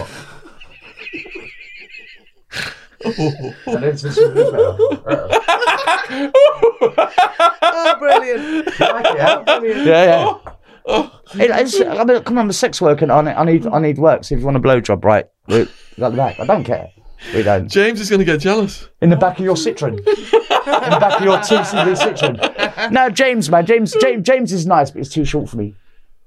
Oh, 6.85 7.55
oh, 7.63 7.97
brilliant. 7.99 8.69
yeah, 8.79 10.05
yeah. 10.05 10.39
Oh. 10.87 11.21
Hey, 11.33 11.45
it's- 11.47 11.81
I 11.81 12.05
mean, 12.05 12.23
come 12.23 12.39
on, 12.39 12.45
I'm 12.45 12.51
a 12.51 12.53
sex 12.53 12.81
worker. 12.81 13.05
and 13.05 13.13
I 13.13 13.23
need, 13.23 13.35
I 13.37 13.45
need, 13.45 13.67
I 13.67 13.79
need 13.81 13.99
work. 13.99 14.25
So 14.25 14.35
if 14.35 14.41
you 14.41 14.45
want 14.47 14.57
a 14.57 14.61
blowjob, 14.61 15.05
right? 15.05 15.27
Look, 15.49 15.69
at 15.69 16.11
the 16.11 16.17
back. 16.17 16.39
I 16.41 16.47
don't 16.47 16.65
care. 16.65 16.89
We 17.35 17.43
don't. 17.45 17.69
James 17.71 18.01
is 18.01 18.11
going 18.11 18.19
to 18.19 18.25
get 18.25 18.41
jealous. 18.41 18.89
In 19.01 19.11
the 19.11 19.17
back 19.17 19.39
of 19.39 19.45
your 19.45 19.55
Citroen. 19.55 19.99
In 19.99 20.05
the 20.05 20.99
back 21.01 21.19
of 21.21 21.25
your 21.25 21.39
TCV 21.39 21.97
Citroen. 21.97 22.91
No, 22.91 23.09
James, 23.11 23.49
man. 23.49 23.65
James, 23.65 23.95
James, 24.01 24.27
James 24.27 24.53
is 24.53 24.67
nice, 24.67 24.91
but 24.91 24.99
he's 24.99 25.09
too 25.09 25.25
short 25.25 25.49
for 25.49 25.57
me. 25.57 25.75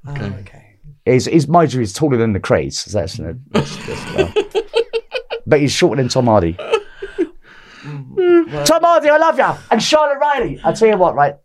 Oh, 0.08 0.12
okay. 0.14 0.26
Okay. 0.40 0.78
He's, 1.06 1.26
he's 1.26 1.48
mind 1.48 1.74
you, 1.74 1.82
he's 1.82 1.94
taller 1.94 2.18
than 2.18 2.34
the 2.34 2.40
Krays. 2.40 2.74
So 2.74 2.98
that's, 3.00 3.18
that's, 3.18 3.78
that's 3.86 4.16
well. 4.16 4.34
But 5.46 5.62
he's 5.62 5.72
shorter 5.72 6.02
than 6.02 6.10
Tom 6.10 6.26
Hardy. 6.26 6.54
Tom 7.84 8.84
Hardy, 8.84 9.10
I 9.10 9.18
love 9.18 9.38
you. 9.38 9.52
And 9.72 9.82
Charlotte 9.82 10.18
Riley. 10.20 10.60
I 10.64 10.72
tell 10.74 10.88
you 10.88 10.98
what, 10.98 11.16
right? 11.16 11.36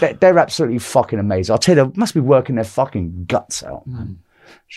They're, 0.00 0.14
they're 0.14 0.38
absolutely 0.38 0.78
fucking 0.78 1.18
amazing. 1.18 1.52
I'll 1.52 1.58
tell 1.58 1.76
you, 1.76 1.84
they 1.84 1.90
must 1.98 2.14
be 2.14 2.20
working 2.20 2.54
their 2.54 2.64
fucking 2.64 3.24
guts 3.26 3.62
out, 3.62 3.86
man. 3.86 4.06
Mm. 4.06 4.16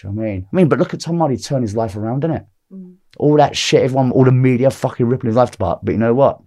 Do 0.01 0.07
you 0.07 0.09
know 0.09 0.15
what 0.15 0.23
I 0.23 0.25
mean? 0.25 0.47
I 0.51 0.55
mean, 0.55 0.69
but 0.69 0.79
look 0.79 0.93
at 0.93 0.99
Tom 0.99 1.19
Hardy 1.19 1.37
turn 1.37 1.61
his 1.61 1.75
life 1.75 1.95
around, 1.95 2.21
didn't 2.21 2.37
it? 2.37 2.45
Mm. 2.71 2.95
All 3.17 3.37
that 3.37 3.55
shit, 3.55 3.83
everyone, 3.83 4.11
all 4.11 4.25
the 4.25 4.31
media 4.31 4.69
fucking 4.71 5.05
ripping 5.05 5.27
his 5.27 5.37
life 5.37 5.55
apart. 5.55 5.79
But 5.83 5.93
you 5.93 5.97
know 5.97 6.13
what? 6.13 6.41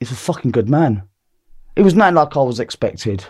He's 0.00 0.10
a 0.10 0.16
fucking 0.16 0.50
good 0.50 0.68
man. 0.68 1.04
It 1.76 1.82
was 1.82 1.94
nothing 1.94 2.16
like 2.16 2.36
I 2.36 2.42
was 2.42 2.58
expected. 2.58 3.24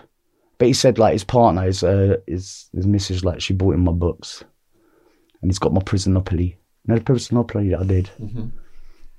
But 0.63 0.69
he 0.69 0.75
said 0.75 0.97
like 0.97 1.15
his 1.15 1.25
partner, 1.25 1.63
his 1.63 1.83
uh, 1.83 2.19
his 2.25 2.69
his 2.73 2.87
missus, 2.87 3.25
like 3.25 3.41
she 3.41 3.53
bought 3.53 3.75
him 3.75 3.81
my 3.81 3.91
books, 3.91 4.45
and 5.41 5.51
he's 5.51 5.59
got 5.59 5.73
my 5.73 5.81
Prisonopoly. 5.81 6.57
You 6.85 6.87
know 6.87 6.95
the 6.99 7.03
Prisonopoly 7.03 7.71
that 7.71 7.81
I 7.81 7.83
did. 7.83 8.11
Mm-hmm. 8.21 8.47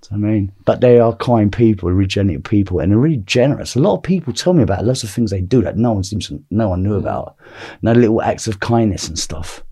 So, 0.04 0.16
I 0.16 0.18
mean, 0.20 0.54
but 0.64 0.80
they 0.80 1.00
are 1.00 1.14
kind 1.18 1.52
people, 1.52 1.92
regenerative 1.92 2.46
people, 2.46 2.80
and 2.80 2.94
they're 2.94 2.98
really 2.98 3.18
generous. 3.18 3.76
A 3.76 3.82
lot 3.82 3.98
of 3.98 4.04
people 4.04 4.32
tell 4.32 4.54
me 4.54 4.64
about 4.64 4.86
lots 4.86 5.04
of 5.04 5.10
things 5.10 5.32
they 5.32 5.42
do 5.42 5.62
that 5.64 5.76
no 5.76 5.92
one 5.92 6.06
seems 6.06 6.30
to, 6.30 6.42
no 6.50 6.70
one 6.70 6.82
knew 6.82 6.94
mm. 6.94 7.00
about. 7.00 7.36
No 7.82 7.92
little 7.92 8.22
acts 8.22 8.48
of 8.48 8.62
kindness 8.62 9.10
and 9.10 9.20
stuff. 9.20 9.66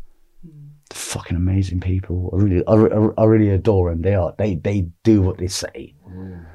Mm. 0.46 0.72
They're 0.90 0.98
fucking 0.98 1.38
amazing 1.38 1.80
people. 1.80 2.32
I 2.34 2.44
really, 2.44 2.68
I, 2.68 2.76
re- 2.76 3.14
I 3.18 3.24
really 3.24 3.50
adore 3.50 3.92
them. 3.92 4.02
They 4.02 4.16
are. 4.16 4.36
They 4.38 4.56
they 4.56 4.90
do 5.06 5.22
what 5.22 5.38
they 5.38 5.48
say. 5.48 5.96
Mm. 6.06 6.48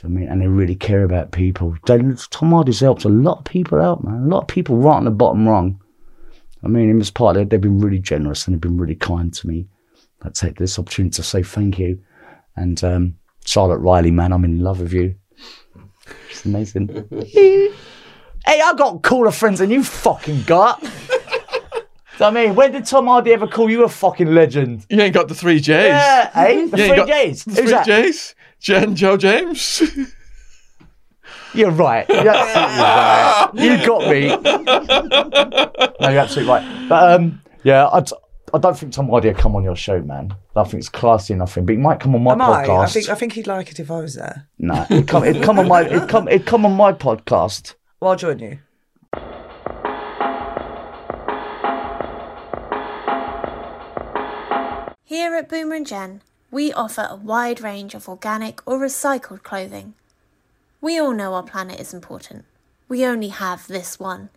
So 0.00 0.08
I 0.08 0.10
mean, 0.10 0.28
and 0.28 0.40
they 0.40 0.46
really 0.46 0.76
care 0.76 1.04
about 1.04 1.30
people. 1.30 1.76
They, 1.84 1.98
Tom 2.30 2.52
Hardy's 2.52 2.80
helped 2.80 3.04
a 3.04 3.10
lot 3.10 3.40
of 3.40 3.44
people 3.44 3.82
out, 3.82 4.02
man. 4.02 4.22
A 4.22 4.28
lot 4.28 4.42
of 4.42 4.48
people 4.48 4.78
right 4.78 4.96
on 4.96 5.04
the 5.04 5.10
bottom 5.10 5.46
rung. 5.46 5.78
I 6.64 6.68
mean, 6.68 6.88
in 6.88 6.98
this 6.98 7.10
part, 7.10 7.34
they, 7.34 7.44
they've 7.44 7.60
been 7.60 7.80
really 7.80 7.98
generous 7.98 8.46
and 8.46 8.54
they've 8.54 8.60
been 8.62 8.78
really 8.78 8.94
kind 8.94 9.30
to 9.34 9.46
me. 9.46 9.66
I 10.22 10.30
take 10.30 10.56
this 10.56 10.78
opportunity 10.78 11.16
to 11.16 11.22
say 11.22 11.42
thank 11.42 11.78
you. 11.78 12.00
And 12.56 12.82
um, 12.82 13.16
Charlotte 13.44 13.80
Riley, 13.80 14.10
man, 14.10 14.32
I'm 14.32 14.46
in 14.46 14.60
love 14.60 14.80
with 14.80 14.94
you. 14.94 15.16
It's 16.30 16.46
amazing. 16.46 16.88
hey, 17.26 17.70
I 18.46 18.72
got 18.78 19.02
cooler 19.02 19.30
friends 19.30 19.58
than 19.58 19.68
you 19.68 19.84
fucking 19.84 20.44
got. 20.44 20.82
I 22.20 22.30
mean, 22.30 22.54
when 22.54 22.72
did 22.72 22.84
Tom 22.84 23.06
Hardy 23.06 23.32
ever 23.32 23.46
call 23.46 23.70
you 23.70 23.84
a 23.84 23.88
fucking 23.88 24.34
legend? 24.34 24.86
You 24.90 25.00
ain't 25.00 25.14
got 25.14 25.28
the 25.28 25.34
three 25.34 25.58
J's. 25.58 25.66
Yeah, 25.88 26.30
eh? 26.34 26.66
The 26.66 26.76
three 26.76 27.06
J's. 27.06 27.44
The 27.44 27.50
Who's 27.52 27.60
three 27.60 27.70
that? 27.70 27.86
J's. 27.86 28.34
Jen, 28.60 28.94
Joe 28.94 29.16
James. 29.16 29.82
You're 31.54 31.70
right. 31.70 32.08
You're 32.08 32.28
absolutely 32.28 32.78
right. 32.78 33.50
You 33.54 33.86
got 33.86 34.08
me. 34.10 34.28
No, 36.00 36.08
you're 36.10 36.20
absolutely 36.20 36.52
right. 36.52 36.88
But 36.88 37.12
um, 37.12 37.40
yeah, 37.64 37.88
I, 37.88 38.00
d- 38.00 38.12
I 38.54 38.58
don't 38.58 38.76
think 38.78 38.92
Tom 38.92 39.08
Hardy 39.08 39.28
will 39.28 39.34
come 39.34 39.56
on 39.56 39.64
your 39.64 39.74
show, 39.74 40.00
man. 40.02 40.32
I 40.54 40.62
think 40.64 40.74
it's 40.80 40.88
classy 40.88 41.34
enough. 41.34 41.56
But 41.56 41.68
he 41.68 41.76
might 41.76 41.98
come 42.00 42.14
on 42.14 42.22
my 42.22 42.32
Am 42.32 42.40
I? 42.42 42.66
podcast. 42.66 42.82
I 42.82 42.86
think 42.86 43.08
I 43.08 43.14
think 43.16 43.32
he'd 43.32 43.46
like 43.48 43.70
it 43.70 43.80
if 43.80 43.90
I 43.90 44.00
was 44.00 44.14
there. 44.14 44.46
No, 44.58 44.86
it'd 44.90 45.08
come, 45.08 45.24
it'd 45.24 45.42
come 45.42 45.58
on 45.58 45.66
my 45.68 45.82
it'd 45.86 46.08
come 46.08 46.28
it'd 46.28 46.46
come 46.46 46.64
on 46.64 46.72
my 46.76 46.92
podcast. 46.92 47.74
Well, 48.00 48.12
I'll 48.12 48.16
join 48.16 48.38
you. 48.38 48.58
Here 55.10 55.34
at 55.34 55.48
Boomer 55.48 55.74
and 55.74 55.84
Jen, 55.84 56.22
we 56.52 56.72
offer 56.72 57.04
a 57.10 57.16
wide 57.16 57.60
range 57.60 57.94
of 57.94 58.08
organic 58.08 58.60
or 58.64 58.78
recycled 58.78 59.42
clothing. 59.42 59.94
We 60.80 61.00
all 61.00 61.12
know 61.12 61.34
our 61.34 61.42
planet 61.42 61.80
is 61.80 61.92
important. 61.92 62.44
We 62.88 63.04
only 63.04 63.30
have 63.30 63.66
this 63.66 63.98
one, 63.98 64.28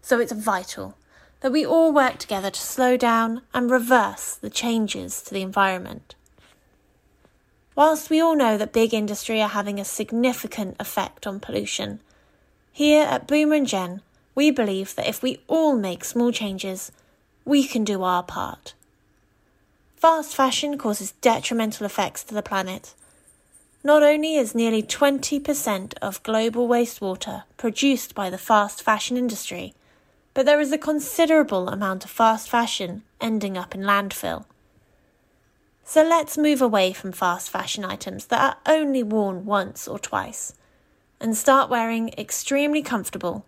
so 0.00 0.20
it's 0.20 0.32
vital 0.32 0.96
that 1.40 1.52
we 1.52 1.66
all 1.66 1.92
work 1.92 2.16
together 2.16 2.50
to 2.50 2.58
slow 2.58 2.96
down 2.96 3.42
and 3.52 3.70
reverse 3.70 4.34
the 4.36 4.48
changes 4.48 5.20
to 5.20 5.34
the 5.34 5.42
environment. 5.42 6.14
Whilst 7.74 8.08
we 8.08 8.18
all 8.18 8.34
know 8.34 8.56
that 8.56 8.72
big 8.72 8.94
industry 8.94 9.42
are 9.42 9.50
having 9.50 9.78
a 9.78 9.84
significant 9.84 10.76
effect 10.80 11.26
on 11.26 11.40
pollution, 11.40 12.00
here 12.72 13.04
at 13.04 13.26
Boomer 13.26 13.56
and 13.56 13.66
Jen, 13.66 14.00
we 14.34 14.50
believe 14.50 14.94
that 14.94 15.10
if 15.10 15.22
we 15.22 15.42
all 15.46 15.76
make 15.76 16.02
small 16.02 16.32
changes, 16.32 16.90
we 17.44 17.68
can 17.68 17.84
do 17.84 18.02
our 18.02 18.22
part. 18.22 18.72
Fast 20.02 20.34
fashion 20.34 20.78
causes 20.78 21.12
detrimental 21.20 21.86
effects 21.86 22.24
to 22.24 22.34
the 22.34 22.42
planet. 22.42 22.96
Not 23.84 24.02
only 24.02 24.34
is 24.34 24.52
nearly 24.52 24.82
20% 24.82 25.94
of 26.02 26.20
global 26.24 26.66
wastewater 26.66 27.44
produced 27.56 28.12
by 28.12 28.28
the 28.28 28.36
fast 28.36 28.82
fashion 28.82 29.16
industry, 29.16 29.74
but 30.34 30.44
there 30.44 30.58
is 30.58 30.72
a 30.72 30.76
considerable 30.76 31.68
amount 31.68 32.04
of 32.04 32.10
fast 32.10 32.50
fashion 32.50 33.04
ending 33.20 33.56
up 33.56 33.76
in 33.76 33.82
landfill. 33.82 34.44
So 35.84 36.02
let's 36.02 36.36
move 36.36 36.60
away 36.60 36.92
from 36.92 37.12
fast 37.12 37.48
fashion 37.48 37.84
items 37.84 38.26
that 38.26 38.40
are 38.40 38.74
only 38.74 39.04
worn 39.04 39.46
once 39.46 39.86
or 39.86 40.00
twice 40.00 40.52
and 41.20 41.36
start 41.36 41.70
wearing 41.70 42.12
extremely 42.18 42.82
comfortable, 42.82 43.46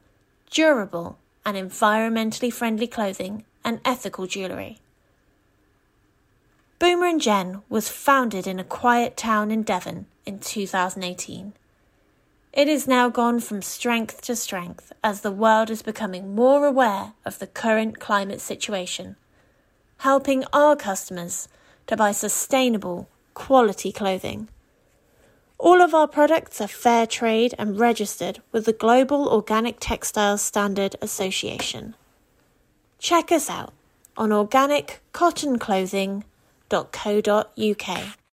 durable, 0.53 1.19
and 1.45 1.57
environmentally 1.57 2.53
friendly 2.53 2.87
clothing 2.87 3.45
and 3.65 3.81
ethical 3.85 4.29
jewellery. 4.29 4.79
Boomer 6.85 7.07
and 7.07 7.19
Jen 7.19 7.63
was 7.71 7.89
founded 7.89 8.47
in 8.47 8.61
a 8.61 8.63
quiet 8.63 9.17
town 9.17 9.51
in 9.51 9.63
Devon 9.63 10.05
in 10.27 10.39
2018. 10.39 11.55
It 12.53 12.69
has 12.69 12.87
now 12.87 13.09
gone 13.09 13.41
from 13.41 13.63
strength 13.63 14.21
to 14.25 14.37
strength 14.37 14.93
as 15.03 15.23
the 15.23 15.33
world 15.33 15.71
is 15.71 15.81
becoming 15.81 16.35
more 16.35 16.67
aware 16.67 17.15
of 17.25 17.39
the 17.39 17.47
current 17.47 18.01
climate 18.01 18.43
situation, 18.43 19.17
helping 20.01 20.45
our 20.53 20.77
customers 20.77 21.49
to 21.87 21.97
buy 21.97 22.13
sustainable, 22.13 23.09
quality 23.33 23.91
clothing. 23.91 24.51
All 25.57 25.81
of 25.81 25.95
our 25.95 26.07
products 26.07 26.61
are 26.61 26.69
fair 26.69 27.07
trade 27.07 27.55
and 27.57 27.81
registered 27.81 28.43
with 28.53 28.67
the 28.67 28.75
Global 28.75 29.27
Organic 29.31 29.79
Textiles 29.81 30.43
Standard 30.43 30.97
Association. 31.01 31.95
Check 32.99 33.33
us 33.33 33.49
out 33.49 33.73
on 34.19 34.33
organiccottonclothing.co.uk. 36.71 38.24